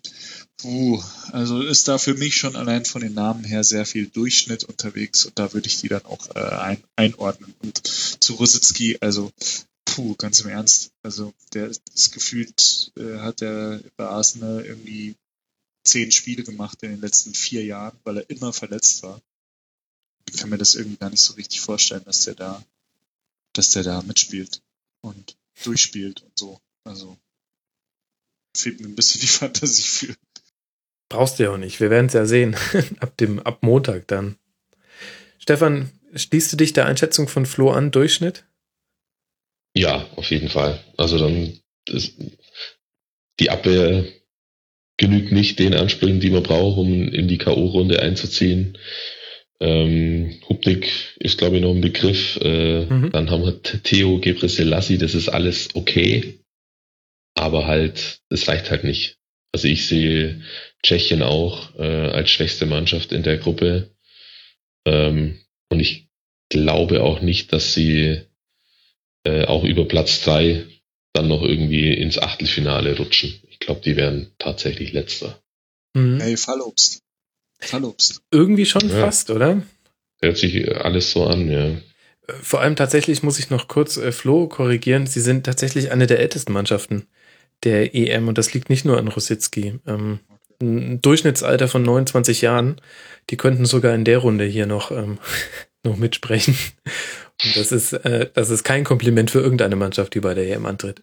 puh, 0.57 1.03
also 1.33 1.63
ist 1.63 1.89
da 1.89 1.99
für 1.99 2.15
mich 2.15 2.37
schon 2.37 2.57
allein 2.57 2.85
von 2.85 3.03
den 3.03 3.15
Namen 3.15 3.45
her 3.45 3.65
sehr 3.65 3.87
viel 3.87 4.07
Durchschnitt 4.07 4.65
unterwegs 4.65 5.27
und 5.27 5.39
da 5.39 5.53
würde 5.53 5.67
ich 5.69 5.81
die 5.81 5.89
dann 5.89 6.05
auch 6.07 6.35
äh, 6.35 6.41
ein, 6.41 6.83
einordnen. 6.97 7.55
Und 7.63 7.87
zu 7.87 8.35
Rositzky, 8.35 8.99
also, 9.01 9.31
puh, 9.85 10.15
ganz 10.17 10.41
im 10.41 10.49
Ernst, 10.49 10.91
also 11.03 11.33
der 11.53 11.69
ist 11.69 12.13
gefühlt, 12.13 12.93
äh, 12.97 13.19
hat 13.19 13.43
er 13.43 13.81
bei 13.97 14.07
Arsenal 14.07 14.65
irgendwie 14.65 15.17
zehn 15.85 16.11
Spiele 16.13 16.45
gemacht 16.45 16.83
in 16.83 16.91
den 16.91 17.01
letzten 17.01 17.35
vier 17.35 17.65
Jahren, 17.65 17.97
weil 18.05 18.19
er 18.19 18.31
immer 18.31 18.53
verletzt 18.53 19.03
war. 19.03 19.21
Ich 20.31 20.37
kann 20.37 20.51
mir 20.51 20.59
das 20.59 20.75
irgendwie 20.75 20.99
gar 20.99 21.11
nicht 21.11 21.23
so 21.23 21.35
richtig 21.35 21.61
vorstellen, 21.61 22.05
dass 22.05 22.25
der 22.25 22.35
da, 22.35 22.63
dass 23.53 23.71
der 23.71 23.83
da 23.83 24.03
mitspielt 24.03 24.61
und 25.01 25.37
durchspielt 25.65 26.23
und 26.23 26.39
so. 26.39 26.61
Also 26.85 27.19
fehlt 28.57 28.81
mir 28.81 28.89
ein 28.89 28.97
bisschen 28.97 29.21
die 29.21 29.27
Fantasie 29.39 29.83
für. 29.83 30.17
Brauchst 31.09 31.39
du 31.39 31.45
ja 31.45 31.51
auch 31.53 31.59
nicht. 31.59 31.81
Wir 31.81 31.91
werden 31.91 32.07
es 32.07 32.13
ja 32.13 32.27
sehen. 32.27 32.57
ab 33.01 33.17
dem, 33.17 33.39
ab 33.41 33.63
Montag 33.63 34.09
dann. 34.09 34.37
Stefan, 35.39 35.91
schließt 36.15 36.53
du 36.53 36.57
dich 36.57 36.73
der 36.73 36.87
Einschätzung 36.87 37.29
von 37.29 37.47
Flo 37.47 37.71
an, 37.71 37.91
Durchschnitt? 37.91 38.45
Ja, 39.75 40.07
auf 40.17 40.31
jeden 40.31 40.49
Fall. 40.49 40.83
Also 40.97 41.19
dann 41.19 41.59
ist, 41.87 42.15
die 43.41 43.51
Abwehr 43.51 44.05
genügt 44.97 45.33
nicht 45.33 45.59
den 45.59 45.75
Ansprüchen, 45.75 46.21
die 46.21 46.31
man 46.31 46.43
braucht, 46.43 46.79
um 46.79 47.09
in 47.09 47.29
die 47.29 47.39
K.O.-Runde 47.39 47.99
einzuziehen. 48.01 48.77
Ähm, 49.61 50.41
Hubnik 50.49 51.17
ist, 51.19 51.39
glaube 51.39 51.57
ich, 51.57 51.63
noch 51.63 51.75
ein 51.75 51.81
Begriff. 51.81 52.39
Äh, 52.43 52.87
mhm. 52.87 53.11
Dann 53.13 53.31
haben 53.31 53.45
wir 53.45 53.63
Theo 53.63 54.19
Gebre-Selassie, 54.19 54.99
das 54.99 55.15
ist 55.15 55.29
alles 55.29 55.71
okay. 55.75 56.41
Aber 57.35 57.67
halt, 57.67 58.21
es 58.31 58.49
reicht 58.49 58.71
halt 58.71 58.85
nicht. 58.85 59.17
Also 59.53 59.69
ich 59.69 59.87
sehe 59.87 60.43
Tschechien 60.83 61.23
auch 61.23 61.75
äh, 61.79 61.83
als 61.83 62.31
schwächste 62.31 62.67
Mannschaft 62.67 63.13
in 63.13 63.23
der 63.23 63.39
Gruppe. 63.39 63.91
Ähm, 64.87 65.41
und 65.71 65.81
ich 65.81 66.09
glaube 66.51 67.03
auch 67.03 67.21
nicht, 67.21 67.53
dass 67.53 67.75
sie 67.75 68.23
äh, 69.25 69.45
auch 69.45 69.65
über 69.65 69.87
Platz 69.87 70.23
drei 70.23 70.65
dann 71.13 71.29
noch 71.29 71.43
irgendwie 71.43 71.93
ins 71.93 72.19
Achtelfinale 72.19 72.97
rutschen. 72.97 73.41
Ich 73.49 73.59
glaube, 73.59 73.81
die 73.81 73.97
werden 73.97 74.33
tatsächlich 74.39 74.93
letzter. 74.93 75.43
Mhm. 75.95 76.21
Hey, 76.21 76.37
Fallobst. 76.37 77.03
Fallobst. 77.59 78.23
Irgendwie 78.31 78.67
schon 78.67 78.89
ja. 78.89 79.01
fast, 79.01 79.31
oder? 79.31 79.63
Hört 80.21 80.37
sich 80.37 80.75
alles 80.77 81.13
so 81.13 81.25
an, 81.25 81.51
ja. 81.51 81.71
Vor 82.43 82.61
allem 82.61 82.77
tatsächlich 82.77 83.23
muss 83.23 83.39
ich 83.39 83.51
noch 83.51 83.69
kurz 83.69 83.97
äh, 83.97 84.13
Flo 84.13 84.49
korrigieren. 84.49 85.07
Sie 85.07 85.21
sind 85.21 85.45
tatsächlich 85.45 85.91
eine 85.91 86.07
der 86.07 86.21
ältesten 86.21 86.53
Mannschaften 86.53 87.07
der 87.65 87.95
EM 87.95 88.29
und 88.29 88.39
das 88.39 88.53
liegt 88.55 88.71
nicht 88.71 88.85
nur 88.85 88.99
an 88.99 89.09
Rositzky. 89.09 89.81
Ähm, 89.87 90.21
ein 90.61 91.01
Durchschnittsalter 91.01 91.69
von 91.69 91.83
29 91.83 92.43
Jahren. 92.43 92.81
Die 93.31 93.37
könnten 93.37 93.65
sogar 93.65 93.95
in 93.95 94.05
der 94.05 94.19
Runde 94.19 94.45
hier 94.45 94.67
noch, 94.67 94.91
ähm, 94.91 95.19
noch 95.85 95.97
mitsprechen. 95.97 96.57
Und 97.45 97.57
das 97.57 97.73
ist, 97.73 97.93
äh, 97.93 98.29
das 98.33 98.51
ist 98.51 98.65
kein 98.65 98.85
Kompliment 98.85 99.31
für 99.31 99.41
irgendeine 99.41 99.77
Mannschaft, 99.77 100.15
die 100.15 100.21
bei 100.21 100.35
der 100.35 100.49
EM 100.49 100.67
antritt. 100.67 101.03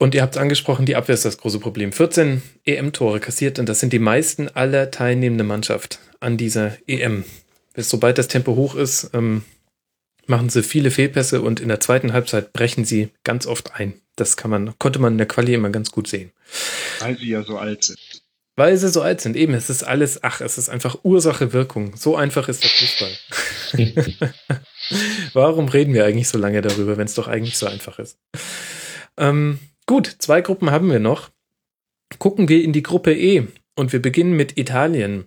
Und 0.00 0.14
ihr 0.14 0.22
habt 0.22 0.38
angesprochen, 0.38 0.86
die 0.86 0.96
Abwehr 0.96 1.14
ist 1.14 1.26
das 1.26 1.36
große 1.36 1.58
Problem. 1.58 1.92
14 1.92 2.40
EM-Tore 2.64 3.20
kassiert 3.20 3.58
und 3.58 3.68
das 3.68 3.80
sind 3.80 3.92
die 3.92 3.98
meisten 3.98 4.48
aller 4.48 4.90
teilnehmenden 4.90 5.46
Mannschaft 5.46 5.98
an 6.20 6.38
dieser 6.38 6.72
EM. 6.86 7.24
Sobald 7.76 8.16
das 8.16 8.26
Tempo 8.26 8.56
hoch 8.56 8.76
ist, 8.76 9.10
ähm, 9.12 9.44
machen 10.26 10.48
sie 10.48 10.62
viele 10.62 10.90
Fehlpässe 10.90 11.42
und 11.42 11.60
in 11.60 11.68
der 11.68 11.80
zweiten 11.80 12.14
Halbzeit 12.14 12.54
brechen 12.54 12.86
sie 12.86 13.10
ganz 13.24 13.46
oft 13.46 13.74
ein. 13.74 13.92
Das 14.16 14.38
kann 14.38 14.50
man, 14.50 14.78
konnte 14.78 15.00
man 15.00 15.12
in 15.12 15.18
der 15.18 15.28
Quali 15.28 15.52
immer 15.52 15.68
ganz 15.68 15.90
gut 15.90 16.08
sehen. 16.08 16.32
Weil 17.00 17.18
sie 17.18 17.28
ja 17.28 17.42
so 17.42 17.58
alt 17.58 17.84
sind. 17.84 18.22
Weil 18.56 18.78
sie 18.78 18.88
so 18.88 19.02
alt 19.02 19.20
sind. 19.20 19.36
Eben, 19.36 19.52
es 19.52 19.68
ist 19.68 19.82
alles, 19.82 20.24
ach, 20.24 20.40
es 20.40 20.56
ist 20.56 20.70
einfach 20.70 21.00
Ursache, 21.02 21.52
Wirkung. 21.52 21.94
So 21.96 22.16
einfach 22.16 22.48
ist 22.48 22.64
der 22.64 22.70
Fußball. 22.70 24.32
Warum 25.34 25.68
reden 25.68 25.92
wir 25.92 26.06
eigentlich 26.06 26.28
so 26.28 26.38
lange 26.38 26.62
darüber, 26.62 26.96
wenn 26.96 27.06
es 27.06 27.14
doch 27.14 27.28
eigentlich 27.28 27.58
so 27.58 27.66
einfach 27.66 27.98
ist? 27.98 28.16
Ähm, 29.18 29.58
gut, 29.86 30.16
zwei 30.18 30.40
Gruppen 30.40 30.70
haben 30.70 30.90
wir 30.90 31.00
noch. 31.00 31.30
Gucken 32.18 32.48
wir 32.48 32.62
in 32.62 32.72
die 32.72 32.82
Gruppe 32.82 33.12
E 33.12 33.46
und 33.76 33.92
wir 33.92 34.02
beginnen 34.02 34.32
mit 34.32 34.58
Italien. 34.58 35.26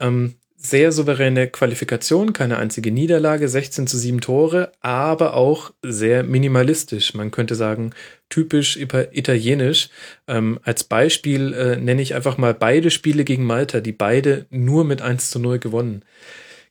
Ähm, 0.00 0.34
sehr 0.60 0.90
souveräne 0.90 1.46
Qualifikation, 1.46 2.32
keine 2.32 2.58
einzige 2.58 2.90
Niederlage, 2.90 3.48
16 3.48 3.86
zu 3.86 3.96
7 3.96 4.20
Tore, 4.20 4.72
aber 4.80 5.34
auch 5.34 5.72
sehr 5.84 6.24
minimalistisch. 6.24 7.14
Man 7.14 7.30
könnte 7.30 7.54
sagen, 7.54 7.92
typisch 8.28 8.76
italienisch. 8.76 9.88
Ähm, 10.26 10.58
als 10.64 10.82
Beispiel 10.82 11.52
äh, 11.52 11.76
nenne 11.76 12.02
ich 12.02 12.16
einfach 12.16 12.38
mal 12.38 12.54
beide 12.54 12.90
Spiele 12.90 13.22
gegen 13.22 13.44
Malta, 13.44 13.80
die 13.80 13.92
beide 13.92 14.46
nur 14.50 14.84
mit 14.84 15.00
1 15.00 15.30
zu 15.30 15.38
0 15.38 15.60
gewonnen 15.60 16.04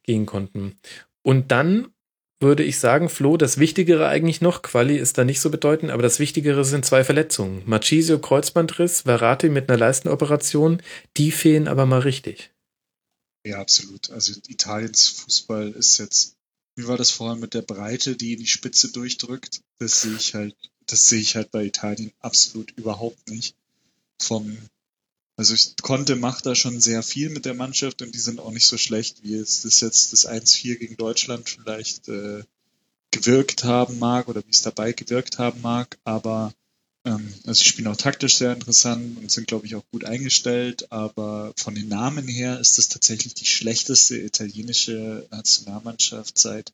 gehen 0.03 0.25
konnten. 0.25 0.77
Und 1.23 1.51
dann 1.53 1.87
würde 2.39 2.63
ich 2.63 2.79
sagen, 2.79 3.09
Flo, 3.09 3.37
das 3.37 3.57
Wichtigere 3.57 4.07
eigentlich 4.07 4.41
noch, 4.41 4.61
Quali 4.61 4.97
ist 4.97 5.17
da 5.17 5.23
nicht 5.23 5.41
so 5.41 5.49
bedeutend, 5.49 5.91
aber 5.91 6.03
das 6.03 6.19
Wichtigere 6.19 6.63
sind 6.65 6.85
zwei 6.85 7.03
Verletzungen. 7.03 7.63
Machisio 7.65 8.19
Kreuzbandriss, 8.19 9.01
Verratti 9.01 9.49
mit 9.49 9.69
einer 9.69 9.79
Leistenoperation, 9.79 10.81
die 11.17 11.31
fehlen 11.31 11.67
aber 11.67 11.85
mal 11.85 11.99
richtig. 11.99 12.51
Ja, 13.43 13.59
absolut. 13.59 14.11
Also 14.11 14.33
Italiens 14.47 15.07
Fußball 15.07 15.71
ist 15.71 15.97
jetzt, 15.97 16.35
wie 16.75 16.87
war 16.87 16.97
das 16.97 17.11
vorhin 17.11 17.39
mit 17.39 17.53
der 17.53 17.61
Breite, 17.63 18.15
die 18.15 18.33
in 18.33 18.39
die 18.39 18.47
Spitze 18.47 18.91
durchdrückt? 18.91 19.61
Das 19.79 20.01
sehe 20.01 20.15
ich 20.15 20.35
halt, 20.35 20.55
das 20.85 21.07
sehe 21.07 21.21
ich 21.21 21.35
halt 21.35 21.49
bei 21.51 21.63
Italien 21.63 22.11
absolut 22.19 22.71
überhaupt 22.71 23.29
nicht. 23.29 23.55
Vom, 24.21 24.57
also 25.37 25.53
ich 25.53 25.75
konnte 25.81 26.15
macht 26.15 26.45
da 26.47 26.55
schon 26.55 26.81
sehr 26.81 27.03
viel 27.03 27.29
mit 27.29 27.45
der 27.45 27.53
Mannschaft 27.53 28.01
und 28.01 28.13
die 28.13 28.19
sind 28.19 28.39
auch 28.39 28.51
nicht 28.51 28.67
so 28.67 28.77
schlecht, 28.77 29.23
wie 29.23 29.35
es 29.35 29.61
das 29.61 29.79
jetzt 29.79 30.11
das 30.11 30.27
1-4 30.27 30.75
gegen 30.75 30.97
Deutschland 30.97 31.47
vielleicht 31.47 32.09
äh, 32.09 32.43
gewirkt 33.11 33.63
haben 33.63 33.99
mag 33.99 34.27
oder 34.27 34.43
wie 34.45 34.51
es 34.51 34.63
dabei 34.63 34.91
gewirkt 34.93 35.37
haben 35.37 35.61
mag, 35.61 35.97
aber 36.03 36.53
ähm, 37.05 37.33
also 37.45 37.59
sie 37.59 37.69
spielen 37.69 37.87
auch 37.87 37.95
taktisch 37.95 38.37
sehr 38.37 38.51
interessant 38.51 39.17
und 39.17 39.31
sind, 39.31 39.47
glaube 39.47 39.65
ich, 39.65 39.75
auch 39.75 39.85
gut 39.91 40.05
eingestellt, 40.05 40.91
aber 40.91 41.53
von 41.55 41.75
den 41.75 41.87
Namen 41.87 42.27
her 42.27 42.59
ist 42.59 42.77
das 42.77 42.89
tatsächlich 42.89 43.33
die 43.33 43.45
schlechteste 43.45 44.17
italienische 44.17 45.27
Nationalmannschaft 45.31 46.37
seit, 46.37 46.73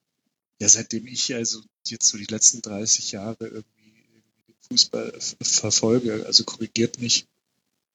ja, 0.60 0.70
seitdem 0.70 1.06
ich 1.06 1.36
also 1.36 1.62
jetzt 1.88 2.08
so 2.08 2.18
die 2.18 2.26
letzten 2.26 2.62
30 2.62 3.12
Jahre 3.12 3.46
irgendwie, 3.46 4.06
irgendwie 4.10 4.44
den 4.48 4.56
Fußball 4.70 5.20
verfolge. 5.42 6.26
Also 6.26 6.46
korrigiert 6.46 7.00
mich, 7.00 7.28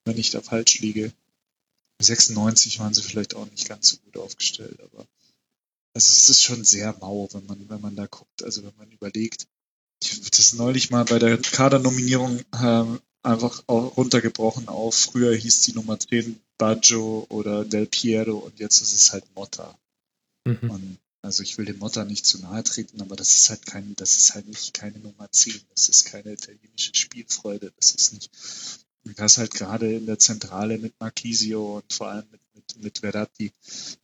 wenn 0.08 0.18
ich 0.18 0.30
da 0.30 0.40
falsch 0.40 0.80
liege. 0.80 1.12
96 2.00 2.78
waren 2.78 2.94
sie 2.94 3.02
vielleicht 3.02 3.34
auch 3.34 3.48
nicht 3.50 3.68
ganz 3.68 3.90
so 3.90 3.96
gut 3.98 4.16
aufgestellt, 4.16 4.80
aber 4.80 5.06
also 5.94 6.10
es 6.10 6.28
ist 6.28 6.42
schon 6.42 6.64
sehr 6.64 6.96
mau, 7.00 7.28
wenn 7.32 7.46
man, 7.46 7.68
wenn 7.68 7.80
man 7.80 7.96
da 7.96 8.06
guckt, 8.06 8.42
also 8.44 8.62
wenn 8.62 8.76
man 8.76 8.90
überlegt, 8.90 9.46
ich 10.02 10.12
habe 10.12 10.30
das 10.30 10.52
neulich 10.52 10.90
mal 10.90 11.04
bei 11.04 11.18
der 11.18 11.38
Kadernominierung 11.38 12.40
äh, 12.52 12.84
einfach 13.22 13.64
runtergebrochen 13.68 14.68
auf, 14.68 14.94
früher 14.94 15.34
hieß 15.34 15.62
die 15.62 15.72
Nummer 15.72 15.98
10 15.98 16.40
Baggio 16.56 17.26
oder 17.30 17.64
Del 17.64 17.86
Piero 17.86 18.38
und 18.38 18.58
jetzt 18.60 18.80
ist 18.80 18.92
es 18.92 19.12
halt 19.12 19.24
Motta. 19.34 19.76
Mhm. 20.44 20.70
Und 20.70 20.98
also 21.22 21.42
ich 21.42 21.58
will 21.58 21.64
dem 21.64 21.78
Motta 21.78 22.04
nicht 22.04 22.26
zu 22.26 22.38
nahe 22.38 22.62
treten, 22.62 23.00
aber 23.00 23.16
das 23.16 23.34
ist 23.34 23.50
halt 23.50 23.66
kein, 23.66 23.94
das 23.96 24.16
ist 24.16 24.34
halt 24.34 24.46
nicht 24.46 24.72
keine 24.72 24.98
Nummer 24.98 25.30
10. 25.30 25.60
Das 25.74 25.88
ist 25.88 26.04
keine 26.04 26.32
italienische 26.32 26.94
Spielfreude. 26.94 27.72
Das 27.76 27.90
ist 27.90 28.12
nicht, 28.12 28.30
das 29.04 29.38
halt 29.38 29.52
gerade 29.54 29.92
in 29.92 30.06
der 30.06 30.18
Zentrale 30.18 30.78
mit 30.78 30.94
Marquisio 31.00 31.76
und 31.78 31.92
vor 31.92 32.08
allem 32.08 32.26
mit, 32.30 32.40
mit, 32.54 32.82
mit 32.82 32.98
Verratti, 32.98 33.52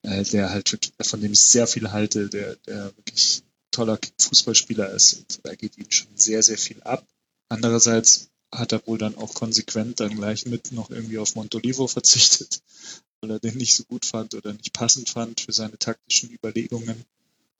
äh, 0.03 0.25
der 0.25 0.51
halt 0.51 0.71
wirklich, 0.73 0.93
von 1.03 1.21
dem 1.21 1.33
ich 1.33 1.41
sehr 1.41 1.67
viel 1.67 1.93
halte, 1.93 2.29
der, 2.29 2.57
der 2.67 2.97
wirklich 2.97 3.43
toller 3.71 3.99
Fußballspieler 4.21 4.91
ist. 4.91 5.15
Und 5.15 5.41
da 5.43 5.55
geht 5.55 5.77
ihm 5.79 5.91
schon 5.91 6.17
sehr, 6.17 6.43
sehr 6.43 6.59
viel 6.59 6.83
ab. 6.83 7.07
Andererseits 7.49 8.31
hat 8.53 8.73
er 8.73 8.87
wohl 8.87 8.99
dann 8.99 9.17
auch 9.17 9.35
konsequent 9.35 10.01
dann 10.01 10.15
gleich 10.15 10.47
mit 10.47 10.73
noch 10.73 10.91
irgendwie 10.91 11.19
auf 11.19 11.35
Montolivo 11.35 11.87
verzichtet, 11.89 12.63
weil 13.21 13.33
er 13.33 13.41
den 13.41 13.57
nicht 13.57 13.75
so 13.75 13.85
gut 13.85 14.05
fand 14.05 14.35
oder 14.35 14.53
nicht 14.53 14.73
passend 14.73 15.09
fand 15.11 15.41
für 15.41 15.53
seine 15.53 15.79
taktischen 15.79 16.31
Überlegungen. 16.31 17.05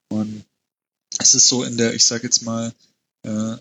Und 0.09 0.45
es 1.19 1.35
ist 1.35 1.49
so 1.49 1.65
in 1.65 1.77
der, 1.77 1.95
ich 1.95 2.05
sage 2.05 2.25
jetzt 2.25 2.43
mal, 2.43 2.73
äh, 3.23 3.57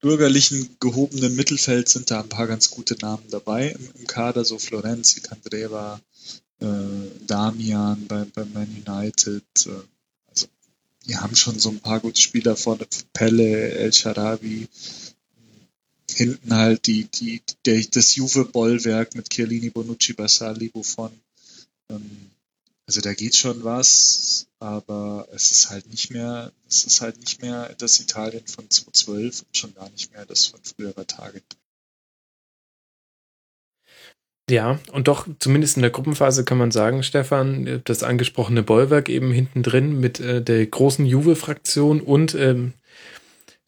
bürgerlichen 0.00 0.76
gehobenen 0.80 1.36
Mittelfeld 1.36 1.88
sind 1.88 2.10
da 2.10 2.20
ein 2.20 2.28
paar 2.28 2.46
ganz 2.46 2.70
gute 2.70 2.96
Namen 3.00 3.24
dabei. 3.30 3.68
Im, 3.68 3.88
im 4.00 4.06
Kader, 4.06 4.44
so 4.44 4.58
Florenzi, 4.58 5.20
Candreva, 5.20 6.00
äh, 6.60 6.66
Damian 7.26 8.06
bei, 8.06 8.24
bei 8.24 8.44
Man 8.46 8.84
United, 8.86 9.44
äh, 9.66 10.44
die 11.06 11.16
haben 11.16 11.34
schon 11.34 11.58
so 11.58 11.70
ein 11.70 11.80
paar 11.80 12.00
gute 12.00 12.20
Spieler 12.20 12.56
vorne, 12.56 12.86
Pelle, 13.12 13.70
El 13.72 13.92
Sharabi, 13.92 14.68
hinten 16.08 16.54
halt 16.54 16.86
die, 16.86 17.04
die, 17.04 17.42
der, 17.64 17.82
das 17.82 18.14
Juve-Bollwerk 18.14 19.14
mit 19.14 19.30
Chiellini, 19.30 19.70
Bonucci, 19.70 20.12
Basali, 20.12 20.68
Buffon. 20.68 21.10
Ähm, 21.88 22.30
also 22.86 23.00
da 23.00 23.14
geht 23.14 23.36
schon 23.36 23.64
was, 23.64 24.46
aber 24.60 25.26
es 25.32 25.50
ist 25.50 25.70
halt 25.70 25.88
nicht 25.88 26.10
mehr, 26.10 26.52
es 26.68 26.84
ist 26.84 27.00
halt 27.00 27.18
nicht 27.18 27.42
mehr 27.42 27.74
das 27.78 27.98
Italien 27.98 28.46
von 28.46 28.68
2012 28.68 29.42
und 29.42 29.56
schon 29.56 29.74
gar 29.74 29.90
nicht 29.90 30.12
mehr 30.12 30.26
das 30.26 30.46
von 30.46 30.60
früherer 30.62 31.06
Tage. 31.06 31.42
Ja, 34.50 34.80
und 34.92 35.08
doch 35.08 35.28
zumindest 35.38 35.76
in 35.76 35.82
der 35.82 35.92
Gruppenphase 35.92 36.44
kann 36.44 36.58
man 36.58 36.72
sagen, 36.72 37.02
Stefan, 37.02 37.82
das 37.84 38.02
angesprochene 38.02 38.62
Bollwerk 38.62 39.08
eben 39.08 39.32
hinten 39.32 39.62
drin 39.62 40.00
mit 40.00 40.18
äh, 40.20 40.42
der 40.42 40.66
großen 40.66 41.06
Juve-Fraktion 41.06 42.00
und 42.00 42.34
ähm, 42.34 42.74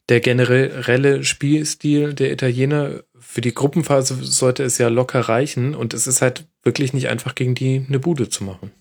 der 0.09 0.19
generelle 0.19 1.23
Spielstil 1.23 2.13
der 2.13 2.31
Italiener. 2.31 3.03
Für 3.17 3.39
die 3.41 3.53
Gruppenphase 3.53 4.23
sollte 4.23 4.63
es 4.63 4.77
ja 4.77 4.89
locker 4.89 5.21
reichen 5.21 5.73
und 5.73 5.93
es 5.93 6.05
ist 6.05 6.21
halt 6.21 6.45
wirklich 6.61 6.93
nicht 6.93 7.07
einfach 7.07 7.33
gegen 7.33 7.55
die 7.55 7.83
eine 7.87 7.99
Bude 7.99 8.29
zu 8.29 8.43
machen. 8.43 8.71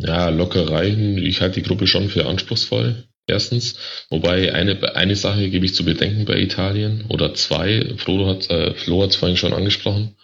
Ja, 0.00 0.28
locker 0.28 0.70
reichen. 0.70 1.18
Ich 1.18 1.40
halte 1.40 1.60
die 1.60 1.66
Gruppe 1.66 1.86
schon 1.86 2.08
für 2.08 2.26
anspruchsvoll. 2.26 3.04
Erstens, 3.26 3.76
wobei 4.08 4.54
eine, 4.54 4.96
eine 4.96 5.14
Sache 5.14 5.50
gebe 5.50 5.66
ich 5.66 5.74
zu 5.74 5.84
bedenken 5.84 6.24
bei 6.24 6.40
Italien 6.40 7.04
oder 7.08 7.34
zwei, 7.34 7.92
Frodo 7.98 8.26
hat, 8.26 8.48
äh, 8.48 8.72
Flo 8.74 9.02
hat 9.02 9.10
es 9.10 9.16
vorhin 9.16 9.36
schon 9.36 9.52
angesprochen, 9.52 10.16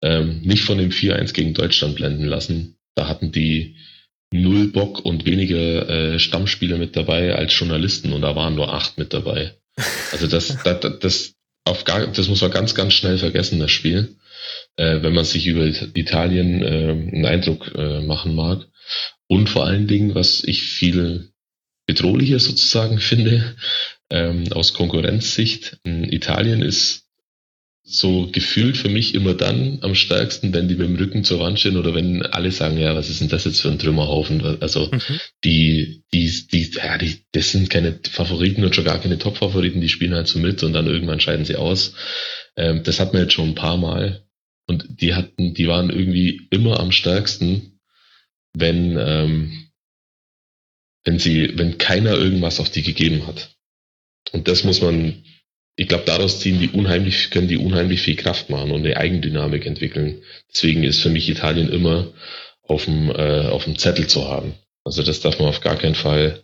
ähm, 0.00 0.40
nicht 0.42 0.64
von 0.64 0.78
dem 0.78 0.90
4-1 0.90 1.34
gegen 1.34 1.52
Deutschland 1.52 1.96
blenden 1.96 2.24
lassen. 2.24 2.78
Da 2.94 3.08
hatten 3.08 3.30
die 3.30 3.76
null 4.32 4.68
Bock 4.68 5.04
und 5.04 5.26
weniger 5.26 5.88
äh, 5.88 6.18
Stammspieler 6.18 6.78
mit 6.78 6.96
dabei 6.96 7.34
als 7.34 7.58
Journalisten 7.58 8.12
und 8.12 8.22
da 8.22 8.34
waren 8.34 8.54
nur 8.54 8.72
acht 8.72 8.96
mit 8.96 9.12
dabei. 9.12 9.54
Also 10.12 10.26
das, 10.26 10.56
das, 10.64 10.98
das, 11.00 11.34
auf 11.64 11.84
gar, 11.84 12.06
das 12.06 12.28
muss 12.28 12.40
man 12.40 12.50
ganz, 12.50 12.74
ganz 12.74 12.94
schnell 12.94 13.18
vergessen, 13.18 13.58
das 13.58 13.70
Spiel, 13.70 14.16
äh, 14.76 15.02
wenn 15.02 15.12
man 15.12 15.24
sich 15.26 15.46
über 15.46 15.66
Italien 15.66 16.62
äh, 16.62 16.66
einen 16.66 17.26
Eindruck 17.26 17.72
äh, 17.74 18.00
machen 18.00 18.34
mag. 18.34 18.66
Und 19.26 19.48
vor 19.48 19.66
allen 19.66 19.86
Dingen, 19.86 20.14
was 20.14 20.42
ich 20.44 20.62
viel 20.62 21.30
bedrohlicher 21.86 22.38
sozusagen 22.38 22.98
finde, 23.00 23.56
ähm, 24.10 24.52
aus 24.52 24.74
Konkurrenzsicht, 24.74 25.78
Italien 25.84 26.62
ist 26.62 27.06
so 27.82 28.28
gefühlt 28.30 28.76
für 28.76 28.88
mich 28.88 29.14
immer 29.16 29.34
dann 29.34 29.78
am 29.82 29.96
stärksten, 29.96 30.52
wenn 30.54 30.68
die 30.68 30.76
mit 30.76 30.86
dem 30.86 30.96
Rücken 30.96 31.24
zur 31.24 31.40
Wand 31.40 31.58
stehen 31.58 31.76
oder 31.76 31.92
wenn 31.92 32.22
alle 32.22 32.52
sagen, 32.52 32.78
ja, 32.78 32.94
was 32.94 33.10
ist 33.10 33.20
denn 33.20 33.28
das 33.28 33.44
jetzt 33.44 33.60
für 33.60 33.68
ein 33.68 33.80
Trümmerhaufen? 33.80 34.58
Also 34.60 34.90
mhm. 34.92 35.20
die, 35.42 36.04
die, 36.12 36.32
die, 36.52 36.70
ja, 36.76 36.98
die, 36.98 37.24
das 37.32 37.50
sind 37.50 37.68
keine 37.68 37.98
Favoriten 38.08 38.64
und 38.64 38.76
schon 38.76 38.84
gar 38.84 39.00
keine 39.00 39.18
Top-Favoriten, 39.18 39.80
die 39.80 39.88
spielen 39.88 40.14
halt 40.14 40.28
so 40.28 40.38
mit 40.38 40.62
und 40.62 40.72
dann 40.72 40.86
irgendwann 40.86 41.18
scheiden 41.18 41.44
sie 41.44 41.56
aus. 41.56 41.94
Ähm, 42.56 42.82
das 42.84 43.00
hat 43.00 43.12
man 43.12 43.22
jetzt 43.22 43.32
schon 43.32 43.50
ein 43.50 43.54
paar 43.56 43.76
Mal. 43.76 44.24
Und 44.68 45.00
die 45.00 45.14
hatten, 45.14 45.54
die 45.54 45.66
waren 45.66 45.90
irgendwie 45.90 46.46
immer 46.50 46.78
am 46.78 46.92
stärksten, 46.92 47.69
wenn, 48.54 48.96
ähm, 48.98 49.70
wenn 51.04 51.18
sie, 51.18 51.58
wenn 51.58 51.78
keiner 51.78 52.12
irgendwas 52.14 52.60
auf 52.60 52.70
die 52.70 52.82
gegeben 52.82 53.26
hat. 53.26 53.56
Und 54.32 54.48
das 54.48 54.64
muss 54.64 54.80
man 54.80 55.24
ich 55.80 55.88
glaube, 55.88 56.04
daraus 56.04 56.40
ziehen 56.40 56.60
die 56.60 56.68
unheimlich, 56.68 57.30
können 57.30 57.48
die 57.48 57.56
unheimlich 57.56 58.02
viel 58.02 58.16
Kraft 58.16 58.50
machen 58.50 58.70
und 58.70 58.84
eine 58.84 58.98
Eigendynamik 58.98 59.64
entwickeln. 59.64 60.22
Deswegen 60.52 60.84
ist 60.84 61.00
für 61.00 61.08
mich 61.08 61.26
Italien 61.26 61.70
immer 61.70 62.12
auf 62.62 62.84
dem, 62.84 63.08
äh, 63.08 63.46
auf 63.46 63.64
dem 63.64 63.78
Zettel 63.78 64.06
zu 64.06 64.28
haben. 64.28 64.52
Also 64.84 65.02
das 65.02 65.20
darf 65.20 65.38
man 65.38 65.48
auf 65.48 65.62
gar 65.62 65.76
keinen 65.76 65.94
Fall, 65.94 66.42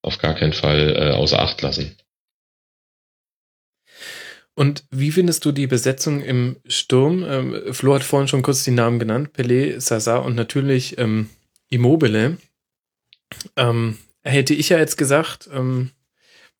auf 0.00 0.18
gar 0.18 0.34
keinen 0.34 0.54
Fall 0.54 0.96
äh, 0.96 1.10
außer 1.12 1.38
Acht 1.38 1.62
lassen. 1.62 1.96
Und 4.54 4.84
wie 4.90 5.10
findest 5.10 5.44
du 5.44 5.52
die 5.52 5.66
Besetzung 5.66 6.20
im 6.22 6.56
Sturm? 6.66 7.24
Ähm, 7.26 7.72
Flo 7.72 7.94
hat 7.94 8.02
vorhin 8.02 8.28
schon 8.28 8.42
kurz 8.42 8.64
die 8.64 8.70
Namen 8.70 8.98
genannt, 8.98 9.30
Pelé, 9.34 9.80
Sasa 9.80 10.18
und 10.18 10.34
natürlich 10.34 10.98
ähm, 10.98 11.30
Immobile. 11.70 12.36
Ähm, 13.56 13.96
hätte 14.22 14.52
ich 14.52 14.68
ja 14.68 14.78
jetzt 14.78 14.98
gesagt, 14.98 15.48
ähm, 15.52 15.90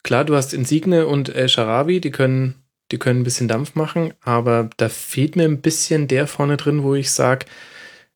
klar, 0.02 0.24
du 0.24 0.35
hast 0.35 0.55
Insigne 0.55 1.06
und 1.06 1.28
El 1.28 1.51
Sharabi, 1.51 2.01
die 2.01 2.10
können, 2.10 2.55
die 2.90 2.98
können 2.98 3.20
ein 3.20 3.24
bisschen 3.24 3.48
Dampf 3.48 3.74
machen, 3.74 4.14
aber 4.23 4.70
da 4.78 4.89
fehlt 4.89 5.36
mir 5.36 5.44
ein 5.44 5.60
bisschen 5.60 6.09
der 6.09 6.27
vorne 6.27 6.56
drin, 6.56 6.82
wo 6.82 6.94
ich 6.94 7.10
sage, 7.10 7.44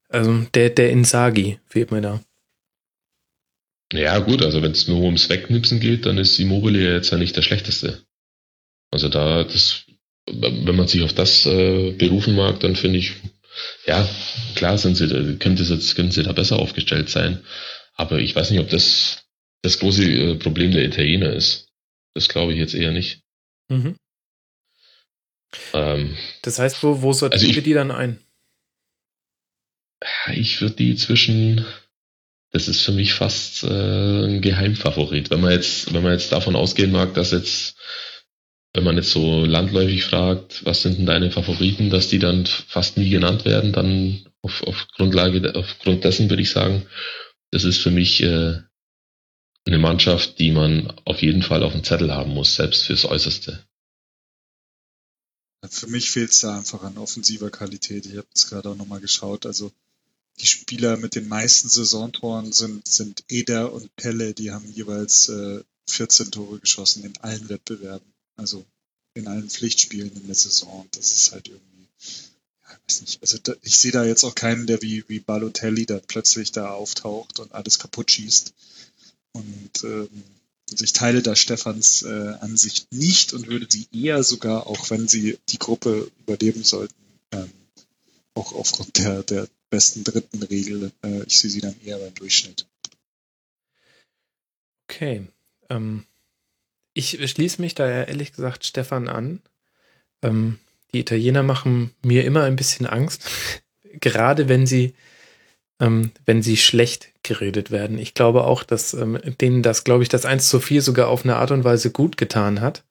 also 0.09 0.47
der, 0.55 0.71
der 0.71 0.91
Insagi 0.91 1.59
fehlt 1.67 1.91
mir 1.91 2.01
da. 2.01 2.21
Ja, 3.93 4.19
gut, 4.19 4.43
also 4.43 4.63
wenn 4.63 4.73
es 4.73 4.89
nur 4.89 5.03
ums 5.03 5.29
Wegknipsen 5.29 5.81
geht, 5.81 6.07
dann 6.07 6.19
ist 6.19 6.39
Immobile 6.39 6.95
jetzt 6.95 7.11
ja 7.11 7.19
nicht 7.19 7.37
der 7.37 7.43
schlechteste. 7.43 8.06
Also 8.91 9.09
da, 9.09 9.45
das, 9.45 9.85
wenn 10.27 10.77
man 10.77 10.89
sich 10.89 11.03
auf 11.03 11.13
das 11.13 11.47
äh, 11.47 11.93
berufen 11.93 12.35
mag, 12.35 12.61
dann 12.61 12.77
finde 12.77 12.99
ich, 12.99 13.13
ja, 13.87 14.09
klar 14.55 14.79
sind 14.79 14.97
sie, 14.97 15.37
könnte 15.39 15.63
jetzt, 15.63 15.95
können 15.97 16.11
sie 16.11 16.23
da 16.23 16.33
besser 16.33 16.59
aufgestellt 16.59 17.09
sein. 17.09 17.45
Aber 17.95 18.19
ich 18.19 18.37
weiß 18.37 18.51
nicht, 18.51 18.61
ob 18.61 18.69
das 18.69 19.25
das 19.63 19.79
große 19.79 20.05
äh, 20.05 20.35
Problem 20.37 20.71
der 20.71 20.85
Italiener 20.85 21.33
ist. 21.33 21.69
Das 22.15 22.29
glaube 22.29 22.53
ich 22.53 22.59
jetzt 22.59 22.75
eher 22.75 22.93
nicht. 22.93 23.23
Mhm. 23.69 23.97
Ähm, 25.73 26.17
das 26.43 26.59
heißt, 26.59 26.83
wo, 26.83 27.03
wo 27.03 27.13
sortieren 27.13 27.43
also 27.43 27.55
wir 27.55 27.63
die 27.63 27.73
dann 27.73 27.91
ein? 27.91 28.21
Ich 30.33 30.61
würde 30.61 30.77
die 30.77 30.95
zwischen, 30.97 31.65
das 32.53 32.69
ist 32.69 32.83
für 32.83 32.93
mich 32.93 33.15
fast 33.15 33.65
äh, 33.65 34.27
ein 34.27 34.41
Geheimfavorit. 34.41 35.31
Wenn 35.31 35.41
man 35.41 35.53
jetzt, 35.53 35.93
wenn 35.93 36.03
man 36.03 36.13
jetzt 36.13 36.33
davon 36.33 36.57
ausgehen 36.57 36.93
mag, 36.93 37.15
dass 37.15 37.33
jetzt, 37.33 37.77
wenn 38.77 38.85
man 38.85 38.97
jetzt 38.97 39.11
so 39.11 39.47
landläufig 39.47 40.05
fragt, 40.05 40.67
was 40.67 40.83
sind 40.83 40.99
denn 40.99 41.07
deine 41.07 41.31
Favoriten, 41.31 41.89
dass 41.89 42.09
die 42.09 42.19
dann 42.19 42.45
fast 42.45 42.99
nie 42.99 43.09
genannt 43.09 43.47
werden, 43.47 43.73
dann 43.73 44.27
auf, 44.43 44.63
auf 44.65 44.87
Grundlage, 44.95 45.55
aufgrund 45.55 46.05
dessen 46.05 46.29
würde 46.29 46.43
ich 46.43 46.51
sagen, 46.51 46.87
das 47.53 47.65
ist 47.65 47.79
für 47.79 47.91
mich 47.91 48.23
äh, 48.23 48.61
eine 49.65 49.79
Mannschaft, 49.79 50.39
die 50.39 50.51
man 50.51 50.93
auf 51.07 51.23
jeden 51.23 51.43
Fall 51.43 51.63
auf 51.63 51.73
dem 51.73 51.85
Zettel 51.85 52.13
haben 52.13 52.35
muss, 52.35 52.55
selbst 52.55 52.85
fürs 52.85 53.07
Äußerste. 53.07 53.65
Für 55.71 55.87
mich 55.87 56.11
fehlt 56.11 56.33
es 56.33 56.41
da 56.41 56.59
einfach 56.59 56.83
an 56.83 56.99
offensiver 56.99 57.49
Qualität. 57.49 58.05
Ich 58.05 58.19
habe 58.19 58.29
es 58.35 58.47
gerade 58.47 58.69
auch 58.69 58.77
nochmal 58.77 59.01
geschaut. 59.01 59.47
Also 59.47 59.73
die 60.39 60.47
Spieler 60.47 60.99
mit 60.99 61.15
den 61.15 61.29
meisten 61.29 61.71
Saisontoren 61.71 62.53
sind, 62.53 62.87
sind 62.87 63.25
Eder 63.31 63.73
und 63.73 63.97
Pelle, 63.97 64.35
die 64.35 64.51
haben 64.51 64.71
jeweils 64.71 65.31
äh, 65.31 65.65
14 65.89 66.31
Tore 66.31 66.59
geschossen 66.59 67.05
in 67.05 67.17
allen 67.23 67.49
Wettbewerben. 67.49 68.13
Also 68.37 68.65
in 69.15 69.29
allen 69.29 69.49
Pflichtspielen 69.49 70.15
in 70.15 70.27
der 70.27 70.35
Saison. 70.35 70.87
Das 70.93 71.11
ist 71.13 71.33
halt 71.33 71.49
irgendwie, 71.49 71.89
ja, 72.63 72.79
weiß 72.87 73.01
nicht. 73.01 73.21
Also 73.23 73.39
da, 73.39 73.55
ich 73.63 73.79
sehe 73.79 73.93
da 73.93 74.05
jetzt 74.05 74.25
auch 74.25 74.35
keinen, 74.35 74.67
der 74.67 74.83
wie, 74.83 75.05
wie 75.09 75.21
Balotelli 75.21 75.87
da 75.87 76.01
plötzlich 76.07 76.53
da 76.53 76.71
auftaucht 76.71 77.41
und 77.41 77.53
alles 77.53 77.79
kaputt 77.79 78.11
schießt. 78.11 78.53
Und 79.33 79.85
ähm, 79.85 80.25
also 80.71 80.85
ich 80.85 80.93
teile 80.93 81.23
da 81.23 81.37
Stefans 81.37 82.03
äh, 82.03 82.35
Ansicht 82.41 82.93
nicht 82.93 83.33
und 83.33 83.47
würde 83.47 83.67
sie 83.69 83.89
eher 83.93 84.23
sogar, 84.25 84.67
auch 84.67 84.91
wenn 84.91 85.09
sie 85.09 85.39
die 85.49 85.59
Gruppe 85.59 86.11
überleben 86.21 86.65
sollten, 86.65 86.95
ähm, 87.33 87.51
auch 88.35 88.53
aufgrund 88.53 88.99
der, 88.99 89.23
der 89.23 89.49
besten 89.71 90.05
dritten 90.05 90.43
Regel, 90.43 90.93
äh, 91.03 91.23
ich 91.25 91.39
sehe 91.39 91.51
sie 91.51 91.61
dann 91.61 91.77
eher 91.85 91.99
beim 91.99 92.15
Durchschnitt. 92.15 92.67
Okay. 94.89 95.27
Ähm, 95.71 96.05
ich 96.97 97.19
schließe 97.31 97.61
mich 97.61 97.75
da 97.75 97.89
ja 97.89 98.03
ehrlich 98.05 98.33
gesagt 98.33 98.65
Stefan 98.65 99.09
an. 99.09 99.43
Ähm, 100.23 100.59
die 100.93 101.01
Italiener 101.01 101.43
machen 101.43 101.93
mir 102.03 102.25
immer 102.25 102.45
ein 102.45 102.57
bisschen 102.57 102.87
Angst, 102.87 103.29
gerade 104.01 104.49
wenn 104.49 104.67
sie 104.67 104.95
ähm, 105.79 106.13
wenn 106.25 106.43
sie 106.43 106.57
schlecht 106.57 107.13
geredet 107.23 107.71
werden. 107.71 107.99
Ich 107.99 108.15
glaube 108.15 108.45
auch, 108.45 108.63
dass 108.63 108.95
ähm, 108.95 109.19
denen 109.41 109.63
das, 109.63 109.85
glaube 109.85 110.03
ich, 110.03 110.09
das 110.09 110.25
1 110.25 110.49
zu 110.49 110.59
4 110.59 110.81
sogar 110.81 111.09
auf 111.09 111.25
eine 111.25 111.37
Art 111.37 111.51
und 111.51 111.65
Weise 111.65 111.91
gut 111.91 112.17
getan 112.17 112.63
hat. 112.63 112.85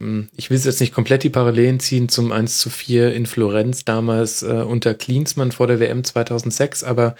Ähm, 0.00 0.28
ich 0.36 0.50
will 0.50 0.58
jetzt 0.58 0.80
nicht 0.80 0.92
komplett 0.92 1.22
die 1.22 1.30
Parallelen 1.30 1.78
ziehen 1.80 2.08
zum 2.08 2.32
1 2.32 2.58
zu 2.58 2.70
4 2.70 3.14
in 3.14 3.26
Florenz 3.26 3.84
damals 3.84 4.42
äh, 4.42 4.46
unter 4.46 4.94
Klinsmann 4.94 5.52
vor 5.52 5.68
der 5.68 5.78
WM 5.78 6.02
2006, 6.02 6.82
aber 6.82 7.14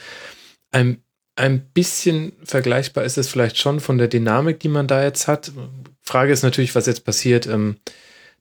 ein, 0.73 1.03
ein 1.37 1.61
bisschen 1.73 2.33
vergleichbar 2.45 3.05
ist 3.05 3.19
es 3.19 3.29
vielleicht 3.29 3.59
schon 3.59 3.81
von 3.81 3.99
der 3.99 4.09
Dynamik, 4.09 4.61
die 4.61 4.69
man 4.69 4.87
da 4.87 5.03
jetzt 5.03 5.27
hat. 5.27 5.53
Frage 6.03 6.33
ist 6.33 6.43
natürlich, 6.43 6.75
was 6.75 6.87
jetzt 6.87 7.05
passiert. 7.05 7.47
Ähm, 7.47 7.77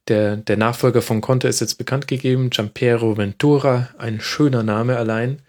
der, 0.08 0.36
der 0.36 0.56
Nachfolger 0.56 1.02
von 1.02 1.20
Conte 1.20 1.48
ist 1.48 1.60
jetzt 1.60 1.76
bekannt 1.76 2.06
gegeben, 2.06 2.50
Giampiero 2.50 3.16
Ventura, 3.16 3.88
ein 3.98 4.20
schöner 4.20 4.62
Name 4.62 4.96
allein. 4.96 5.40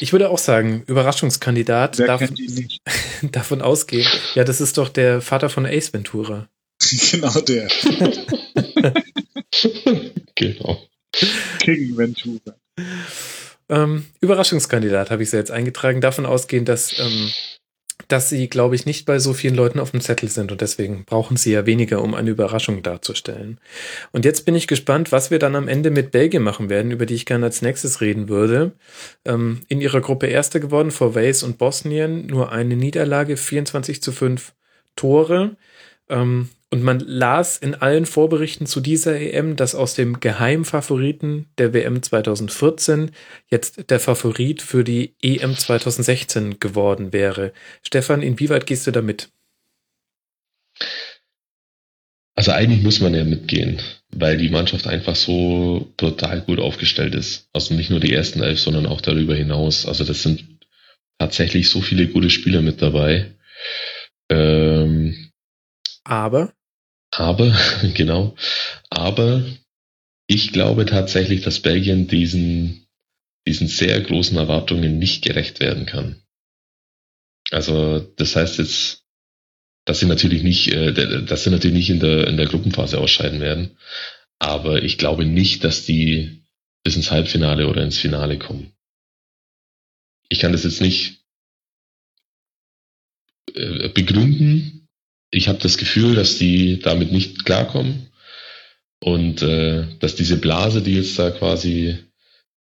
Ich 0.00 0.12
würde 0.12 0.30
auch 0.30 0.38
sagen, 0.38 0.82
Überraschungskandidat. 0.86 1.98
Wer 1.98 2.06
darf, 2.08 2.18
kennt 2.20 2.40
ihn 2.40 2.54
nicht? 2.54 2.80
davon 3.22 3.62
ausgehen. 3.62 4.06
Ja, 4.34 4.42
das 4.44 4.60
ist 4.60 4.76
doch 4.78 4.88
der 4.88 5.20
Vater 5.20 5.48
von 5.48 5.66
Ace 5.66 5.92
Ventura. 5.92 6.48
genau 7.10 7.40
der. 7.40 7.68
genau. 10.34 10.82
King 11.60 11.96
Ventura. 11.96 12.56
Ähm, 13.68 14.06
Überraschungskandidat 14.20 15.10
habe 15.10 15.22
ich 15.22 15.30
sie 15.30 15.36
jetzt 15.36 15.50
eingetragen. 15.50 16.00
Davon 16.00 16.26
ausgehen, 16.26 16.64
dass 16.64 16.98
ähm, 16.98 17.32
dass 18.08 18.28
sie, 18.28 18.48
glaube 18.48 18.74
ich, 18.74 18.86
nicht 18.86 19.06
bei 19.06 19.18
so 19.18 19.32
vielen 19.32 19.54
Leuten 19.54 19.78
auf 19.78 19.92
dem 19.92 20.00
Zettel 20.00 20.28
sind 20.28 20.50
und 20.52 20.60
deswegen 20.60 21.04
brauchen 21.04 21.36
sie 21.36 21.52
ja 21.52 21.64
weniger, 21.64 22.02
um 22.02 22.14
eine 22.14 22.30
Überraschung 22.30 22.82
darzustellen. 22.82 23.58
Und 24.12 24.24
jetzt 24.24 24.44
bin 24.44 24.54
ich 24.54 24.66
gespannt, 24.66 25.12
was 25.12 25.30
wir 25.30 25.38
dann 25.38 25.56
am 25.56 25.68
Ende 25.68 25.90
mit 25.90 26.10
Belgien 26.10 26.42
machen 26.42 26.68
werden, 26.68 26.90
über 26.90 27.06
die 27.06 27.14
ich 27.14 27.26
gerne 27.26 27.46
als 27.46 27.62
nächstes 27.62 28.00
reden 28.00 28.28
würde. 28.28 28.72
Ähm, 29.24 29.62
in 29.68 29.80
ihrer 29.80 30.00
Gruppe 30.00 30.26
Erster 30.26 30.60
geworden 30.60 30.90
vor 30.90 31.14
Wales 31.14 31.42
und 31.42 31.58
Bosnien, 31.58 32.26
nur 32.26 32.52
eine 32.52 32.76
Niederlage, 32.76 33.36
24 33.36 34.02
zu 34.02 34.12
5 34.12 34.52
Tore. 34.96 35.56
Ähm, 36.08 36.50
und 36.74 36.82
man 36.82 36.98
las 36.98 37.56
in 37.56 37.76
allen 37.76 38.04
Vorberichten 38.04 38.66
zu 38.66 38.80
dieser 38.80 39.14
EM, 39.20 39.54
dass 39.54 39.76
aus 39.76 39.94
dem 39.94 40.18
Geheimfavoriten 40.18 41.46
der 41.56 41.72
WM 41.72 42.02
2014 42.02 43.12
jetzt 43.48 43.90
der 43.90 44.00
Favorit 44.00 44.60
für 44.60 44.82
die 44.82 45.14
EM 45.22 45.56
2016 45.56 46.58
geworden 46.58 47.12
wäre. 47.12 47.52
Stefan, 47.84 48.22
inwieweit 48.22 48.66
gehst 48.66 48.88
du 48.88 48.90
da 48.90 49.02
mit? 49.02 49.28
Also 52.34 52.50
eigentlich 52.50 52.82
muss 52.82 52.98
man 52.98 53.14
ja 53.14 53.22
mitgehen, 53.22 53.80
weil 54.10 54.36
die 54.36 54.50
Mannschaft 54.50 54.88
einfach 54.88 55.14
so 55.14 55.92
total 55.96 56.40
gut 56.40 56.58
aufgestellt 56.58 57.14
ist. 57.14 57.48
Also 57.52 57.74
nicht 57.74 57.90
nur 57.90 58.00
die 58.00 58.12
ersten 58.12 58.42
elf, 58.42 58.58
sondern 58.58 58.86
auch 58.86 59.00
darüber 59.00 59.36
hinaus. 59.36 59.86
Also 59.86 60.02
das 60.02 60.24
sind 60.24 60.44
tatsächlich 61.20 61.70
so 61.70 61.80
viele 61.80 62.08
gute 62.08 62.30
Spieler 62.30 62.62
mit 62.62 62.82
dabei. 62.82 63.30
Ähm, 64.28 65.30
Aber 66.02 66.52
aber, 67.16 67.56
genau, 67.94 68.36
aber 68.90 69.44
ich 70.26 70.52
glaube 70.52 70.86
tatsächlich, 70.86 71.42
dass 71.42 71.60
Belgien 71.60 72.08
diesen, 72.08 72.86
diesen 73.46 73.68
sehr 73.68 74.00
großen 74.00 74.36
Erwartungen 74.36 74.98
nicht 74.98 75.22
gerecht 75.22 75.60
werden 75.60 75.86
kann. 75.86 76.22
Also, 77.50 78.00
das 78.00 78.36
heißt 78.36 78.58
jetzt, 78.58 79.04
dass 79.84 80.00
sie 80.00 80.06
natürlich 80.06 80.42
nicht, 80.42 80.68
äh, 80.68 81.24
dass 81.24 81.44
sie 81.44 81.50
natürlich 81.50 81.76
nicht 81.76 81.90
in 81.90 82.00
der, 82.00 82.26
in 82.26 82.36
der 82.36 82.46
Gruppenphase 82.46 82.98
ausscheiden 82.98 83.40
werden. 83.40 83.76
Aber 84.38 84.82
ich 84.82 84.98
glaube 84.98 85.24
nicht, 85.24 85.62
dass 85.62 85.84
die 85.84 86.42
bis 86.82 86.96
ins 86.96 87.10
Halbfinale 87.10 87.68
oder 87.68 87.82
ins 87.82 87.98
Finale 87.98 88.38
kommen. 88.38 88.72
Ich 90.28 90.40
kann 90.40 90.52
das 90.52 90.64
jetzt 90.64 90.80
nicht 90.80 91.24
äh, 93.54 93.88
begründen. 93.88 94.83
Ich 95.34 95.48
habe 95.48 95.58
das 95.58 95.78
Gefühl, 95.78 96.14
dass 96.14 96.38
die 96.38 96.78
damit 96.78 97.10
nicht 97.10 97.44
klarkommen 97.44 98.06
und 99.00 99.42
äh, 99.42 99.84
dass 99.98 100.14
diese 100.14 100.36
Blase, 100.36 100.80
die 100.80 100.94
jetzt 100.94 101.18
da 101.18 101.32
quasi 101.32 101.98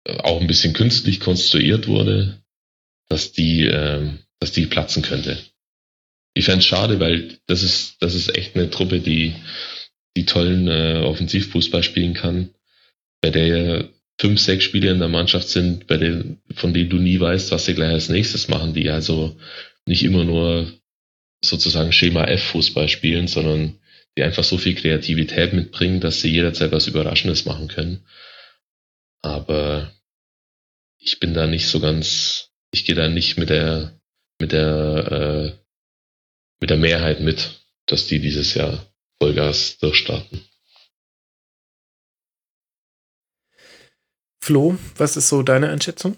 äh, 0.06 0.18
auch 0.20 0.40
ein 0.40 0.48
bisschen 0.48 0.72
künstlich 0.72 1.20
konstruiert 1.20 1.90
wurde, 1.90 2.42
dass 3.10 3.34
die, 3.34 3.66
äh, 3.66 4.12
dass 4.40 4.54
die 4.54 4.68
platzen 4.68 5.04
könnte. 5.04 5.38
Ich 6.34 6.46
fände 6.46 6.64
schade, 6.64 7.02
weil 7.02 7.40
das 7.46 7.62
ist, 7.62 7.98
das 8.00 8.16
ist 8.16 8.38
echt 8.38 8.56
eine 8.56 8.70
Truppe, 8.70 9.02
die, 9.02 9.36
die 10.16 10.26
tollen 10.26 10.70
äh, 10.70 11.02
Offensivfußball 11.04 11.84
spielen 11.84 12.14
kann, 12.14 12.52
bei 13.20 13.32
der 13.32 13.90
fünf, 14.18 14.40
sechs 14.40 14.64
Spieler 14.64 14.94
in 14.94 15.00
der 15.00 15.10
Mannschaft 15.10 15.50
sind, 15.50 15.88
bei 15.88 15.98
denen, 15.98 16.42
von 16.56 16.74
denen 16.74 16.90
du 16.90 16.98
nie 16.98 17.20
weißt, 17.20 17.52
was 17.52 17.66
sie 17.66 17.74
gleich 17.74 17.92
als 17.92 18.08
nächstes 18.08 18.48
machen, 18.48 18.74
die 18.74 18.90
also 18.90 19.38
nicht 19.86 20.04
immer 20.04 20.24
nur 20.24 20.72
sozusagen 21.44 21.92
Schema 21.92 22.26
F 22.26 22.44
Fußball 22.44 22.88
spielen, 22.90 23.28
sondern 23.28 23.80
die 24.18 24.24
einfach 24.24 24.44
so 24.44 24.58
viel 24.58 24.76
Kreativität 24.76 25.54
mitbringen, 25.54 26.00
dass 26.00 26.22
sie 26.22 26.30
jederzeit 26.30 26.72
was 26.72 26.88
Überraschendes 26.88 27.46
machen 27.46 27.68
können. 27.68 28.06
Aber 29.22 29.92
ich 30.98 31.20
bin 31.20 31.34
da 31.34 31.48
nicht 31.48 31.68
so 31.68 31.80
ganz, 31.80 32.50
ich 32.72 32.86
gehe 32.86 32.96
da 32.96 33.08
nicht 33.08 33.38
mit 33.38 33.50
der, 33.50 34.00
mit 34.40 34.52
der, 34.52 35.12
äh, 35.12 35.62
mit 36.60 36.70
der 36.70 36.78
Mehrheit 36.78 37.22
mit, 37.22 37.62
dass 37.86 38.08
die 38.08 38.20
dieses 38.20 38.54
Jahr 38.54 38.86
Vollgas 39.20 39.78
durchstarten. 39.80 40.42
Flo, 44.44 44.78
was 44.98 45.18
ist 45.18 45.30
so 45.30 45.44
deine 45.44 45.70
Einschätzung? 45.70 46.18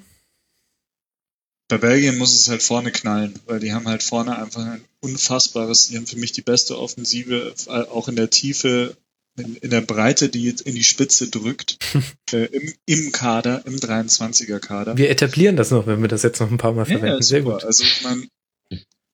Bei 1.68 1.78
Belgien 1.78 2.18
muss 2.18 2.40
es 2.40 2.50
halt 2.50 2.62
vorne 2.62 2.92
knallen, 2.92 3.40
weil 3.46 3.60
die 3.60 3.74
haben 3.74 3.88
halt 3.88 4.04
vorne 4.04 4.38
einfach 4.38 4.66
ein 4.66 4.84
unfassbares, 5.00 5.88
die 5.88 5.98
haben 5.98 6.08
für 6.08 6.18
mich 6.18 6.32
die 6.32 6.42
beste 6.42 6.78
Offensive, 6.78 7.54
auch 7.68 8.08
in 8.08 8.16
der 8.16 8.30
Tiefe, 8.30 8.98
in, 9.38 9.56
in 9.56 9.70
der 9.70 9.82
Breite, 9.82 10.30
die 10.30 10.44
jetzt 10.44 10.62
in 10.62 10.76
die 10.76 10.84
Spitze 10.84 11.30
drückt, 11.30 11.78
äh, 12.32 12.46
im, 12.46 12.74
im 12.86 13.12
Kader, 13.12 13.64
im 13.66 13.78
23er 13.78 14.60
Kader. 14.60 14.98
Wir 14.98 15.10
etablieren 15.10 15.56
das 15.56 15.72
noch, 15.72 15.88
wenn 15.88 16.02
wir 16.02 16.10
das 16.10 16.24
jetzt 16.24 16.40
noch 16.40 16.52
ein 16.52 16.58
paar 16.58 16.74
Mal 16.74 16.86
verwenden. 16.86 17.08
ja, 17.08 17.22
Sehr 17.22 17.42
gut. 17.42 17.64
Also 17.64 17.84
man, 18.04 18.20
Eden 18.22 18.30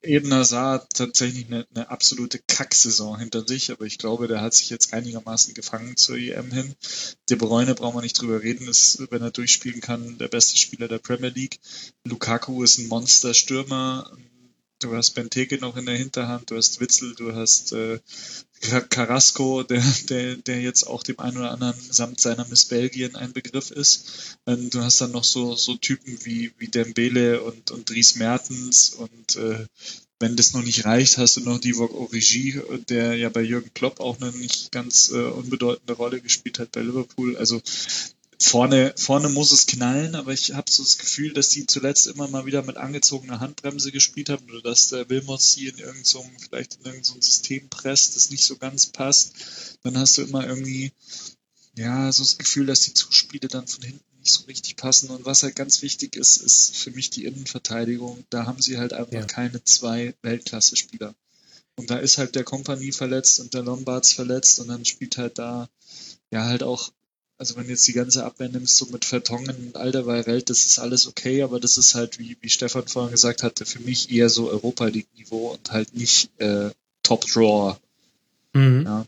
Hazard 0.04 0.82
hat 0.82 0.94
tatsächlich 0.94 1.48
eine, 1.48 1.68
eine 1.74 1.90
absolute 1.90 2.40
Kacksaison 2.40 3.20
hinter 3.20 3.46
sich, 3.46 3.72
aber 3.72 3.86
ich 3.86 3.98
glaube, 3.98 4.28
der 4.28 4.42
hat 4.42 4.54
sich 4.54 4.70
jetzt 4.70 4.94
einigermaßen 4.94 5.54
gefangen 5.54 5.98
zur 5.98 6.18
EM 6.18 6.52
hin. 6.52 6.76
De 7.30 7.38
Bruyne 7.38 7.76
brauchen 7.76 7.98
wir 7.98 8.02
nicht 8.02 8.20
drüber 8.20 8.42
reden, 8.42 8.68
ist, 8.68 9.12
wenn 9.12 9.22
er 9.22 9.32
durchspielen 9.32 9.82
kann, 9.82 10.18
der 10.18 10.30
beste 10.30 10.58
Spieler 10.58 10.88
der 10.88 11.00
Premier 11.00 11.30
League. 11.30 11.60
Lukaku 12.06 12.64
ist 12.64 12.78
ein 12.78 12.88
Monsterstürmer. 12.88 14.10
Du 14.80 14.96
hast 14.96 15.12
Benteke 15.12 15.58
noch 15.58 15.76
in 15.76 15.86
der 15.86 15.98
Hinterhand, 15.98 16.50
du 16.50 16.56
hast 16.56 16.80
Witzel, 16.80 17.14
du 17.16 17.36
hast 17.36 17.74
äh, 17.74 18.00
Carrasco, 18.90 19.64
der, 19.64 19.84
der, 20.10 20.36
der 20.36 20.62
jetzt 20.62 20.84
auch 20.84 21.04
dem 21.04 21.20
einen 21.20 21.38
oder 21.38 21.52
anderen 21.52 21.76
samt 21.90 22.20
seiner 22.20 22.48
Miss 22.48 22.66
Belgien 22.66 23.16
ein 23.16 23.34
Begriff 23.34 23.72
ist. 23.72 24.38
Ähm, 24.46 24.70
du 24.70 24.82
hast 24.82 25.02
dann 25.02 25.12
noch 25.12 25.24
so, 25.24 25.56
so 25.56 25.76
Typen 25.76 26.18
wie, 26.24 26.52
wie 26.58 26.68
Dembele 26.68 27.42
und, 27.42 27.72
und 27.72 27.90
Dries 27.90 28.16
Mertens 28.16 28.90
und 28.90 29.36
äh, 29.38 29.66
wenn 30.20 30.36
das 30.36 30.54
noch 30.54 30.64
nicht 30.64 30.84
reicht, 30.84 31.18
hast 31.18 31.38
du 31.38 31.42
noch 31.42 31.60
Divock 31.60 31.94
Origi, 31.94 32.62
der 32.90 33.16
ja 33.16 33.30
bei 33.30 33.42
Jürgen 33.42 33.74
Klopp 33.74 34.02
auch 34.02 34.20
eine 34.20 34.32
nicht 34.34 34.72
ganz 34.72 35.12
äh, 35.12 35.16
unbedeutende 35.16 35.94
Rolle 35.94 36.20
gespielt 36.20 36.60
hat 36.60 36.74
bei 36.74 36.82
Liverpool. 36.82 37.38
Also 37.38 37.62
vorne, 38.42 38.94
vorne 38.96 39.30
muss 39.30 39.52
es 39.52 39.66
knallen, 39.68 40.16
aber 40.16 40.32
ich 40.34 40.54
habe 40.54 40.72
so 40.72 40.82
das 40.84 40.98
Gefühl, 40.98 41.34
dass 41.34 41.50
die 41.50 41.68
zuletzt 41.68 42.08
immer 42.08 42.28
mal 42.28 42.46
wieder 42.46 42.64
mit 42.64 42.78
angezogener 42.78 43.40
Handbremse 43.40 43.92
gespielt 43.92 44.30
haben 44.30 44.50
oder 44.50 44.62
dass 44.62 44.90
der 44.90 45.10
Wilmot 45.10 45.42
sie 45.42 45.68
in 45.68 45.78
irgendeinem, 45.78 46.06
so, 46.06 46.26
vielleicht 46.40 46.76
in 46.76 46.86
irgendein 46.86 47.04
so 47.04 47.20
System 47.20 47.70
presst, 47.70 48.16
das 48.16 48.30
nicht 48.30 48.46
so 48.46 48.56
ganz 48.58 48.88
passt. 48.88 49.34
Dann 49.84 49.98
hast 49.98 50.18
du 50.18 50.22
immer 50.22 50.48
irgendwie, 50.48 50.92
ja, 51.76 52.12
so 52.12 52.24
das 52.24 52.38
Gefühl, 52.38 52.66
dass 52.66 52.82
die 52.82 52.94
Zuspiele 52.94 53.48
dann 53.50 53.68
von 53.68 53.84
hinten 53.84 54.04
nicht 54.20 54.32
so 54.32 54.46
richtig 54.46 54.78
passen. 54.78 55.10
Und 55.10 55.26
was 55.26 55.44
halt 55.44 55.56
ganz 55.56 55.82
wichtig 55.82 56.16
ist, 56.16 56.38
ist 56.38 56.76
für 56.76 56.92
mich 56.92 57.10
die 57.10 57.26
Innenverteidigung. 57.26 58.24
Da 58.30 58.46
haben 58.46 58.62
sie 58.62 58.78
halt 58.78 58.94
einfach 58.94 59.14
Ja. 59.14 59.26
keine 59.26 59.64
zwei 59.64 60.14
Weltklasse-Spieler. 60.22 61.14
Und 61.76 61.90
da 61.90 61.98
ist 61.98 62.18
halt 62.18 62.36
der 62.36 62.44
Kompanie 62.44 62.92
verletzt 62.92 63.40
und 63.40 63.54
der 63.54 63.64
Lombards 63.64 64.12
verletzt 64.12 64.60
und 64.60 64.68
dann 64.68 64.84
spielt 64.86 65.18
halt 65.18 65.38
da 65.40 65.70
ja 66.32 66.44
halt 66.46 66.64
auch, 66.64 66.92
also 67.40 67.56
wenn 67.56 67.64
du 67.64 67.70
jetzt 67.70 67.88
die 67.88 67.94
ganze 67.94 68.26
Abwehr 68.26 68.50
nimmst, 68.50 68.76
so 68.76 68.86
mit 68.88 69.06
Vertongen 69.06 69.56
und 69.56 69.78
Alderweireld, 69.78 70.50
das 70.50 70.66
ist 70.66 70.78
alles 70.78 71.08
okay, 71.08 71.42
aber 71.42 71.62
das 71.62 71.78
ist 71.78 71.96
halt, 71.96 72.20
wie, 72.20 72.36
wie 72.42 72.50
Stefan 72.50 72.86
vorhin 72.86 73.12
gesagt 73.12 73.44
hatte, 73.44 73.66
für 73.66 73.80
mich 73.80 74.12
eher 74.12 74.30
so 74.30 74.50
Europa 74.50 74.86
League-Niveau 74.86 75.54
und 75.54 75.72
halt 75.72 75.96
nicht 75.96 76.30
äh, 76.40 76.70
Top 77.02 77.26
Drawer. 77.26 77.80
Mhm. 78.54 78.84
Ja. 78.86 79.06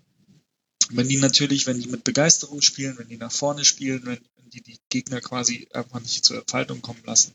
Wenn 0.92 1.10
die 1.10 1.18
natürlich, 1.18 1.68
wenn 1.68 1.80
die 1.82 1.90
mit 1.90 2.06
Begeisterung 2.06 2.62
spielen, 2.62 2.98
wenn 2.98 3.10
die 3.10 3.18
nach 3.18 3.34
vorne 3.34 3.66
spielen, 3.66 4.06
wenn, 4.06 4.20
wenn 4.38 4.50
die 4.50 4.62
die 4.62 4.80
Gegner 4.88 5.20
quasi 5.20 5.68
einfach 5.74 6.00
nicht 6.00 6.24
zur 6.24 6.38
Entfaltung 6.38 6.82
kommen 6.82 7.04
lassen, 7.06 7.34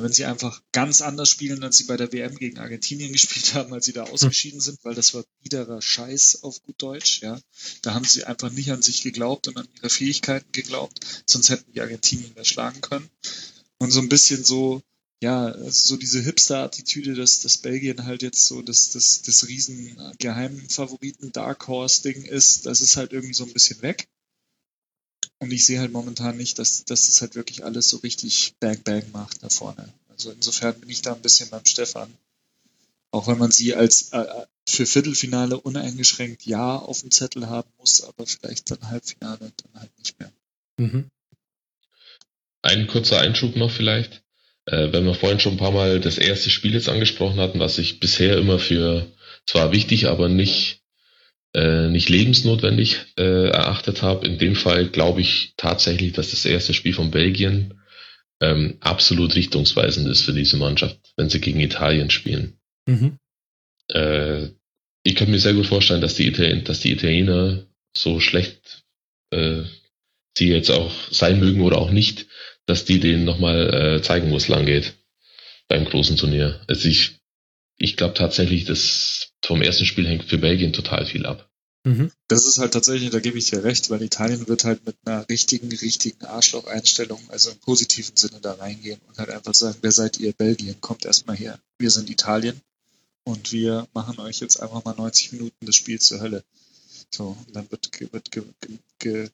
wenn 0.00 0.12
sie 0.12 0.24
einfach 0.24 0.62
ganz 0.72 1.02
anders 1.02 1.28
spielen, 1.28 1.62
als 1.64 1.76
sie 1.76 1.84
bei 1.84 1.96
der 1.96 2.12
WM 2.12 2.36
gegen 2.36 2.58
Argentinien 2.58 3.12
gespielt 3.12 3.54
haben, 3.54 3.72
als 3.74 3.84
sie 3.84 3.92
da 3.92 4.04
ausgeschieden 4.04 4.60
sind, 4.60 4.78
weil 4.84 4.94
das 4.94 5.12
war 5.12 5.24
biederer 5.42 5.82
Scheiß 5.82 6.44
auf 6.44 6.62
gut 6.62 6.80
Deutsch, 6.80 7.20
ja. 7.20 7.40
Da 7.82 7.94
haben 7.94 8.04
sie 8.04 8.24
einfach 8.24 8.50
nicht 8.50 8.70
an 8.70 8.80
sich 8.80 9.02
geglaubt 9.02 9.48
und 9.48 9.56
an 9.56 9.68
ihre 9.76 9.90
Fähigkeiten 9.90 10.50
geglaubt, 10.52 11.00
sonst 11.26 11.50
hätten 11.50 11.72
die 11.72 11.80
Argentinien 11.80 12.36
erschlagen 12.36 12.80
können. 12.80 13.10
Und 13.78 13.90
so 13.90 14.00
ein 14.00 14.08
bisschen 14.08 14.44
so, 14.44 14.80
ja, 15.20 15.46
also 15.46 15.70
so 15.70 15.96
diese 15.96 16.20
Hipster-Attitüde, 16.20 17.14
dass, 17.14 17.40
dass 17.40 17.58
Belgien 17.58 18.04
halt 18.04 18.22
jetzt 18.22 18.46
so 18.46 18.62
das, 18.62 18.90
das, 18.90 19.22
das 19.22 19.48
riesen 19.48 19.96
geheimen 20.18 20.68
Favoriten 20.68 21.32
Dark 21.32 21.66
Horse-Ding 21.66 22.24
ist, 22.24 22.66
das 22.66 22.80
ist 22.80 22.96
halt 22.96 23.12
irgendwie 23.12 23.34
so 23.34 23.44
ein 23.44 23.52
bisschen 23.52 23.82
weg. 23.82 24.08
Und 25.38 25.52
ich 25.52 25.66
sehe 25.66 25.80
halt 25.80 25.92
momentan 25.92 26.36
nicht, 26.36 26.58
dass, 26.58 26.84
dass 26.84 27.06
das 27.06 27.20
halt 27.20 27.34
wirklich 27.34 27.64
alles 27.64 27.88
so 27.88 27.98
richtig 27.98 28.54
Bang 28.60 28.82
Bang 28.82 29.04
macht 29.12 29.42
da 29.42 29.48
vorne. 29.48 29.92
Also 30.08 30.30
insofern 30.30 30.78
bin 30.80 30.90
ich 30.90 31.02
da 31.02 31.14
ein 31.14 31.22
bisschen 31.22 31.50
beim 31.50 31.64
Stefan. 31.64 32.12
Auch 33.10 33.26
wenn 33.26 33.38
man 33.38 33.50
sie 33.50 33.74
als 33.74 34.12
äh, 34.12 34.24
für 34.68 34.86
Viertelfinale 34.86 35.58
uneingeschränkt 35.58 36.46
ja 36.46 36.76
auf 36.76 37.00
dem 37.00 37.10
Zettel 37.10 37.48
haben 37.48 37.68
muss, 37.78 38.02
aber 38.02 38.26
vielleicht 38.26 38.70
dann 38.70 38.88
Halbfinale 38.88 39.52
dann 39.56 39.80
halt 39.80 39.98
nicht 39.98 40.18
mehr. 40.18 40.32
Mhm. 40.78 41.10
Ein 42.62 42.86
kurzer 42.86 43.20
Einschub 43.20 43.56
noch 43.56 43.70
vielleicht. 43.70 44.22
Äh, 44.66 44.92
wenn 44.92 45.04
wir 45.04 45.14
vorhin 45.14 45.40
schon 45.40 45.54
ein 45.54 45.58
paar 45.58 45.72
Mal 45.72 46.00
das 46.00 46.18
erste 46.18 46.50
Spiel 46.50 46.74
jetzt 46.74 46.88
angesprochen 46.88 47.40
hatten, 47.40 47.58
was 47.58 47.78
ich 47.78 48.00
bisher 48.00 48.38
immer 48.38 48.58
für 48.58 49.10
zwar 49.46 49.72
wichtig, 49.72 50.06
aber 50.06 50.28
nicht, 50.28 50.81
äh, 51.54 51.88
nicht 51.88 52.08
lebensnotwendig 52.08 52.98
äh, 53.18 53.48
erachtet 53.50 54.02
habe. 54.02 54.26
In 54.26 54.38
dem 54.38 54.54
Fall 54.54 54.88
glaube 54.88 55.20
ich 55.20 55.54
tatsächlich, 55.56 56.12
dass 56.12 56.30
das 56.30 56.44
erste 56.44 56.74
Spiel 56.74 56.94
von 56.94 57.10
Belgien 57.10 57.80
ähm, 58.40 58.76
absolut 58.80 59.34
richtungsweisend 59.34 60.08
ist 60.08 60.22
für 60.22 60.32
diese 60.32 60.56
Mannschaft, 60.56 60.98
wenn 61.16 61.30
sie 61.30 61.40
gegen 61.40 61.60
Italien 61.60 62.10
spielen. 62.10 62.58
Mhm. 62.86 63.18
Äh, 63.88 64.48
ich 65.04 65.14
kann 65.14 65.30
mir 65.30 65.38
sehr 65.38 65.54
gut 65.54 65.66
vorstellen, 65.66 66.00
dass 66.00 66.14
die, 66.14 66.26
Italien, 66.26 66.64
dass 66.64 66.80
die 66.80 66.92
Italiener 66.92 67.66
so 67.96 68.20
schlecht 68.20 68.84
äh, 69.30 69.62
sie 70.36 70.48
jetzt 70.48 70.70
auch 70.70 70.92
sein 71.10 71.38
mögen 71.40 71.60
oder 71.60 71.78
auch 71.78 71.90
nicht, 71.90 72.26
dass 72.66 72.84
die 72.84 73.00
denen 73.00 73.24
nochmal 73.24 73.74
äh, 73.74 74.02
zeigen, 74.02 74.30
wo 74.30 74.36
es 74.36 74.48
lang 74.48 74.66
geht 74.66 74.94
beim 75.68 75.84
großen 75.84 76.16
Turnier. 76.16 76.60
Also 76.68 76.88
ich, 76.88 77.20
ich 77.82 77.96
glaube 77.96 78.14
tatsächlich, 78.14 78.64
dass 78.64 79.32
vom 79.44 79.60
ersten 79.60 79.86
Spiel 79.86 80.06
hängt 80.06 80.24
für 80.24 80.38
Belgien 80.38 80.72
total 80.72 81.04
viel 81.04 81.26
ab. 81.26 81.50
Mhm. 81.84 82.12
Das 82.28 82.46
ist 82.46 82.58
halt 82.58 82.72
tatsächlich, 82.72 83.10
da 83.10 83.18
gebe 83.18 83.38
ich 83.38 83.50
dir 83.50 83.64
recht, 83.64 83.90
weil 83.90 84.02
Italien 84.02 84.46
wird 84.46 84.62
halt 84.64 84.86
mit 84.86 84.96
einer 85.04 85.28
richtigen, 85.28 85.68
richtigen 85.68 86.24
Arschloch-Einstellung, 86.24 87.20
also 87.28 87.50
im 87.50 87.58
positiven 87.58 88.16
Sinne 88.16 88.38
da 88.40 88.52
reingehen 88.52 89.00
und 89.08 89.18
halt 89.18 89.30
einfach 89.30 89.54
sagen, 89.54 89.78
wer 89.82 89.90
seid 89.90 90.18
ihr? 90.20 90.32
Belgien, 90.32 90.80
kommt 90.80 91.04
erstmal 91.04 91.36
her. 91.36 91.58
Wir 91.78 91.90
sind 91.90 92.08
Italien 92.08 92.60
und 93.24 93.50
wir 93.50 93.88
machen 93.94 94.20
euch 94.20 94.38
jetzt 94.38 94.60
einfach 94.60 94.84
mal 94.84 94.94
90 94.94 95.32
Minuten 95.32 95.66
das 95.66 95.74
Spiel 95.74 96.00
zur 96.00 96.20
Hölle. 96.20 96.44
So, 97.10 97.36
und 97.46 97.56
dann 97.56 97.68
wird, 97.70 97.90
wird 98.12 98.30
ge, 98.30 98.42
ge, 98.60 98.78
ge, 99.00 99.28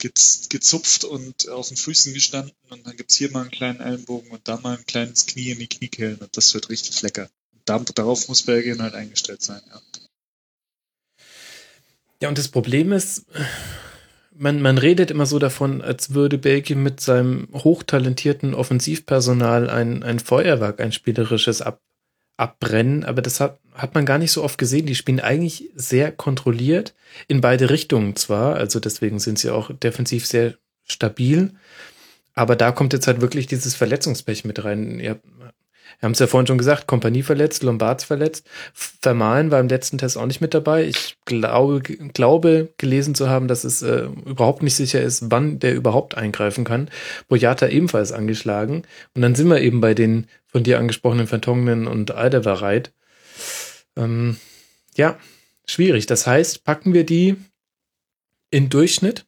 gez- 0.00 0.48
gezupft 0.48 1.04
und 1.04 1.48
auf 1.50 1.68
den 1.68 1.76
Füßen 1.76 2.14
gestanden 2.14 2.54
und 2.70 2.86
dann 2.86 2.96
gibt's 2.96 3.16
hier 3.16 3.30
mal 3.30 3.42
einen 3.42 3.50
kleinen 3.50 3.80
Ellenbogen 3.80 4.30
und 4.30 4.48
da 4.48 4.56
mal 4.56 4.78
ein 4.78 4.86
kleines 4.86 5.26
Knie 5.26 5.50
in 5.50 5.58
die 5.58 5.68
Kniekehlen 5.68 6.16
und 6.16 6.34
das 6.36 6.54
wird 6.54 6.70
richtig 6.70 7.00
lecker. 7.02 7.28
Da, 7.64 7.78
darauf 7.94 8.28
muss 8.28 8.42
Belgien 8.42 8.82
halt 8.82 8.94
eingestellt 8.94 9.42
sein, 9.42 9.60
ja. 9.70 9.80
Ja, 12.20 12.28
und 12.28 12.38
das 12.38 12.48
Problem 12.48 12.92
ist, 12.92 13.26
man, 14.32 14.62
man 14.62 14.78
redet 14.78 15.10
immer 15.10 15.26
so 15.26 15.40
davon, 15.40 15.82
als 15.82 16.14
würde 16.14 16.38
Belgien 16.38 16.82
mit 16.82 17.00
seinem 17.00 17.48
hochtalentierten 17.52 18.54
Offensivpersonal 18.54 19.68
ein, 19.68 20.04
ein 20.04 20.20
Feuerwerk, 20.20 20.80
ein 20.80 20.92
spielerisches 20.92 21.62
ab, 21.62 21.80
abbrennen, 22.36 23.04
aber 23.04 23.22
das 23.22 23.40
hat, 23.40 23.58
hat 23.74 23.94
man 23.94 24.06
gar 24.06 24.18
nicht 24.18 24.32
so 24.32 24.42
oft 24.42 24.56
gesehen. 24.56 24.86
Die 24.86 24.94
spielen 24.94 25.20
eigentlich 25.20 25.70
sehr 25.74 26.12
kontrolliert, 26.12 26.94
in 27.28 27.40
beide 27.40 27.70
Richtungen 27.70 28.14
zwar, 28.16 28.54
also 28.54 28.80
deswegen 28.80 29.18
sind 29.18 29.38
sie 29.38 29.50
auch 29.50 29.72
defensiv 29.72 30.26
sehr 30.26 30.54
stabil, 30.84 31.54
aber 32.34 32.56
da 32.56 32.72
kommt 32.72 32.92
jetzt 32.92 33.06
halt 33.06 33.20
wirklich 33.20 33.46
dieses 33.46 33.74
Verletzungspech 33.74 34.44
mit 34.44 34.64
rein. 34.64 34.98
Ihr 34.98 35.20
wir 35.98 36.06
haben 36.06 36.12
es 36.12 36.18
ja 36.18 36.26
vorhin 36.26 36.46
schon 36.46 36.58
gesagt, 36.58 36.86
Kompanie 36.86 37.22
verletzt, 37.22 37.62
Lombards 37.62 38.04
verletzt. 38.04 38.46
Vermahlen 38.74 39.50
war 39.50 39.60
im 39.60 39.68
letzten 39.68 39.98
Test 39.98 40.18
auch 40.18 40.26
nicht 40.26 40.40
mit 40.40 40.54
dabei. 40.54 40.84
Ich 40.84 41.16
glaube, 41.24 41.80
glaube 41.80 42.72
gelesen 42.78 43.14
zu 43.14 43.28
haben, 43.28 43.48
dass 43.48 43.64
es 43.64 43.82
äh, 43.82 44.08
überhaupt 44.26 44.62
nicht 44.62 44.74
sicher 44.74 45.00
ist, 45.00 45.30
wann 45.30 45.58
der 45.58 45.74
überhaupt 45.74 46.16
eingreifen 46.16 46.64
kann. 46.64 46.90
Boyata 47.28 47.68
ebenfalls 47.68 48.12
angeschlagen. 48.12 48.82
Und 49.14 49.22
dann 49.22 49.34
sind 49.34 49.48
wir 49.48 49.60
eben 49.60 49.80
bei 49.80 49.94
den 49.94 50.26
von 50.46 50.62
dir 50.62 50.78
angesprochenen 50.78 51.26
Vertongenen 51.26 51.86
und 51.86 52.10
Alderweireld. 52.10 52.92
Ähm, 53.96 54.36
ja, 54.96 55.18
schwierig. 55.66 56.06
Das 56.06 56.26
heißt, 56.26 56.64
packen 56.64 56.92
wir 56.92 57.04
die 57.04 57.36
in 58.50 58.68
Durchschnitt? 58.68 59.24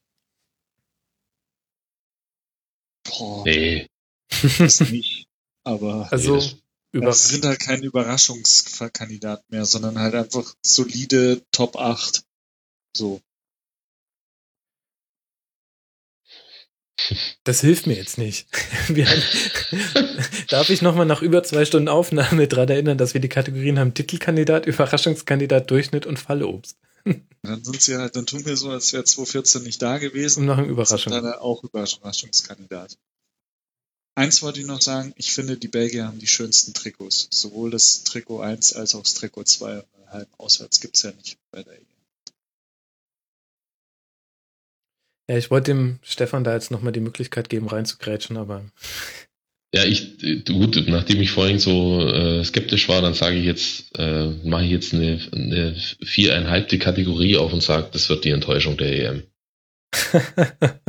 Boah, 3.04 3.44
Nee. 3.44 3.86
das 4.58 4.80
nicht. 4.80 5.28
Aber 5.64 6.08
Also 6.12 6.36
das- 6.92 7.28
sind 7.28 7.44
halt 7.44 7.58
kein 7.60 7.82
Überraschungskandidat 7.82 9.42
mehr, 9.50 9.64
sondern 9.64 9.98
halt 9.98 10.14
einfach 10.14 10.54
solide 10.64 11.42
Top 11.50 11.76
8. 11.76 12.22
So. 12.96 13.20
Das 17.42 17.60
hilft 17.60 17.86
mir 17.86 17.94
jetzt 17.96 18.18
nicht. 18.18 18.46
Haben, 18.88 18.96
darf 20.48 20.70
ich 20.70 20.80
nochmal 20.80 21.06
nach 21.06 21.22
über 21.22 21.42
zwei 21.42 21.64
Stunden 21.64 21.88
Aufnahme 21.88 22.46
daran 22.48 22.68
erinnern, 22.68 22.98
dass 22.98 23.14
wir 23.14 23.20
die 23.20 23.28
Kategorien 23.28 23.78
haben 23.78 23.94
Titelkandidat, 23.94 24.66
Überraschungskandidat, 24.66 25.70
Durchschnitt 25.70 26.06
und 26.06 26.18
Fallobst. 26.18 26.78
Dann 27.42 27.62
sind 27.62 27.82
sie 27.82 27.96
halt, 27.96 28.16
dann 28.16 28.24
tun 28.24 28.46
wir 28.46 28.56
so, 28.56 28.70
als 28.70 28.94
wäre 28.94 29.04
2014 29.04 29.62
nicht 29.64 29.82
da 29.82 29.98
gewesen. 29.98 30.48
Und 30.48 30.56
Sind 30.56 30.66
Überraschung. 30.70 31.12
dann 31.12 31.34
auch 31.34 31.62
Überraschungskandidat. 31.62 32.96
Eins 34.16 34.42
wollte 34.42 34.60
ich 34.60 34.66
noch 34.66 34.80
sagen, 34.80 35.12
ich 35.16 35.32
finde, 35.32 35.56
die 35.56 35.68
Belgier 35.68 36.06
haben 36.06 36.18
die 36.18 36.26
schönsten 36.26 36.72
Trikots. 36.72 37.28
Sowohl 37.30 37.70
das 37.70 38.04
Trikot 38.04 38.40
1 38.40 38.74
als 38.74 38.94
auch 38.94 39.02
das 39.02 39.14
Trikot 39.14 39.44
2. 39.44 39.82
Halb 40.08 40.28
auswärts 40.38 40.80
gibt's 40.80 41.02
ja 41.02 41.10
nicht 41.12 41.38
bei 41.50 41.62
der 41.62 41.74
EM. 41.74 41.86
Ja, 45.28 45.36
ich 45.38 45.50
wollte 45.50 45.72
dem 45.72 45.98
Stefan 46.02 46.44
da 46.44 46.54
jetzt 46.54 46.70
nochmal 46.70 46.92
die 46.92 47.00
Möglichkeit 47.00 47.48
geben, 47.48 47.66
reinzugrätschen, 47.66 48.36
aber 48.36 48.64
Ja, 49.74 49.82
ich, 49.84 50.22
äh, 50.22 50.36
gut, 50.42 50.84
nachdem 50.86 51.20
ich 51.20 51.32
vorhin 51.32 51.58
so 51.58 52.00
äh, 52.00 52.44
skeptisch 52.44 52.88
war, 52.88 53.02
dann 53.02 53.14
sage 53.14 53.36
ich 53.36 53.44
jetzt, 53.44 53.98
äh, 53.98 54.28
mache 54.44 54.66
ich 54.66 54.70
jetzt 54.70 54.94
eine, 54.94 55.20
eine 55.32 55.74
viereinhalbte 56.00 56.78
Kategorie 56.78 57.36
auf 57.36 57.52
und 57.52 57.60
sage, 57.60 57.88
das 57.90 58.08
wird 58.08 58.24
die 58.24 58.30
Enttäuschung 58.30 58.76
der 58.76 58.92
EM. 58.92 59.22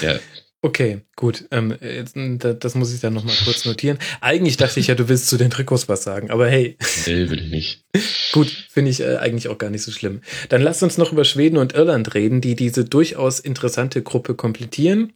Ja, 0.00 0.20
okay, 0.62 1.00
gut. 1.16 1.44
Ähm, 1.50 1.74
jetzt, 1.80 2.14
da- 2.16 2.52
das 2.52 2.74
muss 2.74 2.92
ich 2.94 3.00
dann 3.00 3.14
nochmal 3.14 3.34
kurz 3.44 3.64
notieren. 3.64 3.98
Eigentlich 4.20 4.56
dachte 4.56 4.80
ich 4.80 4.88
ja, 4.88 4.94
du 4.94 5.08
willst 5.08 5.28
zu 5.28 5.36
den 5.36 5.50
Trikots 5.50 5.88
was 5.88 6.02
sagen, 6.02 6.30
aber 6.30 6.48
hey, 6.48 6.76
nee, 7.06 7.30
will 7.30 7.40
ich 7.44 7.50
nicht. 7.50 7.84
Gut, 8.32 8.48
finde 8.70 8.90
ich 8.90 9.00
äh, 9.00 9.16
eigentlich 9.16 9.48
auch 9.48 9.58
gar 9.58 9.70
nicht 9.70 9.82
so 9.82 9.90
schlimm. 9.90 10.20
Dann 10.50 10.62
lasst 10.62 10.82
uns 10.82 10.98
noch 10.98 11.12
über 11.12 11.24
Schweden 11.24 11.56
und 11.56 11.72
Irland 11.74 12.14
reden, 12.14 12.40
die 12.40 12.54
diese 12.54 12.84
durchaus 12.84 13.40
interessante 13.40 14.02
Gruppe 14.02 14.34
komplettieren. 14.34 15.12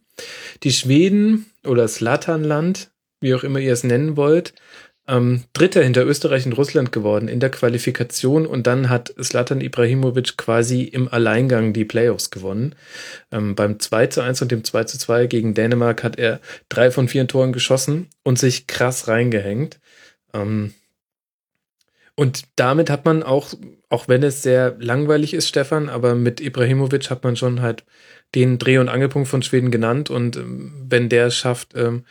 Die 0.63 0.71
Schweden 0.73 1.45
oder 1.65 1.87
Slatanland, 1.87 2.89
wie 3.21 3.33
auch 3.33 3.43
immer 3.43 3.59
ihr 3.59 3.73
es 3.73 3.83
nennen 3.83 4.17
wollt, 4.17 4.53
ähm, 5.07 5.43
Dritter 5.53 5.83
hinter 5.83 6.05
Österreich 6.05 6.45
und 6.45 6.53
Russland 6.53 6.91
geworden 6.91 7.27
in 7.27 7.39
der 7.39 7.51
Qualifikation 7.51 8.47
und 8.47 8.65
dann 8.65 8.89
hat 8.89 9.13
Slatan 9.21 9.61
Ibrahimovic 9.61 10.37
quasi 10.37 10.83
im 10.83 11.07
Alleingang 11.07 11.73
die 11.73 11.85
Playoffs 11.85 12.31
gewonnen. 12.31 12.75
Ähm, 13.31 13.55
beim 13.55 13.79
2 13.79 14.07
zu 14.07 14.21
1 14.21 14.41
und 14.41 14.51
dem 14.51 14.63
2 14.63 14.85
zu 14.85 14.97
2 14.97 15.27
gegen 15.27 15.53
Dänemark 15.53 16.03
hat 16.03 16.17
er 16.17 16.39
drei 16.69 16.89
von 16.89 17.07
vier 17.07 17.27
Toren 17.27 17.53
geschossen 17.53 18.07
und 18.23 18.39
sich 18.39 18.65
krass 18.65 19.07
reingehängt. 19.07 19.79
Ähm, 20.33 20.73
und 22.15 22.43
damit 22.55 22.89
hat 22.89 23.05
man 23.05 23.23
auch, 23.23 23.53
auch 23.89 24.07
wenn 24.07 24.23
es 24.23 24.41
sehr 24.41 24.75
langweilig 24.79 25.33
ist, 25.33 25.49
Stefan, 25.49 25.89
aber 25.89 26.15
mit 26.15 26.39
Ibrahimovic 26.39 27.09
hat 27.09 27.23
man 27.23 27.35
schon 27.35 27.61
halt 27.61 27.83
den 28.33 28.57
Dreh- 28.57 28.77
und 28.77 28.89
Angelpunkt 28.89 29.27
von 29.27 29.43
Schweden 29.43 29.69
genannt. 29.69 30.09
Und 30.09 30.37
ähm, 30.37 30.85
wenn 30.87 31.09
der 31.09 31.29
schafft, 31.29 31.75
ähm, 31.75 32.05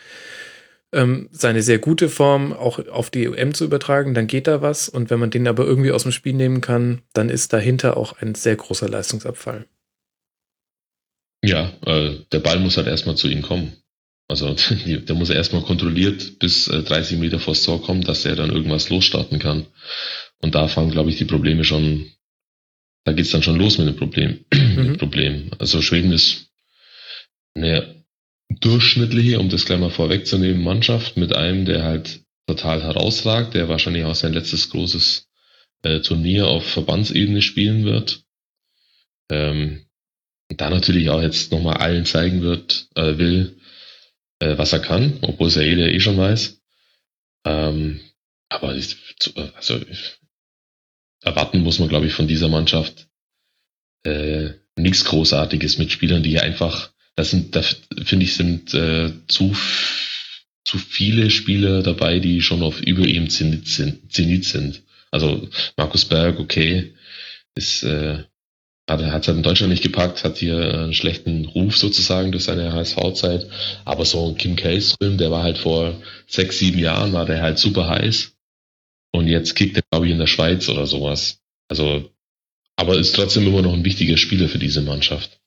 ähm, 0.95 1.29
seine 1.33 1.63
sehr 1.63 1.79
gute 1.79 2.09
Form 2.09 2.53
auch 2.53 2.79
auf 2.89 3.11
die 3.11 3.25
EM 3.25 3.55
zu 3.55 3.65
übertragen, 3.65 4.15
dann 4.15 4.27
geht 4.27 4.47
da 4.47 4.63
was. 4.63 4.89
Und 4.89 5.11
wenn 5.11 5.21
man 5.21 5.31
den 5.31 5.47
aber 5.49 5.65
irgendwie 5.65 5.93
aus 5.93 6.05
dem 6.05 6.13
Spiel 6.13 6.33
nehmen 6.33 6.61
kann, 6.61 7.03
dann 7.13 7.29
ist 7.29 7.53
dahinter 7.53 7.97
auch 7.97 8.21
ein 8.21 8.35
sehr 8.35 8.57
großer 8.57 8.89
Leistungsabfall. 8.89 9.67
Ja, 11.45 11.73
äh, 11.85 12.17
der 12.33 12.41
Ball 12.41 12.59
muss 12.59 12.77
halt 12.77 12.87
erstmal 12.87 13.17
zu 13.17 13.29
ihm 13.29 13.43
kommen. 13.43 13.77
Also 14.29 14.57
der 14.87 15.15
muss 15.15 15.31
erstmal 15.31 15.63
kontrolliert 15.63 16.39
bis 16.39 16.69
äh, 16.69 16.83
30 16.83 17.19
Meter 17.19 17.39
vors 17.39 17.63
Tor 17.63 17.83
kommen, 17.83 18.03
dass 18.03 18.25
er 18.25 18.37
dann 18.37 18.51
irgendwas 18.51 18.89
losstarten 18.89 19.39
kann. 19.39 19.67
Und 20.41 20.55
da 20.55 20.69
fangen, 20.69 20.91
glaube 20.91 21.11
ich, 21.11 21.17
die 21.17 21.25
Probleme 21.25 21.65
schon, 21.65 22.11
da 23.05 23.13
geht's 23.13 23.31
dann 23.31 23.43
schon 23.43 23.59
los 23.59 23.79
mit 23.79 23.89
dem 23.89 23.97
Problem. 23.97 24.45
Mhm. 24.75 24.91
mit 24.91 24.99
Problem. 24.99 25.51
Also 25.59 25.83
Schweden 25.83 26.11
ist 26.11 26.49
eine 27.55 28.04
durchschnittliche, 28.61 29.39
um 29.41 29.49
das 29.49 29.65
gleich 29.65 29.79
mal 29.79 29.91
vorwegzunehmen, 29.91 30.63
Mannschaft 30.63 31.17
mit 31.17 31.35
einem, 31.35 31.65
der 31.65 31.83
halt 31.83 32.23
total 32.47 32.83
herausragt, 32.83 33.55
der 33.55 33.69
wahrscheinlich 33.69 34.05
auch 34.05 34.15
sein 34.15 34.35
letztes 34.35 34.71
großes 34.71 35.29
äh, 35.83 36.01
Turnier 36.01 36.47
auf 36.47 36.65
Verbandsebene 36.65 37.43
spielen 37.43 37.85
wird. 37.85 38.25
Ähm, 39.31 39.87
da 40.49 40.71
natürlich 40.71 41.09
auch 41.11 41.23
jetzt 41.23 41.53
nochmal 41.53 41.79
allen 41.79 42.05
zeigen 42.05 42.43
wird, 42.43 42.89
äh, 42.95 43.17
will, 43.19 43.59
äh, 44.41 44.59
was 44.59 44.73
er 44.73 44.81
kann, 44.81 45.19
obwohl 45.23 45.49
es 45.49 45.55
ja 45.55 45.63
jeder 45.63 45.89
eh 45.89 46.01
schon 46.01 46.19
weiß. 46.19 46.61
Ähm, 47.47 48.01
aber 48.49 48.77
ich, 48.77 48.97
also, 49.55 49.81
erwarten 51.23 51.61
muss 51.61 51.79
man, 51.79 51.89
glaube 51.89 52.07
ich, 52.07 52.13
von 52.13 52.29
dieser 52.29 52.49
Mannschaft 52.49 53.09
äh, 54.05 54.51
nichts 54.77 55.05
Großartiges 55.05 55.79
mit 55.79 55.91
Spielern, 55.91 56.23
die 56.23 56.39
einfach, 56.39 56.93
das 57.17 57.31
sind, 57.31 57.55
da 57.55 57.63
finde 58.03 58.25
ich, 58.25 58.35
sind 58.35 58.75
äh, 58.75 59.13
zu, 59.29 59.57
zu 60.65 60.79
viele 60.79 61.31
Spieler 61.31 61.83
dabei, 61.83 62.19
die 62.19 62.41
schon 62.41 62.63
auf 62.63 62.81
über 62.81 63.07
ihrem 63.07 63.31
Zenit 63.31 63.69
sind. 63.69 64.13
Zenit 64.13 64.45
sind. 64.45 64.83
Also 65.11 65.49
Markus 65.77 66.05
Berg, 66.05 66.41
okay, 66.41 66.95
ist 67.55 67.85
äh, 67.85 68.25
hat 68.87 69.01
hat 69.01 69.27
halt 69.27 69.29
in 69.29 69.43
Deutschland 69.43 69.71
nicht 69.71 69.83
gepackt, 69.83 70.25
hat 70.25 70.39
hier 70.39 70.57
einen 70.59 70.95
schlechten 70.95 71.47
Ruf 71.47 71.77
sozusagen 71.77 72.33
durch 72.33 72.45
seine 72.45 72.73
HSV-Zeit. 72.73 73.49
Aber 73.85 74.05
so 74.05 74.29
ein 74.29 74.37
Kim 74.37 74.57
Kallström, 74.57 75.17
der 75.17 75.31
war 75.31 75.43
halt 75.43 75.59
vor 75.59 75.95
sechs, 76.27 76.59
sieben 76.59 76.79
Jahren, 76.79 77.13
war 77.13 77.25
der 77.25 77.41
halt 77.41 77.59
super 77.59 77.89
heiß. 77.89 78.33
Und 79.13 79.29
jetzt 79.29 79.55
kickt 79.55 79.77
er, 79.77 79.83
glaube 79.91 80.07
ich, 80.07 80.13
in 80.13 80.19
der 80.19 80.27
Schweiz 80.27 80.69
oder 80.69 80.87
sowas. 80.87 81.41
Also, 81.69 82.11
aber 82.77 82.99
ist 82.99 83.15
trotzdem 83.15 83.47
immer 83.47 83.63
noch 83.63 83.73
ein 83.73 83.85
wichtiger 83.85 84.17
Spieler 84.17 84.49
für 84.49 84.59
diese 84.59 84.83
Mannschaft. 84.83 85.41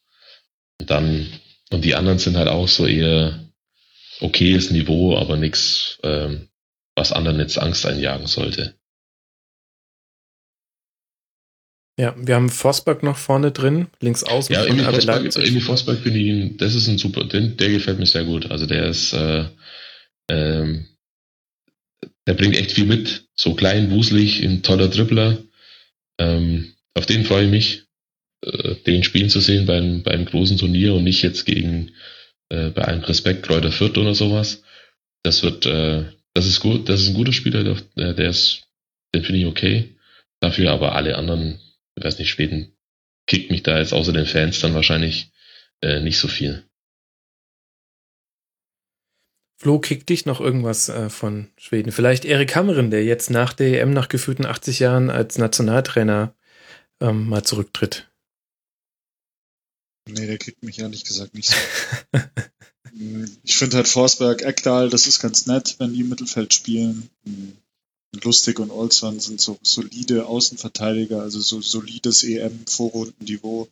Und 0.79 0.89
dann, 0.89 1.27
und 1.71 1.83
die 1.83 1.95
anderen 1.95 2.19
sind 2.19 2.37
halt 2.37 2.47
auch 2.47 2.67
so 2.67 2.85
eher 2.85 3.43
okayes 4.21 4.71
Niveau, 4.71 5.15
aber 5.17 5.37
nichts, 5.37 5.99
ähm, 6.03 6.49
was 6.95 7.11
anderen 7.11 7.39
jetzt 7.39 7.57
Angst 7.59 7.85
einjagen 7.85 8.27
sollte. 8.27 8.75
Ja, 11.99 12.13
wir 12.15 12.35
haben 12.35 12.49
Forsberg 12.49 13.01
noch 13.01 13.17
vorne 13.17 13.51
drin, 13.51 13.87
links 14.01 14.23
außen 14.23 14.53
Ja, 14.53 14.65
Emil 14.65 14.83
Forsberg. 14.83 15.35
Emil 15.35 15.61
Forsberg 15.61 15.99
finde 15.99 16.19
ich, 16.19 16.25
ihn- 16.27 16.57
das 16.57 16.75
ist 16.75 16.87
ein 16.87 16.99
super, 16.99 17.23
den, 17.23 17.57
der 17.57 17.69
gefällt 17.71 17.97
mir 17.97 18.05
sehr 18.05 18.23
gut. 18.23 18.51
Also 18.51 18.67
der 18.67 18.85
ist, 18.85 19.13
äh, 19.13 19.45
ähm, 20.29 20.85
der 22.27 22.35
bringt 22.35 22.55
echt 22.55 22.71
viel 22.73 22.85
mit. 22.85 23.27
So 23.35 23.55
klein, 23.55 23.89
wuselig, 23.89 24.43
ein 24.43 24.61
toller 24.61 24.89
Dribbler. 24.89 25.39
Ähm, 26.19 26.75
auf 26.93 27.07
den 27.07 27.25
freue 27.25 27.45
ich 27.45 27.51
mich, 27.51 27.86
äh, 28.41 28.75
den 28.85 29.03
spielen 29.03 29.29
zu 29.29 29.39
sehen 29.39 29.65
beim, 29.65 30.03
beim 30.03 30.25
großen 30.25 30.57
Turnier 30.57 30.93
und 30.93 31.03
nicht 31.03 31.21
jetzt 31.21 31.45
gegen, 31.45 31.91
äh, 32.49 32.69
bei 32.69 32.83
allem 32.83 33.03
Respekt, 33.03 33.43
Kräuter 33.43 33.71
Fürth 33.71 33.97
oder 33.97 34.15
sowas. 34.15 34.63
Das 35.23 35.43
wird, 35.43 35.65
äh, 35.65 36.05
das 36.33 36.45
ist 36.45 36.59
gut, 36.59 36.87
das 36.89 37.01
ist 37.01 37.09
ein 37.09 37.15
guter 37.15 37.33
Spieler, 37.33 37.63
der, 37.63 38.13
der 38.13 38.29
ist, 38.29 38.67
den 39.13 39.23
finde 39.23 39.41
ich 39.41 39.47
okay. 39.47 39.95
Dafür 40.39 40.71
aber 40.71 40.95
alle 40.95 41.17
anderen, 41.17 41.59
ich 41.95 42.03
weiß 42.03 42.19
nicht, 42.19 42.29
Schweden 42.29 42.73
kickt 43.25 43.51
mich 43.51 43.63
da 43.63 43.77
jetzt 43.77 43.93
außer 43.93 44.13
den 44.13 44.25
Fans 44.25 44.59
dann 44.59 44.73
wahrscheinlich 44.73 45.31
äh, 45.81 45.99
nicht 45.99 46.19
so 46.19 46.27
viel. 46.27 46.63
Flo, 49.59 49.79
kriegt 49.79 50.09
dich 50.09 50.27
noch 50.27 50.39
irgendwas 50.39 50.87
äh, 50.87 51.09
von 51.09 51.49
Schweden? 51.57 51.91
Vielleicht 51.91 52.25
Erik 52.25 52.55
Hammerin, 52.55 52.91
der 52.91 53.03
jetzt 53.03 53.31
nach 53.31 53.53
der 53.53 53.81
EM 53.81 53.89
nach 53.89 54.07
gefühlten 54.07 54.45
80 54.45 54.79
Jahren 54.79 55.09
als 55.09 55.39
Nationaltrainer 55.39 56.35
ähm, 57.01 57.27
mal 57.27 57.43
zurücktritt. 57.43 58.07
Nee, 60.07 60.27
der 60.27 60.37
kriegt 60.37 60.63
mich 60.63 60.79
ehrlich 60.79 61.03
gesagt 61.03 61.33
nicht 61.33 61.49
so. 61.49 61.55
ich 63.43 63.57
finde 63.57 63.77
halt 63.77 63.87
Forsberg, 63.87 64.41
Eckdahl, 64.41 64.89
das 64.89 65.07
ist 65.07 65.19
ganz 65.19 65.45
nett, 65.45 65.75
wenn 65.79 65.93
die 65.93 66.01
im 66.01 66.09
Mittelfeld 66.09 66.53
spielen. 66.53 67.09
Lustig 68.23 68.59
und 68.59 68.71
Olsson 68.71 69.19
sind 69.19 69.41
so 69.41 69.59
solide 69.61 70.25
Außenverteidiger, 70.25 71.21
also 71.21 71.39
so 71.39 71.61
solides 71.61 72.23
EM-Vorrundenniveau. 72.23 73.67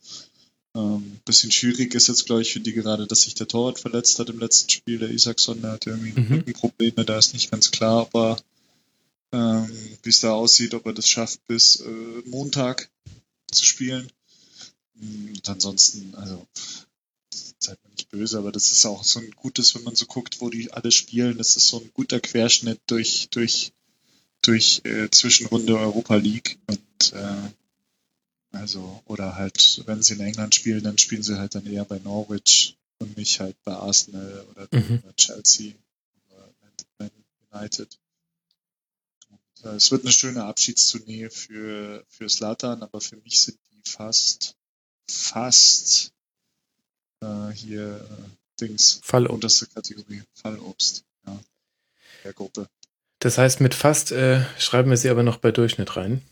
Ähm, 0.76 1.18
bisschen 1.24 1.50
schwierig 1.50 1.94
ist 1.94 2.08
jetzt, 2.08 2.26
glaube 2.26 2.42
ich, 2.42 2.52
für 2.52 2.60
die 2.60 2.74
gerade, 2.74 3.06
dass 3.06 3.22
sich 3.22 3.34
der 3.34 3.48
Torwart 3.48 3.80
verletzt 3.80 4.18
hat 4.18 4.28
im 4.28 4.38
letzten 4.38 4.68
Spiel. 4.68 4.98
Der 4.98 5.10
Isaacson, 5.10 5.62
der 5.62 5.72
hat 5.72 5.86
irgendwie 5.86 6.20
Mhm. 6.20 6.34
Rückenprobleme, 6.34 7.04
da 7.04 7.18
ist 7.18 7.32
nicht 7.32 7.50
ganz 7.50 7.70
klar, 7.70 8.02
ob 8.02 8.14
er, 8.14 8.36
ähm, 9.32 9.70
wie 10.02 10.10
es 10.10 10.20
da 10.20 10.32
aussieht, 10.32 10.74
ob 10.74 10.84
er 10.86 10.92
das 10.92 11.08
schafft, 11.08 11.44
bis 11.46 11.76
äh, 11.76 11.88
Montag 12.26 12.90
zu 13.50 13.64
spielen. 13.64 14.10
Und 15.00 15.48
ansonsten, 15.48 16.14
also, 16.14 16.46
seid 17.58 17.82
mir 17.84 17.90
nicht 17.90 18.10
böse, 18.10 18.38
aber 18.38 18.52
das 18.52 18.72
ist 18.72 18.86
auch 18.86 19.04
so 19.04 19.20
ein 19.20 19.30
gutes, 19.32 19.74
wenn 19.74 19.84
man 19.84 19.96
so 19.96 20.06
guckt, 20.06 20.40
wo 20.40 20.50
die 20.50 20.72
alle 20.72 20.90
spielen, 20.92 21.38
das 21.38 21.56
ist 21.56 21.68
so 21.68 21.80
ein 21.80 21.90
guter 21.94 22.20
Querschnitt 22.20 22.80
durch, 22.86 23.28
durch, 23.30 23.72
durch 24.42 24.80
äh, 24.84 25.10
Zwischenrunde 25.10 25.78
Europa 25.78 26.16
League 26.16 26.58
und 26.66 27.12
äh, 27.12 27.50
also, 28.52 29.02
oder 29.06 29.36
halt, 29.36 29.82
wenn 29.86 30.02
sie 30.02 30.14
in 30.14 30.20
England 30.20 30.54
spielen, 30.54 30.82
dann 30.82 30.98
spielen 30.98 31.22
sie 31.22 31.38
halt 31.38 31.54
dann 31.54 31.66
eher 31.66 31.84
bei 31.84 31.98
Norwich 31.98 32.76
und 32.98 33.16
nicht 33.16 33.40
halt 33.40 33.56
bei 33.64 33.74
Arsenal 33.74 34.46
oder 34.50 34.68
Mhm. 34.70 35.02
bei 35.02 35.12
Chelsea 35.12 35.74
oder 36.30 36.48
Man 36.98 37.10
United. 37.52 37.98
Und, 39.28 39.64
äh, 39.64 39.74
es 39.76 39.90
wird 39.90 40.02
eine 40.04 40.12
schöne 40.12 40.44
Abschiedstournee 40.44 41.28
für, 41.28 42.04
für 42.08 42.28
Slatan, 42.28 42.82
aber 42.82 43.00
für 43.00 43.16
mich 43.16 43.40
sind 43.42 43.58
die 43.72 43.90
fast, 43.90 44.55
fast 45.08 46.12
äh, 47.20 47.50
hier 47.50 48.00
äh, 48.00 48.60
Dings, 48.60 49.00
Fall 49.02 49.26
unterste 49.26 49.66
Kategorie, 49.66 50.22
Fallobst, 50.34 51.04
ja, 51.26 51.38
der 52.24 52.32
Gruppe. 52.32 52.68
Das 53.18 53.38
heißt, 53.38 53.60
mit 53.60 53.74
fast 53.74 54.12
äh, 54.12 54.44
schreiben 54.58 54.90
wir 54.90 54.96
sie 54.96 55.10
aber 55.10 55.22
noch 55.22 55.38
bei 55.38 55.52
Durchschnitt 55.52 55.96
rein. 55.96 56.22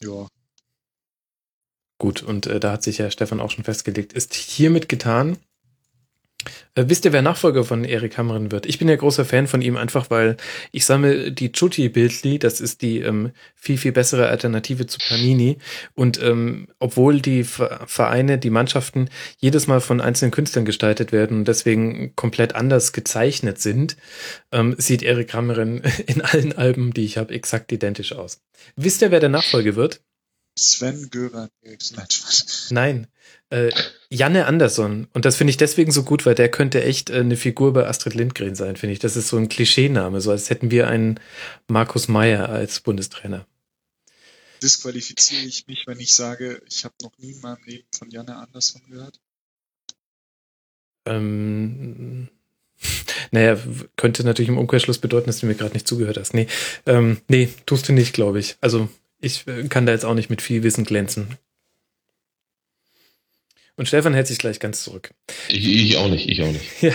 Ja, 0.00 0.28
Gut, 1.98 2.22
und 2.22 2.46
äh, 2.46 2.60
da 2.60 2.72
hat 2.72 2.82
sich 2.82 2.98
ja 2.98 3.10
Stefan 3.10 3.40
auch 3.40 3.50
schon 3.50 3.64
festgelegt, 3.64 4.12
ist 4.12 4.34
hiermit 4.34 4.88
getan. 4.88 5.38
Äh, 6.74 6.84
wisst 6.88 7.04
ihr, 7.04 7.12
wer 7.12 7.22
Nachfolger 7.22 7.64
von 7.64 7.84
Erik 7.84 8.18
Hammerin 8.18 8.52
wird? 8.52 8.66
Ich 8.66 8.78
bin 8.78 8.88
ja 8.88 8.96
großer 8.96 9.24
Fan 9.24 9.46
von 9.46 9.62
ihm, 9.62 9.76
einfach 9.76 10.10
weil 10.10 10.36
ich 10.72 10.84
sammle 10.84 11.32
die 11.32 11.52
Chutti-Bildli, 11.52 12.38
das 12.38 12.60
ist 12.60 12.82
die 12.82 13.00
ähm, 13.00 13.32
viel, 13.54 13.78
viel 13.78 13.92
bessere 13.92 14.28
Alternative 14.28 14.86
zu 14.86 14.98
Panini. 14.98 15.58
Und 15.94 16.20
ähm, 16.22 16.68
obwohl 16.78 17.20
die 17.20 17.44
Ver- 17.44 17.84
Vereine, 17.86 18.38
die 18.38 18.50
Mannschaften 18.50 19.08
jedes 19.38 19.66
Mal 19.66 19.80
von 19.80 20.00
einzelnen 20.00 20.30
Künstlern 20.32 20.64
gestaltet 20.64 21.12
werden 21.12 21.38
und 21.38 21.48
deswegen 21.48 22.14
komplett 22.16 22.54
anders 22.54 22.92
gezeichnet 22.92 23.60
sind, 23.60 23.96
ähm, 24.52 24.74
sieht 24.78 25.02
Erik 25.02 25.34
Hammerin 25.34 25.82
in 26.06 26.20
allen 26.22 26.52
Alben, 26.52 26.92
die 26.92 27.04
ich 27.04 27.18
habe, 27.18 27.34
exakt 27.34 27.72
identisch 27.72 28.12
aus. 28.12 28.40
Wisst 28.76 29.02
ihr, 29.02 29.10
wer 29.10 29.20
der 29.20 29.28
Nachfolger 29.28 29.76
wird? 29.76 30.00
Sven 30.58 31.10
Göran 31.10 31.50
Spaß. 31.78 32.68
Nein, 32.70 33.08
äh, 33.50 33.70
Janne 34.10 34.46
Andersson. 34.46 35.08
Und 35.12 35.24
das 35.24 35.36
finde 35.36 35.50
ich 35.50 35.56
deswegen 35.56 35.92
so 35.92 36.02
gut, 36.02 36.26
weil 36.26 36.34
der 36.34 36.50
könnte 36.50 36.82
echt 36.82 37.10
äh, 37.10 37.20
eine 37.20 37.36
Figur 37.36 37.72
bei 37.72 37.86
Astrid 37.86 38.14
Lindgren 38.14 38.54
sein, 38.54 38.76
finde 38.76 38.92
ich. 38.92 38.98
Das 38.98 39.16
ist 39.16 39.28
so 39.28 39.36
ein 39.36 39.48
Klischeename, 39.48 40.20
so 40.20 40.30
als 40.30 40.50
hätten 40.50 40.70
wir 40.70 40.88
einen 40.88 41.20
Markus 41.68 42.08
Meyer 42.08 42.48
als 42.48 42.80
Bundestrainer. 42.80 43.46
disqualifiziere 44.62 45.44
ich 45.44 45.66
mich, 45.66 45.86
wenn 45.86 46.00
ich 46.00 46.14
sage, 46.14 46.62
ich 46.68 46.84
habe 46.84 46.94
noch 47.02 47.16
nie 47.18 47.32
in 47.32 47.40
meinem 47.40 47.62
Leben 47.64 47.86
von 47.96 48.10
Janne 48.10 48.36
Andersson 48.36 48.82
gehört? 48.88 49.20
Ähm, 51.06 52.28
naja, 53.30 53.58
könnte 53.96 54.24
natürlich 54.24 54.48
im 54.48 54.58
Umkehrschluss 54.58 54.98
bedeuten, 54.98 55.26
dass 55.26 55.40
du 55.40 55.46
mir 55.46 55.54
gerade 55.54 55.74
nicht 55.74 55.86
zugehört 55.86 56.16
hast. 56.18 56.34
Nee, 56.34 56.48
ähm, 56.86 57.20
nee, 57.28 57.48
tust 57.64 57.88
du 57.88 57.92
nicht, 57.92 58.12
glaube 58.12 58.38
ich. 58.40 58.56
Also 58.60 58.88
ich 59.20 59.46
äh, 59.46 59.68
kann 59.68 59.86
da 59.86 59.92
jetzt 59.92 60.04
auch 60.04 60.14
nicht 60.14 60.30
mit 60.30 60.42
viel 60.42 60.62
Wissen 60.62 60.84
glänzen. 60.84 61.38
Und 63.76 63.86
Stefan 63.86 64.14
hält 64.14 64.26
sich 64.26 64.38
gleich 64.38 64.58
ganz 64.58 64.82
zurück. 64.82 65.10
Ich, 65.48 65.66
ich 65.66 65.96
auch 65.98 66.08
nicht, 66.08 66.28
ich 66.28 66.42
auch 66.42 66.52
nicht. 66.52 66.64
Ja, 66.80 66.94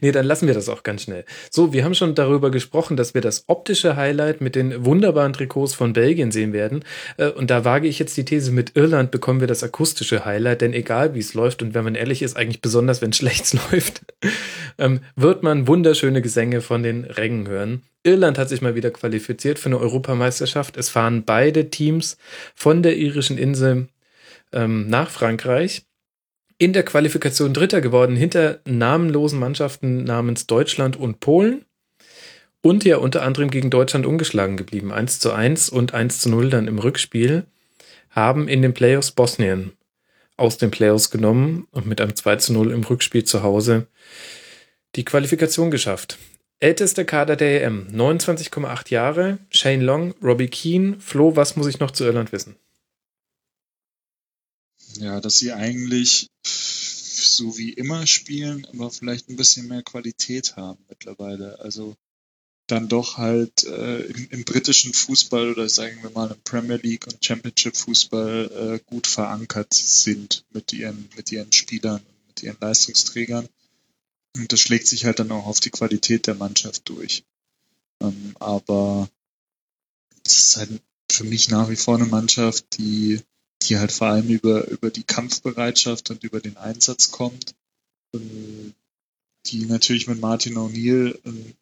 nee, 0.00 0.12
dann 0.12 0.24
lassen 0.24 0.46
wir 0.46 0.54
das 0.54 0.70
auch 0.70 0.82
ganz 0.82 1.02
schnell. 1.02 1.26
So, 1.50 1.74
wir 1.74 1.84
haben 1.84 1.94
schon 1.94 2.14
darüber 2.14 2.50
gesprochen, 2.50 2.96
dass 2.96 3.12
wir 3.12 3.20
das 3.20 3.44
optische 3.48 3.94
Highlight 3.96 4.40
mit 4.40 4.54
den 4.54 4.86
wunderbaren 4.86 5.34
Trikots 5.34 5.74
von 5.74 5.92
Belgien 5.92 6.30
sehen 6.32 6.54
werden. 6.54 6.82
Äh, 7.18 7.28
Und 7.28 7.50
da 7.50 7.66
wage 7.66 7.86
ich 7.86 7.98
jetzt 7.98 8.16
die 8.16 8.24
These, 8.24 8.50
mit 8.52 8.76
Irland 8.76 9.10
bekommen 9.10 9.40
wir 9.40 9.46
das 9.46 9.62
akustische 9.62 10.24
Highlight, 10.24 10.62
denn 10.62 10.72
egal 10.72 11.14
wie 11.14 11.18
es 11.18 11.34
läuft 11.34 11.60
und 11.62 11.74
wenn 11.74 11.84
man 11.84 11.94
ehrlich 11.94 12.22
ist, 12.22 12.36
eigentlich 12.36 12.62
besonders, 12.62 13.02
wenn 13.02 13.10
es 13.10 13.16
schlecht 13.18 13.52
läuft, 13.70 14.00
ähm, 14.78 15.00
wird 15.16 15.42
man 15.42 15.66
wunderschöne 15.68 16.22
Gesänge 16.22 16.62
von 16.62 16.82
den 16.82 17.04
Rängen 17.04 17.46
hören. 17.46 17.82
Irland 18.04 18.38
hat 18.38 18.48
sich 18.48 18.62
mal 18.62 18.74
wieder 18.74 18.90
qualifiziert 18.90 19.58
für 19.58 19.66
eine 19.66 19.78
Europameisterschaft. 19.78 20.78
Es 20.78 20.88
fahren 20.88 21.24
beide 21.24 21.68
Teams 21.68 22.16
von 22.54 22.82
der 22.82 22.96
irischen 22.96 23.36
Insel 23.36 23.88
ähm, 24.52 24.88
nach 24.88 25.10
Frankreich 25.10 25.85
in 26.58 26.72
der 26.72 26.84
Qualifikation 26.84 27.52
Dritter 27.52 27.80
geworden, 27.80 28.16
hinter 28.16 28.60
namenlosen 28.64 29.38
Mannschaften 29.38 30.04
namens 30.04 30.46
Deutschland 30.46 30.96
und 30.96 31.20
Polen. 31.20 31.64
Und 32.62 32.84
ja 32.84 32.96
unter 32.96 33.22
anderem 33.22 33.50
gegen 33.50 33.70
Deutschland 33.70 34.06
ungeschlagen 34.06 34.56
geblieben. 34.56 34.90
1 34.92 35.20
zu 35.20 35.32
1 35.32 35.68
und 35.68 35.94
1 35.94 36.20
zu 36.20 36.28
0 36.30 36.50
dann 36.50 36.66
im 36.66 36.78
Rückspiel. 36.78 37.44
Haben 38.10 38.48
in 38.48 38.62
den 38.62 38.74
Playoffs 38.74 39.12
Bosnien 39.12 39.72
aus 40.36 40.58
den 40.58 40.70
Playoffs 40.70 41.10
genommen 41.10 41.66
und 41.70 41.86
mit 41.86 42.00
einem 42.00 42.14
2 42.14 42.36
zu 42.36 42.52
0 42.52 42.72
im 42.72 42.82
Rückspiel 42.82 43.24
zu 43.24 43.42
Hause 43.42 43.86
die 44.96 45.04
Qualifikation 45.04 45.70
geschafft. 45.70 46.18
Ältester 46.58 47.04
Kader 47.04 47.36
der 47.36 47.62
EM, 47.64 47.88
29,8 47.92 48.90
Jahre, 48.90 49.38
Shane 49.50 49.82
Long, 49.82 50.14
Robbie 50.22 50.48
Keane. 50.48 50.96
Flo, 51.00 51.36
was 51.36 51.56
muss 51.56 51.66
ich 51.66 51.80
noch 51.80 51.90
zu 51.90 52.04
Irland 52.04 52.32
wissen? 52.32 52.56
Ja, 54.96 55.20
dass 55.20 55.38
sie 55.38 55.52
eigentlich 55.52 56.28
so 56.42 57.56
wie 57.58 57.72
immer 57.72 58.06
spielen, 58.06 58.66
aber 58.66 58.90
vielleicht 58.90 59.28
ein 59.28 59.36
bisschen 59.36 59.68
mehr 59.68 59.82
Qualität 59.82 60.56
haben 60.56 60.84
mittlerweile. 60.88 61.58
Also 61.60 61.96
dann 62.66 62.88
doch 62.88 63.16
halt 63.16 63.64
äh, 63.64 64.00
im, 64.02 64.28
im 64.30 64.44
britischen 64.44 64.92
Fußball 64.92 65.50
oder 65.50 65.68
sagen 65.68 66.02
wir 66.02 66.10
mal 66.10 66.30
im 66.30 66.40
Premier 66.42 66.76
League 66.76 67.06
und 67.06 67.24
Championship 67.24 67.76
Fußball 67.76 68.50
äh, 68.74 68.84
gut 68.86 69.06
verankert 69.06 69.72
sind 69.72 70.44
mit 70.50 70.72
ihren 70.72 71.08
mit 71.16 71.30
ihren 71.30 71.52
Spielern 71.52 72.02
mit 72.26 72.42
ihren 72.42 72.56
Leistungsträgern. 72.60 73.48
Und 74.36 74.52
das 74.52 74.60
schlägt 74.60 74.88
sich 74.88 75.04
halt 75.04 75.20
dann 75.20 75.30
auch 75.30 75.46
auf 75.46 75.60
die 75.60 75.70
Qualität 75.70 76.26
der 76.26 76.34
Mannschaft 76.34 76.88
durch. 76.88 77.24
Ähm, 78.00 78.34
aber 78.40 79.08
es 80.24 80.38
ist 80.38 80.56
halt 80.56 80.82
für 81.10 81.24
mich 81.24 81.48
nach 81.48 81.70
wie 81.70 81.76
vor 81.76 81.94
eine 81.94 82.06
Mannschaft, 82.06 82.78
die 82.78 83.20
die 83.62 83.78
halt 83.78 83.92
vor 83.92 84.08
allem 84.08 84.28
über, 84.28 84.68
über 84.68 84.90
die 84.90 85.04
Kampfbereitschaft 85.04 86.10
und 86.10 86.24
über 86.24 86.40
den 86.40 86.56
Einsatz 86.56 87.10
kommt. 87.10 87.54
Ähm, 88.14 88.74
Die 89.46 89.66
natürlich 89.66 90.06
mit 90.08 90.20
Martin 90.20 90.56
O'Neill 90.56 91.18
einen 91.24 91.54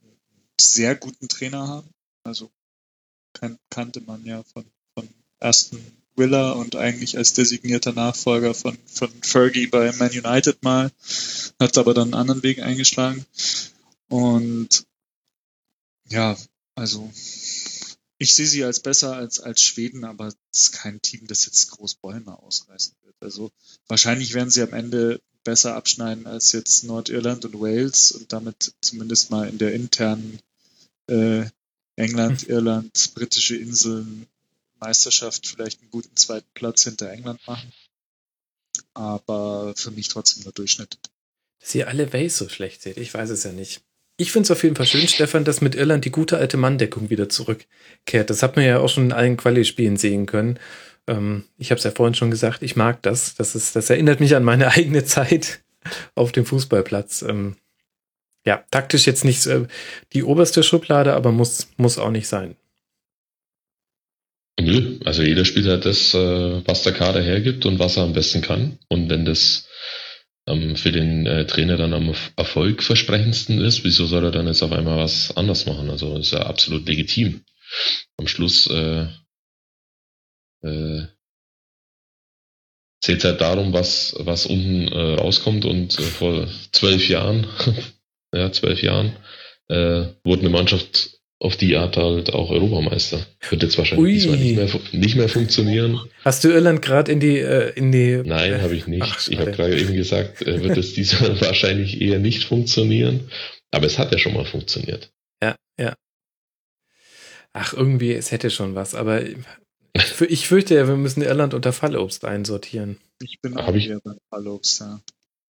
sehr 0.59 0.95
guten 0.95 1.29
Trainer 1.29 1.69
haben. 1.69 1.89
Also 2.25 2.51
kan 3.35 3.59
kannte 3.69 4.01
man 4.01 4.25
ja 4.25 4.43
von, 4.43 4.65
von 4.95 5.09
ersten 5.39 5.79
Villa 6.17 6.53
und 6.53 6.77
eigentlich 6.77 7.19
als 7.19 7.33
designierter 7.33 7.93
Nachfolger 7.93 8.55
von, 8.55 8.79
von 8.87 9.11
Fergie 9.23 9.67
bei 9.67 9.93
Man 9.93 10.11
United 10.11 10.63
mal, 10.63 10.93
hat 11.61 11.77
aber 11.77 11.93
dann 11.93 12.05
einen 12.05 12.15
anderen 12.15 12.43
Weg 12.43 12.61
eingeschlagen. 12.61 13.27
Und 14.09 14.87
ja, 16.09 16.37
also 16.77 17.11
ich 18.25 18.35
sehe 18.35 18.47
sie 18.47 18.65
als 18.65 18.81
besser 18.81 19.15
als, 19.15 19.39
als 19.39 19.61
Schweden, 19.61 20.05
aber 20.05 20.29
es 20.29 20.37
ist 20.51 20.73
kein 20.73 21.03
Team, 21.03 21.27
das 21.27 21.45
jetzt 21.45 21.71
groß 21.71 21.97
Bäume 21.97 22.43
ausreißen 22.43 22.95
wird. 23.03 23.17
Also 23.21 23.53
wahrscheinlich 23.87 24.33
werden 24.33 24.51
sie 24.51 24.63
am 24.63 24.73
Ende 24.73 25.21
besser 25.45 25.77
abschneiden 25.77 26.27
als 26.27 26.53
jetzt 26.53 26.85
Nordirland 26.85 27.45
und 27.45 27.61
Wales 27.61 28.13
und 28.13 28.33
damit 28.33 28.73
zumindest 28.81 29.31
mal 29.31 29.47
in 29.47 29.59
der 29.59 29.75
internen 29.75 30.41
äh, 31.07 31.45
England, 31.97 32.49
Irland, 32.49 33.13
britische 33.15 33.57
Inseln 33.57 34.27
Meisterschaft 34.81 35.47
vielleicht 35.47 35.83
einen 35.83 35.91
guten 35.91 36.17
zweiten 36.17 36.49
Platz 36.55 36.85
hinter 36.85 37.11
England 37.11 37.47
machen. 37.47 37.73
Aber 38.95 39.75
für 39.77 39.91
mich 39.91 40.09
trotzdem 40.09 40.45
nur 40.45 40.53
Durchschnitt. 40.53 40.99
Dass 41.61 41.75
ihr 41.75 41.89
alle 41.89 42.11
Ways 42.15 42.39
so 42.39 42.49
schlecht 42.49 42.81
seht, 42.81 42.97
ich 42.97 43.13
weiß 43.13 43.29
es 43.29 43.45
ja 43.45 43.53
nicht. 43.53 43.83
Ich 44.17 44.31
finde 44.31 44.45
es 44.45 44.51
auf 44.53 44.63
jeden 44.63 44.77
Fall 44.77 44.87
schön, 44.87 45.09
Stefan, 45.09 45.45
dass 45.45 45.61
mit 45.61 45.75
Irland 45.75 46.05
die 46.05 46.13
gute 46.13 46.39
alte 46.39 46.57
Manndeckung 46.57 47.11
wieder 47.11 47.29
zurückkehrt. 47.29 48.31
Das 48.31 48.43
hat 48.43 48.55
man 48.55 48.65
ja 48.65 48.79
auch 48.79 48.89
schon 48.89 49.07
in 49.07 49.13
allen 49.13 49.37
Quali-Spielen 49.37 49.97
sehen 49.97 50.27
können. 50.27 50.61
Ähm, 51.09 51.45
ich 51.59 51.71
habe 51.71 51.79
es 51.79 51.85
ja 51.85 51.91
vorhin 51.91 52.15
schon 52.15 52.31
gesagt, 52.31 52.63
ich 52.63 52.77
mag 52.77 53.03
das. 53.03 53.35
Das, 53.35 53.57
ist, 53.57 53.75
das 53.75 53.91
erinnert 53.91 54.21
mich 54.21 54.37
an 54.37 54.45
meine 54.45 54.69
eigene 54.73 55.05
Zeit 55.05 55.61
auf 56.15 56.31
dem 56.31 56.47
Fußballplatz. 56.47 57.23
Ähm, 57.23 57.57
ja, 58.47 58.65
taktisch 58.71 59.07
jetzt 59.07 59.25
nicht 59.25 59.47
äh, 59.47 59.67
die 60.13 60.23
oberste 60.23 60.63
Schublade, 60.63 61.15
aber 61.15 61.33
muss, 61.33 61.69
muss 61.77 61.99
auch 61.99 62.11
nicht 62.11 62.29
sein. 62.29 62.57
Nö, 64.61 65.01
also 65.05 65.23
jeder 65.23 65.45
spielt 65.45 65.67
halt 65.67 65.85
das, 65.85 66.15
äh, 66.15 66.63
was 66.65 66.83
der 66.83 66.93
Kader 66.93 67.21
hergibt 67.21 67.67
und 67.67 67.81
was 67.81 67.97
er 67.97 68.05
am 68.05 68.13
besten 68.13 68.41
kann. 68.41 68.79
Und 68.89 69.09
wenn 69.11 69.25
das 69.25 69.67
für 70.47 70.93
den 70.93 71.27
äh, 71.27 71.47
Trainer 71.47 71.77
dann 71.77 71.95
am 71.95 72.15
erfolgversprechendsten 72.37 73.61
ist, 73.61 73.85
wieso 73.85 74.07
soll 74.07 74.25
er 74.25 74.31
dann 74.31 74.47
jetzt 74.47 74.63
auf 74.63 74.73
einmal 74.73 74.99
was 74.99 75.35
anders 75.37 75.65
machen? 75.65 75.89
Also 75.89 76.19
ist 76.19 76.33
ja 76.33 76.41
absolut 76.41 76.87
legitim. 76.87 77.45
Am 78.19 78.27
Schluss 78.27 78.67
äh, 78.67 79.07
äh, 80.63 81.07
zählt 83.01 83.25
halt 83.25 83.41
darum, 83.41 83.73
was, 83.73 84.15
was 84.19 84.47
unten 84.47 84.89
äh, 84.89 85.15
rauskommt 85.15 85.65
und 85.65 85.99
äh, 85.99 86.03
vor 86.03 86.49
zwölf 86.73 87.09
Jahren, 87.09 87.47
ja, 88.35 88.53
zwölf 88.53 88.83
Jahren, 88.83 89.17
äh, 89.69 90.09
wurde 90.25 90.41
eine 90.41 90.51
Mannschaft 90.51 91.14
auf 91.45 91.57
die 91.59 91.77
Art 91.77 91.97
halt 91.99 92.33
auch 92.33 92.51
Europameister. 92.51 93.27
Wird 93.51 93.63
jetzt 93.63 93.77
wahrscheinlich 93.77 94.15
diesmal 94.23 94.39
nicht 94.39 94.57
mehr, 94.57 94.69
nicht 94.93 95.17
mehr 95.17 95.29
funktionieren. 95.29 96.01
Hast 96.25 96.43
du 96.43 96.49
Irland 96.49 96.81
gerade 96.81 97.13
in 97.13 97.21
die 97.21 97.39
äh, 97.39 97.71
in 97.77 97.93
die 97.93 98.23
Nein, 98.25 98.63
habe 98.63 98.75
ich 98.75 98.87
nicht. 98.87 99.03
ach, 99.03 99.29
ich 99.29 99.39
habe 99.39 99.53
gerade 99.53 99.79
eben 99.79 99.95
gesagt, 99.95 100.41
äh, 100.43 100.63
wird 100.63 100.77
es 100.79 100.95
diesmal 100.95 101.39
wahrscheinlich 101.43 102.01
eher 102.01 102.19
nicht 102.19 102.45
funktionieren. 102.45 103.29
Aber 103.71 103.87
es 103.87 103.99
hat 103.99 104.11
ja 104.13 104.19
schon 104.19 104.33
mal 104.35 104.45
funktioniert. 104.47 105.11
Ja, 105.43 105.55
ja. 105.79 105.95
Ach, 107.53 107.73
irgendwie, 107.75 108.13
es 108.13 108.33
hätte 108.33 108.51
schon 108.51 108.75
was, 108.75 108.95
aber 108.95 109.23
ich, 109.23 109.37
ich 110.29 110.49
fürchte 110.49 110.75
ja, 110.75 110.89
wir 110.89 110.97
müssen 110.97 111.23
Irland 111.23 111.55
unter 111.55 111.73
Fallobst 111.73 112.25
einsortieren. 112.25 112.97
Ich 113.23 113.39
bin 113.43 113.55
Hab 113.57 113.69
auch 113.69 113.75
ich- 113.75 113.85
wieder 113.85 114.01
beim 114.03 114.19
Fallobst, 114.31 114.81
ja. 114.81 115.01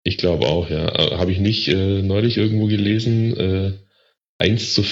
Ich 0.03 0.17
glaube 0.17 0.47
auch, 0.47 0.69
ja. 0.69 0.87
Äh, 0.87 1.17
Habe 1.17 1.31
ich 1.31 1.39
nicht 1.39 1.67
äh, 1.67 2.01
neulich 2.01 2.37
irgendwo 2.37 2.67
gelesen, 2.67 3.35
äh, 3.37 3.73
1 4.37 4.73
zu 4.73 4.83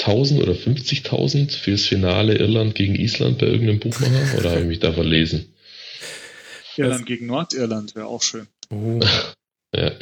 5000 0.00 0.42
oder 0.42 0.52
50.000 0.52 1.56
fürs 1.56 1.84
Finale 1.84 2.36
Irland 2.38 2.74
gegen 2.74 2.94
Island 2.94 3.38
bei 3.38 3.46
irgendeinem 3.46 3.80
Buchmacher? 3.80 4.38
Oder 4.38 4.50
habe 4.50 4.60
ich 4.60 4.66
mich 4.66 4.78
da 4.80 4.92
verlesen? 4.92 5.52
Irland 6.76 7.06
gegen 7.06 7.26
Nordirland 7.26 7.94
wäre 7.96 8.06
auch 8.06 8.22
schön. 8.22 8.46
Oh, 8.70 9.00
Ja. 9.74 9.92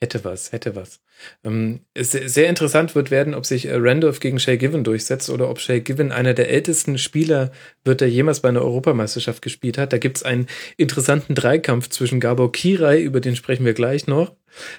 hätte 0.00 0.24
was, 0.24 0.52
hätte 0.52 0.74
was. 0.76 1.00
Ähm, 1.44 1.80
es- 1.94 2.12
sehr 2.12 2.48
interessant 2.48 2.94
wird 2.94 3.10
werden, 3.10 3.34
ob 3.34 3.46
sich 3.46 3.66
äh, 3.66 3.74
Randolph 3.74 4.20
gegen 4.20 4.38
Shay 4.38 4.56
Given 4.58 4.84
durchsetzt 4.84 5.30
oder 5.30 5.48
ob 5.50 5.60
Shay 5.60 5.80
Given 5.80 6.12
einer 6.12 6.34
der 6.34 6.50
ältesten 6.50 6.98
Spieler 6.98 7.52
wird, 7.84 8.00
der 8.00 8.10
jemals 8.10 8.40
bei 8.40 8.48
einer 8.48 8.62
Europameisterschaft 8.62 9.42
gespielt 9.42 9.78
hat. 9.78 9.92
Da 9.92 9.98
gibt's 9.98 10.22
einen 10.22 10.46
interessanten 10.76 11.34
Dreikampf 11.34 11.88
zwischen 11.88 12.20
Gabor 12.20 12.52
Kirai, 12.52 13.00
über 13.00 13.20
den 13.20 13.36
sprechen 13.36 13.64
wir 13.64 13.74
gleich 13.74 14.06
noch, 14.06 14.34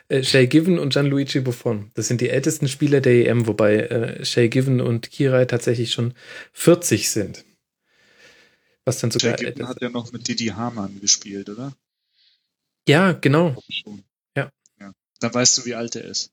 äh, 0.10 0.24
Shay 0.24 0.48
Given 0.48 0.80
und 0.80 0.94
Gianluigi 0.94 1.40
Buffon. 1.42 1.92
Das 1.96 2.08
sind 2.08 2.22
die 2.22 2.30
ältesten 2.30 2.68
Spieler 2.68 3.02
der 3.02 3.28
EM, 3.28 3.48
wobei 3.48 3.76
äh, 3.78 4.26
Shay 4.26 4.50
Given 4.50 4.82
und 4.82 5.10
Kirai 5.12 5.46
tatsächlich 5.46 5.92
schon 5.92 6.14
40 6.54 7.10
sind. 7.10 7.46
Was 8.84 9.00
dann 9.00 9.12
sogar 9.12 9.32
Jack 9.32 9.44
älter 9.44 9.68
hat 9.68 9.80
ja 9.82 9.90
noch 9.90 10.12
mit 10.12 10.28
Didi 10.28 10.48
Hamann 10.48 11.00
gespielt, 11.00 11.50
oder? 11.50 11.74
Ja, 12.88 13.12
genau. 13.12 13.56
Dann 15.22 15.34
weißt 15.34 15.60
du, 15.60 15.66
wie 15.66 15.76
alt 15.76 15.96
er 15.96 16.04
ist. 16.04 16.32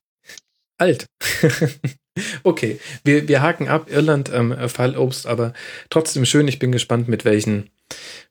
Alt. 0.77 1.05
okay, 2.43 2.79
wir, 3.03 3.27
wir 3.27 3.41
haken 3.41 3.67
ab. 3.67 3.89
Irland 3.89 4.31
ähm, 4.33 4.55
Fallobst, 4.67 5.27
aber 5.27 5.53
trotzdem 5.89 6.25
schön. 6.25 6.47
Ich 6.47 6.59
bin 6.59 6.71
gespannt, 6.71 7.07
mit 7.07 7.23
welchen, 7.23 7.69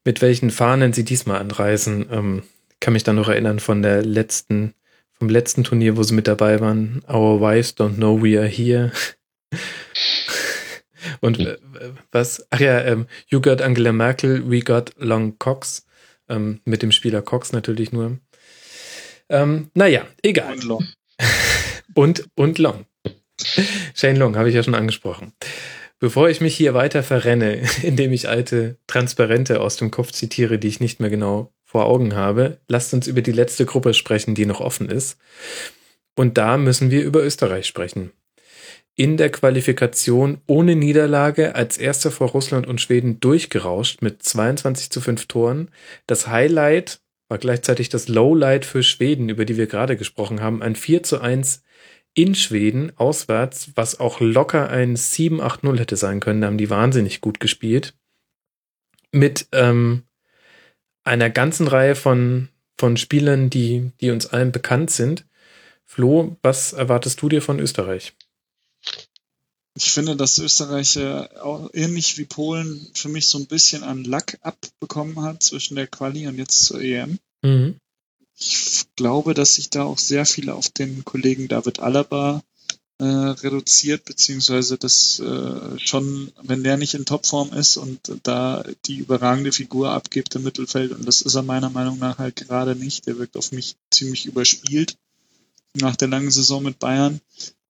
mit 0.04 0.20
welchen 0.20 0.50
Fahnen 0.50 0.92
sie 0.92 1.04
diesmal 1.04 1.40
anreisen. 1.40 2.06
Ähm, 2.10 2.42
kann 2.80 2.92
mich 2.92 3.04
dann 3.04 3.16
noch 3.16 3.28
erinnern 3.28 3.60
von 3.60 3.82
der 3.82 4.02
letzten, 4.02 4.74
vom 5.12 5.28
letzten 5.28 5.64
Turnier, 5.64 5.96
wo 5.96 6.02
sie 6.02 6.14
mit 6.14 6.26
dabei 6.26 6.60
waren. 6.60 7.02
Our 7.08 7.40
wives 7.40 7.76
don't 7.76 7.96
know 7.96 8.20
we 8.22 8.38
are 8.38 8.48
here. 8.48 8.92
Und 11.20 11.38
äh, 11.38 11.58
was? 12.10 12.46
Ach 12.50 12.60
ja, 12.60 12.80
ähm, 12.82 13.06
you 13.28 13.40
got 13.40 13.62
Angela 13.62 13.92
Merkel, 13.92 14.50
we 14.50 14.60
got 14.60 14.92
Long 14.96 15.38
Cox. 15.38 15.86
Ähm, 16.28 16.60
mit 16.64 16.82
dem 16.82 16.92
Spieler 16.92 17.22
Cox 17.22 17.52
natürlich 17.52 17.92
nur. 17.92 18.18
Ähm, 19.28 19.70
naja, 19.74 20.06
egal. 20.22 20.54
Und 20.54 20.64
Long. 20.64 20.86
Und, 21.94 22.24
und 22.36 22.58
Long. 22.58 22.86
Shane 23.94 24.16
Long 24.16 24.36
habe 24.36 24.48
ich 24.48 24.54
ja 24.54 24.62
schon 24.62 24.74
angesprochen. 24.74 25.32
Bevor 26.00 26.28
ich 26.28 26.40
mich 26.40 26.56
hier 26.56 26.74
weiter 26.74 27.02
verrenne, 27.02 27.62
indem 27.82 28.12
ich 28.12 28.28
alte 28.28 28.76
Transparente 28.86 29.60
aus 29.60 29.76
dem 29.76 29.90
Kopf 29.90 30.12
zitiere, 30.12 30.58
die 30.58 30.68
ich 30.68 30.80
nicht 30.80 31.00
mehr 31.00 31.10
genau 31.10 31.52
vor 31.64 31.86
Augen 31.86 32.14
habe, 32.14 32.58
lasst 32.68 32.94
uns 32.94 33.06
über 33.06 33.20
die 33.20 33.32
letzte 33.32 33.66
Gruppe 33.66 33.94
sprechen, 33.94 34.34
die 34.34 34.46
noch 34.46 34.60
offen 34.60 34.88
ist. 34.88 35.18
Und 36.14 36.38
da 36.38 36.56
müssen 36.56 36.90
wir 36.90 37.04
über 37.04 37.22
Österreich 37.22 37.66
sprechen. 37.66 38.12
In 38.96 39.16
der 39.16 39.30
Qualifikation 39.30 40.40
ohne 40.46 40.74
Niederlage 40.74 41.54
als 41.54 41.78
erster 41.78 42.10
vor 42.10 42.30
Russland 42.30 42.66
und 42.66 42.80
Schweden 42.80 43.20
durchgerauscht 43.20 44.02
mit 44.02 44.22
22 44.22 44.90
zu 44.90 45.00
5 45.00 45.26
Toren. 45.26 45.70
Das 46.06 46.26
Highlight 46.26 47.00
war 47.28 47.38
gleichzeitig 47.38 47.88
das 47.88 48.08
Lowlight 48.08 48.64
für 48.64 48.82
Schweden, 48.82 49.28
über 49.28 49.44
die 49.44 49.56
wir 49.56 49.66
gerade 49.66 49.96
gesprochen 49.96 50.40
haben. 50.40 50.62
Ein 50.62 50.76
4 50.76 51.02
zu 51.02 51.20
1 51.20 51.62
in 52.14 52.34
Schweden 52.34 52.92
auswärts, 52.96 53.70
was 53.74 54.00
auch 54.00 54.20
locker 54.20 54.70
ein 54.70 54.96
7-8-0 54.96 55.78
hätte 55.78 55.96
sein 55.96 56.20
können. 56.20 56.40
Da 56.40 56.46
haben 56.48 56.58
die 56.58 56.70
wahnsinnig 56.70 57.20
gut 57.20 57.38
gespielt. 57.38 57.94
Mit 59.12 59.46
ähm, 59.52 60.02
einer 61.04 61.30
ganzen 61.30 61.68
Reihe 61.68 61.94
von, 61.94 62.48
von 62.76 62.96
Spielern, 62.96 63.50
die, 63.50 63.92
die 64.00 64.10
uns 64.10 64.26
allen 64.26 64.52
bekannt 64.52 64.90
sind. 64.90 65.26
Flo, 65.84 66.36
was 66.42 66.72
erwartest 66.72 67.22
du 67.22 67.28
dir 67.28 67.40
von 67.40 67.60
Österreich? 67.60 68.14
Ich 69.78 69.92
finde, 69.92 70.16
dass 70.16 70.38
Österreich 70.38 70.96
äh, 70.96 71.28
auch 71.40 71.70
ähnlich 71.72 72.18
wie 72.18 72.24
Polen 72.24 72.90
für 72.94 73.08
mich 73.08 73.28
so 73.28 73.38
ein 73.38 73.46
bisschen 73.46 73.84
an 73.84 74.02
Lack 74.02 74.36
abbekommen 74.42 75.22
hat 75.22 75.44
zwischen 75.44 75.76
der 75.76 75.86
Quali 75.86 76.26
und 76.26 76.36
jetzt 76.36 76.64
zur 76.64 76.80
EM. 76.80 77.20
Mhm. 77.42 77.76
Ich 78.36 78.86
glaube, 78.96 79.34
dass 79.34 79.54
sich 79.54 79.70
da 79.70 79.84
auch 79.84 79.98
sehr 79.98 80.26
viel 80.26 80.50
auf 80.50 80.68
den 80.68 81.04
Kollegen 81.04 81.46
David 81.46 81.78
Alaba 81.78 82.42
äh, 82.98 83.04
reduziert, 83.04 84.04
beziehungsweise 84.04 84.78
dass 84.78 85.20
äh, 85.20 85.78
schon, 85.78 86.32
wenn 86.42 86.64
der 86.64 86.76
nicht 86.76 86.94
in 86.94 87.04
Topform 87.04 87.52
ist 87.52 87.76
und 87.76 88.18
da 88.24 88.64
die 88.86 88.96
überragende 88.96 89.52
Figur 89.52 89.90
abgibt 89.90 90.34
im 90.34 90.42
Mittelfeld, 90.42 90.90
und 90.90 91.06
das 91.06 91.20
ist 91.20 91.36
er 91.36 91.42
meiner 91.44 91.70
Meinung 91.70 92.00
nach 92.00 92.18
halt 92.18 92.34
gerade 92.34 92.74
nicht, 92.74 93.06
der 93.06 93.18
wirkt 93.18 93.36
auf 93.36 93.52
mich 93.52 93.76
ziemlich 93.92 94.26
überspielt 94.26 94.96
nach 95.74 95.94
der 95.94 96.08
langen 96.08 96.32
Saison 96.32 96.64
mit 96.64 96.80
Bayern, 96.80 97.20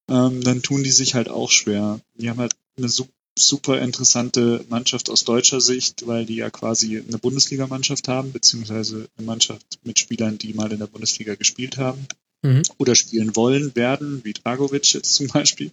ähm, 0.09 0.43
dann 0.43 0.63
tun 0.63 0.83
die 0.83 0.91
sich 0.91 1.15
halt 1.15 1.29
auch 1.29 1.51
schwer. 1.51 2.01
Die 2.17 2.29
haben 2.31 2.39
halt 2.41 2.55
eine 2.77 2.89
su 2.89 3.07
super 3.39 3.81
interessante 3.81 4.65
Mannschaft 4.69 5.11
aus 5.11 5.23
deutscher 5.23 5.61
Sicht, 5.61 6.09
weil 6.09 6.27
die 6.27 6.35
ja 6.35 6.51
quasi 6.51 6.99
eine 6.99 7.19
Bundesligamannschaft 7.19 8.09
haben, 8.09 8.33
beziehungsweise 8.33 9.09
eine 9.17 9.27
Mannschaft 9.27 9.79
mit 9.85 10.01
Spielern, 10.01 10.39
die 10.39 10.55
mal 10.55 10.73
in 10.73 10.81
der 10.81 10.89
Bundesliga 10.89 11.37
gespielt 11.37 11.77
haben 11.77 12.09
Mhm. 12.43 12.63
oder 12.79 12.95
spielen 12.95 13.35
wollen, 13.35 13.75
werden, 13.75 14.25
wie 14.25 14.33
Dragovic 14.33 14.93
jetzt 14.95 15.15
zum 15.15 15.27
Beispiel. 15.27 15.73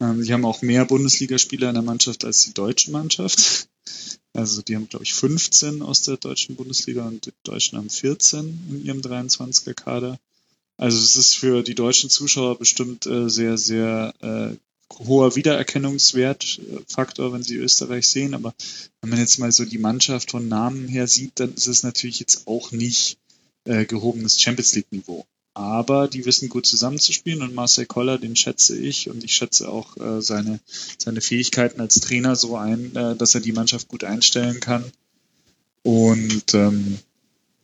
Ähm, 0.00 0.22
sie 0.22 0.32
haben 0.32 0.44
auch 0.44 0.62
mehr 0.62 0.84
Bundesligaspieler 0.84 1.68
in 1.68 1.74
der 1.74 1.82
Mannschaft 1.84 2.24
als 2.24 2.44
die 2.44 2.54
deutsche 2.54 2.90
Mannschaft. 2.90 3.68
Also 4.32 4.62
die 4.62 4.76
haben, 4.76 4.88
glaube 4.88 5.04
ich, 5.04 5.14
15 5.14 5.82
aus 5.82 6.02
der 6.02 6.16
deutschen 6.16 6.56
Bundesliga 6.56 7.06
und 7.06 7.26
die 7.26 7.32
Deutschen 7.44 7.78
haben 7.78 7.90
14 7.90 8.66
in 8.70 8.84
ihrem 8.84 9.00
23er 9.00 9.74
Kader. 9.74 10.18
Also 10.78 10.96
es 10.96 11.16
ist 11.16 11.34
für 11.34 11.62
die 11.62 11.74
deutschen 11.74 12.08
Zuschauer 12.08 12.56
bestimmt 12.56 13.04
äh, 13.06 13.28
sehr, 13.28 13.58
sehr 13.58 14.14
äh, 14.20 14.56
hoher 15.06 15.34
Wiedererkennungswertfaktor, 15.36 17.32
wenn 17.32 17.42
sie 17.42 17.56
Österreich 17.56 18.08
sehen. 18.08 18.34
Aber 18.34 18.54
wenn 19.00 19.10
man 19.10 19.18
jetzt 19.18 19.38
mal 19.38 19.50
so 19.52 19.64
die 19.64 19.78
Mannschaft 19.78 20.30
von 20.30 20.48
Namen 20.48 20.86
her 20.88 21.08
sieht, 21.08 21.40
dann 21.40 21.52
ist 21.52 21.66
es 21.66 21.82
natürlich 21.82 22.20
jetzt 22.20 22.46
auch 22.46 22.70
nicht 22.70 23.18
äh, 23.64 23.84
gehobenes 23.84 24.40
Champions 24.40 24.74
League 24.76 24.92
Niveau. 24.92 25.26
Aber 25.52 26.06
die 26.06 26.24
wissen 26.24 26.48
gut 26.48 26.66
zusammenzuspielen 26.66 27.42
und 27.42 27.54
Marcel 27.54 27.86
Koller, 27.86 28.18
den 28.18 28.36
schätze 28.36 28.78
ich 28.78 29.10
und 29.10 29.24
ich 29.24 29.34
schätze 29.34 29.68
auch 29.68 29.96
äh, 29.96 30.22
seine, 30.22 30.60
seine 30.98 31.20
Fähigkeiten 31.20 31.80
als 31.80 31.98
Trainer 31.98 32.36
so 32.36 32.56
ein, 32.56 32.94
äh, 32.94 33.16
dass 33.16 33.34
er 33.34 33.40
die 33.40 33.50
Mannschaft 33.50 33.88
gut 33.88 34.04
einstellen 34.04 34.60
kann. 34.60 34.84
Und 35.82 36.54
ähm, 36.54 37.00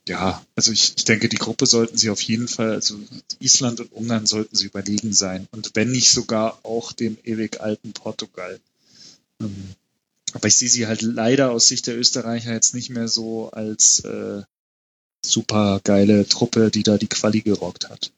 ja, 0.06 0.44
also 0.54 0.72
ich, 0.72 0.94
ich 0.96 1.04
denke, 1.04 1.28
die 1.28 1.38
Gruppe 1.38 1.66
sollten 1.66 1.96
sie 1.96 2.10
auf 2.10 2.20
jeden 2.20 2.48
Fall, 2.48 2.72
also 2.72 2.98
Island 3.38 3.80
und 3.80 3.92
Ungarn 3.92 4.26
sollten 4.26 4.54
sie 4.54 4.66
überlegen 4.66 5.12
sein. 5.12 5.48
Und 5.50 5.70
wenn 5.74 5.90
nicht 5.90 6.10
sogar 6.10 6.58
auch 6.62 6.92
dem 6.92 7.16
ewig 7.24 7.60
alten 7.60 7.92
Portugal. 7.92 8.60
Ähm, 9.40 9.74
aber 10.34 10.48
ich 10.48 10.56
sehe 10.56 10.68
sie 10.68 10.86
halt 10.86 11.02
leider 11.02 11.52
aus 11.52 11.68
Sicht 11.68 11.86
der 11.86 11.96
Österreicher 11.96 12.52
jetzt 12.52 12.74
nicht 12.74 12.90
mehr 12.90 13.08
so 13.08 13.50
als 13.50 14.00
äh, 14.00 14.42
super 15.24 15.80
geile 15.84 16.28
Truppe, 16.28 16.70
die 16.70 16.82
da 16.82 16.98
die 16.98 17.06
Quali 17.06 17.40
gerockt 17.40 17.88
hat. 17.88 18.12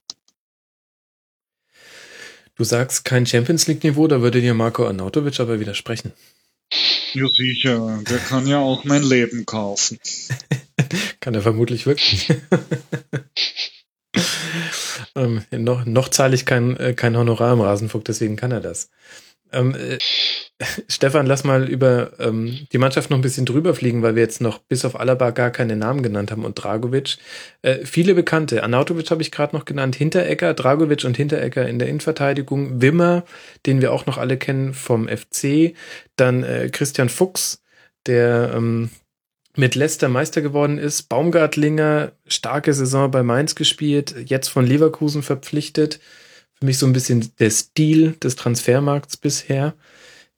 Du 2.56 2.64
sagst 2.64 3.04
kein 3.04 3.26
Champions 3.26 3.66
League-Niveau, 3.66 4.08
da 4.08 4.22
würde 4.22 4.40
dir 4.40 4.54
Marco 4.54 4.86
Arnautovic 4.86 5.38
aber 5.40 5.60
widersprechen. 5.60 6.12
Ja, 7.12 7.28
sicher. 7.28 8.02
Der 8.08 8.18
kann 8.18 8.46
ja 8.46 8.58
auch 8.58 8.84
mein 8.84 9.02
Leben 9.02 9.46
kaufen. 9.46 9.98
Kann 11.20 11.34
er 11.34 11.42
vermutlich 11.42 11.86
wirklich. 11.86 12.30
äh, 12.30 12.36
ähm, 15.16 15.42
noch, 15.50 15.84
noch 15.86 16.08
zahle 16.08 16.34
ich 16.34 16.44
kein, 16.44 16.76
äh, 16.76 16.94
kein 16.94 17.16
Honorar 17.16 17.54
im 17.54 17.60
Rasenfunk, 17.60 18.04
deswegen 18.04 18.36
kann 18.36 18.52
er 18.52 18.60
das. 18.60 18.90
Ähm, 19.52 19.74
äh, 19.74 19.98
Stefan, 20.88 21.26
lass 21.26 21.44
mal 21.44 21.68
über 21.68 22.12
ähm, 22.18 22.66
die 22.72 22.78
Mannschaft 22.78 23.10
noch 23.10 23.18
ein 23.18 23.22
bisschen 23.22 23.44
drüber 23.44 23.74
fliegen, 23.74 24.02
weil 24.02 24.14
wir 24.14 24.22
jetzt 24.22 24.40
noch 24.40 24.58
bis 24.58 24.84
auf 24.84 24.98
Alaba 24.98 25.30
gar 25.30 25.50
keine 25.50 25.76
Namen 25.76 26.02
genannt 26.02 26.30
haben 26.30 26.44
und 26.44 26.54
Dragovic. 26.54 27.18
Äh, 27.62 27.84
viele 27.84 28.14
Bekannte. 28.14 28.62
Anautovic 28.62 29.10
habe 29.10 29.22
ich 29.22 29.30
gerade 29.30 29.54
noch 29.54 29.64
genannt, 29.64 29.96
Hinterecker, 29.96 30.54
Dragovic 30.54 31.04
und 31.04 31.16
Hinterecker 31.16 31.68
in 31.68 31.78
der 31.78 31.88
Innenverteidigung, 31.88 32.80
Wimmer, 32.80 33.24
den 33.66 33.80
wir 33.82 33.92
auch 33.92 34.06
noch 34.06 34.18
alle 34.18 34.36
kennen 34.38 34.72
vom 34.72 35.08
FC, 35.08 35.74
dann 36.16 36.42
äh, 36.42 36.70
Christian 36.72 37.08
Fuchs, 37.08 37.62
der 38.06 38.52
ähm, 38.54 38.90
mit 39.56 39.74
Leicester 39.74 40.08
Meister 40.08 40.42
geworden 40.42 40.78
ist, 40.78 41.08
Baumgartlinger, 41.08 42.12
starke 42.26 42.72
Saison 42.74 43.10
bei 43.10 43.22
Mainz 43.22 43.54
gespielt, 43.54 44.14
jetzt 44.26 44.48
von 44.48 44.66
Leverkusen 44.66 45.22
verpflichtet. 45.22 45.98
Für 46.58 46.66
mich 46.66 46.78
so 46.78 46.86
ein 46.86 46.92
bisschen 46.92 47.32
der 47.38 47.50
Stil 47.50 48.12
des 48.12 48.36
Transfermarkts 48.36 49.16
bisher 49.16 49.74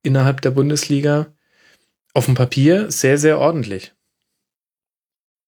innerhalb 0.02 0.40
der 0.40 0.50
Bundesliga. 0.50 1.32
Auf 2.14 2.26
dem 2.26 2.34
Papier 2.34 2.90
sehr, 2.90 3.18
sehr 3.18 3.38
ordentlich. 3.38 3.92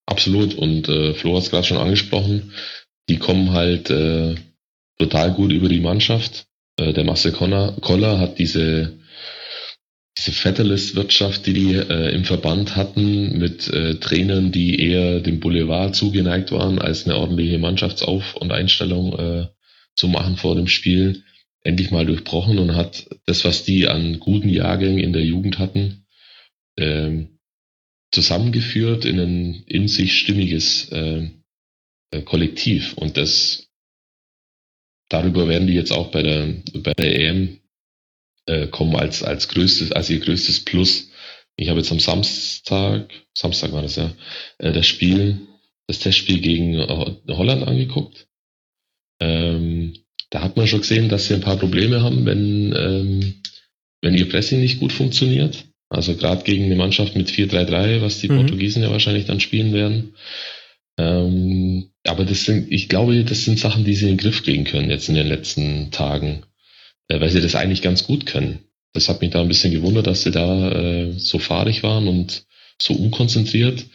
Absolut. 0.06 0.54
Und 0.54 0.88
äh, 0.88 1.14
Flo 1.14 1.36
hat 1.36 1.44
es 1.44 1.50
gerade 1.50 1.66
schon 1.66 1.76
angesprochen. 1.76 2.52
Die 3.08 3.18
kommen 3.18 3.52
halt 3.52 3.90
äh, 3.90 4.36
total 4.98 5.32
gut 5.32 5.52
über 5.52 5.68
die 5.68 5.80
Mannschaft. 5.80 6.46
Äh, 6.76 6.92
der 6.92 7.04
Marcel 7.04 7.32
Koller 7.32 8.18
hat 8.18 8.38
diese 8.38 9.00
diese 10.20 10.32
Fetterlist-Wirtschaft, 10.32 11.46
die 11.46 11.54
die 11.54 11.74
äh, 11.74 12.14
im 12.14 12.24
Verband 12.24 12.76
hatten, 12.76 13.38
mit 13.38 13.68
äh, 13.68 13.94
Trainern, 13.94 14.52
die 14.52 14.78
eher 14.78 15.20
dem 15.20 15.40
Boulevard 15.40 15.94
zugeneigt 15.94 16.52
waren, 16.52 16.78
als 16.78 17.06
eine 17.06 17.16
ordentliche 17.16 17.58
Mannschaftsauf- 17.58 18.34
und 18.34 18.52
Einstellung 18.52 19.18
äh, 19.18 19.46
zu 20.00 20.08
machen 20.08 20.38
vor 20.38 20.54
dem 20.54 20.66
Spiel, 20.66 21.24
endlich 21.62 21.90
mal 21.90 22.06
durchbrochen 22.06 22.58
und 22.58 22.74
hat 22.74 23.06
das, 23.26 23.44
was 23.44 23.64
die 23.64 23.86
an 23.86 24.18
guten 24.18 24.48
Jahrgängen 24.48 24.98
in 24.98 25.12
der 25.12 25.22
Jugend 25.22 25.58
hatten, 25.58 26.06
ähm, 26.78 27.38
zusammengeführt 28.10 29.04
in 29.04 29.20
ein 29.20 29.62
in 29.66 29.88
sich 29.88 30.18
stimmiges 30.18 30.88
äh, 30.90 31.28
äh 32.12 32.22
Kollektiv. 32.22 32.94
Und 32.94 33.18
das 33.18 33.68
darüber 35.10 35.48
werden 35.48 35.66
die 35.66 35.74
jetzt 35.74 35.92
auch 35.92 36.10
bei 36.10 36.22
der 36.22 36.54
bei 36.82 36.94
der 36.94 37.20
EM 37.20 37.60
äh, 38.46 38.68
kommen 38.68 38.96
als 38.96 39.22
als 39.22 39.48
größtes 39.48 39.92
als 39.92 40.08
ihr 40.08 40.20
größtes 40.20 40.64
Plus. 40.64 41.10
Ich 41.56 41.68
habe 41.68 41.80
jetzt 41.80 41.92
am 41.92 42.00
Samstag 42.00 43.12
Samstag 43.36 43.72
war 43.72 43.82
das 43.82 43.96
ja 43.96 44.10
äh, 44.56 44.72
das 44.72 44.86
Spiel 44.86 45.46
das 45.86 45.98
Testspiel 45.98 46.40
gegen 46.40 46.78
Holland 46.78 47.66
angeguckt. 47.66 48.29
Ähm, 49.20 49.94
da 50.30 50.42
hat 50.42 50.56
man 50.56 50.66
schon 50.66 50.80
gesehen, 50.80 51.08
dass 51.08 51.26
sie 51.26 51.34
ein 51.34 51.40
paar 51.40 51.56
Probleme 51.56 52.02
haben, 52.02 52.24
wenn, 52.24 52.74
ähm, 52.76 53.34
wenn 54.00 54.14
ihr 54.14 54.28
Pressing 54.28 54.60
nicht 54.60 54.80
gut 54.80 54.92
funktioniert. 54.92 55.64
Also 55.88 56.14
gerade 56.14 56.44
gegen 56.44 56.64
eine 56.64 56.76
Mannschaft 56.76 57.16
mit 57.16 57.28
4-3-3, 57.28 58.00
was 58.00 58.20
die 58.20 58.28
mhm. 58.28 58.36
Portugiesen 58.36 58.82
ja 58.82 58.90
wahrscheinlich 58.90 59.26
dann 59.26 59.40
spielen 59.40 59.72
werden. 59.72 60.14
Ähm, 60.98 61.90
aber 62.06 62.24
das 62.24 62.44
sind, 62.44 62.70
ich 62.70 62.88
glaube, 62.88 63.24
das 63.24 63.44
sind 63.44 63.58
Sachen, 63.58 63.84
die 63.84 63.94
sie 63.94 64.08
in 64.08 64.12
den 64.12 64.18
Griff 64.18 64.44
kriegen 64.44 64.64
können 64.64 64.90
jetzt 64.90 65.08
in 65.08 65.16
den 65.16 65.26
letzten 65.26 65.90
Tagen, 65.90 66.44
äh, 67.08 67.20
weil 67.20 67.30
sie 67.30 67.40
das 67.40 67.56
eigentlich 67.56 67.82
ganz 67.82 68.04
gut 68.04 68.24
können. 68.26 68.60
Das 68.92 69.08
hat 69.08 69.20
mich 69.20 69.30
da 69.30 69.40
ein 69.40 69.48
bisschen 69.48 69.72
gewundert, 69.72 70.06
dass 70.06 70.22
sie 70.22 70.30
da 70.30 70.72
äh, 70.72 71.12
so 71.18 71.38
fahrig 71.38 71.82
waren 71.82 72.06
und 72.06 72.44
so 72.80 72.94
unkonzentriert. 72.94 73.86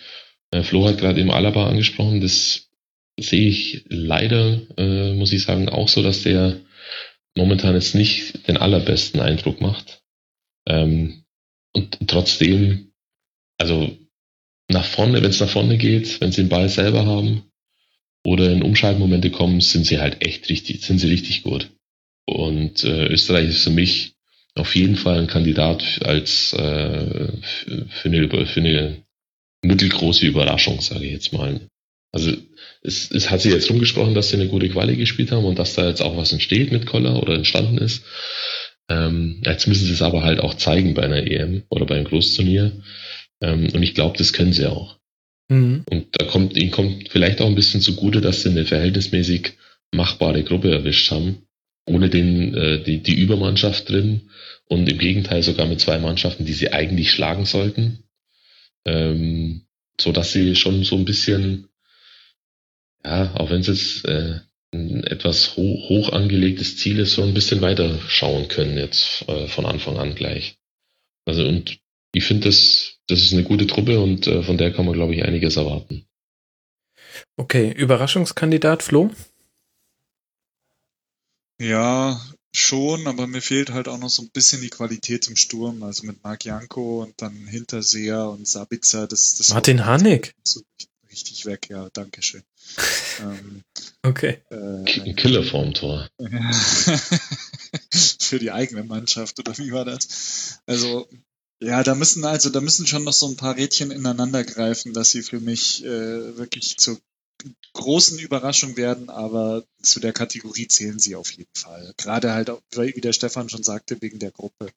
Äh, 0.52 0.64
Flo 0.64 0.88
hat 0.88 0.98
gerade 0.98 1.20
eben 1.20 1.32
Alaba 1.32 1.68
angesprochen, 1.68 2.22
das 2.22 2.65
sehe 3.18 3.48
ich 3.48 3.85
leider, 3.88 4.61
äh, 4.77 5.14
muss 5.14 5.32
ich 5.32 5.44
sagen, 5.44 5.69
auch 5.69 5.88
so, 5.88 6.03
dass 6.03 6.24
der 6.24 6.60
momentan 7.35 7.76
jetzt 7.76 7.95
nicht 7.95 8.48
den 8.48 8.58
allerbesten 8.58 9.19
Eindruck 9.19 9.61
macht. 9.61 10.02
Ähm, 10.68 11.24
und 11.74 11.98
trotzdem, 12.08 12.94
also 13.58 13.98
nach 14.69 14.85
vorne, 14.85 15.22
wenn 15.22 15.30
es 15.30 15.40
nach 15.40 15.50
vorne 15.50 15.77
geht, 15.77 16.22
wenn 16.22 16.32
sie 16.32 16.44
den 16.44 16.50
Ball 16.50 16.69
selber 16.69 17.06
haben 17.06 17.44
oder 18.26 18.52
in 18.52 18.64
Umschaltmomente 18.64 19.30
kommen, 19.30 19.61
sind 19.61 19.85
sie 19.85 20.00
halt 20.00 20.26
echt 20.26 20.50
richtig, 20.50 20.82
sind 20.82 21.00
sie 21.00 21.10
richtig 21.10 21.44
gut. 21.44 21.69
Und 22.26 22.84
äh, 22.84 23.08
Österreich 23.08 23.50
ist 23.50 23.64
für 23.64 23.69
mich 23.69 24.16
auf 24.56 24.76
jeden 24.76 24.95
Fall 24.95 25.19
ein 25.19 25.27
Kandidat 25.27 26.02
als 26.03 26.53
äh, 26.53 27.32
für, 27.90 28.06
eine, 28.06 28.45
für 28.48 28.60
eine 28.60 29.03
mittelgroße 29.61 30.26
Überraschung, 30.26 30.82
sage 30.82 31.06
ich 31.06 31.11
jetzt 31.11 31.34
mal. 31.34 31.60
Also 32.16 32.32
es, 32.82 33.11
es 33.11 33.30
hat 33.30 33.42
sich 33.42 33.52
jetzt 33.52 33.69
rumgesprochen, 33.69 34.14
dass 34.14 34.30
sie 34.30 34.38
eine 34.38 34.48
gute 34.48 34.69
Quali 34.69 34.95
gespielt 34.95 35.32
haben 35.32 35.44
und 35.44 35.60
dass 35.60 35.76
da 35.76 35.90
jetzt 35.90 36.02
auch 36.02 36.16
was 36.16 36.32
entsteht 36.32 36.72
mit 36.72 36.85
Koller 36.85 37.22
oder 37.22 37.34
entstanden 37.34 37.77
ist. 37.77 38.06
Ähm, 38.88 39.42
jetzt 39.45 39.68
müssen 39.68 39.85
sie 39.85 39.92
es 39.92 40.02
aber 40.02 40.24
halt 40.24 40.40
auch 40.40 40.53
zeigen 40.53 40.94
bei 40.94 41.03
einer 41.03 41.27
EM 41.30 41.64
oder 41.68 41.85
bei 41.85 41.95
einem 41.95 42.06
Großturnier. 42.06 42.72
Ähm, 43.42 43.68
und 43.74 43.84
ich 43.84 43.95
glaube, 43.95 44.18
das 44.18 44.32
können 44.32 44.53
sie 44.53 44.66
auch. 44.66 44.98
Mhm. 45.50 45.84
Und 45.90 46.08
da 46.14 46.26
kommt 46.26 46.56
ihnen 46.56 46.72
kommt 46.72 47.10
vielleicht 47.10 47.42
auch 47.42 47.48
ein 47.48 47.56
bisschen 47.56 47.82
zugute, 47.82 48.22
dass 48.22 48.44
sie 48.44 48.50
eine 48.50 48.64
verhältnismäßig 48.64 49.58
machbare 49.92 50.44
Gruppe 50.45 50.72
erwischt 50.72 51.11
haben, 51.11 51.40
ohne 51.85 52.10
den, 52.10 52.53
äh, 52.53 52.82
die, 52.82 53.03
die 53.03 53.16
Übermannschaft 53.16 53.90
drin 53.90 54.30
und 54.68 54.88
im 54.90 55.00
Gegenteil 55.00 55.44
sogar 55.44 55.68
mit 55.68 55.82
zwei 55.82 56.00
Mannschaften, 56.00 56.45
die 56.45 56.53
sie 56.53 56.72
eigentlich 56.72 57.11
schlagen 57.11 57.44
sollten. 57.44 58.06
Ähm, 58.85 59.64
so 60.00 60.14
dass 60.14 60.32
sie 60.32 60.56
schon 60.56 60.84
so 60.85 60.95
ein 60.95 61.06
bisschen 61.06 61.68
ja, 63.06 63.35
auch 63.35 63.51
wenn 63.51 63.61
es 63.61 63.67
jetzt 63.67 64.06
äh, 64.06 64.40
ein 64.74 65.03
etwas 65.03 65.56
ho 65.56 65.61
hoch 65.90 66.11
angelegtes 66.11 66.77
Ziel 66.77 67.00
ist, 67.00 67.14
so 67.14 67.24
ein 67.24 67.34
bisschen 67.34 67.61
weiter 67.61 68.00
schauen 68.08 68.48
können 68.48 68.77
jetzt 68.77 69.24
äh, 69.27 69.48
von 69.48 69.66
Anfang 69.66 69.98
an 69.98 70.16
gleich. 70.16 70.58
Also 71.25 71.48
und 71.48 71.80
ich 72.14 72.25
finde, 72.25 72.48
das, 72.50 72.98
das 73.08 73.22
ist 73.22 73.34
eine 73.34 73.43
gute 73.43 73.67
Truppe 73.67 74.00
und 74.00 74.25
äh, 74.27 74.42
von 74.42 74.58
der 74.58 74.74
kann 74.74 74.85
man, 74.85 74.95
glaube 74.95 75.14
ich, 75.14 75.24
einiges 75.24 75.56
erwarten. 75.56 76.06
Okay, 77.38 77.72
Überraschungskandidat 77.72 78.84
Flo? 78.84 79.11
Ja, 81.61 82.19
schon, 82.53 83.08
aber 83.08 83.27
mir 83.27 83.42
fehlt 83.42 83.69
halt 83.69 83.88
auch 83.88 83.98
noch 83.98 84.09
so 84.09 84.24
ein 84.24 84.30
bisschen 84.32 84.61
die 84.61 84.69
Qualität 84.69 85.27
im 85.27 85.35
Sturm. 85.35 85.84
Also 85.84 86.06
mit 86.06 86.24
Marc 86.24 86.45
Janko 86.45 87.03
und 87.03 87.22
dann 87.22 87.48
Hinterseher 87.48 88.30
und 88.30 88.48
Sabitzer. 88.48 89.08
Das, 89.08 89.35
das 89.35 89.50
Martin 89.50 89.85
Hanek. 89.85 90.34
So 90.43 90.61
richtig 91.09 91.45
weg, 91.45 91.69
ja, 91.69 91.90
danke 91.93 92.22
schön. 92.22 92.43
Ähm, 93.22 93.64
okay. 94.03 94.42
Äh, 94.50 95.14
Killer 95.14 95.44
vorm 95.44 95.74
Tor. 95.74 96.08
für 98.19 98.40
die 98.40 98.52
eigene 98.52 98.84
Mannschaft, 98.84 99.40
oder 99.40 99.58
wie 99.58 99.72
war 99.72 99.85
das? 99.85 100.60
Also, 100.66 101.08
ja, 101.61 101.84
da 101.84 101.95
müssen 101.95 102.26
also, 102.26 102.50
da 102.50 102.61
müssen 102.61 102.88
schon 102.88 103.03
noch 103.03 103.14
so 103.14 103.27
ein 103.27 103.38
paar 103.38 103.56
Rädchen 103.56 103.92
ineinander 103.92 104.44
greifen, 104.44 104.94
dass 104.94 105.11
sie 105.11 105.24
für 105.24 105.40
mich 105.40 105.84
äh, 105.85 106.38
wirklich 106.38 106.77
zur 106.77 107.00
großen 107.74 108.19
Überraschung 108.19 108.77
werden, 108.77 109.10
aber 109.10 109.64
zu 109.82 110.00
der 110.00 110.14
Kategorie 110.14 110.68
zählen 110.68 111.00
sie 111.00 111.16
auf 111.16 111.32
jeden 111.32 111.53
Fall. 111.56 111.94
Gerade 111.98 112.34
halt, 112.34 112.52
wie 112.72 113.02
der 113.02 113.14
Stefan 113.14 113.50
schon 113.50 113.64
sagte, 113.64 114.02
wegen 114.02 114.19
der 114.19 114.32
Gruppe 114.32 114.69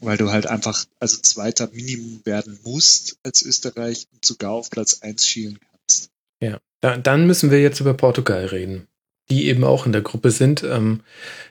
weil 0.00 0.18
du 0.18 0.30
halt 0.30 0.46
einfach 0.46 0.84
also 1.00 1.16
Zweiter 1.18 1.68
Minimum 1.72 2.20
werden 2.24 2.58
musst 2.64 3.18
als 3.22 3.42
Österreich 3.42 4.06
und 4.12 4.24
sogar 4.24 4.52
auf 4.52 4.70
Platz 4.70 5.00
1 5.00 5.26
schielen 5.26 5.58
kannst. 5.60 6.10
Ja, 6.40 6.60
da, 6.80 6.96
dann 6.96 7.26
müssen 7.26 7.50
wir 7.50 7.60
jetzt 7.60 7.80
über 7.80 7.94
Portugal 7.94 8.46
reden, 8.46 8.88
die 9.30 9.48
eben 9.48 9.64
auch 9.64 9.86
in 9.86 9.92
der 9.92 10.02
Gruppe 10.02 10.30
sind. 10.30 10.62
Ähm, 10.62 11.00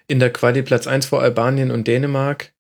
in 0.07 0.19
der 0.19 0.31
Quali 0.31 0.61
Platz 0.61 0.87
1 0.87 1.07
vor 1.07 1.21
Albanien 1.21 1.71
und 1.71 1.87
Dänemark 1.87 2.53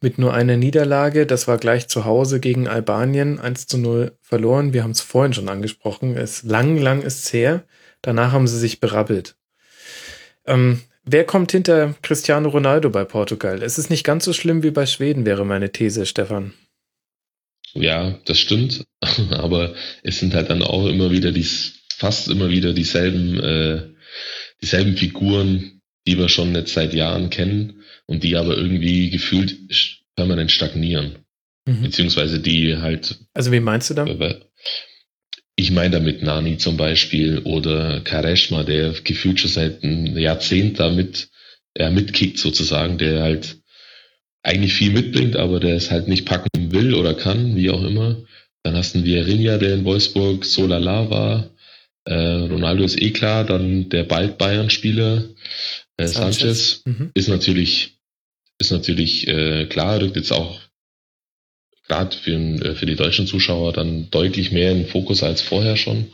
mit 0.00 0.18
nur 0.18 0.34
einer 0.34 0.56
Niederlage. 0.56 1.26
Das 1.26 1.48
war 1.48 1.58
gleich 1.58 1.88
zu 1.88 2.04
Hause 2.04 2.40
gegen 2.40 2.68
Albanien 2.68 3.38
1 3.38 3.66
zu 3.66 3.78
0 3.78 4.12
verloren. 4.20 4.72
Wir 4.72 4.82
haben 4.82 4.92
es 4.92 5.00
vorhin 5.00 5.32
schon 5.32 5.48
angesprochen. 5.48 6.16
Es 6.16 6.42
lang, 6.42 6.78
lang 6.78 7.02
ist 7.02 7.32
her. 7.32 7.64
Danach 8.02 8.32
haben 8.32 8.46
sie 8.46 8.58
sich 8.58 8.80
berabbelt. 8.80 9.36
Ähm, 10.46 10.82
Wer 11.06 11.24
kommt 11.24 11.52
hinter 11.52 11.94
Cristiano 12.00 12.48
Ronaldo 12.48 12.88
bei 12.88 13.04
Portugal? 13.04 13.62
Es 13.62 13.76
ist 13.76 13.90
nicht 13.90 14.04
ganz 14.04 14.24
so 14.24 14.32
schlimm 14.32 14.62
wie 14.62 14.70
bei 14.70 14.86
Schweden, 14.86 15.26
wäre 15.26 15.44
meine 15.44 15.70
These, 15.70 16.06
Stefan. 16.06 16.54
Ja, 17.74 18.18
das 18.24 18.38
stimmt. 18.38 18.86
Aber 19.30 19.74
es 20.02 20.18
sind 20.18 20.32
halt 20.32 20.48
dann 20.48 20.62
auch 20.62 20.86
immer 20.86 21.10
wieder 21.10 21.30
die, 21.30 21.46
fast 21.96 22.28
immer 22.28 22.50
wieder 22.50 22.72
dieselben, 22.72 23.40
äh, 23.40 23.82
dieselben 24.62 24.96
Figuren, 24.96 25.80
die 26.06 26.18
wir 26.18 26.28
schon 26.28 26.54
jetzt 26.54 26.74
seit 26.74 26.94
Jahren 26.94 27.30
kennen 27.30 27.82
und 28.06 28.22
die 28.24 28.36
aber 28.36 28.56
irgendwie 28.56 29.10
gefühlt 29.10 29.56
permanent 30.16 30.50
stagnieren. 30.50 31.16
Mhm. 31.66 31.82
Beziehungsweise 31.82 32.40
die 32.40 32.76
halt. 32.76 33.18
Also 33.32 33.52
wie 33.52 33.60
meinst 33.60 33.90
du 33.90 33.94
da? 33.94 34.06
Ich 35.56 35.70
meine 35.70 35.90
damit 35.90 36.22
Nani 36.22 36.58
zum 36.58 36.76
Beispiel 36.76 37.38
oder 37.40 38.00
Kareshma, 38.00 38.64
der 38.64 38.92
gefühlt 39.04 39.38
schon 39.38 39.50
seit 39.50 39.82
einem 39.82 40.18
Jahrzehnt 40.18 40.80
damit 40.80 41.28
ja, 41.76 41.90
mitkickt 41.90 42.38
sozusagen, 42.38 42.98
der 42.98 43.22
halt 43.22 43.58
eigentlich 44.42 44.74
viel 44.74 44.92
mitbringt, 44.92 45.36
aber 45.36 45.60
der 45.60 45.76
es 45.76 45.90
halt 45.90 46.08
nicht 46.08 46.26
packen 46.26 46.72
will 46.72 46.94
oder 46.94 47.14
kann, 47.14 47.56
wie 47.56 47.70
auch 47.70 47.82
immer. 47.82 48.22
Dann 48.62 48.76
hast 48.76 48.94
du 48.94 48.98
einen 48.98 49.06
Vierinha, 49.06 49.58
der 49.58 49.74
in 49.74 49.84
Wolfsburg 49.84 50.44
so 50.44 50.66
lala 50.66 51.10
war. 51.10 51.50
Äh, 52.04 52.14
Ronaldo 52.14 52.84
ist 52.84 53.00
eh 53.00 53.10
klar, 53.12 53.44
dann 53.44 53.88
der 53.88 54.04
bald 54.04 54.38
Bayern-Spieler 54.38 55.24
äh, 55.96 56.06
Sanchez, 56.06 56.38
Sanchez. 56.38 56.82
Mhm. 56.84 57.10
ist 57.14 57.28
natürlich 57.28 57.94
ist 58.58 58.70
natürlich 58.70 59.26
äh, 59.26 59.66
klar, 59.66 60.00
rückt 60.00 60.16
jetzt 60.16 60.32
auch 60.32 60.60
gerade 61.86 62.16
für, 62.16 62.32
äh, 62.32 62.74
für 62.74 62.86
die 62.86 62.96
deutschen 62.96 63.26
Zuschauer 63.26 63.72
dann 63.72 64.10
deutlich 64.10 64.52
mehr 64.52 64.72
in 64.72 64.78
den 64.78 64.88
Fokus 64.88 65.22
als 65.22 65.42
vorher 65.42 65.76
schon. 65.76 66.10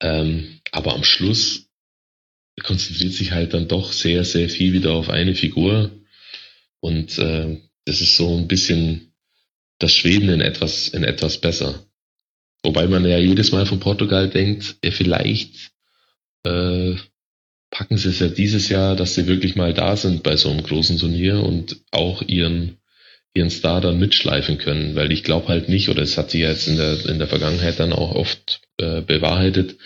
Ähm, 0.00 0.60
aber 0.70 0.94
am 0.94 1.04
Schluss 1.04 1.66
konzentriert 2.62 3.12
sich 3.12 3.32
halt 3.32 3.54
dann 3.54 3.68
doch 3.68 3.92
sehr, 3.92 4.24
sehr 4.24 4.48
viel 4.48 4.72
wieder 4.72 4.92
auf 4.92 5.08
eine 5.08 5.34
Figur. 5.34 5.90
Und 6.80 7.18
äh, 7.18 7.60
das 7.84 8.00
ist 8.00 8.16
so 8.16 8.36
ein 8.36 8.48
bisschen 8.48 9.12
das 9.78 9.92
Schweben 9.92 10.28
in 10.28 10.40
etwas, 10.40 10.88
in 10.88 11.04
etwas 11.04 11.40
besser. 11.40 11.84
Wobei 12.62 12.86
man 12.86 13.04
ja 13.04 13.18
jedes 13.18 13.52
Mal 13.52 13.66
von 13.66 13.80
Portugal 13.80 14.28
denkt, 14.28 14.76
ja, 14.84 14.90
vielleicht 14.90 15.70
äh, 16.44 16.96
packen 17.70 17.98
sie 17.98 18.08
es 18.08 18.18
ja 18.18 18.28
dieses 18.28 18.68
Jahr, 18.68 18.96
dass 18.96 19.14
sie 19.14 19.26
wirklich 19.26 19.54
mal 19.54 19.74
da 19.74 19.96
sind 19.96 20.22
bei 20.22 20.36
so 20.36 20.50
einem 20.50 20.62
großen 20.62 20.98
Turnier 20.98 21.42
und 21.42 21.76
auch 21.90 22.22
ihren, 22.22 22.78
ihren 23.34 23.50
Star 23.50 23.80
dann 23.80 23.98
mitschleifen 23.98 24.58
können. 24.58 24.96
Weil 24.96 25.12
ich 25.12 25.22
glaube 25.22 25.48
halt 25.48 25.68
nicht, 25.68 25.88
oder 25.88 26.02
es 26.02 26.18
hat 26.18 26.30
sich 26.30 26.40
ja 26.40 26.50
jetzt 26.50 26.66
in 26.66 26.76
der, 26.76 27.06
in 27.06 27.18
der 27.18 27.28
Vergangenheit 27.28 27.78
dann 27.78 27.92
auch 27.92 28.14
oft 28.14 28.62
äh, 28.78 29.02
bewahrheitet, 29.02 29.76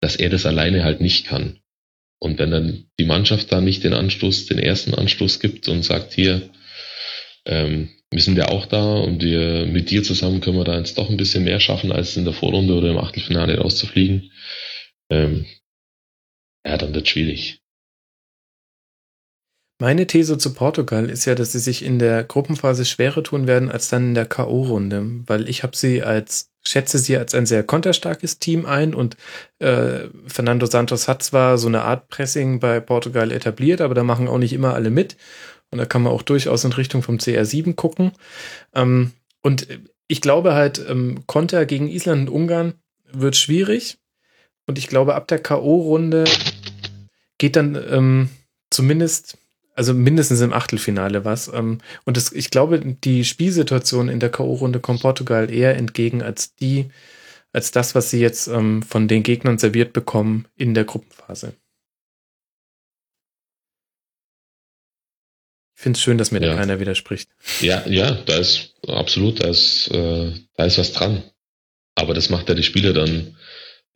dass 0.00 0.16
er 0.16 0.30
das 0.30 0.46
alleine 0.46 0.84
halt 0.84 1.00
nicht 1.00 1.26
kann. 1.26 1.60
Und 2.20 2.38
wenn 2.38 2.50
dann 2.50 2.86
die 2.98 3.04
Mannschaft 3.04 3.52
da 3.52 3.60
nicht 3.60 3.84
den 3.84 3.94
Anstoß, 3.94 4.46
den 4.46 4.58
ersten 4.58 4.94
Anstoß 4.94 5.38
gibt 5.38 5.68
und 5.68 5.84
sagt, 5.84 6.14
hier, 6.14 6.50
ähm, 7.44 7.90
wir 8.10 8.20
sind 8.22 8.38
ja 8.38 8.48
auch 8.48 8.66
da 8.66 8.94
und 8.94 9.22
wir 9.22 9.66
mit 9.66 9.90
dir 9.90 10.02
zusammen 10.02 10.40
können 10.40 10.56
wir 10.56 10.64
da 10.64 10.78
jetzt 10.78 10.96
doch 10.96 11.10
ein 11.10 11.16
bisschen 11.16 11.44
mehr 11.44 11.60
schaffen, 11.60 11.92
als 11.92 12.16
in 12.16 12.24
der 12.24 12.34
Vorrunde 12.34 12.74
oder 12.74 12.90
im 12.90 12.98
Achtelfinale 12.98 13.58
rauszufliegen, 13.58 14.30
ähm, 15.10 15.46
ja, 16.66 16.76
dann 16.76 16.94
wird 16.94 17.08
schwierig. 17.08 17.60
Meine 19.80 20.08
These 20.08 20.38
zu 20.38 20.54
Portugal 20.54 21.08
ist 21.08 21.24
ja, 21.24 21.36
dass 21.36 21.52
sie 21.52 21.60
sich 21.60 21.84
in 21.84 22.00
der 22.00 22.24
Gruppenphase 22.24 22.84
schwerer 22.84 23.22
tun 23.22 23.46
werden 23.46 23.70
als 23.70 23.88
dann 23.88 24.08
in 24.08 24.14
der 24.14 24.26
K.O.-Runde, 24.26 25.22
weil 25.28 25.48
ich 25.48 25.62
habe 25.62 25.76
sie 25.76 26.02
als, 26.02 26.50
schätze 26.64 26.98
sie 26.98 27.16
als 27.16 27.32
ein 27.32 27.46
sehr 27.46 27.62
konterstarkes 27.62 28.40
Team 28.40 28.66
ein 28.66 28.92
und 28.92 29.16
äh, 29.60 30.08
Fernando 30.26 30.66
Santos 30.66 31.06
hat 31.06 31.22
zwar 31.22 31.58
so 31.58 31.68
eine 31.68 31.82
Art 31.82 32.08
Pressing 32.08 32.58
bei 32.58 32.80
Portugal 32.80 33.30
etabliert, 33.30 33.80
aber 33.80 33.94
da 33.94 34.02
machen 34.02 34.26
auch 34.26 34.38
nicht 34.38 34.52
immer 34.52 34.74
alle 34.74 34.90
mit 34.90 35.16
und 35.70 35.78
da 35.78 35.86
kann 35.86 36.02
man 36.02 36.12
auch 36.12 36.22
durchaus 36.22 36.64
in 36.64 36.72
Richtung 36.72 37.02
vom 37.02 37.16
CR7 37.16 37.74
gucken. 37.74 38.12
Ähm, 38.74 39.12
und 39.42 39.66
ich 40.06 40.20
glaube 40.20 40.54
halt, 40.54 40.84
ähm, 40.88 41.24
Konter 41.26 41.66
gegen 41.66 41.88
Island 41.88 42.28
und 42.28 42.34
Ungarn 42.34 42.74
wird 43.12 43.36
schwierig 43.36 43.98
und 44.66 44.78
ich 44.78 44.88
glaube, 44.88 45.14
ab 45.14 45.28
der 45.28 45.38
K.O.-Runde 45.38 46.28
geht 47.38 47.56
dann 47.56 47.74
ähm, 47.90 48.28
zumindest 48.70 49.38
also 49.78 49.94
mindestens 49.94 50.40
im 50.40 50.52
Achtelfinale 50.52 51.24
was. 51.24 51.46
Ähm, 51.54 51.78
und 52.04 52.16
das, 52.16 52.32
ich 52.32 52.50
glaube, 52.50 52.80
die 52.80 53.24
Spielsituation 53.24 54.08
in 54.08 54.18
der 54.18 54.30
K.O.-Runde 54.30 54.80
kommt 54.80 55.02
Portugal 55.02 55.52
eher 55.52 55.76
entgegen 55.76 56.20
als 56.20 56.56
die, 56.56 56.90
als 57.52 57.70
das, 57.70 57.94
was 57.94 58.10
sie 58.10 58.18
jetzt 58.18 58.48
ähm, 58.48 58.82
von 58.82 59.06
den 59.06 59.22
Gegnern 59.22 59.56
serviert 59.56 59.92
bekommen 59.92 60.46
in 60.56 60.74
der 60.74 60.84
Gruppenphase. 60.84 61.54
Ich 65.78 65.82
finde 65.84 65.96
es 65.96 66.02
schön, 66.02 66.18
dass 66.18 66.32
mir 66.32 66.40
da 66.40 66.48
Ja. 66.48 66.56
keiner 66.56 66.80
widerspricht. 66.80 67.30
Ja, 67.60 67.86
ja, 67.86 68.10
da 68.26 68.36
ist 68.38 68.74
absolut, 68.88 69.40
da 69.40 69.46
ist, 69.46 69.86
äh, 69.92 70.32
da 70.56 70.64
ist 70.64 70.76
was 70.76 70.92
dran. 70.92 71.22
Aber 71.94 72.14
das 72.14 72.30
macht 72.30 72.48
ja 72.48 72.56
die 72.56 72.64
Spieler 72.64 72.92
dann 72.92 73.36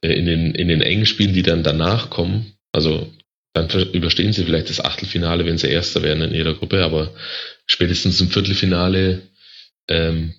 äh, 0.01 0.13
in 0.13 0.25
den, 0.27 0.55
in 0.55 0.69
den 0.69 0.81
engen 0.81 1.07
Spielen, 1.07 1.33
die 1.35 1.43
dann 1.43 1.65
danach 1.65 2.09
kommen. 2.09 2.57
Also 2.71 3.13
dann 3.53 3.69
überstehen 3.93 4.33
sie 4.33 4.45
vielleicht 4.45 4.71
das 4.71 4.79
Achtelfinale, 4.79 5.45
wenn 5.45 5.59
sie 5.59 5.67
Erster 5.71 6.05
werden 6.05 6.23
in 6.23 6.33
ihrer 6.35 6.55
Gruppe, 6.55 6.85
aber 6.85 7.13
spätestens 7.67 8.21
im 8.21 8.31
Viertelfinale, 8.31 9.23
ähm, 9.89 10.35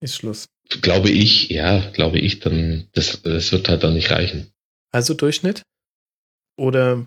Ist 0.00 0.16
Schluss. 0.16 0.46
glaube 0.82 1.08
ich, 1.08 1.48
ja, 1.48 1.88
glaube 1.94 2.18
ich, 2.18 2.40
dann, 2.40 2.86
das, 2.92 3.22
das 3.22 3.50
wird 3.50 3.70
halt 3.70 3.82
dann 3.82 3.94
nicht 3.94 4.10
reichen. 4.10 4.52
Also 4.92 5.14
Durchschnitt? 5.14 5.62
Oder, 6.56 7.06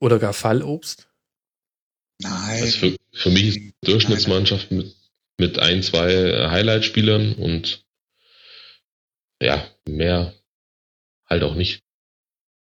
oder 0.00 0.18
gar 0.18 0.32
Fallobst? 0.32 1.05
Nein. 2.20 2.62
Also 2.62 2.78
für, 2.78 2.96
für 3.12 3.30
mich 3.30 3.46
ist 3.48 3.56
eine 3.56 3.72
Durchschnittsmannschaft 3.82 4.70
mit, 4.70 4.94
mit 5.38 5.58
ein, 5.58 5.82
zwei 5.82 6.48
Highlight-Spielern 6.48 7.34
und 7.34 7.84
ja, 9.40 9.68
mehr 9.86 10.34
halt 11.26 11.42
auch 11.42 11.54
nicht. 11.54 11.80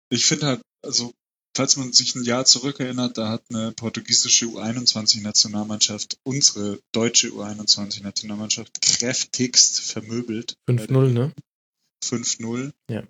Ich 0.10 0.26
finde 0.26 0.46
halt, 0.48 0.62
also, 0.82 1.14
falls 1.56 1.78
man 1.78 1.92
sich 1.94 2.16
ein 2.16 2.24
Jahr 2.24 2.46
zurückerinnert, 2.46 3.18
da 3.18 3.30
hat 3.30 3.44
eine 3.50 3.72
portugiesische 3.72 4.46
U21-Nationalmannschaft 4.46 6.18
unsere 6.24 6.80
deutsche 6.92 7.30
U21-Nationalmannschaft 7.30 8.82
kräftigst 8.82 9.82
vermöbelt. 9.82 10.56
5-0, 10.70 11.08
ne? 11.10 11.34
5-0. 12.04 12.72
Ja. 12.90 13.04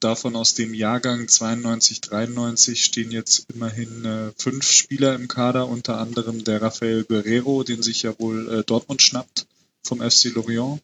Davon 0.00 0.36
aus 0.36 0.54
dem 0.54 0.74
Jahrgang 0.74 1.28
92, 1.28 2.00
93 2.00 2.84
stehen 2.84 3.10
jetzt 3.10 3.46
immerhin 3.52 4.04
äh, 4.04 4.32
fünf 4.36 4.70
Spieler 4.70 5.14
im 5.14 5.28
Kader, 5.28 5.68
unter 5.68 5.98
anderem 5.98 6.44
der 6.44 6.62
Rafael 6.62 7.04
Guerrero, 7.04 7.62
den 7.64 7.82
sich 7.82 8.02
ja 8.02 8.18
wohl 8.18 8.48
äh, 8.48 8.64
Dortmund 8.64 9.02
schnappt 9.02 9.46
vom 9.82 10.00
FC 10.00 10.26
Lorient. 10.34 10.80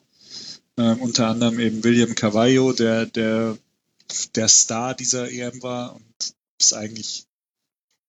Ähm, 0.77 1.01
unter 1.01 1.29
anderem 1.29 1.59
eben 1.59 1.83
William 1.85 2.15
Carvalho, 2.15 2.73
der, 2.73 3.07
der, 3.07 3.57
der 4.35 4.49
Star 4.49 4.95
dieser 4.95 5.31
EM 5.31 5.63
war 5.63 5.95
und 5.97 6.35
ist 6.59 6.75
eigentlich, 6.75 7.27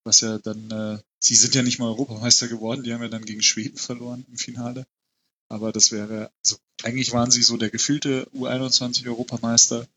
was 0.03 0.21
ja 0.21 0.37
dann, 0.39 0.71
äh, 0.71 0.97
sie 1.19 1.35
sind 1.35 1.55
ja 1.55 1.61
nicht 1.61 1.79
mal 1.79 1.87
Europameister 1.87 2.47
geworden, 2.47 2.83
die 2.83 2.93
haben 2.93 3.01
ja 3.01 3.09
dann 3.09 3.25
gegen 3.25 3.41
Schweden 3.41 3.77
verloren 3.77 4.25
im 4.29 4.37
Finale. 4.37 4.85
Aber 5.49 5.71
das 5.71 5.91
wäre, 5.91 6.31
also 6.43 6.57
eigentlich 6.83 7.11
waren 7.11 7.31
sie 7.31 7.41
so 7.41 7.57
der 7.57 7.69
gefühlte 7.69 8.27
U21-Europameister. 8.35 9.87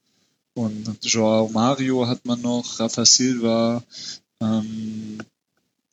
Und 0.55 0.99
Joao 1.03 1.49
Mario 1.49 2.07
hat 2.07 2.25
man 2.27 2.41
noch, 2.43 2.79
Rafa 2.79 3.07
Silva 3.07 3.83
ähm, 4.41 5.19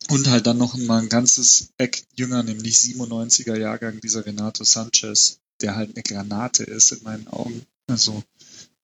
und 0.10 0.28
halt 0.28 0.48
dann 0.48 0.58
noch 0.58 0.76
mal 0.76 1.02
ein 1.02 1.10
ganzes 1.10 1.70
Eck 1.78 2.04
jünger, 2.16 2.44
nämlich 2.44 2.76
97er 2.76 3.58
Jahrgang, 3.58 4.02
dieser 4.02 4.26
Renato 4.26 4.64
Sanchez, 4.64 5.40
der 5.62 5.76
halt 5.76 5.96
eine 5.96 6.04
Granate 6.04 6.64
ist 6.64 6.92
in 6.92 7.04
meinen 7.04 7.28
Augen. 7.28 7.66
Also, 7.88 8.24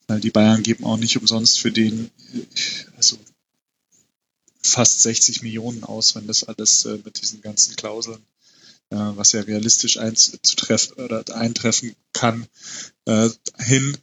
weil 0.07 0.19
die 0.19 0.31
Bayern 0.31 0.63
geben 0.63 0.85
auch 0.85 0.97
nicht 0.97 1.17
umsonst 1.17 1.59
für 1.59 1.71
den, 1.71 2.11
äh, 2.33 2.41
also 2.95 3.17
fast 4.61 5.01
60 5.01 5.41
Millionen 5.41 5.83
aus, 5.83 6.15
wenn 6.15 6.27
das 6.27 6.43
alles 6.43 6.85
äh, 6.85 6.99
mit 7.03 7.21
diesen 7.21 7.41
ganzen 7.41 7.75
Klauseln, 7.75 8.21
äh, 8.89 8.95
was 8.97 9.31
ja 9.31 9.41
realistisch 9.41 9.97
einzutreffen 9.97 11.03
oder 11.03 11.23
eintreffen 11.35 11.95
kann, 12.13 12.47
äh, 13.05 13.29
hin. 13.59 13.97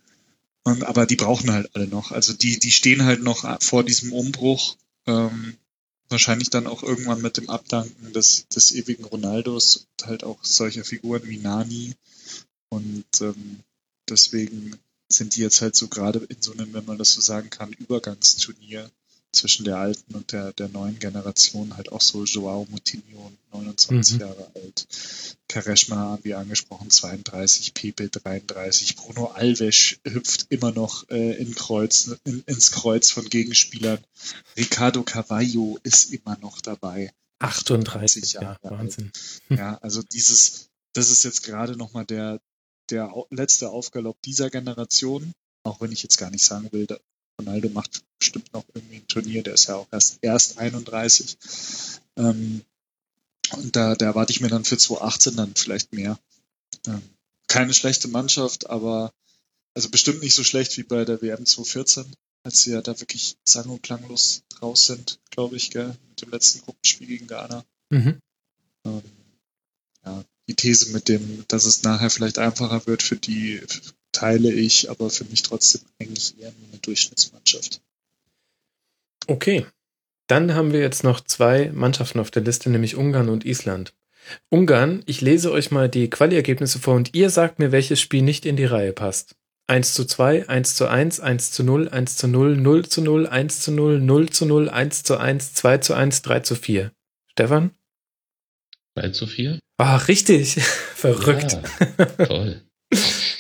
Und, 0.65 0.85
aber 0.85 1.07
die 1.07 1.17
brauchen 1.17 1.53
halt 1.53 1.75
alle 1.75 1.89
noch. 1.89 2.13
Also 2.13 2.33
die, 2.33 2.59
die 2.59 2.71
stehen 2.71 3.05
halt 3.05 3.23
noch 3.23 3.63
vor 3.63 3.85
diesem 3.85 4.13
Umbruch. 4.13 4.77
Ähm, 5.07 5.57
wahrscheinlich 6.09 6.51
dann 6.51 6.67
auch 6.67 6.83
irgendwann 6.83 7.23
mit 7.23 7.37
dem 7.37 7.51
Abdanken 7.51 8.13
des, 8.13 8.47
des 8.49 8.73
ewigen 8.73 9.05
Ronaldos 9.05 9.77
und 9.77 10.07
halt 10.07 10.25
auch 10.25 10.39
solcher 10.45 10.85
Figuren 10.85 11.23
wie 11.25 11.39
Nani. 11.39 11.95
Und 12.69 13.05
ähm, 13.21 13.61
deswegen 14.09 14.79
sind 15.09 15.37
die 15.37 15.41
jetzt 15.41 15.61
halt 15.61 15.75
so 15.75 15.89
gerade 15.89 16.21
in 16.21 16.41
so 16.41 16.53
einem, 16.53 16.73
wenn 16.73 16.85
man 16.85 16.99
das 16.99 17.13
so 17.13 17.21
sagen 17.21 17.51
kann, 17.51 17.73
Übergangsturnier 17.73 18.91
zwischen 19.33 19.65
der 19.65 19.79
alten 19.79 20.15
und 20.15 20.33
der, 20.33 20.53
der 20.53 20.69
neuen 20.69 20.99
Generation 20.99 21.77
halt 21.77 21.91
auch 21.91 22.01
so 22.01 22.25
Joao 22.25 22.67
Moutinho, 22.71 23.33
29 23.53 24.15
Mhm. 24.15 24.21
Jahre 24.21 24.51
alt, 24.55 24.87
Kareshma 25.49 25.97
haben 25.97 26.25
wir 26.25 26.39
angesprochen, 26.39 26.91
32, 26.91 27.75
Pepe 27.75 28.09
33, 28.09 28.97
Bruno 28.97 29.27
Alves 29.27 29.97
hüpft 30.07 30.47
immer 30.51 30.73
noch 30.73 31.09
äh, 31.11 31.37
in 31.37 31.55
Kreuz, 31.55 32.11
in, 32.25 32.43
ins 32.47 32.73
Kreuz 32.73 33.11
von 33.11 33.29
Gegenspielern, 33.29 33.99
Ricardo 34.57 35.03
Carvalho 35.03 35.79
ist 35.83 36.13
immer 36.13 36.39
noch 36.39 36.61
dabei. 36.61 37.13
38, 37.41 38.35
ja, 38.35 38.43
Jahre 38.43 38.63
alt. 38.63 38.73
Wahnsinn. 38.73 39.13
Ja, 39.49 39.77
also 39.83 40.03
dieses, 40.03 40.69
das 40.93 41.11
ist 41.11 41.25
jetzt 41.25 41.43
gerade 41.43 41.77
nochmal 41.77 42.05
der, 42.07 42.41
der 42.91 43.13
letzte 43.31 43.71
Aufgalopp 43.71 44.21
dieser 44.23 44.51
Generation, 44.51 45.33
auch 45.65 45.81
wenn 45.81 45.93
ich 45.93 46.03
jetzt 46.03 46.19
gar 46.19 46.31
nicht 46.31 46.45
sagen 46.45 46.69
will, 46.73 46.87
Ronaldo 47.43 47.69
macht 47.71 48.03
bestimmt 48.19 48.53
noch 48.53 48.65
irgendwie 48.75 48.97
ein 48.97 49.09
Turnier, 49.09 49.43
der 49.43 49.55
ist 49.55 49.67
ja 49.67 49.77
auch 49.77 49.89
erst, 49.91 50.19
erst 50.23 50.59
31. 50.59 51.37
Ähm, 52.17 52.63
und 53.57 53.77
da, 53.77 53.95
da 53.95 54.07
erwarte 54.07 54.33
ich 54.33 54.41
mir 54.41 54.49
dann 54.49 54.65
für 54.65 54.79
2018 54.79 55.37
dann 55.37 55.55
vielleicht 55.55 55.93
mehr. 55.93 56.19
Ähm, 56.87 57.03
keine 57.49 57.75
schlechte 57.75 58.09
Mannschaft, 58.09 58.71
aber 58.71 59.13
also 59.75 59.91
bestimmt 59.91 60.23
nicht 60.23 60.35
so 60.35 60.45
schlecht 60.45 60.77
wie 60.77 60.83
bei 60.83 61.05
der 61.05 61.21
WM 61.21 61.45
2014, 61.45 62.07
als 62.45 62.63
sie 62.63 62.73
ja 62.73 62.81
da 62.81 62.99
wirklich 63.01 63.37
sang- 63.45 63.69
und 63.69 63.83
klanglos 63.83 64.43
raus 64.61 64.87
sind, 64.87 65.19
glaube 65.31 65.57
ich, 65.57 65.71
gell, 65.71 65.97
mit 66.09 66.23
dem 66.23 66.31
letzten 66.31 66.63
Gruppenspiel 66.63 67.07
gegen 67.07 67.27
Ghana. 67.27 67.65
Mhm. 67.91 68.21
Ähm, 68.85 69.03
ja, 70.05 70.25
die 70.49 70.55
These 70.55 70.91
mit 70.91 71.09
dem, 71.09 71.45
dass 71.49 71.65
es 71.65 71.83
nachher 71.83 72.11
vielleicht 72.11 72.39
einfacher 72.39 72.87
wird 72.87 73.03
für 73.03 73.17
die 73.17 73.61
teile 74.13 74.53
ich, 74.53 74.91
aber 74.91 75.11
für 75.11 75.25
mich 75.25 75.43
trotzdem 75.43 75.83
eigentlich 75.99 76.35
eher 76.39 76.53
nur 76.59 76.69
eine 76.71 76.79
Durchschnittsmannschaft. 76.79 77.81
Okay. 79.27 79.67
Dann 80.29 80.55
haben 80.55 80.73
wir 80.73 80.81
jetzt 80.81 81.05
noch 81.05 81.21
zwei 81.21 81.71
Mannschaften 81.73 82.21
auf 82.21 82.31
der 82.31 82.43
Liste, 82.43 82.71
nämlich 82.71 82.97
Ungarn 82.97 83.29
und 83.29 83.45
Island. 83.45 83.93
Ungarn, 84.49 85.03
ich 85.07 85.21
lese 85.21 85.51
euch 85.51 85.71
mal 85.71 85.89
die 85.89 86.09
Quali-Ergebnisse 86.09 86.79
vor 86.79 86.95
und 86.95 87.15
ihr 87.15 87.29
sagt 87.29 87.59
mir, 87.59 87.73
welches 87.73 88.01
Spiel 88.01 88.23
nicht 88.23 88.47
in 88.47 88.57
die 88.57 88.65
Reihe 88.65 88.93
passt. 88.93 89.35
1 89.67 89.95
zu 89.95 90.05
2, 90.05 90.49
1 90.49 90.77
zu 90.77 90.89
1, 90.89 91.21
1 91.21 91.51
zu 91.53 91.65
0, 91.65 91.89
1 91.89 92.17
zu 92.17 92.29
0, 92.29 92.57
0 92.57 92.89
zu 92.89 93.01
0, 93.03 93.27
1 93.27 93.61
zu 93.61 93.73
0, 93.73 94.01
0 94.01 94.31
zu 94.31 94.47
0, 94.47 94.69
1 94.69 95.03
zu 95.03 95.17
1, 95.19 95.55
2 95.55 95.79
zu 95.79 95.95
1, 95.95 96.23
3 96.23 96.41
zu 96.41 96.55
4. 96.55 96.93
Stefan? 97.31 97.71
3 98.97 99.11
zu 99.11 99.27
4? 99.27 99.59
Ah, 99.79 99.97
richtig. 99.97 100.55
Verrückt. 100.95 101.59
Ja, 101.99 102.27
toll. 102.27 102.63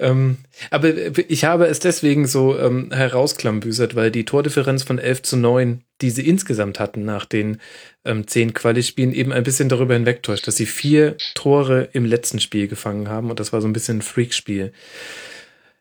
Ähm, 0.00 0.36
aber 0.70 1.18
ich 1.28 1.44
habe 1.44 1.66
es 1.66 1.80
deswegen 1.80 2.26
so 2.26 2.56
ähm, 2.56 2.92
herausklambüsert, 2.92 3.96
weil 3.96 4.12
die 4.12 4.24
Tordifferenz 4.24 4.84
von 4.84 4.98
11 4.98 5.22
zu 5.22 5.36
9, 5.36 5.82
die 6.00 6.10
sie 6.10 6.26
insgesamt 6.26 6.78
hatten 6.78 7.04
nach 7.04 7.24
den 7.24 7.60
ähm, 8.04 8.26
zehn 8.28 8.54
Quali-Spielen, 8.54 9.12
eben 9.12 9.32
ein 9.32 9.42
bisschen 9.42 9.68
darüber 9.68 9.94
hinwegtäuscht, 9.94 10.46
dass 10.46 10.56
sie 10.56 10.66
vier 10.66 11.16
Tore 11.34 11.88
im 11.92 12.04
letzten 12.04 12.38
Spiel 12.38 12.68
gefangen 12.68 13.08
haben 13.08 13.28
und 13.28 13.40
das 13.40 13.52
war 13.52 13.60
so 13.60 13.66
ein 13.66 13.72
bisschen 13.72 13.98
ein 13.98 14.02
Freakspiel. 14.02 14.72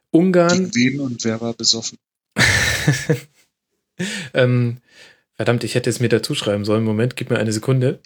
Ungarn. 0.10 0.72
Gegen 0.72 0.96
wen 0.96 1.00
und 1.02 1.24
wer 1.24 1.40
war 1.40 1.54
besoffen? 1.54 2.00
ähm, 4.34 4.78
verdammt, 5.36 5.64
ich 5.64 5.76
hätte 5.76 5.92
es 5.92 6.00
mir 6.00 6.10
dazu 6.10 6.34
schreiben 6.34 6.66
sollen. 6.66 6.84
Moment, 6.84 7.16
gib 7.16 7.30
mir 7.30 7.38
eine 7.38 7.54
Sekunde 7.54 8.00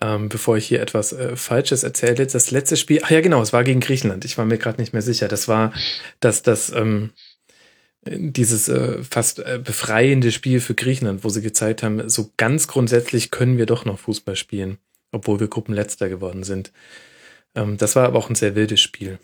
ähm, 0.00 0.28
bevor 0.28 0.56
ich 0.56 0.66
hier 0.66 0.80
etwas 0.80 1.12
äh, 1.12 1.36
Falsches 1.36 1.82
erzähle. 1.82 2.26
Das 2.26 2.50
letzte 2.50 2.76
Spiel, 2.76 3.00
ach 3.02 3.10
ja 3.10 3.20
genau, 3.20 3.42
es 3.42 3.52
war 3.52 3.64
gegen 3.64 3.80
Griechenland. 3.80 4.24
Ich 4.24 4.38
war 4.38 4.44
mir 4.44 4.58
gerade 4.58 4.80
nicht 4.80 4.92
mehr 4.92 5.02
sicher. 5.02 5.28
Das 5.28 5.48
war 5.48 5.72
das, 6.20 6.42
das, 6.42 6.72
ähm, 6.72 7.10
dieses 8.06 8.68
äh, 8.68 9.02
fast 9.02 9.40
äh, 9.40 9.60
befreiende 9.62 10.32
Spiel 10.32 10.60
für 10.60 10.74
Griechenland, 10.74 11.22
wo 11.22 11.28
sie 11.28 11.42
gezeigt 11.42 11.82
haben, 11.82 12.08
so 12.08 12.32
ganz 12.36 12.66
grundsätzlich 12.66 13.30
können 13.30 13.58
wir 13.58 13.66
doch 13.66 13.84
noch 13.84 13.98
Fußball 13.98 14.36
spielen, 14.36 14.78
obwohl 15.12 15.38
wir 15.38 15.48
Gruppenletzter 15.48 16.08
geworden 16.08 16.42
sind. 16.42 16.72
Ähm, 17.54 17.76
das 17.76 17.96
war 17.96 18.06
aber 18.06 18.18
auch 18.18 18.30
ein 18.30 18.36
sehr 18.36 18.54
wildes 18.54 18.80
Spiel. 18.80 19.18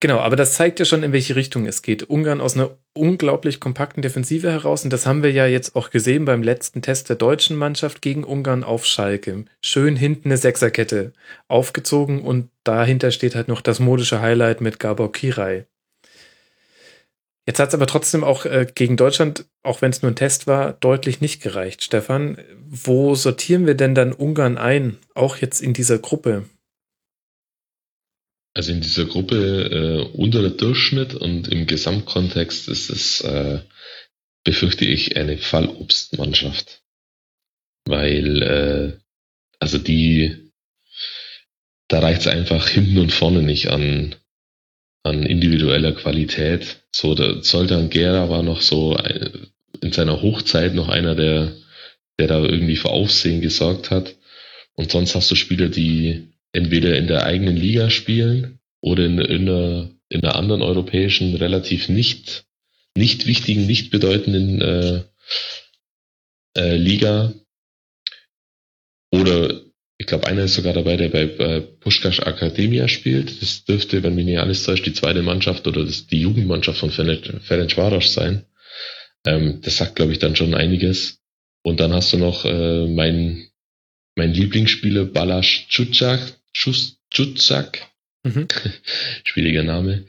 Genau, 0.00 0.18
aber 0.20 0.36
das 0.36 0.54
zeigt 0.54 0.78
ja 0.78 0.84
schon, 0.84 1.02
in 1.02 1.12
welche 1.12 1.34
Richtung 1.34 1.66
es 1.66 1.82
geht. 1.82 2.04
Ungarn 2.04 2.40
aus 2.40 2.54
einer 2.54 2.70
unglaublich 2.94 3.58
kompakten 3.58 4.00
Defensive 4.00 4.48
heraus. 4.48 4.84
Und 4.84 4.92
das 4.92 5.06
haben 5.06 5.24
wir 5.24 5.32
ja 5.32 5.46
jetzt 5.46 5.74
auch 5.74 5.90
gesehen 5.90 6.24
beim 6.24 6.42
letzten 6.44 6.82
Test 6.82 7.08
der 7.08 7.16
deutschen 7.16 7.56
Mannschaft 7.56 8.00
gegen 8.00 8.22
Ungarn 8.22 8.62
auf 8.62 8.86
Schalke. 8.86 9.46
Schön 9.60 9.96
hinten 9.96 10.28
eine 10.28 10.36
Sechserkette 10.36 11.12
aufgezogen 11.48 12.22
und 12.22 12.48
dahinter 12.62 13.10
steht 13.10 13.34
halt 13.34 13.48
noch 13.48 13.60
das 13.60 13.80
modische 13.80 14.20
Highlight 14.20 14.60
mit 14.60 14.78
Gabor 14.78 15.10
Kirai. 15.10 15.66
Jetzt 17.44 17.58
hat 17.58 17.68
es 17.68 17.74
aber 17.74 17.86
trotzdem 17.86 18.22
auch 18.22 18.44
äh, 18.44 18.66
gegen 18.72 18.96
Deutschland, 18.96 19.46
auch 19.64 19.82
wenn 19.82 19.90
es 19.90 20.02
nur 20.02 20.12
ein 20.12 20.16
Test 20.16 20.46
war, 20.46 20.74
deutlich 20.74 21.20
nicht 21.20 21.42
gereicht. 21.42 21.82
Stefan, 21.82 22.38
wo 22.68 23.16
sortieren 23.16 23.66
wir 23.66 23.74
denn 23.74 23.96
dann 23.96 24.12
Ungarn 24.12 24.58
ein, 24.58 24.98
auch 25.14 25.38
jetzt 25.38 25.60
in 25.60 25.72
dieser 25.72 25.98
Gruppe? 25.98 26.44
Also 28.58 28.72
in 28.72 28.80
dieser 28.80 29.04
Gruppe 29.04 29.36
äh, 29.70 30.16
unter 30.16 30.42
der 30.42 30.50
Durchschnitt 30.50 31.14
und 31.14 31.46
im 31.46 31.68
Gesamtkontext 31.68 32.66
ist 32.66 32.90
es, 32.90 33.20
äh, 33.20 33.60
befürchte 34.42 34.84
ich, 34.84 35.16
eine 35.16 35.38
Fallobstmannschaft. 35.38 36.82
Weil, 37.84 38.42
äh, 38.42 38.98
also 39.60 39.78
die, 39.78 40.50
da 41.86 42.00
reicht 42.00 42.22
es 42.22 42.26
einfach 42.26 42.68
hinten 42.68 42.98
und 42.98 43.12
vorne 43.12 43.44
nicht 43.44 43.68
an, 43.68 44.16
an 45.04 45.22
individueller 45.22 45.92
Qualität. 45.92 46.82
So, 46.92 47.14
der 47.14 47.42
Zoltan 47.42 47.90
Gera 47.90 48.28
war 48.28 48.42
noch 48.42 48.60
so 48.60 48.96
äh, 48.96 49.30
in 49.82 49.92
seiner 49.92 50.20
Hochzeit 50.20 50.74
noch 50.74 50.88
einer, 50.88 51.14
der, 51.14 51.52
der 52.18 52.26
da 52.26 52.40
irgendwie 52.40 52.74
für 52.74 52.90
Aufsehen 52.90 53.40
gesorgt 53.40 53.92
hat. 53.92 54.16
Und 54.74 54.90
sonst 54.90 55.14
hast 55.14 55.30
du 55.30 55.36
Spieler, 55.36 55.68
die 55.68 56.27
entweder 56.52 56.96
in 56.96 57.06
der 57.06 57.24
eigenen 57.24 57.56
Liga 57.56 57.90
spielen 57.90 58.58
oder 58.80 59.04
in, 59.04 59.18
in, 59.18 59.48
einer, 59.48 59.90
in 60.08 60.22
einer 60.22 60.36
anderen 60.36 60.62
europäischen, 60.62 61.34
relativ 61.34 61.88
nicht, 61.88 62.44
nicht 62.96 63.26
wichtigen, 63.26 63.66
nicht 63.66 63.90
bedeutenden 63.90 64.60
äh, 64.60 65.02
äh, 66.56 66.76
Liga. 66.76 67.32
Oder 69.10 69.62
ich 69.98 70.06
glaube, 70.06 70.26
einer 70.28 70.44
ist 70.44 70.54
sogar 70.54 70.74
dabei, 70.74 70.96
der 70.96 71.08
bei, 71.08 71.26
bei 71.26 71.60
Pushkash 71.60 72.20
Akademia 72.20 72.86
spielt. 72.86 73.42
Das 73.42 73.64
dürfte, 73.64 74.02
wenn 74.02 74.14
mich 74.14 74.26
nicht 74.26 74.38
alles 74.38 74.62
täuscht, 74.62 74.86
die 74.86 74.92
zweite 74.92 75.22
Mannschaft 75.22 75.66
oder 75.66 75.84
das, 75.84 76.06
die 76.06 76.20
Jugendmannschaft 76.20 76.78
von 76.78 76.90
Ferencvaros 76.90 78.14
sein. 78.14 78.44
Ähm, 79.26 79.60
das 79.62 79.76
sagt, 79.76 79.96
glaube 79.96 80.12
ich, 80.12 80.20
dann 80.20 80.36
schon 80.36 80.54
einiges. 80.54 81.20
Und 81.62 81.80
dann 81.80 81.92
hast 81.92 82.12
du 82.12 82.18
noch 82.18 82.44
äh, 82.44 82.86
mein, 82.86 83.48
mein 84.14 84.32
Lieblingsspieler 84.32 85.04
Balasch 85.04 85.66
Chuchak, 85.68 86.37
Chutzak, 87.10 87.86
mhm. 88.24 88.48
schwieriger 89.24 89.62
Name, 89.62 90.04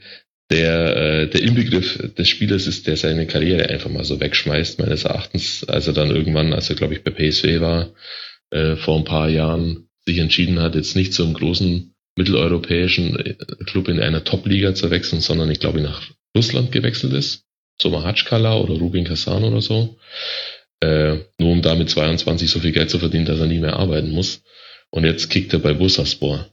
der 0.50 0.96
äh, 0.96 1.26
der 1.28 1.42
Inbegriff 1.42 2.14
des 2.16 2.28
Spielers 2.28 2.66
ist, 2.66 2.86
der 2.86 2.96
seine 2.96 3.26
Karriere 3.26 3.68
einfach 3.68 3.90
mal 3.90 4.04
so 4.04 4.20
wegschmeißt, 4.20 4.80
meines 4.80 5.04
Erachtens, 5.04 5.64
als 5.64 5.86
er 5.86 5.92
dann 5.92 6.10
irgendwann, 6.10 6.52
als 6.52 6.68
er 6.70 6.76
glaube 6.76 6.94
ich 6.94 7.04
bei 7.04 7.12
PSV 7.12 7.60
war, 7.60 7.90
äh, 8.50 8.76
vor 8.76 8.98
ein 8.98 9.04
paar 9.04 9.28
Jahren 9.28 9.88
sich 10.06 10.18
entschieden 10.18 10.58
hat, 10.58 10.74
jetzt 10.74 10.96
nicht 10.96 11.12
zu 11.12 11.22
einem 11.22 11.34
großen 11.34 11.94
mitteleuropäischen 12.16 13.16
äh, 13.18 13.34
Club 13.66 13.88
in 13.88 14.00
einer 14.00 14.24
Top-Liga 14.24 14.74
zu 14.74 14.90
wechseln, 14.90 15.20
sondern 15.20 15.50
ich 15.50 15.60
glaube 15.60 15.80
nach 15.80 16.02
Russland 16.36 16.72
gewechselt 16.72 17.12
ist, 17.12 17.44
so 17.80 17.90
Mahatschkala 17.90 18.56
oder 18.58 18.74
Rubin 18.74 19.04
Kasan 19.04 19.44
oder 19.44 19.60
so, 19.60 19.98
äh, 20.80 21.16
nur 21.38 21.50
um 21.50 21.62
damit 21.62 21.90
22 21.90 22.50
so 22.50 22.60
viel 22.60 22.72
Geld 22.72 22.90
zu 22.90 22.98
verdienen, 22.98 23.26
dass 23.26 23.40
er 23.40 23.46
nie 23.46 23.58
mehr 23.58 23.76
arbeiten 23.76 24.10
muss. 24.10 24.42
Und 24.90 25.04
jetzt 25.04 25.30
kickt 25.30 25.52
er 25.52 25.60
bei 25.60 25.72
Bursaspor. 25.72 26.48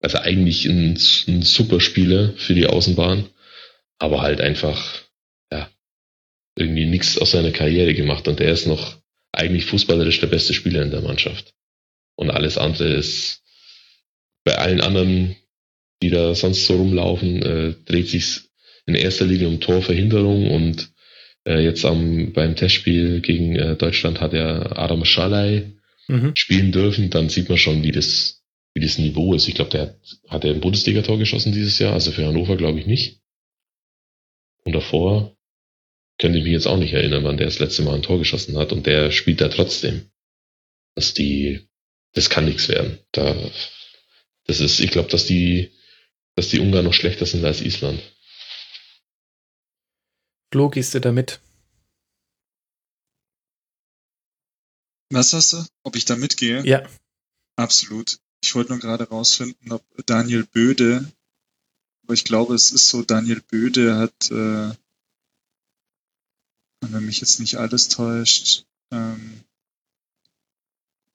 Also 0.00 0.18
eigentlich 0.18 0.66
ein, 0.66 0.98
ein 1.28 1.42
super 1.42 1.80
Spieler 1.80 2.32
für 2.36 2.54
die 2.54 2.66
Außenbahn, 2.66 3.28
aber 3.98 4.22
halt 4.22 4.40
einfach, 4.40 5.02
ja, 5.50 5.68
irgendwie 6.56 6.86
nichts 6.86 7.18
aus 7.18 7.32
seiner 7.32 7.50
Karriere 7.50 7.94
gemacht. 7.94 8.28
Und 8.28 8.38
der 8.38 8.52
ist 8.52 8.66
noch 8.66 8.96
eigentlich 9.32 9.66
fußballerisch 9.66 10.20
der 10.20 10.28
beste 10.28 10.54
Spieler 10.54 10.82
in 10.82 10.90
der 10.90 11.02
Mannschaft. 11.02 11.52
Und 12.16 12.30
alles 12.30 12.58
andere 12.58 12.94
ist 12.94 13.42
bei 14.44 14.56
allen 14.56 14.80
anderen, 14.80 15.36
die 16.02 16.10
da 16.10 16.34
sonst 16.34 16.66
so 16.66 16.76
rumlaufen, 16.76 17.42
äh, 17.42 17.74
dreht 17.84 18.08
sich 18.08 18.40
in 18.86 18.94
erster 18.94 19.26
Linie 19.26 19.48
um 19.48 19.60
Torverhinderung 19.60 20.50
und 20.50 20.90
äh, 21.46 21.60
jetzt 21.60 21.84
am, 21.84 22.32
beim 22.32 22.56
Testspiel 22.56 23.20
gegen 23.20 23.56
äh, 23.56 23.76
Deutschland 23.76 24.20
hat 24.20 24.32
er 24.32 24.78
Adam 24.78 25.04
Schalay 25.04 25.77
mhm. 26.08 26.32
spielen 26.34 26.72
dürfen, 26.72 27.10
dann 27.10 27.28
sieht 27.28 27.48
man 27.48 27.58
schon, 27.58 27.82
wie 27.82 27.92
das, 27.92 28.42
wie 28.74 28.80
das 28.80 28.98
Niveau 28.98 29.34
ist. 29.34 29.46
Ich 29.48 29.54
glaube, 29.54 29.70
der 29.70 29.80
hat, 29.82 29.96
hat 30.28 30.44
er 30.44 30.54
ein 30.54 30.60
Bundesliga-Tor 30.60 31.18
geschossen 31.18 31.52
dieses 31.52 31.78
Jahr, 31.78 31.92
also 31.92 32.10
für 32.10 32.26
Hannover 32.26 32.56
glaube 32.56 32.80
ich 32.80 32.86
nicht. 32.86 33.20
Und 34.64 34.72
davor 34.72 35.36
könnte 36.18 36.38
ich 36.38 36.44
mich 36.44 36.52
jetzt 36.52 36.66
auch 36.66 36.78
nicht 36.78 36.92
erinnern, 36.92 37.24
wann 37.24 37.36
der 37.36 37.46
das 37.46 37.60
letzte 37.60 37.82
Mal 37.82 37.94
ein 37.94 38.02
Tor 38.02 38.18
geschossen 38.18 38.58
hat 38.58 38.72
und 38.72 38.86
der 38.86 39.12
spielt 39.12 39.40
da 39.40 39.48
trotzdem. 39.48 40.10
Dass 40.94 41.14
die, 41.14 41.68
das 42.12 42.28
kann 42.28 42.44
nichts 42.44 42.68
werden. 42.68 42.98
Da, 43.12 43.36
das 44.46 44.60
ist, 44.60 44.80
ich 44.80 44.90
glaube, 44.90 45.08
dass 45.10 45.26
die, 45.26 45.70
dass 46.34 46.48
die 46.48 46.58
Ungarn 46.58 46.84
noch 46.84 46.92
schlechter 46.92 47.24
sind 47.24 47.44
als 47.44 47.60
Island. 47.60 48.00
Flo, 50.50 50.70
gehst 50.70 50.94
du 50.94 51.00
damit? 51.00 51.40
Was 55.10 55.32
hast 55.32 55.52
du? 55.52 55.64
Ob 55.84 55.96
ich 55.96 56.04
da 56.04 56.16
mitgehe? 56.16 56.64
Ja. 56.66 56.88
Absolut. 57.56 58.20
Ich 58.42 58.54
wollte 58.54 58.72
nur 58.72 58.80
gerade 58.80 59.08
rausfinden, 59.08 59.72
ob 59.72 59.84
Daniel 60.06 60.44
Böde, 60.44 61.10
aber 62.04 62.14
ich 62.14 62.24
glaube, 62.24 62.54
es 62.54 62.72
ist 62.72 62.88
so, 62.88 63.02
Daniel 63.02 63.40
Böde 63.40 63.96
hat, 63.96 64.30
äh, 64.30 64.74
wenn 66.80 67.04
mich 67.04 67.20
jetzt 67.20 67.40
nicht 67.40 67.56
alles 67.56 67.88
täuscht, 67.88 68.64
ähm, 68.90 69.44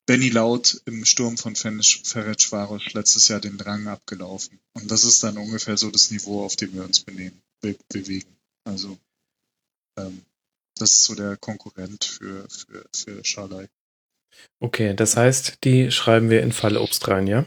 Benny 0.06 0.30
Laut 0.30 0.82
im 0.86 1.06
Sturm 1.06 1.38
von 1.38 1.56
Ferencvaros 1.56 2.94
letztes 2.94 3.30
Jahr 3.30 3.40
den 3.40 3.60
Rang 3.60 3.88
abgelaufen. 3.88 4.60
Und 4.74 4.92
das 4.92 5.06
ist 5.06 5.24
dann 5.24 5.38
ungefähr 5.38 5.78
so 5.78 5.90
das 5.92 6.12
Niveau, 6.12 6.44
auf 6.44 6.58
dem 6.58 6.74
wir 6.74 6.84
uns 6.84 7.00
benehmen, 7.00 7.42
be 7.62 7.78
bewegen. 7.88 8.36
Also 8.66 8.98
ähm, 9.98 10.26
das 10.76 10.92
ist 10.92 11.04
so 11.06 11.16
der 11.16 11.38
Konkurrent 11.38 12.04
für, 12.04 12.50
für, 12.50 12.86
für 12.94 13.24
Schalai. 13.24 13.70
Okay, 14.60 14.96
das 14.96 15.18
heißt, 15.18 15.60
die 15.64 15.92
schreiben 15.92 16.30
wir 16.30 16.42
in 16.42 16.52
Fallobst 16.52 17.08
rein, 17.08 17.28
ja? 17.28 17.46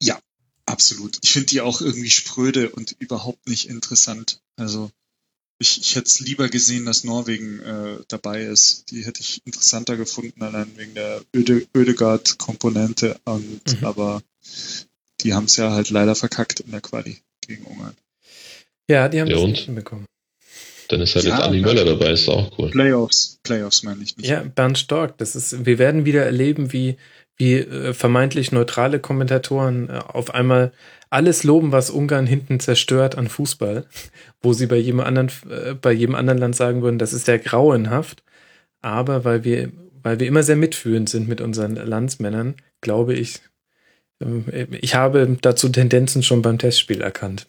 Ja, 0.00 0.18
absolut. 0.66 1.18
Ich 1.22 1.32
finde 1.32 1.46
die 1.46 1.60
auch 1.60 1.80
irgendwie 1.80 2.10
spröde 2.10 2.70
und 2.70 2.96
überhaupt 2.98 3.48
nicht 3.48 3.68
interessant. 3.68 4.40
Also 4.56 4.90
ich, 5.58 5.80
ich 5.80 5.94
hätte 5.94 6.06
es 6.06 6.20
lieber 6.20 6.48
gesehen, 6.48 6.84
dass 6.84 7.04
Norwegen 7.04 7.60
äh, 7.60 7.98
dabei 8.08 8.42
ist. 8.42 8.90
Die 8.90 9.04
hätte 9.04 9.20
ich 9.20 9.42
interessanter 9.44 9.96
gefunden, 9.96 10.42
allein 10.42 10.76
wegen 10.76 10.94
der 10.94 11.22
Öde, 11.34 11.66
Ödegard-Komponente. 11.74 13.20
Und 13.24 13.80
mhm. 13.80 13.84
aber 13.84 14.22
die 15.20 15.34
haben 15.34 15.44
es 15.44 15.56
ja 15.56 15.70
halt 15.70 15.90
leider 15.90 16.14
verkackt 16.14 16.60
in 16.60 16.72
der 16.72 16.80
Quali 16.80 17.18
gegen 17.46 17.64
Ungarn. 17.64 17.96
Ja, 18.88 19.08
die 19.08 19.20
haben 19.20 19.28
Ja, 19.28 19.36
das 19.36 19.46
nicht 19.46 19.64
hinbekommen. 19.64 20.06
Dann 20.92 21.00
ist 21.00 21.14
halt 21.14 21.24
Ja, 21.24 21.36
jetzt 21.36 21.46
Andi. 21.46 21.62
Möller 21.62 21.86
dabei, 21.86 22.10
ist 22.10 22.28
auch 22.28 22.50
cool. 22.58 22.70
Playoffs, 22.70 23.38
Playoffs 23.42 23.82
meine 23.82 24.02
ich 24.02 24.14
nicht. 24.18 24.28
Ja, 24.28 24.42
Bernd 24.42 24.76
Stork, 24.76 25.16
das 25.16 25.34
ist, 25.34 25.64
wir 25.64 25.78
werden 25.78 26.04
wieder 26.04 26.22
erleben, 26.22 26.74
wie, 26.74 26.98
wie 27.38 27.54
äh, 27.54 27.94
vermeintlich 27.94 28.52
neutrale 28.52 28.98
Kommentatoren 28.98 29.88
äh, 29.88 30.00
auf 30.06 30.34
einmal 30.34 30.70
alles 31.08 31.44
loben, 31.44 31.72
was 31.72 31.88
Ungarn 31.88 32.26
hinten 32.26 32.60
zerstört 32.60 33.16
an 33.16 33.28
Fußball, 33.28 33.86
wo 34.42 34.52
sie 34.52 34.66
bei 34.66 34.76
jedem 34.76 35.00
anderen, 35.00 35.30
äh, 35.48 35.72
bei 35.72 35.92
jedem 35.92 36.14
anderen 36.14 36.38
Land 36.38 36.56
sagen 36.56 36.82
würden, 36.82 36.98
das 36.98 37.14
ist 37.14 37.26
ja 37.26 37.38
grauenhaft. 37.38 38.22
Aber 38.82 39.24
weil 39.24 39.44
wir, 39.44 39.72
weil 40.02 40.20
wir 40.20 40.26
immer 40.26 40.42
sehr 40.42 40.56
mitfühlend 40.56 41.08
sind 41.08 41.26
mit 41.26 41.40
unseren 41.40 41.76
Landsmännern, 41.76 42.56
glaube 42.82 43.14
ich, 43.14 43.40
ähm, 44.20 44.44
ich 44.72 44.94
habe 44.94 45.38
dazu 45.40 45.70
Tendenzen 45.70 46.22
schon 46.22 46.42
beim 46.42 46.58
Testspiel 46.58 47.00
erkannt. 47.00 47.46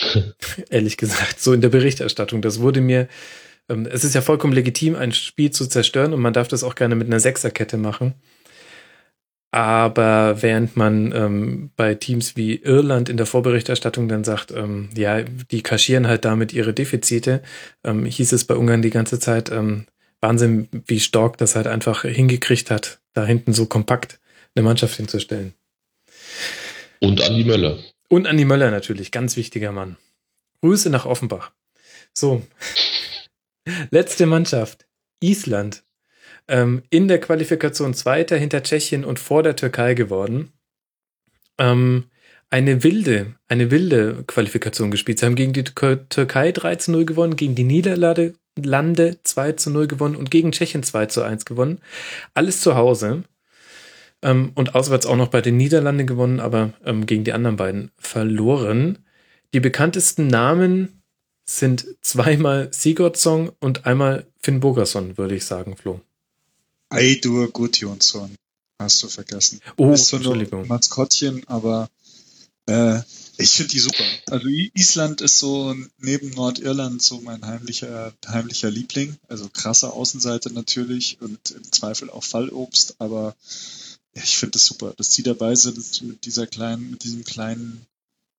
Ehrlich 0.70 0.96
gesagt, 0.96 1.40
so 1.40 1.52
in 1.52 1.60
der 1.60 1.68
Berichterstattung. 1.68 2.42
Das 2.42 2.60
wurde 2.60 2.80
mir, 2.80 3.08
ähm, 3.68 3.86
es 3.90 4.04
ist 4.04 4.14
ja 4.14 4.20
vollkommen 4.20 4.52
legitim, 4.52 4.94
ein 4.94 5.12
Spiel 5.12 5.50
zu 5.50 5.66
zerstören 5.66 6.12
und 6.12 6.20
man 6.20 6.32
darf 6.32 6.48
das 6.48 6.64
auch 6.64 6.74
gerne 6.74 6.94
mit 6.94 7.06
einer 7.06 7.20
Sechserkette 7.20 7.76
machen. 7.76 8.14
Aber 9.50 10.42
während 10.42 10.76
man 10.76 11.12
ähm, 11.12 11.70
bei 11.74 11.94
Teams 11.94 12.36
wie 12.36 12.56
Irland 12.56 13.08
in 13.08 13.16
der 13.16 13.24
Vorberichterstattung 13.24 14.06
dann 14.06 14.22
sagt, 14.22 14.50
ähm, 14.50 14.90
ja, 14.94 15.22
die 15.22 15.62
kaschieren 15.62 16.06
halt 16.06 16.26
damit 16.26 16.52
ihre 16.52 16.74
Defizite, 16.74 17.42
ähm, 17.82 18.04
hieß 18.04 18.32
es 18.32 18.44
bei 18.44 18.54
Ungarn 18.54 18.82
die 18.82 18.90
ganze 18.90 19.18
Zeit, 19.18 19.50
ähm, 19.50 19.86
Wahnsinn, 20.20 20.68
wie 20.86 21.00
Stork 21.00 21.38
das 21.38 21.56
halt 21.56 21.66
einfach 21.66 22.02
hingekriegt 22.02 22.70
hat, 22.70 23.00
da 23.14 23.24
hinten 23.24 23.54
so 23.54 23.66
kompakt 23.66 24.20
eine 24.54 24.64
Mannschaft 24.64 24.96
hinzustellen. 24.96 25.54
Und 27.00 27.22
Andi 27.22 27.44
Möller. 27.44 27.78
Und 28.08 28.26
Andi 28.26 28.44
Möller 28.44 28.70
natürlich, 28.70 29.10
ganz 29.12 29.36
wichtiger 29.36 29.72
Mann. 29.72 29.96
Grüße 30.62 30.90
nach 30.90 31.06
Offenbach. 31.06 31.52
So. 32.12 32.42
Letzte 33.90 34.26
Mannschaft. 34.26 34.86
Island. 35.20 35.84
Ähm, 36.48 36.82
in 36.90 37.08
der 37.08 37.20
Qualifikation 37.20 37.92
Zweiter 37.94 38.36
hinter 38.36 38.62
Tschechien 38.62 39.04
und 39.04 39.18
vor 39.18 39.42
der 39.42 39.56
Türkei 39.56 39.94
geworden. 39.94 40.52
Ähm, 41.58 42.04
eine 42.50 42.82
wilde, 42.82 43.34
eine 43.48 43.70
wilde 43.70 44.24
Qualifikation 44.26 44.90
gespielt. 44.90 45.18
Sie 45.18 45.26
haben 45.26 45.34
gegen 45.34 45.52
die 45.52 45.64
Tür- 45.64 46.08
Türkei 46.08 46.52
3 46.52 46.76
zu 46.76 46.92
0 46.92 47.04
gewonnen, 47.04 47.36
gegen 47.36 47.54
die 47.54 47.64
Niederlande 47.64 48.34
Lande 48.56 49.18
2 49.22 49.52
zu 49.52 49.70
0 49.70 49.86
gewonnen 49.86 50.16
und 50.16 50.30
gegen 50.30 50.52
Tschechien 50.52 50.82
2 50.82 51.06
zu 51.06 51.22
1 51.22 51.44
gewonnen. 51.44 51.80
Alles 52.34 52.60
zu 52.60 52.74
Hause. 52.74 53.22
Ähm, 54.22 54.52
und 54.54 54.74
auswärts 54.74 55.06
auch 55.06 55.16
noch 55.16 55.28
bei 55.28 55.40
den 55.40 55.56
Niederlanden 55.56 56.06
gewonnen, 56.06 56.40
aber 56.40 56.72
ähm, 56.84 57.06
gegen 57.06 57.24
die 57.24 57.32
anderen 57.32 57.56
beiden 57.56 57.90
verloren. 57.98 58.98
Die 59.54 59.60
bekanntesten 59.60 60.26
Namen 60.26 61.02
sind 61.46 61.86
zweimal 62.02 62.68
Sigurdsson 62.72 63.50
und 63.60 63.86
einmal 63.86 64.26
Finn 64.40 64.60
Bogerson, 64.60 65.16
würde 65.16 65.36
ich 65.36 65.44
sagen, 65.44 65.76
Flo. 65.76 66.00
Eidur 66.90 67.48
Gudjonsson 67.50 68.34
hast 68.78 69.02
du 69.02 69.08
vergessen. 69.08 69.60
Oh, 69.76 69.92
ist 69.92 70.12
nur 70.12 70.20
Entschuldigung. 70.20 70.66
Maskottchen, 70.68 71.46
aber 71.46 71.88
äh, 72.66 73.00
ich 73.38 73.50
finde 73.50 73.72
die 73.72 73.78
super. 73.78 74.04
Also 74.26 74.48
Island 74.48 75.20
ist 75.20 75.38
so 75.38 75.74
neben 75.98 76.30
Nordirland 76.30 77.00
so 77.00 77.20
mein 77.20 77.44
heimlicher, 77.46 78.12
heimlicher 78.26 78.70
Liebling. 78.70 79.16
Also 79.28 79.48
krasse 79.48 79.92
Außenseite 79.92 80.52
natürlich 80.52 81.18
und 81.20 81.52
im 81.52 81.72
Zweifel 81.72 82.10
auch 82.10 82.24
Fallobst, 82.24 82.96
aber 82.98 83.36
ich 84.14 84.36
finde 84.36 84.52
das 84.52 84.66
super, 84.66 84.94
dass 84.96 85.10
die 85.10 85.22
dabei 85.22 85.54
sind 85.54 86.02
mit 86.02 86.24
dieser 86.24 86.46
kleinen, 86.46 86.90
mit 86.90 87.04
diesem 87.04 87.24
kleinen 87.24 87.86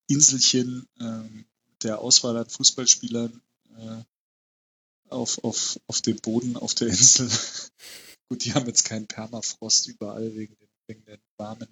Inselchen 0.07 0.87
ähm, 0.99 1.45
der 1.83 1.99
Auswahl 1.99 2.37
an 2.37 2.49
Fußballspielern 2.49 3.41
äh, 3.77 4.03
auf, 5.09 5.43
auf, 5.43 5.79
auf 5.87 6.01
dem 6.01 6.17
Boden 6.17 6.57
auf 6.57 6.73
der 6.73 6.87
Insel. 6.89 7.29
Gut, 8.29 8.45
die 8.45 8.53
haben 8.53 8.67
jetzt 8.67 8.83
keinen 8.83 9.07
Permafrost 9.07 9.87
überall 9.87 10.35
wegen 10.35 10.55
den, 10.55 10.69
wegen 10.87 11.05
den 11.05 11.19
warmen 11.37 11.67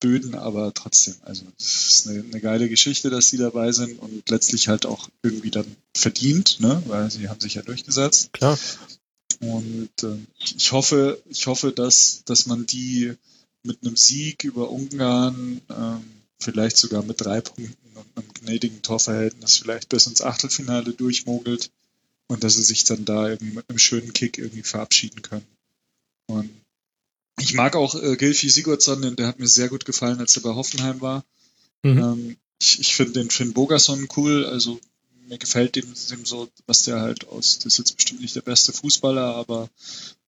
Böden, 0.00 0.34
aber 0.34 0.74
trotzdem, 0.74 1.14
also 1.22 1.44
es 1.58 1.88
ist 1.88 2.08
eine, 2.08 2.20
eine 2.20 2.40
geile 2.40 2.68
Geschichte, 2.68 3.08
dass 3.08 3.28
sie 3.28 3.38
dabei 3.38 3.72
sind 3.72 3.98
und 3.98 4.28
letztlich 4.28 4.68
halt 4.68 4.84
auch 4.84 5.08
irgendwie 5.22 5.50
dann 5.50 5.64
verdient, 5.96 6.60
ne? 6.60 6.82
weil 6.86 7.10
sie 7.10 7.28
haben 7.28 7.40
sich 7.40 7.54
ja 7.54 7.62
durchgesetzt. 7.62 8.32
Klar. 8.32 8.58
Und 9.40 9.90
äh, 10.02 10.16
ich- 10.38 10.72
hoffe, 10.72 11.20
ich 11.28 11.46
hoffe, 11.46 11.72
dass, 11.72 12.22
dass 12.24 12.46
man 12.46 12.66
die 12.66 13.12
mit 13.62 13.78
einem 13.82 13.96
Sieg 13.96 14.44
über 14.44 14.70
Ungarn, 14.70 15.60
ähm, 15.70 16.04
vielleicht 16.38 16.76
sogar 16.76 17.02
mit 17.02 17.20
drei 17.20 17.40
Punkten 17.40 17.96
und 17.96 18.06
einem 18.16 18.34
gnädigen 18.34 18.82
Torverhältnis 18.82 19.56
vielleicht 19.58 19.88
bis 19.88 20.06
ins 20.06 20.20
Achtelfinale 20.22 20.92
durchmogelt 20.92 21.70
und 22.26 22.44
dass 22.44 22.54
sie 22.54 22.62
sich 22.62 22.84
dann 22.84 23.04
da 23.04 23.28
irgendwie 23.28 23.54
mit 23.54 23.68
einem 23.70 23.78
schönen 23.78 24.12
Kick 24.12 24.36
irgendwie 24.38 24.62
verabschieden 24.62 25.22
können. 25.22 25.46
Und 26.26 26.50
ich 27.40 27.54
mag 27.54 27.76
auch 27.76 27.94
äh, 27.94 28.16
Gilfi 28.16 28.48
Sigurdsson, 28.50 29.02
denn 29.02 29.16
der 29.16 29.26
hat 29.28 29.38
mir 29.38 29.48
sehr 29.48 29.68
gut 29.68 29.84
gefallen, 29.84 30.20
als 30.20 30.36
er 30.36 30.42
bei 30.42 30.54
Hoffenheim 30.54 31.00
war. 31.00 31.24
Mhm. 31.82 31.98
Ähm, 31.98 32.36
ich 32.60 32.80
ich 32.80 32.94
finde 32.94 33.12
den 33.14 33.30
Finn 33.30 33.52
Bogerson 33.52 34.08
cool, 34.16 34.44
also 34.46 34.78
mir 35.28 35.38
gefällt 35.38 35.76
dem, 35.76 35.92
dem 36.10 36.24
so, 36.24 36.48
was 36.66 36.82
der 36.84 37.00
halt 37.00 37.28
aus, 37.28 37.58
das 37.58 37.74
ist 37.74 37.78
jetzt 37.78 37.96
bestimmt 37.96 38.20
nicht 38.20 38.36
der 38.36 38.42
beste 38.42 38.72
Fußballer, 38.72 39.34
aber 39.34 39.68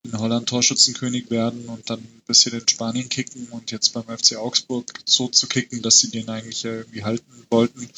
in 0.03 0.19
Holland 0.19 0.49
Torschützenkönig 0.49 1.31
werden 1.31 1.67
und 1.67 1.89
dann 1.91 2.01
ein 2.01 2.23
bisschen 2.27 2.59
in 2.59 2.69
Spanien 2.69 3.09
kicken 3.09 3.49
und 3.51 3.71
jetzt 3.71 3.93
beim 3.93 4.05
FC 4.05 4.37
Augsburg 4.37 4.93
so 5.05 5.29
zu 5.29 5.47
kicken, 5.47 5.83
dass 5.83 5.99
sie 6.01 6.11
den 6.11 6.29
eigentlich 6.29 6.63
ja 6.63 6.73
irgendwie 6.73 7.05
halten 7.05 7.47
wollten, 7.51 7.89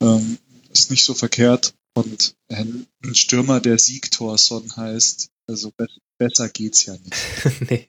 ähm, 0.00 0.38
ist 0.72 0.90
nicht 0.90 1.04
so 1.04 1.14
verkehrt. 1.14 1.74
Und 1.94 2.34
ein 2.48 2.86
Stürmer, 3.12 3.60
der 3.60 3.78
Siegtorson 3.78 4.76
heißt, 4.76 5.30
also 5.46 5.70
be 5.76 5.88
besser 6.18 6.48
geht's 6.48 6.86
ja 6.86 6.94
nicht. 6.94 7.16
nee, 7.70 7.86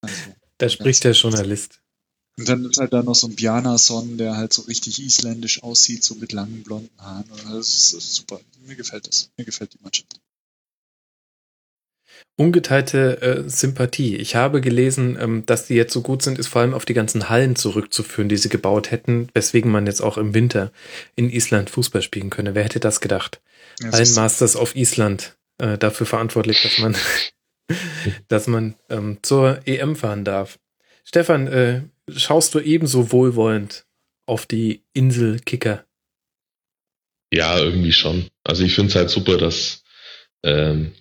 Also, 0.00 0.34
da 0.58 0.68
spricht 0.68 1.04
der 1.04 1.12
Journalist. 1.12 1.80
Und 2.38 2.48
dann 2.48 2.64
ist 2.64 2.78
halt 2.78 2.92
da 2.92 3.02
noch 3.02 3.14
so 3.14 3.26
ein 3.28 3.34
Bjarnason, 3.36 4.18
der 4.18 4.36
halt 4.36 4.52
so 4.52 4.62
richtig 4.62 5.02
isländisch 5.02 5.62
aussieht, 5.62 6.04
so 6.04 6.14
mit 6.16 6.32
langen 6.32 6.62
blonden 6.62 6.90
Haaren. 6.98 7.24
Das 7.28 7.68
ist, 7.68 7.94
das 7.94 8.04
ist 8.04 8.14
super. 8.14 8.40
Mir 8.66 8.76
gefällt 8.76 9.06
das. 9.06 9.30
Mir 9.36 9.44
gefällt 9.44 9.72
die 9.74 9.78
Mannschaft. 9.82 10.20
Ungeteilte 12.38 13.22
äh, 13.22 13.48
Sympathie. 13.48 14.16
Ich 14.16 14.36
habe 14.36 14.60
gelesen, 14.60 15.16
ähm, 15.18 15.46
dass 15.46 15.66
die 15.66 15.74
jetzt 15.74 15.94
so 15.94 16.02
gut 16.02 16.22
sind, 16.22 16.38
ist 16.38 16.48
vor 16.48 16.60
allem 16.60 16.74
auf 16.74 16.84
die 16.84 16.92
ganzen 16.92 17.30
Hallen 17.30 17.56
zurückzuführen, 17.56 18.28
die 18.28 18.36
sie 18.36 18.50
gebaut 18.50 18.90
hätten, 18.90 19.28
weswegen 19.32 19.70
man 19.70 19.86
jetzt 19.86 20.02
auch 20.02 20.18
im 20.18 20.34
Winter 20.34 20.70
in 21.14 21.30
Island 21.30 21.70
Fußball 21.70 22.02
spielen 22.02 22.28
könne. 22.28 22.54
Wer 22.54 22.64
hätte 22.64 22.80
das 22.80 23.00
gedacht? 23.00 23.40
Ja, 23.80 23.90
Allen 23.90 24.02
es 24.02 24.10
ist- 24.10 24.16
Masters 24.16 24.56
of 24.56 24.76
Island 24.76 25.36
äh, 25.58 25.78
dafür 25.78 26.06
verantwortlich, 26.06 26.60
dass 26.62 26.78
man, 26.78 26.94
dass 28.28 28.46
man 28.46 28.74
ähm, 28.90 29.18
zur 29.22 29.60
EM 29.66 29.96
fahren 29.96 30.24
darf. 30.24 30.58
Stefan, 31.04 31.46
äh, 31.46 31.82
schaust 32.14 32.54
du 32.54 32.60
ebenso 32.60 33.12
wohlwollend 33.12 33.86
auf 34.26 34.46
die 34.46 34.82
Insel 34.92 35.40
Kicker? 35.40 35.84
Ja, 37.32 37.58
irgendwie 37.58 37.92
schon. 37.92 38.28
Also 38.44 38.64
ich 38.64 38.74
finde 38.74 38.90
es 38.90 38.96
halt 38.96 39.10
super, 39.10 39.36
dass 39.36 39.82
ähm, 40.42 40.92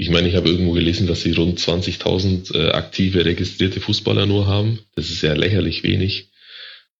ich 0.00 0.10
meine, 0.10 0.28
ich 0.28 0.36
habe 0.36 0.48
irgendwo 0.48 0.72
gelesen, 0.72 1.08
dass 1.08 1.22
sie 1.22 1.32
rund 1.32 1.58
20.000 1.58 2.54
äh, 2.54 2.70
aktive 2.70 3.24
registrierte 3.24 3.80
Fußballer 3.80 4.26
nur 4.26 4.46
haben. 4.46 4.78
Das 4.94 5.10
ist 5.10 5.22
ja 5.22 5.34
lächerlich 5.34 5.82
wenig. 5.82 6.30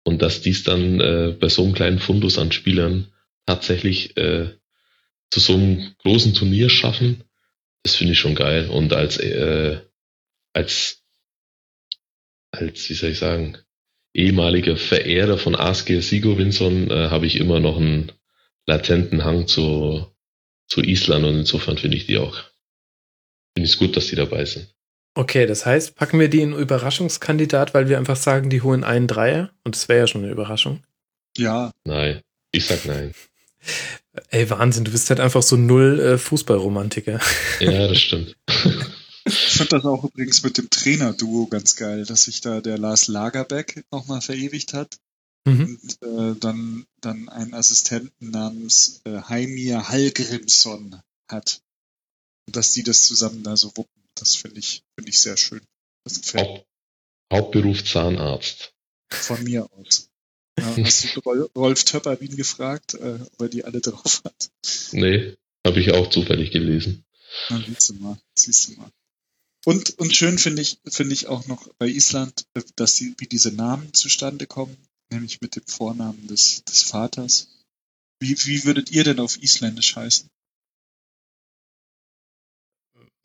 Und 0.03 0.21
dass 0.21 0.41
dies 0.41 0.65
dann 0.65 1.01
äh, 1.01 1.37
bei 1.39 1.49
so 1.49 1.63
einem 1.63 1.75
kleinen 1.75 2.01
Fundus 2.01 2.39
an 2.39 2.51
Spielern 2.51 3.13
tatsächlich 3.47 4.17
äh, 4.17 4.49
zu 5.31 5.41
so 5.41 5.55
einem 5.55 5.95
großen 5.99 6.35
Turnier 6.35 6.71
schaffen, 6.71 7.23
das 7.85 7.95
finde 7.95 8.15
ich 8.15 8.19
schon 8.19 8.35
geil. 8.35 8.69
Und 8.69 8.93
als 8.93 9.19
äh, 9.19 9.79
als 10.53 10.98
als 12.59 12.89
wie 12.89 12.95
soll 12.95 13.11
ich 13.11 13.19
sagen 13.19 13.59
ehemaliger 14.15 14.77
Verehrer 14.77 15.39
von 15.39 15.55
Asker 15.55 16.03
Sigurvinsson 16.03 16.91
äh, 16.91 17.09
habe 17.09 17.27
ich 17.27 17.37
immer 17.37 17.61
noch 17.61 17.77
einen 17.77 18.12
latenten 18.67 19.25
Hang 19.25 19.47
zu, 19.47 20.07
zu 20.67 20.83
Island 20.83 21.25
und 21.25 21.39
insofern 21.39 21.78
finde 21.78 21.97
ich 21.97 22.07
die 22.07 22.19
auch, 22.19 22.37
finde 23.55 23.67
ich 23.67 23.73
es 23.73 23.78
gut, 23.78 23.97
dass 23.97 24.09
die 24.09 24.17
dabei 24.17 24.45
sind. 24.45 24.69
Okay, 25.15 25.47
das 25.47 25.67
heißt, 25.67 25.97
packen 25.97 26.20
wir 26.20 26.28
die 26.28 26.43
in 26.43 26.53
Überraschungskandidat, 26.53 27.75
weil 27.75 27.89
wir 27.89 27.99
einfach 27.99 28.17
sagen, 28.17 28.51
die 28.51 28.62
holen 28.62 28.85
einen 28.85 29.07
Dreier 29.07 29.51
und 29.65 29.75
das 29.75 29.89
wäre 29.89 30.01
ja 30.01 30.07
schon 30.07 30.23
eine 30.23 30.33
Überraschung. 30.33 30.85
Ja, 31.37 31.73
Nein, 31.85 32.20
ich 32.53 32.67
sag 32.67 32.85
nein. 32.87 33.15
Ey, 34.31 34.49
Wahnsinn, 34.51 34.85
du 34.85 34.91
bist 34.91 35.11
halt 35.11 35.20
einfach 35.20 35.43
so 35.43 35.57
null 35.57 36.01
äh, 36.01 36.19
Fußballromantiker. 36.19 37.20
Ja, 37.61 37.89
das 37.89 37.99
stimmt. 37.99 38.37
ich 39.29 39.35
finde 39.55 39.71
das 39.77 39.85
auch 39.85 40.05
übrigens 40.05 40.43
mit 40.43 40.59
dem 40.59 40.71
Trainer-Duo 40.71 41.47
ganz 41.47 41.77
geil, 41.77 42.05
dass 42.05 42.25
sich 42.25 42.41
da 42.41 42.61
der 42.61 42.79
Lars 42.79 43.07
Lagerbeck 43.09 43.85
nochmal 43.91 44.21
verewigt 44.21 44.73
hat 44.75 44.99
Mhm. 45.47 45.79
und 45.81 46.03
äh, 46.03 46.39
dann, 46.41 46.85
dann 47.01 47.29
einen 47.31 47.55
Assistenten 47.55 48.31
namens 48.31 49.01
äh, 49.05 49.23
Heimir 49.23 49.89
Hallgrimsson 49.89 51.01
hat. 51.31 51.63
Und 52.47 52.57
dass 52.57 52.73
die 52.73 52.83
das 52.83 53.05
zusammen 53.07 53.43
da 53.45 53.57
so 53.57 53.69
wuppen, 53.77 54.03
das 54.15 54.35
finde 54.37 54.59
ich, 54.59 54.83
finde 54.97 55.11
ich 55.11 55.19
sehr 55.21 55.37
schön. 55.37 55.63
Haupt, 56.35 56.67
Hauptberuf 57.33 57.85
Zahnarzt. 57.85 58.73
Von 59.11 59.43
mir 59.45 59.69
aus. 59.73 60.09
Ja, 60.59 60.77
hast 60.85 61.05
du 61.15 61.21
Rol- 61.21 61.51
Rolf 61.55 61.85
Töpperwien 61.85 62.35
gefragt, 62.37 62.95
äh, 62.95 63.21
ob 63.33 63.43
er 63.43 63.49
die 63.49 63.65
alle 63.65 63.81
drauf 63.81 64.23
hat? 64.25 64.51
Nee, 64.91 65.37
habe 65.65 65.81
ich 65.81 65.93
auch 65.93 66.11
zufällig 66.11 66.51
gelesen. 66.51 67.05
Na, 67.49 67.63
siehst 67.65 67.91
du 67.91 67.95
mal, 67.95 68.19
siehst 68.35 68.67
du 68.69 68.73
mal. 68.73 68.91
Und, 69.69 69.99
und 69.99 70.17
schön 70.17 70.39
finde 70.39 70.63
ich, 70.63 70.81
finde 70.89 71.13
ich 71.13 71.27
auch 71.27 71.47
noch 71.47 71.69
bei 71.75 71.89
Island, 71.89 72.47
äh, 72.55 72.63
dass 72.77 72.95
die, 72.95 73.15
wie 73.19 73.27
diese 73.27 73.53
Namen 73.53 73.93
zustande 73.93 74.47
kommen, 74.47 74.75
nämlich 75.11 75.43
mit 75.43 75.57
dem 75.57 75.67
Vornamen 75.67 76.27
des, 76.27 76.65
des 76.65 76.85
Vaters. 76.85 77.49
Wie, 78.19 78.35
wie 78.47 78.65
würdet 78.65 78.91
ihr 78.91 79.05
denn 79.05 79.21
auf 79.21 79.37
Isländisch 79.37 79.95
heißen? 79.95 80.31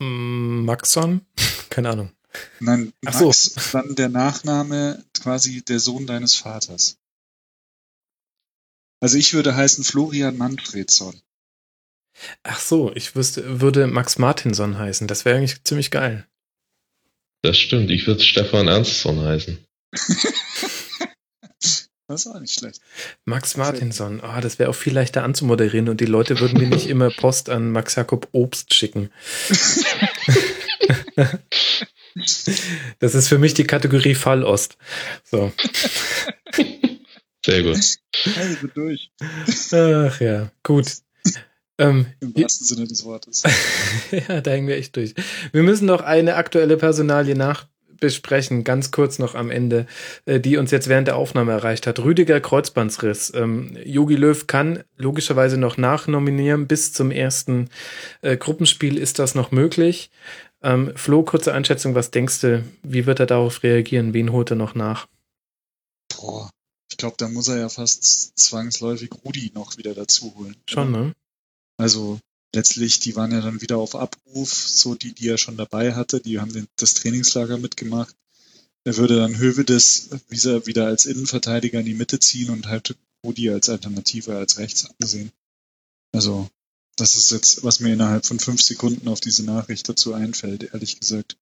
Mm, 0.02 0.66
Maxon? 0.66 1.24
Keine 1.70 1.88
Ahnung. 1.88 2.12
Nein, 2.60 2.92
Ach 3.06 3.18
so. 3.18 3.28
Max, 3.28 3.54
dann 3.72 3.94
der 3.94 4.10
Nachname 4.10 5.02
quasi 5.18 5.62
der 5.62 5.80
Sohn 5.80 6.06
deines 6.06 6.34
Vaters. 6.34 6.98
Also 9.00 9.16
ich 9.16 9.32
würde 9.32 9.56
heißen 9.56 9.82
Florian 9.82 10.36
Manfredsson. 10.36 11.18
Ach 12.42 12.60
so, 12.60 12.94
ich 12.94 13.16
wüsste, 13.16 13.62
würde 13.62 13.86
Max 13.86 14.18
Martinson 14.18 14.76
heißen. 14.76 15.06
Das 15.06 15.24
wäre 15.24 15.38
eigentlich 15.38 15.64
ziemlich 15.64 15.90
geil. 15.90 16.28
Das 17.44 17.58
stimmt, 17.58 17.90
ich 17.90 18.06
würde 18.06 18.22
Stefan 18.22 18.68
Ernstsson 18.68 19.20
heißen. 19.20 19.58
Das 22.06 22.26
ist 22.26 22.26
auch 22.26 22.38
nicht 22.38 22.52
schlecht. 22.52 22.82
Max 23.24 23.56
Martinson, 23.56 24.20
ah, 24.20 24.42
das 24.42 24.58
wäre 24.58 24.68
auch 24.68 24.74
viel 24.74 24.92
leichter 24.92 25.24
anzumoderieren 25.24 25.88
und 25.88 26.02
die 26.02 26.04
Leute 26.04 26.38
würden 26.38 26.60
mir 26.60 26.68
nicht 26.68 26.86
immer 26.86 27.08
Post 27.08 27.48
an 27.48 27.72
Max 27.72 27.94
Jakob 27.94 28.28
Obst 28.32 28.74
schicken. 28.74 29.10
Das 33.00 33.14
ist 33.14 33.28
für 33.28 33.38
mich 33.38 33.54
die 33.54 33.64
Kategorie 33.64 34.14
Fallost. 34.14 34.76
So. 35.24 35.52
Sehr 37.44 37.62
gut. 37.62 37.78
Also 38.36 38.66
durch, 38.74 39.10
Ach 39.72 40.20
ja, 40.20 40.52
gut. 40.62 40.86
Ähm, 41.78 42.06
im 42.20 42.34
wahrsten 42.36 42.66
Sinne 42.66 42.86
des 42.86 43.04
Wortes. 43.04 43.42
ja, 44.28 44.40
da 44.40 44.50
hängen 44.52 44.68
wir 44.68 44.76
echt 44.76 44.94
durch. 44.96 45.14
Wir 45.52 45.62
müssen 45.62 45.86
noch 45.86 46.02
eine 46.02 46.36
aktuelle 46.36 46.76
Personalie 46.76 47.34
nachbesprechen, 47.34 48.62
ganz 48.62 48.92
kurz 48.92 49.18
noch 49.18 49.34
am 49.34 49.50
Ende, 49.50 49.86
äh, 50.24 50.38
die 50.38 50.56
uns 50.56 50.70
jetzt 50.70 50.88
während 50.88 51.08
der 51.08 51.16
Aufnahme 51.16 51.50
erreicht 51.50 51.88
hat. 51.88 51.98
Rüdiger 51.98 52.40
Kreuzbandsriss. 52.40 53.32
Ähm, 53.34 53.76
Jogi 53.84 54.14
Löw 54.14 54.46
kann 54.46 54.84
logischerweise 54.96 55.58
noch 55.58 55.76
nachnominieren. 55.76 56.68
Bis 56.68 56.92
zum 56.92 57.10
ersten 57.10 57.70
äh, 58.22 58.36
Gruppenspiel 58.36 58.96
ist 58.96 59.18
das 59.18 59.34
noch 59.34 59.50
möglich. 59.50 60.10
Ähm, 60.62 60.92
Flo, 60.94 61.24
kurze 61.24 61.52
Einschätzung, 61.52 61.96
was 61.96 62.12
denkst 62.12 62.40
du, 62.40 62.64
wie 62.84 63.04
wird 63.04 63.18
er 63.18 63.26
darauf 63.26 63.64
reagieren? 63.64 64.14
Wen 64.14 64.30
holt 64.30 64.50
er 64.50 64.56
noch 64.56 64.76
nach? 64.76 65.08
Boah, 66.08 66.48
ich 66.88 66.96
glaube, 66.98 67.16
da 67.18 67.28
muss 67.28 67.48
er 67.48 67.58
ja 67.58 67.68
fast 67.68 68.38
zwangsläufig 68.38 69.10
Rudi 69.24 69.50
noch 69.54 69.76
wieder 69.76 69.94
dazu 69.94 70.32
holen. 70.36 70.56
Schon, 70.68 70.92
ne? 70.92 71.12
Also 71.76 72.20
letztlich, 72.54 73.00
die 73.00 73.16
waren 73.16 73.32
ja 73.32 73.40
dann 73.40 73.60
wieder 73.60 73.78
auf 73.78 73.96
Abruf, 73.96 74.52
so 74.52 74.94
die, 74.94 75.12
die 75.12 75.28
er 75.28 75.38
schon 75.38 75.56
dabei 75.56 75.94
hatte, 75.94 76.20
die 76.20 76.40
haben 76.40 76.52
den, 76.52 76.68
das 76.76 76.94
Trainingslager 76.94 77.58
mitgemacht. 77.58 78.14
Er 78.84 78.96
würde 78.96 79.16
dann 79.16 79.38
Hövedes 79.38 80.10
wieder, 80.28 80.86
als 80.86 81.06
Innenverteidiger 81.06 81.80
in 81.80 81.86
die 81.86 81.94
Mitte 81.94 82.20
ziehen 82.20 82.50
und 82.50 82.66
halt 82.66 82.96
Rudi 83.24 83.50
als 83.50 83.68
Alternative 83.68 84.36
als 84.36 84.58
rechts 84.58 84.88
ansehen. 85.00 85.32
Also, 86.12 86.48
das 86.96 87.16
ist 87.16 87.30
jetzt, 87.30 87.64
was 87.64 87.80
mir 87.80 87.94
innerhalb 87.94 88.26
von 88.26 88.38
fünf 88.38 88.62
Sekunden 88.62 89.08
auf 89.08 89.20
diese 89.20 89.42
Nachricht 89.44 89.88
dazu 89.88 90.12
einfällt, 90.12 90.74
ehrlich 90.74 91.00
gesagt. 91.00 91.36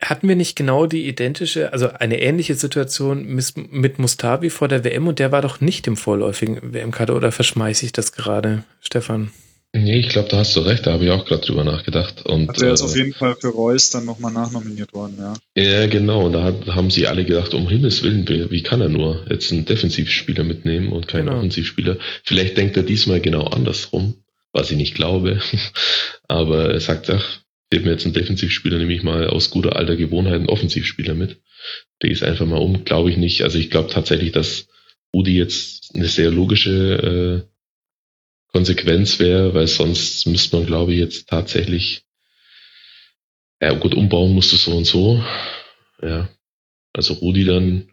Hatten 0.00 0.28
wir 0.28 0.36
nicht 0.36 0.56
genau 0.56 0.86
die 0.86 1.06
identische, 1.08 1.72
also 1.72 1.88
eine 1.90 2.20
ähnliche 2.20 2.54
Situation 2.54 3.26
mit 3.70 3.98
Mustavi 3.98 4.50
vor 4.50 4.68
der 4.68 4.84
WM 4.84 5.06
und 5.08 5.18
der 5.18 5.32
war 5.32 5.42
doch 5.42 5.60
nicht 5.60 5.86
im 5.86 5.96
vorläufigen 5.96 6.58
WM-Kader 6.74 7.14
oder 7.16 7.32
verschmeiße 7.32 7.84
ich 7.86 7.92
das 7.92 8.12
gerade, 8.12 8.64
Stefan? 8.80 9.30
Nee, 9.72 9.98
ich 9.98 10.08
glaube, 10.08 10.28
da 10.30 10.38
hast 10.38 10.56
du 10.56 10.60
recht, 10.60 10.86
da 10.86 10.92
habe 10.92 11.04
ich 11.04 11.10
auch 11.10 11.26
gerade 11.26 11.44
drüber 11.44 11.62
nachgedacht. 11.62 12.24
Und, 12.24 12.48
Also 12.48 12.64
er 12.66 12.72
ist 12.72 12.80
äh, 12.80 12.84
auf 12.84 12.96
jeden 12.96 13.12
Fall 13.12 13.36
für 13.38 13.48
Reus 13.48 13.90
dann 13.90 14.06
nochmal 14.06 14.32
nachnominiert 14.32 14.94
worden, 14.94 15.16
ja. 15.18 15.34
Ja, 15.54 15.86
genau. 15.86 16.30
Da 16.30 16.44
hat, 16.44 16.66
haben 16.68 16.90
sie 16.90 17.06
alle 17.06 17.24
gedacht, 17.26 17.52
um 17.52 17.68
Himmels 17.68 18.02
Willen, 18.02 18.26
wie 18.28 18.50
wie 18.50 18.62
kann 18.62 18.80
er 18.80 18.88
nur 18.88 19.26
jetzt 19.28 19.52
einen 19.52 19.66
Defensivspieler 19.66 20.44
mitnehmen 20.44 20.92
und 20.92 21.08
keinen 21.08 21.26
Genau. 21.26 21.38
Offensivspieler? 21.38 21.98
Vielleicht 22.24 22.56
denkt 22.56 22.76
er 22.78 22.84
diesmal 22.84 23.20
genau 23.20 23.44
andersrum, 23.44 24.14
was 24.52 24.70
ich 24.70 24.78
nicht 24.78 24.94
glaube. 24.94 25.40
Aber 26.28 26.70
er 26.70 26.80
sagt, 26.80 27.10
ach, 27.10 27.40
ich 27.70 27.82
mir 27.82 27.90
jetzt 27.92 28.04
einen 28.04 28.14
Defensivspieler, 28.14 28.78
nehme 28.78 28.94
ich 28.94 29.02
mal 29.02 29.28
aus 29.28 29.50
guter 29.50 29.76
alter 29.76 29.96
Gewohnheit 29.96 30.34
einen 30.34 30.48
Offensivspieler 30.48 31.14
mit. 31.14 31.40
Der 32.02 32.10
ist 32.10 32.22
einfach 32.22 32.46
mal 32.46 32.58
um, 32.60 32.84
glaube 32.84 33.10
ich 33.10 33.16
nicht. 33.16 33.42
Also 33.42 33.58
ich 33.58 33.70
glaube 33.70 33.90
tatsächlich, 33.90 34.32
dass 34.32 34.68
Rudi 35.14 35.36
jetzt 35.36 35.94
eine 35.94 36.06
sehr 36.06 36.30
logische 36.30 37.44
äh, 37.48 38.52
Konsequenz 38.52 39.18
wäre, 39.18 39.54
weil 39.54 39.66
sonst 39.66 40.26
müsste 40.26 40.56
man, 40.56 40.66
glaube 40.66 40.92
ich, 40.92 40.98
jetzt 40.98 41.28
tatsächlich 41.28 42.04
ja 43.60 43.72
gut, 43.72 43.94
umbauen 43.94 44.32
musst 44.32 44.52
du 44.52 44.56
so 44.56 44.76
und 44.76 44.84
so. 44.84 45.22
Ja. 46.02 46.28
Also 46.92 47.14
Rudi 47.14 47.44
dann, 47.44 47.90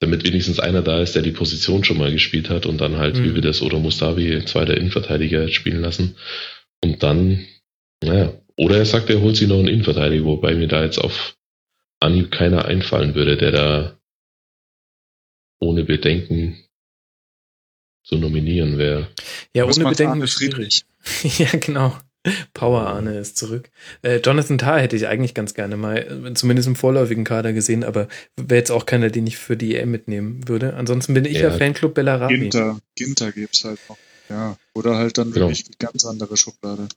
damit 0.00 0.24
wenigstens 0.26 0.60
einer 0.60 0.82
da 0.82 1.02
ist, 1.02 1.14
der 1.14 1.22
die 1.22 1.32
Position 1.32 1.84
schon 1.84 1.98
mal 1.98 2.12
gespielt 2.12 2.50
hat 2.50 2.66
und 2.66 2.80
dann 2.80 2.96
halt, 2.96 3.16
Mhm. 3.16 3.24
wie 3.24 3.34
wir 3.36 3.42
das 3.42 3.62
oder 3.62 3.78
Mustavi, 3.78 4.44
zweiter 4.44 4.76
Innenverteidiger 4.76 5.48
spielen 5.48 5.80
lassen. 5.80 6.16
Und 6.82 7.02
dann, 7.02 7.46
naja, 8.02 8.32
oder 8.58 8.76
er 8.78 8.84
sagt, 8.84 9.08
er 9.08 9.20
holt 9.20 9.36
sich 9.36 9.48
noch 9.48 9.58
einen 9.58 9.68
Innenverteidiger, 9.68 10.24
wobei 10.24 10.54
mir 10.54 10.68
da 10.68 10.84
jetzt 10.84 10.98
auf 10.98 11.36
Anhieb 12.00 12.30
keiner 12.30 12.64
einfallen 12.66 13.14
würde, 13.14 13.36
der 13.36 13.52
da 13.52 13.98
ohne 15.60 15.84
Bedenken 15.84 16.58
zu 18.04 18.16
nominieren 18.16 18.78
wäre. 18.78 19.08
Ja, 19.54 19.66
Was 19.66 19.78
ohne 19.78 19.90
Bedenken 19.90 20.22
ist 20.22 20.32
schwierig. 20.32 20.84
ja, 21.38 21.48
genau. 21.58 21.96
Power 22.52 22.86
Arne 22.86 23.18
ist 23.18 23.36
zurück. 23.36 23.70
Äh, 24.02 24.16
Jonathan 24.18 24.58
Tah 24.58 24.78
hätte 24.78 24.96
ich 24.96 25.06
eigentlich 25.06 25.34
ganz 25.34 25.54
gerne 25.54 25.76
mal, 25.76 26.26
äh, 26.26 26.34
zumindest 26.34 26.68
im 26.68 26.76
vorläufigen 26.76 27.24
Kader 27.24 27.52
gesehen, 27.52 27.84
aber 27.84 28.08
wäre 28.36 28.58
jetzt 28.58 28.70
auch 28.70 28.86
keiner, 28.86 29.08
den 29.10 29.26
ich 29.26 29.38
für 29.38 29.56
die 29.56 29.76
EM 29.76 29.90
mitnehmen 29.90 30.46
würde. 30.48 30.74
Ansonsten 30.74 31.14
bin 31.14 31.24
ich 31.24 31.34
ja, 31.38 31.50
Ja. 31.50 31.50
Fanclub 31.52 31.94
Bellarabi. 31.94 32.38
Ginter, 32.38 32.80
Ginter 32.96 33.32
gibt's 33.32 33.64
halt 33.64 33.78
noch. 33.88 33.98
Ja. 34.28 34.56
Oder 34.74 34.96
halt 34.96 35.16
dann 35.16 35.32
Genau. 35.32 35.46
wirklich 35.46 35.64
eine 35.66 35.76
ganz 35.78 36.04
andere 36.04 36.36
Schublade. 36.36 36.88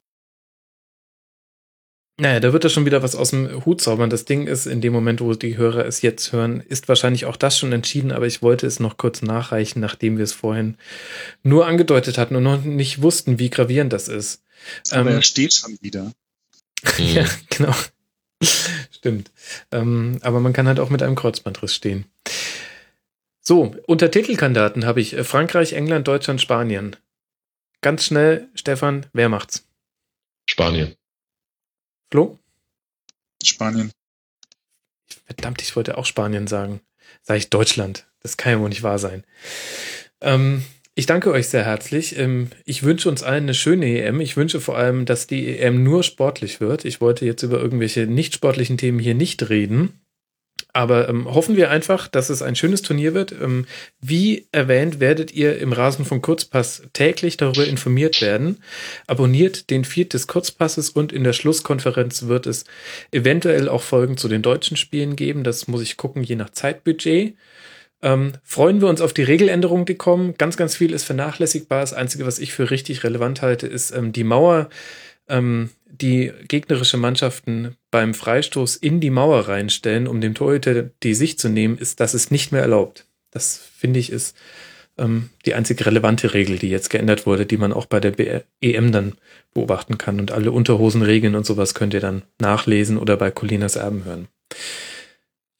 Naja, 2.21 2.39
da 2.39 2.53
wird 2.53 2.63
er 2.63 2.69
schon 2.69 2.85
wieder 2.85 3.01
was 3.01 3.15
aus 3.15 3.31
dem 3.31 3.65
Hut 3.65 3.81
zaubern. 3.81 4.11
Das 4.11 4.25
Ding 4.25 4.45
ist, 4.45 4.67
in 4.67 4.79
dem 4.79 4.93
Moment, 4.93 5.21
wo 5.21 5.33
die 5.33 5.57
Hörer 5.57 5.87
es 5.87 6.03
jetzt 6.03 6.31
hören, 6.31 6.59
ist 6.59 6.87
wahrscheinlich 6.87 7.25
auch 7.25 7.35
das 7.35 7.57
schon 7.57 7.71
entschieden, 7.71 8.11
aber 8.11 8.27
ich 8.27 8.43
wollte 8.43 8.67
es 8.67 8.79
noch 8.79 8.97
kurz 8.97 9.23
nachreichen, 9.23 9.79
nachdem 9.79 10.17
wir 10.17 10.23
es 10.23 10.31
vorhin 10.31 10.77
nur 11.41 11.65
angedeutet 11.65 12.19
hatten 12.19 12.35
und 12.35 12.43
noch 12.43 12.63
nicht 12.63 13.01
wussten, 13.01 13.39
wie 13.39 13.49
gravierend 13.49 13.91
das 13.91 14.07
ist. 14.07 14.43
Aber 14.91 15.09
Ähm, 15.09 15.15
er 15.15 15.23
steht 15.23 15.55
schon 15.55 15.75
wieder. 15.81 16.11
Ja, 16.99 17.25
genau. 17.49 17.73
Stimmt. 18.91 19.31
Ähm, 19.71 20.19
aber 20.21 20.41
man 20.41 20.53
kann 20.53 20.67
halt 20.67 20.79
auch 20.79 20.91
mit 20.91 21.01
einem 21.01 21.15
Kreuzbandriss 21.15 21.73
stehen. 21.73 22.05
So, 23.41 23.75
unter 23.87 24.11
Titelkandidaten 24.11 24.85
habe 24.85 25.01
ich 25.01 25.15
Frankreich, 25.23 25.73
England, 25.73 26.07
Deutschland, 26.07 26.39
Spanien. 26.39 26.97
Ganz 27.81 28.05
schnell, 28.05 28.47
Stefan, 28.53 29.07
wer 29.11 29.27
macht's? 29.27 29.67
Spanien. 30.45 30.95
Flo? 32.11 32.37
Spanien. 33.41 33.91
Verdammt, 35.25 35.61
ich 35.61 35.75
wollte 35.75 35.97
auch 35.97 36.05
Spanien 36.05 36.45
sagen. 36.45 36.81
Sag 37.23 37.37
ich 37.37 37.49
Deutschland. 37.49 38.05
Das 38.21 38.37
kann 38.37 38.51
ja 38.51 38.59
wohl 38.59 38.69
nicht 38.69 38.83
wahr 38.83 38.99
sein. 38.99 39.23
Ähm, 40.19 40.63
ich 40.93 41.05
danke 41.05 41.31
euch 41.31 41.47
sehr 41.47 41.65
herzlich. 41.65 42.17
Ähm, 42.17 42.49
ich 42.65 42.83
wünsche 42.83 43.07
uns 43.07 43.23
allen 43.23 43.43
eine 43.43 43.53
schöne 43.53 43.85
EM. 43.85 44.19
Ich 44.19 44.35
wünsche 44.35 44.59
vor 44.59 44.77
allem, 44.77 45.05
dass 45.05 45.25
die 45.25 45.57
EM 45.57 45.83
nur 45.83 46.03
sportlich 46.03 46.59
wird. 46.59 46.83
Ich 46.83 46.99
wollte 46.99 47.25
jetzt 47.25 47.43
über 47.43 47.59
irgendwelche 47.59 48.05
nicht 48.07 48.33
sportlichen 48.33 48.77
Themen 48.77 48.99
hier 48.99 49.15
nicht 49.15 49.49
reden. 49.49 50.01
Aber 50.73 51.09
ähm, 51.09 51.25
hoffen 51.25 51.57
wir 51.57 51.69
einfach, 51.69 52.07
dass 52.07 52.29
es 52.29 52.41
ein 52.41 52.55
schönes 52.55 52.81
Turnier 52.81 53.13
wird. 53.13 53.31
Ähm, 53.33 53.65
wie 53.99 54.47
erwähnt, 54.51 54.99
werdet 54.99 55.33
ihr 55.33 55.59
im 55.59 55.73
Rasen 55.73 56.05
von 56.05 56.21
Kurzpass 56.21 56.83
täglich 56.93 57.37
darüber 57.37 57.65
informiert 57.65 58.21
werden. 58.21 58.57
Abonniert 59.07 59.69
den 59.69 59.83
Feed 59.83 60.13
des 60.13 60.27
Kurzpasses 60.27 60.89
und 60.89 61.11
in 61.11 61.23
der 61.23 61.33
Schlusskonferenz 61.33 62.27
wird 62.27 62.47
es 62.47 62.65
eventuell 63.11 63.67
auch 63.67 63.81
Folgen 63.81 64.17
zu 64.17 64.27
den 64.27 64.41
deutschen 64.41 64.77
Spielen 64.77 65.15
geben. 65.15 65.43
Das 65.43 65.67
muss 65.67 65.81
ich 65.81 65.97
gucken, 65.97 66.23
je 66.23 66.35
nach 66.35 66.51
Zeitbudget. 66.51 67.35
Ähm, 68.03 68.33
freuen 68.43 68.81
wir 68.81 68.87
uns 68.87 69.01
auf 69.01 69.13
die 69.13 69.23
Regeländerungen, 69.23 69.85
die 69.85 69.95
kommen. 69.95 70.35
Ganz, 70.37 70.57
ganz 70.57 70.75
viel 70.75 70.91
ist 70.91 71.03
vernachlässigbar. 71.03 71.81
Das 71.81 71.93
Einzige, 71.93 72.25
was 72.25 72.39
ich 72.39 72.53
für 72.53 72.71
richtig 72.71 73.03
relevant 73.03 73.41
halte, 73.41 73.67
ist 73.67 73.91
ähm, 73.91 74.11
die 74.11 74.23
Mauer, 74.23 74.69
ähm, 75.31 75.71
die 75.85 76.31
gegnerische 76.47 76.97
Mannschaften 76.97 77.75
beim 77.89 78.13
Freistoß 78.13 78.75
in 78.75 78.99
die 78.99 79.09
Mauer 79.09 79.47
reinstellen, 79.47 80.07
um 80.07 80.21
dem 80.21 80.33
Torhüter 80.33 80.83
die 81.03 81.13
Sicht 81.13 81.39
zu 81.39 81.49
nehmen, 81.49 81.77
ist, 81.77 81.99
das 81.99 82.13
ist 82.13 82.31
nicht 82.31 82.51
mehr 82.51 82.61
erlaubt. 82.61 83.05
Das 83.31 83.57
finde 83.57 83.99
ich 83.99 84.11
ist 84.11 84.35
ähm, 84.97 85.29
die 85.45 85.53
einzig 85.53 85.85
relevante 85.85 86.33
Regel, 86.33 86.57
die 86.57 86.69
jetzt 86.69 86.89
geändert 86.89 87.25
wurde, 87.25 87.45
die 87.45 87.57
man 87.57 87.73
auch 87.73 87.85
bei 87.85 87.99
der 87.99 88.43
EM 88.61 88.91
dann 88.91 89.13
beobachten 89.53 89.97
kann. 89.97 90.19
Und 90.19 90.31
alle 90.31 90.51
Unterhosenregeln 90.51 91.35
und 91.35 91.45
sowas 91.45 91.73
könnt 91.73 91.93
ihr 91.93 91.99
dann 91.99 92.23
nachlesen 92.39 92.97
oder 92.97 93.17
bei 93.17 93.31
Colinas 93.31 93.75
Erben 93.75 94.05
hören. 94.05 94.27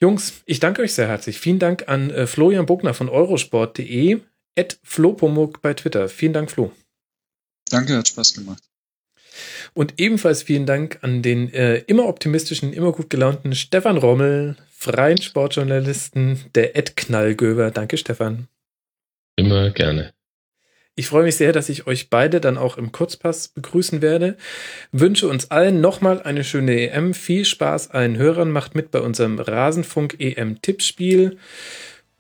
Jungs, 0.01 0.41
ich 0.45 0.59
danke 0.59 0.81
euch 0.81 0.93
sehr 0.93 1.07
herzlich. 1.07 1.39
Vielen 1.39 1.59
Dank 1.59 1.87
an 1.87 2.09
äh, 2.09 2.25
Florian 2.25 2.65
Bogner 2.65 2.93
von 2.93 3.07
eurosport.de, 3.07 4.19
at 4.57 4.79
Flopomuk 4.83 5.61
bei 5.61 5.73
Twitter. 5.73 6.09
Vielen 6.09 6.33
Dank, 6.33 6.51
Flo. 6.51 6.71
Danke, 7.69 7.95
hat 7.97 8.07
Spaß 8.07 8.33
gemacht. 8.33 8.70
Und 9.73 9.95
ebenfalls 9.97 10.43
vielen 10.43 10.65
Dank 10.65 10.99
an 11.01 11.21
den 11.21 11.53
äh, 11.53 11.77
immer 11.87 12.07
optimistischen, 12.07 12.73
immer 12.73 12.91
gut 12.91 13.09
gelaunten 13.09 13.55
Stefan 13.55 13.97
Rommel, 13.97 14.55
freien 14.71 15.21
Sportjournalisten 15.21 16.39
der 16.55 16.75
Ed 16.75 16.97
Knallgöber. 16.97 17.71
Danke, 17.71 17.97
Stefan. 17.97 18.47
Immer 19.35 19.69
gerne. 19.71 20.13
Ich 20.95 21.07
freue 21.07 21.23
mich 21.23 21.37
sehr, 21.37 21.53
dass 21.53 21.69
ich 21.69 21.87
euch 21.87 22.09
beide 22.09 22.41
dann 22.41 22.57
auch 22.57 22.77
im 22.77 22.91
Kurzpass 22.91 23.47
begrüßen 23.47 24.01
werde. 24.01 24.35
Wünsche 24.91 25.27
uns 25.29 25.49
allen 25.49 25.79
nochmal 25.79 26.21
eine 26.21 26.43
schöne 26.43 26.89
EM. 26.89 27.13
Viel 27.13 27.45
Spaß 27.45 27.91
allen 27.91 28.17
Hörern. 28.17 28.51
Macht 28.51 28.75
mit 28.75 28.91
bei 28.91 28.99
unserem 28.99 29.39
Rasenfunk 29.39 30.17
EM-Tippspiel 30.19 31.37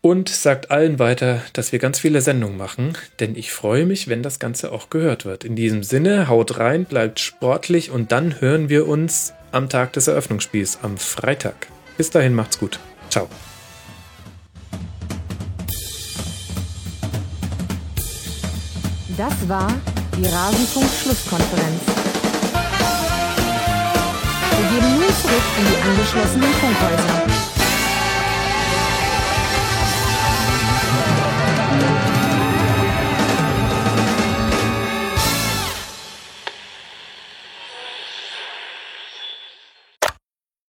und 0.01 0.29
sagt 0.29 0.71
allen 0.71 0.97
weiter, 0.97 1.41
dass 1.53 1.71
wir 1.71 1.79
ganz 1.79 1.99
viele 1.99 2.21
Sendungen 2.21 2.57
machen, 2.57 2.97
denn 3.19 3.35
ich 3.35 3.51
freue 3.51 3.85
mich, 3.85 4.07
wenn 4.07 4.23
das 4.23 4.39
Ganze 4.39 4.71
auch 4.71 4.89
gehört 4.89 5.25
wird. 5.25 5.43
In 5.43 5.55
diesem 5.55 5.83
Sinne, 5.83 6.27
haut 6.27 6.57
rein, 6.57 6.85
bleibt 6.85 7.19
sportlich 7.19 7.91
und 7.91 8.11
dann 8.11 8.41
hören 8.41 8.69
wir 8.69 8.87
uns 8.87 9.33
am 9.51 9.69
Tag 9.69 9.93
des 9.93 10.07
Eröffnungsspiels, 10.07 10.79
am 10.81 10.97
Freitag. 10.97 11.67
Bis 11.97 12.09
dahin, 12.09 12.33
macht's 12.33 12.57
gut. 12.57 12.79
Ciao. 13.09 13.29
Das 19.17 19.47
war 19.47 19.71
die 20.17 20.25
Rasenfunk-Schlusskonferenz. 20.25 21.81
Wir 24.57 24.79
geben 24.79 24.93
nun 24.95 25.09
zurück 25.21 25.43
in 25.59 25.65
die 25.67 25.89
angeschlossenen 25.89 26.53
Funkhäuser. 26.53 27.30